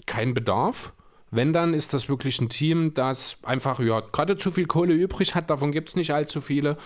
keinen 0.08 0.34
Bedarf. 0.34 0.94
Wenn 1.36 1.54
dann 1.54 1.74
ist 1.74 1.94
das 1.94 2.10
wirklich 2.10 2.40
ein 2.40 2.50
Team, 2.50 2.94
das 2.94 3.38
einfach 3.44 3.80
ja, 3.80 4.02
gerade 4.12 4.38
zu 4.38 4.52
viel 4.52 4.66
Kohle 4.66 4.94
übrig 4.94 5.36
hat, 5.36 5.50
davon 5.50 5.72
gibt 5.72 5.90
es 5.90 5.96
nicht 5.96 6.14
allzu 6.14 6.42
viele. 6.42 6.78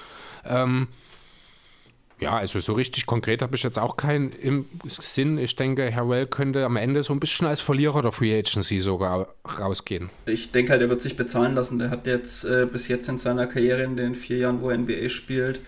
Ähm, 0.46 0.88
ja, 2.20 2.38
also 2.38 2.60
so 2.60 2.74
richtig 2.74 3.06
konkret 3.06 3.42
habe 3.42 3.56
ich 3.56 3.64
jetzt 3.64 3.80
auch 3.80 3.96
keinen 3.96 4.32
im 4.32 4.66
Sinn. 4.88 5.38
Ich 5.38 5.56
denke, 5.56 5.94
Harrell 5.94 6.28
könnte 6.28 6.66
am 6.66 6.76
Ende 6.76 7.02
so 7.04 7.14
ein 7.14 7.20
bisschen 7.20 7.48
als 7.48 7.62
Verlierer 7.62 8.02
der 8.02 8.12
Free 8.12 8.38
Agency 8.38 8.82
sogar 8.82 9.34
rausgehen. 9.58 10.10
Ich 10.26 10.52
denke 10.52 10.74
halt, 10.74 10.82
er 10.82 10.90
wird 10.90 11.00
sich 11.00 11.16
bezahlen 11.16 11.56
lassen. 11.56 11.80
Der 11.80 11.90
hat 11.90 12.08
jetzt 12.08 12.44
äh, 12.44 12.68
bis 12.70 12.90
jetzt 12.90 13.08
in 13.08 13.18
seiner 13.18 13.48
Karriere 13.48 13.84
in 13.84 13.96
den 13.96 14.16
vier 14.16 14.38
Jahren, 14.38 14.62
wo 14.62 14.70
er 14.70 14.78
NBA 14.78 15.08
spielt, 15.08 15.62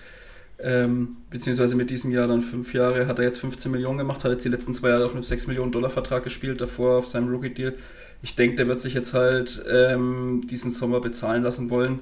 ähm, 0.59 1.17
beziehungsweise 1.29 1.75
mit 1.75 1.89
diesem 1.89 2.11
Jahr 2.11 2.27
dann 2.27 2.41
fünf 2.41 2.73
Jahre, 2.73 3.07
hat 3.07 3.19
er 3.19 3.25
jetzt 3.25 3.39
15 3.39 3.71
Millionen 3.71 3.97
gemacht, 3.97 4.23
hat 4.25 4.31
jetzt 4.31 4.43
die 4.43 4.49
letzten 4.49 4.73
zwei 4.73 4.89
Jahre 4.89 5.05
auf 5.05 5.13
einem 5.13 5.23
6 5.23 5.47
Millionen 5.47 5.71
Dollar 5.71 5.89
Vertrag 5.89 6.23
gespielt, 6.23 6.59
davor 6.59 6.97
auf 6.97 7.07
seinem 7.07 7.29
Rookie-Deal. 7.29 7.75
Ich 8.21 8.35
denke, 8.35 8.55
der 8.55 8.67
wird 8.67 8.81
sich 8.81 8.93
jetzt 8.93 9.13
halt 9.13 9.63
ähm, 9.71 10.41
diesen 10.49 10.71
Sommer 10.71 11.01
bezahlen 11.01 11.43
lassen 11.43 11.69
wollen 11.69 11.99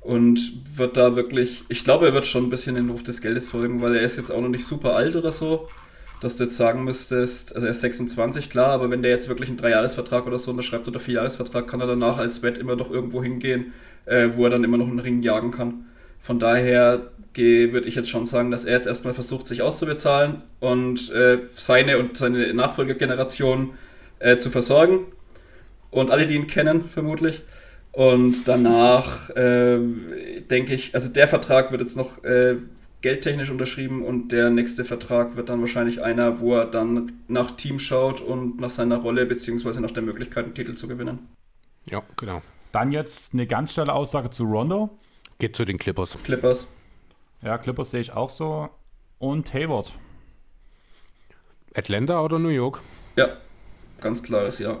und 0.00 0.40
wird 0.76 0.96
da 0.96 1.16
wirklich, 1.16 1.64
ich 1.68 1.84
glaube, 1.84 2.06
er 2.06 2.14
wird 2.14 2.26
schon 2.26 2.44
ein 2.44 2.50
bisschen 2.50 2.76
den 2.76 2.90
Ruf 2.90 3.02
des 3.02 3.20
Geldes 3.20 3.48
folgen, 3.48 3.82
weil 3.82 3.96
er 3.96 4.02
ist 4.02 4.16
jetzt 4.16 4.30
auch 4.30 4.40
noch 4.40 4.48
nicht 4.48 4.64
super 4.64 4.94
alt 4.94 5.16
oder 5.16 5.32
so, 5.32 5.68
dass 6.20 6.36
du 6.36 6.44
jetzt 6.44 6.56
sagen 6.56 6.84
müsstest, 6.84 7.54
also 7.54 7.66
er 7.66 7.72
ist 7.72 7.80
26, 7.80 8.50
klar, 8.50 8.70
aber 8.70 8.90
wenn 8.90 9.02
der 9.02 9.10
jetzt 9.10 9.28
wirklich 9.28 9.48
einen 9.48 9.58
Dreijahresvertrag 9.58 10.26
oder 10.26 10.38
so 10.38 10.50
unterschreibt 10.50 10.88
oder 10.88 11.00
Vierjahresvertrag, 11.00 11.66
kann 11.66 11.80
er 11.80 11.86
danach 11.86 12.18
als 12.18 12.42
Wett 12.42 12.58
immer 12.58 12.76
noch 12.76 12.90
irgendwo 12.90 13.22
hingehen, 13.22 13.72
äh, 14.06 14.30
wo 14.34 14.44
er 14.44 14.50
dann 14.50 14.64
immer 14.64 14.78
noch 14.78 14.88
einen 14.88 14.98
Ring 14.98 15.22
jagen 15.22 15.50
kann. 15.50 15.86
Von 16.20 16.38
daher 16.38 17.10
würde 17.36 17.86
ich 17.86 17.94
jetzt 17.94 18.10
schon 18.10 18.26
sagen, 18.26 18.50
dass 18.50 18.64
er 18.64 18.74
jetzt 18.74 18.86
erstmal 18.86 19.14
versucht, 19.14 19.46
sich 19.46 19.62
auszubezahlen 19.62 20.42
und 20.58 21.12
äh, 21.12 21.38
seine 21.54 21.98
und 21.98 22.16
seine 22.16 22.52
Nachfolgergeneration 22.52 23.74
äh, 24.18 24.38
zu 24.38 24.50
versorgen. 24.50 25.06
Und 25.90 26.10
alle, 26.10 26.26
die 26.26 26.34
ihn 26.34 26.46
kennen, 26.46 26.88
vermutlich. 26.88 27.42
Und 27.92 28.46
danach 28.46 29.30
äh, 29.30 29.80
denke 30.50 30.74
ich, 30.74 30.94
also 30.94 31.08
der 31.08 31.26
Vertrag 31.26 31.72
wird 31.72 31.80
jetzt 31.80 31.96
noch 31.96 32.22
äh, 32.22 32.56
geldtechnisch 33.00 33.50
unterschrieben 33.50 34.04
und 34.04 34.32
der 34.32 34.50
nächste 34.50 34.84
Vertrag 34.84 35.36
wird 35.36 35.48
dann 35.48 35.60
wahrscheinlich 35.60 36.02
einer, 36.02 36.40
wo 36.40 36.54
er 36.54 36.66
dann 36.66 37.12
nach 37.28 37.52
Team 37.52 37.78
schaut 37.78 38.20
und 38.20 38.60
nach 38.60 38.70
seiner 38.70 38.98
Rolle 38.98 39.24
beziehungsweise 39.26 39.80
nach 39.80 39.90
der 39.90 40.02
Möglichkeit, 40.02 40.44
einen 40.44 40.54
Titel 40.54 40.74
zu 40.74 40.88
gewinnen. 40.88 41.28
Ja, 41.86 42.02
genau. 42.16 42.42
Dann 42.72 42.92
jetzt 42.92 43.34
eine 43.34 43.46
ganz 43.46 43.72
schnelle 43.72 43.92
Aussage 43.94 44.30
zu 44.30 44.44
Rondo. 44.44 44.90
Geht 45.38 45.56
zu 45.56 45.64
den 45.64 45.78
Clippers. 45.78 46.18
Clippers. 46.24 46.72
Ja, 47.42 47.56
Clippers 47.56 47.92
sehe 47.92 48.00
ich 48.00 48.12
auch 48.12 48.30
so. 48.30 48.68
Und 49.18 49.52
Hayward. 49.54 49.92
Atlanta 51.74 52.20
oder 52.20 52.38
New 52.38 52.48
York? 52.48 52.80
Ja, 53.16 53.36
ganz 54.00 54.22
klares 54.22 54.58
Ja. 54.58 54.78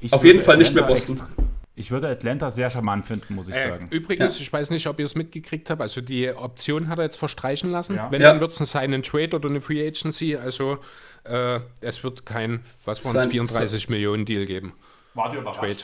Ich 0.00 0.12
Auf 0.12 0.24
jeden 0.24 0.40
Fall 0.42 0.56
nicht 0.58 0.74
mehr 0.74 0.84
Atlanta 0.84 1.00
Boston. 1.14 1.16
extra- 1.16 1.44
Ich 1.74 1.90
würde 1.92 2.08
Atlanta 2.08 2.50
sehr 2.50 2.70
charmant 2.70 3.06
finden, 3.06 3.34
muss 3.34 3.48
ich 3.48 3.54
Äh, 3.54 3.68
sagen. 3.68 3.86
übrigens, 3.90 4.36
Ja. 4.36 4.42
ich 4.42 4.52
weiß 4.52 4.70
nicht, 4.70 4.86
ob 4.88 4.98
ihr 4.98 5.04
es 5.04 5.14
mitgekriegt 5.14 5.70
habt, 5.70 5.80
also 5.80 6.00
die 6.00 6.28
Option 6.30 6.88
hat 6.88 6.98
er 6.98 7.04
jetzt 7.04 7.16
verstreichen 7.18 7.70
lassen. 7.70 7.94
Ja. 7.94 8.10
Wenn, 8.10 8.20
Ja. 8.20 8.30
dann 8.32 8.40
wird 8.40 8.50
es 8.52 8.58
ein 8.60 8.66
Sign 8.66 8.92
and 8.94 9.06
Trade 9.06 9.36
oder 9.36 9.48
eine 9.48 9.60
Free 9.60 9.86
Agency. 9.86 10.34
Also 10.36 10.78
äh, 11.24 11.60
es 11.80 12.02
wird 12.02 12.24
kein, 12.26 12.60
was 12.84 13.04
waren 13.04 13.10
es, 13.10 13.12
Sein- 13.12 13.30
34 13.30 13.88
Millionen 13.90 14.24
Deal 14.24 14.46
geben. 14.46 14.72
War 15.14 15.30
dir 15.30 15.38
überrascht? 15.38 15.60
Trade. 15.60 15.76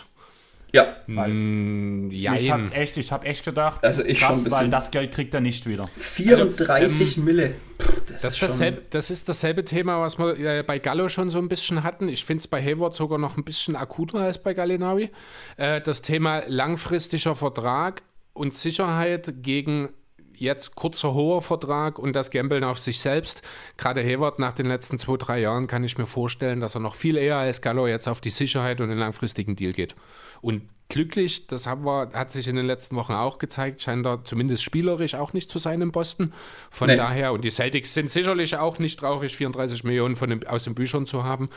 Ja, 0.74 0.96
Mm, 1.06 2.10
Ich 2.10 2.50
hab's 2.50 2.72
echt, 2.72 2.96
ich 2.96 3.12
habe 3.12 3.24
echt 3.26 3.44
gedacht, 3.44 3.84
Also 3.84 4.02
ich 4.04 4.18
bisschen. 4.18 4.50
weil 4.50 4.68
das 4.68 4.90
Geld 4.90 5.12
kriegt 5.12 5.32
er 5.32 5.40
nicht 5.40 5.66
wieder. 5.66 5.88
34 5.96 7.16
Mille. 7.18 7.54
Puh, 7.78 7.92
das, 8.06 8.22
Das 8.22 8.32
ist, 8.32 8.38
schon- 8.38 8.48
dasselbe, 8.48 8.82
das 8.90 9.10
ist 9.10 9.28
dasselbe 9.28 9.64
Thema, 9.64 10.00
was 10.00 10.18
wir 10.18 10.38
äh, 10.38 10.62
bei 10.64 10.78
Gallo 10.80 11.08
schon 11.08 11.30
so 11.30 11.38
ein 11.38 11.48
bisschen 11.48 11.82
hatten. 11.84 12.08
Ich 12.08 12.24
finde 12.24 12.40
es 12.40 12.48
bei 12.48 12.60
Hayward 12.62 12.94
sogar 12.94 13.18
noch 13.18 13.36
ein 13.36 13.44
bisschen 13.44 13.76
akuter 13.76 14.18
als 14.18 14.42
bei 14.42 14.52
Gallinari. 14.54 15.10
Äh, 15.56 15.80
das 15.80 16.02
Thema 16.02 16.42
langfristiger 16.48 17.34
Vertrag 17.34 18.02
und 18.32 18.54
Sicherheit 18.54 19.32
gegen 19.42 19.90
jetzt 20.38 20.74
kurzer 20.74 21.14
hoher 21.14 21.42
Vertrag 21.42 21.98
und 21.98 22.14
das 22.14 22.30
Gambeln 22.30 22.64
auf 22.64 22.78
sich 22.78 23.00
selbst. 23.00 23.42
Gerade 23.76 24.02
Hayward 24.02 24.38
nach 24.38 24.52
den 24.52 24.66
letzten 24.66 24.98
zwei, 24.98 25.16
drei 25.16 25.40
Jahren 25.40 25.66
kann 25.66 25.84
ich 25.84 25.98
mir 25.98 26.06
vorstellen, 26.06 26.60
dass 26.60 26.74
er 26.74 26.80
noch 26.80 26.94
viel 26.94 27.16
eher 27.16 27.36
als 27.36 27.60
Gallo 27.60 27.86
jetzt 27.86 28.08
auf 28.08 28.20
die 28.20 28.30
Sicherheit 28.30 28.80
und 28.80 28.88
den 28.88 28.98
langfristigen 28.98 29.56
Deal 29.56 29.72
geht. 29.72 29.94
Und 30.40 30.62
glücklich, 30.94 31.46
das 31.48 31.66
haben 31.66 31.84
wir, 31.84 32.08
hat 32.14 32.30
sich 32.32 32.48
in 32.48 32.56
den 32.56 32.66
letzten 32.66 32.96
Wochen 32.96 33.12
auch 33.12 33.38
gezeigt, 33.38 33.82
scheint 33.82 34.06
er 34.06 34.24
zumindest 34.24 34.62
spielerisch 34.62 35.14
auch 35.14 35.32
nicht 35.32 35.50
zu 35.50 35.58
sein 35.58 35.82
in 35.82 35.90
Boston. 35.92 36.32
Von 36.70 36.88
Nee. 36.88 36.96
daher, 36.96 37.32
und 37.32 37.44
die 37.44 37.50
Celtics 37.50 37.92
sind 37.94 38.10
sicherlich 38.10 38.56
auch 38.56 38.78
nicht 38.78 38.98
traurig, 39.00 39.36
34 39.36 39.84
Millionen 39.84 40.16
von 40.16 40.30
den, 40.30 40.46
aus 40.46 40.64
den 40.64 40.74
Büchern 40.74 41.04
zu 41.06 41.24
haben. 41.24 41.50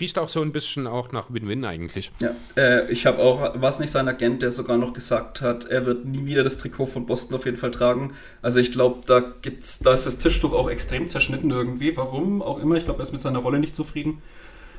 Riecht 0.00 0.18
auch 0.18 0.28
so 0.28 0.40
ein 0.42 0.52
bisschen 0.52 0.86
auch 0.86 1.12
nach 1.12 1.26
Win-Win 1.32 1.64
eigentlich. 1.64 2.12
Ja, 2.20 2.34
äh, 2.56 2.90
ich 2.90 3.04
habe 3.06 3.18
auch, 3.18 3.52
was 3.56 3.80
nicht 3.80 3.90
sein 3.90 4.08
Agent, 4.08 4.42
der 4.42 4.50
sogar 4.52 4.76
noch 4.78 4.92
gesagt 4.92 5.40
hat, 5.40 5.64
er 5.66 5.84
wird 5.86 6.04
nie 6.04 6.24
wieder 6.26 6.44
das 6.44 6.56
Trikot 6.58 6.86
von 6.86 7.04
Boston 7.04 7.36
auf 7.36 7.44
jeden 7.44 7.56
Fall 7.58 7.72
tragen. 7.72 8.14
Also 8.42 8.60
ich 8.60 8.72
glaube, 8.72 9.00
da 9.06 9.20
gibt's, 9.42 9.80
da 9.80 9.92
ist 9.92 10.06
das 10.06 10.18
Tischtuch 10.18 10.52
auch 10.52 10.70
extrem 10.70 11.08
zerschnitten 11.08 11.50
irgendwie. 11.50 11.96
Warum 11.96 12.42
auch 12.42 12.58
immer. 12.60 12.76
Ich 12.76 12.84
glaube, 12.84 13.00
er 13.00 13.02
ist 13.02 13.12
mit 13.12 13.20
seiner 13.20 13.40
Rolle 13.40 13.58
nicht 13.58 13.74
zufrieden. 13.74 14.22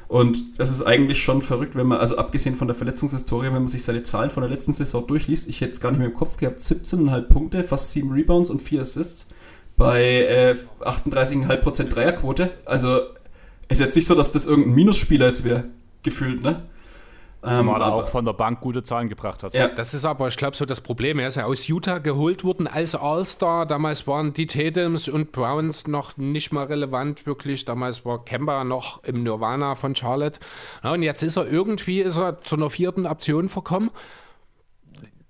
Und 0.07 0.59
das 0.59 0.69
ist 0.69 0.83
eigentlich 0.83 1.21
schon 1.21 1.41
verrückt, 1.41 1.75
wenn 1.75 1.87
man, 1.87 1.99
also 1.99 2.17
abgesehen 2.17 2.55
von 2.55 2.67
der 2.67 2.75
Verletzungshistorie, 2.75 3.47
wenn 3.47 3.53
man 3.53 3.67
sich 3.67 3.83
seine 3.83 4.03
Zahlen 4.03 4.29
von 4.29 4.41
der 4.41 4.49
letzten 4.49 4.73
Saison 4.73 5.05
durchliest, 5.05 5.47
ich 5.49 5.61
hätte 5.61 5.71
es 5.71 5.79
gar 5.79 5.91
nicht 5.91 5.99
mehr 5.99 6.07
im 6.07 6.13
Kopf 6.13 6.37
gehabt, 6.37 6.59
17,5 6.59 7.21
Punkte, 7.23 7.63
fast 7.63 7.91
7 7.91 8.11
Rebounds 8.11 8.49
und 8.49 8.61
4 8.61 8.81
Assists 8.81 9.27
bei 9.77 10.01
äh, 10.01 10.55
38,5% 10.81 11.89
Dreierquote. 11.89 12.51
Also 12.65 12.99
ist 13.67 13.81
jetzt 13.81 13.95
nicht 13.95 14.05
so, 14.05 14.15
dass 14.15 14.31
das 14.31 14.45
irgendein 14.45 14.75
Minusspieler 14.75 15.27
jetzt 15.27 15.43
wäre, 15.43 15.65
gefühlt, 16.03 16.43
ne? 16.43 16.63
Ähm, 17.47 17.65
Mal 17.67 17.81
er 17.81 17.85
aber- 17.87 17.95
auch 17.95 18.07
von 18.09 18.25
der 18.25 18.33
Bank 18.33 18.59
gute 18.59 18.83
Zahlen 18.83 19.09
gebracht 19.09 19.43
hat. 19.43 19.53
Ja. 19.53 19.67
Das 19.67 19.93
ist 19.93 20.05
aber, 20.05 20.27
ich 20.27 20.37
glaube, 20.37 20.55
so 20.55 20.65
das 20.65 20.81
Problem. 20.81 21.19
Er 21.19 21.27
ist 21.27 21.35
ja 21.35 21.45
aus 21.45 21.67
Utah 21.67 21.99
geholt 21.99 22.43
worden 22.43 22.67
als 22.67 22.95
All-Star. 22.95 23.65
Damals 23.65 24.07
waren 24.07 24.33
die 24.33 24.47
Tatums 24.47 25.07
und 25.07 25.31
Browns 25.31 25.87
noch 25.87 26.17
nicht 26.17 26.51
mal 26.51 26.65
relevant, 26.65 27.25
wirklich. 27.25 27.65
Damals 27.65 28.05
war 28.05 28.23
Kemba 28.25 28.63
noch 28.63 29.03
im 29.03 29.23
Nirvana 29.23 29.75
von 29.75 29.95
Charlotte. 29.95 30.39
Ja, 30.83 30.93
und 30.93 31.03
jetzt 31.03 31.21
ist 31.23 31.37
er 31.37 31.47
irgendwie 31.47 32.01
ist 32.01 32.17
er 32.17 32.41
zu 32.41 32.55
einer 32.55 32.69
vierten 32.69 33.05
Option 33.05 33.49
verkommen. 33.49 33.91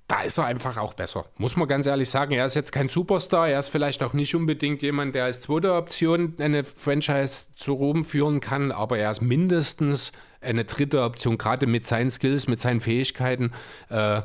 Da 0.08 0.22
ist 0.22 0.38
er 0.38 0.46
einfach 0.46 0.78
auch 0.78 0.94
besser. 0.94 1.26
Muss 1.38 1.56
man 1.56 1.68
ganz 1.68 1.88
ehrlich 1.88 2.12
sagen. 2.12 2.34
Er 2.34 2.46
ist 2.46 2.54
jetzt 2.54 2.72
kein 2.72 2.90
Superstar. 2.90 3.50
Er 3.50 3.60
ist 3.60 3.70
vielleicht 3.70 4.04
auch 4.04 4.14
nicht 4.14 4.36
unbedingt 4.36 4.84
jemand, 4.84 5.16
der 5.16 5.24
als 5.24 5.42
zweite 5.42 5.74
Option 5.74 6.36
eine 6.38 6.64
Franchise 6.64 7.48
zu 7.56 7.74
Ruhm 7.74 8.06
führen 8.06 8.40
kann. 8.40 8.72
Aber 8.72 9.00
er 9.00 9.10
ist 9.10 9.22
mindestens 9.24 10.12
eine 10.46 10.66
dritte 10.66 11.04
Option, 11.04 11.38
gerade 11.38 11.68
mit 11.68 11.86
seinen 11.86 12.10
Skills, 12.10 12.48
mit 12.48 12.60
seinen 12.60 12.82
Fähigkeiten. 12.82 13.52
Äh, 13.90 14.22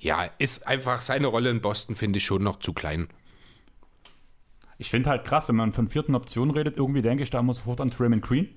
ja, 0.00 0.24
ist 0.38 0.66
einfach 0.66 1.00
seine 1.00 1.28
Rolle 1.28 1.50
in 1.50 1.60
Boston, 1.60 1.94
finde 1.94 2.18
ich 2.18 2.24
schon 2.24 2.42
noch 2.42 2.58
zu 2.58 2.72
klein. 2.72 3.08
Ich 4.78 4.90
finde 4.90 5.10
halt 5.10 5.24
krass, 5.24 5.48
wenn 5.48 5.56
man 5.56 5.72
von 5.72 5.88
vierten 5.88 6.14
Optionen 6.14 6.54
redet, 6.54 6.76
irgendwie 6.76 7.02
denke 7.02 7.22
ich 7.22 7.30
da 7.30 7.38
immer 7.38 7.54
sofort 7.54 7.80
an 7.80 7.90
Draymond 7.90 8.22
Green. 8.22 8.48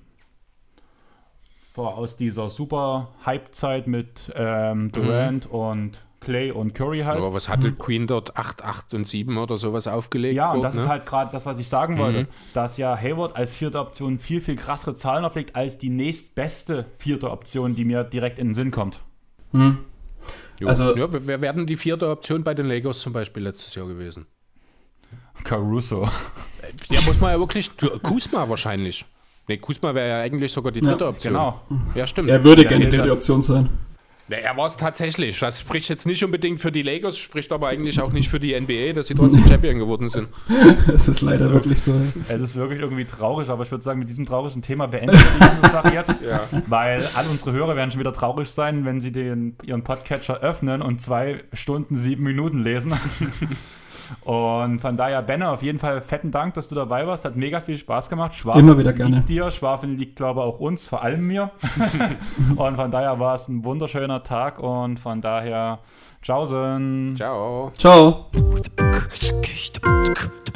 Vor 1.72 1.96
aus 1.96 2.16
dieser 2.16 2.50
super 2.50 3.14
Hype-Zeit 3.24 3.86
mit 3.86 4.32
ähm, 4.34 4.90
Durant 4.90 5.46
und 5.46 6.05
Clay 6.26 6.50
und 6.50 6.74
Curry 6.74 7.02
halt. 7.02 7.18
Aber 7.18 7.32
was 7.32 7.48
hatte 7.48 7.70
Queen 7.70 8.08
dort? 8.08 8.36
8, 8.36 8.64
8 8.64 8.94
und 8.94 9.06
7 9.06 9.38
oder 9.38 9.58
sowas 9.58 9.86
aufgelegt? 9.86 10.34
Ja, 10.34 10.50
und 10.50 10.62
das 10.62 10.74
ne? 10.74 10.80
ist 10.80 10.88
halt 10.88 11.06
gerade 11.06 11.30
das, 11.30 11.46
was 11.46 11.60
ich 11.60 11.68
sagen 11.68 11.98
wollte, 11.98 12.26
dass 12.52 12.78
ja 12.78 12.96
Hayward 12.96 13.36
als 13.36 13.54
vierte 13.54 13.78
Option 13.78 14.18
viel, 14.18 14.40
viel 14.40 14.56
krassere 14.56 14.94
Zahlen 14.94 15.24
auflegt 15.24 15.54
als 15.54 15.78
die 15.78 15.88
nächstbeste 15.88 16.86
vierte 16.98 17.30
Option, 17.30 17.76
die 17.76 17.84
mir 17.84 18.02
direkt 18.02 18.40
in 18.40 18.48
den 18.48 18.54
Sinn 18.54 18.72
kommt. 18.72 19.00
Jo. 19.52 20.68
also- 20.68 20.96
ja, 20.96 21.12
wir 21.12 21.26
wir 21.28 21.40
werden 21.40 21.64
die 21.64 21.76
vierte 21.76 22.08
Option 22.10 22.42
bei 22.42 22.54
den 22.54 22.66
Lakers 22.66 23.00
zum 23.00 23.12
Beispiel 23.12 23.44
letztes 23.44 23.74
Jahr 23.76 23.86
gewesen. 23.86 24.26
Caruso. 25.44 26.08
Ja, 26.90 27.00
muss 27.06 27.20
man 27.20 27.30
ja 27.30 27.38
wirklich. 27.38 27.70
Kusma 28.02 28.48
wahrscheinlich. 28.48 29.04
Ne, 29.46 29.58
Kusma 29.58 29.94
wäre 29.94 30.08
ja 30.08 30.20
eigentlich 30.22 30.50
sogar 30.50 30.72
die 30.72 30.80
dritte 30.80 31.06
Option. 31.06 31.34
Genau. 31.34 31.60
Ja, 31.94 32.04
stimmt. 32.06 32.28
Er 32.30 32.42
würde 32.42 32.64
gerne 32.64 32.86
die 32.86 32.90
dritte 32.90 33.02
halt. 33.02 33.12
Option 33.12 33.42
sein. 33.42 33.68
Ja, 34.28 34.38
er 34.38 34.56
war 34.56 34.66
es 34.66 34.76
tatsächlich. 34.76 35.38
Das 35.38 35.60
spricht 35.60 35.88
jetzt 35.88 36.04
nicht 36.04 36.24
unbedingt 36.24 36.58
für 36.60 36.72
die 36.72 36.82
Lakers, 36.82 37.16
spricht 37.16 37.52
aber 37.52 37.68
eigentlich 37.68 38.00
auch 38.00 38.10
nicht 38.12 38.28
für 38.28 38.40
die 38.40 38.58
NBA, 38.60 38.92
dass 38.92 39.06
sie 39.06 39.14
trotzdem 39.14 39.44
Champion 39.48 39.78
geworden 39.78 40.08
sind. 40.08 40.28
Es 40.92 41.06
ist 41.06 41.20
leider 41.20 41.52
wirklich 41.52 41.80
so. 41.80 41.94
Es 42.28 42.40
ist 42.40 42.56
wirklich 42.56 42.80
irgendwie 42.80 43.04
traurig, 43.04 43.48
aber 43.48 43.62
ich 43.62 43.70
würde 43.70 43.84
sagen, 43.84 44.00
mit 44.00 44.08
diesem 44.08 44.26
traurigen 44.26 44.62
Thema 44.62 44.86
beenden 44.88 45.12
wir 45.12 45.48
diese 45.60 45.72
Sache 45.72 45.94
jetzt, 45.94 46.16
Ja. 46.22 46.40
weil 46.66 47.06
all 47.14 47.26
unsere 47.30 47.52
Hörer 47.52 47.76
werden 47.76 47.92
schon 47.92 48.00
wieder 48.00 48.12
traurig 48.12 48.48
sein, 48.48 48.84
wenn 48.84 49.00
sie 49.00 49.12
den, 49.12 49.56
ihren 49.64 49.84
Podcatcher 49.84 50.40
öffnen 50.40 50.82
und 50.82 51.00
zwei 51.00 51.44
Stunden, 51.52 51.94
sieben 51.96 52.24
Minuten 52.24 52.60
lesen. 52.64 52.94
Und 54.24 54.80
von 54.80 54.96
daher, 54.96 55.22
Benner, 55.22 55.52
auf 55.52 55.62
jeden 55.62 55.78
Fall 55.78 56.00
fetten 56.00 56.30
Dank, 56.30 56.54
dass 56.54 56.68
du 56.68 56.74
dabei 56.74 57.06
warst. 57.06 57.24
Hat 57.24 57.36
mega 57.36 57.60
viel 57.60 57.76
Spaß 57.76 58.08
gemacht. 58.08 58.34
Schwafeln 58.34 58.64
Immer 58.64 58.78
wieder 58.78 58.92
gerne. 58.92 59.16
liegt 59.16 59.28
dir, 59.28 59.50
Schwafeln 59.50 59.96
liegt, 59.96 60.16
glaube 60.16 60.40
ich, 60.40 60.46
auch 60.46 60.60
uns, 60.60 60.86
vor 60.86 61.02
allem 61.02 61.26
mir. 61.26 61.50
und 62.56 62.76
von 62.76 62.90
daher 62.90 63.18
war 63.20 63.34
es 63.34 63.48
ein 63.48 63.64
wunderschöner 63.64 64.22
Tag 64.22 64.58
und 64.58 64.98
von 64.98 65.20
daher, 65.20 65.78
tschaußen. 66.22 67.14
Ciao. 67.16 67.70
Ciao. 67.74 68.26
Ciao. 68.32 68.76